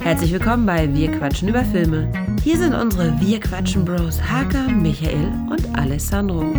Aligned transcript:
Herzlich 0.00 0.32
willkommen 0.32 0.66
bei 0.66 0.92
Wir 0.94 1.10
quatschen 1.12 1.48
über 1.48 1.64
Filme. 1.64 2.12
Hier 2.42 2.58
sind 2.58 2.74
unsere 2.74 3.18
Wir 3.20 3.40
quatschen 3.40 3.84
Bros 3.84 4.20
Hakan, 4.20 4.82
Michael 4.82 5.32
und 5.50 5.78
Alessandro. 5.78 6.54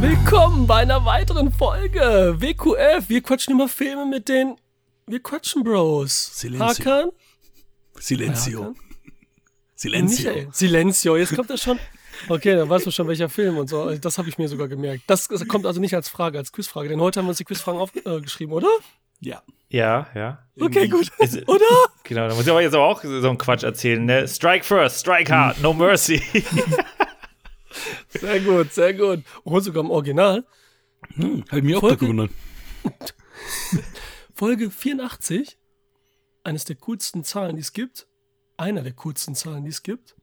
Willkommen 0.00 0.66
bei 0.66 0.82
einer 0.82 1.04
weiteren 1.04 1.52
Folge 1.52 2.36
WQF. 2.38 3.08
Wir 3.08 3.22
quatschen 3.22 3.54
über 3.54 3.68
Filme 3.68 4.06
mit 4.06 4.28
den 4.28 4.56
Wir 5.06 5.20
quatschen 5.20 5.64
Bros. 5.64 6.38
Silencio. 6.38 6.84
Hakan, 6.84 7.10
Silencio. 7.98 8.60
Hakan? 8.60 8.76
Silencio. 9.74 10.30
Michael. 10.30 10.48
Silencio. 10.52 11.16
Jetzt 11.16 11.34
kommt 11.34 11.50
das 11.50 11.62
schon. 11.62 11.78
Okay, 12.28 12.54
dann 12.56 12.68
weißt 12.68 12.86
du 12.86 12.90
schon, 12.90 13.08
welcher 13.08 13.28
Film 13.28 13.56
und 13.58 13.68
so. 13.68 13.94
Das 13.96 14.18
habe 14.18 14.28
ich 14.28 14.38
mir 14.38 14.48
sogar 14.48 14.68
gemerkt. 14.68 15.04
Das, 15.06 15.28
das 15.28 15.46
kommt 15.48 15.66
also 15.66 15.80
nicht 15.80 15.94
als 15.94 16.08
Frage, 16.08 16.38
als 16.38 16.52
Quizfrage, 16.52 16.88
denn 16.88 17.00
heute 17.00 17.18
haben 17.20 17.26
wir 17.26 17.30
uns 17.30 17.38
die 17.38 17.44
Quizfragen 17.44 17.80
aufgeschrieben, 17.80 18.52
oder? 18.54 18.68
Ja. 19.20 19.42
Ja, 19.68 20.08
ja. 20.14 20.44
Okay, 20.60 20.88
gut. 20.88 21.10
Es- 21.18 21.46
Oder? 21.46 21.64
Genau, 22.04 22.26
da 22.28 22.34
muss 22.34 22.44
ich 22.44 22.50
aber 22.50 22.60
jetzt 22.62 22.74
aber 22.74 22.86
auch 22.86 23.02
so 23.04 23.28
einen 23.28 23.38
Quatsch 23.38 23.62
erzählen. 23.62 24.04
Ne? 24.04 24.26
Strike 24.26 24.64
first, 24.64 24.98
strike 25.00 25.32
hard, 25.32 25.60
no 25.62 25.72
mercy. 25.72 26.20
Sehr 28.08 28.40
gut, 28.40 28.72
sehr 28.72 28.92
gut. 28.94 29.22
Und 29.44 29.62
sogar 29.62 29.84
im 29.84 29.90
Original. 29.90 30.44
Hm, 31.14 31.44
hab 31.48 31.58
ich 31.58 31.62
mich 31.64 31.76
auch 31.76 31.80
Folge- 31.80 31.96
gewundert. 31.98 32.30
Folge 34.34 34.70
84. 34.70 35.56
Eines 36.42 36.64
der 36.64 36.76
coolsten 36.76 37.22
Zahlen, 37.22 37.56
die 37.56 37.62
es 37.62 37.72
gibt. 37.72 38.08
Einer 38.56 38.82
der 38.82 38.92
coolsten 38.94 39.34
Zahlen, 39.34 39.64
die 39.64 39.70
es 39.70 39.82
gibt. 39.82 40.16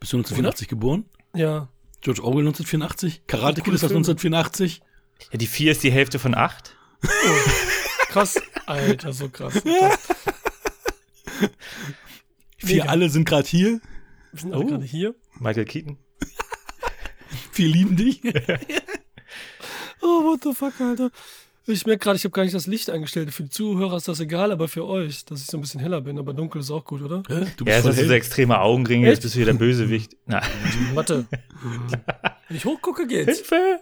Bist 0.00 0.12
du 0.12 0.16
1984 0.18 0.68
geboren? 0.68 1.04
Ja. 1.34 1.68
George 2.00 2.22
Orwell 2.22 2.46
1984? 2.46 3.22
Karate 3.26 3.60
Kid 3.62 3.74
ist 3.74 3.82
das 3.82 3.90
Filme. 3.90 4.06
1984? 4.06 4.80
ja, 5.32 5.38
die 5.38 5.46
4 5.46 5.72
ist 5.72 5.82
die 5.82 5.90
Hälfte 5.92 6.18
von 6.18 6.34
8. 6.34 6.76
Krass. 8.08 8.40
Alter, 8.66 9.12
so 9.12 9.28
krass. 9.28 9.54
Krass. 9.64 9.98
Vier 12.56 12.82
Mega. 12.82 12.90
alle 12.90 13.08
sind 13.08 13.24
gerade 13.28 13.46
hier. 13.48 13.80
Wir 14.32 14.40
sind 14.40 14.52
alle 14.52 14.64
Oh. 14.64 14.66
gerade 14.66 14.84
hier. 14.84 15.14
Michael 15.38 15.64
Keaton. 15.64 15.98
Vier 17.52 17.68
lieben 17.68 17.96
dich. 17.96 18.20
Oh, 20.00 20.22
what 20.24 20.42
the 20.44 20.54
fuck, 20.54 20.80
Alter. 20.80 21.10
Ich 21.70 21.84
merke 21.84 22.02
gerade, 22.02 22.16
ich 22.16 22.24
habe 22.24 22.32
gar 22.32 22.44
nicht 22.44 22.54
das 22.54 22.66
Licht 22.66 22.88
eingestellt. 22.88 23.30
Für 23.30 23.42
die 23.42 23.50
Zuhörer 23.50 23.98
ist 23.98 24.08
das 24.08 24.20
egal, 24.20 24.52
aber 24.52 24.68
für 24.68 24.86
euch, 24.86 25.26
dass 25.26 25.40
ich 25.40 25.46
so 25.46 25.58
ein 25.58 25.60
bisschen 25.60 25.80
heller 25.80 26.00
bin. 26.00 26.18
Aber 26.18 26.32
dunkel 26.32 26.62
ist 26.62 26.70
auch 26.70 26.84
gut, 26.84 27.02
oder? 27.02 27.22
Hä? 27.28 27.34
Du 27.34 27.34
Ja, 27.34 27.44
bist 27.44 27.58
jetzt 27.66 27.82
voll 27.82 27.90
hast 27.92 28.00
du 28.00 28.06
so 28.06 28.12
extreme 28.14 28.58
Augenringe, 28.60 29.06
jetzt 29.06 29.20
bist 29.20 29.34
du 29.34 29.38
hier 29.38 29.46
der 29.46 29.52
Bösewicht. 29.52 30.16
Na. 30.26 30.40
Warte. 30.94 31.26
Wenn 32.48 32.56
ich 32.56 32.64
hochgucke, 32.64 33.06
geht's. 33.06 33.38
Hilfe! 33.38 33.80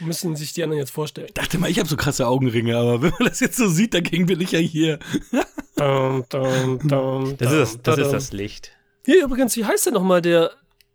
Müssen 0.00 0.36
sich 0.36 0.52
die 0.52 0.62
anderen 0.62 0.80
jetzt 0.80 0.90
vorstellen. 0.90 1.30
dachte 1.32 1.56
mal, 1.58 1.70
ich 1.70 1.78
habe 1.78 1.88
so 1.88 1.96
krasse 1.96 2.26
Augenringe, 2.26 2.76
aber 2.76 3.00
wenn 3.02 3.12
man 3.18 3.28
das 3.28 3.40
jetzt 3.40 3.56
so 3.56 3.68
sieht, 3.68 3.94
dagegen 3.94 4.26
bin 4.26 4.40
ich 4.42 4.52
ja 4.52 4.58
hier. 4.58 4.98
Dum, 5.76 6.24
dum, 6.28 6.78
dum, 6.86 7.36
Das 7.38 7.52
ist 7.52 7.80
das, 7.86 7.96
das, 7.96 8.06
ist 8.06 8.12
das 8.12 8.32
Licht. 8.32 8.72
Hier 9.06 9.24
übrigens, 9.24 9.56
wie 9.56 9.64
heißt 9.64 9.86
denn 9.86 9.94
nochmal 9.94 10.20
der, 10.20 10.50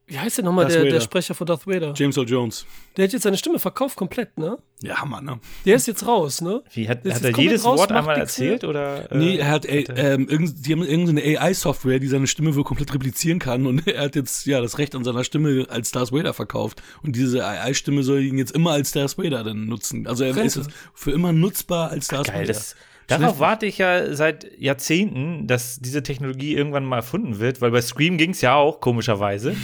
wie 0.09 0.19
heißt 0.19 0.39
denn 0.39 0.45
nochmal 0.45 0.67
der, 0.67 0.83
der. 0.85 0.99
Sprecher 1.01 1.33
von 1.35 1.47
Darth 1.47 1.65
Vader? 1.67 1.93
James 1.95 2.17
Earl 2.17 2.27
Jones. 2.27 2.65
Der 2.97 3.05
hat 3.05 3.13
jetzt 3.13 3.23
seine 3.23 3.37
Stimme 3.37 3.59
verkauft 3.59 3.95
komplett, 3.95 4.37
ne? 4.37 4.57
Ja, 4.81 5.05
Mann. 5.05 5.25
Ne? 5.25 5.39
Der 5.65 5.75
ist 5.75 5.87
jetzt 5.87 6.05
raus, 6.07 6.41
ne? 6.41 6.63
Wie, 6.73 6.89
hat, 6.89 7.05
Das 7.05 7.15
hat 7.15 7.21
ist 7.21 7.37
er 7.37 7.43
jedes 7.43 7.63
raus, 7.65 7.79
Wort 7.79 7.91
einmal 7.91 8.17
erzählt? 8.17 8.63
Oder, 8.63 9.11
äh, 9.11 9.17
Nee, 9.17 9.37
er 9.37 9.49
hat, 9.49 9.65
er- 9.65 9.95
ähm, 9.97 10.27
irgend, 10.27 10.65
die 10.65 10.73
haben 10.73 10.83
irgendeine 10.83 11.21
AI-Software, 11.39 11.99
die 11.99 12.07
seine 12.07 12.27
Stimme 12.27 12.55
wohl 12.55 12.63
komplett 12.63 12.93
replizieren 12.93 13.39
kann 13.39 13.65
und 13.67 13.87
er 13.87 14.01
hat 14.03 14.15
jetzt 14.15 14.45
ja 14.45 14.59
das 14.61 14.77
Recht 14.77 14.95
an 14.95 15.03
seiner 15.03 15.23
Stimme 15.23 15.67
als 15.69 15.91
Darth 15.91 16.11
Vader 16.11 16.33
verkauft 16.33 16.81
und 17.03 17.15
diese 17.15 17.45
AI-Stimme 17.45 18.03
soll 18.03 18.21
ihn 18.21 18.37
jetzt 18.37 18.51
immer 18.51 18.71
als 18.71 18.91
Darth 18.91 19.17
Vader 19.17 19.43
dann 19.43 19.65
nutzen. 19.65 20.07
Also 20.07 20.23
er 20.23 20.31
ist 20.31 20.37
Rente. 20.37 20.59
jetzt 20.61 20.69
für 20.93 21.11
immer 21.11 21.31
nutzbar 21.33 21.89
als 21.91 22.07
Darth 22.07 22.27
Geil, 22.27 22.35
Vader. 22.41 22.47
das, 22.47 22.75
darauf 23.09 23.39
warte 23.39 23.65
ich 23.65 23.77
ja 23.77 24.13
seit 24.13 24.47
Jahrzehnten, 24.57 25.47
dass 25.47 25.79
diese 25.79 26.03
Technologie 26.03 26.55
irgendwann 26.55 26.85
mal 26.85 26.97
erfunden 26.97 27.39
wird, 27.39 27.61
weil 27.61 27.71
bei 27.71 27.81
Scream 27.81 28.17
ging 28.17 28.31
es 28.31 28.41
ja 28.41 28.55
auch, 28.55 28.79
komischerweise. 28.79 29.55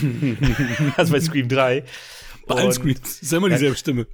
also 0.97 1.13
bei 1.13 1.19
Scream 1.19 1.47
3. 1.47 1.83
Bei 2.47 2.55
allen 2.55 2.71
Screens 2.71 3.21
ist 3.21 3.33
immer 3.33 3.49
dieselbe 3.49 3.75
Stimme. 3.75 4.07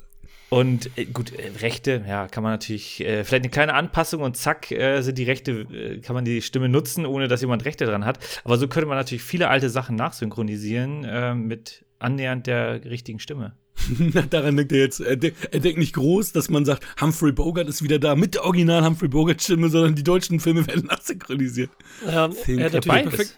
Und 0.51 0.89
äh, 0.97 1.05
gut, 1.05 1.31
äh, 1.31 1.49
Rechte, 1.61 2.03
ja, 2.05 2.27
kann 2.27 2.43
man 2.43 2.51
natürlich, 2.51 2.99
äh, 2.99 3.23
vielleicht 3.23 3.45
eine 3.45 3.51
kleine 3.51 3.73
Anpassung 3.73 4.21
und 4.21 4.35
zack, 4.35 4.69
äh, 4.69 5.01
sind 5.01 5.17
die 5.17 5.23
Rechte, 5.23 5.51
äh, 5.51 5.99
kann 6.01 6.13
man 6.13 6.25
die 6.25 6.41
Stimme 6.41 6.67
nutzen, 6.67 7.05
ohne 7.05 7.29
dass 7.29 7.39
jemand 7.39 7.63
Rechte 7.63 7.85
dran 7.85 8.03
hat. 8.03 8.19
Aber 8.43 8.57
so 8.57 8.67
könnte 8.67 8.85
man 8.87 8.97
natürlich 8.97 9.23
viele 9.23 9.47
alte 9.47 9.69
Sachen 9.69 9.95
nachsynchronisieren 9.95 11.05
äh, 11.05 11.33
mit 11.35 11.85
annähernd 12.01 12.47
der 12.47 12.83
richtigen 12.85 13.19
Stimme. 13.19 13.55
Daran 14.29 14.57
denkt 14.57 14.71
er 14.71 14.79
jetzt. 14.79 14.99
Er, 14.99 15.15
de 15.15 15.33
er 15.51 15.59
denkt 15.59 15.79
nicht 15.79 15.93
groß, 15.93 16.33
dass 16.33 16.49
man 16.49 16.65
sagt, 16.65 16.85
Humphrey 17.01 17.31
Bogart 17.31 17.67
ist 17.67 17.83
wieder 17.83 17.99
da 17.99 18.15
mit 18.15 18.35
der 18.35 18.43
original 18.43 18.85
Humphrey 18.85 19.07
Bogart-Stimme, 19.07 19.69
sondern 19.69 19.95
die 19.95 20.03
deutschen 20.03 20.39
Filme 20.39 20.67
werden 20.67 20.85
nachsynchronisiert. 20.85 21.71
Ja, 22.05 22.29
er 22.47 22.65
hat 22.65 22.73
natürlich 22.73 22.83
perfekt 22.83 23.37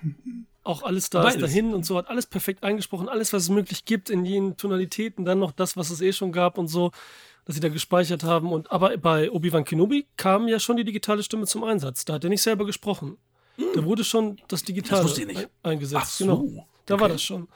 auch 0.64 0.84
alles 0.84 1.10
da 1.10 1.28
ist 1.28 1.42
dahin 1.42 1.74
und 1.74 1.86
so, 1.86 1.98
hat 1.98 2.10
alles 2.10 2.26
perfekt 2.26 2.64
eingesprochen, 2.64 3.10
alles, 3.10 3.34
was 3.34 3.44
es 3.44 3.50
möglich 3.50 3.86
gibt 3.86 4.10
in 4.10 4.26
jenen 4.26 4.56
Tonalitäten, 4.56 5.26
dann 5.26 5.40
noch 5.40 5.52
das, 5.52 5.76
was 5.76 5.90
es 5.90 6.02
eh 6.02 6.14
schon 6.14 6.32
gab 6.32 6.58
und 6.58 6.68
so, 6.68 6.92
dass 7.46 7.56
sie 7.56 7.62
da 7.62 7.68
gespeichert 7.68 8.24
haben. 8.24 8.52
Und 8.52 8.72
aber 8.72 8.98
bei 8.98 9.30
Obi-Wan 9.30 9.66
Kenobi 9.66 10.08
kam 10.16 10.48
ja 10.48 10.60
schon 10.60 10.78
die 10.78 10.86
digitale 10.86 11.22
Stimme 11.24 11.46
zum 11.46 11.64
Einsatz. 11.64 12.06
Da 12.06 12.14
hat 12.14 12.24
er 12.24 12.30
nicht 12.30 12.42
selber 12.42 12.66
gesprochen. 12.66 13.18
Da 13.76 13.84
wurde 13.84 14.04
schon 14.04 14.38
das 14.48 14.64
Digitale 14.64 15.04
Das 15.04 15.20
eingesetzt. 15.62 16.02
Ach 16.02 16.10
so. 16.10 16.26
Genau. 16.26 16.68
Da 16.86 17.00
war 17.00 17.10
das 17.10 17.22
schon. 17.24 17.48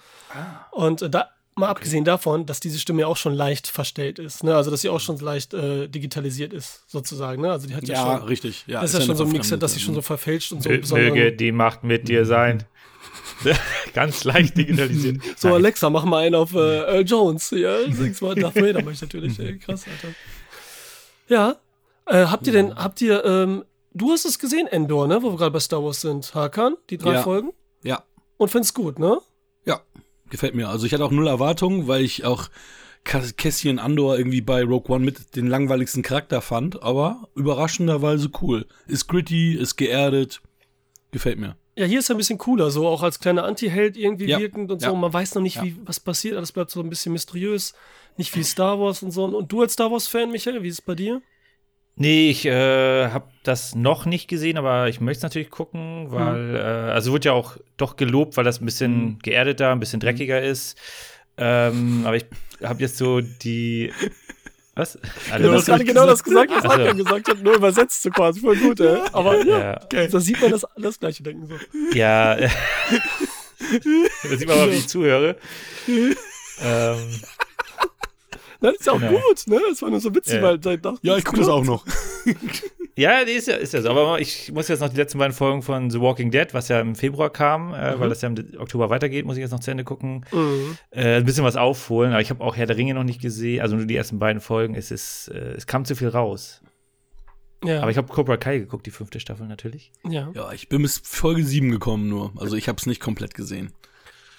Und 0.72 1.02
äh, 1.02 1.10
da, 1.10 1.30
mal 1.56 1.70
abgesehen 1.70 2.06
davon, 2.06 2.46
dass 2.46 2.60
diese 2.60 2.80
Stimme 2.80 3.02
ja 3.02 3.08
auch 3.08 3.18
schon 3.18 3.34
leicht 3.34 3.68
verstellt 3.68 4.20
ist. 4.20 4.44
Ne? 4.44 4.56
Also, 4.56 4.72
dass 4.72 4.82
sie 4.82 4.90
auch 4.90 5.00
schon 5.00 5.18
leicht 5.20 5.54
äh, 5.54 5.88
digitalisiert 5.88 6.54
ist, 6.54 6.84
sozusagen. 6.88 7.42
Ne? 7.42 7.52
Also, 7.52 7.68
die 7.68 7.76
hat 7.76 7.88
ja, 7.88 7.96
Ja, 7.96 8.18
schon. 8.20 8.28
richtig. 8.28 8.64
Ja, 8.68 8.82
Das 8.82 8.94
ist 8.94 9.00
ja 9.00 9.06
schon 9.06 9.16
so 9.18 9.24
ein 9.24 9.30
Mixer, 9.32 9.40
verfremdete, 9.58 9.60
dass 9.60 9.74
sie 9.74 9.80
schon 9.80 9.96
so 9.96 10.02
verfälscht 10.02 10.52
und 10.52 10.64
so 10.64 10.96
Möge 10.96 11.34
die 11.34 11.52
Macht 11.52 11.84
mit 11.84 12.08
dir 12.08 12.26
sein. 12.26 12.64
Ganz 13.94 14.24
leicht 14.24 14.58
digitalisiert. 14.58 15.22
So, 15.38 15.50
Nein. 15.50 15.56
Alexa, 15.58 15.90
mach 15.90 16.06
mal 16.06 16.24
einen 16.26 16.36
auf 16.36 16.54
äh, 16.54 16.58
Earl 16.82 17.04
Jones. 17.06 17.52
Ja, 17.52 17.78
sing's 17.92 18.22
mal 18.22 18.36
Darth 18.36 18.56
Vader, 18.56 18.82
mach 18.84 18.92
ich 18.92 19.02
natürlich. 19.02 19.38
Ey, 19.40 19.58
krass, 19.60 19.86
Alter. 19.88 20.14
Ja. 21.28 21.56
Äh, 22.06 22.26
habt 22.28 22.48
ihr 22.48 22.54
denn, 22.54 22.74
habt 22.76 23.02
ihr, 23.02 23.24
ähm, 23.26 23.66
du 23.94 24.12
hast 24.12 24.26
es 24.26 24.40
gesehen, 24.40 24.68
Endor, 24.68 25.08
ne? 25.08 25.22
Wo 25.22 25.32
wir 25.32 25.38
gerade 25.38 25.52
bei 25.52 25.60
Star 25.60 25.84
Wars 25.84 26.02
sind. 26.02 26.34
Hakan, 26.34 26.76
die 26.90 26.98
drei 26.98 27.14
Ja. 27.16 27.22
Folgen. 27.22 27.52
Ja, 27.84 28.04
Und 28.38 28.50
find's 28.50 28.74
gut, 28.74 29.00
ne? 29.00 29.20
ja, 29.66 29.82
gefällt 30.30 30.56
mir. 30.56 30.70
Also 30.70 30.86
ich 30.86 30.94
hatte 30.94 31.04
auch 31.06 31.12
null 31.12 31.28
Erwartungen, 31.28 31.88
weil 31.88 32.04
ich 32.04 32.24
auch 32.26 32.50
Cass- 33.04 33.36
Cassian 33.38 33.80
Andor 33.80 34.18
irgendwie 34.18 34.42
bei 34.42 34.64
Rogue 34.64 34.94
One 34.96 35.04
mit 35.06 35.36
den 35.36 35.48
langweiligsten 35.48 36.04
Charakter 36.04 36.42
fand, 36.42 36.82
aber 36.84 37.30
überraschenderweise 37.36 38.30
cool. 38.42 38.66
Ist 38.88 39.08
gritty, 39.08 39.54
ist 39.54 39.76
geerdet, 39.78 40.42
gefällt 41.12 41.40
mir. 41.40 41.56
Ja, 41.78 41.86
hier 41.86 42.00
ist 42.00 42.10
er 42.10 42.16
ein 42.16 42.18
bisschen 42.18 42.38
cooler, 42.40 42.72
so 42.72 42.88
auch 42.88 43.04
als 43.04 43.20
kleiner 43.20 43.44
Anti-Held 43.46 43.98
irgendwie 43.98 44.26
Ja. 44.26 44.40
wirkend 44.40 44.72
und 44.72 44.82
Ja. 44.82 44.90
so. 44.90 44.96
Man 44.96 45.14
weiß 45.14 45.36
noch 45.36 45.42
nicht, 45.44 45.58
Ja. 45.58 45.64
wie, 45.64 45.76
was 45.86 46.00
passiert. 46.00 46.36
Alles 46.36 46.52
bleibt 46.52 46.72
so 46.72 46.80
ein 46.82 46.90
bisschen 46.90 47.14
mysteriös. 47.14 47.74
Nicht 48.18 48.32
viel 48.32 48.44
Star 48.44 48.80
Wars 48.80 49.04
und 49.04 49.12
so. 49.12 49.26
Und 49.26 49.52
du 49.52 49.62
als 49.62 49.74
Star 49.74 49.92
Wars-Fan, 49.92 50.32
Michael, 50.32 50.64
wie 50.64 50.68
ist 50.70 50.80
es 50.80 50.82
bei 50.82 50.96
dir? 50.96 51.22
Nee, 52.00 52.30
ich 52.30 52.46
äh, 52.46 53.10
habe 53.10 53.26
das 53.44 53.74
noch 53.74 54.06
nicht 54.06 54.28
gesehen, 54.28 54.58
aber 54.58 54.88
ich 54.88 55.02
möchte 55.02 55.18
es 55.20 55.24
natürlich 55.24 55.50
gucken, 55.50 56.12
weil, 56.12 56.56
äh, 56.56 56.60
also 56.92 57.12
wird 57.12 57.26
ja 57.26 57.34
auch 57.34 57.58
doch 57.76 57.96
gelobt, 57.96 58.38
weil 58.38 58.44
das 58.44 58.62
ein 58.62 58.66
bisschen 58.66 59.18
geerdeter, 59.24 59.72
ein 59.72 59.80
bisschen 59.80 60.00
dreckiger 60.00 60.42
ist. 60.42 60.78
Ähm, 61.38 62.04
aber 62.06 62.16
ich 62.18 62.26
habe 62.64 62.82
jetzt 62.82 62.98
so 62.98 63.22
die. 63.22 63.92
Was? 64.76 64.94
Du 64.94 65.00
Also, 65.34 65.54
hast 65.54 65.66
gerade 65.66 65.86
genau 65.86 66.06
das 66.06 66.24
gesagt, 66.24 66.52
was 66.52 66.64
Ach 66.64 66.76
so. 66.76 66.84
Hakan 66.84 66.98
gesagt 66.98 67.28
hat, 67.30 67.42
nur 67.42 67.56
übersetzt 67.56 68.04
so 68.04 68.12
quasi. 68.12 68.42
Voll 68.42 68.58
gut, 68.58 68.80
ey. 68.80 69.00
Aber 69.12 69.44
ja, 69.44 69.80
ja, 69.92 70.08
da 70.08 70.20
sieht 70.20 70.40
man 70.40 70.52
das, 70.52 70.68
das 70.78 71.00
gleiche 71.00 71.24
denken 71.24 71.48
so. 71.48 71.56
ja. 71.98 72.36
da 72.38 72.50
sieht 74.38 74.48
man 74.48 74.56
mal, 74.56 74.70
wie 74.70 74.76
ich 74.76 74.88
zuhöre. 74.88 75.36
ähm, 75.88 77.22
Das 78.60 78.76
ist 78.76 78.86
ja 78.88 78.94
auch 78.94 79.00
gut, 79.00 79.48
ne? 79.48 79.60
Das 79.70 79.82
war 79.82 79.90
nur 79.90 80.00
so 80.00 80.14
witzig, 80.16 80.36
Ja. 80.36 80.42
weil 80.42 80.58
da 80.60 80.76
dachte 80.78 81.00
Ja, 81.04 81.18
ich 81.18 81.24
gucke 81.26 81.40
das 81.40 81.50
auch 81.50 81.64
noch. 81.64 81.86
Ja, 83.00 83.24
die 83.26 83.34
ist 83.34 83.48
ja, 83.48 83.54
ist 83.58 83.76
ja 83.76 83.84
so. 83.84 83.92
Aber 83.92 84.20
ich 84.20 84.52
muss 84.52 84.68
jetzt 84.70 84.80
noch 84.80 84.90
die 84.90 84.96
letzten 84.96 85.20
beiden 85.20 85.32
Folgen 85.36 85.62
von 85.62 85.92
The 85.92 86.02
Walking 86.02 86.32
Dead, 86.32 86.52
was 86.56 86.68
ja 86.68 86.80
im 86.80 86.96
Februar 86.96 87.30
kam, 87.30 87.72
äh, 87.72 88.00
weil 88.00 88.10
das 88.10 88.24
ja 88.24 88.30
im 88.30 88.36
Oktober 88.58 88.90
weitergeht, 88.90 89.24
muss 89.24 89.38
ich 89.38 89.42
jetzt 89.42 89.52
noch 89.52 89.60
zu 89.60 89.70
Ende 89.70 89.84
gucken. 89.84 90.26
Mhm. 90.32 90.78
Äh, 90.90 91.18
ein 91.18 91.24
bisschen 91.26 91.44
was 91.44 91.58
aufholen, 91.58 92.12
aber 92.14 92.22
ich 92.22 92.32
habe 92.32 92.44
auch 92.44 92.56
Herr 92.56 92.66
der 92.66 92.76
Ringe 92.76 92.96
noch 92.96 93.04
nicht 93.04 93.22
gesehen, 93.22 93.62
also 93.62 93.76
nur 93.76 93.86
die 93.86 93.96
ersten 93.96 94.18
beiden 94.18 94.42
Folgen. 94.42 94.74
Es 94.74 94.90
ist, 94.90 95.28
äh, 95.28 95.54
es 95.56 95.68
kam 95.68 95.86
zu 95.86 95.96
viel 95.96 96.08
raus. 96.08 96.64
Ja, 97.64 97.82
Aber 97.82 97.92
ich 97.92 97.98
habe 97.98 98.12
Cobra 98.12 98.38
Kai 98.38 98.58
geguckt, 98.58 98.88
die 98.88 98.92
fünfte 98.92 99.20
Staffel 99.20 99.46
natürlich. 99.48 99.92
ja. 100.10 100.32
Ja, 100.34 100.52
ich 100.52 100.68
bin 100.68 100.82
bis 100.82 100.98
Folge 101.04 101.44
7 101.44 101.70
gekommen 101.70 102.10
nur. 102.10 102.32
Also 102.38 102.56
ich 102.56 102.68
habe 102.68 102.78
es 102.80 102.88
nicht 102.88 103.00
komplett 103.00 103.36
gesehen. 103.36 103.74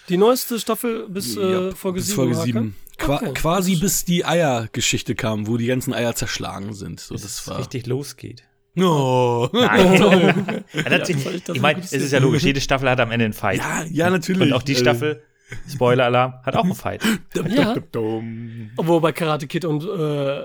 Die 0.08 0.16
neueste 0.16 0.58
Staffel 0.58 1.08
bis 1.08 1.36
äh, 1.36 1.68
Ja, 1.68 1.74
Folge 1.74 1.96
bis 1.98 2.06
7. 2.08 2.16
Folge 2.16 2.36
Hakan? 2.36 2.46
7. 2.46 2.76
Qua 2.98 3.16
Okay. 3.16 3.32
Quasi 3.34 3.76
bis 3.76 4.04
die 4.04 4.24
Eiergeschichte 4.24 5.14
kam, 5.14 5.46
wo 5.46 5.56
die 5.56 5.66
ganzen 5.66 5.94
Eier 5.94 6.14
zerschlagen 6.14 6.72
sind. 6.74 6.98
So, 7.00 7.14
Bis 7.14 7.22
das 7.22 7.40
es 7.40 7.48
war. 7.48 7.58
richtig 7.58 7.86
losgeht. 7.86 8.42
Oh. 8.76 9.48
Nein. 9.52 10.64
ja, 10.74 11.08
ich 11.08 11.48
ich 11.48 11.60
meine, 11.60 11.80
es 11.80 11.92
ist 11.92 12.12
ja 12.12 12.18
logisch, 12.20 12.42
jede 12.44 12.60
Staffel 12.60 12.88
hat 12.90 13.00
am 13.00 13.10
Ende 13.10 13.24
einen 13.26 13.34
Fight. 13.34 13.58
Ja, 13.58 13.84
ja, 13.84 14.10
natürlich. 14.10 14.42
Und 14.42 14.52
auch 14.52 14.62
die 14.62 14.72
Äh, 14.72 14.76
Staffel, 14.76 15.22
Spoiler-Alarm, 15.68 16.34
hat 16.42 16.56
auch 16.56 16.64
einen 16.64 16.74
Fight. 16.74 17.02
Ja. 17.48 17.74
Dumm. 17.92 18.70
Obwohl 18.76 19.00
bei 19.00 19.12
Karate 19.12 19.46
Kid 19.46 19.64
und, 19.64 19.84
äh, 19.84 20.42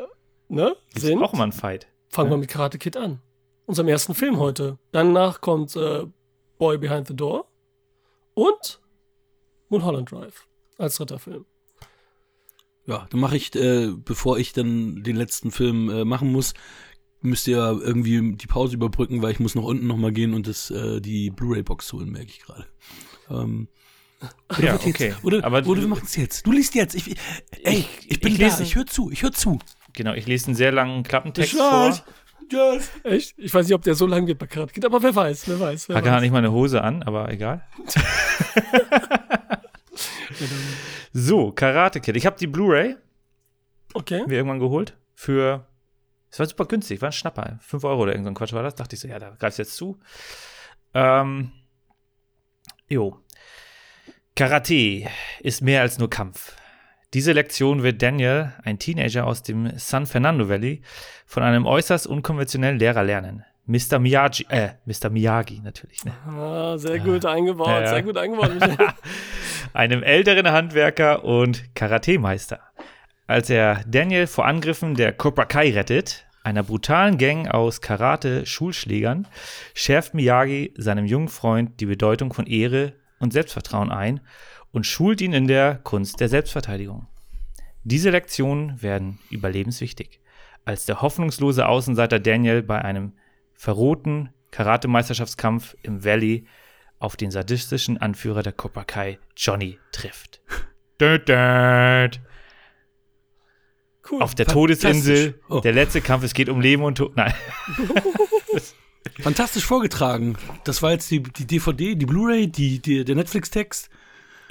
ne? 0.50 0.76
Ist 0.94 1.02
Sind. 1.06 1.22
auch 1.24 1.34
immer 1.34 1.44
ein 1.46 1.52
Fight. 1.52 1.88
fangen 2.10 2.30
wir 2.30 2.38
mit 2.38 2.50
Karate 2.50 2.78
Kid 2.78 2.98
an. 2.98 3.20
Unserem 3.66 3.88
ersten 3.88 4.14
Film 4.14 4.38
heute. 4.38 4.78
Danach 4.92 5.42
kommt 5.42 5.76
äh, 5.76 6.06
Boy 6.60 6.78
Behind 6.78 7.08
the 7.08 7.16
Door 7.16 7.46
und 8.36 8.80
Mulholland 9.74 10.12
Drive 10.12 10.46
als 10.78 10.96
dritter 10.98 11.18
Film. 11.20 11.46
Ja, 12.86 13.08
dann 13.10 13.20
mache 13.20 13.36
ich, 13.38 13.56
äh, 13.56 13.92
bevor 13.96 14.38
ich 14.38 14.54
dann 14.54 15.02
den 15.04 15.16
letzten 15.16 15.50
Film 15.52 15.90
äh, 15.90 16.06
machen 16.06 16.32
muss, 16.32 16.54
müsst 17.22 17.48
ihr 17.48 17.58
irgendwie 17.58 18.36
die 18.36 18.46
Pause 18.48 18.76
überbrücken, 18.76 19.22
weil 19.22 19.32
ich 19.32 19.40
muss 19.40 19.56
nach 19.56 19.64
unten 19.64 19.88
nochmal 19.88 20.12
gehen 20.12 20.34
und 20.36 20.46
das, 20.48 20.70
äh, 20.70 21.00
die 21.02 21.30
Blu-ray-Box 21.32 21.92
holen, 21.94 22.12
merke 22.12 22.28
ich 22.28 22.40
gerade. 22.42 22.66
Ähm, 23.32 23.68
oder 24.50 24.64
Ja, 24.64 24.74
jetzt- 24.74 24.86
okay. 24.88 25.16
Oder, 25.24 25.44
Aber 25.44 25.58
oder 25.60 25.66
du- 25.66 25.82
wir 25.82 25.88
machen 25.88 26.04
es 26.06 26.16
jetzt. 26.18 26.46
Du 26.46 26.52
liest 26.52 26.76
jetzt. 26.76 26.94
Ich, 26.96 27.16
ey, 27.64 27.86
ich, 28.08 28.20
bin 28.20 28.34
ich 28.34 28.38
da. 28.40 28.60
Ich 28.60 28.76
höre 28.76 28.86
zu. 28.86 29.10
Ich 29.12 29.24
höre 29.24 29.32
zu. 29.32 29.58
Genau, 29.94 30.14
ich 30.14 30.28
lese 30.28 30.48
einen 30.48 30.56
sehr 30.56 30.72
langen 30.72 31.04
Klappentext 31.04 31.54
Ich 31.54 31.58
vor. 31.58 31.72
weiß. 31.90 32.04
Yes. 32.52 32.90
Echt? 33.04 33.34
Ich 33.38 33.54
weiß 33.54 33.66
nicht, 33.66 33.76
ob 33.76 33.82
der 33.84 33.96
so 33.96 34.06
lang 34.06 34.28
wird 34.28 34.38
bei 34.38 34.46
Karate 34.48 34.74
Kid, 34.74 34.84
aber 34.86 35.02
wer 35.02 35.16
weiß, 35.16 35.48
wer 35.48 35.60
weiß. 35.60 35.88
Wer 35.90 35.96
hat 35.96 36.06
weiß. 36.06 36.22
nicht 36.22 36.32
mal 36.32 36.40
eine 36.40 36.52
Hose 36.52 36.82
an, 36.84 37.02
aber 37.04 37.32
egal. 37.32 37.66
so, 41.12 41.52
Karate 41.52 42.00
Kid. 42.00 42.16
Ich 42.16 42.26
habe 42.26 42.38
die 42.38 42.48
Blu-ray 42.48 42.96
Okay. 43.94 44.24
mir 44.28 44.36
irgendwann 44.36 44.60
geholt 44.60 44.98
für. 45.14 45.68
Es 46.32 46.40
war 46.40 46.48
super 46.48 46.66
günstig, 46.66 47.02
war 47.02 47.10
ein 47.10 47.14
Schnapper. 47.14 47.60
5 47.62 47.84
Euro 47.84 48.04
oder 48.04 48.14
irgend 48.14 48.26
so 48.26 48.32
ein 48.32 48.36
Quatsch 48.36 48.54
war 48.54 48.64
das. 48.64 48.76
Dachte 48.76 48.96
ich 48.96 49.00
so, 49.00 49.08
ja, 49.08 49.20
da 49.20 49.36
greifst 49.38 49.60
du 49.60 49.64
jetzt 49.64 49.76
zu. 49.76 50.00
Ähm, 50.96 51.52
jo. 52.88 53.20
Karate 54.36 55.08
ist 55.42 55.62
mehr 55.62 55.82
als 55.82 56.00
nur 56.00 56.10
Kampf. 56.10 56.56
Diese 57.14 57.34
Lektion 57.34 57.84
wird 57.84 58.02
Daniel, 58.02 58.54
ein 58.64 58.80
Teenager 58.80 59.28
aus 59.28 59.44
dem 59.44 59.78
San 59.78 60.08
Fernando 60.08 60.50
Valley, 60.50 60.82
von 61.28 61.44
einem 61.44 61.68
äußerst 61.68 62.08
unkonventionellen 62.08 62.80
Lehrer 62.80 63.04
lernen. 63.04 63.46
Mr. 63.66 63.98
Miyagi, 64.00 64.46
äh, 64.50 64.72
Mr. 64.86 65.10
Miyagi 65.10 65.62
natürlich, 65.64 66.04
ne? 66.04 66.12
Ah, 66.28 66.78
sehr 66.78 67.00
gut 67.00 67.26
eingebaut, 67.26 67.68
Ja, 67.70 67.82
ja. 67.82 67.88
sehr 67.88 68.04
gut 68.04 68.18
eingebaut. 68.18 68.52
Einem 69.74 70.04
älteren 70.04 70.52
Handwerker 70.52 71.24
und 71.24 71.74
Karatemeister. 71.74 72.60
Als 73.26 73.50
er 73.50 73.82
Daniel 73.88 74.28
vor 74.28 74.46
Angriffen 74.46 74.96
der 74.96 75.14
Cobra 75.14 75.46
Kai 75.46 75.72
rettet, 75.72 76.26
einer 76.44 76.64
brutalen 76.64 77.18
Gang 77.18 77.48
aus 77.48 77.80
Karate-Schulschlägern, 77.80 79.28
schärft 79.74 80.14
Miyagi 80.14 80.74
seinem 80.78 81.06
jungen 81.06 81.30
Freund 81.30 81.80
die 81.80 81.86
Bedeutung 81.86 82.34
von 82.34 82.46
Ehre 82.46 82.94
und 83.20 83.32
Selbstvertrauen 83.32 83.92
ein 83.92 84.20
und 84.74 84.86
schult 84.86 85.22
ihn 85.22 85.32
in 85.32 85.48
der 85.48 85.76
Kunst 85.84 86.20
der 86.20 86.28
Selbstverteidigung. 86.28 87.08
Diese 87.86 88.10
Lektionen 88.10 88.82
werden 88.82 89.20
überlebenswichtig. 89.30 90.20
Als 90.66 90.86
der 90.86 91.02
hoffnungslose 91.02 91.66
Außenseiter 91.68 92.20
Daniel 92.20 92.62
bei 92.62 92.82
einem 92.82 93.14
verrohten 93.64 94.30
Karatemeisterschaftskampf 94.52 95.74
im 95.84 96.04
Valley 96.04 96.46
auf 97.00 97.16
den 97.16 97.32
sadistischen 97.32 97.98
Anführer 97.98 98.44
der 98.44 98.52
Cobra 98.52 98.84
Kai, 98.84 99.20
Johnny, 99.38 99.80
trifft. 99.94 100.42
Död, 101.02 101.30
död. 101.30 102.20
Cool. 104.10 104.22
Auf 104.22 104.36
der. 104.36 104.48
Todesinsel, 104.48 105.40
Oh. 105.48 105.62
der 105.62 105.72
letzte 105.72 106.02
Kampf, 106.02 106.26
es 106.26 106.34
geht 106.34 106.50
um 106.50 106.60
Leben 106.60 106.84
und 106.84 106.98
Tod. 106.98 107.16
Nein. 107.16 107.34
Fantastisch 109.22 109.66
vorgetragen. 109.66 110.38
Das 110.66 110.82
war 110.82 110.92
jetzt 110.92 111.10
die, 111.10 111.24
die 111.24 111.48
DVD, 111.48 111.96
die 111.96 112.06
Blu-ray, 112.06 112.48
die, 112.48 112.80
die, 112.80 113.06
der 113.06 113.16
Netflix-Text. 113.16 113.90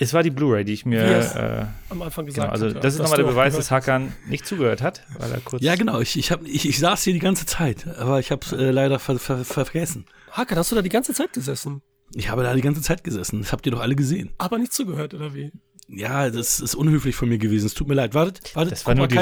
Es 0.03 0.13
war 0.13 0.23
die 0.23 0.31
Blu-ray, 0.31 0.65
die 0.65 0.73
ich 0.73 0.85
mir. 0.85 1.01
Yes. 1.09 1.35
Äh, 1.37 1.67
Am 1.89 2.03
Anfang 2.03 2.27
genau, 2.27 2.35
gesagt 2.35 2.53
also, 2.53 2.67
hat, 2.67 2.75
ja, 2.75 2.81
das 2.81 2.95
ist 2.95 3.01
nochmal 3.01 3.19
der 3.19 3.25
Beweis, 3.25 3.55
dass 3.55 3.71
Hakan 3.71 4.13
nicht 4.27 4.47
zugehört 4.47 4.83
hat, 4.83 5.05
weil 5.19 5.31
er 5.31 5.41
kurz. 5.41 5.63
Ja, 5.63 5.77
genau. 5.77 6.01
Ich, 6.01 6.19
ich, 6.19 6.33
hab, 6.33 6.45
ich, 6.45 6.69
ich 6.69 6.79
saß 6.79 7.05
hier 7.05 7.13
die 7.13 7.21
ganze 7.21 7.47
Zeit, 7.47 7.87
aber 7.99 8.19
ich 8.19 8.31
habe 8.33 8.45
es 8.45 8.53
äh, 8.53 8.71
leider 8.71 8.99
ver, 8.99 9.19
ver, 9.19 9.45
vergessen. 9.45 10.07
Hakan, 10.33 10.59
hast 10.59 10.73
du 10.73 10.77
da 10.77 10.83
die 10.83 10.89
ganze 10.89 11.15
Zeit 11.15 11.33
gesessen, 11.33 11.83
Ich 12.15 12.31
habe 12.31 12.43
da 12.43 12.53
die 12.55 12.63
ganze 12.63 12.83
Zeit 12.83 13.05
gesessen. 13.05 13.43
Das 13.43 13.53
habt 13.53 13.65
ihr 13.67 13.73
doch 13.73 13.81
alle 13.81 13.95
gesehen. 13.95 14.31
aber 14.39 14.59
nicht 14.59 14.73
zugehört, 14.73 15.15
oder 15.15 15.35
wie? 15.35 15.53
Ja, 15.89 16.31
das 16.31 16.61
ist 16.61 16.75
unhöflich 16.75 17.15
von 17.15 17.29
mir 17.29 17.39
gewesen. 17.39 17.67
Es 17.67 17.75
tut 17.75 17.87
mir 17.87 17.95
leid. 17.95 18.15
Wartet, 18.15 18.55
wartet. 18.57 18.73
Das 18.73 18.87
war 18.87 18.95
nur. 18.95 19.07
Retour. 19.07 19.19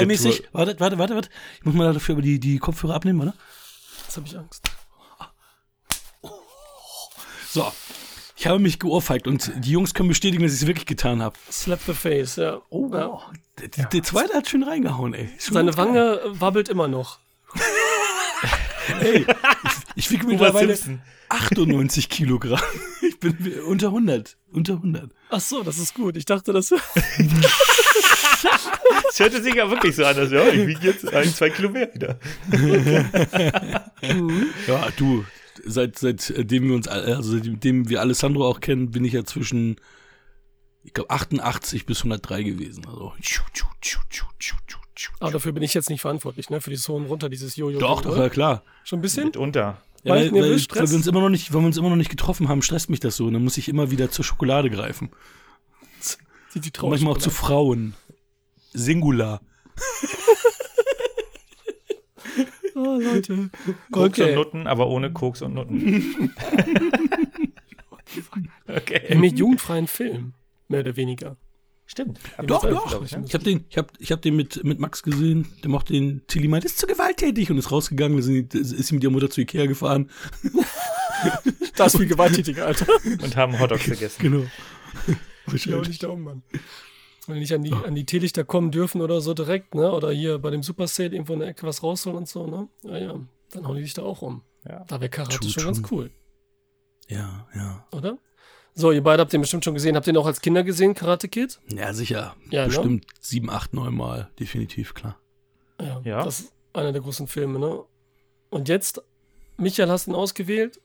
Wartet, 0.53 0.79
wartet, 0.79 0.99
wartet, 0.99 1.15
wartet. 1.15 1.31
Ich 1.59 1.65
muss 1.65 1.75
mal 1.75 1.93
dafür 1.93 2.21
die, 2.21 2.39
die 2.39 2.59
Kopfhörer 2.59 2.95
abnehmen, 2.95 3.21
oder? 3.21 3.33
Jetzt 4.05 4.17
habe 4.17 4.27
ich 4.27 4.37
Angst. 4.37 4.71
So. 7.51 7.71
Ich 8.41 8.47
habe 8.47 8.57
mich 8.57 8.79
geohrfeigt 8.79 9.27
und 9.27 9.51
die 9.55 9.69
Jungs 9.69 9.93
können 9.93 10.09
bestätigen, 10.09 10.41
dass 10.41 10.51
ich 10.53 10.61
es 10.61 10.67
wirklich 10.67 10.87
getan 10.87 11.21
habe. 11.21 11.35
Slap 11.51 11.79
the 11.85 11.93
face, 11.93 12.37
ja. 12.37 12.59
Oh, 12.71 12.89
ja. 12.91 13.21
Der, 13.59 13.67
der, 13.67 13.85
der 13.85 14.01
zweite 14.01 14.33
hat 14.33 14.49
schön 14.49 14.63
reingehauen, 14.63 15.13
ey. 15.13 15.29
Schon 15.37 15.53
Seine. 15.53 15.77
Wange 15.77 16.19
äh, 16.19 16.41
wabbelt 16.41 16.67
immer 16.67 16.87
noch. 16.87 17.19
Ey, 18.99 19.27
ich 19.95 20.09
wiege 20.09 20.23
Homer 20.23 20.31
mittlerweile 20.31 20.75
Simpson. 20.75 21.03
98 21.29 22.09
Kilogramm. 22.09 22.59
Ich 23.03 23.19
bin 23.19 23.37
unter 23.67 23.89
100. 23.89 24.37
Unter 24.51 24.73
100. 24.73 25.11
Ach 25.29 25.39
so, 25.39 25.61
das 25.61 25.77
ist 25.77 25.93
gut. 25.93 26.17
Ich 26.17 26.25
dachte, 26.25 26.51
das 26.51 26.71
Es 26.71 26.79
hörte 29.19 29.43
sich 29.43 29.53
ja 29.53 29.69
wirklich 29.69 29.95
so 29.95 30.03
an, 30.03 30.15
dass 30.15 30.31
ja, 30.31 30.47
ich 30.47 30.65
wiege 30.65 30.87
jetzt 30.87 31.07
ein, 31.13 31.31
zwei 31.31 31.51
Kilo 31.51 31.69
mehr 31.69 31.93
wieder. 31.93 32.17
Ja, 34.67 34.87
du, 34.97 35.25
seit, 35.65 35.97
seitdem 35.99 36.67
wir 36.67 36.75
uns, 36.75 36.87
alle- 36.87 37.15
also 37.15 37.31
seitdem 37.37 37.89
wir 37.89 38.01
Alessandro 38.01 38.47
auch 38.47 38.59
kennen, 38.59 38.91
bin 38.91 39.05
ich 39.05 39.13
ja 39.13 39.23
zwischen, 39.23 39.77
ich 40.83 40.93
glaube, 40.93 41.09
88 41.09 41.85
bis 41.85 41.99
103 41.99 42.43
gewesen. 42.43 42.85
Also, 42.87 43.13
tschu, 43.21 43.43
tschu, 43.53 43.65
tschu, 43.81 43.99
tschu, 44.09 44.25
tschu, 44.39 44.55
tschu, 44.67 44.77
tschu. 44.95 45.11
Aber 45.19 45.31
dafür 45.31 45.51
bin 45.51 45.63
ich 45.63 45.73
jetzt 45.73 45.89
nicht 45.89 46.01
verantwortlich, 46.01 46.49
ne? 46.49 46.61
Für 46.61 46.69
dieses 46.69 46.87
hohen 46.89 47.05
runter, 47.05 47.29
dieses 47.29 47.55
Jojo. 47.55 47.79
Doch, 47.79 48.01
doch, 48.01 48.17
ja 48.17 48.29
klar. 48.29 48.63
Schon 48.83 48.99
ein 48.99 49.01
bisschen? 49.01 49.25
Mitunter. 49.25 49.81
Ja, 50.03 50.15
weil, 50.15 50.31
weil, 50.33 50.57
Stress? 50.57 50.79
weil, 50.81 50.89
wir 50.89 50.95
uns 50.97 51.07
immer 51.07 51.21
noch 51.21 51.29
nicht, 51.29 51.53
weil 51.53 51.61
wir 51.61 51.67
uns 51.67 51.77
immer 51.77 51.89
noch 51.89 51.95
nicht 51.95 52.09
getroffen 52.09 52.49
haben, 52.49 52.63
stresst 52.63 52.89
mich 52.89 52.99
das 52.99 53.15
so. 53.15 53.25
Und 53.27 53.33
dann 53.33 53.43
muss 53.43 53.57
ich 53.57 53.69
immer 53.69 53.91
wieder 53.91 54.09
zur 54.09 54.25
Schokolade 54.25 54.69
greifen. 54.71 55.11
Die, 56.55 56.59
die 56.59 56.71
manchmal 56.81 57.13
auch 57.13 57.17
zu 57.19 57.29
Frauen. 57.29 57.93
Singular. 58.73 59.41
Oh, 62.75 62.99
Leute. 63.01 63.49
Koks 63.91 64.19
und 64.19 64.25
Okay. 64.25 64.35
Nutten, 64.35 64.67
aber 64.67 64.87
ohne 64.87 65.11
Koks 65.11 65.41
und 65.41 65.53
Nutten. 65.53 66.31
okay. 68.67 69.01
Im 69.07 69.23
jugendfreien 69.23 69.87
Film, 69.87 70.33
mehr 70.67 70.81
oder 70.81 70.95
weniger. 70.95 71.37
Stimmt. 71.85 72.19
Doch, 72.43 72.61
das 72.61 72.71
doch. 72.71 72.89
glaub 72.89 73.03
ich, 73.03 73.11
ne? 73.11 73.23
Ich 73.27 73.33
habe 73.33 73.43
den, 73.43 73.65
ich 73.69 73.77
hab, 73.77 73.91
ich 73.99 74.11
hab 74.13 74.21
den 74.21 74.37
mit, 74.37 74.63
mit 74.63 74.79
Max 74.79 75.03
gesehen. 75.03 75.47
Der 75.61 75.69
mochte 75.69 75.91
den 75.91 76.25
Tilly 76.25 76.47
meint, 76.47 76.63
das 76.63 76.71
ist 76.71 76.79
zu 76.79 76.87
gewalttätig 76.87 77.51
und 77.51 77.57
ist 77.57 77.69
rausgegangen. 77.69 78.15
Wir 78.15 78.23
sind, 78.23 78.55
ist 78.55 78.87
sie 78.87 78.93
mit 78.93 79.03
ihrer 79.03 79.11
Mutter 79.11 79.29
zu 79.29 79.41
Ikea 79.41 79.65
gefahren. 79.65 80.09
Das 81.75 81.93
ist 81.93 81.99
viel 81.99 82.09
gewalttätiger, 82.09 82.65
Alter. 82.65 82.87
Und 83.21 83.35
haben 83.35 83.59
Hotdogs 83.59 83.83
gegessen. 83.85 84.19
Genau. 84.19 84.45
Ja, 85.65 85.77
und 85.77 85.87
nicht 85.87 86.01
da 86.01 86.07
um, 86.07 86.23
Mann. 86.23 86.41
Wenn 87.27 87.35
die 87.35 87.41
nicht 87.41 87.53
an 87.53 87.61
die, 87.63 87.73
an 87.73 87.93
die 87.95 88.05
Teelichter 88.05 88.43
kommen 88.43 88.71
dürfen 88.71 89.01
oder 89.01 89.21
so 89.21 89.33
direkt, 89.33 89.75
ne? 89.75 89.91
Oder 89.91 90.11
hier 90.11 90.39
bei 90.39 90.49
dem 90.49 90.63
Super 90.63 90.87
Sale 90.87 91.09
irgendwo 91.09 91.33
in 91.33 91.39
der 91.39 91.49
Ecke 91.49 91.67
was 91.67 91.83
rausholen 91.83 92.17
und 92.17 92.27
so, 92.27 92.47
ne? 92.47 92.67
Ja, 92.83 92.97
ja. 92.97 93.19
Dann 93.51 93.67
hauen 93.67 93.75
die 93.75 93.83
dich 93.83 93.93
da 93.93 94.01
auch 94.03 94.21
um. 94.21 94.41
Ja. 94.67 94.83
Da 94.87 94.99
wäre 94.99 95.09
Karate 95.09 95.37
True, 95.39 95.49
schon 95.49 95.63
true. 95.63 95.73
ganz 95.73 95.91
cool, 95.91 96.11
Ja, 97.07 97.47
ja. 97.55 97.85
oder? 97.91 98.17
So, 98.73 98.91
ihr 98.91 99.03
beide 99.03 99.21
habt 99.21 99.33
den 99.33 99.41
bestimmt 99.41 99.65
schon 99.65 99.73
gesehen. 99.73 99.95
Habt 99.95 100.07
ihr 100.07 100.13
ihn 100.13 100.17
auch 100.17 100.25
als 100.25 100.39
Kinder 100.41 100.63
gesehen, 100.63 100.95
Karate 100.95 101.27
Kid? 101.27 101.59
Ja, 101.67 101.93
sicher. 101.93 102.35
Ja, 102.49 102.61
ne? 102.61 102.67
Bestimmt 102.67 103.05
sieben, 103.19 103.49
acht, 103.49 103.73
neun 103.73 103.93
Mal. 103.93 104.29
Definitiv, 104.39 104.93
klar. 104.93 105.17
Ja, 105.79 106.01
Ja. 106.05 106.23
Das 106.23 106.39
ist 106.39 106.53
einer 106.73 106.91
der 106.93 107.01
großen 107.01 107.27
Filme, 107.27 107.59
ne? 107.59 107.83
Und 108.49 108.69
jetzt, 108.69 109.01
Michael, 109.57 109.89
hast 109.89 110.07
ihn 110.07 110.15
ausgewählt 110.15 110.79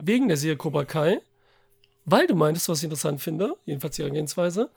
wegen 0.00 0.28
der 0.28 0.36
Serie 0.36 0.56
Cobra 0.56 0.84
Kai, 0.84 1.20
weil 2.04 2.26
du 2.26 2.34
meintest, 2.36 2.68
was 2.68 2.78
ich 2.78 2.84
interessant 2.84 3.20
finde, 3.20 3.54
jedenfalls 3.64 3.96
die 3.96 4.02
Herangehensweise, 4.02 4.70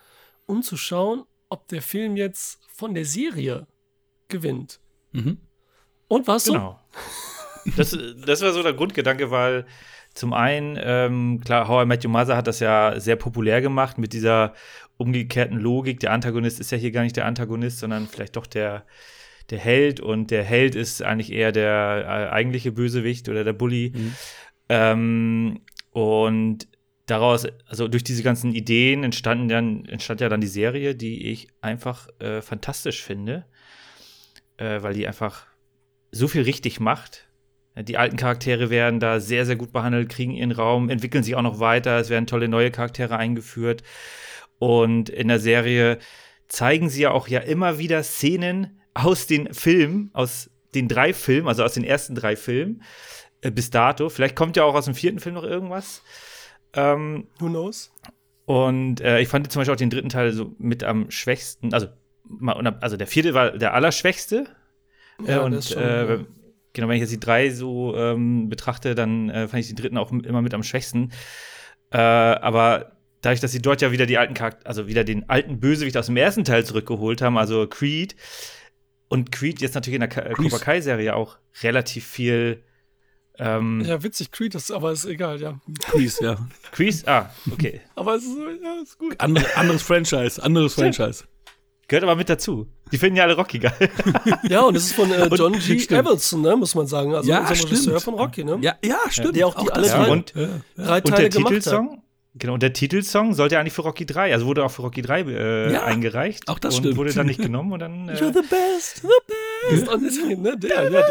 um 0.47 0.63
zu 0.63 0.75
schauen, 0.75 1.23
ob 1.49 1.67
der 1.67 1.83
Film 1.83 2.17
jetzt 2.17 2.59
von 2.73 2.95
der 2.95 3.05
Serie 3.05 3.67
gewinnt. 4.27 4.79
Mhm. 5.11 5.37
Und 6.07 6.27
war's 6.27 6.45
so? 6.45 6.53
Genau. 6.53 6.79
Das, 7.75 7.97
das 8.25 8.41
war 8.41 8.53
so 8.53 8.63
der 8.63 8.73
Grundgedanke, 8.73 9.29
weil 9.29 9.65
zum 10.13 10.33
einen, 10.33 10.79
ähm, 10.81 11.41
klar, 11.43 11.67
How 11.67 11.83
I 11.83 11.85
Met 11.85 12.03
Your 12.03 12.11
Mother 12.11 12.35
hat 12.35 12.47
das 12.47 12.59
ja 12.59 12.99
sehr 12.99 13.17
populär 13.17 13.61
gemacht 13.61 13.97
mit 13.97 14.13
dieser 14.13 14.53
umgekehrten 14.97 15.57
Logik. 15.59 15.99
Der 15.99 16.11
Antagonist 16.11 16.59
ist 16.59 16.71
ja 16.71 16.77
hier 16.77 16.91
gar 16.91 17.03
nicht 17.03 17.15
der 17.17 17.25
Antagonist, 17.25 17.79
sondern 17.79 18.07
vielleicht 18.07 18.35
doch 18.35 18.47
der, 18.47 18.85
der 19.49 19.59
Held 19.59 19.99
und 19.99 20.31
der 20.31 20.43
Held 20.43 20.75
ist 20.75 21.03
eigentlich 21.03 21.31
eher 21.31 21.51
der 21.51 22.05
äh, 22.05 22.33
eigentliche 22.33 22.71
Bösewicht 22.71 23.29
oder 23.29 23.43
der 23.43 23.53
Bully. 23.53 23.93
Ähm, 24.69 25.61
und 25.91 26.67
daraus, 27.07 27.47
also 27.65 27.87
durch 27.87 28.03
diese 28.03 28.21
ganzen 28.21 28.53
Ideen 28.53 29.03
entstanden 29.03 29.47
dann, 29.47 29.85
entstand 29.85 30.21
ja 30.21 30.29
dann 30.29 30.41
die 30.41 30.47
Serie, 30.47 30.93
die 30.93 31.31
ich 31.31 31.47
einfach 31.61 32.07
äh, 32.19 32.41
fantastisch 32.41 33.01
finde, 33.01 33.45
äh, 34.57 34.81
weil 34.83 34.93
die 34.93 35.07
einfach 35.07 35.47
so 36.11 36.27
viel 36.27 36.43
richtig 36.43 36.79
macht. 36.79 37.27
Die 37.75 37.97
alten 37.97 38.17
Charaktere 38.17 38.69
werden 38.69 38.99
da 38.99 39.19
sehr, 39.19 39.45
sehr 39.45 39.55
gut 39.55 39.71
behandelt, 39.71 40.09
kriegen 40.09 40.31
ihren 40.31 40.51
Raum, 40.51 40.89
entwickeln 40.89 41.23
sich 41.23 41.35
auch 41.35 41.43
noch 41.43 41.59
weiter. 41.59 41.99
Es 41.99 42.09
werden 42.09 42.25
tolle 42.25 42.47
neue 42.47 42.71
Charaktere 42.71 43.17
eingeführt. 43.17 43.83
Und 44.57 45.09
in 45.09 45.27
der 45.27 45.39
Serie 45.39 45.99
zeigen 46.47 46.89
sie 46.89 47.03
ja 47.03 47.11
auch 47.11 47.27
ja 47.27 47.39
immer 47.39 47.77
wieder 47.77 48.01
Szenen 48.03 48.81
aus 48.95 49.27
den 49.27 49.53
Filmen, 49.53 50.09
aus 50.13 50.49
den 50.73 50.87
drei 50.87 51.13
Filmen, 51.13 51.47
also 51.47 51.63
aus 51.63 51.75
den 51.75 51.83
ersten 51.83 52.15
drei 52.15 52.35
Filmen 52.35 52.81
äh, 53.41 53.51
bis 53.51 53.69
dato. 53.69 54.09
Vielleicht 54.09 54.35
kommt 54.35 54.57
ja 54.57 54.63
auch 54.63 54.73
aus 54.73 54.85
dem 54.85 54.95
vierten 54.95 55.19
Film 55.19 55.35
noch 55.35 55.43
irgendwas. 55.43 56.01
Ähm, 56.73 57.27
Who 57.39 57.47
knows? 57.47 57.91
und 58.45 59.01
äh, 59.01 59.19
ich 59.19 59.27
fand 59.27 59.51
zum 59.51 59.59
Beispiel 59.59 59.73
auch 59.73 59.77
den 59.77 59.89
dritten 59.89 60.09
Teil 60.09 60.31
so 60.31 60.53
mit 60.57 60.83
am 60.83 61.11
schwächsten, 61.11 61.73
also, 61.73 61.87
mal- 62.23 62.77
also 62.81 62.97
der 62.97 63.07
vierte 63.07 63.33
war 63.33 63.51
der 63.57 63.73
allerschwächste. 63.73 64.45
Ja, 65.25 65.37
äh, 65.37 65.39
und 65.39 65.63
schon, 65.63 65.81
äh, 65.81 66.19
genau, 66.73 66.87
wenn 66.87 66.95
ich 66.95 67.01
jetzt 67.01 67.11
die 67.11 67.19
drei 67.19 67.49
so 67.49 67.95
ähm, 67.95 68.49
betrachte, 68.49 68.95
dann 68.95 69.29
äh, 69.29 69.47
fand 69.47 69.61
ich 69.61 69.67
den 69.67 69.75
dritten 69.75 69.97
auch 69.97 70.11
immer 70.11 70.41
mit 70.41 70.53
am 70.53 70.63
schwächsten. 70.63 71.11
Äh, 71.91 71.97
aber 71.97 72.91
dadurch, 73.21 73.39
dass 73.39 73.51
sie 73.51 73.61
dort 73.61 73.81
ja 73.81 73.91
wieder 73.91 74.05
die 74.05 74.17
alten 74.17 74.33
Charakter, 74.33 74.67
also 74.67 74.87
wieder 74.87 75.03
den 75.03 75.27
alten 75.29 75.59
Bösewicht 75.59 75.97
aus 75.97 76.05
dem 76.05 76.17
ersten 76.17 76.43
Teil 76.43 76.65
zurückgeholt 76.65 77.21
haben, 77.21 77.37
also 77.37 77.67
Creed, 77.67 78.15
und 79.09 79.31
Creed 79.31 79.61
jetzt 79.61 79.73
natürlich 79.75 80.01
in 80.01 80.07
der 80.07 80.29
äh. 80.29 80.33
Cobra 80.33 80.57
Kai-Serie 80.59 81.15
auch 81.15 81.37
relativ 81.63 82.05
viel. 82.05 82.63
Ähm, 83.39 83.81
Ja, 83.85 84.01
witzig, 84.01 84.31
Creed, 84.31 84.55
ist, 84.55 84.71
aber 84.71 84.91
ist 84.91 85.05
egal, 85.05 85.39
ja. 85.39 85.59
Crease, 85.91 86.23
ja. 86.23 86.37
Crease, 86.71 87.07
ah, 87.07 87.29
okay. 87.51 87.81
Aber 87.95 88.15
es 88.15 88.23
ist, 88.23 88.33
so, 88.35 88.41
ja, 88.49 88.81
ist 88.81 88.97
gut. 88.97 89.15
Andere, 89.19 89.45
anderes 89.55 89.83
Franchise, 89.83 90.41
anderes 90.41 90.73
Franchise. 90.73 91.23
Gehört 91.89 92.03
aber 92.03 92.15
mit 92.17 92.27
dazu. 92.29 92.67
Die 92.91 92.97
finden 92.97 93.15
ja 93.15 93.23
alle 93.23 93.35
Rocky 93.37 93.59
geil. 93.59 93.89
Ja, 94.49 94.61
und 94.61 94.73
das 94.73 94.85
ist 94.85 94.93
von 94.93 95.09
äh, 95.11 95.27
John 95.33 95.53
G. 95.53 95.79
Stimmt. 95.79 95.91
Evanson, 96.05 96.41
ne, 96.41 96.55
muss 96.57 96.75
man 96.75 96.85
sagen. 96.87 97.15
Also 97.15 97.29
Ja, 97.29 97.39
unser 97.41 97.55
stimmt. 97.55 97.71
Regisseur 97.71 97.99
von 98.01 98.15
Rocky, 98.15 98.43
ne? 98.43 98.57
Ja, 98.61 98.75
ja, 98.83 98.97
stimmt. 99.09 99.35
Der 99.37 99.47
auch 99.47 99.55
die 99.55 99.71
alle 99.71 99.83
das 99.83 99.91
drei- 99.93 100.05
ja. 100.05 100.11
und-. 100.11 100.33
Drei 100.35 100.97
Und 100.97 101.07
Teile 101.07 101.29
der 101.29 101.29
gemacht 101.29 101.65
hat. 101.67 101.81
Genau, 102.39 102.53
und 102.53 102.63
der 102.63 102.73
Titelsong 102.73 103.33
sollte 103.33 103.55
ja 103.55 103.61
eigentlich 103.61 103.73
für 103.73 103.81
Rocky 103.81 104.05
3, 104.05 104.33
also 104.33 104.45
wurde 104.45 104.63
auch 104.63 104.71
für 104.71 104.81
Rocky 104.81 105.01
3 105.01 105.21
äh, 105.21 105.73
Ja, 105.73 105.83
eingereicht. 105.83 106.47
auch 106.47 106.59
das 106.59 106.75
und 106.75 106.83
stimmt. 106.83 106.97
wurde 106.97 107.13
dann 107.13 107.27
nicht 107.27 107.39
genommen 107.41 107.71
und 107.71 107.79
dann. 107.79 108.09
Äh, 108.09 108.13
You're 108.13 108.33
the 108.33 108.41
best, 108.41 109.01
the 109.01 109.07
best. 109.69 109.87
Und 109.87 110.03
deswegen, 110.03 110.41
ne, 110.41 110.57
der, 110.57 110.69
ja, 110.69 110.89
der, 110.89 111.05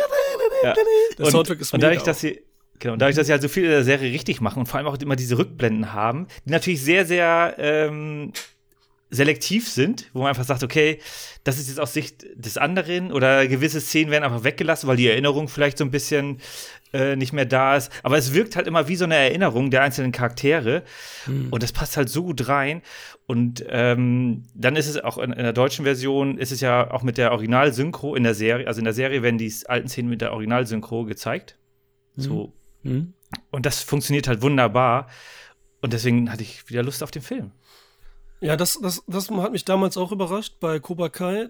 ja. 0.63 0.75
der 1.19 1.25
und, 1.27 1.31
Soundtrack 1.31 1.61
ist 1.61 1.73
und 1.73 1.83
dadurch, 1.83 1.99
mega 1.99 2.07
dass 2.07 2.21
sie 2.21 2.43
Genau, 2.79 2.93
und 2.93 2.99
dadurch, 3.01 3.17
dass 3.17 3.27
sie 3.27 3.33
halt 3.33 3.43
so 3.43 3.49
viel 3.49 3.65
in 3.65 3.71
der 3.71 3.85
Serie 3.85 4.13
richtig 4.13 4.41
machen 4.41 4.61
und 4.61 4.67
vor 4.67 4.79
allem 4.79 4.87
auch 4.87 4.99
immer 4.99 5.17
diese 5.17 5.39
Rückblenden 5.39 5.93
haben, 5.93 6.27
die 6.45 6.51
natürlich 6.51 6.83
sehr, 6.83 7.07
sehr 7.07 7.55
ähm, 7.59 8.33
selektiv 9.09 9.69
sind, 9.69 10.11
wo 10.13 10.21
man 10.21 10.29
einfach 10.29 10.45
sagt, 10.45 10.63
okay, 10.63 11.01
das 11.45 11.59
ist 11.59 11.69
jetzt 11.69 11.81
aus 11.81 11.93
Sicht 11.95 12.27
des 12.35 12.59
anderen 12.59 13.13
oder 13.13 13.47
gewisse 13.47 13.81
Szenen 13.81 14.11
werden 14.11 14.25
einfach 14.25 14.45
weggelassen, 14.45 14.89
weil 14.89 14.97
die 14.97 15.09
Erinnerung 15.09 15.49
vielleicht 15.49 15.79
so 15.79 15.85
ein 15.85 15.91
bisschen 15.91 16.41
äh, 16.93 17.17
nicht 17.17 17.33
mehr 17.33 17.45
da 17.47 17.77
ist. 17.77 17.91
Aber 18.03 18.17
es 18.17 18.33
wirkt 18.33 18.57
halt 18.57 18.67
immer 18.67 18.89
wie 18.89 18.97
so 18.97 19.05
eine 19.05 19.17
Erinnerung 19.17 19.71
der 19.71 19.83
einzelnen 19.83 20.13
Charaktere 20.13 20.83
und 21.27 21.63
das 21.63 21.73
passt 21.73 21.97
halt 21.97 22.09
so 22.09 22.23
gut 22.23 22.49
rein. 22.49 22.83
Und 23.27 23.65
ähm, 23.69 24.45
dann 24.55 24.77
ist 24.77 24.87
es 24.87 25.03
auch 25.03 25.19
in, 25.19 25.33
in 25.33 25.43
der 25.43 25.53
deutschen 25.53 25.85
Version, 25.85 26.39
ist 26.39 26.53
es 26.53 26.61
ja 26.61 26.91
auch 26.91 27.03
mit 27.03 27.19
der 27.19 27.33
Original-Synchro 27.33 28.15
in 28.15 28.23
der 28.23 28.35
Serie, 28.35 28.67
also 28.69 28.79
in 28.79 28.85
der 28.85 28.95
Serie 28.95 29.23
werden 29.23 29.39
die 29.39 29.53
alten 29.67 29.89
Szenen 29.89 30.09
mit 30.09 30.21
der 30.21 30.33
Original-Synchro 30.33 31.05
gezeigt. 31.05 31.59
So. 32.17 32.53
Mhm. 32.83 33.15
Und 33.51 33.67
das 33.67 33.83
funktioniert 33.83 34.29
halt 34.29 34.43
wunderbar. 34.43 35.09
Und 35.83 35.93
deswegen 35.93 36.31
hatte 36.31 36.43
ich 36.43 36.69
wieder 36.69 36.83
Lust 36.83 37.03
auf 37.03 37.11
den 37.11 37.23
Film. 37.23 37.53
Ja, 38.41 38.57
das, 38.57 38.79
das, 38.81 39.03
das 39.07 39.31
hat 39.31 39.53
mich 39.53 39.65
damals 39.65 39.97
auch 39.97 40.13
überrascht 40.13 40.57
bei 40.61 40.79
Cobra 40.79 41.09
Kai, 41.09 41.49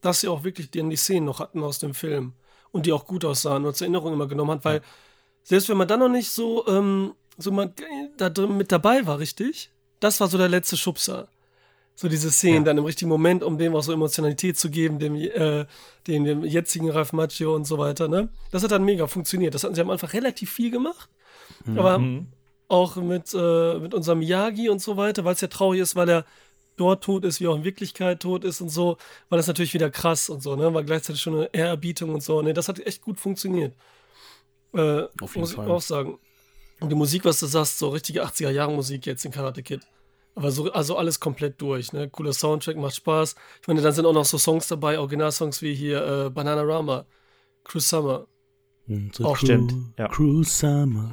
dass 0.00 0.20
sie 0.20 0.28
auch 0.28 0.44
wirklich 0.44 0.70
die, 0.70 0.86
die 0.88 0.96
Szenen 0.96 1.26
noch 1.26 1.40
hatten 1.40 1.62
aus 1.62 1.78
dem 1.78 1.94
Film 1.94 2.34
und 2.72 2.86
die 2.86 2.92
auch 2.92 3.06
gut 3.06 3.24
aussahen 3.24 3.64
und 3.64 3.76
zur 3.76 3.86
Erinnerung 3.86 4.12
immer 4.12 4.26
genommen 4.26 4.52
hat, 4.52 4.64
weil 4.64 4.80
selbst 5.42 5.68
wenn 5.68 5.76
man 5.76 5.88
dann 5.88 6.00
noch 6.00 6.08
nicht 6.08 6.30
so, 6.30 6.66
ähm, 6.66 7.14
so 7.38 7.50
mal 7.50 7.72
da 8.16 8.28
drin 8.30 8.56
mit 8.56 8.70
dabei 8.72 9.06
war, 9.06 9.18
richtig, 9.18 9.70
das 10.00 10.20
war 10.20 10.28
so 10.28 10.38
der 10.38 10.48
letzte 10.48 10.76
Schubser. 10.76 11.28
So 11.94 12.08
diese 12.08 12.30
Szenen 12.30 12.64
dann 12.64 12.78
im 12.78 12.84
richtigen 12.84 13.08
Moment, 13.08 13.42
um 13.42 13.58
dem 13.58 13.74
auch 13.74 13.82
so 13.82 13.92
Emotionalität 13.92 14.56
zu 14.56 14.70
geben, 14.70 15.00
dem, 15.00 15.16
äh, 15.16 15.66
dem, 16.06 16.24
dem 16.24 16.44
jetzigen 16.44 16.90
Ralph 16.90 17.12
Macchio 17.12 17.54
und 17.56 17.64
so 17.64 17.76
weiter, 17.78 18.06
ne? 18.06 18.28
Das 18.52 18.62
hat 18.62 18.70
dann 18.70 18.84
mega 18.84 19.08
funktioniert. 19.08 19.54
Das 19.54 19.64
hatten 19.64 19.74
sie 19.74 19.80
am 19.80 19.90
Anfang 19.90 20.10
relativ 20.10 20.52
viel 20.52 20.70
gemacht. 20.70 21.08
Aber 21.76 21.98
Mhm. 21.98 22.28
auch 22.68 22.94
mit, 22.96 23.34
äh, 23.34 23.78
mit 23.80 23.94
unserem 23.94 24.20
Miyagi 24.20 24.68
und 24.68 24.80
so 24.80 24.96
weiter, 24.96 25.24
weil 25.24 25.34
es 25.34 25.40
ja 25.40 25.48
traurig 25.48 25.80
ist, 25.80 25.96
weil 25.96 26.08
er 26.08 26.24
dort 26.80 27.04
tot 27.04 27.24
ist, 27.24 27.40
wie 27.40 27.48
auch 27.48 27.56
in 27.56 27.64
Wirklichkeit 27.64 28.20
tot 28.20 28.44
ist 28.44 28.60
und 28.60 28.68
so, 28.68 28.96
war 29.28 29.36
das 29.36 29.46
natürlich 29.46 29.74
wieder 29.74 29.90
krass 29.90 30.28
und 30.28 30.42
so, 30.42 30.56
ne? 30.56 30.72
War 30.72 30.84
gleichzeitig 30.84 31.20
schon 31.20 31.34
eine 31.34 31.50
Ehrerbietung 31.52 32.14
und 32.14 32.22
so. 32.22 32.42
Ne, 32.42 32.54
das 32.54 32.68
hat 32.68 32.78
echt 32.80 33.02
gut 33.02 33.20
funktioniert. 33.20 33.74
Äh, 34.72 35.02
Auf 35.20 35.34
jeden 35.34 35.40
muss 35.40 35.54
Fall. 35.54 35.66
ich 35.66 35.70
auch 35.70 35.80
sagen. 35.80 36.18
Und 36.80 36.90
die 36.90 36.94
Musik, 36.94 37.24
was 37.24 37.40
du 37.40 37.46
sagst, 37.46 37.78
so 37.78 37.88
richtige 37.88 38.24
80er-Jahre-Musik 38.24 39.06
jetzt 39.06 39.24
in 39.24 39.32
Karate 39.32 39.62
Kid. 39.62 39.80
Aber 40.34 40.52
so, 40.52 40.70
also 40.72 40.96
alles 40.96 41.18
komplett 41.18 41.60
durch, 41.60 41.92
ne? 41.92 42.08
Cooler 42.08 42.32
Soundtrack, 42.32 42.76
macht 42.76 42.94
Spaß. 42.94 43.34
Ich 43.60 43.68
meine, 43.68 43.82
dann 43.82 43.92
sind 43.92 44.06
auch 44.06 44.12
noch 44.12 44.24
so 44.24 44.38
Songs 44.38 44.68
dabei, 44.68 44.98
Originalsongs 44.98 45.62
wie 45.62 45.74
hier 45.74 46.26
äh, 46.26 46.30
Bananarama, 46.30 47.06
Cruise 47.64 47.88
Summer. 47.88 48.26
So 49.12 49.24
Auch 49.26 49.36
stimmt, 49.36 49.74
ja. 49.98 50.08
Cruise 50.08 50.50
Summer. 50.50 51.12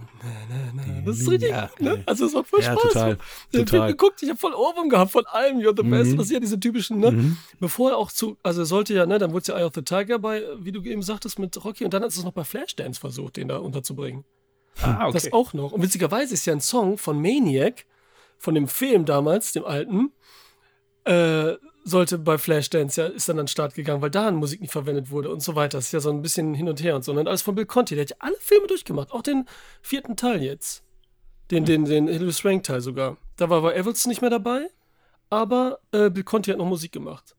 Das 1.06 1.20
ist 1.20 1.30
richtig, 1.30 1.50
Ja, 1.50 1.70
ne? 1.80 2.02
Also 2.06 2.26
es 2.26 2.34
macht 2.34 2.48
voll 2.48 2.62
Ja, 2.62 2.72
Spaß. 2.72 2.84
total, 2.84 3.18
Ich 3.52 3.60
hab 3.60 3.66
total. 3.68 3.92
geguckt, 3.92 4.24
ich 4.24 4.30
habe 4.30 4.40
voll 4.40 4.54
Ohrwurm 4.54 4.88
gehabt 4.88 5.12
von 5.12 5.26
allem, 5.26 5.58
You're 5.58 5.76
the 5.76 5.84
Best. 5.84 6.12
Mhm. 6.14 6.18
Das 6.18 6.28
sind 6.28 6.36
ja 6.36 6.40
diese 6.40 6.58
typischen, 6.58 7.00
ne? 7.00 7.12
Mhm. 7.12 7.38
Bevor 7.60 7.92
er 7.92 7.98
auch 7.98 8.12
zu, 8.14 8.38
also 8.44 8.62
er 8.62 8.66
sollte 8.66 8.94
ja, 8.94 9.06
ne, 9.06 9.20
dann 9.20 9.32
wurde 9.32 9.42
es 9.42 9.48
ja 9.48 9.58
Eye 9.58 9.66
of 9.66 9.74
the 9.76 9.82
Tiger 9.82 10.20
bei, 10.20 10.44
wie 10.60 10.72
du 10.72 10.82
eben 10.84 11.02
sagtest, 11.02 11.38
mit 11.38 11.64
Rocky 11.66 11.84
und 11.84 11.94
dann 11.94 12.02
hat 12.02 12.12
es 12.12 12.24
noch 12.24 12.32
bei 12.32 12.46
Flashdance 12.46 12.98
versucht, 13.00 13.36
den 13.36 13.50
da 13.50 13.58
unterzubringen. 13.58 14.24
Ah, 14.82 15.12
Das 15.12 15.34
auch 15.34 15.52
noch. 15.54 15.74
Und 15.74 15.82
witzigerweise 15.82 16.34
ist 16.34 16.46
ja 16.46 16.54
ein 16.54 16.62
Song 16.62 16.98
von 16.98 17.22
Maniac, 17.22 17.86
von 18.38 18.56
dem 18.56 18.68
Film 18.70 19.04
damals, 19.06 19.52
dem 19.52 19.66
alten, 19.66 20.12
äh, 21.04 21.56
sollte 21.88 22.18
bei 22.18 22.38
Flashdance 22.40 23.00
ja, 23.00 23.08
ist 23.08 23.30
dann 23.30 23.38
an 23.40 23.46
den 23.46 23.48
Start 23.48 23.76
gegangen, 23.76 24.02
weil 24.02 24.10
da 24.10 24.32
Musik 24.32 24.60
nicht 24.60 24.72
verwendet 24.74 25.12
wurde 25.12 25.30
und 25.32 25.42
so 25.44 25.56
weiter. 25.56 25.78
Das 25.78 25.86
ist 25.86 25.92
ja 25.92 26.00
so 26.00 26.10
ein 26.10 26.22
bisschen 26.24 26.54
hin 26.56 26.68
und 26.68 26.82
her 26.84 26.96
und 26.96 27.04
so. 27.06 27.12
Und 27.14 27.28
alles 27.28 27.44
von 27.44 27.54
Bill 27.56 27.68
Conti, 27.68 27.94
der 27.96 28.04
hat 28.06 28.10
ja 28.10 28.16
alle 28.20 28.36
Filme 28.40 28.66
durchgemacht, 28.68 29.12
auch 29.12 29.22
den 29.22 29.46
vierten 29.84 30.16
Teil 30.18 30.42
jetzt. 30.42 30.84
Den, 31.52 31.64
den, 31.64 31.86
den 31.86 32.08
Hilary 32.08 32.34
Swank 32.34 32.64
Teil 32.64 32.82
sogar. 32.82 33.18
Da 33.38 33.50
war, 33.52 33.62
war 33.62 33.76
Evelson 33.76 34.10
nicht 34.10 34.22
mehr 34.22 34.32
dabei, 34.32 34.68
aber 35.30 35.80
äh, 35.92 36.10
Bill 36.10 36.24
Conti 36.24 36.50
hat 36.50 36.58
noch 36.58 36.66
Musik 36.66 36.92
gemacht. 36.92 37.36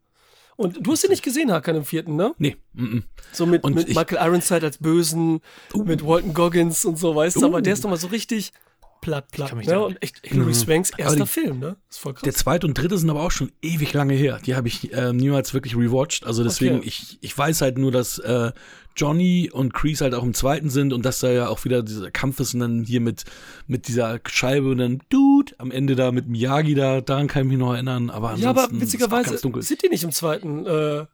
Und 0.55 0.77
du 0.87 0.91
hast 0.93 1.03
ihn 1.03 1.11
nicht 1.11 1.23
gesehen, 1.23 1.51
Hakan, 1.51 1.75
im 1.75 1.83
vierten, 1.85 2.15
ne? 2.15 2.33
Nee. 2.39 2.55
mhm. 2.73 3.03
So 3.33 3.45
mit, 3.45 3.63
Und 3.65 3.75
mit 3.75 3.89
ich- 3.89 3.95
Michael 3.95 4.25
Ironside 4.25 4.65
als 4.65 4.77
Bösen, 4.79 5.41
mit 5.75 6.03
Walton 6.05 6.33
Goggins 6.33 6.83
und 6.85 6.97
so, 6.97 7.13
weißt 7.15 7.35
du, 7.35 7.45
aber 7.45 7.57
Uh. 7.57 7.61
der 7.61 7.73
ist 7.73 7.83
doch 7.83 7.89
mal 7.89 7.97
so 7.97 8.07
richtig 8.07 8.53
platt, 9.01 9.31
platt. 9.31 9.55
mich 9.55 9.67
Ne? 9.67 9.79
Und 9.79 10.01
echt 10.01 10.19
Hilary 10.23 10.53
Swanks 10.53 10.91
erster 10.97 11.15
Mhm. 11.19 11.23
die- 11.23 11.27
Film, 11.29 11.59
ne? 11.59 11.75
Ist 11.89 11.99
voll 11.99 12.13
krass. 12.13 12.23
Der 12.23 12.33
zweite 12.33 12.67
und 12.67 12.77
dritte 12.77 12.97
sind 12.97 13.09
aber 13.09 13.21
auch 13.21 13.31
schon 13.31 13.51
ewig 13.61 13.93
lange 13.93 14.13
her. 14.13 14.39
Die 14.45 14.55
habe 14.55 14.67
ich 14.67 14.93
äh, 14.93 15.13
niemals 15.13 15.53
wirklich 15.53 15.75
rewatcht. 15.75 16.25
Also 16.25 16.43
deswegen, 16.43 16.77
Okay. 16.77 16.87
ich, 16.87 17.17
ich 17.21 17.37
weiß 17.37 17.61
halt 17.61 17.77
nur, 17.77 17.91
dass 17.91 18.19
äh, 18.19 18.51
Johnny 18.95 19.49
und 19.53 19.73
Kreese 19.73 20.05
halt 20.05 20.13
auch 20.15 20.23
im 20.23 20.33
zweiten 20.33 20.69
sind 20.69 20.91
und 20.91 21.05
dass 21.05 21.19
da 21.19 21.29
ja 21.31 21.47
auch 21.49 21.63
wieder 21.65 21.83
dieser 21.83 22.09
Kampf 22.09 22.39
ist 22.39 22.53
und 22.55 22.61
dann 22.61 22.83
hier 22.83 22.99
mit, 23.01 23.25
mit 23.67 23.87
dieser 23.87 24.19
Scheibe 24.27 24.69
und 24.71 24.79
dann 24.79 24.99
Dude 25.09 25.53
am 25.59 25.69
Ende 25.71 25.95
da 25.95 26.11
mit 26.11 26.27
Miyagi 26.27 26.73
da, 26.73 27.01
daran 27.01 27.27
kann 27.27 27.43
ich 27.43 27.49
mich 27.49 27.57
noch 27.59 27.73
erinnern. 27.73 28.09
Aber 28.09 28.33
ja, 28.35 28.49
aber 28.49 28.67
witzigerweise 28.71 29.37
sind 29.37 29.83
die 29.83 29.89
nicht 29.89 30.03
im 30.03 30.11
zweiten, 30.11 30.65
äh, 30.65 31.05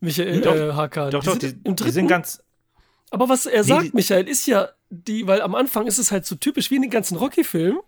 Michael, 0.00 0.40
Doch. 0.40 0.54
äh, 0.54 0.72
Hakan. 0.72 1.10
Doch, 1.10 1.24
doch, 1.24 1.32
sind 1.32 1.42
die, 1.42 1.46
im 1.48 1.74
die 1.74 1.82
dritten. 1.82 1.92
sind 1.92 2.06
ganz. 2.08 2.40
aber 3.10 3.28
was 3.28 3.46
er 3.46 3.64
sagt, 3.64 3.86
die- 3.86 3.90
Michael, 3.94 4.28
ist 4.28 4.46
ja 4.46 4.68
die, 4.90 5.26
weil 5.26 5.42
am 5.42 5.54
Anfang 5.54 5.86
ist 5.86 5.98
es 5.98 6.10
halt 6.12 6.26
so 6.26 6.34
typisch 6.36 6.70
wie 6.70 6.76
in 6.76 6.82
den 6.82 6.90
ganzen 6.90 7.16
Rocky-Filmen, 7.16 7.80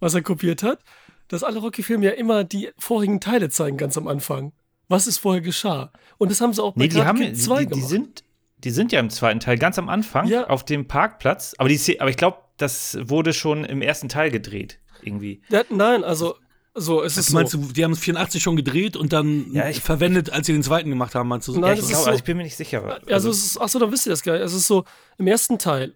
was 0.00 0.14
er 0.14 0.22
kopiert 0.22 0.62
hat, 0.62 0.80
dass 1.28 1.42
alle 1.42 1.58
Rocky-Filme 1.58 2.04
ja 2.06 2.12
immer 2.12 2.44
die 2.44 2.70
vorigen 2.78 3.20
Teile 3.20 3.48
zeigen, 3.50 3.76
ganz 3.76 3.96
am 3.98 4.06
Anfang. 4.08 4.52
Was 4.88 5.06
ist 5.08 5.18
vorher 5.18 5.40
geschah. 5.42 5.90
Und 6.18 6.30
das 6.30 6.40
haben 6.40 6.52
sie 6.52 6.62
auch 6.62 6.74
bei 6.74 6.82
Nee, 6.82 6.88
die 6.88 7.02
haben. 7.02 7.18
Kid 7.18 7.36
2 7.40 7.58
Die, 7.60 7.66
die, 7.66 7.70
gemacht. 7.74 7.88
sind, 7.90 8.24
die 8.58 8.70
sind 8.70 8.92
ja 8.92 9.00
im 9.00 9.10
zweiten 9.10 9.40
Teil 9.40 9.58
ganz 9.58 9.78
am 9.78 9.88
Anfang 9.88 10.28
Ja. 10.28 10.46
auf 10.46 10.64
dem 10.64 10.86
Parkplatz. 10.86 11.54
Aber, 11.58 11.68
die, 11.68 12.00
aber 12.00 12.10
ich 12.10 12.16
glaube, 12.16 12.38
das 12.58 12.96
wurde 13.02 13.32
schon 13.32 13.64
im 13.64 13.82
ersten 13.82 14.08
Teil 14.08 14.30
gedreht. 14.30 14.78
Irgendwie. 15.02 15.42
Ja, 15.48 15.62
nein, 15.70 16.04
also 16.04 16.36
so, 16.78 17.02
es 17.02 17.16
ist 17.16 17.32
meinst, 17.32 17.52
so. 17.52 17.58
du, 17.58 17.72
die 17.72 17.82
haben 17.84 17.92
es 17.92 17.98
84 18.00 18.42
schon 18.42 18.54
gedreht 18.54 18.96
und 18.96 19.12
dann 19.12 19.52
Ja, 19.52 19.68
ich- 19.68 19.80
verwendet, 19.80 20.30
als 20.30 20.46
sie 20.46 20.52
den 20.52 20.62
zweiten 20.62 20.90
gemacht 20.90 21.14
haben, 21.14 21.28
meinst 21.28 21.48
du 21.48 21.52
so? 21.52 21.60
Nein, 21.60 21.70
Ja, 21.70 21.76
das 21.76 21.84
ich, 21.86 21.90
ist 21.90 21.96
glaub, 21.96 22.04
so- 22.04 22.10
also 22.10 22.18
ich 22.18 22.24
bin 22.24 22.36
mir 22.36 22.42
nicht 22.44 22.56
sicher. 22.56 23.00
Also, 23.10 23.30
es 23.30 23.44
ist, 23.44 23.58
achso, 23.58 23.78
dann 23.78 23.90
wisst 23.90 24.06
ihr 24.06 24.10
das 24.10 24.22
geil. 24.22 24.40
Es 24.40 24.52
ist 24.52 24.66
so, 24.66 24.84
im 25.18 25.26
ersten 25.26 25.58
Teil 25.58 25.94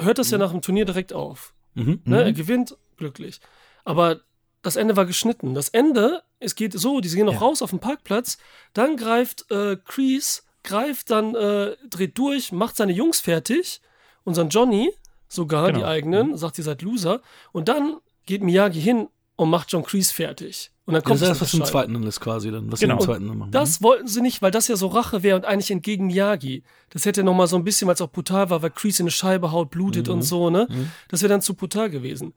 hört 0.00 0.18
das 0.18 0.30
ja 0.30 0.38
nach 0.38 0.50
dem 0.52 0.62
Turnier 0.62 0.84
direkt 0.84 1.12
auf. 1.12 1.54
Mhm. 1.74 2.00
Ne? 2.04 2.22
Er 2.24 2.32
gewinnt, 2.32 2.76
glücklich. 2.96 3.40
Aber 3.84 4.20
das 4.62 4.76
Ende 4.76 4.96
war 4.96 5.06
geschnitten. 5.06 5.54
Das 5.54 5.68
Ende, 5.70 6.22
es 6.38 6.54
geht 6.54 6.72
so, 6.74 7.00
die 7.00 7.08
gehen 7.08 7.26
noch 7.26 7.34
Ja. 7.34 7.38
raus 7.40 7.62
auf 7.62 7.70
den 7.70 7.78
Parkplatz, 7.78 8.38
dann 8.74 8.96
greift 8.96 9.50
äh, 9.50 9.76
Kreese, 9.84 10.42
greift 10.64 11.10
dann, 11.10 11.34
äh, 11.34 11.76
dreht 11.88 12.18
durch, 12.18 12.52
macht 12.52 12.76
seine 12.76 12.92
Jungs 12.92 13.20
fertig, 13.20 13.80
unseren 14.24 14.48
Johnny, 14.50 14.92
sogar 15.28 15.68
Genau. 15.68 15.78
die 15.78 15.84
eigenen, 15.84 16.36
sagt, 16.36 16.58
ihr 16.58 16.64
seid 16.64 16.82
Loser. 16.82 17.22
Und 17.52 17.68
dann 17.68 17.96
geht 18.26 18.42
Miyagi 18.42 18.80
hin 18.80 19.08
und 19.36 19.48
macht 19.48 19.72
John 19.72 19.82
Kreese 19.84 20.12
fertig. 20.12 20.70
Und 20.90 20.94
dann 20.94 21.02
Ja, 21.02 21.06
kommt 21.06 21.20
das 21.22 21.28
ist 21.28 21.28
das 21.30 21.38
das, 21.38 21.48
was 21.48 21.54
im 21.60 21.64
zweiten 21.72 21.94
dann 21.94 22.02
ist 22.04 22.20
quasi 22.20 22.50
dann. 22.50 22.70
Was 22.72 22.80
Genau. 22.80 22.94
im 22.94 23.00
zweiten 23.00 23.28
dann 23.28 23.38
machen. 23.38 23.50
Das 23.52 23.80
wollten 23.82 24.08
sie 24.08 24.20
nicht, 24.20 24.42
weil 24.42 24.50
das 24.50 24.68
ja 24.68 24.76
so 24.76 24.88
Rache 24.88 25.22
wäre 25.22 25.36
und 25.36 25.44
eigentlich 25.44 25.70
entgegen 25.70 26.06
Miyagi. 26.08 26.62
Das 26.90 27.04
hätte 27.04 27.22
noch 27.22 27.34
mal 27.34 27.46
so 27.46 27.56
ein 27.56 27.64
bisschen, 27.64 27.86
weil 27.88 27.94
es 27.94 28.00
auch 28.00 28.10
brutal 28.10 28.50
war, 28.50 28.62
weil 28.62 28.70
Kreese 28.70 29.02
in 29.02 29.04
eine 29.04 29.10
Scheibe 29.10 29.52
haut, 29.52 29.70
blutet 29.70 30.06
Mhm. 30.08 30.14
und 30.14 30.22
so, 30.22 30.50
ne? 30.50 30.66
Das 31.08 31.22
wäre 31.22 31.28
dann 31.30 31.42
zu 31.42 31.54
brutal 31.54 31.90
gewesen. 31.90 32.34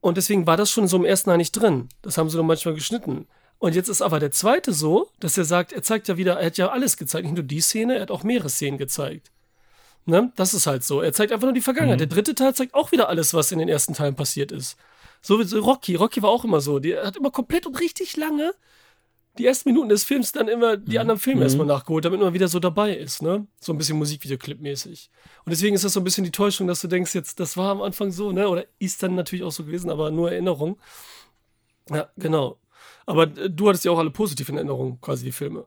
Und 0.00 0.16
deswegen 0.16 0.46
war 0.46 0.56
das 0.56 0.70
schon 0.70 0.88
so 0.88 0.96
im 0.96 1.04
ersten 1.04 1.30
Teil 1.30 1.36
nicht 1.36 1.52
drin. 1.52 1.88
Das 2.02 2.16
haben 2.18 2.28
sie 2.30 2.36
nur 2.36 2.44
manchmal 2.46 2.74
geschnitten. 2.74 3.26
Und 3.58 3.74
jetzt 3.74 3.88
ist 3.90 4.00
aber 4.00 4.18
der 4.20 4.30
zweite 4.30 4.72
so, 4.72 5.08
dass 5.20 5.36
er 5.36 5.44
sagt, 5.44 5.72
er 5.72 5.82
zeigt 5.82 6.08
ja 6.08 6.16
wieder, 6.16 6.40
er 6.40 6.46
hat 6.46 6.56
ja 6.56 6.68
alles 6.70 6.96
gezeigt, 6.96 7.24
nicht 7.26 7.34
nur 7.36 7.44
die 7.44 7.60
Szene, 7.60 7.96
er 7.96 8.02
hat 8.02 8.10
auch 8.10 8.22
mehrere 8.24 8.48
Szenen 8.48 8.78
gezeigt. 8.78 9.30
Ne? 10.06 10.32
Das 10.36 10.54
ist 10.54 10.66
halt 10.66 10.82
so. 10.82 11.02
Er 11.02 11.12
zeigt 11.12 11.30
einfach 11.30 11.44
nur 11.44 11.52
die 11.52 11.60
Vergangenheit. 11.60 11.98
Mhm. 11.98 12.08
Der 12.08 12.08
dritte 12.08 12.34
Teil 12.34 12.54
zeigt 12.54 12.72
auch 12.74 12.90
wieder 12.90 13.10
alles, 13.10 13.34
was 13.34 13.52
in 13.52 13.58
den 13.58 13.68
ersten 13.68 13.92
Teilen 13.92 14.14
passiert 14.16 14.50
ist. 14.50 14.76
So 15.20 15.38
wie 15.38 15.44
so 15.44 15.60
Rocky. 15.60 15.94
Rocky 15.96 16.22
war 16.22 16.30
auch 16.30 16.44
immer 16.44 16.60
so. 16.60 16.78
Der 16.78 17.06
hat 17.06 17.16
immer 17.16 17.30
komplett 17.30 17.66
und 17.66 17.78
richtig 17.80 18.16
lange 18.16 18.52
die 19.38 19.46
ersten 19.46 19.68
Minuten 19.68 19.88
des 19.88 20.02
Films 20.02 20.32
dann 20.32 20.48
immer 20.48 20.76
die 20.76 20.94
Mhm. 20.96 21.00
anderen 21.02 21.20
Filme 21.20 21.42
erstmal 21.44 21.66
nachgeholt, 21.66 22.04
damit 22.04 22.20
man 22.20 22.34
wieder 22.34 22.48
so 22.48 22.58
dabei 22.58 22.96
ist, 22.96 23.22
ne? 23.22 23.46
So 23.60 23.72
ein 23.72 23.78
bisschen 23.78 23.96
Musikvideoclip-mäßig. 23.98 25.08
Und 25.44 25.50
deswegen 25.50 25.76
ist 25.76 25.84
das 25.84 25.92
so 25.92 26.00
ein 26.00 26.04
bisschen 26.04 26.24
die 26.24 26.32
Täuschung, 26.32 26.66
dass 26.66 26.80
du 26.80 26.88
denkst, 26.88 27.14
jetzt, 27.14 27.38
das 27.38 27.56
war 27.56 27.70
am 27.70 27.80
Anfang 27.80 28.10
so, 28.10 28.32
ne? 28.32 28.48
Oder 28.48 28.64
ist 28.80 29.02
dann 29.02 29.14
natürlich 29.14 29.44
auch 29.44 29.52
so 29.52 29.64
gewesen, 29.64 29.88
aber 29.88 30.10
nur 30.10 30.32
Erinnerung. 30.32 30.78
Ja, 31.90 32.08
genau. 32.16 32.58
Aber 33.06 33.24
äh, 33.24 33.48
du 33.48 33.68
hattest 33.68 33.84
ja 33.84 33.92
auch 33.92 33.98
alle 33.98 34.10
positiv 34.10 34.48
in 34.48 34.56
Erinnerung, 34.56 35.00
quasi 35.00 35.24
die 35.24 35.32
Filme. 35.32 35.64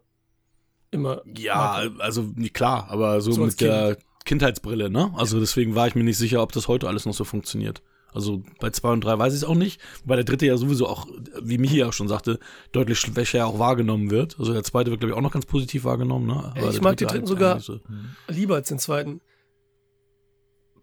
Immer. 0.91 1.21
Ja, 1.37 1.83
also 1.99 2.21
nicht 2.35 2.53
klar, 2.53 2.87
aber 2.89 3.21
so, 3.21 3.31
So 3.31 3.45
mit 3.45 3.59
der 3.61 3.97
Kindheitsbrille, 4.25 4.89
ne? 4.89 5.11
Also 5.15 5.39
deswegen 5.39 5.73
war 5.73 5.87
ich 5.87 5.95
mir 5.95 6.03
nicht 6.03 6.17
sicher, 6.17 6.41
ob 6.43 6.51
das 6.51 6.67
heute 6.67 6.87
alles 6.87 7.05
noch 7.05 7.13
so 7.13 7.23
funktioniert. 7.23 7.81
Also 8.13 8.43
bei 8.59 8.69
zwei 8.69 8.91
und 8.91 9.01
drei 9.03 9.17
weiß 9.17 9.33
ich 9.33 9.37
es 9.39 9.43
auch 9.43 9.55
nicht. 9.55 9.81
Wobei 10.03 10.15
der 10.17 10.25
dritte 10.25 10.45
ja 10.45 10.55
sowieso 10.57 10.87
auch, 10.87 11.07
wie 11.41 11.57
Michi 11.57 11.83
auch 11.83 11.93
schon 11.93 12.07
sagte, 12.07 12.39
deutlich 12.71 12.99
schwächer 12.99 13.45
auch 13.47 13.59
wahrgenommen 13.59 14.11
wird. 14.11 14.37
Also 14.39 14.53
der 14.53 14.63
zweite 14.63 14.91
wird, 14.91 14.99
glaube 15.01 15.11
ich, 15.13 15.17
auch 15.17 15.21
noch 15.21 15.31
ganz 15.33 15.45
positiv 15.45 15.83
wahrgenommen, 15.83 16.27
ne? 16.27 16.53
Aber 16.55 16.69
ich 16.69 16.81
mag 16.81 16.97
dritte 16.97 17.05
den 17.15 17.25
dritten 17.25 17.27
halt 17.27 17.27
sogar- 17.27 17.59
so. 17.59 17.79
Lieber 18.27 18.55
als 18.55 18.67
den 18.67 18.79
zweiten. 18.79 19.21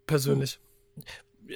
Persönlich. 0.07 0.59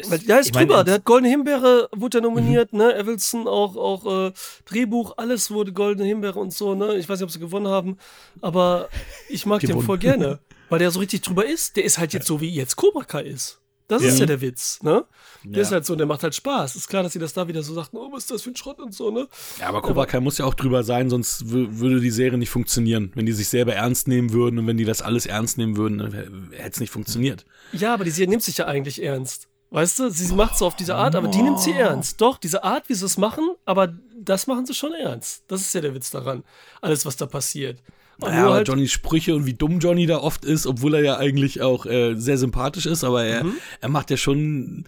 Weil 0.09 0.19
der 0.19 0.41
ist 0.41 0.49
ich 0.49 0.55
mein, 0.55 0.67
drüber, 0.67 0.81
ins- 0.81 0.85
der 0.87 0.95
hat 0.95 1.05
Goldene 1.05 1.29
Himbeere, 1.31 1.89
wurde 1.95 2.19
ja 2.19 2.23
nominiert, 2.23 2.73
ne? 2.73 2.97
Evelson 2.97 3.47
auch, 3.47 3.77
auch 3.77 4.29
äh, 4.29 4.33
Drehbuch, 4.65 5.15
alles 5.19 5.51
wurde 5.53 5.73
Goldene 5.73 6.07
Himbeere 6.09 6.39
und 6.41 6.53
so, 6.53 6.75
ne? 6.75 6.97
Ich 6.97 7.09
weiß 7.09 7.21
nicht, 7.21 7.25
ob 7.25 7.31
sie 7.31 7.39
gewonnen 7.39 7.69
haben, 7.69 7.97
aber 8.41 8.89
ich 9.29 9.47
mag 9.47 9.61
den 9.61 9.69
Gewonnen. 9.71 9.87
voll 9.87 9.99
gerne, 9.99 10.41
weil 10.69 10.81
der 10.81 10.91
so 10.91 10.99
richtig 10.99 11.21
drüber 11.23 11.47
ist. 11.47 11.77
Der 11.77 11.85
ist 11.85 11.99
halt 11.99 12.13
jetzt 12.13 12.27
so, 12.27 12.41
wie 12.41 12.49
jetzt 12.51 12.75
Cobra 12.75 13.05
Kai 13.05 13.23
ist. 13.23 13.61
Das 13.87 14.03
ist 14.03 14.15
Ja. 14.15 14.21
ja 14.21 14.27
der 14.27 14.41
Witz, 14.41 14.83
ne? 14.83 15.05
Der 15.45 15.57
Ja. 15.57 15.61
ist 15.63 15.71
halt 15.73 15.85
so, 15.85 15.95
der 15.95 16.07
macht 16.07 16.23
halt 16.23 16.35
Spaß. 16.35 16.75
Ist 16.75 16.89
klar, 16.89 17.03
dass 17.03 17.13
sie 17.13 17.19
das 17.19 17.35
da 17.35 17.47
wieder 17.49 17.63
so 17.63 17.75
sagten, 17.75 17.99
oh, 17.99 18.11
was 18.13 18.23
ist 18.25 18.31
das 18.31 18.43
für 18.43 18.51
ein 18.51 18.57
Schrott 18.57 18.79
und 18.81 18.95
so, 18.95 19.11
ne? 19.11 19.29
Ja, 19.61 19.69
aber 19.69 19.83
Cobra 19.83 20.07
Kai 20.07 20.21
muss 20.21 20.39
ja 20.39 20.47
auch 20.47 20.55
drüber 20.55 20.83
sein, 20.85 21.11
sonst 21.11 21.43
wü- 21.45 21.79
würde 21.79 22.01
die 22.01 22.11
Serie 22.11 22.39
nicht 22.39 22.49
funktionieren. 22.51 23.13
Wenn 23.15 23.27
die 23.27 23.33
sich 23.33 23.49
selber 23.49 23.75
ernst 23.75 24.09
nehmen 24.09 24.33
würden 24.33 24.59
und 24.59 24.67
wenn 24.67 24.79
die 24.79 24.87
das 24.87 25.03
alles 25.03 25.27
ernst 25.27 25.59
nehmen 25.59 25.77
würden, 25.77 25.99
dann 25.99 26.13
hätte 26.13 26.71
es 26.71 26.81
nicht 26.81 26.91
funktioniert. 26.91 27.45
Ja, 27.73 27.93
aber 27.93 28.05
die 28.05 28.11
Serie 28.11 28.31
nimmt 28.31 28.43
sich 28.43 28.57
ja 28.57 28.67
eigentlich 28.67 29.03
ernst. 29.03 29.49
Weißt 29.71 29.99
du, 29.99 30.09
sie 30.09 30.33
macht 30.35 30.53
es 30.55 30.61
so 30.61 30.67
auf 30.67 30.77
diese 30.77 30.95
Art, 30.95 31.15
aber 31.17 31.27
die 31.29 31.43
nimmt 31.43 31.59
sie 31.61 31.73
ernst. 31.73 32.21
Doch, 32.21 32.39
diese 32.39 32.63
Art, 32.63 32.89
wie 32.89 32.95
sie 32.95 33.05
es 33.05 33.19
machen, 33.19 33.51
aber 33.65 33.93
das 34.17 34.47
machen 34.47 34.65
sie 34.67 34.73
schon 34.75 34.93
ernst. 34.95 35.43
Das 35.49 35.61
ist 35.61 35.75
ja 35.75 35.81
der 35.81 35.95
Witz 35.95 36.11
daran. 36.11 36.45
Alles, 36.81 37.05
was 37.05 37.17
da 37.17 37.27
passiert. 37.27 37.83
Und 38.21 38.29
Ja, 38.29 38.35
nur 38.37 38.45
aber 38.47 38.55
halt- 38.55 38.69
Johnnys 38.69 38.93
Sprüche 38.93 39.35
und 39.35 39.47
wie 39.47 39.55
dumm 39.55 39.79
Johnny 39.81 40.07
da 40.07 40.19
oft 40.19 40.45
ist, 40.45 40.67
obwohl 40.67 40.95
er 40.95 41.03
ja 41.03 41.17
eigentlich 41.19 41.63
auch 41.63 41.85
äh, 41.87 42.15
sehr 42.17 42.39
sympathisch 42.39 42.87
ist, 42.87 43.03
aber 43.05 43.25
er, 43.25 43.45
Mhm. 43.45 43.55
er 43.81 43.89
macht 43.89 44.11
ja 44.11 44.17
schon 44.17 44.85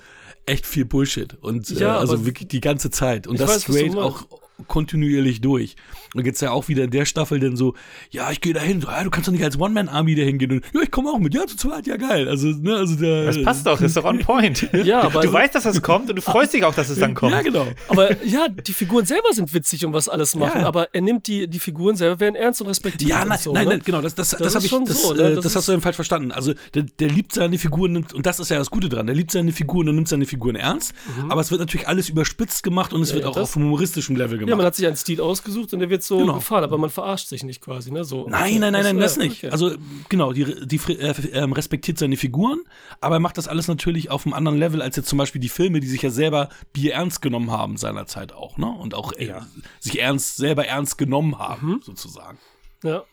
echt 0.47 0.64
viel 0.66 0.85
Bullshit. 0.85 1.35
Und 1.40 1.71
äh, 1.71 1.75
Ja, 1.80 1.99
also 1.99 2.14
aber- 2.14 2.26
wirklich 2.26 2.49
die 2.49 2.61
ganze 2.61 2.90
Zeit. 2.90 3.26
Und 3.26 3.40
das 3.40 3.50
weiß, 3.50 3.62
straight 3.62 3.97
auch 3.97 4.26
kontinuierlich 4.68 5.40
durch. 5.40 5.76
Und 6.14 6.25
jetzt 6.26 6.40
ja 6.40 6.50
auch 6.50 6.68
wieder 6.68 6.84
in 6.84 6.90
der 6.90 7.04
Staffel 7.04 7.38
dann 7.40 7.56
so, 7.56 7.75
ja, 8.10 8.30
ich 8.30 8.40
gehe 8.40 8.54
da 8.54 8.60
hin, 8.60 8.80
so, 8.80 8.88
ja, 8.88 9.04
du 9.04 9.10
kannst 9.10 9.28
doch 9.28 9.32
nicht 9.32 9.44
als 9.44 9.58
One-Man-Army 9.58 10.14
da 10.14 10.22
hingehen. 10.22 10.50
Und, 10.52 10.64
ja, 10.72 10.80
ich 10.82 10.90
komme 10.90 11.10
auch 11.10 11.18
mit, 11.18 11.34
ja, 11.34 11.46
zu 11.46 11.56
zweit, 11.56 11.86
ja 11.86 11.96
geil. 11.96 12.28
Also, 12.28 12.48
ne, 12.48 12.75
also 12.76 12.96
der. 12.96 13.26
Das 13.26 13.42
passt 13.42 13.66
doch, 13.66 13.75
das 13.78 13.88
ist 13.88 13.96
doch 13.96 14.04
on 14.04 14.18
point. 14.20 14.68
Ja, 14.86 15.00
aber 15.02 15.10
du 15.12 15.18
also- 15.20 15.32
weißt, 15.32 15.54
dass 15.54 15.64
das 15.64 15.82
kommt 15.82 16.08
und 16.10 16.16
du 16.16 16.22
freust 16.22 16.52
dich 16.54 16.64
auch, 16.64 16.75
dass 16.75 16.88
es 16.88 16.98
dann 16.98 17.14
kommt. 17.14 17.32
Ja, 17.32 17.42
genau. 17.42 17.66
Aber 17.88 18.25
ja, 18.25 18.48
die 18.48 18.72
Figuren 18.72 19.04
selber 19.04 19.28
sind 19.32 19.52
witzig 19.52 19.84
und 19.84 19.92
was 19.92 20.08
alles 20.08 20.34
machen, 20.36 20.60
Ja. 20.62 20.66
aber 20.66 20.88
er 20.94 21.00
nimmt 21.00 21.26
die, 21.26 21.48
die 21.48 21.58
Figuren 21.58 21.96
selber, 21.96 22.20
werden 22.20 22.34
ernst 22.36 22.60
und 22.60 22.68
respektiert. 22.68 23.10
Ja, 23.10 23.25
nein, 23.25 23.38
so, 23.38 23.52
nein, 23.52 23.64
ne? 23.64 23.70
nein, 23.75 23.82
genau, 23.84 24.00
das, 24.00 24.14
das, 24.14 24.30
das, 24.30 24.38
Das 24.40 24.54
hab 24.54 24.62
ist 24.64 24.72
ich, 24.72 24.84
das, 24.86 25.02
so, 25.02 25.14
äh, 25.14 25.16
ne? 25.30 25.34
das, 25.34 25.44
Das 25.44 25.56
hast 25.56 25.68
du 25.68 25.72
eben 25.72 25.82
falsch 25.82 25.96
verstanden. 25.96 26.32
Also, 26.32 26.54
der, 26.75 26.84
der 26.98 27.08
liebt 27.08 27.32
seine 27.32 27.58
Figuren 27.58 27.96
und, 27.96 28.12
und 28.14 28.25
das 28.26 28.38
ist 28.40 28.50
ja 28.50 28.58
das 28.58 28.70
Gute 28.70 28.88
dran. 28.88 29.06
Der 29.06 29.14
liebt 29.16 29.32
seine 29.32 29.52
Figuren 29.52 29.88
und 29.88 29.96
nimmt 29.96 30.08
seine 30.08 30.26
Figuren 30.26 30.56
ernst, 30.56 30.94
aber 31.28 31.40
es 31.40 31.50
wird 31.50 31.61
natürlich 31.61 31.88
alles 31.88 32.09
überspitzt 32.09 32.62
gemacht 32.62 32.92
und 32.92 33.02
es 33.02 33.12
wird 33.12 33.24
Mhm. 33.24 33.26
ja, 33.26 33.31
auch 33.31 33.35
das- 33.35 33.42
auf 33.50 33.57
humoristischem 33.57 34.16
Level 34.16 34.38
gemacht. 34.38 34.45
Ja, 34.48 34.56
man 34.56 34.66
hat 34.66 34.74
sich 34.74 34.87
einen 34.87 34.96
Stil 34.96 35.20
ausgesucht 35.20 35.72
und 35.72 35.80
der 35.80 35.90
wird 35.90 36.02
so 36.02 36.18
Genau. 36.18 36.35
gefahren, 36.35 36.64
aber 36.64 36.78
man 36.78 36.90
verarscht 36.90 37.28
sich 37.28 37.42
nicht 37.42 37.61
quasi, 37.61 37.90
ne? 37.90 38.04
So, 38.04 38.28
Nein, 38.28 38.61
nein, 38.61 38.72
nein, 38.72 38.82
nein, 38.85 38.98
das 38.98 39.16
ja, 39.16 39.22
nicht. 39.24 39.38
okay. 39.44 39.50
Also 39.52 39.74
genau, 40.09 40.32
die, 40.32 40.44
die 40.66 40.76
äh, 40.92 41.14
ähm, 41.32 41.52
respektiert 41.52 41.98
seine 41.98 42.16
Figuren, 42.16 42.61
aber 43.00 43.16
er 43.16 43.20
macht 43.20 43.38
das 43.38 43.48
alles 43.48 43.68
natürlich 43.68 44.11
auf 44.11 44.24
einem 44.26 44.35
anderen 44.35 44.59
Level 44.59 44.82
als 44.82 44.96
jetzt 44.96 45.09
zum 45.09 45.18
Beispiel 45.18 45.40
die 45.40 45.48
Filme, 45.48 45.80
die 45.80 45.87
sich 45.88 46.02
ja 46.02 46.11
selber 46.11 46.48
Bier 46.72 46.94
ernst 46.94 47.22
genommen 47.22 47.50
haben 47.50 47.76
seinerzeit 47.76 48.32
auch, 48.32 48.56
ne? 48.59 48.66
Und 48.66 48.94
auch 48.94 49.12
äh, 49.12 49.32
sich 49.80 50.00
ernst 50.00 50.37
selber 50.37 50.66
ernst 50.66 50.98
genommen 50.98 51.38
haben, 51.38 51.66
Mhm. 51.66 51.80
sozusagen. 51.82 52.38
ja. 52.82 53.04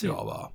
Ja, 0.00 0.14
aber 0.16 0.52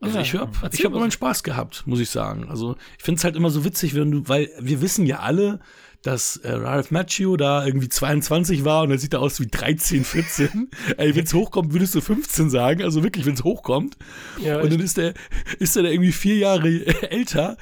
also 0.00 0.16
Ja, 0.16 0.22
ich 0.22 0.34
habe 0.34 0.50
ich 0.72 0.84
hab 0.84 0.92
meinen 0.92 1.04
so. 1.04 1.10
Spaß 1.12 1.42
gehabt, 1.44 1.86
muss 1.86 2.00
ich 2.00 2.10
sagen. 2.10 2.48
Also 2.48 2.76
ich 2.98 3.04
finde 3.04 3.18
es 3.18 3.24
halt 3.24 3.36
immer 3.36 3.50
so 3.50 3.64
witzig, 3.64 3.94
wenn 3.94 4.10
du, 4.10 4.28
weil 4.28 4.50
wir 4.58 4.80
wissen 4.80 5.06
ja 5.06 5.20
alle, 5.20 5.60
dass 6.04 6.36
äh, 6.36 6.52
Ralph 6.52 6.90
Macchio 6.90 7.36
da 7.38 7.64
irgendwie 7.66 7.88
22 7.88 8.64
war 8.64 8.82
und 8.82 8.90
er 8.90 8.98
sieht 8.98 9.14
da 9.14 9.18
aus 9.18 9.40
wie 9.40 9.46
13, 9.46 10.04
14. 10.04 10.70
Ey, 10.98 11.16
wenn 11.16 11.24
es 11.24 11.32
hochkommt, 11.32 11.72
würdest 11.72 11.94
du 11.94 12.02
15 12.02 12.50
sagen. 12.50 12.82
Also 12.82 13.02
wirklich, 13.02 13.24
wenn 13.24 13.32
es 13.32 13.42
hochkommt. 13.42 13.96
Ja, 14.42 14.60
und 14.60 14.70
dann 14.70 14.80
ist 14.80 14.98
der, 14.98 15.14
ist 15.58 15.74
der 15.76 15.84
da 15.84 15.88
irgendwie 15.88 16.12
vier 16.12 16.36
Jahre 16.36 16.68
älter 17.10 17.56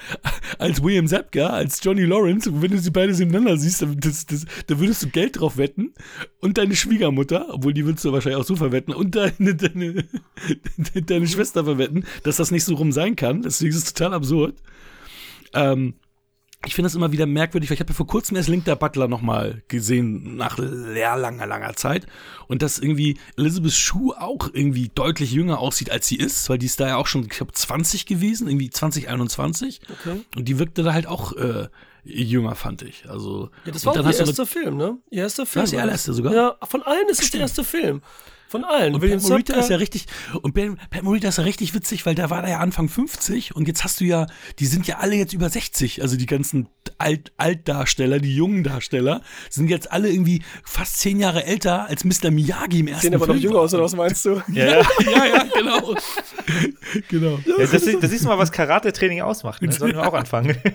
als 0.58 0.82
William 0.82 1.06
Zabka, 1.06 1.46
als 1.46 1.78
Johnny 1.84 2.02
Lawrence. 2.02 2.50
Und 2.50 2.62
wenn 2.62 2.72
du 2.72 2.78
sie 2.78 2.90
beide 2.90 3.12
nebeneinander 3.12 3.56
siehst, 3.56 3.80
dann, 3.80 4.00
das, 4.00 4.26
das, 4.26 4.44
da 4.66 4.80
würdest 4.80 5.04
du 5.04 5.08
Geld 5.08 5.38
drauf 5.38 5.56
wetten. 5.56 5.94
Und 6.40 6.58
deine 6.58 6.74
Schwiegermutter, 6.74 7.46
obwohl 7.54 7.72
die 7.72 7.86
würdest 7.86 8.04
du 8.04 8.12
wahrscheinlich 8.12 8.40
auch 8.40 8.46
so 8.46 8.56
verwetten, 8.56 8.92
und 8.92 9.14
deine, 9.14 9.54
deine, 9.54 10.04
deine 11.06 11.28
Schwester 11.28 11.64
verwetten, 11.64 12.06
dass 12.24 12.38
das 12.38 12.50
nicht 12.50 12.64
so 12.64 12.74
rum 12.74 12.90
sein 12.90 13.14
kann. 13.14 13.42
Deswegen 13.42 13.70
ist 13.70 13.86
es 13.86 13.94
total 13.94 14.14
absurd. 14.14 14.56
Ähm, 15.54 15.94
ich 16.64 16.74
finde 16.74 16.86
das 16.86 16.94
immer 16.94 17.12
wieder 17.12 17.26
merkwürdig, 17.26 17.70
weil 17.70 17.74
ich 17.74 17.80
habe 17.80 17.90
ja 17.90 17.96
vor 17.96 18.06
kurzem 18.06 18.36
erst 18.36 18.48
Link 18.48 18.64
der 18.64 18.76
Butler 18.76 19.08
nochmal 19.08 19.62
gesehen, 19.68 20.36
nach 20.36 20.58
sehr 20.58 21.16
langer, 21.16 21.46
langer 21.46 21.74
Zeit. 21.74 22.06
Und 22.46 22.62
dass 22.62 22.78
irgendwie 22.78 23.18
Elizabeth 23.36 23.72
Shue 23.72 24.14
auch 24.20 24.48
irgendwie 24.52 24.90
deutlich 24.94 25.32
jünger 25.32 25.58
aussieht, 25.58 25.90
als 25.90 26.06
sie 26.06 26.16
ist, 26.16 26.48
weil 26.48 26.58
die 26.58 26.66
ist 26.66 26.78
da 26.78 26.88
ja 26.88 26.96
auch 26.96 27.06
schon, 27.06 27.22
ich 27.22 27.30
glaube, 27.30 27.52
20 27.52 28.06
gewesen, 28.06 28.48
irgendwie 28.48 28.70
2021. 28.70 29.80
Okay. 29.90 30.20
Und 30.36 30.46
die 30.46 30.58
wirkte 30.58 30.82
da 30.82 30.92
halt 30.92 31.06
auch 31.06 31.32
äh, 31.32 31.68
jünger, 32.04 32.54
fand 32.54 32.82
ich. 32.82 33.08
Also, 33.08 33.50
Ja, 33.64 33.72
das 33.72 33.84
war 33.84 33.92
auch 33.94 33.96
ihr 33.96 34.04
erster 34.04 34.46
Film, 34.46 34.76
ne? 34.76 34.98
Ihr 35.10 35.22
erster 35.22 35.46
Film. 35.46 35.62
Das 35.62 35.70
ist 35.70 35.72
ihr 35.72 35.78
war 35.78 35.84
allererster 35.84 36.12
sogar? 36.12 36.34
Ja, 36.34 36.56
von 36.62 36.82
allen 36.82 37.08
ist 37.08 37.22
es 37.22 37.30
der 37.30 37.40
erste 37.40 37.64
Film. 37.64 38.02
Von 38.52 38.64
allen. 38.64 38.94
Und 38.94 39.00
William 39.00 39.18
Pat 39.18 39.30
Morita 39.30 39.54
ist 39.54 39.70
ja 39.70 39.76
richtig, 39.76 40.04
und 40.42 40.52
Ben- 40.52 40.76
Pat 40.90 41.02
Morita 41.02 41.28
ist 41.28 41.38
ja 41.38 41.44
richtig 41.44 41.72
witzig, 41.72 42.04
weil 42.04 42.14
da 42.14 42.28
war 42.28 42.42
der 42.42 42.50
ja 42.50 42.58
Anfang 42.58 42.86
50 42.90 43.56
und 43.56 43.66
jetzt 43.66 43.82
hast 43.82 44.00
du 44.00 44.04
ja, 44.04 44.26
die 44.58 44.66
sind 44.66 44.86
ja 44.86 44.98
alle 44.98 45.14
jetzt 45.16 45.32
über 45.32 45.48
60, 45.48 46.02
also 46.02 46.18
die 46.18 46.26
ganzen 46.26 46.68
Alt, 46.98 47.32
Altdarsteller, 47.38 48.18
die 48.18 48.36
jungen 48.36 48.62
Darsteller, 48.62 49.22
sind 49.48 49.70
jetzt 49.70 49.90
alle 49.90 50.10
irgendwie 50.10 50.42
fast 50.64 50.98
zehn 50.98 51.18
Jahre 51.18 51.44
älter 51.46 51.86
als 51.88 52.04
Mr. 52.04 52.30
Miyagi 52.30 52.80
im 52.80 52.88
ersten 52.88 53.02
sehen 53.06 53.14
aber 53.14 53.26
noch 53.26 53.32
Film 53.32 53.42
jünger 53.42 53.54
war. 53.54 53.62
aus, 53.62 53.72
oder 53.72 53.84
was 53.84 53.96
meinst 53.96 54.22
du? 54.26 54.42
Ja, 54.52 54.66
ja. 54.66 54.82
ja, 55.10 55.24
ja, 55.24 55.44
genau. 55.44 55.94
genau. 57.08 57.38
Ja, 57.46 57.66
das, 57.66 57.70
das 57.70 58.10
siehst 58.10 58.24
du 58.24 58.28
mal, 58.28 58.36
was 58.36 58.52
Karate-Training 58.52 59.22
ausmacht. 59.22 59.62
Ne? 59.62 59.72
Sollten 59.72 59.96
wir 59.96 60.06
auch 60.06 60.14
anfangen. 60.14 60.56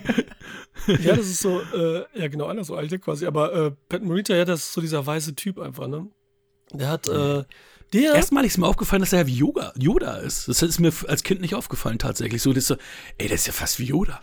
Ja, 0.86 1.14
das 1.14 1.26
ist 1.26 1.40
so, 1.40 1.60
äh, 1.74 2.04
ja 2.14 2.28
genau, 2.28 2.46
anders 2.46 2.68
so 2.68 2.76
alte 2.76 2.98
quasi. 2.98 3.26
Aber 3.26 3.52
äh, 3.52 3.70
Pat 3.88 4.02
Morita, 4.02 4.34
ja, 4.34 4.44
das 4.44 4.60
ist 4.60 4.72
so 4.72 4.80
dieser 4.80 5.04
weiße 5.04 5.34
Typ 5.34 5.58
einfach, 5.58 5.86
ne? 5.86 6.06
Der 6.72 6.88
hat, 6.88 7.08
äh, 7.08 7.42
der, 7.92 8.14
Erstmal 8.14 8.44
ist 8.44 8.58
mir 8.58 8.66
aufgefallen, 8.66 9.00
dass 9.00 9.12
er 9.12 9.20
ja 9.20 9.26
wie 9.26 9.34
Yoga, 9.36 9.72
Yoda 9.78 10.16
ist. 10.16 10.48
Das 10.48 10.62
ist 10.62 10.78
mir 10.78 10.92
als 11.06 11.22
Kind 11.22 11.40
nicht 11.40 11.54
aufgefallen 11.54 11.98
tatsächlich. 11.98 12.42
So, 12.42 12.52
das 12.52 12.64
ist 12.64 12.68
so, 12.68 12.76
ey, 13.18 13.28
der 13.28 13.34
ist 13.36 13.46
ja 13.46 13.52
fast 13.52 13.78
wie 13.78 13.84
Yoda. 13.84 14.20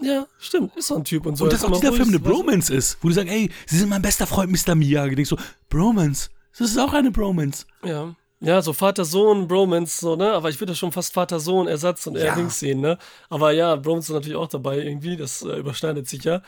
ja, 0.00 0.26
stimmt, 0.38 0.74
ist 0.76 0.86
so 0.88 0.96
ein 0.96 1.04
Typ 1.04 1.26
und 1.26 1.36
so. 1.36 1.44
Und 1.44 1.52
dass 1.52 1.64
auch 1.64 1.78
dieser 1.78 1.92
Film 1.92 2.08
eine 2.08 2.18
du? 2.20 2.24
Bromance 2.30 2.72
ist, 2.72 2.98
wo 3.02 3.08
du 3.08 3.14
sagst, 3.14 3.30
ey, 3.32 3.50
sie 3.66 3.78
sind 3.78 3.88
mein 3.90 4.02
bester 4.02 4.26
Freund 4.26 4.50
Mr. 4.50 4.74
Miyagi. 4.74 5.14
Denkst 5.16 5.28
so, 5.30 5.38
Bromance, 5.68 6.30
das 6.58 6.70
ist 6.70 6.78
auch 6.78 6.92
eine 6.92 7.10
Bromance. 7.10 7.66
Ja. 7.84 8.14
Ja, 8.40 8.60
so 8.60 8.72
Vater-Sohn, 8.74 9.48
Bromance, 9.48 9.98
so, 10.00 10.16
ne? 10.16 10.32
Aber 10.32 10.50
ich 10.50 10.60
würde 10.60 10.74
schon 10.74 10.92
fast 10.92 11.14
Vater-Sohn-Ersatz 11.14 12.06
und 12.06 12.16
eher 12.16 12.26
Ja. 12.26 12.34
links 12.34 12.58
sehen, 12.58 12.80
ne? 12.80 12.98
Aber 13.30 13.52
ja, 13.52 13.74
Bromance 13.76 14.12
ist 14.12 14.14
natürlich 14.14 14.36
auch 14.36 14.48
dabei 14.48 14.78
irgendwie, 14.78 15.16
das 15.16 15.42
äh, 15.42 15.56
überschneidet 15.58 16.06
sich 16.08 16.24
ja. 16.24 16.42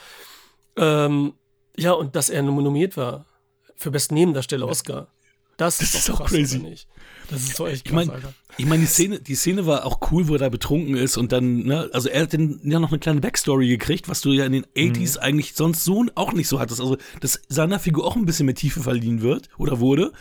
Ähm, 0.76 1.32
ja, 1.76 1.92
und 1.92 2.14
dass 2.16 2.28
er 2.28 2.42
nominiert 2.42 2.96
war 2.96 3.24
für 3.76 3.90
besten 3.90 4.14
Nebendarsteller 4.14 4.66
Oscar. 4.68 5.08
Das, 5.56 5.78
Das 5.78 5.88
ist, 5.88 5.94
ist 5.94 6.08
doch 6.08 6.14
auch 6.14 6.18
krass, 6.26 6.32
crazy. 6.32 6.58
nicht? 6.58 6.86
Das 7.30 7.40
ist 7.42 7.56
so 7.56 7.66
echt 7.66 7.78
Ich 7.78 7.84
krass, 7.84 7.94
meine, 7.94 8.12
Alter. 8.12 8.34
ich 8.56 8.66
mein, 8.66 8.80
die 8.80 8.86
Szene, 8.86 9.20
die 9.20 9.34
Szene 9.34 9.66
war 9.66 9.84
auch 9.86 10.00
cool, 10.12 10.28
wo 10.28 10.34
er 10.34 10.38
da 10.38 10.48
betrunken 10.48 10.96
ist 10.96 11.16
und 11.16 11.32
dann, 11.32 11.64
ne, 11.64 11.88
also 11.92 12.08
er 12.08 12.22
hat 12.22 12.34
dann 12.34 12.60
ja 12.62 12.78
noch 12.78 12.90
eine 12.90 12.98
kleine 12.98 13.20
Backstory 13.20 13.66
gekriegt, 13.68 14.08
was 14.08 14.20
du 14.20 14.32
ja 14.32 14.44
in 14.44 14.52
den 14.52 14.66
80s 14.76 15.18
eigentlich 15.18 15.54
sonst 15.54 15.84
so 15.84 16.04
auch 16.14 16.32
nicht 16.32 16.46
so 16.48 16.60
hattest. 16.60 16.80
Also, 16.80 16.98
dass 17.20 17.40
seiner 17.48 17.80
Figur 17.80 18.04
auch 18.06 18.16
ein 18.16 18.26
bisschen 18.26 18.46
mehr 18.46 18.54
Tiefe 18.54 18.80
verliehen 18.82 19.22
wird 19.22 19.48
oder 19.58 19.80
wurde. 19.80 20.12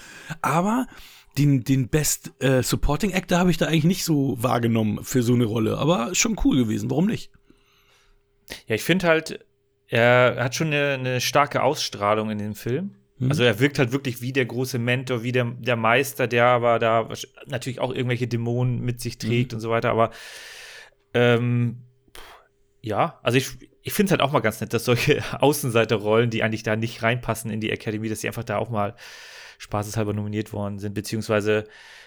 Aber 0.42 0.88
den, 1.38 1.64
den 1.66 1.90
Best 1.90 2.32
äh, 2.42 2.64
Supporting 2.64 3.14
Actor 3.14 3.38
habe 3.38 3.52
ich 3.52 3.58
da 3.58 3.66
eigentlich 3.68 3.84
nicht 3.84 4.06
so 4.06 4.42
wahrgenommen 4.42 5.04
für 5.04 5.22
so 5.22 5.34
eine 5.34 5.46
Rolle. 5.46 5.78
Aber 5.78 6.16
schon 6.16 6.40
cool 6.46 6.56
gewesen. 6.58 6.90
Warum 6.90 7.08
nicht? 7.08 7.30
Ja, 8.68 8.76
ich 8.76 8.84
finde 8.84 9.08
halt, 9.08 9.46
er 9.88 10.38
hat 10.40 10.56
schon 10.56 10.68
eine, 10.68 10.94
eine 10.94 11.22
starke 11.22 11.62
Ausstrahlung 11.62 12.30
in 12.32 12.38
dem 12.38 12.56
Film. 12.56 12.96
Mhm. 13.18 13.30
Also 13.30 13.44
er 13.44 13.60
wirkt 13.60 13.80
halt 13.80 13.92
wirklich 13.92 14.22
wie 14.22 14.34
der 14.34 14.46
große 14.46 14.78
Mentor, 14.80 15.24
wie 15.24 15.32
der, 15.32 15.46
der 15.46 15.76
Meister, 15.76 16.28
der 16.28 16.46
aber 16.46 16.80
da 16.80 17.10
natürlich 17.48 17.80
auch 17.80 17.94
irgendwelche 17.94 18.28
Dämonen 18.28 18.82
mit 18.82 19.00
sich 19.00 19.18
trägt 19.18 19.54
und 19.54 19.60
so 19.62 19.70
weiter. 19.70 19.90
Aber 19.92 20.12
ähm, 21.14 21.84
ja, 22.82 23.20
also 23.24 23.38
ich, 23.38 23.50
ich 23.82 23.94
finde 23.94 24.08
es 24.08 24.12
halt 24.12 24.22
auch 24.22 24.32
mal 24.32 24.42
ganz 24.42 24.60
nett, 24.62 24.74
dass 24.74 24.86
solche 24.86 25.24
Außenseiterrollen, 25.42 26.30
die 26.30 26.44
eigentlich 26.44 26.64
da 26.64 26.76
nicht 26.76 27.04
reinpassen 27.04 27.52
in 27.52 27.62
die 27.62 27.72
Academy, 27.72 28.10
dass 28.10 28.20
die 28.20 28.28
einfach 28.28 28.44
da 28.44 28.58
auch 28.58 28.70
mal 28.70 28.96
spaßeshalber 29.58 30.14
nominiert 30.14 30.52
worden 30.52 30.80
sind, 30.80 30.94
beziehungsweise 30.94 31.64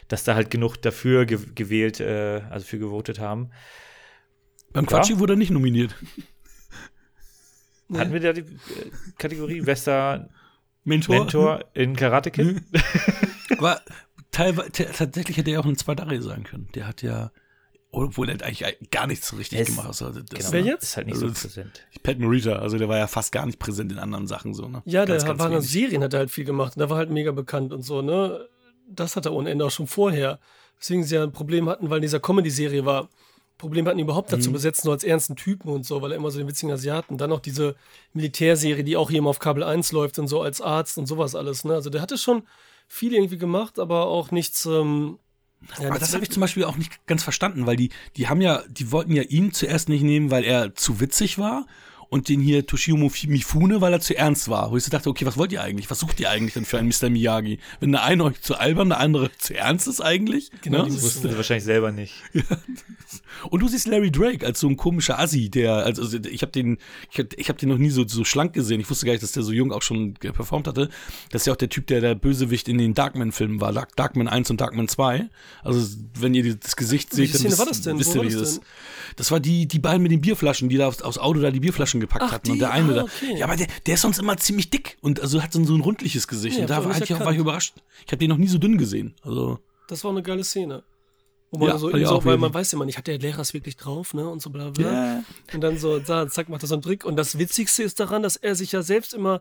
dass 0.09 0.25
da 0.25 0.35
halt 0.35 0.51
genug 0.51 0.77
dafür 0.77 1.25
ge 1.27 1.39
gewählt, 1.55 2.01
äh, 2.01 2.43
also 2.51 2.67
für 2.67 2.79
gewotet 2.79 3.19
haben. 3.19 3.51
Beim 4.73 4.85
Ja. 4.85 4.91
Quatschi 4.91 5.19
wurde 5.19 5.33
er 5.35 5.37
nicht 5.37 5.51
nominiert. 5.51 5.95
Hatten 7.95 8.13
wir 8.13 8.21
da 8.21 8.35
die 8.35 8.43
äh, 8.43 8.45
Kategorie 9.17 9.63
Bester 9.63 10.29
Mentor. 10.89 11.17
Mentor 11.19 11.65
in 11.75 11.95
Karate 11.97 12.31
Kid? 12.31 12.63
Aber 13.59 13.81
teilweise, 14.31 14.71
tatsächlich 14.73 15.37
hätte 15.37 15.51
er 15.51 15.61
auch 15.61 15.65
eine 15.65 15.77
zweite 15.77 16.07
Reihe 16.07 16.23
sein 16.23 16.45
können. 16.45 16.69
Der 16.75 16.87
hat 16.87 17.03
ja, 17.03 17.31
obwohl 17.91 18.29
er 18.29 18.35
hat 18.35 18.43
eigentlich 18.43 18.91
gar 18.91 19.07
nichts 19.07 19.29
so 19.29 19.37
richtig 19.37 19.61
Es- 19.61 19.69
gemacht. 19.69 19.87
Also 19.89 20.11
das 20.11 20.51
Genau, 20.51 20.65
jetzt? 20.67 20.83
Ist 20.85 20.97
halt 20.97 21.07
nicht 21.07 21.15
Also 21.17 21.29
so 21.29 21.33
das- 21.33 21.43
präsent. 21.43 21.83
Pat 22.03 22.19
Morita, 22.19 22.57
also 22.57 22.79
der 22.79 22.89
war 22.89 22.99
ja 22.99 23.07
fast 23.07 23.33
gar 23.33 23.47
nicht 23.47 23.59
präsent 23.59 23.93
in 23.93 23.99
anderen 23.99 24.27
Sachen 24.27 24.55
so, 24.55 24.69
ne? 24.69 24.83
Ja, 24.85 25.05
der 25.07 25.17
Ganz, 25.17 25.27
ganz 25.27 25.39
war 25.41 25.47
in 25.49 25.53
wenig. 25.55 25.69
Serien, 25.71 26.03
hat 26.03 26.13
er 26.13 26.21
halt 26.21 26.31
viel 26.31 26.45
gemacht. 26.45 26.77
Und 26.77 26.81
da 26.81 26.91
war 26.91 26.97
halt 26.99 27.11
mega 27.11 27.33
bekannt 27.33 27.73
und 27.73 27.83
so, 27.83 28.03
ne? 28.03 28.47
Das 28.91 29.17
hat 29.17 29.27
er 29.27 29.33
ohne 29.33 29.51
Ende 29.51 29.65
auch 29.65 29.71
schon 29.71 29.87
vorher. 29.87 30.39
Deswegen 30.81 31.05
sie 31.05 31.17
ja 31.17 31.23
ein 31.23 31.33
Problem 31.33 31.69
hatten, 31.69 31.91
weil 31.91 31.99
in 31.99 32.03
dieser 32.03 32.21
Comedy-Serie 32.21 32.85
war. 32.87 33.09
Problem 33.59 33.87
hatten, 33.87 33.99
ihn 33.99 34.05
überhaupt 34.05 34.31
Mhm. 34.33 34.37
dazu 34.37 34.53
besetzen, 34.53 34.85
so 34.85 34.93
als 34.93 35.05
ernsten 35.05 35.37
Typen 35.37 35.69
und 35.71 35.85
so, 35.85 36.01
weil 36.01 36.13
er 36.13 36.17
immer 36.17 36.31
so 36.31 36.39
den 36.39 36.49
witzigen 36.49 36.73
Asiaten. 36.73 37.19
Dann 37.19 37.29
noch 37.31 37.41
diese 37.41 37.75
Militärserie, 38.15 38.85
die 38.85 38.97
auch 38.97 39.11
hier 39.11 39.19
immer 39.19 39.31
auf 39.31 39.39
Kabel 39.41 39.63
1 39.63 39.93
läuft 39.93 40.19
und 40.19 40.29
so 40.29 40.41
als 40.43 40.61
Arzt 40.61 40.97
und 40.99 41.07
sowas 41.07 41.35
alles, 41.35 41.65
ne? 41.65 41.75
Also 41.75 41.91
der 41.91 42.01
hatte 42.01 42.17
schon 42.19 42.43
viel 42.87 43.13
irgendwie 43.13 43.37
gemacht, 43.39 43.79
aber 43.79 44.07
auch 44.07 44.31
nichts. 44.31 44.65
Ähm, 44.65 45.19
ja, 45.81 45.89
Aber 45.89 45.99
das 45.99 46.15
habe 46.15 46.23
ich 46.23 46.31
zum 46.31 46.41
Beispiel 46.41 46.65
auch 46.65 46.77
nicht 46.77 47.05
ganz 47.07 47.23
verstanden, 47.25 47.67
weil 47.67 47.77
die, 47.77 47.91
die 48.17 48.29
haben 48.29 48.41
ja, 48.41 48.63
die 48.69 48.93
wollten 48.93 49.13
ja 49.13 49.23
ihn 49.23 49.53
zuerst 49.53 49.89
nicht 49.89 50.03
nehmen, 50.03 50.31
weil 50.31 50.45
er 50.45 50.75
zu 50.77 51.01
witzig 51.01 51.37
war 51.39 51.67
und 52.11 52.29
den 52.31 52.41
hier 52.41 52.65
Toshio 52.67 52.97
Mifune, 52.97 53.81
weil 53.81 53.93
er 53.93 54.01
zu 54.01 54.17
ernst 54.17 54.49
war. 54.49 54.71
Wo 54.71 54.77
ich 54.77 54.85
so 54.85 54.91
dachte, 54.91 55.11
okay, 55.11 55.27
was 55.27 55.37
wollt 55.37 55.53
ihr 55.53 55.63
eigentlich? 55.63 55.91
Was 55.91 56.01
sucht 56.01 56.19
ihr 56.21 56.31
eigentlich 56.31 56.55
denn 56.55 56.65
für 56.65 56.79
einen 56.79 56.89
Mr. 56.89 57.11
Miyagi? 57.11 57.59
Wenn 57.81 57.93
der 57.93 58.03
eine 58.03 58.25
euch 58.25 58.41
zu 58.41 58.57
albern, 58.59 58.89
der 58.89 59.01
andere 59.01 59.31
zu 59.39 59.55
ernst 59.55 59.87
ist 59.89 60.01
eigentlich? 60.01 60.51
Genau, 60.63 60.79
ne? 60.79 60.85
dieses- 60.87 61.03
Wussten 61.03 61.29
sie 61.31 61.37
wahrscheinlich 61.37 61.65
selber 61.65 61.93
nicht. 61.93 62.15
Und 63.51 63.61
du 63.61 63.69
siehst 63.69 63.87
Larry 63.87 64.11
Drake 64.11 64.45
als 64.45 64.61
so 64.61 64.69
ein 64.69 64.77
komischer 64.77 65.19
Assi, 65.19 65.49
der, 65.51 65.75
also 65.75 66.03
also 66.03 66.19
ich 66.19 66.43
habe 66.43 66.53
den, 66.53 66.79
ich 67.13 67.19
hab, 67.19 67.27
ich 67.37 67.49
hab 67.49 67.59
den 67.59 67.69
noch 67.69 67.79
nie 67.79 67.91
so, 67.91 68.07
so 68.07 68.25
schlank 68.25 68.53
gesehen. 68.53 68.81
Ich 68.81 68.91
wusste 68.91 69.07
gar 69.07 69.13
nicht, 69.13 69.23
dass 69.23 69.33
der 69.33 69.43
so 69.43 69.53
jung 69.53 69.73
auch 69.73 69.83
schon 69.83 70.15
performt 70.15 70.67
hatte. 70.67 70.89
Das 71.31 71.43
ist 71.43 71.47
ja 71.47 71.53
auch 71.53 71.57
der 71.59 71.69
Typ, 71.69 71.87
der 71.87 72.01
der 72.01 72.15
Bösewicht 72.15 72.69
in 72.69 72.79
den 72.79 72.95
Darkman-Filmen 72.95 73.61
war. 73.61 73.73
Dark, 73.73 73.95
Darkman 73.97 74.29
1 74.29 74.51
und 74.51 74.61
Darkman 74.61 74.89
2. 74.89 75.29
Also, 75.63 75.97
wenn 76.19 76.35
ihr 76.35 76.55
das 76.57 76.77
Gesicht 76.77 77.13
seht, 77.13 77.35
dann 77.35 77.45
wisst- 77.45 77.59
war 77.59 77.67
das 77.67 77.83
denn? 77.83 77.99
wisst 77.99 78.11
Wo 78.11 78.15
ihr, 78.15 78.19
war 78.21 78.31
wie 78.31 78.33
das 78.33 78.43
das 78.43 78.55
denn? 78.61 78.65
Das 79.17 79.31
war 79.31 79.41
die, 79.41 79.67
die 79.69 79.79
beiden 79.79 80.03
mit 80.03 80.13
den 80.13 80.21
Bierflaschen, 80.21 80.69
die 80.69 80.77
da 80.77 80.89
aufs, 80.89 81.03
aufs 81.03 81.19
Auto 81.19 81.41
da 81.41 81.51
die 81.51 81.61
Bierflaschen 81.61 81.98
gepackt 82.01 82.25
Ach, 82.27 82.33
hatten. 82.33 82.51
Und 82.53 82.59
der 82.59 82.71
eine 82.71 83.01
Ah, 83.01 83.05
okay. 83.05 83.37
Ja, 83.39 83.47
aber 83.47 83.57
der, 83.57 83.67
der 83.87 83.95
ist 83.95 84.03
sonst 84.03 84.19
immer 84.19 84.37
ziemlich 84.37 84.71
dick 84.71 84.97
und 85.01 85.21
also 85.21 85.43
hat 85.43 85.53
so 85.53 85.59
ein, 85.59 85.65
so 85.67 85.75
ein 85.75 85.81
rundliches 85.81 86.29
Gesicht. 86.29 86.57
Ja, 86.57 86.63
und 86.63 86.71
da 86.71 86.85
war, 86.85 87.01
ich 87.01 87.11
war 87.11 87.33
ich 87.33 87.39
überrascht. 87.39 87.75
Ich 88.07 88.13
habe 88.13 88.19
den 88.19 88.31
noch 88.31 88.37
nie 88.39 88.49
so 88.49 88.59
dünn 88.59 88.79
gesehen. 88.79 89.15
Also, 89.23 89.59
Das 89.89 90.05
war 90.05 90.11
eine 90.11 90.23
geile 90.23 90.45
Szene. 90.45 90.83
Wo 91.51 91.59
man 91.61 91.69
Ja, 91.69 91.79
so, 91.79 91.91
so 91.91 92.25
weil 92.25 92.37
man 92.37 92.53
weiß 92.53 92.73
ja 92.73 92.77
immer 92.77 92.85
nicht, 92.85 92.99
hat 92.99 93.07
der 93.07 93.19
Lehrer 93.19 93.41
es 93.41 93.55
wirklich 93.55 93.77
drauf, 93.77 94.13
ne? 94.13 94.29
Und 94.29 94.43
so 94.43 94.51
bla 94.51 94.71
bla. 94.71 94.93
ja. 94.93 95.25
Und 95.55 95.61
dann 95.63 95.79
so, 95.79 95.99
da, 95.99 96.29
zack, 96.29 96.49
macht 96.51 96.63
er 96.63 96.69
so 96.69 96.75
einen 96.75 96.83
Trick. 96.83 97.05
Und 97.07 97.17
das 97.17 97.39
Witzigste 97.39 97.83
ist 97.83 97.99
daran, 98.01 98.23
dass 98.23 98.37
er 98.37 98.55
sich 98.55 98.73
ja 98.73 98.83
selbst 98.83 99.15
immer 99.15 99.41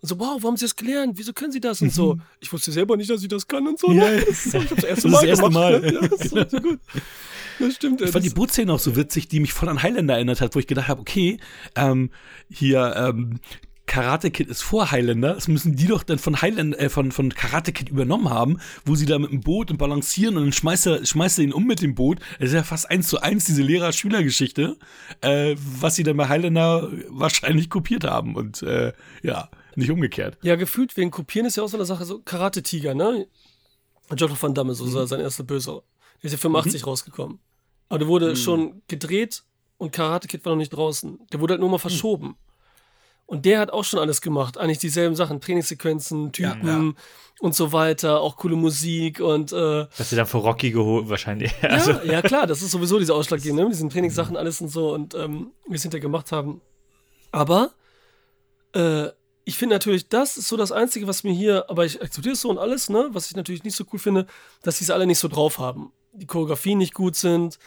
und 0.00 0.08
so, 0.08 0.18
wow, 0.18 0.36
wo 0.40 0.48
haben 0.48 0.56
Sie 0.56 0.64
das 0.64 0.74
gelernt? 0.74 1.16
Wieso 1.16 1.32
können 1.32 1.52
Sie 1.52 1.60
das? 1.60 1.80
Und 1.80 1.92
so, 1.92 2.18
ich 2.40 2.52
wusste 2.52 2.72
selber 2.72 2.96
nicht, 2.96 3.08
dass 3.08 3.22
ich 3.22 3.28
das 3.28 3.46
kann 3.46 3.68
und 3.68 3.78
so. 3.78 3.92
Ja, 3.92 4.10
ne? 4.10 4.24
Das 4.26 4.46
ist, 4.46 4.54
ich 4.54 4.68
das 4.68 4.84
erste 4.84 4.84
Das 4.84 4.98
ist 4.98 5.04
Mal 5.04 5.12
das 5.12 5.24
erste. 5.24 5.50
Mal. 5.50 5.80
Ne? 5.80 5.92
Ja, 5.92 6.00
das 6.08 6.20
ist 6.20 6.30
so, 6.30 6.44
so 6.48 6.60
gut. 6.60 6.80
Das 7.58 7.74
stimmt. 7.74 8.00
Ich 8.00 8.10
fand 8.10 8.24
die 8.24 8.30
Bootszene 8.30 8.72
auch 8.72 8.78
so 8.78 8.96
witzig, 8.96 9.28
die 9.28 9.40
mich 9.40 9.52
voll 9.52 9.68
an 9.68 9.82
Highlander 9.82 10.14
erinnert 10.14 10.40
hat, 10.40 10.54
wo 10.54 10.58
ich 10.58 10.66
gedacht 10.66 10.88
habe, 10.88 11.00
okay, 11.00 11.38
ähm, 11.76 12.10
hier, 12.50 12.94
ähm, 12.96 13.40
Karate 13.84 14.30
Kid 14.30 14.48
ist 14.48 14.62
vor 14.62 14.90
Highlander, 14.92 15.34
das 15.34 15.48
müssen 15.48 15.74
die 15.76 15.86
doch 15.86 16.02
dann 16.02 16.18
von 16.18 16.40
Highlander, 16.40 16.78
äh, 16.80 16.88
von, 16.88 17.10
von 17.12 17.34
Karate 17.34 17.72
Kid 17.72 17.88
übernommen 17.88 18.30
haben, 18.30 18.58
wo 18.86 18.94
sie 18.94 19.06
da 19.06 19.18
mit 19.18 19.32
dem 19.32 19.40
Boot 19.40 19.70
und 19.70 19.76
balancieren 19.76 20.36
und 20.36 20.44
dann 20.44 20.52
schmeißt 20.52 20.86
er, 20.86 21.04
schmeißt 21.04 21.40
er 21.40 21.44
ihn 21.44 21.52
um 21.52 21.66
mit 21.66 21.82
dem 21.82 21.94
Boot. 21.94 22.20
Das 22.38 22.50
ist 22.50 22.54
ja 22.54 22.62
fast 22.62 22.88
eins 22.90 23.08
zu 23.08 23.20
eins 23.20 23.44
diese 23.44 23.62
Lehrer-Schüler-Geschichte, 23.62 24.78
äh, 25.20 25.56
was 25.58 25.96
sie 25.96 26.04
dann 26.04 26.16
bei 26.16 26.28
Highlander 26.28 26.88
wahrscheinlich 27.08 27.68
kopiert 27.70 28.04
haben 28.04 28.36
und 28.36 28.62
äh, 28.62 28.92
ja, 29.22 29.50
nicht 29.74 29.90
umgekehrt. 29.90 30.38
Ja, 30.42 30.56
gefühlt 30.56 30.96
wegen 30.96 31.10
Kopieren 31.10 31.46
ist 31.46 31.56
ja 31.56 31.62
auch 31.64 31.68
so 31.68 31.76
eine 31.76 31.84
Sache, 31.84 32.04
so 32.04 32.20
Karate-Tiger, 32.20 32.94
ne? 32.94 33.26
Jean-Claude 34.08 34.40
Van 34.40 34.54
Damme, 34.54 34.74
so 34.74 34.84
Mhm. 34.84 35.06
sein 35.06 35.20
erster 35.20 35.44
Böser. 35.44 35.82
Ist 36.22 36.32
ja 36.32 36.38
85 36.38 36.86
rausgekommen. 36.86 37.38
Aber 37.88 37.98
der 37.98 38.08
wurde 38.08 38.30
Mhm. 38.30 38.36
schon 38.36 38.82
gedreht 38.88 39.42
und 39.76 39.92
Karate 39.92 40.28
Kid 40.28 40.44
war 40.44 40.52
noch 40.52 40.58
nicht 40.58 40.70
draußen. 40.70 41.18
Der 41.32 41.40
wurde 41.40 41.52
halt 41.54 41.60
nur 41.60 41.68
mal 41.70 41.78
verschoben. 41.78 42.36
Und 43.26 43.44
der 43.46 43.60
hat 43.60 43.70
auch 43.70 43.84
schon 43.84 43.98
alles 44.00 44.20
gemacht. 44.20 44.58
Eigentlich 44.58 44.78
dieselben 44.78 45.16
Sachen. 45.16 45.40
Trainingssequenzen, 45.40 46.32
Ja, 46.36 46.52
Typen 46.54 46.66
ja. 46.96 47.02
und 47.40 47.54
so 47.54 47.72
weiter. 47.72 48.20
Auch 48.20 48.36
coole 48.36 48.56
Musik 48.56 49.20
und 49.20 49.52
äh, 49.52 49.86
Dass 49.96 50.10
sie 50.10 50.16
dann 50.16 50.26
vor 50.26 50.42
Rocky 50.42 50.70
geholt, 50.70 51.08
wahrscheinlich. 51.08 51.52
ja, 51.62 51.68
Also, 51.70 51.92
ja, 52.02 52.20
klar, 52.22 52.46
das 52.46 52.62
ist 52.62 52.72
sowieso 52.72 52.98
dieser 52.98 53.14
Ausschlag 53.14 53.42
ne? 53.44 53.68
diesen 53.68 53.88
Trainingssachen, 53.90 54.36
alles 54.36 54.60
und 54.60 54.68
so 54.68 54.92
und 54.92 55.14
ähm, 55.14 55.50
wie 55.66 55.76
es 55.76 55.82
hinterher 55.82 56.02
gemacht 56.02 56.30
haben. 56.32 56.60
Aber 57.30 57.72
äh, 58.74 59.08
ich 59.44 59.56
finde 59.56 59.74
natürlich, 59.76 60.08
das 60.08 60.36
ist 60.36 60.48
so 60.48 60.56
das 60.56 60.70
Einzige, 60.72 61.06
was 61.06 61.24
mir 61.24 61.32
hier, 61.32 61.68
aber 61.70 61.84
ich 61.86 62.00
akzeptiere 62.02 62.34
es 62.34 62.40
so 62.42 62.50
und 62.50 62.58
alles, 62.58 62.88
ne, 62.90 63.08
was 63.12 63.28
ich 63.30 63.36
natürlich 63.36 63.64
nicht 63.64 63.76
so 63.76 63.84
cool 63.92 63.98
finde, 63.98 64.26
dass 64.62 64.78
sie 64.78 64.84
es 64.84 64.90
alle 64.90 65.06
nicht 65.06 65.18
so 65.18 65.28
drauf 65.28 65.58
haben. 65.58 65.90
Die 66.12 66.26
Choreografien 66.26 66.78
nicht 66.78 66.94
gut 66.94 67.16
sind, 67.16 67.58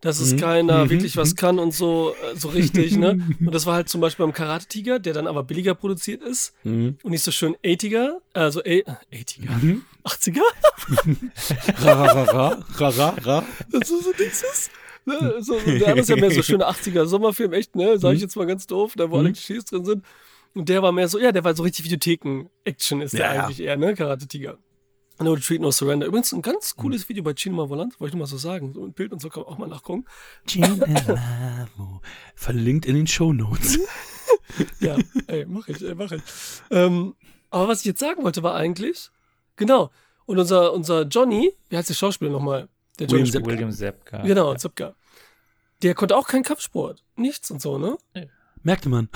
dass 0.00 0.20
es 0.20 0.36
keiner 0.36 0.90
wirklich 0.90 1.16
was 1.16 1.34
kann 1.34 1.58
und 1.58 1.72
so, 1.72 2.14
äh, 2.32 2.36
so 2.36 2.48
richtig, 2.48 2.94
ne? 2.98 3.18
Und 3.40 3.54
das 3.54 3.64
war 3.64 3.74
halt 3.74 3.88
zum 3.88 4.02
Beispiel 4.02 4.26
beim 4.26 4.34
Karate 4.34 4.66
Tiger, 4.66 4.98
der 4.98 5.14
dann 5.14 5.26
aber 5.26 5.42
billiger 5.44 5.74
produziert 5.74 6.22
ist 6.22 6.52
Mhm. 6.62 6.98
und 7.02 7.10
nicht 7.10 7.22
so 7.24 7.30
schön 7.30 7.56
80er, 7.64 8.18
also 8.34 8.62
äh, 8.64 8.84
80er, 9.10 9.80
80er? 10.04 10.42
Ra, 11.84 11.92
ra, 11.92 12.22
ra, 12.24 12.64
ra, 12.78 12.88
ra, 12.88 13.08
ra, 13.24 13.44
das 13.72 13.88
so, 13.88 13.98
so 14.00 14.12
Dings 14.12 14.42
ist. 14.42 14.70
Ne? 15.06 15.36
So, 15.40 15.58
der 15.58 15.72
andere 15.88 16.00
ist 16.00 16.08
ja 16.10 16.16
mehr 16.20 16.30
so 16.30 16.42
schöne 16.42 16.68
80er 16.68 17.06
Sommerfilm, 17.06 17.52
echt, 17.54 17.74
ne? 17.74 17.98
Sag 17.98 18.14
ich 18.14 18.20
jetzt 18.20 18.36
mal 18.36 18.46
ganz 18.46 18.66
doof, 18.66 18.92
da 18.96 19.10
wo 19.10 19.16
alle 19.18 19.32
Klischees 19.32 19.64
drin 19.64 19.84
sind. 19.86 20.04
Und 20.54 20.68
der 20.68 20.82
war 20.82 20.92
mehr 20.92 21.08
so, 21.08 21.18
ja, 21.18 21.32
der 21.32 21.44
war 21.44 21.56
so 21.56 21.62
richtig 21.62 21.84
Videotheken-Action 21.86 23.00
ist 23.00 23.14
der 23.14 23.20
Ja, 23.20 23.34
ja. 23.34 23.44
eigentlich 23.44 23.60
eher, 23.60 23.76
ne? 23.76 23.94
Karate 23.94 24.26
Tiger. 24.28 24.58
No 25.20 25.32
Retreat, 25.32 25.60
No 25.60 25.70
Surrender. 25.70 26.06
Übrigens 26.06 26.32
ein 26.32 26.42
ganz 26.42 26.74
cooles 26.76 27.08
Video 27.08 27.22
bei 27.22 27.32
Cinema 27.34 27.68
Volant, 27.68 27.98
wollte 28.00 28.10
ich 28.10 28.14
nur 28.14 28.20
mal 28.20 28.26
so 28.26 28.36
sagen. 28.36 28.72
So 28.74 28.84
ein 28.84 28.92
Bild 28.92 29.12
und 29.12 29.20
so 29.20 29.28
kann 29.28 29.44
man 29.44 29.52
auch 29.52 29.58
mal 29.58 29.68
nachgucken. 29.68 30.04
Ginelamo. 30.46 32.00
Verlinkt 32.34 32.86
in 32.86 32.94
den 32.96 33.06
Shownotes. 33.06 33.78
Ja, 34.80 34.96
ey, 35.26 35.46
mach 35.46 35.66
ich, 35.68 35.82
ey, 35.82 35.94
mach 35.94 36.10
ich. 36.12 36.22
Ähm, 36.70 37.14
aber 37.50 37.68
was 37.68 37.80
ich 37.80 37.86
jetzt 37.86 38.00
sagen 38.00 38.22
wollte, 38.22 38.42
war 38.42 38.54
eigentlich, 38.54 39.10
genau. 39.56 39.90
Und 40.26 40.38
unser, 40.38 40.72
unser 40.72 41.02
Johnny, 41.02 41.52
wie 41.68 41.76
heißt 41.76 41.88
der 41.88 41.94
Schauspieler 41.94 42.30
nochmal? 42.30 42.68
Der 42.98 43.06
Johnny 43.06 43.22
William 43.22 43.26
spielt- 43.26 43.46
William 43.46 43.72
Zepka. 43.72 44.22
Genau, 44.22 44.54
Zipka. 44.54 44.94
Der 45.82 45.94
konnte 45.94 46.16
auch 46.16 46.28
keinen 46.28 46.42
Kampfsport. 46.44 47.02
Nichts 47.16 47.50
und 47.50 47.60
so, 47.62 47.78
ne? 47.78 47.96
Merkte 48.62 48.88
man. 48.88 49.08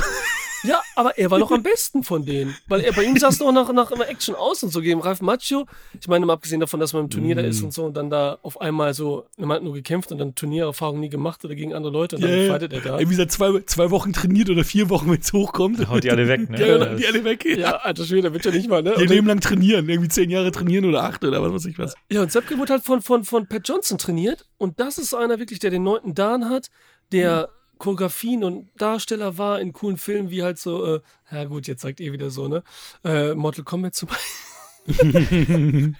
Ja, 0.64 0.80
aber 0.96 1.16
er 1.18 1.30
war 1.30 1.38
noch 1.38 1.50
am 1.52 1.62
besten 1.62 2.02
von 2.02 2.24
denen. 2.24 2.56
Weil 2.66 2.80
er 2.80 2.92
bei 2.92 3.04
ihm 3.04 3.16
sah 3.16 3.28
es 3.28 3.38
noch 3.38 3.52
nach, 3.52 3.72
nach 3.72 3.90
immer 3.90 4.08
Action 4.08 4.34
aus 4.34 4.62
und 4.62 4.70
so 4.72 4.80
gegen 4.80 5.00
Ralf 5.00 5.20
Macchio. 5.20 5.66
Ich 6.00 6.08
meine, 6.08 6.26
mal 6.26 6.32
abgesehen 6.32 6.60
davon, 6.60 6.80
dass 6.80 6.92
man 6.92 7.04
im 7.04 7.10
Turnier 7.10 7.36
da 7.36 7.42
ist 7.42 7.62
und 7.62 7.72
so 7.72 7.84
und 7.84 7.96
dann 7.96 8.10
da 8.10 8.38
auf 8.42 8.60
einmal 8.60 8.94
so, 8.94 9.26
man 9.36 9.50
hat 9.56 9.62
nur 9.62 9.74
gekämpft 9.74 10.10
und 10.12 10.18
dann 10.18 10.34
Turniererfahrung 10.34 10.98
nie 11.00 11.08
gemacht 11.08 11.44
oder 11.44 11.54
gegen 11.54 11.74
andere 11.74 11.92
Leute 11.92 12.16
und 12.16 12.22
dann 12.22 12.30
Ja, 12.30 12.36
ja. 12.36 12.52
fightet 12.52 12.72
er 12.72 12.80
da. 12.80 12.98
Irgendwie 12.98 13.16
seit 13.16 13.30
zwei, 13.30 13.60
zwei 13.66 13.90
Wochen 13.90 14.12
trainiert 14.12 14.50
oder 14.50 14.64
vier 14.64 14.88
Wochen, 14.90 15.10
wenn 15.10 15.20
es 15.20 15.32
hochkommt. 15.32 15.88
Haut 15.88 16.02
die 16.04 16.10
alle 16.10 16.26
weg, 16.28 16.50
ne? 16.50 16.58
Ja, 16.60 16.78
genau, 16.78 16.94
die 16.96 17.06
alle 17.06 17.24
weg. 17.24 17.44
Ja. 17.44 17.56
Ja, 17.56 17.76
alter 17.76 18.04
Schwede, 18.04 18.32
wird 18.32 18.44
ja 18.44 18.50
nicht 18.50 18.68
mal, 18.68 18.82
ne? 18.82 18.90
Ihr 18.94 18.98
Und 19.02 19.08
Leben 19.10 19.26
lang 19.26 19.40
trainieren. 19.40 19.88
Irgendwie 19.88 20.08
zehn 20.08 20.30
Jahre 20.30 20.50
trainieren 20.50 20.84
oder 20.84 21.04
acht 21.04 21.22
oder 21.24 21.42
was 21.42 21.52
weiß 21.52 21.64
ich 21.66 21.78
was. 21.78 21.94
Ja, 22.10 22.22
und 22.22 22.32
Seppke 22.32 22.58
wurde 22.58 22.72
halt 22.72 22.84
von, 22.84 23.00
von, 23.02 23.24
von 23.24 23.46
Pat 23.46 23.68
Johnson 23.68 23.98
trainiert. 23.98 24.46
Und 24.56 24.80
das 24.80 24.98
ist 24.98 25.14
einer 25.14 25.38
wirklich, 25.38 25.58
der 25.60 25.70
den 25.70 25.82
neunten 25.82 26.14
Dan 26.14 26.48
hat, 26.48 26.70
der 27.12 27.48
Choreografien 27.78 28.44
und 28.44 28.68
Darsteller 28.76 29.38
war 29.38 29.60
in 29.60 29.72
coolen 29.72 29.96
Filmen, 29.96 30.30
wie 30.30 30.42
halt 30.42 30.58
so, 30.58 30.96
äh, 30.96 31.00
ja 31.30 31.44
gut, 31.44 31.66
jetzt 31.66 31.82
sagt 31.82 32.00
ihr 32.00 32.12
wieder 32.12 32.30
so, 32.30 32.48
ne? 32.48 32.62
Äh, 33.04 33.34
Mortal 33.34 33.64
Kombat 33.64 33.94
zum 33.94 34.08
Beispiel. 34.08 34.48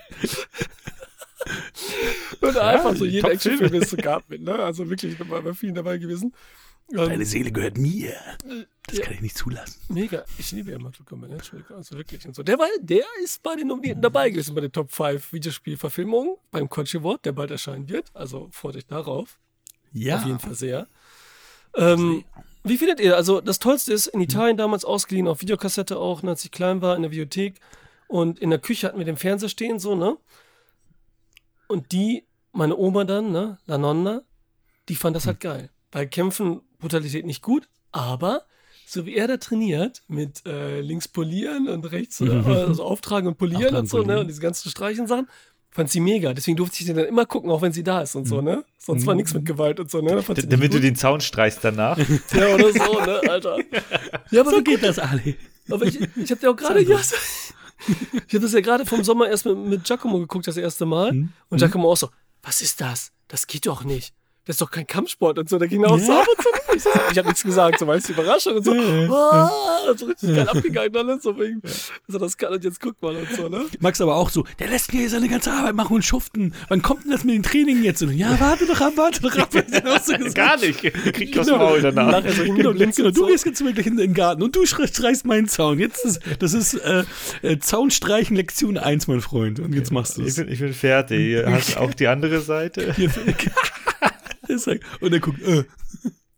und 2.41 2.57
einfach 2.57 2.97
so 2.97 3.05
jeden. 3.05 3.31
Actionfilm, 3.31 3.71
den 3.71 3.83
es 3.83 3.91
so 3.91 3.97
gab 3.97 4.29
mit, 4.29 4.43
ne? 4.43 4.55
Also 4.55 4.88
wirklich, 4.88 5.17
da 5.19 5.29
war 5.29 5.43
bei 5.43 5.55
vielen 5.55 5.75
dabei 5.75 5.99
gewesen. 5.99 6.35
Ähm, 6.91 6.97
Deine 6.97 7.25
Seele 7.27 7.53
gehört 7.53 7.77
mir. 7.77 8.14
Das 8.87 8.99
ja. 8.99 9.05
kann 9.05 9.14
ich 9.14 9.21
nicht 9.21 9.37
zulassen. 9.37 9.81
Mega. 9.88 10.25
Ich 10.38 10.53
liebe 10.53 10.71
ja 10.71 10.79
Mortal 10.79 11.05
Kombat, 11.05 11.31
ne? 11.31 11.37
Entschuldigung, 11.37 11.77
Also 11.77 11.97
wirklich 11.97 12.27
und 12.27 12.35
so. 12.35 12.43
Der, 12.43 12.59
war, 12.59 12.69
der 12.81 13.05
ist 13.23 13.43
bei 13.43 13.57
den 13.57 13.69
Nominierten 13.69 14.01
dabei 14.01 14.31
gewesen, 14.31 14.55
bei 14.55 14.62
den 14.62 14.73
Top 14.73 14.91
5 14.91 15.33
Videospielverfilmungen 15.33 16.37
beim 16.51 16.69
Kochi 16.69 16.99
Award, 16.99 17.27
der 17.27 17.33
bald 17.33 17.51
erscheinen 17.51 17.88
wird. 17.88 18.11
Also 18.14 18.49
freut 18.53 18.77
euch 18.77 18.87
darauf. 18.87 19.38
Ja. 19.93 20.17
Auf 20.17 20.27
jeden 20.27 20.38
Fall 20.38 20.55
sehr. 20.55 20.88
Ähm, 21.76 22.24
Wie 22.64 22.76
findet 22.76 23.00
ihr? 23.00 23.16
Also, 23.16 23.40
das 23.40 23.59
Tollste 23.59 23.92
ist, 23.92 24.09
in 24.09 24.20
Italien 24.20 24.57
damals 24.57 24.85
ausgeliehen, 24.85 25.28
auf 25.28 25.40
Videokassette 25.40 25.98
auch, 25.98 26.22
ne, 26.22 26.31
als 26.31 26.44
ich 26.44 26.50
klein 26.50 26.83
war, 26.83 26.96
in 26.96 27.02
der 27.02 27.11
Videothek. 27.11 27.61
Und 28.09 28.38
in 28.38 28.50
der 28.50 28.59
Küche 28.59 28.87
hatten 28.87 28.98
wir 28.98 29.04
den 29.04 29.16
Fernseher 29.16 29.48
stehen, 29.48 29.78
so, 29.78 29.94
ne? 29.94 30.16
Und 31.68 31.92
die, 31.92 32.26
meine 32.52 32.76
Oma 32.76 33.04
dann, 33.04 33.31
ne, 33.31 33.59
La 33.66 33.78
Nonna, 33.78 34.22
die 34.88 34.94
fand 34.94 35.14
das 35.14 35.26
halt 35.26 35.40
geil. 35.40 35.70
Bei 35.90 36.07
Kämpfen, 36.07 36.62
Brutalität 36.78 37.26
nicht 37.26 37.42
gut, 37.42 37.68
aber 37.92 38.44
so 38.87 39.04
wie 39.04 39.14
er 39.14 39.28
da 39.28 39.37
trainiert, 39.37 40.02
mit 40.09 40.46
äh, 40.46 40.81
links 40.81 41.09
polieren 41.09 41.68
und 41.68 41.85
rechts 41.92 42.22
äh, 42.22 42.31
also 42.46 42.83
auftragen 42.85 43.28
und 43.28 43.37
polieren 43.37 43.76
und 43.76 43.88
so, 43.88 44.02
ne? 44.02 44.20
Und 44.20 44.28
diese 44.28 44.40
ganzen 44.40 44.70
Streichen 44.70 45.07
Sachen, 45.07 45.28
fand 45.70 45.90
sie 45.90 46.00
mega. 46.00 46.33
Deswegen 46.33 46.57
durfte 46.57 46.76
ich 46.81 46.87
sie 46.87 46.94
dann 46.94 47.04
immer 47.04 47.26
gucken, 47.26 47.50
auch 47.50 47.62
wenn 47.62 47.72
sie 47.72 47.83
da 47.85 48.02
ist 48.02 48.14
und 48.14 48.26
so, 48.26 48.40
ne? 48.40 48.64
Sonst 48.78 49.07
war 49.07 49.14
nichts 49.14 49.35
mit 49.35 49.44
Gewalt 49.44 49.81
und 49.81 49.90
so, 49.90 50.00
ne? 50.00 50.22
Fand 50.22 50.38
D 50.38 50.42
sie 50.42 50.48
damit 50.48 50.72
du 50.74 50.81
den 50.81 50.96
Zaun 50.96 51.20
streichst 51.20 51.61
danach. 51.62 51.98
Ja, 52.33 52.54
oder 52.54 52.72
so, 52.72 53.00
ne, 53.00 53.20
Alter. 53.28 53.59
Ja, 54.31 54.40
aber 54.42 54.50
So 54.50 54.62
geht 54.62 54.83
das, 54.83 54.98
Ali. 54.98 55.37
aber 55.70 55.87
ich, 55.87 56.00
ich 56.00 56.31
habe 56.31 56.40
ja 56.42 56.50
auch 56.50 56.57
gerade, 56.57 56.83
ja, 56.83 56.98
ich 58.26 58.35
habe 58.35 58.40
das 58.40 58.52
ja 58.52 58.61
gerade 58.61 58.85
vom 58.87 59.04
Sommer 59.04 59.28
erst 59.28 59.46
mit, 59.46 59.57
mit 59.57 59.85
Giacomo 59.85 60.18
geguckt, 60.18 60.46
das 60.46 60.57
erste 60.57 60.85
Mal. 60.87 61.12
Mhm. 61.12 61.33
Und 61.48 61.59
Giacomo 61.59 61.90
auch 61.92 61.96
so, 61.96 62.11
was 62.42 62.61
ist 62.61 62.81
das? 62.81 63.12
Das 63.28 63.46
geht 63.46 63.66
doch 63.66 63.85
nicht. 63.85 64.14
Das 64.49 64.55
ist 64.55 64.61
doch 64.63 64.71
kein 64.71 64.87
Kampfsport 64.87 65.39
und 65.39 65.47
so. 65.49 65.59
Da 65.59 65.67
ging 65.67 65.85
er 65.85 65.91
auch 65.91 65.99
so 65.99 66.11
Ja. 66.11 66.21
ab 66.21 66.27
und 66.27 66.43
so. 66.43 66.49
Ich, 66.75 66.83
so, 66.83 66.91
ich 67.13 67.19
habe 67.19 67.29
nichts 67.29 67.43
gesagt, 67.45 67.79
so 67.79 67.87
weißt 67.87 68.09
du, 68.09 68.13
Überraschung 68.15 68.57
und 68.57 68.65
so. 68.65 68.73
Ah, 68.73 69.95
so 69.97 70.07
richtig 70.07 70.35
geil 70.35 70.49
abgegangen 70.49 70.97
alles. 70.97 71.23
So 71.23 71.39
wegen, 71.39 71.61
also 72.07 72.19
das 72.19 72.37
kann 72.37 72.53
und 72.55 72.65
jetzt 72.65 72.81
guck 72.81 73.01
mal 73.03 73.15
und 73.15 73.31
so, 73.37 73.49
ne? 73.49 73.67
Max 73.81 74.01
aber 74.01 74.17
auch 74.17 74.31
so, 74.31 74.45
der 74.59 74.69
lässt 74.69 74.93
mir 74.93 75.01
hier 75.01 75.11
seine 75.11 75.29
ganze 75.29 75.53
Arbeit 75.53 75.75
machen 75.75 75.95
und 75.97 76.03
schuften. 76.05 76.55
Wann 76.69 76.81
kommt 76.83 77.05
denn 77.05 77.11
das 77.11 77.25
mit 77.25 77.35
dem 77.35 77.43
Training 77.43 77.83
jetzt? 77.83 78.03
Und, 78.03 78.13
ja, 78.15 78.39
warte 78.41 78.65
doch 78.67 78.81
ab, 78.81 78.95
warte 78.97 79.21
doch 79.21 79.37
ab. 79.37 79.51
So 80.05 80.13
gesagt. 80.17 80.35
Gar 80.35 80.57
nicht. 80.59 80.81
Krieg 80.81 81.39
aus 81.39 81.47
dem 81.47 81.59
Maul 81.59 81.83
danach. 81.83 82.11
Nachher 82.13 82.33
so 82.33 82.43
Genau, 82.43 82.55
hingeblinzt 82.55 82.97
genau. 82.97 83.09
und 83.09 83.17
Du 83.17 83.21
so. 83.23 83.27
gehst 83.27 83.45
jetzt 83.45 83.63
wirklich 83.65 83.87
in 83.87 83.97
den 83.99 84.15
Garten 84.15 84.43
und 84.43 84.57
du 84.57 84.65
streichst 84.65 85.27
meinen 85.27 85.49
Zaun. 85.49 85.79
Jetzt 85.79 86.05
ist, 86.07 86.21
das 86.39 86.55
ist 86.55 86.73
äh, 86.75 87.05
äh, 87.43 87.59
Zaunstreichen 87.59 88.35
Lektion 88.35 88.79
1, 88.79 89.09
mein 89.09 89.21
Freund. 89.21 89.61
Und 89.61 89.75
jetzt 89.75 89.91
machst 89.93 90.17
du 90.17 90.23
Ich 90.23 90.29
es. 90.29 90.37
bin, 90.37 90.49
ich 90.49 90.59
bin 90.61 90.73
fertig. 90.73 91.45
Hast 91.45 91.77
auch 91.77 91.93
die 91.93 92.07
andere 92.07 92.41
Seite? 92.41 92.95
Und 94.66 95.12
er 95.12 95.21
guckt, 95.21 95.40
äh. 95.42 95.64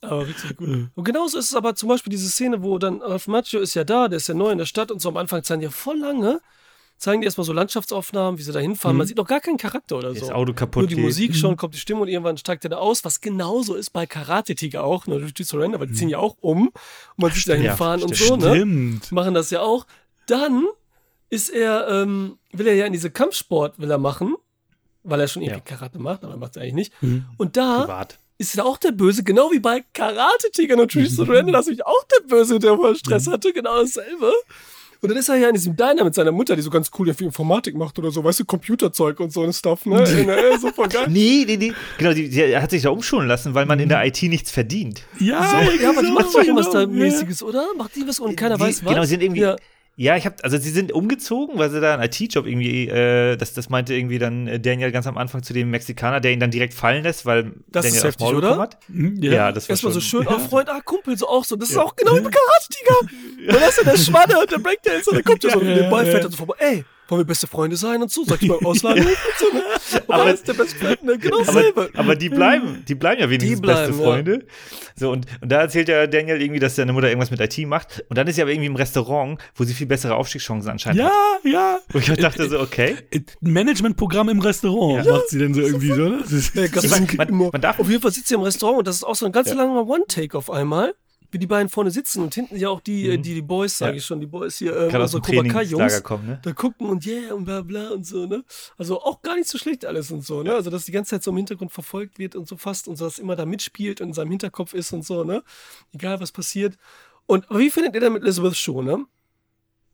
Aber 0.02 0.26
richtig 0.26 0.56
gut. 0.56 0.88
Und 0.94 1.04
genauso 1.04 1.38
ist 1.38 1.46
es 1.46 1.54
aber 1.54 1.74
zum 1.74 1.88
Beispiel 1.88 2.10
diese 2.10 2.28
Szene, 2.28 2.62
wo 2.62 2.78
dann 2.78 3.02
Ralph 3.02 3.26
Macchio 3.26 3.60
ist 3.60 3.74
ja 3.74 3.84
da, 3.84 4.08
der 4.08 4.16
ist 4.16 4.28
ja 4.28 4.34
neu 4.34 4.50
in 4.50 4.58
der 4.58 4.64
Stadt 4.64 4.90
und 4.90 5.00
so 5.00 5.08
am 5.10 5.16
Anfang 5.18 5.42
zeigen 5.42 5.60
die 5.60 5.66
ja 5.66 5.70
voll 5.70 5.98
lange, 5.98 6.40
zeigen 6.96 7.20
die 7.20 7.26
erstmal 7.26 7.44
so 7.44 7.52
Landschaftsaufnahmen, 7.52 8.38
wie 8.38 8.42
sie 8.42 8.52
da 8.52 8.60
hinfahren. 8.60 8.96
Man 8.96 9.06
sieht 9.06 9.18
noch 9.18 9.26
gar 9.26 9.40
keinen 9.40 9.58
Charakter 9.58 9.98
oder 9.98 10.14
so. 10.14 10.20
Das 10.20 10.30
Auto 10.30 10.54
kaputt 10.54 10.82
Nur 10.82 10.88
die 10.88 10.94
geht. 10.94 11.04
Musik 11.04 11.36
schon, 11.36 11.56
kommt 11.56 11.74
die 11.74 11.78
Stimme 11.78 12.00
und 12.00 12.08
irgendwann 12.08 12.38
steigt 12.38 12.64
er 12.64 12.70
da 12.70 12.76
aus, 12.76 13.04
was 13.04 13.20
genauso 13.20 13.74
ist 13.74 13.90
bei 13.90 14.06
Karate 14.06 14.54
Tiger 14.54 14.84
auch, 14.84 15.06
ne, 15.06 15.18
durch 15.18 15.34
die 15.34 15.44
Surrender, 15.44 15.80
weil 15.80 15.88
die 15.88 15.94
ziehen 15.94 16.08
ja 16.08 16.18
auch 16.18 16.36
um 16.40 16.68
und 16.68 16.74
man 17.16 17.30
sieht 17.30 17.48
da 17.48 17.54
Ja, 17.54 17.60
hinfahren 17.60 18.02
und 18.02 18.14
so, 18.14 18.36
ne? 18.36 18.54
Stimmt. 18.54 19.12
Machen 19.12 19.34
das 19.34 19.50
ja 19.50 19.60
auch. 19.60 19.86
Dann 20.26 20.66
ist 21.28 21.50
er, 21.50 21.88
ähm, 21.88 22.38
will 22.52 22.66
er 22.66 22.74
ja 22.74 22.86
in 22.86 22.92
diese 22.92 23.10
Kampfsport, 23.10 23.78
will 23.78 23.90
er 23.90 23.98
machen, 23.98 24.34
weil 25.02 25.20
er 25.20 25.28
schon 25.28 25.42
irgendwie 25.42 25.60
Ja. 25.70 25.76
Karate 25.76 25.98
macht, 25.98 26.24
aber 26.24 26.36
macht 26.36 26.56
er 26.56 26.62
eigentlich 26.62 26.74
nicht. 26.74 26.92
Und 27.36 27.56
da 27.56 27.80
Privat. 27.82 28.18
ist 28.38 28.56
er 28.58 28.66
auch 28.66 28.78
der 28.78 28.92
Böse, 28.92 29.22
genau 29.24 29.50
wie 29.52 29.60
bei 29.60 29.82
Karate 29.94 30.50
Tiger 30.52 30.76
natürlich 30.76 31.14
so 31.14 31.24
Surrender, 31.24 31.52
dass 31.52 31.68
ich 31.68 31.84
auch 31.84 32.04
der 32.04 32.26
Böse, 32.28 32.58
der 32.58 32.76
voll 32.76 32.96
Stress 32.96 33.26
hatte, 33.26 33.52
genau 33.52 33.80
dasselbe. 33.80 34.32
Und 35.02 35.08
dann 35.08 35.16
ist 35.16 35.30
er 35.30 35.36
ja 35.36 35.48
in 35.48 35.54
diesem 35.54 35.74
Diner 35.76 36.04
mit 36.04 36.14
seiner 36.14 36.30
Mutter, 36.30 36.54
die 36.56 36.60
so 36.60 36.68
ganz 36.68 36.90
cool 36.98 37.08
irgendwie 37.08 37.24
Informatik 37.24 37.74
macht 37.74 37.98
oder 37.98 38.10
so, 38.10 38.22
weißt 38.22 38.40
du, 38.40 38.44
Computerzeug 38.44 39.18
und 39.20 39.32
so 39.32 39.42
ein 39.42 39.52
Stuff, 39.54 39.86
ne? 39.86 40.04
Der, 40.26 40.58
so 40.58 40.70
voll 40.72 40.88
geil. 40.88 41.06
Nee, 41.08 41.44
nee, 41.46 41.56
nee. 41.56 41.72
Genau, 41.96 42.12
die, 42.12 42.28
die 42.28 42.54
hat 42.58 42.70
sich 42.70 42.82
da 42.82 42.90
umschulen 42.90 43.26
lassen, 43.26 43.54
weil 43.54 43.64
man 43.64 43.80
in 43.80 43.88
der 43.88 44.04
IT 44.04 44.22
nichts 44.24 44.50
verdient. 44.50 45.02
Ja, 45.18 45.42
So, 45.64 45.70
ja, 45.82 45.88
aber 45.88 46.02
die 46.02 46.10
macht 46.12 46.26
doch 46.34 46.42
irgendwas 46.42 46.68
da 46.70 46.84
genau, 46.84 46.98
ja. 46.98 47.04
mäßiges, 47.06 47.42
oder? 47.42 47.64
Macht 47.78 47.96
die 47.96 48.06
was 48.06 48.20
und 48.20 48.36
keiner 48.36 48.56
die, 48.56 48.62
weiß 48.62 48.84
was? 48.84 48.90
Genau, 48.90 49.02
sie 49.04 49.08
sind 49.08 49.22
irgendwie. 49.22 49.40
Ja. 49.40 49.56
Ja, 49.96 50.16
ich 50.16 50.24
habe, 50.24 50.36
also 50.42 50.56
sie 50.56 50.70
sind 50.70 50.92
umgezogen, 50.92 51.58
weil 51.58 51.68
sie 51.70 51.80
da 51.80 51.92
einen 51.94 52.04
IT-Job 52.04 52.46
irgendwie, 52.46 52.88
äh, 52.88 53.36
das, 53.36 53.52
das 53.52 53.68
meinte 53.68 53.92
irgendwie 53.92 54.18
dann 54.18 54.46
äh, 54.46 54.58
Daniel 54.58 54.92
ganz 54.92 55.06
am 55.06 55.18
Anfang 55.18 55.42
zu 55.42 55.52
dem 55.52 55.70
Mexikaner, 55.70 56.20
der 56.20 56.32
ihn 56.32 56.40
dann 56.40 56.50
direkt 56.50 56.72
fallen 56.72 57.02
lässt, 57.02 57.26
weil 57.26 57.52
Das 57.68 57.84
Daniel 57.84 57.98
ist 57.98 58.04
heftig, 58.04 58.20
Maul 58.26 58.36
oder? 58.36 58.58
hat. 58.58 58.78
Mhm, 58.88 59.22
Ja, 59.22 59.52
das 59.52 59.68
war 59.68 59.74
Erstmal 59.74 59.92
so 59.92 60.00
schön, 60.00 60.26
ah, 60.26 60.38
Freund, 60.38 60.70
ah, 60.70 60.80
Kumpel, 60.82 61.18
so 61.18 61.28
auch 61.28 61.44
so. 61.44 61.54
Das 61.56 61.68
ist 61.70 61.76
auch 61.76 61.94
genau 61.96 62.12
wie 62.16 62.22
Karate 62.22 62.68
Tiger. 62.70 63.00
Und 63.54 63.60
das 63.60 63.68
ist 63.70 63.84
ja 63.84 63.92
der 63.92 63.98
Schwanne, 63.98 64.46
der 64.50 64.58
Breakdance, 64.58 65.10
und 65.10 65.16
der 65.16 65.24
kommt 65.24 65.44
ja 65.44 65.50
so, 65.50 65.60
Ja, 65.60 65.74
der 65.74 65.90
Ball 65.90 66.04
ja, 66.04 66.10
fährt 66.12 66.14
ja. 66.14 66.20
dann 66.22 66.30
so 66.30 66.36
vorbei. 66.38 66.54
Ey, 66.58 66.84
wollen 67.10 67.20
wir 67.22 67.26
beste 67.26 67.46
Freunde 67.46 67.76
sein 67.76 68.00
und 68.02 68.10
so? 68.10 68.24
Soll 68.24 68.38
ich 68.40 68.48
mal 68.48 68.58
ausladen? 68.64 69.04
und 69.06 69.16
so, 69.38 69.56
ne? 69.56 69.62
Aber- 70.08 70.32
ist 70.32 70.46
der 70.46 70.54
beste 70.54 70.76
Freund, 70.78 71.02
ne? 71.02 71.18
Genau 71.18 71.40
Aber, 71.46 71.88
aber 71.94 72.16
die 72.16 72.28
bleiben, 72.28 72.84
die 72.88 72.94
bleiben 72.94 73.20
ja 73.20 73.28
wenigstens 73.30 73.60
bleiben, 73.60 73.88
beste 73.88 74.02
Freunde. 74.02 74.46
So, 74.96 75.10
und, 75.10 75.26
und 75.40 75.50
da 75.50 75.60
erzählt 75.62 75.88
ja 75.88 76.06
Daniel 76.06 76.40
irgendwie, 76.40 76.60
dass 76.60 76.76
seine 76.76 76.92
Mutter 76.92 77.08
irgendwas 77.08 77.30
mit 77.30 77.40
IT 77.40 77.66
macht. 77.66 78.04
Und 78.08 78.16
dann 78.16 78.26
ist 78.26 78.36
sie 78.36 78.42
aber 78.42 78.50
irgendwie 78.52 78.66
im 78.68 78.76
Restaurant, 78.76 79.40
wo 79.54 79.64
sie 79.64 79.74
viel 79.74 79.86
bessere 79.86 80.14
Aufstiegschancen 80.14 80.70
anscheinend 80.70 81.02
hat. 81.02 81.12
Ja, 81.44 81.50
ja. 81.50 81.78
Wo 81.90 81.98
ich 81.98 82.06
dachte 82.06 82.48
so, 82.48 82.60
okay. 82.60 82.96
Ein 83.12 83.24
Managementprogramm 83.40 84.28
im 84.28 84.40
Restaurant 84.40 85.06
macht 85.06 85.28
sie 85.28 85.38
denn 85.38 85.54
so 85.54 85.60
irgendwie 85.60 85.88
so, 85.92 86.08
ne? 86.08 86.18
Das 86.22 86.32
ist, 86.32 86.54
Ja, 86.54 86.66
man- 87.16 87.28
immer. 87.28 87.48
man 87.52 87.60
darf- 87.60 87.78
auf 87.78 87.88
jeden 87.88 88.02
Fall 88.02 88.12
sitzt 88.12 88.28
sie 88.28 88.34
im 88.34 88.42
Restaurant 88.42 88.78
und 88.78 88.86
das 88.88 88.96
ist 88.96 89.04
auch 89.04 89.14
so 89.16 89.26
ein 89.26 89.32
ganz 89.32 89.48
Ja. 89.48 89.54
langer 89.56 89.86
One-Take 89.86 90.36
auf 90.36 90.50
einmal. 90.50 90.94
Wie 91.32 91.38
die 91.38 91.46
beiden 91.46 91.68
vorne 91.68 91.90
sitzen 91.90 92.22
und 92.22 92.34
hinten 92.34 92.56
ja 92.56 92.68
auch 92.70 92.80
die, 92.80 93.08
äh, 93.08 93.16
die, 93.18 93.34
die 93.34 93.42
Boys, 93.42 93.78
sage 93.78 93.92
Ja. 93.92 93.98
ich 93.98 94.04
schon, 94.04 94.18
die 94.20 94.26
Boys 94.26 94.58
hier, 94.58 94.72
äh, 94.76 94.88
Gerade 94.88 95.04
aus 95.04 95.14
unsere 95.14 95.20
dem 95.20 95.42
Cobra 95.44 95.60
Trainingslager 95.60 95.86
Kai-Jungs. 95.88 96.02
kommen, 96.02 96.26
ne? 96.26 96.40
da 96.42 96.52
gucken 96.52 96.88
und 96.88 97.06
yeah 97.06 97.32
und 97.34 97.44
bla 97.44 97.62
bla 97.62 97.90
und 97.90 98.04
so, 98.06 98.26
ne? 98.26 98.44
Also 98.76 99.00
auch 99.00 99.22
gar 99.22 99.36
nicht 99.36 99.48
so 99.48 99.56
schlecht 99.58 99.84
alles 99.84 100.10
und 100.10 100.24
so, 100.24 100.42
ne? 100.42 100.54
Also 100.54 100.70
dass 100.70 100.84
die 100.86 100.92
ganze 100.92 101.10
Zeit 101.10 101.22
so 101.22 101.30
im 101.30 101.36
Hintergrund 101.36 101.70
verfolgt 101.72 102.18
wird 102.18 102.34
und 102.34 102.48
so 102.48 102.56
fast 102.56 102.88
und 102.88 102.96
so, 102.96 103.04
dass 103.04 103.18
immer 103.18 103.36
da 103.36 103.46
mitspielt 103.46 104.00
und 104.00 104.08
in 104.08 104.14
seinem 104.14 104.30
Hinterkopf 104.30 104.74
ist 104.74 104.92
und 104.92 105.04
so, 105.04 105.22
ne? 105.24 105.42
Egal 105.92 106.20
was 106.20 106.32
passiert. 106.32 106.76
Und 107.26 107.48
aber 107.48 107.60
wie 107.60 107.70
findet 107.70 107.94
ihr 107.94 108.00
denn 108.00 108.12
mit 108.12 108.22
Elizabeth 108.24 108.56
Shaw, 108.56 108.82
ne? 108.82 109.04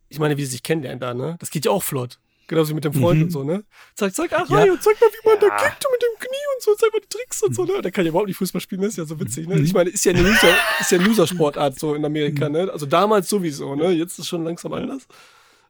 Ich 0.09 0.19
meine, 0.19 0.37
wie 0.37 0.45
sie 0.45 0.53
sich 0.53 0.63
kennenlernen 0.63 1.01
da, 1.01 1.13
ne? 1.15 1.37
Das 1.41 1.51
geht 1.51 1.65
ja 1.67 1.71
auch 1.71 1.83
flott. 1.83 2.19
Genauso 2.49 2.71
wie 2.71 2.75
mit 2.75 2.85
dem 2.85 2.93
Freund 2.93 3.19
Mhm. 3.19 3.25
und 3.25 3.31
so, 3.31 3.43
ne? 3.43 3.65
Zeig, 3.97 4.15
zeig, 4.15 4.33
ach, 4.33 4.49
Ja. 4.49 4.63
und 4.73 4.81
zeig 4.83 5.01
mal, 5.01 5.09
wie 5.11 5.29
man 5.29 5.41
da 5.41 5.47
Ja. 5.49 5.57
kickt 5.57 5.85
mit 5.91 6.01
dem 6.03 6.19
Knie 6.21 6.47
und 6.55 6.63
so, 6.63 6.75
zeig 6.77 6.93
mal 6.93 7.01
die 7.01 7.09
Tricks 7.09 7.43
und 7.43 7.55
so, 7.57 7.65
ne? 7.65 7.83
Der 7.83 7.91
kann 7.91 8.05
ja 8.05 8.11
überhaupt 8.11 8.29
nicht 8.29 8.37
Fußball 8.37 8.61
spielen, 8.61 8.83
das 8.83 8.91
ist 8.91 8.99
ja 8.99 9.05
so 9.05 9.19
witzig, 9.19 9.49
Mhm. 9.49 9.55
ne? 9.57 9.61
Ich 9.63 9.73
meine, 9.75 9.91
ist 9.91 10.05
ja 10.05 10.13
eine 10.13 10.23
Loser, 10.23 10.55
ist 10.81 10.93
ja 10.93 10.99
Loser-Sportart 10.99 11.77
so 11.81 11.95
in 11.95 12.05
Amerika, 12.05 12.49
ne? 12.49 12.71
Also 12.73 12.87
damals 12.87 13.29
sowieso, 13.29 13.75
ne? 13.75 13.91
Jetzt 13.91 14.13
ist 14.13 14.19
es 14.21 14.29
schon 14.29 14.45
langsam 14.45 14.73
anders. 14.75 15.09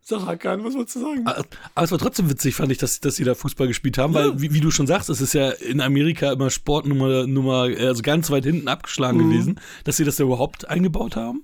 Sag 0.03 0.25
Hakan, 0.25 0.62
was 0.65 0.75
wolltest 0.75 0.97
du 0.97 1.01
sagen? 1.01 1.27
Aber 1.27 1.45
es 1.85 1.91
war 1.91 1.99
trotzdem 1.99 2.31
witzig, 2.31 2.55
fand 2.55 2.71
ich, 2.71 2.79
dass, 2.79 3.01
dass 3.01 3.17
sie 3.17 3.25
da 3.25 3.35
Fußball 3.35 3.67
gespielt 3.67 3.99
haben, 3.99 4.15
weil, 4.15 4.41
wie, 4.41 4.53
wie 4.55 4.61
du 4.61 4.71
schon 4.71 4.87
sagst, 4.87 5.09
es 5.11 5.21
ist 5.21 5.33
ja 5.35 5.51
in 5.51 5.81
Amerika 5.81 6.31
immer 6.31 6.49
Sportnummer, 6.51 7.27
Nummer, 7.27 7.62
also 7.62 8.03
ganz 8.03 8.31
weit 8.31 8.45
hinten 8.45 8.69
abgeschlagen 8.69 9.19
Mhm. 9.19 9.31
gewesen, 9.31 9.61
dass 9.83 9.97
sie 9.97 10.05
das 10.05 10.15
da 10.17 10.23
überhaupt 10.25 10.69
eingebaut 10.69 11.17
haben. 11.17 11.43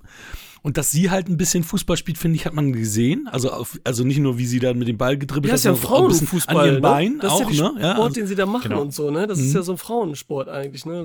Und 0.63 0.77
dass 0.77 0.93
sie 0.93 1.11
halt 1.11 1.29
ein 1.29 1.37
bisschen 1.37 1.65
Fußball 1.65 1.97
spielt, 1.97 2.19
finde 2.19 2.37
ich, 2.37 2.47
hat 2.47 2.55
man 2.55 2.73
gesehen. 2.73 3.29
Also, 3.31 3.51
auf, 3.51 3.81
also 3.83 4.05
nicht 4.05 4.19
nur, 4.19 4.39
wie 4.39 4.47
sie 4.47 4.61
da 4.61 4.73
mit 4.75 4.87
dem 4.87 4.97
Ball 4.97 5.19
gedribbelt 5.19 5.47
Ja, 5.47 5.53
hat, 5.53 5.59
ist 5.59 5.65
ja 5.65 5.73
ein 5.73 5.75
auch 5.75 6.09
bisschen 6.09 6.27
Frauenfußball. 6.29 6.57
An 6.57 6.67
ihren 6.67 6.75
ne? 6.77 6.81
Beinen 6.81 7.19
das 7.19 7.33
auch, 7.33 7.51
ist 7.51 7.59
ja 7.59 7.73
ne? 7.73 7.75
der 7.79 7.83
Ja, 7.89 7.93
Sport, 7.95 8.07
also, 8.09 8.21
den 8.21 8.27
sie 8.29 8.35
da 8.37 8.47
machen 8.47 8.69
genau. 8.69 8.83
und 8.83 8.95
so, 8.95 9.11
ne? 9.11 9.27
Das 9.27 9.39
ist 9.41 9.55
ja 9.55 9.63
so 9.63 9.73
ein 9.73 9.79
Frauensport 9.79 10.49
eigentlich, 10.49 10.87
ne? 10.87 11.05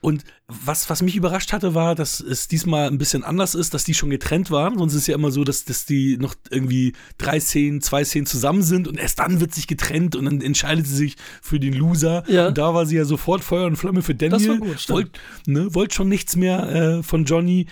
Und 0.00 0.24
was, 0.48 0.88
was 0.88 1.02
mich 1.02 1.16
überrascht 1.16 1.52
hatte, 1.52 1.74
war, 1.74 1.96
dass 1.96 2.20
es 2.20 2.46
diesmal 2.46 2.86
ein 2.86 2.98
bisschen 2.98 3.24
anders 3.24 3.56
ist, 3.56 3.74
dass 3.74 3.82
die 3.82 3.94
schon 3.94 4.10
getrennt 4.10 4.52
waren. 4.52 4.78
Sonst 4.78 4.94
ist 4.94 5.00
es 5.02 5.06
ja 5.08 5.16
immer 5.16 5.32
so, 5.32 5.42
dass, 5.42 5.64
dass 5.64 5.86
die 5.86 6.18
noch 6.18 6.36
irgendwie 6.50 6.92
drei 7.18 7.40
Szenen, 7.40 7.80
zwei 7.80 8.04
Szenen 8.04 8.26
zusammen 8.26 8.62
sind 8.62 8.86
und 8.86 8.96
erst 8.96 9.18
dann 9.18 9.40
wird 9.40 9.52
sich 9.52 9.66
getrennt 9.66 10.14
und 10.14 10.24
dann 10.26 10.40
entscheidet 10.40 10.86
sie 10.86 10.94
sich 10.94 11.16
für 11.42 11.58
den 11.58 11.72
Loser. 11.72 12.22
Ja. 12.28 12.46
Und 12.48 12.58
da 12.58 12.74
war 12.74 12.86
sie 12.86 12.94
ja 12.96 13.04
sofort 13.04 13.42
Feuer 13.42 13.66
und 13.66 13.74
Flamme 13.74 14.02
für 14.02 14.14
Daniel. 14.14 14.38
Das 14.38 14.48
war 14.48 14.56
gut, 14.58 14.80
stimmt. 14.80 14.96
Wollt, 14.96 15.10
ne, 15.46 15.74
wollt 15.74 15.94
schon 15.94 16.08
nichts 16.08 16.36
mehr 16.36 16.68
äh, 16.98 17.02
von 17.02 17.24
Johnny. 17.24 17.66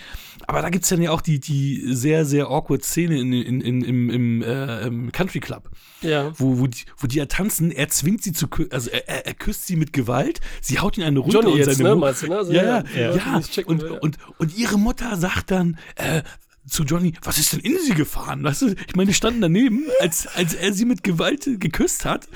Aber 0.47 0.61
da 0.61 0.69
gibt's 0.69 0.89
dann 0.89 1.01
ja 1.01 1.11
auch 1.11 1.21
die, 1.21 1.39
die 1.39 1.81
sehr, 1.95 2.25
sehr 2.25 2.47
awkward 2.47 2.83
Szene 2.83 3.19
in, 3.21 3.31
in, 3.31 3.61
in, 3.61 3.81
im, 3.83 4.09
im, 4.09 4.41
äh, 4.43 4.85
im 4.87 5.11
Country 5.13 5.39
Club 5.39 5.69
Ja. 6.01 6.33
wo, 6.37 6.59
wo, 6.59 6.67
die, 6.67 6.79
wo 6.97 7.07
die 7.07 7.15
ja 7.17 7.25
tanzen, 7.25 7.71
er 7.71 7.87
zwingt 7.87 8.21
sie 8.21 8.33
zu 8.33 8.49
küssen, 8.49 8.71
also 8.73 8.89
er, 8.89 9.07
er, 9.07 9.25
er 9.27 9.33
küsst 9.33 9.65
sie 9.65 9.77
mit 9.77 9.93
Gewalt, 9.93 10.41
sie 10.61 10.79
haut 10.79 10.97
ihn 10.97 11.03
eine 11.05 11.19
runter 11.19 11.39
Johnny 11.39 11.51
und 11.53 11.57
jetzt, 11.59 11.77
seine 11.77 11.89
ne? 11.89 11.95
Mu- 11.95 12.01
Meinst 12.01 12.21
du, 12.23 12.27
ne? 12.27 12.37
Also, 12.37 12.51
ja, 12.51 12.64
ja, 12.65 13.15
ja, 13.15 13.41
checken 13.41 13.79
und, 13.81 13.83
und, 14.01 14.17
und 14.37 14.57
ihre 14.57 14.77
Mutter 14.77 15.15
sagt 15.17 15.51
dann 15.51 15.77
äh, 15.95 16.21
zu 16.67 16.83
Johnny, 16.83 17.13
was 17.21 17.37
ist 17.37 17.53
denn 17.53 17.59
in 17.59 17.77
sie 17.79 17.93
gefahren? 17.93 18.43
Weißt 18.43 18.63
du, 18.63 18.67
ich 18.87 18.95
meine, 18.95 19.09
die 19.09 19.13
standen 19.13 19.39
daneben, 19.41 19.85
als, 20.01 20.25
als 20.25 20.55
er 20.55 20.73
sie 20.73 20.85
mit 20.85 21.03
Gewalt 21.03 21.47
geküsst 21.59 22.05
hat 22.05 22.27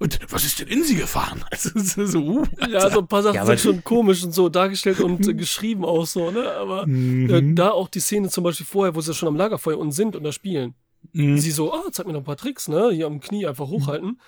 und 0.00 0.18
was 0.30 0.44
ist 0.44 0.58
denn 0.60 0.66
in 0.68 0.82
sie 0.82 0.96
gefahren? 0.96 1.44
Also, 1.52 1.70
so, 1.76 2.06
so, 2.06 2.18
uh, 2.18 2.44
Ja, 2.68 2.90
so 2.90 2.98
ein 3.00 3.06
paar 3.06 3.22
Sachen 3.22 3.36
Ja, 3.36 3.46
sind 3.46 3.60
schon 3.60 3.84
komisch 3.84 4.24
und 4.24 4.32
so 4.32 4.48
dargestellt 4.48 4.98
und 5.00 5.26
äh, 5.28 5.34
geschrieben 5.34 5.84
auch 5.84 6.06
so, 6.06 6.30
ne? 6.32 6.50
Aber 6.52 6.86
Mhm. 6.88 7.30
äh, 7.30 7.54
da 7.54 7.70
auch 7.70 7.88
die 7.88 8.00
Szene 8.00 8.28
zum 8.30 8.42
Beispiel 8.42 8.66
vorher, 8.66 8.94
wo 8.96 9.00
sie 9.00 9.14
schon 9.14 9.28
am 9.28 9.36
Lagerfeuer 9.36 9.78
unten 9.78 9.92
sind 9.92 10.16
und 10.16 10.24
da 10.24 10.32
spielen. 10.32 10.74
Mhm. 11.12 11.38
Sie 11.38 11.52
so, 11.52 11.72
ah, 11.72 11.84
zeig 11.92 12.06
mir 12.06 12.14
noch 12.14 12.22
ein 12.22 12.24
paar 12.24 12.36
Tricks, 12.36 12.66
ne? 12.66 12.90
Hier 12.92 13.06
am 13.06 13.20
Knie 13.20 13.46
einfach 13.46 13.68
hochhalten. 13.68 14.20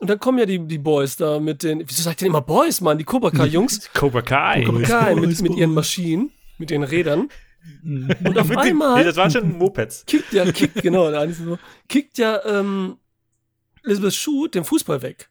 Und 0.00 0.08
dann 0.10 0.18
kommen 0.20 0.38
ja 0.38 0.46
die, 0.46 0.58
die 0.66 0.78
Boys 0.78 1.16
da 1.16 1.40
mit 1.40 1.62
den, 1.62 1.82
wieso 1.86 2.02
sagt 2.02 2.20
ihr 2.20 2.26
denn 2.26 2.32
immer 2.32 2.40
Boys, 2.40 2.80
Mann? 2.80 2.98
Die 2.98 3.04
Cobra 3.04 3.30
Kai-Jungs. 3.30 3.90
Cobra 3.94 4.22
Kai. 4.22 4.62
Cobra 4.64 4.82
Kai 4.82 5.14
mit, 5.16 5.24
Boys, 5.24 5.42
mit 5.42 5.56
ihren. 5.56 5.74
Maschinen, 5.74 6.30
mit 6.58 6.70
ihren 6.70 6.84
Rädern. 6.84 7.28
Mhm. 7.82 8.08
Und 8.24 8.38
auf 8.38 8.48
Nee, 8.48 8.56
einmal 8.56 9.04
das 9.04 9.16
waren 9.16 9.30
schon 9.30 9.58
Mopeds. 9.58 10.04
kickt 10.06 10.32
ja, 10.32 10.50
kickt, 10.52 10.80
genau, 10.82 11.10
kickt 11.88 12.16
ja 12.18 12.40
ähm, 12.46 12.96
Elizabeth 13.84 14.14
Shue 14.14 14.48
den 14.48 14.64
Fußball 14.64 15.02
weg. 15.02 15.28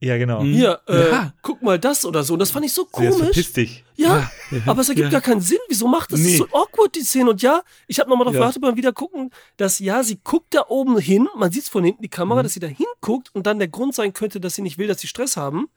Ja, 0.00 0.16
genau. 0.18 0.42
Mhm. 0.42 0.52
Hier, 0.54 0.80
äh, 0.88 1.10
Ja. 1.10 1.34
guck 1.42 1.62
mal 1.62 1.78
das 1.78 2.04
oder 2.04 2.22
so. 2.22 2.32
Und 2.32 2.38
das 2.40 2.50
fand 2.50 2.64
ich 2.66 2.72
so 2.72 2.86
komisch. 2.86 3.16
verpiss 3.16 3.52
dich. 3.52 3.84
Ja, 4.00 4.30
aber 4.66 4.80
es 4.80 4.88
ergibt 4.88 5.06
Ja. 5.06 5.10
gar 5.10 5.20
keinen 5.20 5.40
Sinn. 5.40 5.58
Wieso 5.68 5.86
macht 5.86 6.12
das 6.12 6.20
Nee. 6.20 6.36
so 6.36 6.44
awkward, 6.46 6.94
die 6.94 7.00
Szene? 7.02 7.30
Und 7.30 7.42
ja, 7.42 7.62
ich 7.86 8.00
habe 8.00 8.08
nochmal 8.10 8.24
drauf 8.24 8.34
Ja. 8.34 8.40
geachtet 8.40 8.62
beim 8.62 8.76
Wiedergucken, 8.76 9.30
dass 9.56 9.78
ja, 9.78 10.02
sie 10.02 10.18
guckt 10.24 10.54
da 10.54 10.64
oben 10.68 10.98
hin, 10.98 11.28
man 11.36 11.52
sieht 11.52 11.64
von 11.64 11.84
hinten 11.84 12.02
die 12.02 12.08
Mhm. 12.08 12.12
Kamera, 12.12 12.42
dass 12.42 12.54
sie 12.54 12.60
da 12.60 12.66
hinguckt 12.66 13.30
und 13.34 13.46
dann 13.46 13.58
der 13.58 13.68
Grund 13.68 13.94
sein 13.94 14.12
könnte, 14.12 14.40
dass 14.40 14.54
sie 14.54 14.62
nicht 14.62 14.78
will, 14.78 14.86
dass 14.88 15.00
sie 15.00 15.06
Stress 15.06 15.36
haben. 15.36 15.68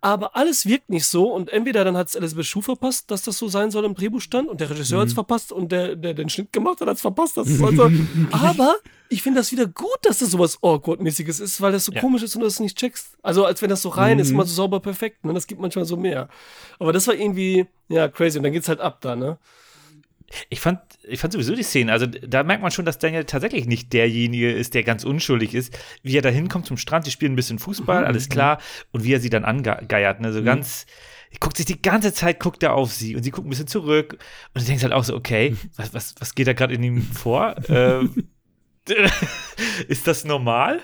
Aber 0.00 0.36
alles 0.36 0.66
wirkt 0.66 0.88
nicht 0.90 1.06
so 1.06 1.32
und 1.32 1.50
entweder 1.50 1.84
dann 1.84 1.96
hat 1.96 2.08
es 2.08 2.14
Elizabeth 2.14 2.46
Shue 2.46 2.62
verpasst, 2.62 3.10
dass 3.10 3.22
das 3.22 3.38
so 3.38 3.48
sein 3.48 3.70
soll 3.70 3.84
im 3.84 3.94
Drehbuch 3.94 4.20
stand 4.20 4.48
und 4.48 4.60
der 4.60 4.70
Regisseur 4.70 4.98
Mhm. 4.98 5.00
hat 5.02 5.08
es 5.08 5.14
verpasst 5.14 5.52
und 5.52 5.72
der, 5.72 5.96
der 5.96 6.14
den 6.14 6.28
Schnitt 6.28 6.52
gemacht 6.52 6.80
hat, 6.80 6.88
hat 6.88 6.96
es 6.96 7.02
verpasst. 7.02 7.36
Dass 7.36 7.48
es 7.48 7.58
so. 7.58 7.90
Aber 8.32 8.76
ich 9.08 9.22
finde 9.22 9.40
das 9.40 9.50
wieder 9.52 9.66
gut, 9.66 9.98
dass 10.02 10.18
das 10.18 10.30
sowas 10.30 10.58
Awkward-mäßiges 10.62 11.40
ist, 11.40 11.60
weil 11.60 11.72
das 11.72 11.84
so 11.86 11.92
Ja. 11.92 12.00
komisch 12.00 12.22
ist 12.22 12.34
und 12.36 12.40
du 12.40 12.46
das 12.46 12.60
nicht 12.60 12.76
checkst. 12.78 13.16
Also 13.22 13.44
als 13.44 13.60
wenn 13.62 13.70
das 13.70 13.82
so 13.82 13.88
rein 13.88 14.16
Mhm. 14.16 14.22
ist, 14.22 14.30
immer 14.30 14.44
so 14.44 14.54
sauber 14.54 14.80
perfekt. 14.80 15.24
Ne? 15.24 15.32
Das 15.34 15.46
gibt 15.46 15.60
manchmal 15.60 15.84
so 15.84 15.96
mehr. 15.96 16.28
Aber 16.78 16.92
das 16.92 17.06
war 17.06 17.14
irgendwie, 17.14 17.63
ja, 17.88 18.08
crazy. 18.08 18.38
Und 18.38 18.44
dann 18.44 18.52
geht's 18.52 18.68
halt 18.68 18.80
ab 18.80 19.00
da, 19.00 19.16
ne? 19.16 19.38
Ich 20.48 20.58
fand, 20.60 20.80
ich 21.04 21.20
fand 21.20 21.32
sowieso 21.32 21.54
die 21.54 21.62
Szene, 21.62 21.92
also 21.92 22.06
da 22.06 22.42
merkt 22.42 22.62
man 22.62 22.70
schon, 22.72 22.84
dass 22.84 22.98
Daniel 22.98 23.24
tatsächlich 23.24 23.66
nicht 23.66 23.92
derjenige 23.92 24.50
ist, 24.50 24.74
der 24.74 24.82
ganz 24.82 25.04
unschuldig 25.04 25.54
ist. 25.54 25.78
Wie 26.02 26.16
er 26.16 26.22
da 26.22 26.28
hinkommt 26.30 26.66
zum 26.66 26.76
Strand, 26.76 27.06
die 27.06 27.10
spielen 27.12 27.34
ein 27.34 27.36
bisschen 27.36 27.58
Fußball, 27.60 28.00
Mhm. 28.00 28.06
alles 28.06 28.28
klar. 28.28 28.58
Und 28.90 29.04
wie 29.04 29.12
er 29.12 29.20
sie 29.20 29.30
dann 29.30 29.44
angeiert, 29.44 30.20
ne, 30.20 30.32
so 30.32 30.42
ganz, 30.42 30.86
er 31.30 31.38
guckt 31.38 31.56
sich 31.58 31.66
die 31.66 31.80
ganze 31.80 32.12
Zeit, 32.12 32.40
guckt 32.40 32.62
er 32.64 32.72
auf 32.74 32.92
sie 32.92 33.14
und 33.14 33.22
sie 33.22 33.30
guckt 33.30 33.46
ein 33.46 33.50
bisschen 33.50 33.68
zurück. 33.68 34.18
Und 34.54 34.62
du 34.62 34.66
denkst 34.66 34.82
halt 34.82 34.92
auch 34.94 35.04
so, 35.04 35.14
okay, 35.14 35.56
was, 35.76 35.94
was, 35.94 36.14
was 36.18 36.34
geht 36.34 36.48
da 36.48 36.52
gerade 36.52 36.74
in 36.74 36.82
ihm 36.82 37.02
vor? 37.02 37.54
ähm, 37.68 38.28
ist 39.88 40.06
das 40.06 40.24
normal? 40.24 40.80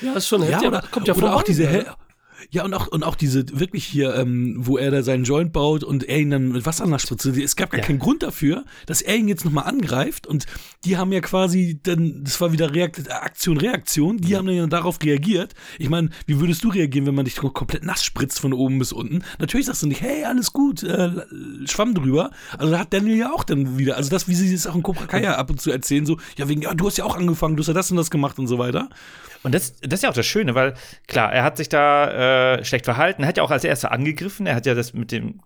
Ja, 0.00 0.14
ist 0.14 0.28
schon 0.28 0.42
Ja, 0.42 0.48
heftig, 0.48 0.68
oder, 0.68 0.78
aber 0.78 0.88
kommt 0.88 1.08
ja 1.08 1.14
oder 1.14 1.34
auch 1.36 1.42
diese 1.42 1.66
Hel 1.66 1.86
ja, 2.50 2.64
und 2.64 2.74
auch, 2.74 2.86
und 2.88 3.02
auch 3.02 3.14
diese 3.16 3.44
wirklich 3.58 3.84
hier, 3.84 4.14
ähm, 4.14 4.54
wo 4.58 4.78
er 4.78 4.90
da 4.90 5.02
seinen 5.02 5.24
Joint 5.24 5.52
baut 5.52 5.82
und 5.84 6.04
er 6.04 6.18
ihn 6.18 6.30
dann 6.30 6.52
mit 6.52 6.66
Wasser 6.66 6.86
nachspritzt. 6.86 7.26
Es 7.26 7.56
gab 7.56 7.70
gar 7.70 7.80
Ja. 7.80 7.86
keinen 7.86 7.98
Grund 7.98 8.22
dafür, 8.22 8.64
dass 8.86 9.02
er 9.02 9.16
ihn 9.16 9.28
jetzt 9.28 9.44
nochmal 9.44 9.64
angreift. 9.64 10.26
Und 10.26 10.46
die 10.84 10.96
haben 10.96 11.12
ja 11.12 11.20
quasi 11.20 11.78
dann, 11.82 12.22
das 12.24 12.40
war 12.40 12.52
wieder 12.52 12.72
Reakt 12.74 13.10
Aktion, 13.10 13.56
Reaktion, 13.58 14.18
die 14.18 14.36
haben 14.36 14.46
dann 14.46 14.56
ja 14.56 14.66
darauf 14.66 14.98
reagiert. 15.02 15.54
Ich 15.78 15.88
meine, 15.88 16.10
wie 16.26 16.40
würdest 16.40 16.62
du 16.64 16.68
reagieren, 16.68 17.06
wenn 17.06 17.14
man 17.14 17.24
dich 17.24 17.36
komplett 17.36 17.84
nass 17.84 18.04
spritzt 18.04 18.40
von 18.40 18.52
oben 18.52 18.78
bis 18.78 18.92
unten? 18.92 19.22
Natürlich 19.38 19.66
sagst 19.66 19.82
du 19.82 19.86
nicht, 19.86 20.00
hey, 20.00 20.24
alles 20.24 20.52
gut, 20.52 20.82
äh, 20.82 21.10
Schwamm 21.66 21.94
drüber. 21.94 22.30
Also 22.58 22.72
da 22.72 22.80
hat 22.80 22.92
Daniel 22.92 23.16
ja 23.16 23.32
auch 23.32 23.44
dann 23.44 23.78
wieder, 23.78 23.96
also 23.96 24.10
das, 24.10 24.28
wie 24.28 24.34
sie 24.34 24.52
es 24.54 24.66
auch 24.66 24.74
in 24.74 24.82
Cobra 24.82 25.06
Kai 25.06 25.22
ja 25.22 25.36
ab 25.36 25.50
und 25.50 25.60
zu 25.60 25.70
erzählen, 25.70 26.06
so, 26.06 26.18
ja, 26.36 26.48
wegen, 26.48 26.62
ja, 26.62 26.74
du 26.74 26.86
hast 26.86 26.96
ja 26.98 27.04
auch 27.04 27.16
angefangen, 27.16 27.56
du 27.56 27.60
hast 27.62 27.68
ja 27.68 27.74
das 27.74 27.90
und 27.90 27.96
das 27.96 28.10
gemacht 28.10 28.38
und 28.38 28.46
so 28.46 28.58
weiter. 28.58 28.88
Und 29.46 29.54
das, 29.54 29.76
das 29.80 30.00
ist 30.00 30.02
ja 30.02 30.10
auch 30.10 30.14
das 30.14 30.26
Schöne, 30.26 30.56
weil 30.56 30.74
klar, 31.06 31.32
er 31.32 31.44
hat 31.44 31.56
sich 31.56 31.68
da 31.68 32.56
äh, 32.56 32.64
schlecht 32.64 32.84
verhalten, 32.84 33.22
er 33.22 33.28
hat 33.28 33.36
ja 33.36 33.44
auch 33.44 33.52
als 33.52 33.62
erster 33.62 33.92
angegriffen, 33.92 34.44
er 34.44 34.56
hat 34.56 34.66
ja 34.66 34.74
das 34.74 34.92
mit 34.92 35.12
dem, 35.12 35.40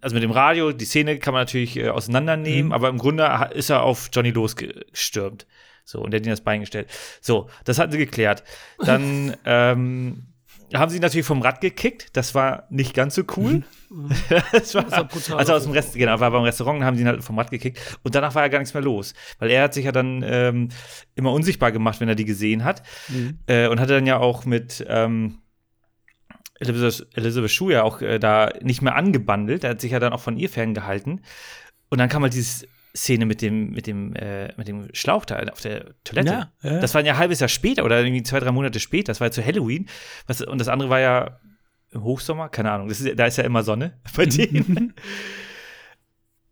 also 0.00 0.14
mit 0.14 0.24
dem 0.24 0.32
Radio, 0.32 0.72
die 0.72 0.84
Szene 0.84 1.20
kann 1.20 1.34
man 1.34 1.42
natürlich 1.42 1.76
äh, 1.76 1.90
auseinandernehmen, 1.90 2.72
aber 2.72 2.88
im 2.88 2.98
Grunde 2.98 3.48
ist 3.54 3.70
er 3.70 3.84
auf 3.84 4.10
Johnny 4.12 4.32
losgestürmt. 4.32 5.46
So, 5.84 6.00
und 6.00 6.10
der 6.10 6.18
hat 6.18 6.26
ihm 6.26 6.30
das 6.30 6.40
Bein 6.40 6.58
gestellt. 6.58 6.88
So, 7.20 7.48
das 7.62 7.78
hatten 7.78 7.92
sie 7.92 7.98
geklärt. 7.98 8.42
Dann 8.84 9.36
ähm, 9.44 10.26
haben 10.74 10.90
sie 10.90 11.00
natürlich 11.00 11.26
vom 11.26 11.40
Rad 11.42 11.60
gekickt, 11.60 12.16
das 12.16 12.34
war 12.34 12.66
nicht 12.70 12.94
ganz 12.94 13.14
so 13.14 13.22
cool. 13.36 13.64
das 14.52 14.74
war, 14.74 14.82
Das 14.82 14.92
war 14.92 15.04
brutal 15.04 15.38
also 15.38 15.54
aus 15.54 15.62
dem 15.62 15.72
Rest, 15.72 15.94
genau, 15.94 16.20
war 16.20 16.30
beim 16.30 16.42
Restaurant, 16.42 16.82
haben 16.84 16.96
sie 16.96 17.02
ihn 17.02 17.08
halt 17.08 17.24
vom 17.24 17.38
Rad 17.38 17.50
gekickt 17.50 17.98
und 18.02 18.14
danach 18.14 18.34
war 18.34 18.42
ja 18.42 18.48
gar 18.48 18.58
nichts 18.58 18.74
mehr 18.74 18.82
los. 18.82 19.14
Weil 19.38 19.50
er 19.50 19.64
hat 19.64 19.74
sich 19.74 19.86
ja 19.86 19.92
dann 19.92 20.22
ähm, 20.26 20.68
immer 21.14 21.32
unsichtbar 21.32 21.72
gemacht, 21.72 22.00
wenn 22.00 22.08
er 22.08 22.14
die 22.14 22.24
gesehen 22.26 22.64
hat. 22.64 22.82
Äh, 23.46 23.68
und 23.68 23.80
hatte 23.80 23.94
dann 23.94 24.06
ja 24.06 24.18
auch 24.18 24.44
mit 24.44 24.84
ähm, 24.88 25.38
Elizabeth, 26.60 27.06
Elizabeth 27.14 27.50
Shue 27.50 27.72
ja 27.72 27.82
auch 27.82 28.02
äh, 28.02 28.18
da 28.18 28.50
nicht 28.60 28.82
mehr 28.82 28.96
angebandelt. 28.96 29.64
Er 29.64 29.70
hat 29.70 29.80
sich 29.80 29.92
ja 29.92 30.00
dann 30.00 30.12
auch 30.12 30.20
von 30.20 30.36
ihr 30.36 30.50
ferngehalten. 30.50 31.22
Und 31.88 31.98
dann 31.98 32.08
kam 32.08 32.22
halt 32.22 32.34
diese 32.34 32.66
Szene 32.98 33.26
mit 33.26 33.42
dem, 33.42 33.70
mit 33.70 33.86
dem, 33.86 34.14
äh, 34.14 34.52
mit 34.56 34.68
dem 34.68 34.88
Schlauch 34.92 35.24
da 35.24 35.38
auf 35.52 35.60
der 35.60 35.94
Toilette. 36.04 36.30
Ja, 36.62 36.70
ja. 36.70 36.80
Das 36.80 36.94
war 36.94 37.02
ja 37.02 37.14
ein 37.14 37.18
halbes 37.18 37.40
Jahr 37.40 37.48
später 37.48 37.84
oder 37.84 38.00
irgendwie 38.00 38.22
zwei, 38.22 38.40
drei 38.40 38.52
Monate 38.52 38.80
später. 38.80 39.10
Das 39.10 39.20
war 39.20 39.28
ja 39.28 39.30
zu 39.30 39.44
Halloween. 39.44 39.88
Was, 40.26 40.42
und 40.42 40.58
das 40.58 40.68
andere 40.68 40.90
war 40.90 41.00
ja 41.00 41.40
im 41.90 42.02
Hochsommer, 42.02 42.48
keine 42.48 42.72
Ahnung. 42.72 42.90
Ist, 42.90 43.06
da 43.18 43.26
ist 43.26 43.38
ja 43.38 43.44
immer 43.44 43.62
Sonne 43.62 43.98
bei 44.16 44.26
denen. 44.26 44.94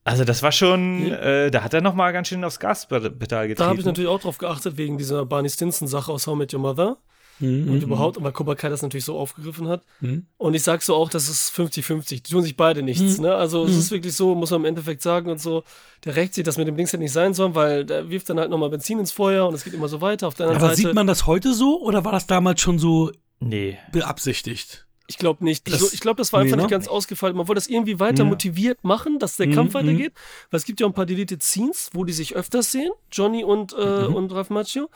Also 0.05 0.25
das 0.25 0.43
war 0.43 0.53
schon, 0.53 1.11
äh, 1.11 1.51
da 1.51 1.65
hat 1.65 1.75
er 1.75 1.81
noch 1.81 1.95
mal 1.95 2.13
ganz 2.13 2.29
schön 2.29 2.45
aufs 2.45 2.61
Gaspedal 2.61 3.11
getreten. 3.11 3.55
Da 3.57 3.67
habe 3.67 3.81
ich 3.81 3.85
natürlich 3.85 4.09
auch 4.09 4.21
drauf 4.21 4.39
geachtet, 4.39 4.77
wegen 4.77 4.99
dieser 4.99 5.27
Barney 5.27 5.51
Stinson-Sache 5.51 6.13
aus 6.13 6.27
How 6.27 6.37
Met 6.37 6.55
Your 6.55 6.61
Mother. 6.61 6.99
Mhm. 7.39 7.69
Und 7.71 7.83
überhaupt, 7.83 8.23
weil 8.23 8.33
Cobra 8.33 8.55
Kai 8.55 8.69
das 8.71 8.83
natürlich 8.83 9.05
so 9.05 9.19
aufgegriffen 9.19 9.69
hat. 9.69 9.83
Mhm. 10.01 10.27
Und 10.39 10.55
ich 10.55 10.63
sag 10.63 10.83
so 10.83 10.95
auch, 10.95 11.11
das 11.11 11.29
ist 11.29 11.51
50-50. 11.55 12.23
Die 12.23 12.31
tun 12.33 12.43
sich 12.43 12.57
beide 12.57 12.81
Mhm. 12.81 12.87
nichts. 12.87 13.19
Ne? 13.19 13.35
Also 13.35 13.65
es 13.65 13.77
ist 13.77 13.91
wirklich 13.91 14.15
so, 14.15 14.35
muss 14.35 14.51
man 14.51 14.61
im 14.61 14.65
Endeffekt 14.67 15.03
sagen 15.03 15.31
und 15.31 15.41
so, 15.41 15.63
der 16.05 16.17
rächt 16.17 16.35
sich, 16.35 16.45
dass 16.45 16.57
mit 16.57 16.67
dem 16.67 16.77
Dings 16.77 16.93
hätte 16.93 17.03
nicht 17.03 17.13
sein 17.13 17.35
sollen, 17.35 17.55
weil 17.55 17.85
der 17.85 18.09
wirft 18.11 18.31
dann 18.31 18.39
halt 18.39 18.51
nochmal 18.51 18.71
Benzin 18.71 18.99
ins 18.99 19.13
Feuer 19.13 19.47
und 19.47 19.55
es 19.55 19.65
geht 19.65 19.75
immer 19.75 19.89
so 19.89 20.01
weiter. 20.01 20.29
Auf 20.29 20.35
der 20.35 20.47
anderen 20.47 20.63
Aber 20.63 20.75
Seite, 20.75 20.89
sieht 20.89 20.95
man 20.95 21.07
das 21.07 21.27
heute 21.27 21.53
so 21.55 21.81
oder 21.83 22.05
war 22.05 22.13
das 22.13 22.27
damals 22.27 22.61
schon 22.61 22.79
so 22.79 23.13
Nee. 23.41 23.77
beabsichtigt? 23.93 24.83
ich 25.09 25.19
glaube 25.19 25.45
nicht. 25.45 25.71
Das- 25.73 25.93
ich 25.93 26.01
glaube, 26.01 26.17
das 26.19 26.33
war 26.33 26.41
nee, 26.41 26.47
einfach 26.47 26.57
ne? 26.57 26.63
nicht 26.65 26.71
ganz 26.73 26.89
ausgefallen. 26.89 27.37
Man 27.37 27.47
wollte 27.47 27.59
das 27.61 27.69
irgendwie 27.69 28.01
weiter 28.01 28.25
Ja. 28.25 28.29
motiviert 28.29 28.83
machen, 28.83 29.21
dass 29.21 29.37
der 29.37 29.47
Mhm, 29.47 29.53
Kampf 29.55 29.75
mhm. 29.75 29.79
weitergeht. 29.79 30.13
Weil 30.51 30.59
es 30.59 30.65
gibt 30.65 30.81
ja 30.81 30.87
auch 30.87 30.91
ein 30.91 30.95
paar 30.95 31.07
Deleted 31.07 31.45
Scenes, 31.45 31.91
wo 31.93 32.03
die 32.03 32.13
sich 32.13 32.35
öfters 32.35 32.73
sehen, 32.73 32.91
Johnny 33.13 33.45
und, 33.45 33.73
äh, 33.73 34.09
Mhm. 34.09 34.15
und 34.17 34.33
Ralph 34.33 34.51
Macchio. 34.51 34.91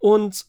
Und 0.00 0.46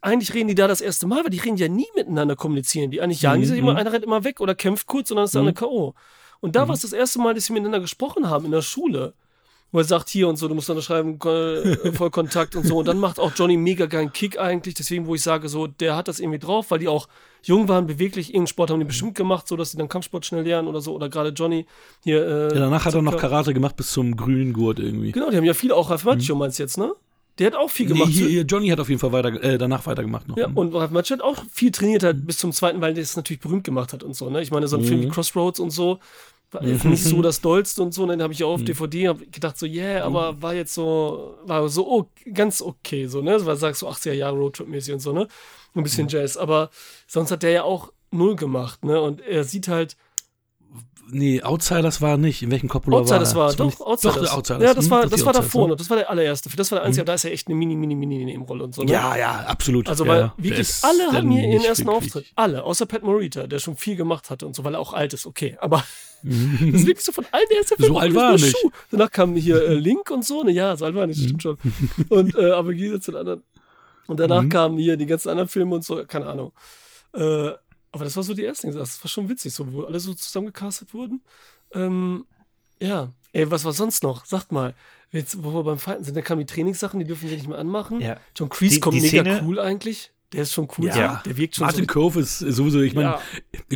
eigentlich 0.00 0.34
reden 0.34 0.48
die 0.48 0.54
da 0.54 0.66
das 0.68 0.80
erste 0.80 1.06
Mal, 1.06 1.22
weil 1.24 1.30
die 1.30 1.38
reden 1.38 1.56
ja 1.56 1.68
nie 1.68 1.86
miteinander 1.94 2.36
kommunizieren. 2.36 2.90
Die 2.90 3.00
eigentlich 3.00 3.22
jagen 3.22 3.40
die 3.40 3.46
sich 3.46 3.60
Mhm. 3.60 3.68
immer, 3.68 3.76
einer 3.78 3.92
rennt 3.92 4.04
immer 4.04 4.24
weg 4.24 4.40
oder 4.40 4.54
kämpft 4.54 4.86
kurz 4.86 5.10
und 5.10 5.16
dann 5.16 5.24
ist 5.24 5.34
der 5.34 5.42
Mhm. 5.42 5.48
andere 5.48 5.66
K.O. 5.68 5.94
Und 6.40 6.54
da 6.56 6.68
war 6.68 6.74
es 6.74 6.82
das 6.82 6.92
erste 6.92 7.18
Mal, 7.18 7.34
dass 7.34 7.46
sie 7.46 7.52
miteinander 7.52 7.80
gesprochen 7.80 8.28
haben 8.28 8.44
in 8.44 8.50
der 8.52 8.62
Schule. 8.62 9.14
Wo 9.72 9.78
er 9.78 9.84
sagt, 9.84 10.08
hier 10.10 10.28
und 10.28 10.36
so, 10.36 10.46
du 10.46 10.54
musst 10.54 10.68
dann 10.68 10.80
schreiben, 10.80 11.18
äh, 11.24 11.92
Vollkontakt 11.92 12.54
und 12.54 12.64
so. 12.64 12.78
Und 12.78 12.86
dann 12.86 13.00
macht 13.00 13.18
auch 13.18 13.32
Johnny 13.34 13.56
mega 13.56 13.86
geilen 13.86 14.12
Kick 14.12 14.38
eigentlich. 14.38 14.74
Deswegen, 14.74 15.06
wo 15.08 15.16
ich 15.16 15.22
sage, 15.22 15.48
so, 15.48 15.66
der 15.66 15.96
hat 15.96 16.06
das 16.06 16.20
irgendwie 16.20 16.38
drauf, 16.38 16.70
weil 16.70 16.78
die 16.78 16.86
auch 16.86 17.08
jung 17.42 17.66
waren, 17.68 17.86
beweglich. 17.88 18.28
Irgendeinen 18.28 18.46
Sport 18.46 18.70
haben 18.70 18.78
die 18.78 18.84
bestimmt 18.86 19.16
gemacht, 19.16 19.48
so 19.48 19.56
dass 19.56 19.72
sie 19.72 19.76
dann 19.76 19.88
Kampfsport 19.88 20.24
schnell 20.24 20.44
lernen 20.44 20.68
oder 20.68 20.80
so. 20.80 20.94
Oder 20.94 21.08
gerade 21.08 21.30
Johnny 21.30 21.66
hier. 22.04 22.24
Äh, 22.24 22.54
Ja, 22.54 22.60
danach 22.60 22.84
hat 22.84 22.94
er 22.94 23.02
noch 23.02 23.16
Karate 23.16 23.52
gemacht 23.54 23.74
bis 23.76 23.90
zum 23.90 24.16
grünen 24.16 24.52
Gurt 24.52 24.78
irgendwie. 24.78 25.10
Genau, 25.10 25.30
die 25.30 25.36
haben 25.36 25.44
ja 25.44 25.52
viel 25.54 25.72
auch 25.72 25.90
Ralph 25.90 26.04
Macchio, 26.04 26.36
meinst 26.36 26.60
du 26.60 26.62
jetzt, 26.62 26.78
ne? 26.78 26.92
Der 27.38 27.48
hat 27.48 27.54
auch 27.54 27.70
viel 27.70 27.86
Nee, 27.86 27.92
gemacht. 27.92 28.10
hier, 28.10 28.28
hier, 28.28 28.42
Johnny 28.42 28.68
hat 28.68 28.80
auf 28.80 28.88
jeden 28.88 28.98
Fall 28.98 29.12
weiter, 29.12 29.42
äh, 29.42 29.58
danach 29.58 29.84
weitergemacht 29.86 30.26
noch. 30.26 30.36
Ja, 30.38 30.48
und 30.54 30.74
Ralph 30.74 30.90
Macchio 30.90 31.16
hat 31.16 31.22
auch 31.22 31.44
viel 31.52 31.70
trainiert 31.70 32.02
hat 32.02 32.26
bis 32.26 32.38
zum 32.38 32.52
zweiten, 32.52 32.80
weil 32.80 32.94
der 32.94 33.02
es 33.02 33.16
natürlich 33.16 33.40
berühmt 33.40 33.64
gemacht 33.64 33.92
hat 33.92 34.02
und 34.02 34.14
so, 34.14 34.30
ne? 34.30 34.40
Ich 34.40 34.50
meine, 34.50 34.68
so 34.68 34.78
ein 34.78 34.84
Film 34.84 35.02
wie 35.02 35.08
Crossroads 35.08 35.60
und 35.60 35.70
so, 35.70 35.98
war 36.52 36.62
jetzt 36.64 36.84
nicht 36.84 37.04
so 37.04 37.20
das 37.20 37.40
Dollste 37.40 37.82
und 37.82 37.92
so, 37.92 38.06
ne? 38.06 38.14
Den 38.16 38.22
habe 38.22 38.32
ich 38.32 38.42
auch 38.42 38.54
auf 38.54 38.64
DVD, 38.64 39.08
habe 39.08 39.26
gedacht 39.26 39.58
so, 39.58 39.66
yeah, 39.66 40.04
aber 40.04 40.40
war 40.40 40.54
jetzt 40.54 40.72
so, 40.72 41.34
war 41.44 41.68
so 41.68 41.86
oh, 41.86 42.08
ganz 42.32 42.62
okay, 42.62 43.06
so, 43.06 43.20
ne? 43.20 43.44
Weil 43.44 43.56
sagst 43.56 43.80
so 43.80 43.88
80er 43.88 44.12
Jahre 44.12 44.36
Roadtrip-mäßig 44.36 44.94
und 44.94 45.00
so, 45.00 45.12
ne? 45.12 45.28
Ein 45.74 45.82
bisschen 45.82 46.08
Jazz, 46.08 46.38
aber 46.38 46.70
sonst 47.06 47.30
hat 47.30 47.42
der 47.42 47.50
ja 47.50 47.62
auch 47.64 47.92
null 48.10 48.36
gemacht, 48.36 48.84
ne? 48.84 48.98
Und 49.00 49.20
er 49.20 49.44
sieht 49.44 49.68
halt, 49.68 49.96
Nee, 51.08 51.40
Outsiders 51.42 52.00
war 52.02 52.16
nicht. 52.16 52.42
In 52.42 52.50
welchem 52.50 52.68
Coppola 52.68 52.96
Outsiders 52.98 53.34
war 53.36 53.48
war, 53.48 53.54
doch, 53.54 53.80
Outsiders. 53.80 54.14
Doch, 54.16 54.22
der 54.24 54.34
Outsiders. 54.34 54.62
Ja, 54.62 54.74
das 54.74 54.84
hm, 54.86 54.90
war, 54.90 55.06
das 55.06 55.24
war 55.24 55.32
davor, 55.32 55.62
ne? 55.66 55.70
ne? 55.70 55.76
das 55.76 55.88
war 55.88 55.96
der 55.98 56.10
allererste. 56.10 56.50
Das 56.56 56.72
war 56.72 56.78
der 56.80 56.86
einzige, 56.86 57.02
aber 57.02 57.06
da 57.06 57.14
ist 57.14 57.22
ja 57.22 57.30
echt 57.30 57.46
eine 57.46 57.54
mini, 57.56 57.76
mini, 57.76 57.94
mini 57.94 58.24
Nebenrolle 58.24 58.64
und 58.64 58.74
so, 58.74 58.82
ne? 58.82 58.90
Ja, 58.90 59.16
ja, 59.16 59.44
absolut. 59.46 59.88
Also, 59.88 60.06
weil 60.06 60.20
ja. 60.20 60.34
Wirklich 60.36 60.68
alle 60.82 61.04
hatten 61.04 61.14
dann 61.14 61.30
hier 61.30 61.48
ihren 61.48 61.64
ersten 61.64 61.86
wirklich- 61.86 62.06
Auftritt. 62.14 62.32
Alle, 62.34 62.64
außer 62.64 62.86
Pat 62.86 63.04
Morita, 63.04 63.46
der 63.46 63.60
schon 63.60 63.76
viel 63.76 63.94
gemacht 63.94 64.30
hatte 64.30 64.46
und 64.46 64.56
so, 64.56 64.64
weil 64.64 64.74
er 64.74 64.80
auch 64.80 64.92
alt 64.94 65.12
ist, 65.14 65.26
okay. 65.26 65.56
Aber 65.60 65.84
das 66.24 66.32
ist 66.80 66.86
wirklich 66.86 67.04
so 67.04 67.12
von 67.12 67.24
allen 67.30 67.46
der 67.50 67.58
erste 67.58 67.76
So 67.78 67.98
alt 67.98 68.14
war 68.14 68.32
er 68.32 68.38
nicht. 68.38 68.56
Danach 68.90 69.10
kam 69.12 69.36
hier 69.36 69.62
äh, 69.62 69.74
Link 69.74 70.10
und 70.10 70.24
so, 70.24 70.42
ne, 70.42 70.50
ja, 70.50 70.76
so 70.76 70.86
alt 70.86 70.94
war 70.96 71.02
er 71.02 71.06
nicht, 71.06 71.20
Mhm. 71.20 71.24
stimmt 71.40 71.42
schon. 71.42 71.58
Und, 72.08 72.34
äh, 72.36 72.50
aber 72.50 72.72
Gegensatz 72.74 73.04
zu 73.04 73.12
den 73.12 73.20
anderen. 73.20 73.42
Und 74.08 74.18
danach 74.18 74.42
Mhm. 74.42 74.48
kamen 74.48 74.78
hier 74.78 74.96
die 74.96 75.06
ganzen 75.06 75.28
anderen 75.28 75.48
Filme 75.48 75.74
und 75.76 75.84
so, 75.84 76.04
keine 76.04 76.26
Ahnung. 76.26 76.52
Äh, 77.14 77.50
aber 77.96 78.04
das 78.04 78.16
war 78.16 78.22
so 78.22 78.34
die 78.34 78.44
ersten, 78.44 78.72
das 78.72 79.02
war 79.02 79.08
schon 79.08 79.28
witzig, 79.28 79.52
so, 79.52 79.72
wo 79.72 79.82
alle 79.84 79.98
so 80.00 80.14
zusammengecastet 80.14 80.94
wurden. 80.94 81.22
Ähm, 81.74 82.24
ja, 82.80 83.10
ey, 83.32 83.50
was 83.50 83.64
war 83.64 83.72
sonst 83.72 84.02
noch? 84.02 84.24
Sagt 84.24 84.52
mal. 84.52 84.74
Jetzt, 85.12 85.42
wo 85.42 85.52
wir 85.54 85.62
beim 85.62 85.78
Fighten 85.78 86.04
sind, 86.04 86.16
da 86.16 86.20
kamen 86.22 86.40
die 86.40 86.46
Trainingssachen, 86.52 86.98
die 87.00 87.06
dürfen 87.06 87.28
sie 87.28 87.36
nicht 87.36 87.48
mehr 87.48 87.58
anmachen. 87.58 88.00
Ja. 88.00 88.18
John 88.36 88.48
Kreese 88.48 88.80
kommt 88.80 88.96
die 88.96 89.00
mega 89.00 89.22
Szene- 89.22 89.42
cool 89.44 89.58
eigentlich. 89.60 90.10
Der 90.32 90.42
ist 90.42 90.52
schon 90.52 90.68
cool. 90.76 90.86
Ja. 90.88 91.20
so. 91.24 91.30
Der 91.30 91.36
wirkt 91.36 91.54
schon 91.54 91.64
Martin 91.66 91.82
so. 91.84 91.86
Cove 91.86 92.20
ist 92.20 92.40
sowieso, 92.40 92.80
ich 92.82 92.94
meine, 92.94 93.10
Ja. 93.10 93.20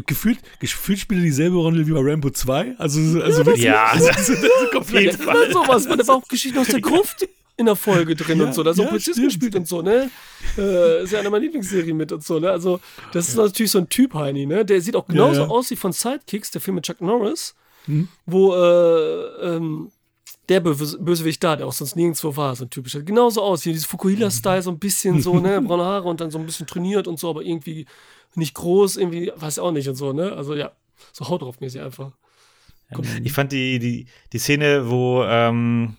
gefühlt, 0.07 0.41
gefühlt 0.59 0.99
spielt 0.99 1.21
er 1.21 1.25
dieselbe 1.25 1.57
Rolle 1.57 1.87
wie 1.87 1.93
bei 1.93 2.01
Rambo 2.03 2.31
2. 2.31 2.75
Also, 2.79 2.99
also 3.23 3.47
wirklich. 3.47 3.65
Ja, 3.65 3.85
also, 3.87 4.07
das- 4.09 4.17
also, 4.17 4.33
das 4.35 4.43
ist 4.43 4.71
komplett. 4.73 5.21
Oder 5.27 5.53
sowas. 5.53 5.89
Man, 5.89 5.99
da 5.99 6.07
war 6.09 6.17
auch 6.17 6.27
Geschichten 6.29 6.59
aus 6.59 6.67
der 6.67 6.81
Gruft 6.83 7.27
in 7.61 7.67
der 7.67 7.77
Folge 7.77 8.17
drin 8.17 8.39
Ja, 8.41 8.47
und 8.47 8.55
so. 8.55 8.63
Da 8.63 8.71
ist 8.73 8.79
auch 8.81 8.85
ja, 8.85 8.89
Polizist 8.89 9.17
stimmt. 9.19 9.29
gespielt 9.29 9.55
und 9.57 9.69
so, 9.69 9.83
ne? 9.83 10.11
Äh, 10.59 11.05
ist 11.05 11.13
ja 11.13 11.21
eine 11.21 11.31
meiner 11.31 11.45
Lieblingsserien 11.45 11.97
mit 11.97 12.11
und 12.11 12.25
so, 12.25 12.39
ne? 12.41 12.51
Also, 12.51 12.81
das 13.13 13.29
ist 13.29 13.37
natürlich 13.37 13.71
so 13.71 13.79
ein 13.79 13.89
Typ, 13.89 14.15
Heini, 14.15 14.47
ne? 14.47 14.65
Der 14.65 14.81
sieht 14.81 14.97
auch 14.97 15.07
genauso 15.07 15.45
aus 15.45 15.71
wie 15.71 15.77
von 15.77 15.93
Sidekicks, 15.93 16.51
der 16.51 16.61
Film 16.61 16.75
mit 16.77 16.85
Chuck 16.87 17.01
Norris, 17.01 17.55
Hm. 17.87 18.09
wo, 18.27 18.55
äh, 18.55 19.47
ähm, 19.57 19.91
der 20.49 20.61
Böse- 20.61 20.99
Bösewicht 20.99 21.43
da, 21.45 21.55
der 21.57 21.67
auch 21.67 21.73
sonst 21.73 21.95
nirgendwo 21.97 22.37
war, 22.37 22.57
so 22.57 22.65
ein 22.65 22.71
typischer. 22.71 23.03
Genauso 23.03 23.41
aus, 23.43 23.65
wie 23.65 23.71
dieses 23.73 23.87
Fukuhila-Style, 23.87 24.63
so 24.63 24.71
ein 24.71 24.79
bisschen 24.79 25.23
so, 25.23 25.39
ne, 25.39 25.61
braune 25.67 25.85
Haare 25.85 26.09
und 26.09 26.21
dann 26.21 26.31
so 26.31 26.39
ein 26.39 26.47
bisschen 26.47 26.67
trainiert 26.67 27.07
und 27.07 27.19
so, 27.21 27.31
aber 27.31 27.43
irgendwie 27.43 27.87
nicht 28.35 28.55
groß, 28.55 28.97
irgendwie, 28.97 29.33
weiß 29.37 29.59
auch 29.61 29.71
nicht 29.73 29.89
und 29.89 29.95
so, 29.95 30.13
ne? 30.13 30.33
Also 30.33 30.55
ja, 30.55 30.73
so 31.13 31.29
Haut 31.29 31.43
drauf 31.43 31.61
mäßig 31.61 31.81
einfach. 31.81 32.13
Ich 33.23 33.33
fand 33.33 33.53
die, 33.53 33.79
die, 33.79 34.07
die 34.33 34.39
Szene, 34.39 34.91
wo, 34.91 35.23
ähm, 35.25 35.97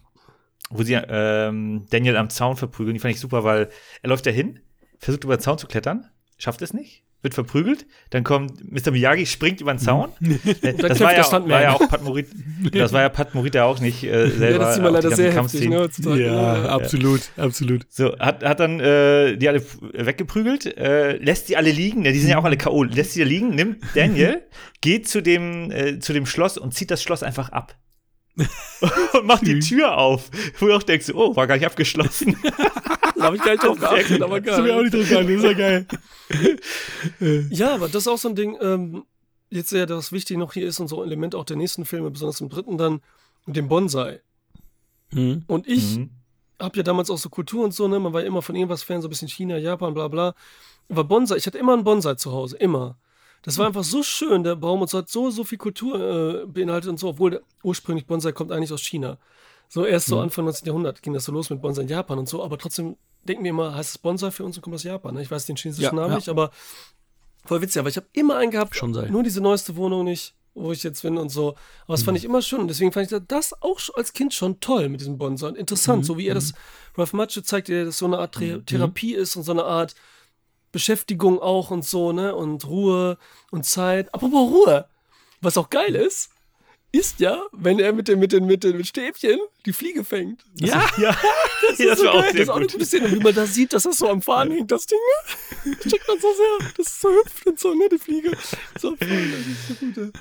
wo 0.72 0.84
sie 0.84 0.93
ähm, 0.93 1.86
Daniel 1.89 2.17
am 2.17 2.30
Zaun 2.30 2.57
verprügeln, 2.57 2.93
die 2.93 2.99
fand 2.99 3.13
ich 3.13 3.19
super, 3.19 3.43
weil 3.43 3.69
er 4.01 4.09
läuft 4.09 4.26
da 4.26 4.32
hin, 4.32 4.59
versucht 4.97 5.24
über 5.24 5.38
den 5.38 5.41
Zaun 5.41 5.57
zu 5.57 5.67
klettern, 5.67 6.07
schafft 6.38 6.61
es 6.61 6.74
nicht, 6.74 7.03
wird 7.22 7.34
verprügelt, 7.34 7.86
dann 8.09 8.24
kommt 8.24 8.72
Mr. 8.72 8.91
Miyagi, 8.91 9.26
springt 9.26 9.61
über 9.61 9.74
den 9.74 9.80
Zaun. 9.80 10.09
Äh, 10.61 10.74
das 10.74 10.99
war 10.99 11.15
ja, 11.15 11.32
war 11.32 11.61
ja 11.61 11.74
auch 11.74 11.88
Pat 11.88 12.03
Morita, 12.03 12.32
das 12.72 12.93
war 12.93 13.01
ja 13.01 13.09
Pat 13.09 13.34
Morita 13.34 13.63
auch 13.63 13.80
nicht 13.80 14.03
äh, 14.03 14.30
selber. 14.30 14.51
Ja, 14.51 14.57
das 14.57 14.74
sieht 14.76 14.84
man 14.84 14.93
leider 14.93 15.15
sehr 15.15 15.34
heftig, 15.34 15.69
ne, 15.69 15.89
ja, 16.05 16.15
ja, 16.15 16.65
absolut, 16.65 17.22
absolut. 17.38 17.86
So, 17.89 18.17
hat, 18.19 18.43
hat 18.43 18.59
dann 18.59 18.80
äh, 18.80 19.38
die 19.38 19.47
alle 19.47 19.61
weggeprügelt, 19.93 20.78
äh, 20.78 21.17
lässt 21.17 21.49
die 21.49 21.57
alle 21.57 21.72
liegen, 21.72 22.05
ja, 22.05 22.11
die 22.11 22.19
sind 22.19 22.30
ja 22.30 22.38
auch 22.38 22.43
alle 22.43 22.57
K.O., 22.57 22.84
lässt 22.84 23.15
die 23.15 23.19
da 23.19 23.26
liegen, 23.26 23.49
nimmt 23.55 23.84
Daniel, 23.95 24.41
geht 24.82 25.07
zu 25.07 25.22
dem, 25.22 25.72
äh, 25.72 25.99
zu 25.99 26.13
dem 26.13 26.26
Schloss 26.26 26.57
und 26.57 26.74
zieht 26.74 26.91
das 26.91 27.03
Schloss 27.03 27.24
einfach 27.24 27.49
ab. 27.49 27.76
und 29.14 29.26
macht 29.26 29.46
die 29.46 29.60
Tür 29.60 29.98
auf. 29.98 30.30
Wo 30.60 30.68
du 30.68 30.76
auch 30.76 30.84
denkst, 30.84 31.12
oh, 31.14 31.36
war 31.36 31.48
gar 31.48 31.56
nicht 31.56 31.66
abgeschlossen. 31.66 32.38
da 33.16 33.24
habe 33.24 33.36
ich 33.36 33.44
gar 33.44 33.52
nicht 33.52 33.64
drauf 33.64 33.80
geachtet, 33.80 34.22
aber 34.22 34.42
geil. 34.42 34.58
Das 34.58 34.66
ich 34.66 34.72
auch 34.72 34.82
nicht 34.82 34.94
drauf 34.94 35.10
geachtet, 35.10 35.30
das 35.30 35.38
ist 35.38 35.44
ja 35.44 35.54
geil. 35.54 37.48
ja, 37.50 37.76
aber 37.76 37.88
das 37.88 38.04
ist 38.04 38.08
auch 38.08 38.18
so 38.18 38.30
ein 38.30 38.36
Ding, 38.36 38.58
ähm, 38.62 39.04
jetzt 39.50 39.72
ja 39.72 39.86
das 39.86 40.12
Wichtige 40.12 40.39
noch 40.39 40.54
hier 40.54 40.66
ist 40.66 40.80
und 40.80 40.88
so 40.88 41.02
ein 41.02 41.08
Element 41.08 41.36
auch 41.36 41.46
der 41.46 41.58
nächsten 41.58 41.86
Filme, 41.86 42.10
besonders 42.10 42.42
im 42.42 42.50
dritten 42.50 42.78
dann, 42.78 43.02
mit 43.46 43.56
dem 43.56 43.68
Bonsai. 43.68 44.22
Mhm. 45.12 45.44
Und 45.48 45.68
ich 45.68 45.98
mhm. 45.98 46.12
habe 46.60 46.78
ja 46.78 46.84
damals 46.84 47.10
auch 47.10 47.18
so 47.18 47.30
Kultur 47.30 47.64
und 47.64 47.74
so, 47.74 47.88
ne, 47.88 48.00
man 48.00 48.14
war 48.14 48.22
ja 48.22 48.28
immer 48.28 48.42
von 48.42 48.56
irgendwas 48.56 48.84
Fan, 48.84 49.02
so 49.02 49.08
ein 49.08 49.10
bisschen 49.10 49.28
China, 49.28 49.58
Japan, 49.58 49.94
bla 49.94 50.08
bla. 50.08 50.34
Aber 50.89 51.04
Bonsai, 51.04 51.38
ich 51.38 51.46
hatte 51.46 51.58
immer 51.58 51.74
einen 51.74 51.84
Bonsai 51.84 52.16
zu 52.16 52.32
Hause, 52.32 52.58
immer. 52.58 52.98
Das 53.44 53.58
war 53.58 53.66
einfach 53.66 53.84
so 53.84 54.04
schön, 54.04 54.44
der 54.44 54.56
Baum, 54.56 54.82
und 54.82 54.89
so 54.89 55.00
hat 55.00 55.10
so, 55.10 55.32
so 55.32 55.44
viel 55.44 55.58
Kultur 55.58 56.44
äh, 56.44 56.46
beinhaltet 56.46 56.89
und 56.89 57.00
so, 57.00 57.10
obwohl 57.10 57.32
der, 57.32 57.42
ursprünglich 57.64 58.06
Bonsai 58.06 58.32
kommt 58.32 58.52
eigentlich 58.52 58.72
aus 58.72 58.82
China. 58.82 59.18
So 59.68 59.86
erst 59.86 60.08
so 60.08 60.18
mhm. 60.18 60.24
Anfang 60.24 60.46
19. 60.46 60.68
Jahrhundert 60.68 61.02
ging 61.02 61.14
das 61.14 61.26
so 61.26 61.32
los 61.32 61.50
mit 61.50 61.62
Bonsai 61.62 61.84
in 61.84 61.88
Japan 61.88 62.20
und 62.20 62.30
so, 62.30 62.44
aber 62.44 62.58
trotzdem 62.58 62.98
denken 63.24 63.44
wir 63.44 63.50
immer, 63.50 63.76
heißt 63.76 63.92
es 63.92 63.98
Bonsai 63.98 64.32
für 64.32 64.44
uns 64.44 64.58
und 64.58 64.62
kommt 64.62 64.76
aus 64.76 64.84
Japan. 64.84 65.16
Ne? 65.16 65.22
Ich 65.22 65.32
weiß 65.32 65.46
den 65.46 65.56
chinesischen 65.56 65.84
ja, 65.84 65.94
Namen 65.94 66.12
ja. 66.12 66.16
nicht, 66.18 66.30
aber 66.30 66.52
voll 67.46 67.62
witzig. 67.62 67.80
Aber 67.80 67.89
ich 67.89 67.98
habe 67.98 68.08
immer 68.14 68.38
einen 68.38 68.52
gehabt, 68.52 68.76
Schon 68.76 68.94
sei. 68.94 69.10
nur 69.10 69.24
diese 69.24 69.42
neueste 69.42 69.76
Wohnung 69.76 70.04
nicht, 70.04 70.36
wo 70.54 70.72
ich 70.72 70.84
jetzt 70.84 71.02
bin 71.02 71.18
und 71.18 71.30
so. 71.30 71.56
Aber 71.86 71.94
das 71.94 72.02
mhm. 72.02 72.06
fand 72.06 72.18
ich 72.18 72.26
immer 72.26 72.42
schön 72.42 72.60
und 72.60 72.68
deswegen 72.68 72.92
fand 72.92 73.12
ich 73.12 73.20
das 73.28 73.54
auch 73.62 73.80
als 73.96 74.14
Kind 74.14 74.34
schon 74.34 74.60
toll 74.60 74.89
mit 74.89 75.02
diesem 75.02 75.18
Bonsai. 75.18 75.50
Und 75.50 75.58
interessant, 75.58 76.02
mhm. 76.02 76.06
so 76.06 76.18
wie 76.18 76.28
er 76.28 76.36
das, 76.36 76.52
mhm. 76.52 76.58
Ralph 76.98 77.14
Macho 77.14 77.42
zeigt, 77.42 77.70
dass 77.70 77.86
das 77.86 77.98
so 77.98 78.06
eine 78.06 78.20
Art 78.20 78.39
mhm. 78.39 78.66
Therapie 78.66 79.16
ist 79.16 79.36
und 79.36 79.44
so 79.44 79.52
eine 79.52 79.64
Art 79.64 79.96
Beschäftigung 80.72 81.39
auch 81.39 81.72
und 81.72 81.86
so, 81.86 82.11
ne? 82.11 82.36
Und 82.36 82.67
Ruhe 82.67 83.17
und 83.51 83.65
Zeit. 83.65 84.13
Apropos 84.13 84.51
Ruhe, 84.51 84.88
was 85.41 85.57
auch 85.57 85.69
geil 85.69 85.95
ist, 85.95 86.30
ist 86.91 87.19
ja, 87.19 87.41
wenn 87.53 87.80
er 87.80 87.93
mit 87.93 88.07
den, 88.07 88.19
mit 88.19 88.34
den, 88.34 88.45
mit 88.45 88.63
den 88.63 88.76
mit 88.76 88.88
Stäbchen 88.88 89.39
die 89.65 89.74
Fliege 89.74 90.03
fängt. 90.03 90.43
Ja, 90.55 90.86
ja. 90.97 91.15
Das, 91.67 91.80
ist 91.80 91.89
das 91.89 91.99
so 91.99 92.05
geil. 92.05 92.24
das 92.32 92.41
ist 92.41 92.49
auch 92.49 92.55
eine 92.57 92.67
gute 92.67 92.86
Szene, 92.86 93.11
wie 93.11 93.19
man 93.19 93.34
da 93.34 93.45
sieht, 93.45 93.74
dass 93.74 93.84
das 93.84 93.97
so 93.97 94.09
am 94.09 94.22
Faden 94.22 94.53
hängt, 94.53 94.72
das 94.72 94.86
Ding. 94.86 94.99
Ne? 94.99 95.76
Das 95.82 95.91
checkt 95.91 96.07
man 96.07 96.19
so 96.19 96.28
sehr. 96.34 96.69
Das 96.78 96.88
ist 96.88 97.01
so 97.01 97.09
hüpft 97.09 97.47
und 97.47 97.59
so, 97.59 97.74
ne, 97.74 97.88
die 97.89 97.97
Fliege. 97.97 98.32
So, 98.80 98.95
das 98.99 99.09
ist 99.09 99.67
so 99.67 99.86
gut. 99.86 100.13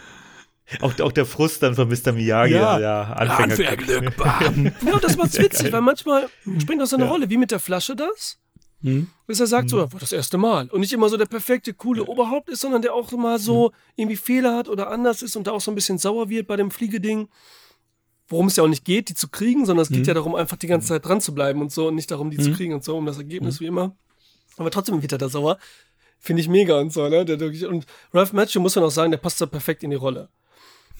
Auch, 0.80 1.00
auch 1.00 1.12
der 1.12 1.26
Frust 1.26 1.64
dann 1.64 1.74
von 1.74 1.88
Mr. 1.88 2.12
Miyagi, 2.12 2.54
ja, 2.54 2.78
ja 2.78 3.02
Anfänger. 3.02 3.50
Anfängerglück, 3.50 4.14
Ja, 4.86 4.98
das 5.00 5.16
macht's 5.16 5.36
witzig, 5.36 5.72
weil 5.72 5.80
manchmal 5.80 6.28
springt 6.60 6.80
das 6.80 6.90
so 6.90 6.96
eine 6.96 7.06
ja. 7.06 7.10
Rolle, 7.10 7.28
wie 7.28 7.36
mit 7.36 7.50
der 7.50 7.58
Flasche 7.58 7.96
das. 7.96 8.38
Hm? 8.82 9.08
Dass 9.26 9.40
er 9.40 9.46
sagt, 9.46 9.70
hm. 9.72 9.88
so, 9.90 9.98
das 9.98 10.12
erste 10.12 10.38
Mal. 10.38 10.68
Und 10.68 10.80
nicht 10.80 10.92
immer 10.92 11.08
so 11.08 11.16
der 11.16 11.26
perfekte, 11.26 11.74
coole 11.74 12.04
Oberhaupt 12.04 12.48
ist, 12.48 12.60
sondern 12.60 12.82
der 12.82 12.94
auch 12.94 13.10
mal 13.12 13.38
so 13.38 13.66
hm. 13.66 13.74
irgendwie 13.96 14.16
Fehler 14.16 14.56
hat 14.56 14.68
oder 14.68 14.90
anders 14.90 15.22
ist 15.22 15.36
und 15.36 15.46
da 15.46 15.52
auch 15.52 15.60
so 15.60 15.70
ein 15.70 15.74
bisschen 15.74 15.98
sauer 15.98 16.28
wird 16.28 16.46
bei 16.46 16.56
dem 16.56 16.70
Fliegeding. 16.70 17.28
Worum 18.28 18.46
es 18.46 18.56
ja 18.56 18.62
auch 18.62 18.68
nicht 18.68 18.84
geht, 18.84 19.08
die 19.08 19.14
zu 19.14 19.28
kriegen, 19.28 19.66
sondern 19.66 19.82
es 19.82 19.88
geht 19.88 19.98
hm. 19.98 20.04
ja 20.04 20.14
darum, 20.14 20.34
einfach 20.34 20.56
die 20.56 20.68
ganze 20.68 20.88
Zeit 20.88 21.04
dran 21.04 21.20
zu 21.20 21.34
bleiben 21.34 21.60
und 21.60 21.72
so 21.72 21.88
und 21.88 21.96
nicht 21.96 22.10
darum, 22.10 22.30
die 22.30 22.38
zu 22.38 22.52
kriegen 22.52 22.72
und 22.72 22.84
so, 22.84 22.96
um 22.96 23.06
das 23.06 23.18
Ergebnis 23.18 23.60
wie 23.60 23.66
immer. 23.66 23.96
Aber 24.56 24.70
trotzdem 24.70 25.02
wird 25.02 25.12
er 25.12 25.18
da 25.18 25.28
sauer. 25.28 25.58
Finde 26.18 26.42
ich 26.42 26.48
mega 26.48 26.78
und 26.78 26.92
so, 26.92 27.08
ne? 27.08 27.20
Und 27.66 27.86
Ralph 28.12 28.32
Macchio 28.34 28.60
muss 28.60 28.76
man 28.76 28.84
auch 28.84 28.90
sagen, 28.90 29.10
der 29.10 29.18
passt 29.18 29.40
da 29.40 29.46
perfekt 29.46 29.82
in 29.82 29.90
die 29.90 29.96
Rolle. 29.96 30.28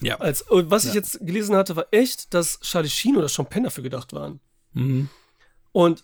Ja. 0.01 0.19
Als, 0.19 0.43
was 0.49 0.83
ja. 0.83 0.89
ich 0.89 0.95
jetzt 0.95 1.19
gelesen 1.21 1.55
hatte, 1.55 1.75
war 1.75 1.85
echt, 1.91 2.33
dass 2.33 2.59
Charlie 2.61 2.89
Sheen 2.89 3.17
oder 3.17 3.29
Sean 3.29 3.45
Penn 3.45 3.63
dafür 3.63 3.83
gedacht 3.83 4.13
waren. 4.13 4.39
Mhm. 4.73 5.09
Und 5.71 6.03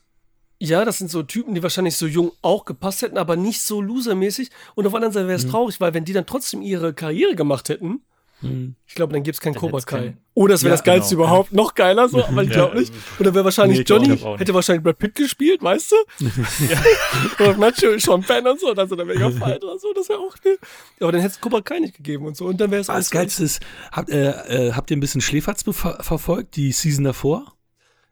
ja, 0.59 0.85
das 0.85 0.97
sind 0.97 1.11
so 1.11 1.23
Typen, 1.23 1.53
die 1.53 1.61
wahrscheinlich 1.61 1.95
so 1.97 2.07
jung 2.07 2.31
auch 2.41 2.65
gepasst 2.65 3.01
hätten, 3.03 3.17
aber 3.17 3.35
nicht 3.35 3.61
so 3.61 3.79
losermäßig. 3.81 4.49
Und 4.75 4.87
auf 4.87 4.91
der 4.91 4.97
anderen 4.97 5.13
Seite 5.13 5.27
wäre 5.27 5.37
es 5.37 5.45
mhm. 5.45 5.51
traurig, 5.51 5.79
weil 5.79 5.93
wenn 5.93 6.05
die 6.05 6.13
dann 6.13 6.25
trotzdem 6.25 6.61
ihre 6.61 6.93
Karriere 6.93 7.35
gemacht 7.35 7.69
hätten, 7.69 8.01
mhm. 8.41 8.75
ich 8.87 8.95
glaube, 8.95 9.13
dann 9.13 9.21
gibt 9.21 9.35
es 9.35 9.41
kein 9.41 9.53
Cobra 9.53 9.79
Kai. 9.81 10.17
Oder 10.33 10.55
es 10.55 10.63
wäre 10.63 10.71
ja, 10.71 10.77
das 10.77 10.83
Geilste 10.83 11.15
genau. 11.15 11.27
überhaupt, 11.27 11.53
noch 11.53 11.75
geiler 11.75 12.09
so, 12.09 12.23
aber 12.25 12.43
ich 12.43 12.49
glaube 12.49 12.73
ja. 12.73 12.79
nicht. 12.79 12.93
Oder 13.19 13.35
wäre 13.35 13.45
wahrscheinlich 13.45 13.79
nee, 13.79 13.85
Johnny, 13.87 14.17
hätte 14.17 14.53
wahrscheinlich 14.55 14.83
Brad 14.83 14.97
Pitt 14.97 15.13
gespielt, 15.13 15.61
weißt 15.61 15.91
du? 15.91 16.25
ja. 16.25 17.49
und 17.49 17.59
Nacho 17.59 17.97
Sean 17.99 18.23
Penn 18.23 18.47
und 18.47 18.59
so, 18.59 18.73
dann 18.73 18.89
so 18.89 18.95
der 18.95 19.05
mega 19.05 19.29
Fight 19.29 19.63
oder 19.63 19.77
so, 19.77 19.93
das 19.93 20.09
wäre 20.09 20.19
auch, 20.19 20.35
ne? 20.43 20.57
Aber 20.99 21.11
dann 21.11 21.21
hätte 21.21 21.33
es 21.33 21.41
Cobra 21.41 21.61
Kai 21.61 21.79
nicht 21.79 21.95
gegeben 21.95 22.25
und 22.25 22.35
so. 22.35 22.45
Und 22.45 22.59
dann 22.59 22.71
wäre 22.71 22.81
es 22.81 22.87
Das 22.87 23.11
Geilste 23.11 23.43
ist, 23.43 23.61
habt, 23.91 24.09
äh, 24.09 24.29
äh, 24.29 24.73
habt 24.73 24.89
ihr 24.89 24.97
ein 24.97 25.01
bisschen 25.01 25.21
Schläferz 25.21 25.63
verfolgt, 25.63 26.55
die 26.55 26.71
Season 26.71 27.03
davor? 27.03 27.56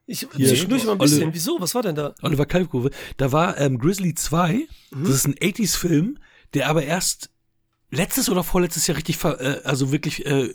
Ich 0.08 0.28
zwischendurch 0.30 0.86
mal 0.86 0.94
ein 0.94 0.98
bisschen. 1.00 1.24
Oli 1.24 1.34
Wieso? 1.34 1.60
Was 1.60 1.74
war 1.74 1.82
denn 1.82 1.96
da? 1.96 2.14
Oliver 2.22 2.46
Kalkofe. 2.46 2.92
Da 3.18 3.32
war 3.32 3.58
ähm, 3.58 3.80
Grizzly 3.80 4.14
2. 4.14 4.54
Mhm. 4.92 5.04
Das 5.04 5.16
ist 5.16 5.28
ein 5.28 5.36
80s-Film, 5.36 6.20
der 6.54 6.70
aber 6.70 6.84
erst 6.84 7.32
letztes 7.90 8.30
oder 8.30 8.44
vorletztes 8.44 8.86
Jahr 8.88 8.98
richtig, 8.98 9.18
ver, 9.18 9.40
äh, 9.42 9.62
also 9.64 9.92
wirklich 9.92 10.26
äh, 10.26 10.46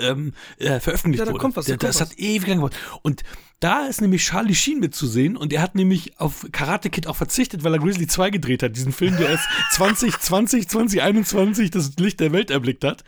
äh, 0.00 0.32
äh, 0.58 0.80
veröffentlicht 0.80 1.20
ja, 1.20 1.24
da 1.26 1.32
wurde. 1.32 1.42
Kommt 1.42 1.56
was, 1.56 1.66
da 1.66 1.72
der, 1.72 1.78
kommt 1.78 1.88
das 1.88 2.00
was. 2.00 2.10
hat 2.10 2.18
ewig 2.18 2.48
lang 2.48 2.56
gedauert. 2.58 2.76
Und 3.02 3.22
da 3.60 3.86
ist 3.86 4.02
nämlich 4.02 4.26
Charlie 4.26 4.54
Sheen 4.54 4.80
mitzusehen 4.80 5.36
und 5.36 5.52
er 5.52 5.62
hat 5.62 5.74
nämlich 5.74 6.20
auf 6.20 6.46
Karate 6.52 6.90
Kid 6.90 7.06
auch 7.06 7.16
verzichtet, 7.16 7.64
weil 7.64 7.72
er 7.72 7.78
Grizzly 7.78 8.06
2 8.06 8.30
gedreht 8.30 8.62
hat. 8.62 8.76
Diesen 8.76 8.92
Film, 8.92 9.16
der 9.16 9.30
erst 9.30 9.44
2020, 9.72 10.68
2021 10.68 11.70
das 11.70 11.96
Licht 11.96 12.20
der 12.20 12.32
Welt 12.32 12.50
erblickt 12.50 12.84
hat. 12.84 13.02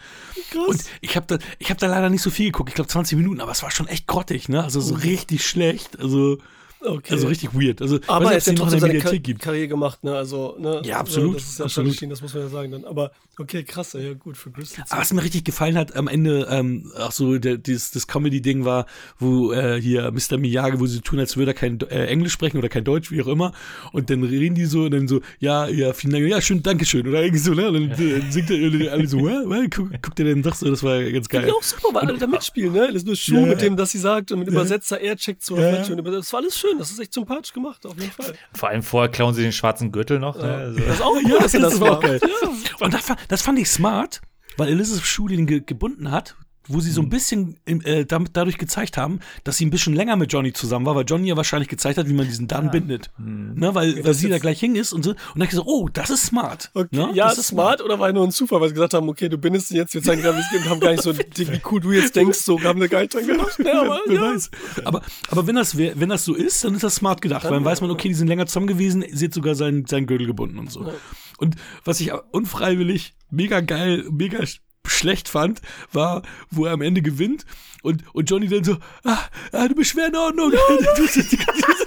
Krass. 0.51 0.67
Und 0.67 0.85
ich 1.03 1.17
habe 1.17 1.27
da, 1.27 1.39
ich 1.59 1.71
hab 1.71 1.79
da 1.79 1.87
leider 1.87 2.09
nicht 2.09 2.23
so 2.23 2.31
viel 2.31 2.47
geguckt. 2.47 2.71
Ich 2.71 2.75
glaube 2.75 2.89
20 2.89 3.19
Minuten, 3.19 3.41
aber 3.41 3.53
es 3.53 3.63
war 3.63 3.71
schon 3.71 3.89
echt 3.89 4.07
grottig, 4.07 4.49
ne? 4.49 4.65
Also 4.65 4.81
so 4.81 4.95
oh. 4.95 4.99
richtig 4.99 5.47
schlecht. 5.47 5.99
Also. 6.01 6.39
Okay. 6.81 7.15
Also 7.15 7.27
richtig 7.27 7.55
weird. 7.55 7.83
Also, 7.83 7.99
aber 8.07 8.27
er 8.27 8.37
hat 8.37 8.47
ja 8.47 8.53
trotzdem 8.53 8.81
seine 8.81 8.99
Kar 8.99 9.17
gibt. 9.17 9.41
Karriere 9.41 9.69
gemacht, 9.69 10.05
ne? 10.05 10.15
Also, 10.15 10.57
ne? 10.59 10.81
Ja, 10.85 10.99
absolut. 10.99 11.37
Das 11.37 11.45
ist 11.45 11.59
ja 11.59 11.65
absolut. 11.65 12.03
Das 12.03 12.23
muss 12.23 12.35
man 12.35 12.43
ja 12.45 12.49
sagen 12.49 12.73
dann. 12.73 12.85
Aber 12.85 13.11
okay, 13.39 13.65
krass, 13.65 13.95
ja 13.95 14.15
gut 14.15 14.37
für 14.37 14.51
Grizzly. 14.51 14.83
Aber 14.89 15.01
was 15.01 15.13
mir 15.13 15.23
richtig 15.23 15.45
gefallen 15.45 15.77
hat 15.77 15.97
am 15.97 16.09
Ende, 16.09 16.47
ähm, 16.51 16.93
auch 16.97 17.13
so 17.13 17.39
der, 17.39 17.59
dieses, 17.59 17.91
das 17.91 18.07
Comedy-Ding 18.07 18.65
war, 18.65 18.87
wo 19.19 19.53
äh, 19.53 19.81
hier 19.81 20.11
Mr. 20.11 20.39
Miyagi, 20.39 20.79
wo 20.79 20.87
sie 20.87 21.01
tun, 21.01 21.19
als 21.19 21.37
würde 21.37 21.53
er 21.53 21.55
kein 21.55 21.81
äh, 21.81 22.07
Englisch 22.07 22.33
sprechen 22.33 22.59
oder 22.59 22.69
kein 22.69 22.85
Deutsch, 22.85 23.11
wie 23.11 23.23
auch 23.23 23.29
immer. 23.29 23.53
Und 23.93 24.11
dann 24.11 24.23
reden 24.23 24.55
die 24.55 24.67
so 24.67 24.85
und 24.85 24.93
dann 24.93 25.09
so, 25.09 25.21
ja, 25.41 25.67
ja, 25.69 25.93
vielen 25.93 26.13
Dank, 26.13 26.27
ja, 26.29 26.41
schön, 26.41 26.63
Dankeschön. 26.63 27.07
Oder 27.07 27.23
irgendwie 27.23 27.39
so, 27.39 27.55
ne? 27.55 27.69
Und 27.69 27.75
dann 27.75 28.09
ja. 28.09 28.31
singt 28.31 28.51
er 28.51 28.93
alle 28.93 29.07
so, 29.07 29.23
well, 29.23 29.49
well, 29.49 29.69
guck, 29.69 29.91
guckt 30.03 30.21
er 30.21 30.27
dann 30.27 30.43
sagt 30.43 30.59
so, 30.59 30.71
das 30.71 30.83
war 30.83 31.03
ganz 31.03 31.29
geil. 31.29 31.47
Ja, 31.47 31.55
auch 31.55 31.63
super, 31.63 31.89
weil 31.93 32.09
alle 32.09 32.19
da 32.19 32.27
mitspielen, 32.27 32.73
ne? 32.73 32.87
Das 32.89 32.97
ist 32.97 33.07
nur 33.07 33.17
Schuh 33.17 33.35
ja, 33.41 33.47
mit 33.47 33.61
dem, 33.61 33.77
dass 33.77 33.91
sie 33.91 33.99
sagt 33.99 34.33
und 34.33 34.41
mit 34.41 34.49
Übersetzer, 34.49 35.01
er 35.01 35.17
checkt 35.17 35.45
so. 35.45 35.57
Ja. 35.57 35.79
Das 35.79 36.33
war 36.33 36.41
alles 36.41 36.59
schön, 36.59 36.68
das 36.77 36.91
ist 36.91 36.99
echt 36.99 37.13
sympathisch 37.13 37.53
gemacht, 37.53 37.85
auf 37.87 37.99
jeden 37.99 38.11
Fall. 38.11 38.35
Vor 38.53 38.69
allem 38.69 38.83
vorher 38.83 39.11
klauen 39.11 39.35
sie 39.35 39.43
den 39.43 39.53
schwarzen 39.53 39.93
Gürtel 39.93 40.19
noch. 40.19 40.37
Ne? 40.37 40.49
Ja. 40.49 40.57
Also. 40.57 40.81
Das 40.81 40.95
ist 40.95 41.03
auch 41.03 41.17
ja, 41.23 41.39
das, 41.39 41.53
das, 41.53 41.81
war 41.81 41.93
auch 41.93 42.01
geil. 42.01 42.21
Ja. 42.23 42.49
Und 42.85 42.95
das, 42.95 43.13
das, 43.29 43.43
fand 43.43 43.59
ich 43.59 43.69
smart, 43.69 44.21
weil 44.57 44.69
Elizabeth 44.69 45.05
Shue 45.05 45.29
den 45.29 45.47
ge 45.47 45.61
gebunden 45.61 46.11
hat 46.11 46.37
wo 46.69 46.81
sie 46.81 46.91
so 46.91 47.01
ein 47.01 47.07
mhm. 47.07 47.11
bisschen 47.11 47.57
äh, 47.67 48.05
damit, 48.05 48.31
dadurch 48.35 48.59
gezeigt 48.59 48.97
haben, 48.97 49.21
dass 49.45 49.57
sie 49.57 49.67
ein 49.67 49.71
bisschen 49.71 49.95
länger 49.95 50.17
mit 50.17 50.33
Johnny 50.33 50.53
zusammen 50.53 50.87
war, 50.87 50.95
weil 50.95 51.05
Johnny 51.05 51.29
ja 51.29 51.37
wahrscheinlich 51.37 51.69
gezeigt 51.69 51.99
hat, 51.99 52.09
wie 52.09 52.13
man 52.13 52.27
diesen 52.27 52.47
Dann 52.49 52.67
ja. 52.67 52.71
bindet. 52.71 53.11
Mhm. 53.19 53.55
Ne, 53.57 53.75
weil, 53.75 53.93
okay, 53.93 54.05
weil 54.05 54.15
sie 54.15 54.29
da 54.29 54.39
gleich 54.39 54.61
hing 54.61 54.77
ist 54.77 54.93
und 54.93 55.05
so. 55.05 55.11
Und 55.11 55.19
dann 55.37 55.49
ich 55.49 55.55
so, 55.55 55.65
oh, 55.65 55.89
das 55.93 56.11
ist 56.11 56.27
smart. 56.27 56.71
Okay. 56.75 56.89
Ne? 56.93 57.11
Ja, 57.15 57.29
das 57.29 57.39
ist 57.39 57.49
smart, 57.49 57.83
oder 57.83 57.99
war 57.99 58.13
nur 58.13 58.25
ein 58.25 58.31
Zufall, 58.33 58.61
weil 58.61 58.69
sie 58.69 58.75
gesagt 58.75 58.95
haben, 58.95 59.09
okay, 59.09 59.29
du 59.29 59.39
bindest 59.39 59.71
ihn 59.71 59.79
jetzt, 59.79 59.95
wir 59.95 60.03
zeigen 60.03 60.23
gerade, 60.23 60.39
wir 60.39 60.71
haben 60.71 60.81
gar 60.81 60.93
nicht 60.93 61.03
so, 61.03 61.17
wie 61.19 61.61
cool 61.71 61.81
du 61.81 61.93
jetzt 61.93 62.15
denkst, 62.15 62.39
so 62.39 62.63
haben 62.63 62.81
wir 62.81 62.89
gar 62.89 63.01
nicht 63.01 63.15
dran 63.15 63.27
gedacht. 63.27 63.59
Ja, 63.59 63.83
aber, 63.83 64.01
ja. 64.09 64.21
weiß. 64.21 64.51
Aber, 64.85 65.03
aber 65.31 65.47
wenn, 65.47 65.57
das, 65.57 65.77
wenn 65.77 66.09
das 66.09 66.25
so 66.25 66.35
ist, 66.35 66.65
dann 66.65 66.75
ist 66.75 66.85
das 66.85 66.97
smart 66.97 67.23
gedacht, 67.23 67.45
dann, 67.45 67.51
weil 67.51 67.59
dann 67.59 67.65
weiß 67.65 67.81
man, 67.81 67.91
okay, 67.91 68.09
die 68.09 68.15
sind 68.15 68.29
länger 68.29 68.47
zusammen 68.47 68.67
gewesen, 68.67 69.05
sie 69.11 69.27
hat 69.27 69.35
sogar 69.35 69.55
seinen, 69.55 69.87
seinen 69.87 70.07
Gürtel 70.07 70.27
gebunden 70.27 70.59
und 70.59 70.71
so. 70.71 70.85
Ja. 70.85 70.93
Und 71.39 71.55
was 71.85 72.01
ich 72.01 72.13
unfreiwillig 72.33 73.15
mega 73.31 73.61
geil, 73.61 74.05
mega 74.11 74.41
schlecht 74.89 75.29
fand, 75.29 75.61
war, 75.93 76.23
wo 76.51 76.67
er 76.67 76.73
am 76.73 76.83
Ende 76.83 77.03
gewinnt 77.03 77.45
und, 77.83 78.03
und 78.13 78.31
Johnny 78.31 78.49
dann 78.49 78.65
so, 78.65 78.77
ah, 79.05 79.19
ah 79.53 79.69
du 79.69 79.75
bist 79.75 79.91
schwer 79.91 80.09
in 80.09 80.17
Ordnung. 80.17 80.53
Ja, 80.53 80.59
du, 80.69 81.07
du, 81.07 81.07
du, 81.07 81.37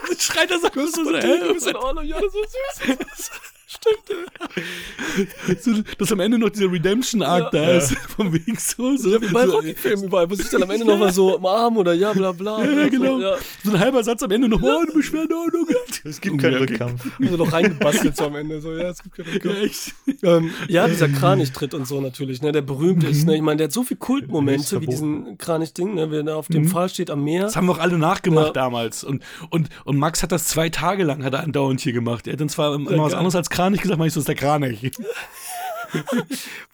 du, 0.10 0.20
schreit 0.20 0.52
er 0.52 0.60
so, 0.60 0.70
du 0.70 1.54
bist 1.54 1.68
in 1.68 1.76
Ordnung, 1.76 2.06
ja, 2.06 2.20
das 2.20 2.34
ist 2.34 3.18
süß. 3.18 3.32
so, 5.60 5.72
dass 5.98 6.12
am 6.12 6.20
Ende 6.20 6.38
noch 6.38 6.50
dieser 6.50 6.72
Redemption-Arc 6.72 7.52
da 7.52 7.72
ist. 7.72 7.96
Vom 8.16 8.34
Weg 8.34 8.60
so. 8.60 8.96
so 8.98 9.22
Wie 9.22 9.28
bei 9.32 9.46
so, 9.46 9.54
Rocky-Filmen 9.54 10.06
überall, 10.06 10.30
wo 10.30 10.36
sich 10.36 10.50
dann 10.50 10.64
am 10.64 10.72
Ende 10.72 10.86
noch 10.86 10.98
mal 10.98 11.12
so 11.12 11.36
umarmen 11.38 11.80
oder 11.80 11.94
ja, 11.94 12.14
bla 12.14 12.32
bla. 12.32 12.64
Ja, 12.64 12.88
genau. 12.90 13.18
So, 13.18 13.22
ja. 13.22 13.36
so 13.64 13.72
ein 13.72 13.80
halber 13.80 14.04
Satz 14.04 14.24
am 14.24 14.32
Ende 14.32 14.50
noch, 14.50 14.62
oh, 14.62 14.84
du 14.86 14.94
bist 14.94 15.10
schwer 15.10 15.24
in 15.24 15.34
Ordnung. 15.34 15.68
Es 16.04 16.20
gibt 16.20 16.40
keinen 16.42 16.54
Ja. 16.54 16.60
Rückkampf. 16.60 17.06
Also 17.22 17.38
noch 17.38 17.52
reingebastelt 17.52 18.18
so 18.18 18.26
am 18.26 18.36
Ende. 18.36 18.62
So, 18.62 18.74
ja, 18.74 18.90
es 18.90 19.02
gibt 19.02 19.16
keine 19.16 19.56
Ja, 19.56 19.62
echt. 19.62 19.94
ähm, 20.24 20.52
ja, 20.68 20.88
dieser 20.88 21.10
Kranich-Tritt 21.10 21.74
und 21.74 21.88
so 21.88 22.02
natürlich, 22.02 22.42
ne, 22.42 22.52
der 22.52 22.62
berühmt 22.62 23.04
ist. 23.04 23.26
Ne? 23.26 23.36
Ich 23.36 23.42
meine, 23.42 23.58
der 23.58 23.66
hat 23.66 23.72
so 23.74 23.84
viele 23.84 24.00
Ist 24.00 24.06
Kultmomente 24.06 24.82
wie 24.82 24.88
diesen 24.88 25.38
Kranich-Ding, 25.38 25.96
ne, 25.96 26.12
wenn 26.12 26.28
er 26.28 26.38
auf 26.38 26.48
dem 26.48 26.68
Pfahl 26.68 26.90
steht 26.90 27.10
am 27.10 27.24
Meer. 27.24 27.44
Das 27.44 27.56
haben 27.56 27.68
wir 27.68 27.74
auch 27.74 27.80
alle 27.80 27.98
nachgemacht 27.98 28.48
Ja. 28.48 28.54
damals. 28.54 29.04
Und, 29.04 29.24
und, 29.50 29.70
und 29.86 29.98
Max 29.98 30.24
hat 30.24 30.32
das 30.32 30.48
zwei 30.48 30.70
Tage 30.70 31.04
lang 31.04 31.24
hat 31.24 31.34
er 31.34 31.42
andauernd 31.44 31.80
hier 31.82 31.94
gemacht. 31.94 32.28
Er 32.28 32.34
hat 32.34 32.42
dann 32.42 32.50
zwar 32.50 32.76
immer 32.76 33.04
was 33.04 33.14
anderes 33.14 33.36
als 33.36 33.50
Kranich 33.50 33.61
gesagt, 33.70 33.92
aber 33.92 34.06
ich 34.06 34.14
so, 34.14 34.20
ist 34.20 34.28
der 34.30 34.36
Kranich. 34.36 34.92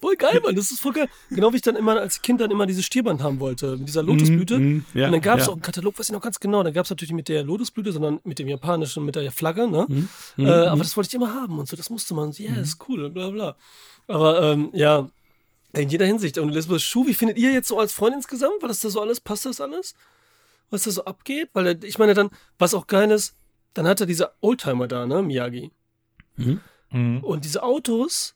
Voll 0.00 0.14
geil, 0.16 0.40
Mann, 0.44 0.54
das 0.54 0.70
ist 0.70 0.80
voll 0.80 0.92
geil. 0.92 1.08
Genau 1.30 1.52
wie 1.52 1.56
ich 1.56 1.62
dann 1.62 1.74
immer 1.74 1.98
als 1.98 2.22
Kind 2.22 2.40
dann 2.40 2.50
immer 2.52 2.66
dieses 2.66 2.84
Stierband 2.84 3.20
haben 3.22 3.40
wollte, 3.40 3.76
mit 3.76 3.88
dieser 3.88 4.02
Lotusblüte. 4.04 4.58
Mhm, 4.58 4.84
ja, 4.94 5.06
und 5.06 5.12
dann 5.12 5.20
gab 5.20 5.38
es 5.40 5.46
ja. 5.46 5.50
auch 5.50 5.54
einen 5.54 5.62
Katalog, 5.62 5.98
weiß 5.98 6.08
ich 6.08 6.12
noch 6.12 6.20
ganz 6.20 6.38
genau, 6.38 6.62
da 6.62 6.70
gab 6.70 6.84
es 6.84 6.90
natürlich 6.90 7.12
mit 7.12 7.28
der 7.28 7.42
Lotusblüte, 7.42 7.90
sondern 7.92 8.20
mit 8.22 8.38
dem 8.38 8.46
japanischen, 8.46 9.04
mit 9.04 9.16
der 9.16 9.32
Flagge, 9.32 9.66
ne? 9.68 9.86
Mhm, 9.88 10.08
äh, 10.38 10.48
aber 10.50 10.82
das 10.82 10.96
wollte 10.96 11.08
ich 11.08 11.14
immer 11.14 11.34
haben 11.34 11.58
und 11.58 11.66
so, 11.68 11.76
das 11.76 11.90
musste 11.90 12.14
man. 12.14 12.30
so, 12.32 12.42
Ja, 12.44 12.54
ist 12.54 12.78
cool, 12.88 13.10
bla 13.10 13.30
bla. 13.30 13.56
Aber 14.06 14.40
ähm, 14.52 14.70
ja, 14.72 15.08
in 15.72 15.88
jeder 15.88 16.06
Hinsicht. 16.06 16.38
Und 16.38 16.50
Elizabeth 16.50 16.80
Schuh, 16.80 17.06
wie 17.06 17.14
findet 17.14 17.38
ihr 17.38 17.52
jetzt 17.52 17.68
so 17.68 17.78
als 17.78 17.92
Freund 17.92 18.14
insgesamt? 18.14 18.54
Weil 18.60 18.68
das 18.68 18.80
da 18.80 18.88
so 18.88 19.00
alles, 19.00 19.20
passt 19.20 19.44
das 19.46 19.60
alles? 19.60 19.94
Was 20.70 20.84
da 20.84 20.90
so 20.92 21.04
abgeht? 21.04 21.50
Weil 21.54 21.66
er- 21.66 21.82
ich 21.82 21.98
meine 21.98 22.14
dann, 22.14 22.30
was 22.58 22.72
auch 22.72 22.86
geil 22.86 23.10
ist, 23.10 23.34
dann 23.74 23.86
hat 23.86 24.00
er 24.00 24.06
diese 24.06 24.30
Oldtimer 24.40 24.86
da, 24.88 25.06
ne, 25.06 25.22
Miyagi. 25.22 25.72
Mhm. 26.36 26.60
Und 26.90 27.44
diese 27.44 27.62
Autos, 27.62 28.34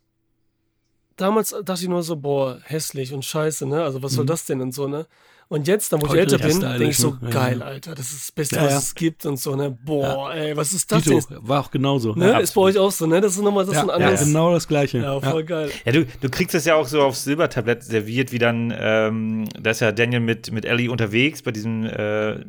damals 1.17 1.55
dachte 1.65 1.83
ich 1.83 1.89
nur 1.89 2.03
so, 2.03 2.17
boah, 2.17 2.59
hässlich 2.65 3.13
und 3.13 3.25
scheiße, 3.25 3.67
ne? 3.67 3.83
Also 3.83 4.03
was 4.03 4.13
soll 4.13 4.27
das 4.27 4.45
denn 4.45 4.61
und 4.61 4.73
so, 4.73 4.89
ne? 4.89 5.07
Und 5.49 5.69
jetzt, 5.69 5.93
dann 5.93 6.01
wo 6.01 6.07
ich 6.07 6.15
älter 6.15 6.39
bin, 6.39 6.61
denke 6.61 6.85
ich 6.89 6.97
so, 6.97 7.11
ne? 7.11 7.19
Ja, 7.25 7.29
geil, 7.29 7.59
ja. 7.61 7.67
Alter, 7.67 7.95
das 7.95 8.11
ist 8.11 8.23
das 8.23 8.33
Beste, 8.33 8.57
Ja, 8.57 8.65
was 8.65 8.73
ja. 8.73 8.79
es 8.79 8.95
gibt 8.95 9.27
und 9.27 9.39
so, 9.39 9.55
ne? 9.55 9.77
Boah, 9.85 10.33
ey, 10.33 10.57
was 10.57 10.73
ist 10.73 10.91
das 10.91 11.03
Tito, 11.03 11.21
denn? 11.29 11.39
war 11.43 11.61
auch 11.61 11.71
genauso. 11.71 12.15
Ne? 12.15 12.31
Ja, 12.31 12.39
ist 12.39 12.55
bei 12.55 12.63
euch 12.63 12.79
auch 12.79 12.91
so, 12.91 13.07
ne? 13.07 13.21
Das 13.21 13.33
ist 13.33 13.43
nochmal 13.43 13.67
das 13.67 13.75
ist 13.75 13.77
ja, 13.77 13.83
ein 13.83 13.89
ja, 13.89 13.95
anderes. 14.07 14.25
genau 14.25 14.53
das 14.53 14.67
Gleiche. 14.67 14.99
Ja, 14.99 15.21
voll 15.21 15.45
geil. 15.45 15.71
Ja, 15.85 15.93
du, 15.93 16.07
du 16.07 16.31
kriegst 16.31 16.55
das 16.55 16.65
ja 16.65 16.75
auch 16.75 16.87
so 16.87 17.03
aufs 17.03 17.25
Silbertablett 17.25 17.85
serviert, 17.85 18.33
wie 18.33 18.39
dann, 18.39 18.73
ähm, 18.75 19.47
da 19.61 19.73
ist 19.73 19.81
ja 19.81 19.93
Daniel 19.93 20.21
mit, 20.21 20.51
mit 20.53 20.65
Ellie 20.65 20.91
unterwegs 20.91 21.43
bei 21.43 21.51
diesem, 21.51 21.85
äh, 21.85 22.47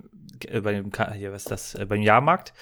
äh, 0.51 0.61
bei 0.61 0.73
dem, 0.73 0.91
hier, 1.15 1.31
was 1.31 1.43
ist 1.43 1.51
das, 1.51 1.75
äh, 1.75 1.85
beim 1.85 2.01
Jahrmarkt. 2.01 2.53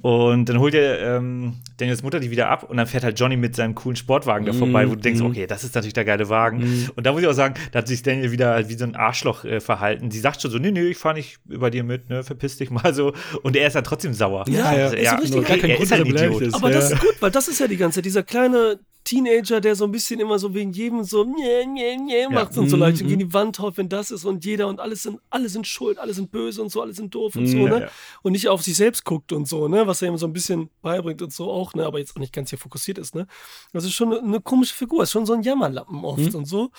Und 0.00 0.48
dann 0.48 0.58
holt 0.60 0.74
er 0.74 1.16
ähm, 1.16 1.54
Daniels 1.78 2.02
Mutter 2.02 2.20
die 2.20 2.30
wieder 2.30 2.48
ab 2.50 2.64
und 2.68 2.76
dann 2.76 2.86
fährt 2.86 3.02
halt 3.02 3.18
Johnny 3.18 3.36
mit 3.36 3.56
seinem 3.56 3.74
coolen 3.74 3.96
Sportwagen 3.96 4.46
da 4.46 4.52
vorbei, 4.52 4.88
wo 4.88 4.94
du 4.94 5.00
denkst, 5.00 5.20
okay, 5.22 5.46
das 5.46 5.64
ist 5.64 5.74
natürlich 5.74 5.94
der 5.94 6.04
geile 6.04 6.28
Wagen. 6.28 6.90
Und 6.94 7.06
da 7.06 7.12
muss 7.12 7.22
ich 7.22 7.28
auch 7.28 7.32
sagen, 7.32 7.54
da 7.72 7.78
hat 7.80 7.88
sich 7.88 8.02
Daniel 8.02 8.30
wieder 8.30 8.50
halt 8.50 8.68
wie 8.68 8.74
so 8.74 8.84
ein 8.84 8.94
Arschloch 8.94 9.44
äh, 9.44 9.60
verhalten. 9.60 10.10
Sie 10.10 10.20
sagt 10.20 10.40
schon 10.42 10.50
so, 10.50 10.58
nee, 10.58 10.70
nee, 10.70 10.82
ich 10.88 10.98
fahr 10.98 11.14
nicht 11.14 11.38
bei 11.46 11.70
dir 11.70 11.82
mit, 11.84 12.08
ne, 12.10 12.22
verpiss 12.22 12.56
dich 12.58 12.70
mal 12.70 12.92
so. 12.94 13.12
Und 13.42 13.56
er 13.56 13.66
ist 13.66 13.74
dann 13.76 13.84
trotzdem 13.84 14.12
sauer. 14.12 14.44
Ja, 14.48 14.74
ja. 14.74 14.84
Also, 14.86 14.96
Ist 15.24 15.32
so 15.32 15.38
richtig 15.40 15.60
kein 15.62 15.70
er 15.70 15.76
Grund, 15.76 15.84
ist 15.86 15.92
halt 15.92 16.06
ein 16.06 16.16
er 16.16 16.26
Idiot. 16.26 16.42
ist. 16.42 16.54
Aber 16.54 16.70
Ja. 16.70 16.76
das 16.76 16.92
ist 16.92 17.00
gut, 17.00 17.16
weil 17.20 17.30
das 17.30 17.48
ist 17.48 17.58
ja 17.60 17.66
die 17.66 17.76
ganze 17.76 17.96
Zeit 17.96 18.04
dieser 18.04 18.22
kleine 18.22 18.78
Teenager, 19.06 19.60
der 19.60 19.76
so 19.76 19.84
ein 19.84 19.92
bisschen 19.92 20.20
immer 20.20 20.38
so 20.38 20.52
wegen 20.52 20.72
jedem 20.72 21.04
so 21.04 21.24
nye, 21.24 21.64
nye, 21.66 21.96
nye 21.96 22.28
macht 22.28 22.58
und 22.58 22.68
so 22.68 22.76
Mhm, 22.76 22.82
leicht 22.82 23.00
und 23.00 23.06
gegen 23.08 23.20
die 23.20 23.32
Wand 23.32 23.58
haut, 23.60 23.76
wenn 23.78 23.88
das 23.88 24.10
ist 24.10 24.24
und 24.24 24.44
jeder 24.44 24.66
und 24.68 24.80
alles 24.80 25.04
sind, 25.04 25.20
alle 25.30 25.48
sind 25.48 25.66
schuld, 25.66 25.98
alle 25.98 26.12
sind 26.12 26.30
böse 26.32 26.60
und 26.60 26.70
so, 26.70 26.82
alle 26.82 26.92
sind 26.92 27.14
doof 27.14 27.36
und 27.36 27.46
so, 27.46 27.58
Mhm, 27.58 27.68
ne? 27.70 27.80
ja. 27.82 27.88
Und 28.22 28.32
nicht 28.32 28.48
auf 28.48 28.62
sich 28.62 28.76
selbst 28.76 29.04
guckt 29.04 29.32
und 29.32 29.46
so, 29.48 29.68
ne? 29.68 29.86
Was 29.86 30.02
er 30.02 30.08
ihm 30.08 30.18
so 30.18 30.26
ein 30.26 30.32
bisschen 30.32 30.68
beibringt 30.82 31.22
und 31.22 31.32
so 31.32 31.50
auch, 31.50 31.72
ne? 31.74 31.86
Aber 31.86 31.98
jetzt 32.00 32.16
auch 32.16 32.20
nicht 32.20 32.32
ganz 32.32 32.50
hier 32.50 32.58
fokussiert 32.58 32.98
ist, 32.98 33.14
ne? 33.14 33.26
Das 33.72 33.84
ist 33.84 33.92
schon 33.94 34.12
eine, 34.12 34.20
eine 34.22 34.40
komische 34.40 34.74
Figur, 34.74 35.04
ist 35.04 35.12
schon 35.12 35.24
so 35.24 35.32
ein 35.34 35.42
Jammerlappen 35.42 36.04
oft 36.04 36.18
Mhm. 36.32 36.34
und 36.34 36.44
so. 36.46 36.70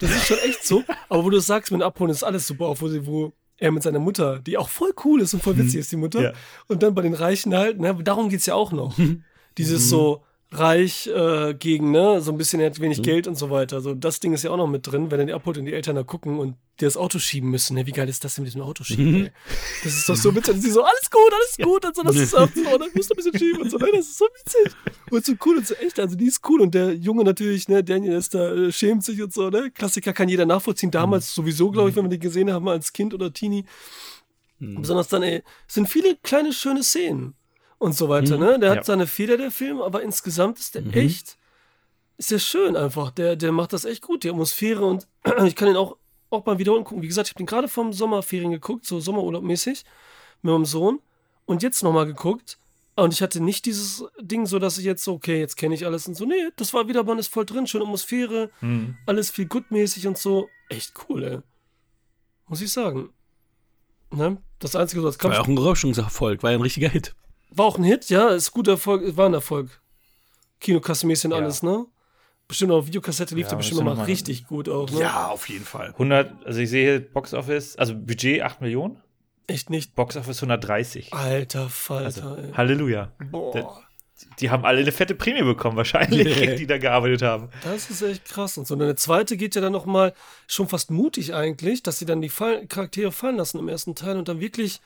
Das 0.00 0.10
ist 0.10 0.26
schon 0.26 0.38
echt 0.38 0.64
so. 0.64 0.82
Aber 1.08 1.24
wo 1.24 1.30
du 1.30 1.38
sagst, 1.40 1.70
mit 1.70 1.82
Abholen 1.82 2.10
ist 2.10 2.24
alles 2.24 2.46
super, 2.46 2.64
auch 2.66 2.80
wo 2.80 2.88
sie, 2.88 3.06
wo 3.06 3.32
er 3.58 3.70
mit 3.70 3.82
seiner 3.84 4.00
Mutter, 4.00 4.40
die 4.40 4.56
auch 4.58 4.68
voll 4.68 4.92
cool 5.04 5.20
ist 5.20 5.32
und 5.34 5.42
voll 5.42 5.56
witzig 5.58 5.80
ist, 5.80 5.92
die 5.92 5.96
Mutter. 5.96 6.22
Ja. 6.22 6.32
Und 6.66 6.82
dann 6.82 6.94
bei 6.94 7.02
den 7.02 7.14
Reichen 7.14 7.54
halt, 7.54 7.78
ne? 7.78 7.94
Darum 8.02 8.28
geht's 8.30 8.46
ja 8.46 8.54
auch 8.54 8.72
noch. 8.72 8.96
Dieses 9.58 9.88
so 9.88 10.22
reich 10.58 11.06
äh, 11.08 11.54
gegen, 11.54 11.90
ne, 11.90 12.20
so 12.20 12.32
ein 12.32 12.38
bisschen, 12.38 12.60
er 12.60 12.66
hat 12.66 12.80
wenig 12.80 13.02
Geld 13.02 13.26
und 13.26 13.36
so 13.36 13.50
weiter. 13.50 13.80
So, 13.80 13.94
das 13.94 14.20
Ding 14.20 14.32
ist 14.32 14.44
ja 14.44 14.50
auch 14.50 14.56
noch 14.56 14.66
mit 14.66 14.86
drin, 14.86 15.10
wenn 15.10 15.20
er 15.20 15.26
die 15.26 15.32
abholt 15.32 15.58
und 15.58 15.66
die 15.66 15.72
Eltern 15.72 15.96
da 15.96 16.02
gucken 16.02 16.38
und 16.38 16.56
die 16.80 16.84
das 16.84 16.96
Auto 16.96 17.18
schieben 17.18 17.50
müssen. 17.50 17.74
Ne? 17.74 17.86
Wie 17.86 17.92
geil 17.92 18.08
ist 18.08 18.24
das 18.24 18.34
denn 18.34 18.44
mit 18.44 18.52
diesem 18.52 18.62
Auto 18.62 18.84
schieben? 18.84 19.26
ey? 19.26 19.32
Das 19.82 19.94
ist 19.94 20.08
doch 20.08 20.16
so 20.16 20.34
witzig. 20.34 20.54
Und 20.54 20.60
sie 20.60 20.70
so, 20.70 20.82
alles 20.82 21.10
gut, 21.10 21.32
alles 21.32 21.56
gut 21.56 21.84
und 21.84 21.96
so, 21.96 22.02
das 22.02 22.16
ist 22.16 22.34
ab, 22.34 22.50
so, 22.54 22.60
und 22.60 22.80
dann 22.80 22.90
musst 22.94 23.10
du 23.10 23.14
ein 23.14 23.16
bisschen 23.16 23.38
schieben 23.38 23.62
und 23.62 23.70
so, 23.70 23.78
ne? 23.78 23.88
Das 23.92 24.06
ist 24.06 24.18
so 24.18 24.26
witzig. 24.26 24.76
Und 25.10 25.24
so 25.24 25.32
cool 25.44 25.58
und 25.58 25.66
so 25.66 25.74
echt, 25.74 26.00
also 26.00 26.16
die 26.16 26.26
ist 26.26 26.40
cool 26.48 26.60
und 26.60 26.74
der 26.74 26.94
Junge 26.94 27.24
natürlich, 27.24 27.68
ne, 27.68 27.84
Daniel 27.84 28.14
ist 28.14 28.34
da, 28.34 28.52
äh, 28.54 28.72
schämt 28.72 29.04
sich 29.04 29.22
und 29.22 29.32
so, 29.32 29.50
ne? 29.50 29.70
Klassiker 29.70 30.12
kann 30.12 30.28
jeder 30.28 30.46
nachvollziehen. 30.46 30.90
Damals 30.90 31.34
sowieso, 31.34 31.70
glaube 31.70 31.90
ich, 31.90 31.96
wenn 31.96 32.04
wir 32.04 32.10
die 32.10 32.18
gesehen 32.18 32.52
haben 32.52 32.68
als 32.68 32.92
Kind 32.92 33.14
oder 33.14 33.32
Teenie. 33.32 33.64
Besonders 34.60 35.08
dann, 35.08 35.22
ey, 35.22 35.42
es 35.68 35.74
sind 35.74 35.88
viele 35.88 36.16
kleine, 36.22 36.52
schöne 36.52 36.82
Szenen 36.82 37.34
und 37.78 37.94
so 37.94 38.08
weiter, 38.08 38.38
ne? 38.38 38.58
Der 38.58 38.70
hat 38.70 38.76
Ja. 38.78 38.84
seine 38.84 39.06
Fehler, 39.06 39.36
der 39.36 39.50
Film, 39.50 39.80
aber 39.80 40.02
insgesamt 40.02 40.58
ist 40.58 40.74
der 40.74 40.84
echt, 40.96 41.36
ist 42.16 42.30
der 42.30 42.38
schön 42.38 42.76
einfach. 42.76 43.10
Der, 43.10 43.36
der 43.36 43.52
macht 43.52 43.72
das 43.72 43.84
echt 43.84 44.02
gut, 44.02 44.24
die 44.24 44.30
Atmosphäre 44.30 44.84
und 44.84 45.06
ich 45.46 45.56
kann 45.56 45.68
ihn 45.68 45.76
auch, 45.76 45.96
auch 46.30 46.42
beim 46.42 46.58
Wiederholen 46.58 46.84
gucken. 46.84 47.02
Wie 47.02 47.08
gesagt, 47.08 47.28
ich 47.28 47.34
habe 47.34 47.38
den 47.42 47.46
gerade 47.46 47.68
vom 47.68 47.92
Sommerferien 47.92 48.50
geguckt, 48.52 48.86
so 48.86 49.00
Sommerurlaubmäßig, 49.00 49.84
mit 50.42 50.52
meinem 50.52 50.64
Sohn 50.64 51.00
und 51.46 51.62
jetzt 51.62 51.82
nochmal 51.82 52.06
geguckt. 52.06 52.58
Und 52.96 53.12
ich 53.12 53.22
hatte 53.22 53.40
nicht 53.42 53.64
dieses 53.66 54.04
Ding, 54.20 54.46
so 54.46 54.60
dass 54.60 54.78
ich 54.78 54.84
jetzt 54.84 55.02
so, 55.02 55.14
okay, 55.14 55.40
jetzt 55.40 55.56
kenne 55.56 55.74
ich 55.74 55.84
alles 55.84 56.06
und 56.06 56.14
so. 56.14 56.24
Nee, 56.26 56.50
das 56.54 56.72
war 56.72 56.86
wieder, 56.86 57.02
man 57.02 57.18
ist 57.18 57.26
voll 57.26 57.44
drin, 57.44 57.66
schöne 57.66 57.84
Atmosphäre, 57.84 58.50
Mhm. 58.60 58.96
alles 59.06 59.30
viel 59.32 59.46
gutmäßig 59.46 60.06
und 60.06 60.16
so. 60.16 60.48
Echt 60.68 60.92
cool, 61.08 61.24
ey. 61.24 61.38
Muss 62.46 62.60
ich 62.60 62.70
sagen. 62.72 63.10
Ne? 64.12 64.36
Das 64.60 64.76
Einzige, 64.76 65.00
so 65.00 65.08
als 65.08 65.22
War 65.24 65.32
ja 65.32 65.40
auch 65.40 65.48
ein 65.48 65.56
Überraschungserfolg, 65.56 66.42
war 66.44 66.52
ja 66.52 66.56
ein 66.58 66.62
richtiger 66.62 66.88
Hit. 66.88 67.16
War 67.56 67.66
auch 67.66 67.78
ein 67.78 67.84
Hit, 67.84 68.08
ja, 68.10 68.28
ist 68.30 68.50
guter 68.52 68.72
Erfolg, 68.72 69.16
war 69.16 69.26
ein 69.26 69.34
Erfolg. 69.34 69.80
Kinokassemäßig 70.60 71.26
und 71.26 71.30
Ja. 71.32 71.38
alles, 71.38 71.62
ne? 71.62 71.86
Bestimmt 72.46 72.72
auch 72.72 72.78
auf 72.78 72.86
Videokassette 72.86 73.34
lief 73.34 73.44
Ja, 73.44 73.50
der 73.50 73.56
bestimmt 73.56 73.78
nochmal 73.78 73.94
noch 73.94 74.00
mal- 74.02 74.06
richtig 74.06 74.46
gut 74.46 74.68
auch, 74.68 74.90
ne? 74.90 75.28
auf 75.28 75.48
jeden 75.48 75.64
Fall. 75.64 75.92
100, 75.96 76.44
also 76.46 76.60
ich 76.60 76.68
sehe 76.70 77.00
Box 77.00 77.32
Office, 77.34 77.76
also 77.76 77.94
Budget 77.94 78.42
8 78.42 78.60
Millionen, 78.60 78.98
Echt 79.46 79.68
nicht. 79.70 79.94
Box 79.94 80.16
Office 80.16 80.40
130. 80.42 81.12
Alter 81.12 81.68
Falter, 81.68 82.04
Also, 82.06 82.36
ey. 82.36 82.52
Halleluja. 82.54 83.12
Boah, 83.30 83.82
Die 84.40 84.48
haben 84.50 84.64
alle 84.64 84.80
eine 84.80 84.92
fette 84.92 85.14
Prämie 85.14 85.42
bekommen, 85.42 85.76
wahrscheinlich, 85.76 86.24
die 86.62 86.66
da 86.66 86.78
gearbeitet 86.78 87.20
haben. 87.22 87.50
das 87.62 87.90
ist 87.90 88.00
echt 88.02 88.24
krass. 88.24 88.56
Und 88.56 88.66
so 88.66 88.74
eine 88.74 88.94
zweite 88.94 89.36
geht 89.36 89.54
ja 89.54 89.60
dann 89.60 89.72
nochmal 89.72 90.14
schon 90.46 90.66
fast 90.68 90.90
mutig 90.90 91.34
eigentlich, 91.34 91.82
dass 91.82 91.98
sie 91.98 92.06
dann 92.06 92.22
die 92.22 92.28
Fall 92.30 92.66
Charaktere 92.66 93.12
fallen 93.12 93.36
lassen 93.36 93.58
im 93.58 93.68
ersten 93.68 93.94
Teil 93.94 94.16
und 94.16 94.28
dann 94.28 94.40
wirklich 94.40 94.80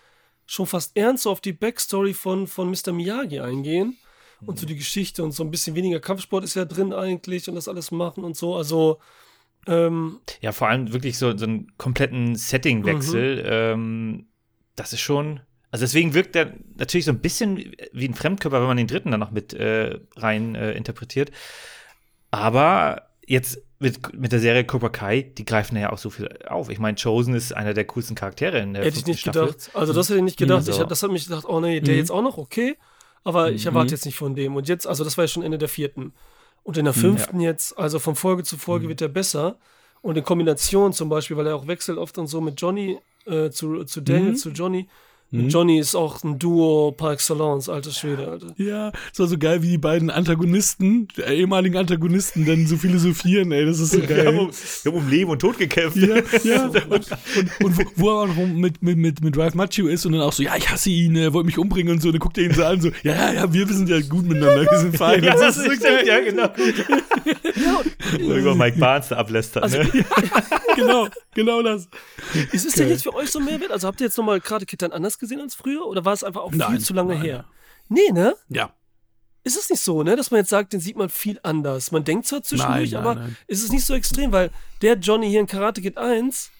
schon 0.49 0.66
fast 0.66 0.96
ernst 0.96 1.24
so 1.24 1.30
auf 1.30 1.40
die 1.40 1.53
Backstory 1.53 2.14
von, 2.14 2.46
von 2.46 2.70
Mr. 2.70 2.92
Miyagi 2.92 3.38
eingehen. 3.38 3.96
Und 4.46 4.59
so 4.59 4.66
die 4.66 4.76
Geschichte 4.76 5.24
und 5.24 5.32
so 5.32 5.42
ein 5.42 5.51
bisschen 5.51 5.74
weniger 5.74 5.99
Kampfsport 5.99 6.44
ist 6.44 6.55
ja 6.55 6.64
drin 6.64 6.92
eigentlich 6.92 7.49
und 7.49 7.57
das 7.57 7.68
alles 7.68 7.90
machen 7.90 8.22
und 8.22 8.36
so. 8.36 8.55
Also, 8.55 9.01
ähm, 9.66 10.20
Ja, 10.40 10.53
vor 10.53 10.68
allem 10.68 10.92
wirklich 10.92 11.18
so, 11.18 11.36
so 11.36 11.44
einen 11.44 11.76
kompletten 11.76 12.36
Settingwechsel. 12.36 13.36
Mhm. 13.36 13.49
Ähm, 13.51 14.26
das 14.76 14.92
ist 14.92 15.01
schon. 15.01 15.40
Also 15.70 15.82
deswegen 15.82 16.14
wirkt 16.14 16.34
der 16.34 16.55
natürlich 16.76 17.05
so 17.05 17.11
ein 17.11 17.20
bisschen 17.20 17.74
wie 17.92 18.09
ein 18.09 18.14
Fremdkörper, 18.14 18.61
wenn 18.61 18.68
man 18.68 18.76
den 18.76 18.86
dritten 18.86 19.11
dann 19.11 19.20
noch 19.20 19.32
mit 19.32 19.53
äh, 19.53 19.99
rein 20.16 20.55
äh, 20.55 20.72
interpretiert. 20.72 21.30
Aber 22.30 23.11
jetzt 23.26 23.61
mit, 23.80 24.12
mit 24.18 24.32
der 24.32 24.40
Serie 24.40 24.64
Cobra 24.64 24.88
Kai, 24.88 25.22
die 25.22 25.44
greifen 25.44 25.76
ja 25.76 25.92
auch 25.92 25.98
so 25.98 26.10
viel 26.10 26.28
auf. 26.48 26.68
Ich 26.68 26.78
meine, 26.78 26.96
Chosen 27.00 27.34
ist 27.34 27.52
einer 27.54 27.74
der 27.74 27.84
coolsten 27.84 28.14
Charaktere 28.16 28.58
in 28.58 28.74
der 28.74 28.84
Hätte 28.84 28.98
ich 28.98 29.06
nicht 29.06 29.20
Staffel. 29.20 29.46
gedacht. 29.46 29.70
Also 29.74 29.92
das 29.92 30.08
hätte 30.08 30.18
ich 30.18 30.24
nicht 30.24 30.36
gedacht. 30.38 30.66
Also- 30.66 30.82
Ich 30.82 30.88
das 30.88 31.02
hat 31.02 31.10
mich 31.12 31.26
gedacht, 31.28 31.44
oh 31.46 31.60
nee, 31.60 31.80
der 31.80 31.94
Mhm. 31.94 31.98
jetzt 32.00 32.10
auch 32.10 32.22
noch, 32.22 32.38
okay. 32.38 32.76
Aber 33.24 33.50
ich 33.52 33.66
erwarte 33.66 33.90
jetzt 33.92 34.06
nicht 34.06 34.16
von 34.16 34.34
dem. 34.34 34.56
Und 34.56 34.68
jetzt, 34.68 34.86
also 34.86 35.04
das 35.04 35.16
war 35.18 35.24
ja 35.24 35.28
schon 35.28 35.42
Ende 35.42 35.58
der 35.58 35.68
vierten. 35.68 36.12
Und 36.62 36.76
in 36.76 36.84
der 36.84 36.94
fünften 36.94 37.40
jetzt, 37.40 37.78
also 37.78 37.98
von 37.98 38.14
Folge 38.16 38.42
zu 38.42 38.56
Folge 38.56 38.88
wird 38.88 39.00
der 39.00 39.08
besser. 39.08 39.56
Und 40.00 40.16
in 40.16 40.24
Kombination 40.24 40.92
zum 40.92 41.08
Beispiel, 41.08 41.36
weil 41.36 41.46
er 41.46 41.56
auch 41.56 41.66
wechselt 41.66 41.98
oft 41.98 42.16
und 42.18 42.26
so 42.28 42.40
mit 42.40 42.60
Johnny, 42.60 42.98
äh, 43.26 43.50
zu, 43.50 43.84
zu 43.84 44.00
Daniel, 44.00 44.36
zu 44.36 44.50
Johnny. 44.50 44.88
Mit 45.30 45.52
Johnny 45.52 45.78
ist 45.78 45.94
auch 45.94 46.22
ein 46.24 46.38
Duo 46.38 46.92
par 46.92 47.12
excellence, 47.12 47.68
alter 47.68 47.90
Schwede, 47.90 48.28
Alter. 48.28 48.54
Ja, 48.56 48.92
es 49.12 49.18
war 49.18 49.26
so 49.26 49.36
geil, 49.36 49.62
wie 49.62 49.68
die 49.68 49.78
beiden 49.78 50.08
Antagonisten, 50.08 51.08
der 51.18 51.28
ehemaligen 51.28 51.76
Antagonisten, 51.76 52.46
dann 52.46 52.66
so 52.66 52.78
philosophieren, 52.78 53.52
ey, 53.52 53.66
das 53.66 53.78
ist 53.78 53.90
so 53.90 54.08
Wir 54.08 54.24
haben, 54.24 54.38
um, 54.38 54.46
geil. 54.46 54.56
wir 54.84 54.92
haben 54.92 54.98
um 54.98 55.10
Leben 55.10 55.30
und 55.30 55.38
Tod 55.40 55.58
gekämpft. 55.58 55.98
Ja, 55.98 56.16
ja. 56.44 56.68
Und, 56.88 57.06
und, 57.10 57.64
und 57.64 57.78
wo, 57.78 57.82
wo 57.96 58.08
er 58.10 58.22
auch 58.22 58.26
noch 58.28 58.36
mit, 58.36 58.82
mit, 58.82 58.96
mit, 58.96 59.22
mit 59.22 59.36
Ralph 59.36 59.54
Macchio 59.54 59.88
ist 59.88 60.06
und 60.06 60.12
dann 60.12 60.22
auch 60.22 60.32
so, 60.32 60.42
ja, 60.42 60.56
ich 60.56 60.70
hasse 60.70 60.88
ihn, 60.90 61.16
er 61.16 61.32
wollte 61.34 61.46
mich 61.46 61.58
umbringen 61.58 61.92
und 61.94 62.00
so, 62.00 62.10
dann 62.10 62.20
guckt 62.20 62.38
er 62.38 62.44
ihn 62.44 62.54
so 62.54 62.64
an, 62.64 62.80
so, 62.80 62.88
ja, 63.02 63.14
ja, 63.14 63.32
ja, 63.32 63.52
wir 63.52 63.66
sind 63.66 63.88
ja 63.88 64.00
gut 64.00 64.26
miteinander, 64.26 64.62
wir 64.62 64.78
sind 64.78 64.96
fein. 64.96 65.22
Ja, 65.22 65.32
Und 65.32 65.38
so, 65.38 65.44
das 65.44 65.56
ist, 65.58 65.84
ja, 65.84 66.20
genau. 66.20 66.48
Über 68.18 68.54
Mike 68.54 68.78
Barnes 68.78 69.08
da 69.08 69.16
ablästert. 69.16 69.64
Also, 69.64 69.78
ne? 69.78 69.90
genau, 70.76 71.08
genau 71.34 71.62
das. 71.62 71.88
Ist 72.52 72.66
es 72.66 72.74
denn 72.74 72.88
jetzt 72.88 73.02
für 73.02 73.14
euch 73.14 73.30
so 73.30 73.40
mehr 73.40 73.60
wert? 73.60 73.72
Also 73.72 73.86
habt 73.88 74.00
ihr 74.00 74.06
jetzt 74.06 74.16
nochmal 74.16 74.40
Karate 74.40 74.66
Kid 74.66 74.82
dann 74.82 74.92
anders 75.18 75.20
gesehen 75.20 75.40
als 75.40 75.54
früher? 75.54 75.86
Oder 75.86 76.04
war 76.04 76.12
es 76.12 76.24
einfach 76.24 76.42
auch 76.42 76.50
viel 76.50 76.58
Nein, 76.58 76.80
zu 76.80 76.94
lange 76.94 77.14
nein. 77.14 77.22
her? 77.22 77.44
Nee, 77.88 78.12
ne? 78.12 78.34
Ja. 78.48 78.72
ist 79.44 79.56
es 79.56 79.70
nicht 79.70 79.80
so, 79.80 80.02
ne, 80.02 80.14
dass 80.16 80.30
man 80.30 80.40
jetzt 80.40 80.50
sagt, 80.50 80.72
den 80.74 80.80
sieht 80.80 80.96
man 80.96 81.08
viel 81.08 81.40
anders. 81.42 81.90
Man 81.90 82.04
denkt 82.04 82.26
zwar 82.26 82.42
zwischendurch, 82.42 82.90
Nein, 82.92 83.02
nein, 83.02 83.10
aber 83.12 83.14
nein. 83.22 83.36
ist 83.46 83.62
es 83.64 83.70
nicht 83.72 83.84
so 83.84 83.94
extrem, 83.94 84.30
weil 84.32 84.50
der 84.82 84.94
Johnny 84.98 85.30
hier 85.30 85.40
in 85.40 85.46
Karate 85.46 85.80
Kid 85.80 85.96
1 85.96 86.50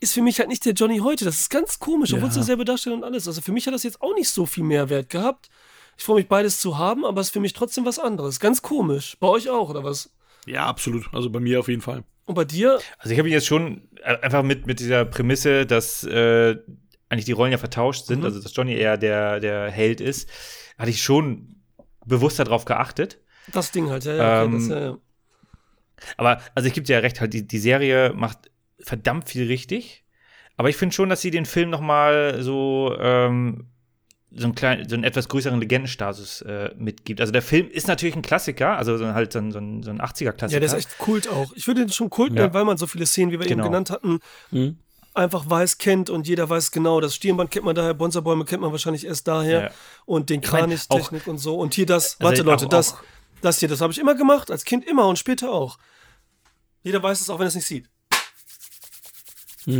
ist 0.00 0.14
für 0.14 0.22
mich 0.22 0.38
halt 0.38 0.48
nicht 0.48 0.64
der 0.64 0.72
Johnny 0.72 0.98
heute. 0.98 1.24
Das 1.26 1.40
ist 1.40 1.50
ganz 1.50 1.78
komisch, 1.78 2.12
obwohl 2.14 2.28
es 2.28 2.36
Ja. 2.36 2.40
derselbe 2.40 2.64
Darsteller 2.64 2.96
und 2.96 3.04
alles. 3.04 3.26
Also 3.28 3.40
für 3.42 3.52
mich 3.52 3.66
hat 3.66 3.74
das 3.74 3.82
jetzt 3.82 4.00
auch 4.00 4.14
nicht 4.14 4.30
so 4.30 4.46
viel 4.46 4.64
Mehrwert 4.64 5.10
gehabt. 5.10 5.50
Ich 5.98 6.04
freue 6.04 6.16
mich 6.16 6.28
beides 6.28 6.60
zu 6.60 6.78
haben, 6.78 7.04
aber 7.04 7.20
es 7.20 7.26
ist 7.28 7.32
für 7.32 7.40
mich 7.40 7.52
trotzdem 7.52 7.84
was 7.84 7.98
anderes. 7.98 8.38
Ganz 8.40 8.62
komisch. 8.62 9.16
Bei 9.20 9.26
euch 9.26 9.50
auch, 9.50 9.68
oder 9.68 9.82
was? 9.84 10.10
Ja, 10.46 10.66
absolut. 10.66 11.12
Also 11.12 11.28
bei 11.28 11.40
mir 11.40 11.58
auf 11.60 11.68
jeden 11.68 11.82
Fall. 11.82 12.04
Und 12.24 12.34
bei 12.36 12.44
dir? 12.44 12.78
Also 12.98 13.12
ich 13.12 13.18
habe 13.18 13.28
jetzt 13.28 13.46
schon 13.46 13.88
äh, 14.04 14.16
einfach 14.20 14.42
mit, 14.44 14.66
mit 14.66 14.78
dieser 14.80 15.04
Prämisse, 15.04 15.66
dass 15.66 16.04
äh, 16.04 16.56
eigentlich 17.08 17.24
die 17.24 17.32
Rollen 17.32 17.52
ja 17.52 17.58
vertauscht 17.58 18.06
sind, 18.06 18.20
Mhm. 18.20 18.24
also 18.26 18.40
dass 18.40 18.54
Johnny 18.54 18.74
eher 18.74 18.96
der, 18.98 19.40
der 19.40 19.70
Held 19.70 20.00
ist, 20.00 20.28
hatte 20.78 20.90
ich 20.90 21.02
schon 21.02 21.56
bewusst 22.04 22.38
darauf 22.38 22.64
geachtet. 22.64 23.18
Das 23.52 23.70
Ding 23.72 23.88
halt, 23.90 24.04
ja, 24.04 24.14
ja. 24.14 24.42
Okay, 24.42 24.44
Ähm, 24.46 24.52
das, 24.60 24.68
ja, 24.68 24.80
ja. 24.90 24.98
Aber, 26.16 26.40
also 26.54 26.66
ich 26.68 26.74
gebe 26.74 26.86
dir 26.86 26.94
ja 26.94 26.98
recht, 27.00 27.20
halt, 27.20 27.32
die, 27.34 27.46
die 27.46 27.58
Serie 27.58 28.12
macht 28.14 28.50
verdammt 28.80 29.28
viel 29.28 29.46
richtig. 29.46 30.04
Aber 30.56 30.68
ich 30.68 30.76
finde 30.76 30.94
schon, 30.94 31.08
dass 31.08 31.20
sie 31.20 31.30
den 31.30 31.46
Film 31.46 31.70
noch 31.70 31.80
mal 31.80 32.42
so, 32.42 32.94
ähm, 32.98 33.66
so, 34.30 34.44
einen 34.44 34.54
kleinen, 34.54 34.88
so 34.88 34.94
einen 34.94 35.04
etwas 35.04 35.28
größeren 35.28 35.58
Legendenstatus 35.60 36.42
äh, 36.42 36.70
mitgibt. 36.76 37.20
Also 37.20 37.32
der 37.32 37.42
Film 37.42 37.68
ist 37.70 37.88
natürlich 37.88 38.14
ein 38.16 38.22
Klassiker, 38.22 38.76
also 38.76 38.96
so 38.98 39.06
halt 39.14 39.32
so 39.32 39.38
ein, 39.38 39.50
so 39.52 39.58
ein, 39.58 39.82
so 39.82 39.90
ein 39.90 40.00
80er-Klassiker. 40.00 40.60
Ja, 40.60 40.60
der 40.60 40.78
ist 40.78 40.86
echt 40.86 40.98
Kult 40.98 41.28
auch. 41.28 41.52
Ich 41.54 41.66
würde 41.66 41.80
den 41.80 41.90
schon 41.92 42.10
Kult 42.10 42.34
Ja. 42.34 42.42
nennen, 42.42 42.54
weil 42.54 42.64
man 42.64 42.76
so 42.76 42.86
viele 42.86 43.06
Szenen, 43.06 43.32
wie 43.32 43.38
wir 43.40 43.46
Genau. 43.46 43.64
eben 43.64 43.70
genannt 43.72 43.90
hatten, 43.90 44.18
Mhm. 44.50 44.78
Einfach 45.18 45.48
weiß, 45.48 45.78
kennt 45.78 46.08
und 46.10 46.26
jeder 46.26 46.48
weiß 46.48 46.70
genau. 46.70 47.00
Das 47.00 47.14
Stirnband 47.14 47.50
kennt 47.50 47.64
man 47.64 47.74
daher, 47.74 47.92
Bonzerbäume 47.94 48.44
kennt 48.44 48.62
man 48.62 48.72
wahrscheinlich 48.72 49.04
erst 49.06 49.28
daher 49.28 49.62
Ja. 49.64 49.70
und 50.06 50.30
den 50.30 50.40
Kranich-Technik 50.40 51.26
und 51.26 51.38
so. 51.38 51.56
Und 51.58 51.74
hier 51.74 51.86
das, 51.86 52.12
Also 52.18 52.24
warte 52.24 52.42
Leute, 52.42 52.64
auch- 52.66 52.68
das, 52.70 52.94
auch- 52.94 52.98
das 53.42 53.58
hier, 53.58 53.68
das 53.68 53.80
habe 53.80 53.92
ich 53.92 53.98
immer 53.98 54.14
gemacht, 54.14 54.50
als 54.50 54.64
Kind 54.64 54.86
immer 54.86 55.06
und 55.06 55.18
später 55.18 55.50
auch. 55.50 55.78
Jeder 56.82 57.02
weiß 57.02 57.20
es 57.20 57.28
auch, 57.30 57.38
wenn 57.38 57.46
er 57.46 57.48
es 57.48 57.54
nicht 57.56 57.66
sieht. 57.66 57.88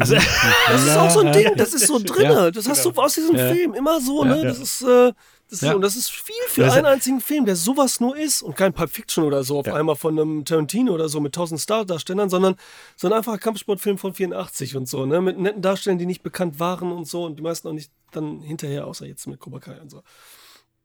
Also, 0.01 0.16
Das 0.68 0.82
ist 0.84 0.97
auch 0.97 1.11
so 1.11 1.20
ein 1.20 1.32
Ding, 1.32 1.51
das 1.57 1.72
ist 1.72 1.86
so 1.86 1.99
drinne. 1.99 2.34
Ja, 2.34 2.51
das 2.51 2.68
hast 2.68 2.84
du 2.84 2.91
aus 2.93 3.14
diesem. 3.14 3.36
Film 3.36 3.72
immer 3.74 4.01
so, 4.01 4.22
ne? 4.24 4.43
Das 4.43 4.59
ist, 4.59 4.82
äh, 4.82 5.12
das 5.51 5.62
ist, 5.62 5.68
Ja. 5.68 5.74
und 5.74 5.80
das 5.82 5.96
ist 5.96 6.11
viel 6.11 6.34
für 6.49 6.64
ist- 6.64 6.72
einen 6.74 6.86
einzigen 6.86 7.20
Film, 7.20 7.44
der 7.46 7.57
sowas 7.57 8.01
nur 8.01 8.16
ist 8.16 8.42
und 8.42 8.55
kein 8.57 8.72
Pulp 8.72 8.90
Fiction 8.90 9.24
oder 9.24 9.42
so 9.44 9.59
auf 9.59 9.66
Ja. 9.66 9.74
einmal 9.74 9.96
von 9.96 10.18
einem 10.18 10.44
Tarantino 10.44 10.92
oder 10.92 11.09
so 11.09 11.20
mit 11.20 11.34
tausend 11.34 11.61
Stardarstellern, 11.61 12.28
sondern 12.28 12.57
so 12.96 13.07
ein 13.09 13.12
einfacher 13.14 13.38
Kampfsportfilm 13.38 13.99
von 13.99 14.12
84 14.14 14.76
und 14.76 14.88
so, 14.88 15.07
ne? 15.07 15.20
Mit 15.20 15.38
netten 15.38 15.62
Darstellern, 15.62 15.99
die 15.99 16.07
nicht 16.07 16.22
bekannt 16.22 16.59
waren 16.61 16.92
und 16.92 17.07
so 17.07 17.24
und 17.24 17.36
die 17.38 17.42
meisten 17.42 17.68
auch 17.68 17.72
nicht 17.72 17.90
dann 18.11 18.40
hinterher, 18.40 18.86
außer 18.86 19.07
jetzt 19.07 19.26
mit 19.26 19.38
Cobra 19.40 19.59
Kai 19.61 19.80
und 19.80 19.90
so. 19.90 20.03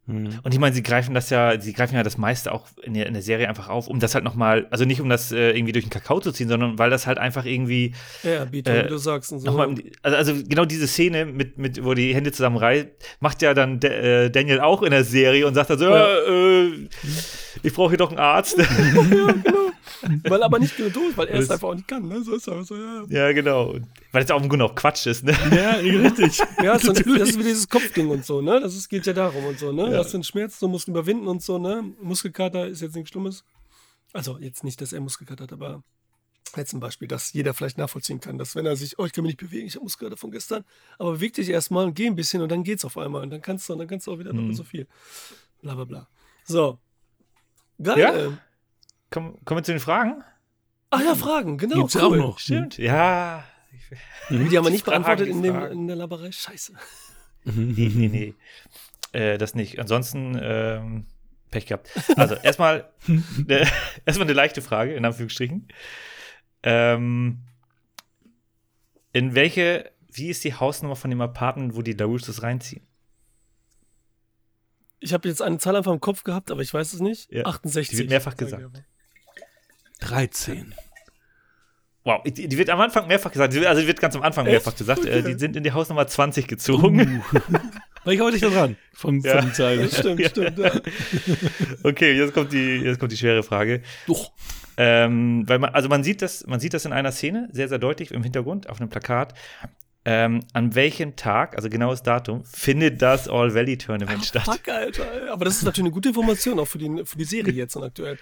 Und 0.06 0.54
ich 0.54 0.60
meine, 0.60 0.76
sie 0.76 0.84
greifen 0.84 1.14
das 1.16 1.30
ja, 1.30 1.58
sie 1.62 1.72
greifen 1.72 1.96
ja 1.96 2.04
das 2.04 2.18
meiste 2.18 2.52
auch 2.52 2.68
in 2.82 2.94
der, 2.94 3.06
in 3.06 3.14
der 3.14 3.24
Serie 3.24 3.48
einfach 3.48 3.70
auf, 3.70 3.88
um 3.88 4.02
das 4.02 4.14
halt 4.16 4.26
nochmal, 4.26 4.68
also 4.70 4.84
nicht 4.84 5.00
um 5.00 5.08
das 5.08 5.32
äh, 5.32 5.52
irgendwie 5.52 5.72
durch 5.72 5.86
den 5.86 5.92
Kakao 5.92 6.20
zu 6.20 6.34
ziehen, 6.34 6.50
sondern 6.50 6.78
weil 6.78 6.90
das 6.90 7.08
halt 7.08 7.18
einfach 7.20 7.46
irgendwie 7.46 7.94
Ja, 8.22 8.44
Bieter, 8.44 8.74
Äh, 8.82 8.84
wie 8.86 8.90
du 8.90 8.98
sagst 8.98 9.32
und 9.32 9.40
so. 9.40 9.46
nochmal, 9.46 9.74
also, 10.02 10.18
also 10.18 10.34
genau 10.46 10.66
diese 10.66 10.88
Szene 10.88 11.26
mit, 11.26 11.58
mit, 11.58 11.82
wo 11.86 11.94
die 11.94 12.14
Hände 12.14 12.34
zusammen 12.34 12.58
reißt, 12.58 12.88
macht 13.22 13.42
ja 13.42 13.54
dann 13.54 13.80
De, 13.80 14.26
äh, 14.26 14.30
Daniel 14.30 14.60
auch 14.60 14.82
in 14.84 14.92
der 14.92 15.06
Serie 15.06 15.48
und 15.48 15.54
sagt 15.54 15.70
dann 15.70 15.80
so, 15.80 15.86
Ja. 15.86 16.06
äh, 16.06 16.66
äh, 16.66 16.88
ich 17.64 17.74
brauche 17.74 17.90
hier 17.92 17.98
doch 17.98 18.10
einen 18.10 18.20
Arzt. 18.20 18.58
weil 20.24 20.44
aber 20.44 20.60
nicht 20.60 20.76
genug 20.78 20.94
durch, 20.94 21.18
weil 21.18 21.28
er 21.28 21.40
es 21.40 21.48
Das- 21.48 21.56
einfach 21.56 21.70
auch 21.70 21.76
nicht 21.76 21.88
kann, 21.88 22.08
ne? 22.08 22.22
So 22.24 22.36
ist 22.36 22.48
er 22.48 22.64
so, 22.64 22.76
ja. 22.76 23.06
ja, 23.10 23.32
genau. 23.34 23.76
Weil 24.12 24.24
es 24.24 24.32
auch 24.32 24.42
im 24.42 24.50
Grunde 24.50 24.66
auch 24.66 24.76
Quatsch 24.76 25.06
ist, 25.08 25.24
ne? 25.24 25.32
Ja, 25.56 25.72
richtig. 25.76 26.38
Ja, 26.62 26.74
das 26.74 26.84
ist, 26.86 27.06
das 27.06 27.30
ist 27.30 27.40
wie 27.40 27.44
dieses 27.44 27.68
Kopfding 27.70 28.10
und 28.10 28.26
so, 28.26 28.42
ne? 28.42 28.60
Das 28.60 28.76
ist, 28.76 28.90
geht 28.90 29.06
ja 29.06 29.14
darum 29.14 29.46
und 29.46 29.60
so, 29.60 29.72
ne? 29.72 29.92
Ja. 29.92 30.00
Hast 30.00 30.14
du 30.14 30.18
einen 30.18 30.24
Schmerz, 30.24 30.60
du 30.60 30.68
musst 30.68 30.88
überwinden 30.88 31.28
und 31.28 31.42
so, 31.42 31.58
ne? 31.58 31.84
Muskelkater 32.02 32.68
ist 32.68 32.82
jetzt 32.82 32.96
nichts 32.96 33.10
Schlimmes. 33.12 33.44
Also 34.14 34.38
jetzt 34.40 34.64
nicht, 34.64 34.80
dass 34.82 34.94
er 34.94 35.02
Muskelkater 35.02 35.44
hat, 35.44 35.54
aber 35.54 35.84
jetzt 36.56 36.72
ein 36.74 36.80
Beispiel, 36.80 37.08
das 37.08 37.34
jeder 37.34 37.56
vielleicht 37.56 37.80
nachvollziehen 37.80 38.20
kann, 38.20 38.38
dass 38.38 38.56
wenn 38.56 38.66
er 38.68 38.76
sich, 38.76 39.00
oh, 39.00 39.06
ich 39.06 39.12
kann 39.14 39.24
mich 39.24 39.32
nicht 39.32 39.40
bewegen, 39.40 39.66
ich 39.66 39.74
habe 39.76 39.84
Muskelkater 39.86 40.18
von 40.18 40.30
gestern, 40.30 40.64
aber 41.00 41.14
beweg 41.14 41.34
dich 41.34 41.50
erstmal 41.50 41.86
und 41.88 41.96
geh 41.96 42.06
ein 42.06 42.16
bisschen 42.16 42.44
und 42.44 42.52
dann 42.52 42.64
geht's 42.64 42.86
auf 42.86 42.96
einmal 42.98 43.24
und 43.24 43.32
dann 43.32 43.42
kannst 43.42 43.68
du, 43.68 43.74
und 43.74 43.80
dann 43.80 43.88
kannst 43.88 44.06
du 44.06 44.12
auch 44.14 44.20
wieder 44.20 44.32
Mhm. 44.34 44.38
doppelt 44.38 44.58
so 44.58 44.64
viel. 44.64 44.88
Bla 45.64 45.74
bla 45.74 45.86
bla. 45.86 46.08
So. 46.46 46.78
Geil. 47.82 47.98
Ja? 47.98 48.38
Komm, 49.14 49.38
kommen 49.46 49.60
wir 49.60 49.64
zu 49.64 49.74
den 49.74 49.80
Fragen? 49.80 50.24
Ach 50.90 51.00
ja, 51.00 51.14
Fragen, 51.14 51.60
genau. 51.60 51.76
Gibt's 51.76 51.94
ja 51.94 52.02
auch 52.02 52.10
cool. 52.10 52.18
noch. 52.18 52.40
Stimmt. 52.40 52.80
Ja. 52.80 53.44
Die 54.32 54.58
haben 54.58 54.66
wir 54.66 54.72
nicht 54.72 54.86
Fragen, 54.86 55.04
beantwortet 55.04 55.28
in, 55.28 55.44
dem, 55.44 55.62
in 55.66 55.86
der 55.86 55.96
Laberei. 55.96 56.32
Scheiße. 56.32 56.74
Nee, 57.46 57.92
nee, 57.94 58.08
nee. 58.08 58.34
Äh, 59.12 59.38
das 59.38 59.54
nicht. 59.54 59.78
Ansonsten, 59.78 60.40
ähm, 60.42 61.06
Pech 61.52 61.68
gehabt. 61.68 61.92
Also, 62.16 62.34
erstmal, 62.34 62.92
äh, 63.48 63.68
erstmal 64.04 64.26
eine 64.26 64.34
leichte 64.34 64.64
Frage, 64.64 64.96
in 64.96 65.06
Anführungsstrichen. 65.06 65.68
Ähm, 66.64 67.44
in 69.12 69.36
welche, 69.36 69.92
wie 70.12 70.30
ist 70.30 70.44
die 70.44 70.56
Hausnummer 70.56 70.96
von 70.96 71.12
dem 71.12 71.22
Apartment, 71.22 71.76
wo 71.76 71.84
die 71.84 71.94
LaRussos 71.94 72.42
reinziehen? 72.42 72.88
Ich 75.00 75.14
habe 75.14 75.28
jetzt 75.28 75.44
eine 75.44 75.60
Zahl 75.60 75.76
einfach 75.76 75.94
im 75.94 76.02
Kopf 76.02 76.24
gehabt, 76.24 76.50
aber 76.50 76.62
ich 76.62 76.74
weiß 76.74 76.94
es 76.94 77.00
nicht. 77.00 77.32
Ja. 77.32 77.46
68. 77.46 77.90
Die 77.90 77.98
wird 78.00 78.10
mehrfach 78.10 78.36
gesagt. 78.36 78.84
Einfach. 80.04 80.16
13. 80.16 80.74
Wow, 82.06 82.22
die, 82.24 82.50
die 82.50 82.58
wird 82.58 82.70
am 82.70 82.82
Anfang 82.82 83.08
mehrfach 83.08 83.32
gesagt. 83.32 83.56
Also, 83.56 83.82
die 83.82 83.88
wird 83.88 84.02
ganz 84.02 84.14
am 84.16 84.24
Anfang 84.24 84.46
Echt? 84.46 84.54
mehrfach 84.54 84.76
gesagt. 84.76 85.06
Äh, 85.06 85.24
die 85.24 85.40
sind 85.40 85.56
in 85.56 85.64
die 85.64 85.72
Hausnummer 85.72 86.06
20 86.06 86.48
gezogen. 86.48 87.24
War 88.04 88.14
ich 88.14 88.20
heute 88.20 88.34
nicht 88.34 88.44
da 88.44 88.50
dran. 88.50 88.76
Von, 88.94 89.22
Ja. 89.22 89.42
von 89.42 89.54
Zeilen. 89.54 89.90
Stimmt, 89.90 90.26
stimmt. 90.26 90.58
Ja. 90.58 90.72
Okay, 91.84 92.12
jetzt 92.14 92.34
kommt 92.34 92.52
die, 92.52 92.78
jetzt 92.80 93.00
kommt 93.00 93.12
die 93.14 93.18
schwere 93.18 93.42
Frage. 93.42 93.82
Doch. 94.08 94.34
Ähm, 94.76 95.44
weil 95.48 95.60
man, 95.60 95.74
also 95.74 95.88
man 95.88 96.04
sieht 96.04 96.22
das, 96.22 96.46
man 96.46 96.60
sieht 96.60 96.74
das 96.74 96.84
in 96.84 96.92
einer 96.94 97.12
Szene 97.12 97.48
sehr, 97.54 97.70
sehr 97.70 97.80
deutlich 97.80 98.12
im 98.12 98.24
Hintergrund 98.24 98.68
auf 98.70 98.82
einem 98.82 98.90
Plakat. 98.90 99.34
Ähm, 100.06 100.42
an 100.52 100.76
welchem 100.76 101.16
Tag, 101.16 101.56
also 101.56 101.70
genaues 101.70 102.04
Datum, 102.04 102.44
findet 102.46 103.02
das 103.02 103.30
All 103.30 103.54
Valley 103.56 103.78
Tournament 103.78 104.26
statt? 104.26 104.44
Fuck, 104.44 104.68
Alter. 104.68 105.06
Aber 105.32 105.46
das 105.46 105.56
ist 105.58 105.64
natürlich 105.64 105.86
eine 105.86 105.94
gute 105.94 106.10
Information, 106.10 106.60
auch 106.60 106.68
für 106.68 106.78
die, 106.78 107.04
für 107.06 107.18
die 107.18 107.24
Serie 107.24 107.54
jetzt 107.54 107.76
und 107.78 107.84
aktuell. 107.84 108.18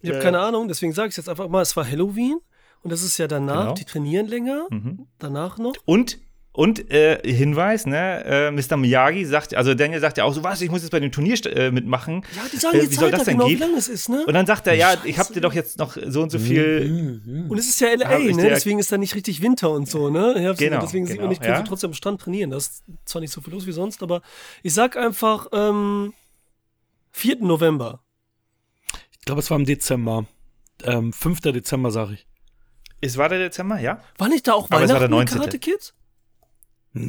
Ich 0.00 0.08
habe 0.10 0.18
Ja, 0.18 0.22
keine 0.22 0.38
Ahnung, 0.38 0.68
deswegen 0.68 0.92
sage 0.92 1.08
ich 1.08 1.16
jetzt 1.16 1.28
einfach 1.28 1.48
mal, 1.48 1.62
es 1.62 1.76
war 1.76 1.88
Halloween 1.90 2.38
und 2.82 2.92
das 2.92 3.02
ist 3.02 3.18
ja 3.18 3.26
danach, 3.26 3.62
Genau. 3.62 3.74
die 3.74 3.84
trainieren 3.84 4.26
länger, 4.28 4.66
Mhm. 4.70 5.06
danach 5.18 5.58
noch. 5.58 5.74
Und 5.86 6.18
und 6.56 6.88
äh, 6.92 7.20
Hinweis, 7.24 7.84
ne, 7.84 8.24
äh, 8.24 8.50
Mr. 8.52 8.76
Miyagi 8.76 9.24
sagt, 9.24 9.56
also 9.56 9.74
Daniel 9.74 9.98
sagt 9.98 10.18
ja 10.18 10.24
auch 10.24 10.32
so, 10.32 10.44
was, 10.44 10.60
ich 10.60 10.70
muss 10.70 10.82
jetzt 10.82 10.92
bei 10.92 11.00
dem 11.00 11.10
Turnier 11.10 11.34
äh, 11.46 11.72
mitmachen. 11.72 12.24
Ja, 12.36 12.42
die 12.50 12.56
sagen 12.58 12.76
Äh, 12.76 12.82
jetzt 12.82 12.92
wie 12.92 12.94
soll 12.94 13.10
das 13.10 13.24
denn 13.24 13.38
genau, 13.38 13.48
wie 13.48 13.56
gehen? 13.56 13.58
lange 13.58 13.76
es 13.76 13.88
ist, 13.88 14.08
ne? 14.08 14.24
Und 14.24 14.34
dann 14.34 14.46
sagt 14.46 14.68
er, 14.68 14.74
ja, 14.74 14.90
Scheiße. 14.92 15.08
ich 15.08 15.18
habe 15.18 15.34
dir 15.34 15.40
doch 15.40 15.52
jetzt 15.52 15.80
noch 15.80 15.96
so 16.06 16.22
und 16.22 16.30
so 16.30 16.38
viel. 16.38 17.20
Und 17.48 17.58
es 17.58 17.68
ist 17.68 17.80
ja 17.80 17.88
LA, 17.92 18.08
Hab 18.08 18.20
ne? 18.20 18.48
Deswegen 18.50 18.78
ist 18.78 18.92
da 18.92 18.98
nicht 18.98 19.16
richtig 19.16 19.42
Winter 19.42 19.72
und 19.72 19.88
so, 19.88 20.10
ne? 20.10 20.36
Herbst, 20.38 20.60
Genau, 20.60 20.80
deswegen 20.80 21.06
sieht 21.06 21.16
man 21.16 21.22
genau, 21.22 21.30
nicht, 21.30 21.42
können 21.42 21.54
ja. 21.54 21.58
sie 21.58 21.68
trotzdem 21.68 21.90
am 21.90 21.94
Strand 21.94 22.20
trainieren. 22.20 22.50
Das 22.50 22.66
ist 22.66 22.84
zwar 23.04 23.20
nicht 23.20 23.32
so 23.32 23.40
viel 23.40 23.52
los 23.52 23.66
wie 23.66 23.72
sonst, 23.72 24.00
aber 24.04 24.22
ich 24.62 24.72
sag 24.74 24.96
einfach, 24.96 25.48
ähm, 25.52 26.12
4. 27.10 27.38
November. 27.40 28.04
Ich 29.10 29.20
glaube, 29.24 29.40
es 29.40 29.50
war 29.50 29.58
im 29.58 29.64
Dezember. 29.64 30.26
Ähm, 30.84 31.12
5. 31.12 31.40
Dezember, 31.40 31.90
sag 31.90 32.12
ich. 32.12 32.28
Es 33.00 33.16
war 33.16 33.28
der 33.28 33.40
Dezember, 33.40 33.80
ja? 33.80 34.00
War 34.18 34.28
nicht 34.28 34.46
da 34.46 34.52
auch 34.52 34.70
Aber 34.70 34.84
es 34.84 34.90
war 34.92 35.00
Weihnachten 35.00 35.10
der 35.10 35.18
mit 35.18 35.30
19.. 35.32 35.38
Karate 35.40 35.58
Kids? 35.58 35.94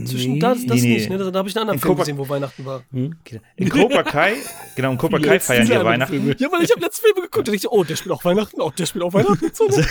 Zwischen 0.05 0.33
Nee. 0.33 0.39
da, 0.39 0.55
das 0.55 0.81
Nee, 0.81 0.95
nicht, 0.95 1.09
ne? 1.11 1.17
Da, 1.19 1.29
da 1.29 1.38
habe 1.39 1.47
ich 1.47 1.55
einen 1.55 1.61
anderen 1.69 1.77
In 1.77 1.81
Film 1.81 1.93
Cobra- 1.93 1.99
gesehen, 2.01 2.17
wo 2.17 2.27
Weihnachten 2.27 2.65
war. 2.65 2.81
In 2.91 3.69
Cobra 3.69 4.01
Kai, 4.01 4.33
genau, 4.75 4.91
in 4.93 4.97
Cobra 4.99 5.19
Kai 5.19 5.33
Jetzt 5.33 5.45
feiern 5.45 5.61
anderen 5.61 5.86
Weihnachten. 5.86 6.13
Filme. 6.13 6.36
Ja, 6.39 6.51
weil 6.51 6.63
ich 6.63 6.71
habe 6.71 6.81
letzte 6.81 7.01
Filme 7.03 7.21
geguckt 7.21 7.47
und 7.47 7.53
ich 7.53 7.61
so, 7.61 7.69
oh, 7.69 7.83
der 7.83 7.95
spielt 7.95 8.11
auch 8.15 8.25
Weihnachten, 8.25 8.59
oh, 8.61 8.71
der 8.75 8.86
spielt 8.88 9.03
auch 9.03 9.13
Weihnachten. 9.13 9.51
So? 9.53 9.67
Das 9.67 9.86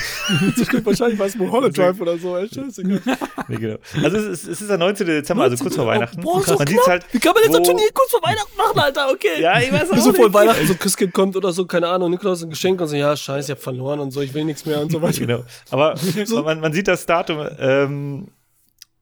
stimmt 0.67 0.85
wahrscheinlich 0.85 1.17
weiß 1.17 1.37
Mulholland 1.37 1.77
Drive 1.77 2.01
oder 2.01 2.17
so, 2.17 2.35
ey, 2.35 2.49
scheißegal. 2.53 3.01
Nee, 3.47 3.55
genau. 3.57 3.77
Also 4.03 4.17
es 4.17 4.25
ist, 4.25 4.47
es 4.49 4.61
ist 4.61 4.69
der 4.69 4.77
19. 4.77 5.07
Dezember, 5.07 5.43
also 5.43 5.63
kurz 5.63 5.75
vor 5.75 5.85
Weihnachten. 5.87 6.19
Oh, 6.19 6.33
boah, 6.33 6.41
so 6.43 6.55
man 6.57 6.65
knapp. 6.65 6.69
sieht 6.69 6.87
halt. 6.87 7.05
Wie 7.13 7.19
kann 7.19 7.33
man 7.33 7.43
jetzt 7.43 7.51
so 7.53 7.57
ein 7.59 7.63
Turnier 7.63 7.87
kurz 7.93 8.11
vor 8.11 8.21
Weihnachten 8.23 8.57
machen, 8.57 8.79
Alter? 8.79 9.11
Okay. 9.13 9.39
Ja, 9.41 9.59
ich 9.61 9.71
weiß 9.71 9.91
auch 9.91 9.97
so 9.97 10.11
vor 10.13 10.33
Weihnachten 10.33 10.65
so 10.67 10.73
ein 10.73 10.79
Christkind 10.79 11.13
kommt 11.13 11.35
oder 11.37 11.53
so, 11.53 11.65
keine 11.65 11.87
Ahnung, 11.87 12.09
Nikolaus 12.11 12.43
ein 12.43 12.49
Geschenk 12.49 12.81
und 12.81 12.87
so, 12.87 12.95
ja, 12.97 13.15
scheiße, 13.15 13.51
ich 13.53 13.57
hab 13.57 13.63
verloren 13.63 13.99
und 14.01 14.11
so, 14.11 14.19
ich 14.21 14.33
will 14.33 14.43
nichts 14.43 14.65
mehr 14.65 14.81
und 14.81 14.91
so 14.91 15.01
weiter. 15.01 15.19
Genau. 15.25 15.43
Aber 15.71 15.95
man, 16.43 16.59
man 16.59 16.73
sieht 16.73 16.87
das 16.89 17.05
Datum, 17.05 17.47
ähm, 17.59 18.27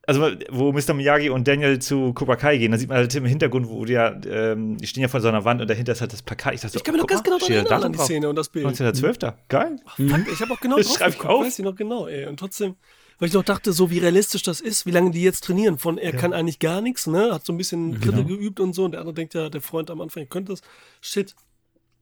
also 0.05 0.21
wo 0.51 0.71
Mr. 0.73 0.93
Miyagi 0.93 1.29
und 1.29 1.47
Daniel 1.47 1.79
zu 1.79 2.13
Cobra 2.13 2.35
Kai 2.35 2.57
gehen, 2.57 2.71
da 2.73 2.77
sieht 2.77 2.89
man 2.89 2.97
halt 2.97 3.15
im 3.15 3.25
Hintergrund, 3.25 3.69
wo 3.69 3.85
die 3.85 3.93
ja, 3.93 4.13
ähm, 4.25 4.77
die 4.77 4.87
stehen 4.87 5.01
ja 5.01 5.07
vor 5.07 5.21
so 5.21 5.29
einer 5.29 5.45
Wand 5.45 5.61
und 5.61 5.69
dahinter 5.69 5.93
ist 5.93 6.01
halt 6.01 6.11
das 6.13 6.21
Plakat. 6.21 6.53
Ich 6.55 6.61
dachte, 6.61 6.73
so, 6.73 6.77
Ich 6.79 6.83
kann 6.83 6.93
mir 6.95 6.99
noch 7.01 7.07
ganz 7.07 7.23
genau 7.23 7.37
daran 7.37 7.51
erinnern 7.53 7.83
an 7.83 7.91
die 7.93 7.97
drauf. 7.97 8.05
Szene 8.05 8.29
und 8.29 8.35
das 8.35 8.49
Bild. 8.49 8.65
19.12. 8.67 9.33
Geil. 9.47 9.77
Fuck, 9.95 10.27
ich 10.33 10.41
habe 10.41 10.53
auch 10.53 10.59
genau 10.59 10.77
Das 10.77 10.87
drauf 10.87 10.97
schreib 10.97 11.09
ich 11.09 11.17
geguckt, 11.19 11.33
auf. 11.33 11.45
weiß 11.45 11.59
ich 11.59 11.65
noch 11.65 11.75
genau, 11.75 12.07
ey. 12.07 12.25
Und 12.25 12.37
trotzdem, 12.39 12.75
weil 13.19 13.27
ich 13.29 13.33
noch 13.33 13.43
dachte, 13.43 13.71
so 13.71 13.89
wie 13.91 13.99
realistisch 13.99 14.43
das 14.43 14.59
ist, 14.59 14.85
wie 14.85 14.91
lange 14.91 15.11
die 15.11 15.21
jetzt 15.23 15.45
trainieren. 15.45 15.77
Von 15.77 15.97
er 15.97 16.11
kann 16.11 16.33
eigentlich 16.33 16.59
gar 16.59 16.81
nichts, 16.81 17.07
ne? 17.07 17.33
Hat 17.33 17.45
so 17.45 17.53
ein 17.53 17.57
bisschen 17.57 18.01
Dritte 18.01 18.25
geübt 18.25 18.59
und 18.59 18.73
so. 18.73 18.83
Und 18.85 18.91
der 18.91 18.99
andere 19.01 19.13
denkt 19.13 19.33
ja, 19.35 19.49
der 19.49 19.61
Freund 19.61 19.89
am 19.89 20.01
Anfang, 20.01 20.23
ihr 20.23 20.27
könnt 20.29 20.49
das. 20.49 20.61
Shit. 20.99 21.33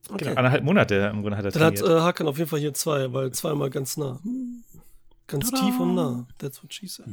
Okay. 0.09 0.23
Genau, 0.25 0.37
anderthalb 0.37 0.63
Monate 0.63 0.95
im 1.13 1.21
Grunde 1.21 1.37
hat 1.37 1.45
er 1.45 1.51
Dann 1.51 1.63
hat 1.63 1.75
trainiert. 1.77 1.97
äh, 1.97 2.01
Hakan 2.01 2.27
auf 2.27 2.37
jeden 2.39 2.49
Fall 2.49 2.59
hier 2.59 2.73
zwei, 2.73 3.13
weil 3.13 3.29
zweimal 3.31 3.69
ganz 3.69 3.97
nah. 3.97 4.19
Ganz 5.27 5.51
tief 5.51 5.79
und 5.79 5.93
nah. 5.95 6.25
That's 6.39 6.63
what 6.63 6.73
she 6.73 6.87
said. 6.87 7.05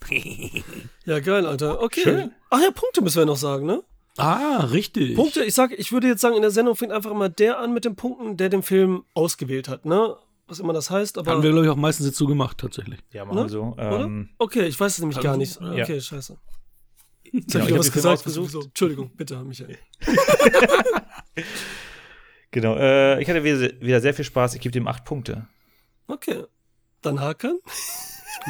Ja, 1.04 1.20
geil, 1.20 1.46
Alter. 1.46 1.82
Okay. 1.82 2.00
Schön. 2.02 2.32
Ach 2.50 2.60
ja, 2.60 2.70
Punkte 2.70 3.00
müssen 3.02 3.18
wir 3.18 3.26
noch 3.26 3.36
sagen, 3.36 3.66
ne? 3.66 3.82
Ah, 4.18 4.64
richtig. 4.70 5.14
Punkte, 5.14 5.44
ich 5.44 5.54
sag, 5.54 5.72
ich 5.78 5.92
würde 5.92 6.08
jetzt 6.08 6.20
sagen, 6.20 6.34
in 6.36 6.42
der 6.42 6.50
Sendung 6.50 6.74
fängt 6.74 6.90
einfach 6.92 7.10
immer 7.10 7.28
der 7.28 7.58
an 7.60 7.72
mit 7.74 7.84
den 7.84 7.96
Punkten, 7.96 8.36
der 8.36 8.48
den 8.48 8.62
Film 8.62 9.04
ausgewählt 9.14 9.68
hat, 9.68 9.84
ne? 9.84 10.16
Was 10.48 10.58
immer 10.60 10.72
das 10.72 10.90
heißt, 10.90 11.18
aber. 11.18 11.32
Haben 11.32 11.42
wir, 11.42 11.50
glaube 11.50 11.66
ich, 11.66 11.70
auch 11.70 11.76
meistens 11.76 12.06
jetzt 12.06 12.18
so 12.18 12.26
gemacht, 12.26 12.58
tatsächlich. 12.58 13.00
Ja, 13.12 13.24
machen 13.24 13.36
Ne? 13.36 13.42
wir 13.44 13.48
so. 13.48 13.62
oder? 13.72 14.00
Ähm, 14.02 14.30
okay, 14.38 14.66
ich 14.66 14.78
weiß 14.78 14.92
es 14.94 14.98
nämlich 15.00 15.16
Also, 15.18 15.28
gar 15.28 15.36
nicht. 15.36 15.60
ja. 15.60 15.82
Okay, 15.84 16.00
scheiße. 16.00 16.36
Jetzt 17.32 17.52
Genau, 17.52 17.64
hab 17.64 17.68
ich 17.70 17.74
ich 17.74 17.80
was 17.80 17.92
gesagt. 17.92 18.18
ausgesucht. 18.18 18.50
So, 18.52 18.62
Entschuldigung, 18.62 19.10
bitte, 19.16 19.36
Michael. 19.42 19.76
genau. 22.50 22.76
Äh, 22.76 23.20
ich 23.22 23.28
hatte 23.28 23.42
wieder, 23.44 23.80
wieder 23.80 24.00
sehr 24.00 24.14
viel 24.14 24.24
Spaß. 24.24 24.54
Ich 24.54 24.60
gebe 24.60 24.72
dem 24.72 24.86
acht 24.86 25.04
Punkte. 25.04 25.46
Okay. 26.06 26.44
Dann 27.02 27.20
Hakan. 27.20 27.58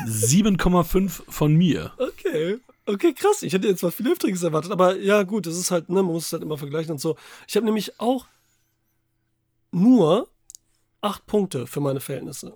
7,5 0.06 1.22
von 1.28 1.54
mir. 1.54 1.92
Okay. 1.98 2.58
Okay, 2.88 3.12
krass. 3.14 3.42
Ich 3.42 3.52
hätte 3.52 3.66
jetzt 3.66 3.82
was 3.82 3.94
viel 3.94 4.06
Heftiges 4.08 4.42
erwartet. 4.44 4.70
Aber 4.70 4.96
ja, 4.96 5.22
gut, 5.24 5.46
das 5.46 5.56
ist 5.56 5.70
halt, 5.70 5.88
ne, 5.88 6.02
man 6.02 6.12
muss 6.12 6.26
es 6.26 6.32
halt 6.32 6.42
immer 6.42 6.56
vergleichen 6.56 6.92
und 6.92 7.00
so. 7.00 7.16
Ich 7.48 7.56
habe 7.56 7.66
nämlich 7.66 7.98
auch 7.98 8.26
nur 9.72 10.28
acht 11.00 11.26
Punkte 11.26 11.66
für 11.66 11.80
meine 11.80 12.00
Verhältnisse. 12.00 12.54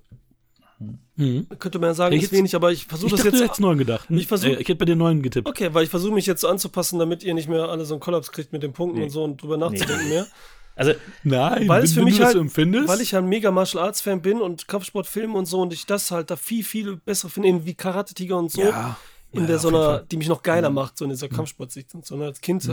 Mhm. 1.17 1.47
Könnte 1.59 1.79
man 1.79 1.91
ja 1.91 1.95
sagen, 1.95 2.15
Ich 2.15 2.23
ist 2.23 2.31
jetzt- 2.31 2.39
wenig, 2.39 2.55
aber 2.55 2.73
ich 2.73 2.83
Ich 2.83 2.87
versuche 2.87 3.11
das 3.11 3.19
dachte, 3.21 3.29
jetzt. 3.31 3.41
du 3.41 3.45
hättest 3.45 3.61
neun 3.61 3.77
gedacht. 3.77 4.07
Ich 4.11 4.27
versuch- 4.27 4.47
Äh, 4.49 4.53
ich 4.63 4.69
hätte 4.69 4.77
bei 4.77 4.85
dir 4.87 4.97
neun 4.97 5.21
getippt. 5.21 5.47
Okay, 5.49 5.75
weil 5.75 5.85
ich 5.85 5.91
versuche 5.91 6.13
mich 6.15 6.27
jetzt 6.27 6.41
so 6.41 6.49
anzupassen, 6.49 6.99
damit 6.99 7.23
ihr 7.23 7.35
nicht 7.35 7.49
mehr 7.49 7.69
alle 7.69 7.85
so 7.85 7.95
einen 7.95 8.01
Kollaps 8.01 8.33
kriegt 8.33 8.53
mit 8.53 8.63
den 8.63 8.73
Punkten 8.73 8.99
Nee. 8.99 9.05
und 9.05 9.11
so 9.11 9.25
und 9.25 9.43
drüber 9.43 9.57
nachzudenken 9.59 10.09
mehr. 10.09 10.27
Also, 10.81 10.95
Nein, 11.25 11.69
Weil 11.69 11.85
es 11.85 11.93
für 11.93 12.03
mich 12.03 12.21
halt- 12.21 12.37
empfindest. 12.37 12.89
Weil 12.89 13.01
ich 13.01 13.11
ja 13.13 13.19
ein 13.19 13.27
mega 13.27 13.51
Martial 13.51 13.85
Arts 13.85 14.01
Fan 14.01 14.23
bin 14.23 14.41
und 14.41 14.67
Kampfsportfilme 14.67 15.37
und 15.37 15.45
so 15.47 15.61
und 15.61 15.73
ich 15.73 15.85
das 15.87 16.11
halt 16.11 16.31
da 16.31 16.37
viel, 16.37 16.65
viel 16.65 16.97
besser 16.97 17.29
finde, 17.29 17.49
eben 17.51 17.67
wie 17.67 17.75
Karate 17.75 18.15
Tiger 18.15 18.39
und 18.39 18.51
so. 18.51 18.63
ja, 18.63 18.97
in 19.33 19.43
ja, 19.43 19.47
der 19.47 19.59
so 19.59 19.69
einer. 19.69 20.01
Mhm. 20.03 20.09
die 20.09 20.17
mich 20.17 20.29
noch 20.29 20.43
geiler 20.43 20.71
macht, 20.71 20.97
so 20.99 21.05
in 21.05 21.11
dieser 21.11 21.29
Kampfsportsicht 21.29 21.95
und 21.95 22.07
so. 22.07 22.17
Ne? 22.17 22.25
Als 22.25 22.41
Kind 22.41 22.67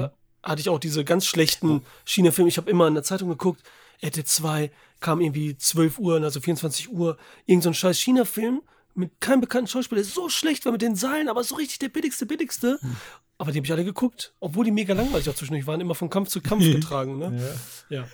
hatte 0.43 0.62
ich 0.62 0.70
auch 0.70 0.80
diese 0.80 1.03
ganz 1.03 1.26
schlechten 1.26 1.82
China-Filme. 2.05 2.47
Ich 2.49 2.58
habe 2.58 2.70
immer 2.72 2.88
in 2.88 2.93
der 2.93 3.03
Zeitung 3.03 3.28
geguckt, 3.30 3.62
RT 4.01 4.26
2 4.28 4.72
kam 5.01 5.20
irgendwie 5.20 5.58
12 5.58 5.99
Uhr, 5.99 6.22
also 6.24 6.39
24 6.39 6.89
Uhr, 6.89 7.18
irgend 7.45 7.64
so 7.64 7.70
ein 7.72 7.74
scheiß 7.74 7.99
China-Film 7.99 8.62
mit 8.95 9.20
keinem 9.20 9.41
bekannten 9.41 9.68
Schauspieler, 9.68 10.01
der 10.01 10.10
so 10.10 10.30
schlecht 10.30 10.66
war 10.66 10.72
mit 10.72 10.82
den 10.82 10.95
Seilen, 10.95 11.28
aber 11.30 11.43
so 11.43 11.55
richtig 11.55 11.80
der 11.80 11.89
billigste, 11.89 12.26
billigste. 12.26 12.80
Mhm. 13.38 13.41
Aber 13.43 13.51
die 13.51 13.59
habe 13.59 13.65
ich 13.65 13.71
alle 13.71 13.85
geguckt, 13.85 14.33
obwohl 14.39 14.65
die 14.65 14.71
mega 14.71 14.93
langweilig 14.93 15.29
auch 15.29 15.35
zwischendurch 15.35 15.67
waren, 15.67 15.79
immer 15.81 15.95
von 15.95 16.09
Kampf 16.09 16.29
zu 16.29 16.41
Kampf 16.41 16.63
getragen. 16.73 17.17
Ne? 17.19 17.39
Ja. 17.89 18.05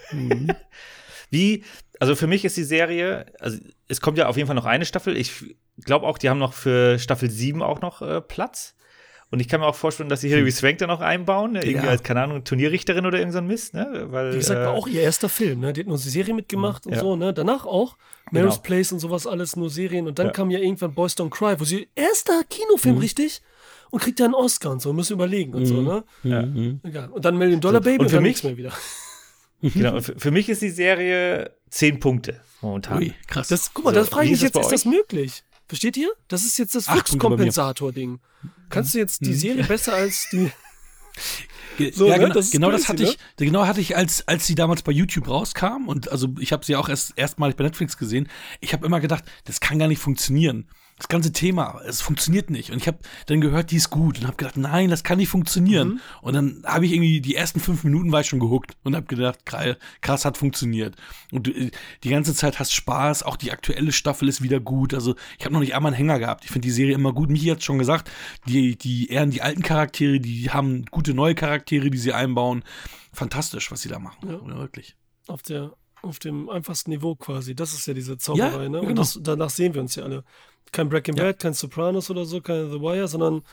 wie, 1.30 1.64
also 2.00 2.16
für 2.16 2.28
mich 2.28 2.46
ist 2.46 2.58
die 2.58 2.64
Serie, 2.64 3.26
also 3.40 3.58
es 3.88 4.02
kommt 4.02 4.18
ja 4.18 4.28
auf 4.28 4.38
jeden 4.38 4.48
Fall 4.48 4.56
noch 4.56 4.66
eine 4.66 4.86
Staffel. 4.86 5.18
Ich 5.18 5.32
glaube 5.84 6.06
auch, 6.06 6.18
die 6.18 6.30
haben 6.30 6.40
noch 6.40 6.54
für 6.54 7.00
Staffel 7.00 7.30
7 7.30 7.62
auch 7.62 7.82
noch 7.82 8.02
äh, 8.02 8.22
Platz. 8.22 8.76
Und 9.32 9.40
ich 9.40 9.48
kann 9.48 9.62
mir 9.62 9.66
auch 9.66 9.74
vorstellen, 9.74 10.10
dass 10.10 10.22
sie 10.22 10.30
Hilary 10.30 10.52
Swank 10.52 10.78
da 10.78 10.86
noch 10.86 11.02
einbauen, 11.02 11.54
ne? 11.54 11.64
irgendwie 11.66 11.86
Ja. 11.88 11.92
als, 11.92 12.04
keine 12.04 12.22
Ahnung, 12.22 12.44
Turnierrichterin 12.44 13.04
oder 13.08 13.18
irgend 13.18 13.34
so 13.34 13.42
Mist, 13.42 13.74
ne? 13.74 14.06
Weil, 14.12 14.34
Wie 14.34 14.38
gesagt, 14.38 14.60
äh, 14.60 14.66
war 14.66 14.74
auch 14.74 14.86
ihr 14.86 15.02
erster 15.02 15.28
Film, 15.28 15.62
ne? 15.62 15.74
Die 15.74 15.80
hat 15.80 15.88
nur 15.88 15.96
eine 15.96 16.04
Serie 16.04 16.36
mitgemacht 16.36 16.86
und 16.86 16.94
Ja. 16.94 17.00
so, 17.00 17.16
ne? 17.16 17.34
Danach 17.34 17.66
auch. 17.66 17.98
Mary's 18.32 18.52
Genau. 18.56 18.62
Place 18.62 18.92
und 18.92 19.00
sowas 19.00 19.26
alles, 19.26 19.56
nur 19.56 19.72
Serien. 19.72 20.06
Und 20.06 20.20
dann 20.20 20.28
Ja. 20.28 20.34
kam 20.34 20.52
ja 20.52 20.60
irgendwann 20.60 20.94
Boys 20.94 21.18
Don't 21.18 21.32
Cry, 21.32 21.60
wo 21.60 21.64
sie 21.64 21.88
erster 21.96 22.44
Kinofilm, 22.48 23.00
richtig? 23.00 23.42
Und 23.94 24.00
kriegt 24.02 24.20
ja 24.20 24.26
einen 24.26 24.34
Oscar 24.34 24.72
und 24.72 24.82
so, 24.82 24.92
müssen 24.92 25.14
überlegen 25.14 25.54
und 25.54 25.68
so, 25.68 25.80
ne? 25.84 26.04
Ja. 26.24 26.42
Mhm. 26.42 26.80
Egal. 26.82 27.10
Und 27.12 27.24
dann 27.26 27.38
Million 27.38 27.62
Dollar 27.62 27.80
Baby 27.80 28.00
und 28.00 28.06
und, 28.06 28.10
für 28.10 28.16
dann 28.16 28.24
mich- 28.24 28.44
mehr 28.44 28.58
wieder. 28.58 28.74
Genau, 29.62 29.96
und 29.96 30.02
für, 30.02 30.20
für 30.20 30.32
mich 30.32 30.50
ist 30.50 30.62
die 30.64 30.72
Serie 30.72 31.52
10 31.70 32.00
Punkte 32.00 32.42
momentan. 32.62 32.98
Ui, 32.98 33.14
krass. 33.28 33.48
Das, 33.50 33.72
guck 33.74 33.86
mal, 33.86 33.94
So, 33.94 34.00
das 34.02 34.10
frage 34.10 34.26
ich 34.26 34.32
mich 34.32 34.40
das 34.42 34.52
jetzt, 34.54 34.62
ist 34.66 34.72
das 34.72 34.86
möglich? 34.86 35.44
Versteht 35.68 35.96
ihr? 35.96 36.12
Das 36.28 36.44
ist 36.44 36.58
jetzt 36.58 36.74
das. 36.76 36.88
Fluxkompensator-Ding. 36.88 38.20
Kannst 38.70 38.94
du 38.94 38.98
jetzt 38.98 39.22
die 39.22 39.34
Serie 39.36 39.64
besser 39.64 39.94
als 39.94 40.28
die. 40.32 40.52
So, 41.94 42.08
ja, 42.08 42.14
ne? 42.18 42.24
genau, 42.24 42.34
Das 42.36 42.52
genau 42.52 42.72
das 42.72 42.86
crazy, 42.86 43.04
hatte 43.04 43.04
ich, 43.04 43.18
genau 43.38 43.66
hatte 43.66 43.82
ich, 43.82 43.96
als, 43.98 44.28
als 44.28 44.46
sie 44.46 44.54
damals 44.56 44.82
bei 44.84 44.92
YouTube 44.92 45.28
rauskam 45.28 45.88
und 45.88 46.12
also 46.12 46.28
ich 46.40 46.52
habe 46.52 46.64
sie 46.66 46.76
auch 46.76 46.88
erst 46.90 47.14
erstmalig 47.18 47.56
bei 47.56 47.64
Netflix 47.64 47.98
gesehen. 47.98 48.28
Ich 48.62 48.74
habe 48.74 48.86
immer 48.86 49.00
gedacht, 49.00 49.24
das 49.46 49.60
kann 49.60 49.80
gar 49.80 49.88
nicht 49.88 50.00
funktionieren. 50.00 50.68
Das 50.98 51.08
ganze 51.08 51.34
Thema, 51.34 51.82
es 51.86 52.02
funktioniert 52.02 52.50
nicht. 52.50 52.72
Und 52.72 52.78
ich 52.78 52.88
habe 52.88 53.00
dann 53.26 53.42
gehört, 53.42 53.72
die 53.72 53.78
ist 53.78 53.90
gut 53.90 54.20
und 54.20 54.28
habe 54.28 54.38
gedacht, 54.38 54.58
nein, 54.58 54.90
das 54.90 55.04
kann 55.04 55.18
nicht 55.18 55.28
funktionieren. 55.30 56.00
Und 56.22 56.34
dann 56.34 56.64
habe 56.66 56.86
ich 56.86 56.94
irgendwie 56.94 57.20
die 57.20 57.36
ersten 57.36 57.60
fünf 57.60 57.84
Minuten 57.84 58.12
war 58.12 58.22
ich 58.22 58.28
schon 58.28 58.40
gehuckt 58.40 58.78
und 58.84 58.96
habe 58.96 59.06
gedacht, 59.08 59.40
krass, 59.46 60.26
hat 60.26 60.38
funktioniert. 60.38 60.96
Und 61.32 61.48
du, 61.48 61.52
äh, 61.52 61.72
die 62.04 62.10
ganze 62.10 62.36
Zeit 62.36 62.60
hast 62.60 62.74
Spaß. 62.74 63.24
Auch 63.24 63.38
die 63.38 63.52
aktuelle 63.52 63.92
Staffel 63.92 64.30
ist 64.30 64.42
wieder 64.44 64.60
gut. 64.60 64.94
Also 64.94 65.16
ich 65.38 65.46
habe 65.46 65.54
noch 65.54 65.62
nicht 65.62 65.76
einmal 65.76 65.90
einen 65.92 65.98
Hänger 65.98 66.20
gehabt. 66.20 66.46
Ich 66.46 66.52
finde 66.52 66.68
die 66.68 66.72
Serie 66.72 66.94
immer 66.94 67.12
gut. 67.12 67.30
Michi 67.30 67.48
hat 67.48 67.64
schon 67.64 67.80
gesagt, 67.80 68.10
die, 68.48 68.78
die 68.78 69.10
ehren 69.10 69.32
die 69.32 69.42
alten 69.42 69.64
Charaktere, 69.64 70.20
die 70.20 70.52
haben 70.52 70.86
gute 70.86 71.14
neue 71.14 71.36
Charaktere, 71.36 71.90
die 71.90 71.98
sie 71.98 72.14
einbauen. 72.14 72.64
Fantastisch, 73.12 73.72
was 73.72 73.82
sie 73.82 73.90
da 73.90 74.00
machen. 74.00 74.30
Ja. 74.30 74.34
Ja, 74.34 74.58
wirklich. 74.58 74.96
auf 75.28 75.42
der 75.42 75.74
auf 76.02 76.20
dem 76.20 76.50
einfachsten 76.50 76.92
Niveau 76.92 77.16
quasi. 77.16 77.56
Das 77.56 77.74
ist 77.74 77.88
ja 77.88 77.94
diese 77.94 78.18
Zauberei, 78.18 78.64
Ja, 78.64 78.70
ne? 78.70 78.82
Und 78.82 78.88
genau. 78.90 79.02
das, 79.02 79.18
danach 79.22 79.50
sehen 79.50 79.74
wir 79.74 79.82
uns 79.82 79.96
ja 79.96 80.04
alle. 80.04 80.26
Kein 80.74 80.90
Breaking 80.90 81.16
Ja. 81.16 81.24
Bad, 81.24 81.40
kein 81.40 81.54
Sopranos 81.54 82.10
oder 82.10 82.26
so, 82.26 82.42
kein 82.42 82.70
The 82.72 82.82
Wire, 82.82 83.08
sondern 83.08 83.44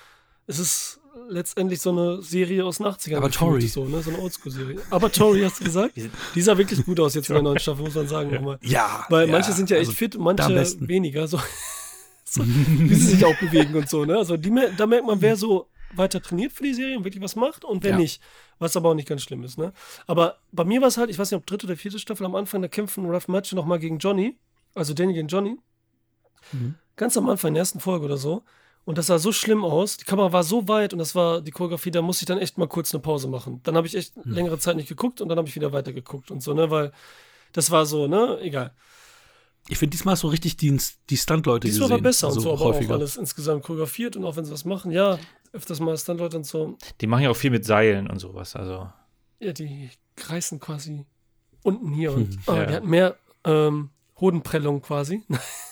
es 0.48 0.58
ist 0.58 1.00
letztendlich 1.28 1.80
so 1.80 1.90
eine 1.90 2.22
Serie 2.22 2.64
aus 2.64 2.78
den 2.78 2.86
80ern. 2.86 3.16
Aber 3.18 3.30
Tori. 3.30 3.66
So, 3.68 3.84
ne? 3.84 4.02
So 4.02 4.10
eine 4.10 4.18
Oldschool-Serie. 4.20 4.80
Aber 4.90 5.12
Tori, 5.12 5.42
hast 5.42 5.60
du 5.60 5.64
gesagt? 5.64 5.94
Die 6.34 6.40
sah 6.42 6.56
wirklich 6.58 6.84
gut 6.84 6.98
aus 6.98 7.14
jetzt 7.14 7.28
in 7.28 7.34
der 7.34 7.42
neuen 7.42 7.58
Staffel, 7.58 7.84
muss 7.84 7.94
man 7.94 8.08
sagen. 8.08 8.32
nochmal. 8.34 8.58
Ja. 8.62 9.06
Weil 9.08 9.26
ja, 9.26 9.32
manche 9.32 9.52
sind 9.52 9.70
ja 9.70 9.76
echt 9.76 9.88
also 9.88 9.96
fit, 9.96 10.18
manche 10.18 10.48
weniger. 10.80 11.28
So, 11.28 11.38
so, 12.24 12.42
wie 12.46 12.94
sie 12.94 13.14
sich 13.16 13.24
auch 13.24 13.38
bewegen 13.38 13.74
und 13.76 13.88
so. 13.88 14.04
Ne? 14.04 14.16
Also 14.16 14.36
die, 14.36 14.52
da 14.76 14.86
merkt 14.86 15.06
man, 15.06 15.20
wer 15.20 15.36
so 15.36 15.68
weiter 15.94 16.22
trainiert 16.22 16.52
für 16.52 16.62
die 16.62 16.74
Serie 16.74 16.96
und 16.96 17.04
wirklich 17.04 17.22
was 17.22 17.34
macht 17.36 17.64
und 17.64 17.82
wer 17.82 17.92
Ja. 17.92 17.96
nicht. 17.98 18.22
Was 18.60 18.76
aber 18.76 18.90
auch 18.90 18.94
nicht 18.94 19.08
ganz 19.08 19.22
schlimm 19.22 19.42
ist. 19.42 19.58
Ne? 19.58 19.72
Aber 20.06 20.38
bei 20.52 20.64
mir 20.64 20.80
war 20.80 20.88
es 20.88 20.96
halt, 20.96 21.10
ich 21.10 21.18
weiß 21.18 21.30
nicht, 21.30 21.38
ob 21.38 21.46
dritte 21.46 21.66
oder 21.66 21.76
vierte 21.76 21.98
Staffel 21.98 22.24
am 22.26 22.34
Anfang, 22.36 22.62
da 22.62 22.68
kämpfen 22.68 23.06
Ralph 23.06 23.26
Macchio 23.28 23.56
nochmal 23.56 23.78
gegen 23.78 23.98
Johnny. 23.98 24.38
Also 24.74 24.94
Danny 24.94 25.12
gegen 25.14 25.28
Johnny. 25.28 25.56
Mhm. 26.52 26.74
Ganz 27.00 27.16
am 27.16 27.26
Anfang, 27.30 27.48
in 27.48 27.54
der 27.54 27.62
ersten 27.62 27.80
Folge 27.80 28.04
oder 28.04 28.18
so. 28.18 28.42
Und 28.84 28.98
das 28.98 29.06
sah 29.06 29.18
so 29.18 29.32
schlimm 29.32 29.64
aus. 29.64 29.96
Die 29.96 30.04
Kamera 30.04 30.32
war 30.34 30.42
so 30.44 30.68
weit 30.68 30.92
und 30.92 30.98
das 30.98 31.14
war 31.14 31.40
die 31.40 31.50
Choreografie, 31.50 31.90
da 31.90 32.02
musste 32.02 32.24
ich 32.24 32.26
dann 32.26 32.36
echt 32.36 32.58
mal 32.58 32.68
kurz 32.68 32.92
eine 32.92 33.00
Pause 33.00 33.26
machen. 33.26 33.60
Dann 33.62 33.74
habe 33.74 33.86
ich 33.86 33.94
echt 33.96 34.14
Mhm. 34.18 34.32
längere 34.34 34.58
Zeit 34.58 34.76
nicht 34.76 34.88
geguckt 34.88 35.22
und 35.22 35.30
dann 35.30 35.38
habe 35.38 35.48
ich 35.48 35.54
wieder 35.54 35.72
weitergeguckt 35.72 36.30
und 36.30 36.42
so, 36.42 36.52
ne? 36.52 36.70
Weil 36.70 36.92
das 37.54 37.70
war 37.70 37.86
so, 37.86 38.06
ne? 38.06 38.38
Egal. 38.42 38.74
Ich 39.68 39.78
finde 39.78 39.92
diesmal 39.92 40.16
so 40.16 40.28
richtig 40.28 40.58
die, 40.58 40.78
die 41.08 41.16
Stunt-Leute 41.16 41.68
Diesmal 41.68 41.88
gesehen. 41.88 41.90
war 41.96 42.02
besser 42.02 42.26
also 42.26 42.38
und 42.40 42.42
so, 42.44 42.52
aber 42.52 42.64
häufiger. 42.74 42.90
auch 42.90 42.98
alles 42.98 43.16
insgesamt 43.16 43.62
choreografiert 43.62 44.16
und 44.16 44.26
auch 44.26 44.36
wenn 44.36 44.44
sie 44.44 44.52
was 44.52 44.66
machen, 44.66 44.90
ja, 44.90 45.18
öfters 45.52 45.80
mal 45.80 45.96
Stuntleute 45.96 46.36
und 46.36 46.44
so, 46.44 46.76
Die 47.00 47.06
machen 47.06 47.22
ja 47.22 47.30
auch 47.30 47.36
viel 47.36 47.50
mit 47.50 47.64
Seilen 47.64 48.10
und 48.10 48.18
sowas. 48.18 48.54
Also, 48.56 48.90
ja, 49.38 49.52
die 49.54 49.88
kreisen 50.16 50.60
quasi 50.60 51.06
unten 51.62 51.92
hier 51.94 52.12
und 52.12 52.38
ah, 52.46 52.56
ja. 52.56 52.66
die 52.66 52.74
hatten 52.74 52.88
mehr 52.90 53.16
ähm, 53.44 53.88
Hodenprellung 54.20 54.82
quasi. 54.82 55.22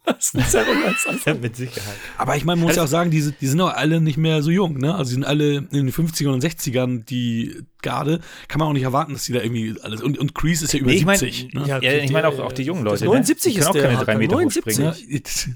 das 0.06 0.34
ist 0.34 0.54
ja 0.54 0.62
als 1.26 1.38
mit 1.40 1.56
Sicherheit. 1.56 1.94
Aber 2.18 2.36
ich 2.36 2.44
meine, 2.44 2.60
man 2.60 2.68
muss 2.68 2.76
ja 2.76 2.84
auch 2.84 2.88
sagen, 2.88 3.10
die, 3.10 3.20
sind- 3.20 3.36
die 3.40 3.46
sind 3.46 3.60
auch 3.60 3.72
alle 3.74 4.00
nicht 4.00 4.16
mehr 4.16 4.42
so 4.42 4.50
jung, 4.50 4.78
ne? 4.78 4.94
Also 4.94 5.10
die 5.10 5.14
sind 5.14 5.24
alle 5.24 5.56
in 5.56 5.68
den 5.70 5.90
50ern 5.92 6.32
und 6.32 6.42
60ern, 6.42 7.04
die 7.04 7.62
Garde. 7.82 8.20
Kann 8.48 8.58
man 8.58 8.68
auch 8.68 8.72
nicht 8.72 8.82
erwarten, 8.82 9.12
dass 9.12 9.24
die 9.24 9.32
da 9.32 9.40
irgendwie 9.42 9.76
alles. 9.82 10.00
Und, 10.02 10.18
und 10.18 10.34
Crease 10.34 10.64
ist 10.64 10.72
ja 10.72 10.80
über 10.80 10.90
Nee, 10.90 10.96
ich 10.96 11.04
mein- 11.04 11.18
70. 11.18 11.54
ne? 11.54 11.64
Ja, 11.66 11.80
Ja, 11.82 11.92
ich 11.92 12.10
meine 12.12 12.28
auch, 12.28 12.38
auch 12.38 12.52
die 12.52 12.62
jungen 12.62 12.82
Leute. 12.84 13.04
79 13.04 13.54
ne? 13.54 13.60
Ist 13.60 13.66
auch 13.66 13.72
der, 13.72 13.82
keine 13.88 14.04
drei 14.04 14.16
Meter 14.16 14.34
79. 14.36 14.78
hochspringen. 14.84 14.94
Ja, 15.08 15.14
jetzt- 15.16 15.48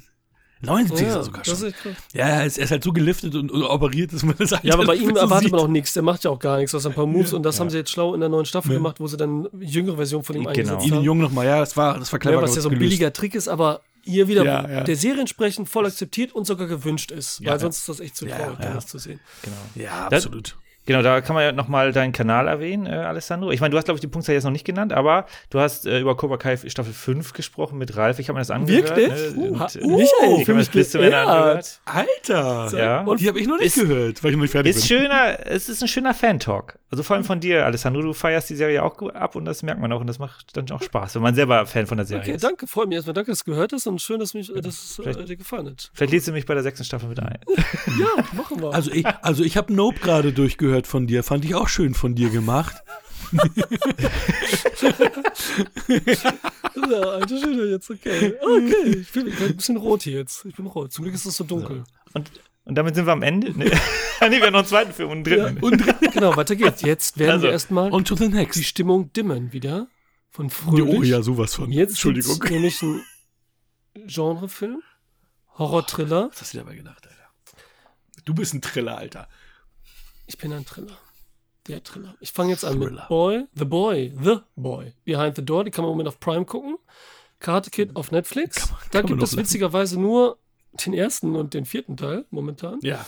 79 0.63 1.07
ist 1.07 1.13
ja, 1.13 1.19
er 1.21 1.25
sogar 1.25 1.45
schon. 1.45 1.55
ist. 1.55 1.75
Ja, 2.15 2.27
er 2.27 2.47
ist, 2.47 2.57
er 2.57 2.65
ist 2.65 2.71
halt 2.71 2.83
so 2.85 2.93
geliftet 2.93 3.35
und, 3.35 3.51
und 3.51 3.63
operiert, 3.65 4.15
dass 4.15 4.23
man 4.23 4.35
das 4.39 4.51
Ja, 4.63 4.73
aber 4.75 4.87
bei 4.87 4.95
ihm 4.95 5.11
so 5.11 5.17
erwartet 5.17 5.45
sieht. 5.45 5.53
man 5.53 5.61
auch 5.61 5.69
nichts. 5.69 5.93
Der 5.93 6.03
macht 6.03 6.25
ja 6.25 6.31
auch 6.31 6.39
gar 6.39 6.57
nichts, 6.57 6.75
außer 6.75 6.89
ein 6.89 6.95
paar 6.95 7.05
Moves. 7.07 7.35
Und 7.35 7.43
das 7.43 7.61
haben 7.61 7.69
sie 7.69 7.77
jetzt 7.79 7.91
schlau 7.91 8.15
in 8.15 8.21
der 8.21 8.31
neuen 8.31 8.47
Staffel 8.47 8.71
Ja. 8.73 8.79
gemacht, 8.79 8.99
wo 8.99 9.07
sie 9.07 9.19
dann 9.19 9.47
eine 9.53 9.65
jüngere 9.65 9.97
Version 9.97 10.23
von 10.25 10.37
ihm 10.37 10.41
Genau. 10.45 10.51
eingesetzt 10.53 10.87
Ihn 10.87 10.95
haben. 10.95 11.05
Jung 11.05 11.19
nochmal, 11.19 11.45
ja, 11.47 11.61
das 11.61 11.77
war, 11.77 11.99
das 11.99 12.11
war 12.13 12.19
clever 12.19 12.37
Ja, 12.37 12.43
was 12.43 12.55
ja 12.57 12.63
so 12.63 12.71
ein 12.71 12.79
billiger 12.79 13.13
Trick 13.13 13.35
ist, 13.35 13.47
aber 13.49 13.83
hier 14.05 14.29
wieder 14.29 14.45
Ja, 14.45 14.69
ja. 14.69 14.85
der 14.85 14.97
Serie 14.97 15.21
entsprechend 15.21 15.69
voll 15.69 15.87
akzeptiert 15.87 16.33
und 16.33 16.47
sogar 16.47 16.67
gewünscht 16.67 17.11
ist. 17.11 17.41
Ja, 17.41 17.53
weil 17.53 17.61
sonst 17.61 17.79
ist 17.79 17.89
das 17.89 18.01
echt 18.01 18.17
zu 18.17 18.27
traurig, 18.27 18.59
ja. 18.61 18.75
das 18.75 18.87
zu 18.87 18.99
sehen. 18.99 19.21
Genau. 19.43 19.57
Ja, 19.75 20.09
Das- 20.09 20.25
absolut. 20.25 20.57
Genau, 20.87 21.01
da 21.03 21.21
kann 21.23 21.35
man 21.35 21.45
ja 21.45 21.53
nochmal 21.53 21.93
deinen 21.93 22.13
Kanal 22.13 22.47
erwähnen, 22.47 22.87
äh, 22.87 22.91
Alessandro. 22.91 23.51
Ich 23.53 23.61
meine, 23.61 23.71
du 23.71 23.79
hast, 23.79 23.85
glaube 23.87 23.97
ich, 23.97 24.01
die 24.03 24.07
Punktzahl 24.07 24.35
jetzt 24.35 24.45
noch 24.45 24.51
nicht 24.51 24.67
genannt, 24.67 24.93
aber 24.93 25.25
du 25.51 25.59
hast 25.59 25.87
äh, 25.87 25.99
über 26.01 26.15
Cobra 26.17 26.37
Kai 26.37 26.57
Staffel 26.57 26.93
5 26.93 27.33
gesprochen 27.33 27.79
mit 27.79 27.97
Ralf. 27.97 28.19
Ich 28.19 28.29
habe 28.29 28.35
mir 28.37 28.41
das 28.43 28.51
angehört. 28.51 28.95
Wirklich? 28.97 29.35
Ne? 29.35 29.51
Uh, 29.51 29.55
Und, 29.55 29.61
Michael, 29.97 29.99
ich 30.39 30.45
für 30.45 30.53
habe 30.53 30.59
das 30.61 30.69
Blistemänner 30.69 31.11
geehrt. 31.25 31.29
angehört. 31.29 31.81
Alter! 31.87 32.79
Ja. 32.79 33.01
Und 33.03 33.21
die 33.21 33.29
habe 33.29 33.41
ich 33.41 33.47
noch 33.47 33.57
nicht 33.59 33.77
Ist- 33.77 33.81
gehört, 33.81 34.23
weil 34.23 34.31
ich 34.33 34.37
noch 34.37 34.43
nicht 34.43 34.51
fertig 34.53 34.77
Ist 34.77 34.89
bin. 34.89 34.99
schöner, 34.99 35.47
es 35.47 35.69
ist 35.69 35.81
ein 35.83 35.89
schöner 35.89 36.13
Fan-Talk. 36.15 36.79
Also 36.91 37.03
vor 37.03 37.17
allem 37.17 37.25
von 37.25 37.41
dir, 37.41 37.65
Alessandro, 37.65 38.03
du 38.03 38.13
feierst 38.13 38.51
die 38.51 38.55
Serie 38.55 38.83
auch 38.85 39.01
ab 39.15 39.35
und 39.35 39.47
das 39.47 39.63
merkt 39.65 39.81
man 39.81 39.91
auch 39.93 40.01
und 40.01 40.07
das 40.07 40.19
macht 40.21 40.57
dann 40.57 40.71
auch 40.71 40.83
Spaß, 40.83 41.17
wenn 41.17 41.23
man 41.23 41.35
selber 41.35 41.67
Fan 41.67 41.87
von 41.87 41.97
der 41.97 42.07
Serie 42.07 42.23
Okay, 42.23 42.35
ist. 42.37 42.45
danke, 42.45 42.67
freut 42.69 42.89
mich 42.89 42.97
erstmal. 42.97 43.15
Danke, 43.15 43.33
dass 43.33 43.43
du 43.43 43.51
gehört 43.51 43.73
hast 43.73 43.87
und 43.89 44.01
schön, 44.01 44.21
dass, 44.21 44.33
mich, 44.35 44.55
äh, 44.55 44.61
dass 44.61 44.99
es 44.99 44.99
äh, 45.01 45.25
dir 45.25 45.37
gefallen 45.37 45.67
hat. 45.67 45.91
Vielleicht 45.93 46.13
lädst 46.13 46.29
du 46.29 46.33
mich 46.33 46.47
bei 46.47 46.55
der 46.55 46.63
sechsten 46.63 46.85
Staffel 46.85 47.09
mit 47.09 47.19
ein. 47.21 47.39
Ja, 47.99 48.23
machen 48.33 48.61
wir. 48.63 48.73
Also 48.73 48.93
ich, 48.93 49.07
also 49.23 49.43
ich 49.43 49.57
habe 49.57 49.73
Nope 49.75 49.99
gerade 50.01 50.33
durchgehört 50.33 50.74
von 50.83 51.07
dir, 51.07 51.23
fand 51.23 51.45
ich 51.45 51.55
auch 51.55 51.69
schön 51.69 51.95
von 51.95 52.15
dir 52.15 52.31
gemacht. 52.31 52.77
ja, 56.91 57.01
alter 57.01 57.39
Schöne, 57.39 57.65
jetzt 57.71 57.91
okay. 57.91 58.35
Okay, 58.41 58.91
ich 59.01 59.13
bin, 59.13 59.27
ich 59.29 59.37
bin 59.37 59.49
ein 59.49 59.57
bisschen 59.57 59.77
rot 59.77 60.03
hier 60.03 60.15
jetzt. 60.15 60.45
Ich 60.45 60.55
bin 60.55 60.67
rot. 60.67 60.93
Zum 60.93 61.05
Glück 61.05 61.15
ist 61.15 61.25
es 61.25 61.37
so 61.37 61.45
dunkel. 61.45 61.85
Und 62.13 62.31
Und 62.65 62.75
damit 62.77 62.95
sind 62.95 63.07
wir 63.07 63.13
am 63.13 63.23
Ende. 63.23 63.53
Nee, 63.57 63.65
nee 64.21 64.37
wir 64.39 64.47
haben 64.47 64.53
noch 64.53 64.61
einen 64.61 64.69
zweiten 64.69 64.93
Film 64.93 65.11
und 65.11 65.29
einen 65.29 65.59
dritten. 65.59 65.65
Und 65.65 66.13
genau, 66.13 66.37
weiter 66.37 66.57
geht's. 66.57 66.83
Jetzt 66.83 67.19
werden 67.19 67.33
Also, 67.33 67.45
wir 67.45 67.53
erstmal 67.53 67.93
On 67.93 68.05
to 68.05 68.17
the 68.17 68.29
next. 68.29 68.59
die 68.59 68.65
Stimmung 68.65 69.13
dimmen 69.13 69.53
wieder. 69.53 69.89
Von 70.31 70.51
fröhlich. 70.51 70.99
Oh 70.99 71.03
ja, 71.03 71.23
sowas 71.23 71.55
von. 71.55 71.71
Jetzt 71.71 71.91
Entschuldigung. 71.91 72.39
nämlich 72.51 72.83
ein 72.83 73.03
Genrefilm, 74.07 74.83
Horror-Thriller. 75.59 76.31
Was 76.33 76.41
hast 76.41 76.55
du 76.55 76.59
dabei 76.59 76.75
gedacht, 76.75 77.07
Alter? 77.07 77.29
Du 78.25 78.35
bist 78.35 78.55
ein 78.55 78.61
Triller, 78.61 78.99
Alter. 78.99 79.29
Ich 80.27 80.39
bin 80.39 80.53
ein 80.53 80.65
Thriller. 80.65 80.97
Der 81.69 81.83
Thriller. 81.83 82.15
Ich 82.21 82.33
fange 82.33 82.51
jetzt 82.51 82.65
an 82.65 82.75
Thriller. 82.81 83.03
mit 83.03 83.09
Boy, 83.09 83.45
The 83.55 83.65
Boy, 83.65 84.13
The 84.23 84.37
Boy, 84.57 84.93
Behind 85.05 85.37
the 85.37 85.45
Door. 85.45 85.65
Die 85.65 85.71
kann 85.71 85.83
man 85.85 85.91
im 85.91 85.97
Moment 85.97 86.09
auf 86.09 86.21
Prime 86.21 86.45
gucken. 86.45 86.77
Karate 87.41 87.71
Kid 87.71 87.97
auf 87.97 88.11
Netflix. 88.11 88.57
Kann 88.57 88.71
man- 88.71 88.79
da 88.79 88.85
kann 88.91 88.93
man 89.03 89.07
gibt 89.07 89.23
es 89.23 89.33
noch 89.33 89.37
lassen. 89.39 89.49
witzigerweise 89.49 90.01
nur 90.01 90.39
den 90.85 90.93
ersten 90.95 91.37
und 91.37 91.55
den 91.55 91.65
vierten 91.65 91.97
Teil 91.97 92.25
momentan. 92.31 92.79
Ja. 92.83 93.05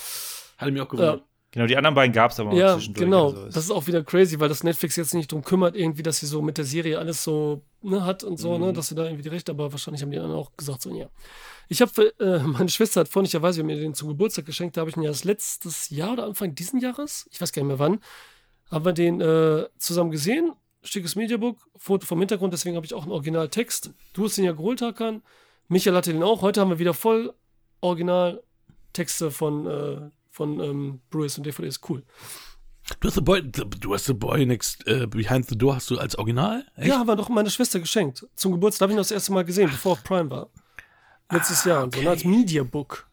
Hatte 0.59 0.71
mich 0.73 0.81
auch 0.81 0.87
Ja, 0.87 0.91
gewundert. 0.91 1.23
Genau, 1.53 1.67
die 1.67 1.77
anderen 1.77 1.95
beiden 1.95 2.13
gab 2.13 2.33
es 2.33 2.41
aber 2.41 2.53
ja 2.55 2.75
zwischendurch. 2.75 3.05
genau. 3.05 3.27
also 3.29 3.47
das 3.47 3.57
ist 3.57 3.71
auch 3.71 3.87
wieder 3.87 4.05
crazy, 4.05 4.39
weil 4.41 4.49
das 4.51 4.63
Netflix 4.63 4.97
jetzt 4.97 5.15
nicht 5.15 5.33
drum 5.33 5.43
kümmert, 5.43 5.75
irgendwie, 5.75 6.03
dass 6.03 6.19
sie 6.19 6.27
so 6.27 6.43
mit 6.43 6.59
der 6.59 6.67
Serie 6.67 6.99
alles 6.99 7.25
so 7.25 7.63
ne, 7.81 8.05
hat 8.05 8.25
und 8.25 8.37
so, 8.39 8.59
Mhm. 8.59 8.65
ne, 8.67 8.73
dass 8.75 8.89
sie 8.89 8.95
da 8.95 9.05
irgendwie 9.05 9.23
die 9.23 9.31
Rechte, 9.31 9.53
aber 9.53 9.73
wahrscheinlich 9.73 10.03
haben 10.03 10.11
die 10.11 10.19
anderen 10.19 10.37
auch 10.37 10.55
gesagt, 10.57 10.83
so, 10.83 10.95
ja. 10.95 11.07
Ich 11.69 11.81
habe, 11.81 12.19
äh, 12.21 12.39
meine 12.47 12.69
Schwester 12.69 13.01
hat 13.01 13.09
freundlicherweise 13.09 13.63
mir 13.63 13.77
den 13.77 13.95
zum 13.95 14.09
Geburtstag 14.09 14.47
geschenkt, 14.47 14.77
da 14.77 14.81
habe 14.83 14.91
ich 14.91 14.97
ihn 14.97 15.03
ja 15.03 15.11
das 15.11 15.25
letztes 15.25 15.91
Jahr 15.91 16.13
oder 16.13 16.25
Anfang 16.25 16.55
diesen 16.55 16.81
Jahres, 16.81 17.29
ich 17.31 17.41
weiß 17.41 17.53
gar 17.53 17.63
nicht 17.63 17.69
mehr 17.69 17.79
wann, 17.79 18.01
haben 18.71 18.85
wir 18.85 18.93
den 18.93 19.21
äh, 19.21 19.67
zusammen 19.79 20.11
gesehen. 20.11 20.53
Schickes 20.83 21.17
Mediabook, 21.17 21.59
Foto 21.77 22.07
vom 22.07 22.21
Hintergrund, 22.21 22.53
deswegen 22.53 22.77
habe 22.77 22.87
ich 22.87 22.95
auch 22.95 23.03
einen 23.03 23.13
Originaltext. 23.13 23.91
Du 24.13 24.25
hast 24.25 24.37
den 24.37 24.45
ja 24.45 24.53
geholt, 24.53 24.83
Hakan. 24.83 25.23
Michael 25.69 25.97
hatte 25.97 26.13
den 26.13 26.23
auch. 26.23 26.43
Heute 26.43 26.61
haben 26.61 26.71
wir 26.71 26.79
wieder 26.79 26.95
voll 26.95 27.35
Originaltexte 27.81 29.33
von, 29.33 29.67
äh, 29.67 30.11
von 30.31 30.61
ähm, 30.61 31.01
Blu-rays 31.11 31.39
und 31.39 31.47
DVDs. 31.47 31.81
Cool. 31.89 32.05
Du 33.01 33.09
hast 33.09 33.15
The 33.15 33.21
Boy, 33.21 33.43
du 33.43 33.95
hast 33.95 34.05
The 34.05 34.15
Boy 34.15 34.47
Next 34.47 34.87
äh, 34.87 35.09
Behind 35.09 35.49
the 35.49 35.59
Door 35.59 35.75
hast 35.75 35.91
du 35.91 35.99
als 35.99 36.17
Original? 36.17 36.65
Echt? 36.77 36.87
Ja, 36.87 36.99
haben 36.99 37.09
wir 37.09 37.17
doch 37.17 37.29
meine 37.29 37.51
Schwester 37.51 37.81
geschenkt. 37.81 38.25
Zum 38.37 38.53
Geburtstag 38.53 38.87
habe 38.87 38.93
ich 38.93 38.97
ihn 38.97 38.99
das 38.99 39.11
erste 39.11 39.33
Mal 39.33 39.45
gesehen, 39.45 39.69
bevor 39.69 39.93
auf 39.93 40.05
Prime 40.05 40.31
war. 40.31 40.51
Letztes 41.31 41.65
Jahr 41.65 41.85
und 41.85 41.95
so, 41.95 42.03
ne, 42.03 42.11
als 42.11 42.25
Mediabook. 42.25 43.09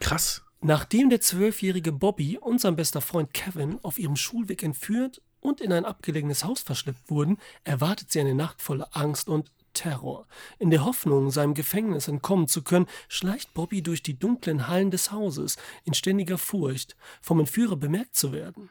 Krass. 0.00 0.42
Nachdem 0.60 1.10
der 1.10 1.20
zwölfjährige 1.20 1.92
Bobby 1.92 2.38
und 2.38 2.60
sein 2.60 2.76
bester 2.76 3.00
Freund 3.00 3.32
Kevin 3.34 3.78
auf 3.82 3.98
ihrem 3.98 4.16
Schulweg 4.16 4.62
entführt 4.62 5.20
und 5.40 5.60
in 5.60 5.72
ein 5.72 5.84
abgelegenes 5.84 6.44
Haus 6.44 6.62
verschleppt 6.62 7.10
wurden, 7.10 7.38
erwartet 7.64 8.10
sie 8.10 8.20
eine 8.20 8.34
Nacht 8.34 8.62
voller 8.62 8.88
Angst 8.92 9.28
und 9.28 9.50
Terror. 9.74 10.26
In 10.58 10.70
der 10.70 10.84
Hoffnung, 10.84 11.30
seinem 11.30 11.54
Gefängnis 11.54 12.08
entkommen 12.08 12.48
zu 12.48 12.62
können, 12.62 12.86
schleicht 13.08 13.52
Bobby 13.52 13.82
durch 13.82 14.02
die 14.02 14.18
dunklen 14.18 14.68
Hallen 14.68 14.90
des 14.90 15.12
Hauses 15.12 15.56
in 15.84 15.94
ständiger 15.94 16.38
Furcht, 16.38 16.96
vom 17.20 17.40
Entführer 17.40 17.76
bemerkt 17.76 18.14
zu 18.14 18.32
werden. 18.32 18.70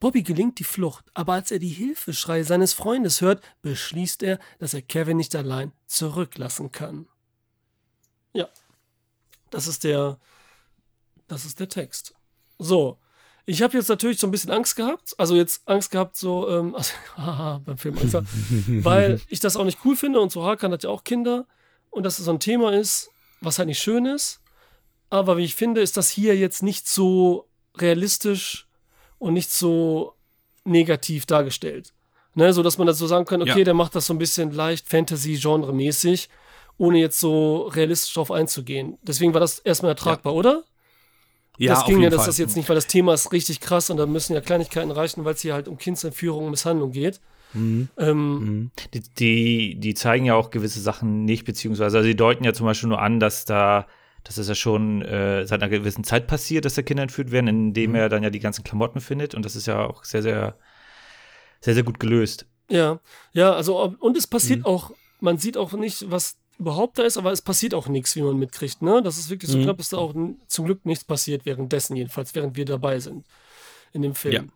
Bobby 0.00 0.22
gelingt 0.22 0.58
die 0.58 0.64
Flucht, 0.64 1.04
aber 1.12 1.34
als 1.34 1.50
er 1.50 1.58
die 1.58 1.68
Hilfeschreie 1.68 2.44
seines 2.44 2.72
Freundes 2.72 3.20
hört, 3.20 3.42
beschließt 3.60 4.22
er, 4.22 4.38
dass 4.58 4.72
er 4.72 4.82
Kevin 4.82 5.18
nicht 5.18 5.34
allein 5.34 5.72
zurücklassen 5.86 6.72
kann. 6.72 7.08
Ja, 8.36 8.48
das 9.50 9.66
ist 9.66 9.84
der, 9.84 10.18
das 11.28 11.44
ist 11.44 11.58
der 11.58 11.68
Text. 11.68 12.14
So, 12.58 12.98
ich 13.46 13.62
habe 13.62 13.76
jetzt 13.76 13.88
natürlich 13.88 14.18
so 14.18 14.26
ein 14.26 14.30
bisschen 14.30 14.50
Angst 14.50 14.76
gehabt, 14.76 15.14
also 15.18 15.34
jetzt 15.36 15.62
Angst 15.68 15.90
gehabt, 15.90 16.16
so, 16.16 16.48
ähm, 16.50 16.74
also, 16.74 16.92
haha, 17.16 17.60
beim 17.64 17.78
Film 17.78 17.96
Angst, 17.98 18.12
gehabt, 18.12 18.28
weil 18.84 19.20
ich 19.28 19.40
das 19.40 19.56
auch 19.56 19.64
nicht 19.64 19.78
cool 19.84 19.96
finde 19.96 20.20
und 20.20 20.32
so 20.32 20.44
Hakan 20.44 20.72
hat 20.72 20.82
ja 20.84 20.90
auch 20.90 21.04
Kinder 21.04 21.46
und 21.90 22.02
dass 22.04 22.18
es 22.18 22.24
so 22.26 22.30
ein 22.32 22.40
Thema 22.40 22.72
ist, 22.72 23.10
was 23.40 23.58
halt 23.58 23.68
nicht 23.68 23.80
schön 23.80 24.04
ist, 24.06 24.40
aber 25.10 25.36
wie 25.36 25.44
ich 25.44 25.54
finde, 25.54 25.80
ist 25.80 25.96
das 25.96 26.10
hier 26.10 26.36
jetzt 26.36 26.62
nicht 26.62 26.88
so 26.88 27.48
realistisch 27.76 28.66
und 29.18 29.34
nicht 29.34 29.50
so 29.50 30.14
negativ 30.64 31.24
dargestellt. 31.26 31.92
Ne, 32.34 32.52
so 32.52 32.62
dass 32.62 32.76
man 32.76 32.86
das 32.86 32.98
so 32.98 33.06
sagen 33.06 33.24
kann, 33.24 33.40
okay, 33.40 33.60
Ja. 33.60 33.64
der 33.64 33.72
macht 33.74 33.94
das 33.94 34.06
so 34.06 34.12
ein 34.12 34.18
bisschen 34.18 34.50
leicht 34.52 34.86
Fantasy-Genre-mäßig, 34.88 36.28
ohne 36.78 36.98
jetzt 36.98 37.20
so 37.20 37.62
realistisch 37.68 38.14
drauf 38.14 38.30
einzugehen. 38.30 38.98
Deswegen 39.02 39.32
war 39.34 39.40
das 39.40 39.58
erstmal 39.58 39.92
ertragbar, 39.92 40.34
oder? 40.34 40.64
Ja, 41.58 41.74
das 41.74 41.86
ging 41.86 42.02
ja, 42.02 42.10
dass 42.10 42.20
Fall. 42.20 42.26
das 42.26 42.38
jetzt 42.38 42.54
nicht, 42.56 42.68
weil 42.68 42.74
das 42.76 42.86
Thema 42.86 43.14
ist 43.14 43.32
richtig 43.32 43.60
krass 43.60 43.88
und 43.88 43.96
da 43.96 44.04
müssen 44.04 44.34
ja 44.34 44.42
Kleinigkeiten 44.42 44.90
reichen, 44.90 45.24
weil 45.24 45.34
es 45.34 45.40
hier 45.40 45.54
halt 45.54 45.68
um 45.68 45.78
Kindsentführung 45.78 46.44
und 46.44 46.50
Misshandlung 46.50 46.92
geht. 46.92 47.20
Mhm. 47.54 47.88
Ähm, 47.96 48.70
Die, 48.92 49.00
die, 49.00 49.80
die 49.80 49.94
zeigen 49.94 50.26
ja 50.26 50.34
auch 50.34 50.50
gewisse 50.50 50.80
Sachen 50.80 51.24
nicht, 51.24 51.44
beziehungsweise 51.46 51.96
also 51.96 52.06
die 52.06 52.16
deuten 52.16 52.44
ja 52.44 52.52
zum 52.52 52.66
Beispiel 52.66 52.90
nur 52.90 53.00
an, 53.00 53.20
dass 53.20 53.46
da, 53.46 53.86
dass 54.24 54.36
es 54.36 54.48
ja 54.48 54.54
schon 54.54 55.00
äh, 55.00 55.46
seit 55.46 55.62
einer 55.62 55.70
gewissen 55.70 56.04
Zeit 56.04 56.26
passiert, 56.26 56.66
dass 56.66 56.74
da 56.74 56.82
Kinder 56.82 57.04
entführt 57.04 57.30
werden, 57.30 57.46
indem 57.48 57.94
er 57.94 58.10
dann 58.10 58.22
ja 58.22 58.28
die 58.28 58.40
ganzen 58.40 58.62
Klamotten 58.64 59.00
findet. 59.00 59.34
Und 59.34 59.44
das 59.46 59.56
ist 59.56 59.66
ja 59.66 59.86
auch 59.86 60.04
sehr, 60.04 60.22
sehr, 60.22 60.58
sehr, 61.60 61.72
sehr 61.72 61.84
gut 61.84 61.98
gelöst. 61.98 62.44
Ja, 62.68 63.00
ja, 63.32 63.54
also 63.54 63.94
und 63.98 64.16
es 64.16 64.26
passiert 64.26 64.60
Mhm. 64.60 64.66
auch, 64.66 64.90
man 65.20 65.38
sieht 65.38 65.56
auch 65.56 65.72
nicht, 65.72 66.10
was 66.10 66.36
überhaupt 66.58 66.98
da 66.98 67.02
ist, 67.02 67.16
aber 67.18 67.32
es 67.32 67.42
passiert 67.42 67.74
auch 67.74 67.88
nichts, 67.88 68.16
wie 68.16 68.22
man 68.22 68.36
mitkriegt, 68.36 68.82
ne? 68.82 69.02
Das 69.02 69.18
ist 69.18 69.28
wirklich 69.30 69.50
so 69.50 69.58
Mhm. 69.58 69.62
knapp, 69.64 69.78
dass 69.78 69.90
da 69.90 69.98
auch 69.98 70.14
zum 70.46 70.64
Glück 70.64 70.84
nichts 70.86 71.04
passiert 71.04 71.44
währenddessen, 71.46 71.96
jedenfalls, 71.96 72.34
während 72.34 72.56
wir 72.56 72.64
dabei 72.64 72.98
sind 72.98 73.24
in 73.92 74.02
dem 74.02 74.14
Film. 74.14 74.50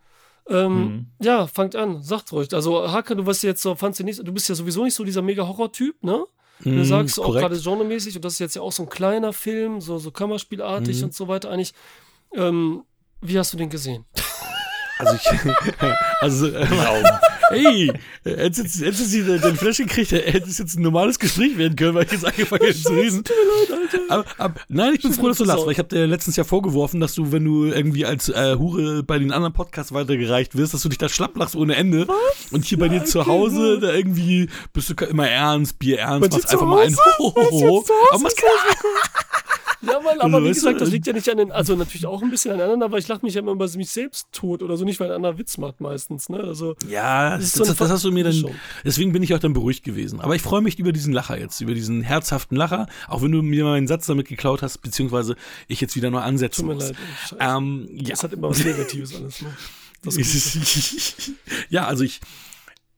Ähm, 0.49 0.75
Mhm. 0.85 1.07
Ja, 1.23 1.47
fangt 1.47 1.77
an, 1.77 2.03
sagt 2.03 2.33
ruhig. 2.33 2.53
Also, 2.55 2.91
Haka, 2.91 3.15
du 3.15 3.27
warst 3.27 3.43
jetzt 3.43 3.61
so, 3.63 3.75
fandst 3.75 4.01
du 4.01 4.05
nicht, 4.05 4.27
du 4.27 4.33
bist 4.33 4.49
ja 4.49 4.55
sowieso 4.55 4.85
nicht 4.85 4.95
so 4.95 5.05
dieser 5.05 5.21
mega 5.23 5.47
Horror-Typ, 5.47 6.03
ne? 6.03 6.25
Du 6.65 6.71
Mhm, 6.71 6.85
sagst 6.85 7.19
auch 7.19 7.25
korrekt. 7.25 7.41
gerade 7.51 7.61
genremäßig, 7.61 8.17
und 8.17 8.25
das 8.25 8.35
ist 8.35 8.39
jetzt 8.39 8.57
ja 8.57 8.63
auch 8.63 8.73
so 8.73 8.83
ein 8.85 8.89
kleiner 8.89 9.33
Film, 9.33 9.81
so, 9.81 9.99
so 9.99 10.11
Kammerspielartig 10.11 10.99
Mhm. 10.99 11.05
und 11.05 11.15
so 11.15 11.29
weiter 11.29 11.51
eigentlich. 11.51 11.73
Ähm, 12.35 12.85
wie 13.21 13.39
hast 13.39 13.53
du 13.53 13.57
den 13.59 13.69
gesehen? 13.71 14.05
Also 14.99 15.15
ich, 15.15 15.31
also, 16.21 16.47
äh, 16.49 16.67
hey, 17.51 17.93
hättest 18.25 18.59
jetzt, 18.59 18.81
hättest 18.81 19.15
du 19.15 19.39
den 19.39 19.57
Flash 19.57 19.79
gekriegt, 19.79 20.13
hätte 20.13 20.49
es 20.49 20.59
jetzt 20.59 20.77
ein 20.79 20.83
normales 20.83 21.19
Gespräch 21.19 21.57
werden 21.59 21.77
können, 21.77 21.95
weil 21.95 22.05
ich 22.05 22.13
jetzt 22.13 22.25
angefangen 22.25 22.65
hätte 22.67 22.83
zu 22.83 22.93
reden. 22.93 23.25
Aber, 24.09 24.25
aber, 24.39 24.55
nein, 24.69 24.95
ich 24.95 25.03
bin 25.03 25.13
froh, 25.13 25.29
dass 25.29 25.39
du 25.39 25.45
lachst, 25.45 25.65
weil 25.65 25.73
ich 25.73 25.79
habe 25.79 25.89
dir 25.89 26.07
letztens 26.07 26.37
ja 26.37 26.45
vorgeworfen, 26.45 27.01
dass 27.01 27.15
du, 27.15 27.33
wenn 27.33 27.45
du 27.45 27.67
irgendwie 27.67 28.07
als 28.07 28.29
äh, 28.29 28.57
Hure 28.59 29.03
bei 29.03 29.19
den 29.19 29.33
anderen 29.33 29.53
Podcasts 29.53 29.93
weitergereicht 29.93 30.57
wirst, 30.57 30.75
dass 30.75 30.83
du 30.83 30.89
dich 30.89 30.99
da 30.99 31.09
schlapp 31.09 31.37
lachst 31.37 31.57
ohne 31.57 31.77
Ende. 31.77 32.07
Und 32.51 32.65
hier 32.65 32.79
bei 32.79 32.89
dir 32.89 33.05
zu 33.05 33.27
Hause, 33.27 33.79
da 33.81 33.93
irgendwie 33.93 34.49
bist 34.73 34.91
du 34.91 35.05
immer 35.05 35.29
ernst, 35.29 35.79
Bier 35.79 36.01
ernst, 36.01 36.33
machst 36.33 36.51
einfach 36.51 36.67
mal 36.67 36.87
ein 36.87 36.97
Hause? 36.97 37.01
Ho, 37.19 37.35
ho, 37.35 37.37
Was 37.37 37.51
ho. 37.51 37.79
jetzt 37.79 37.91
Hause? 37.91 37.93
Aber 38.11 38.19
machst 38.21 38.43
Ja, 39.83 39.99
Mann, 40.01 40.21
aber 40.21 40.35
Also, 40.37 40.45
wie 40.45 40.53
gesagt, 40.53 40.81
das 40.81 40.91
liegt 40.91 41.07
ja 41.07 41.13
nicht 41.13 41.29
an 41.31 41.39
den, 41.39 41.53
also 41.53 41.75
natürlich 41.75 42.07
auch 42.07 42.23
ein 42.23 42.31
bisschen 42.31 42.53
aneinander, 42.53 42.87
aber 42.87 42.99
ich 42.99 43.09
lache 43.09 43.25
mich 43.25 43.35
ja 43.35 43.41
immer 43.41 43.53
über 43.53 43.69
mich 43.77 43.91
selbst 43.91 44.27
tot 44.33 44.63
oder 44.63 44.77
so, 44.77 44.85
nicht 44.85 45.01
weil 45.01 45.09
ein 45.09 45.17
anderer 45.17 45.39
Witz 45.39 45.57
macht 45.57 45.81
meistens, 45.81 46.29
ne? 46.29 46.39
Also, 46.39 46.77
Ja, 46.89 47.39
Das 47.39 47.53
so 47.53 47.65
das, 47.65 47.77
das 47.77 47.91
hast 47.91 48.05
du 48.05 48.13
mir 48.13 48.25
dann. 48.25 48.45
Deswegen 48.85 49.13
bin 49.13 49.23
ich 49.23 49.35
auch 49.35 49.39
dann 49.39 49.53
beruhigt 49.53 49.83
gewesen. 49.85 50.21
Aber 50.21 50.35
ich 50.35 50.43
freue 50.43 50.61
mich 50.61 50.79
über 50.79 50.93
diesen 50.93 51.13
Lacher 51.13 51.39
jetzt, 51.39 51.61
über 51.61 51.75
diesen 51.75 52.03
herzhaften 52.03 52.57
Lacher, 52.57 52.89
auch 53.09 53.23
wenn 53.23 53.33
du 53.33 53.43
mir 53.43 53.65
meinen 53.65 53.87
Satz 53.87 54.07
damit 54.07 54.29
geklaut 54.29 54.63
hast, 54.63 54.79
beziehungsweise 54.79 55.37
ich 55.67 55.81
jetzt 55.81 55.97
wieder 55.97 56.11
nur 56.11 56.23
ansetzen 56.23 56.63
tut 56.63 56.69
mir 56.69 56.75
muss. 56.75 56.89
leid. 56.89 56.97
Ähm, 57.39 57.89
ja. 57.95 58.11
Das 58.11 58.23
hat 58.25 58.33
immer 58.33 58.51
was 58.51 58.65
Negatives 58.65 59.15
alles, 59.15 59.43
ne? 59.43 59.49
Das 60.03 60.17
ja, 61.69 61.87
also 61.87 62.05
ich. 62.05 62.21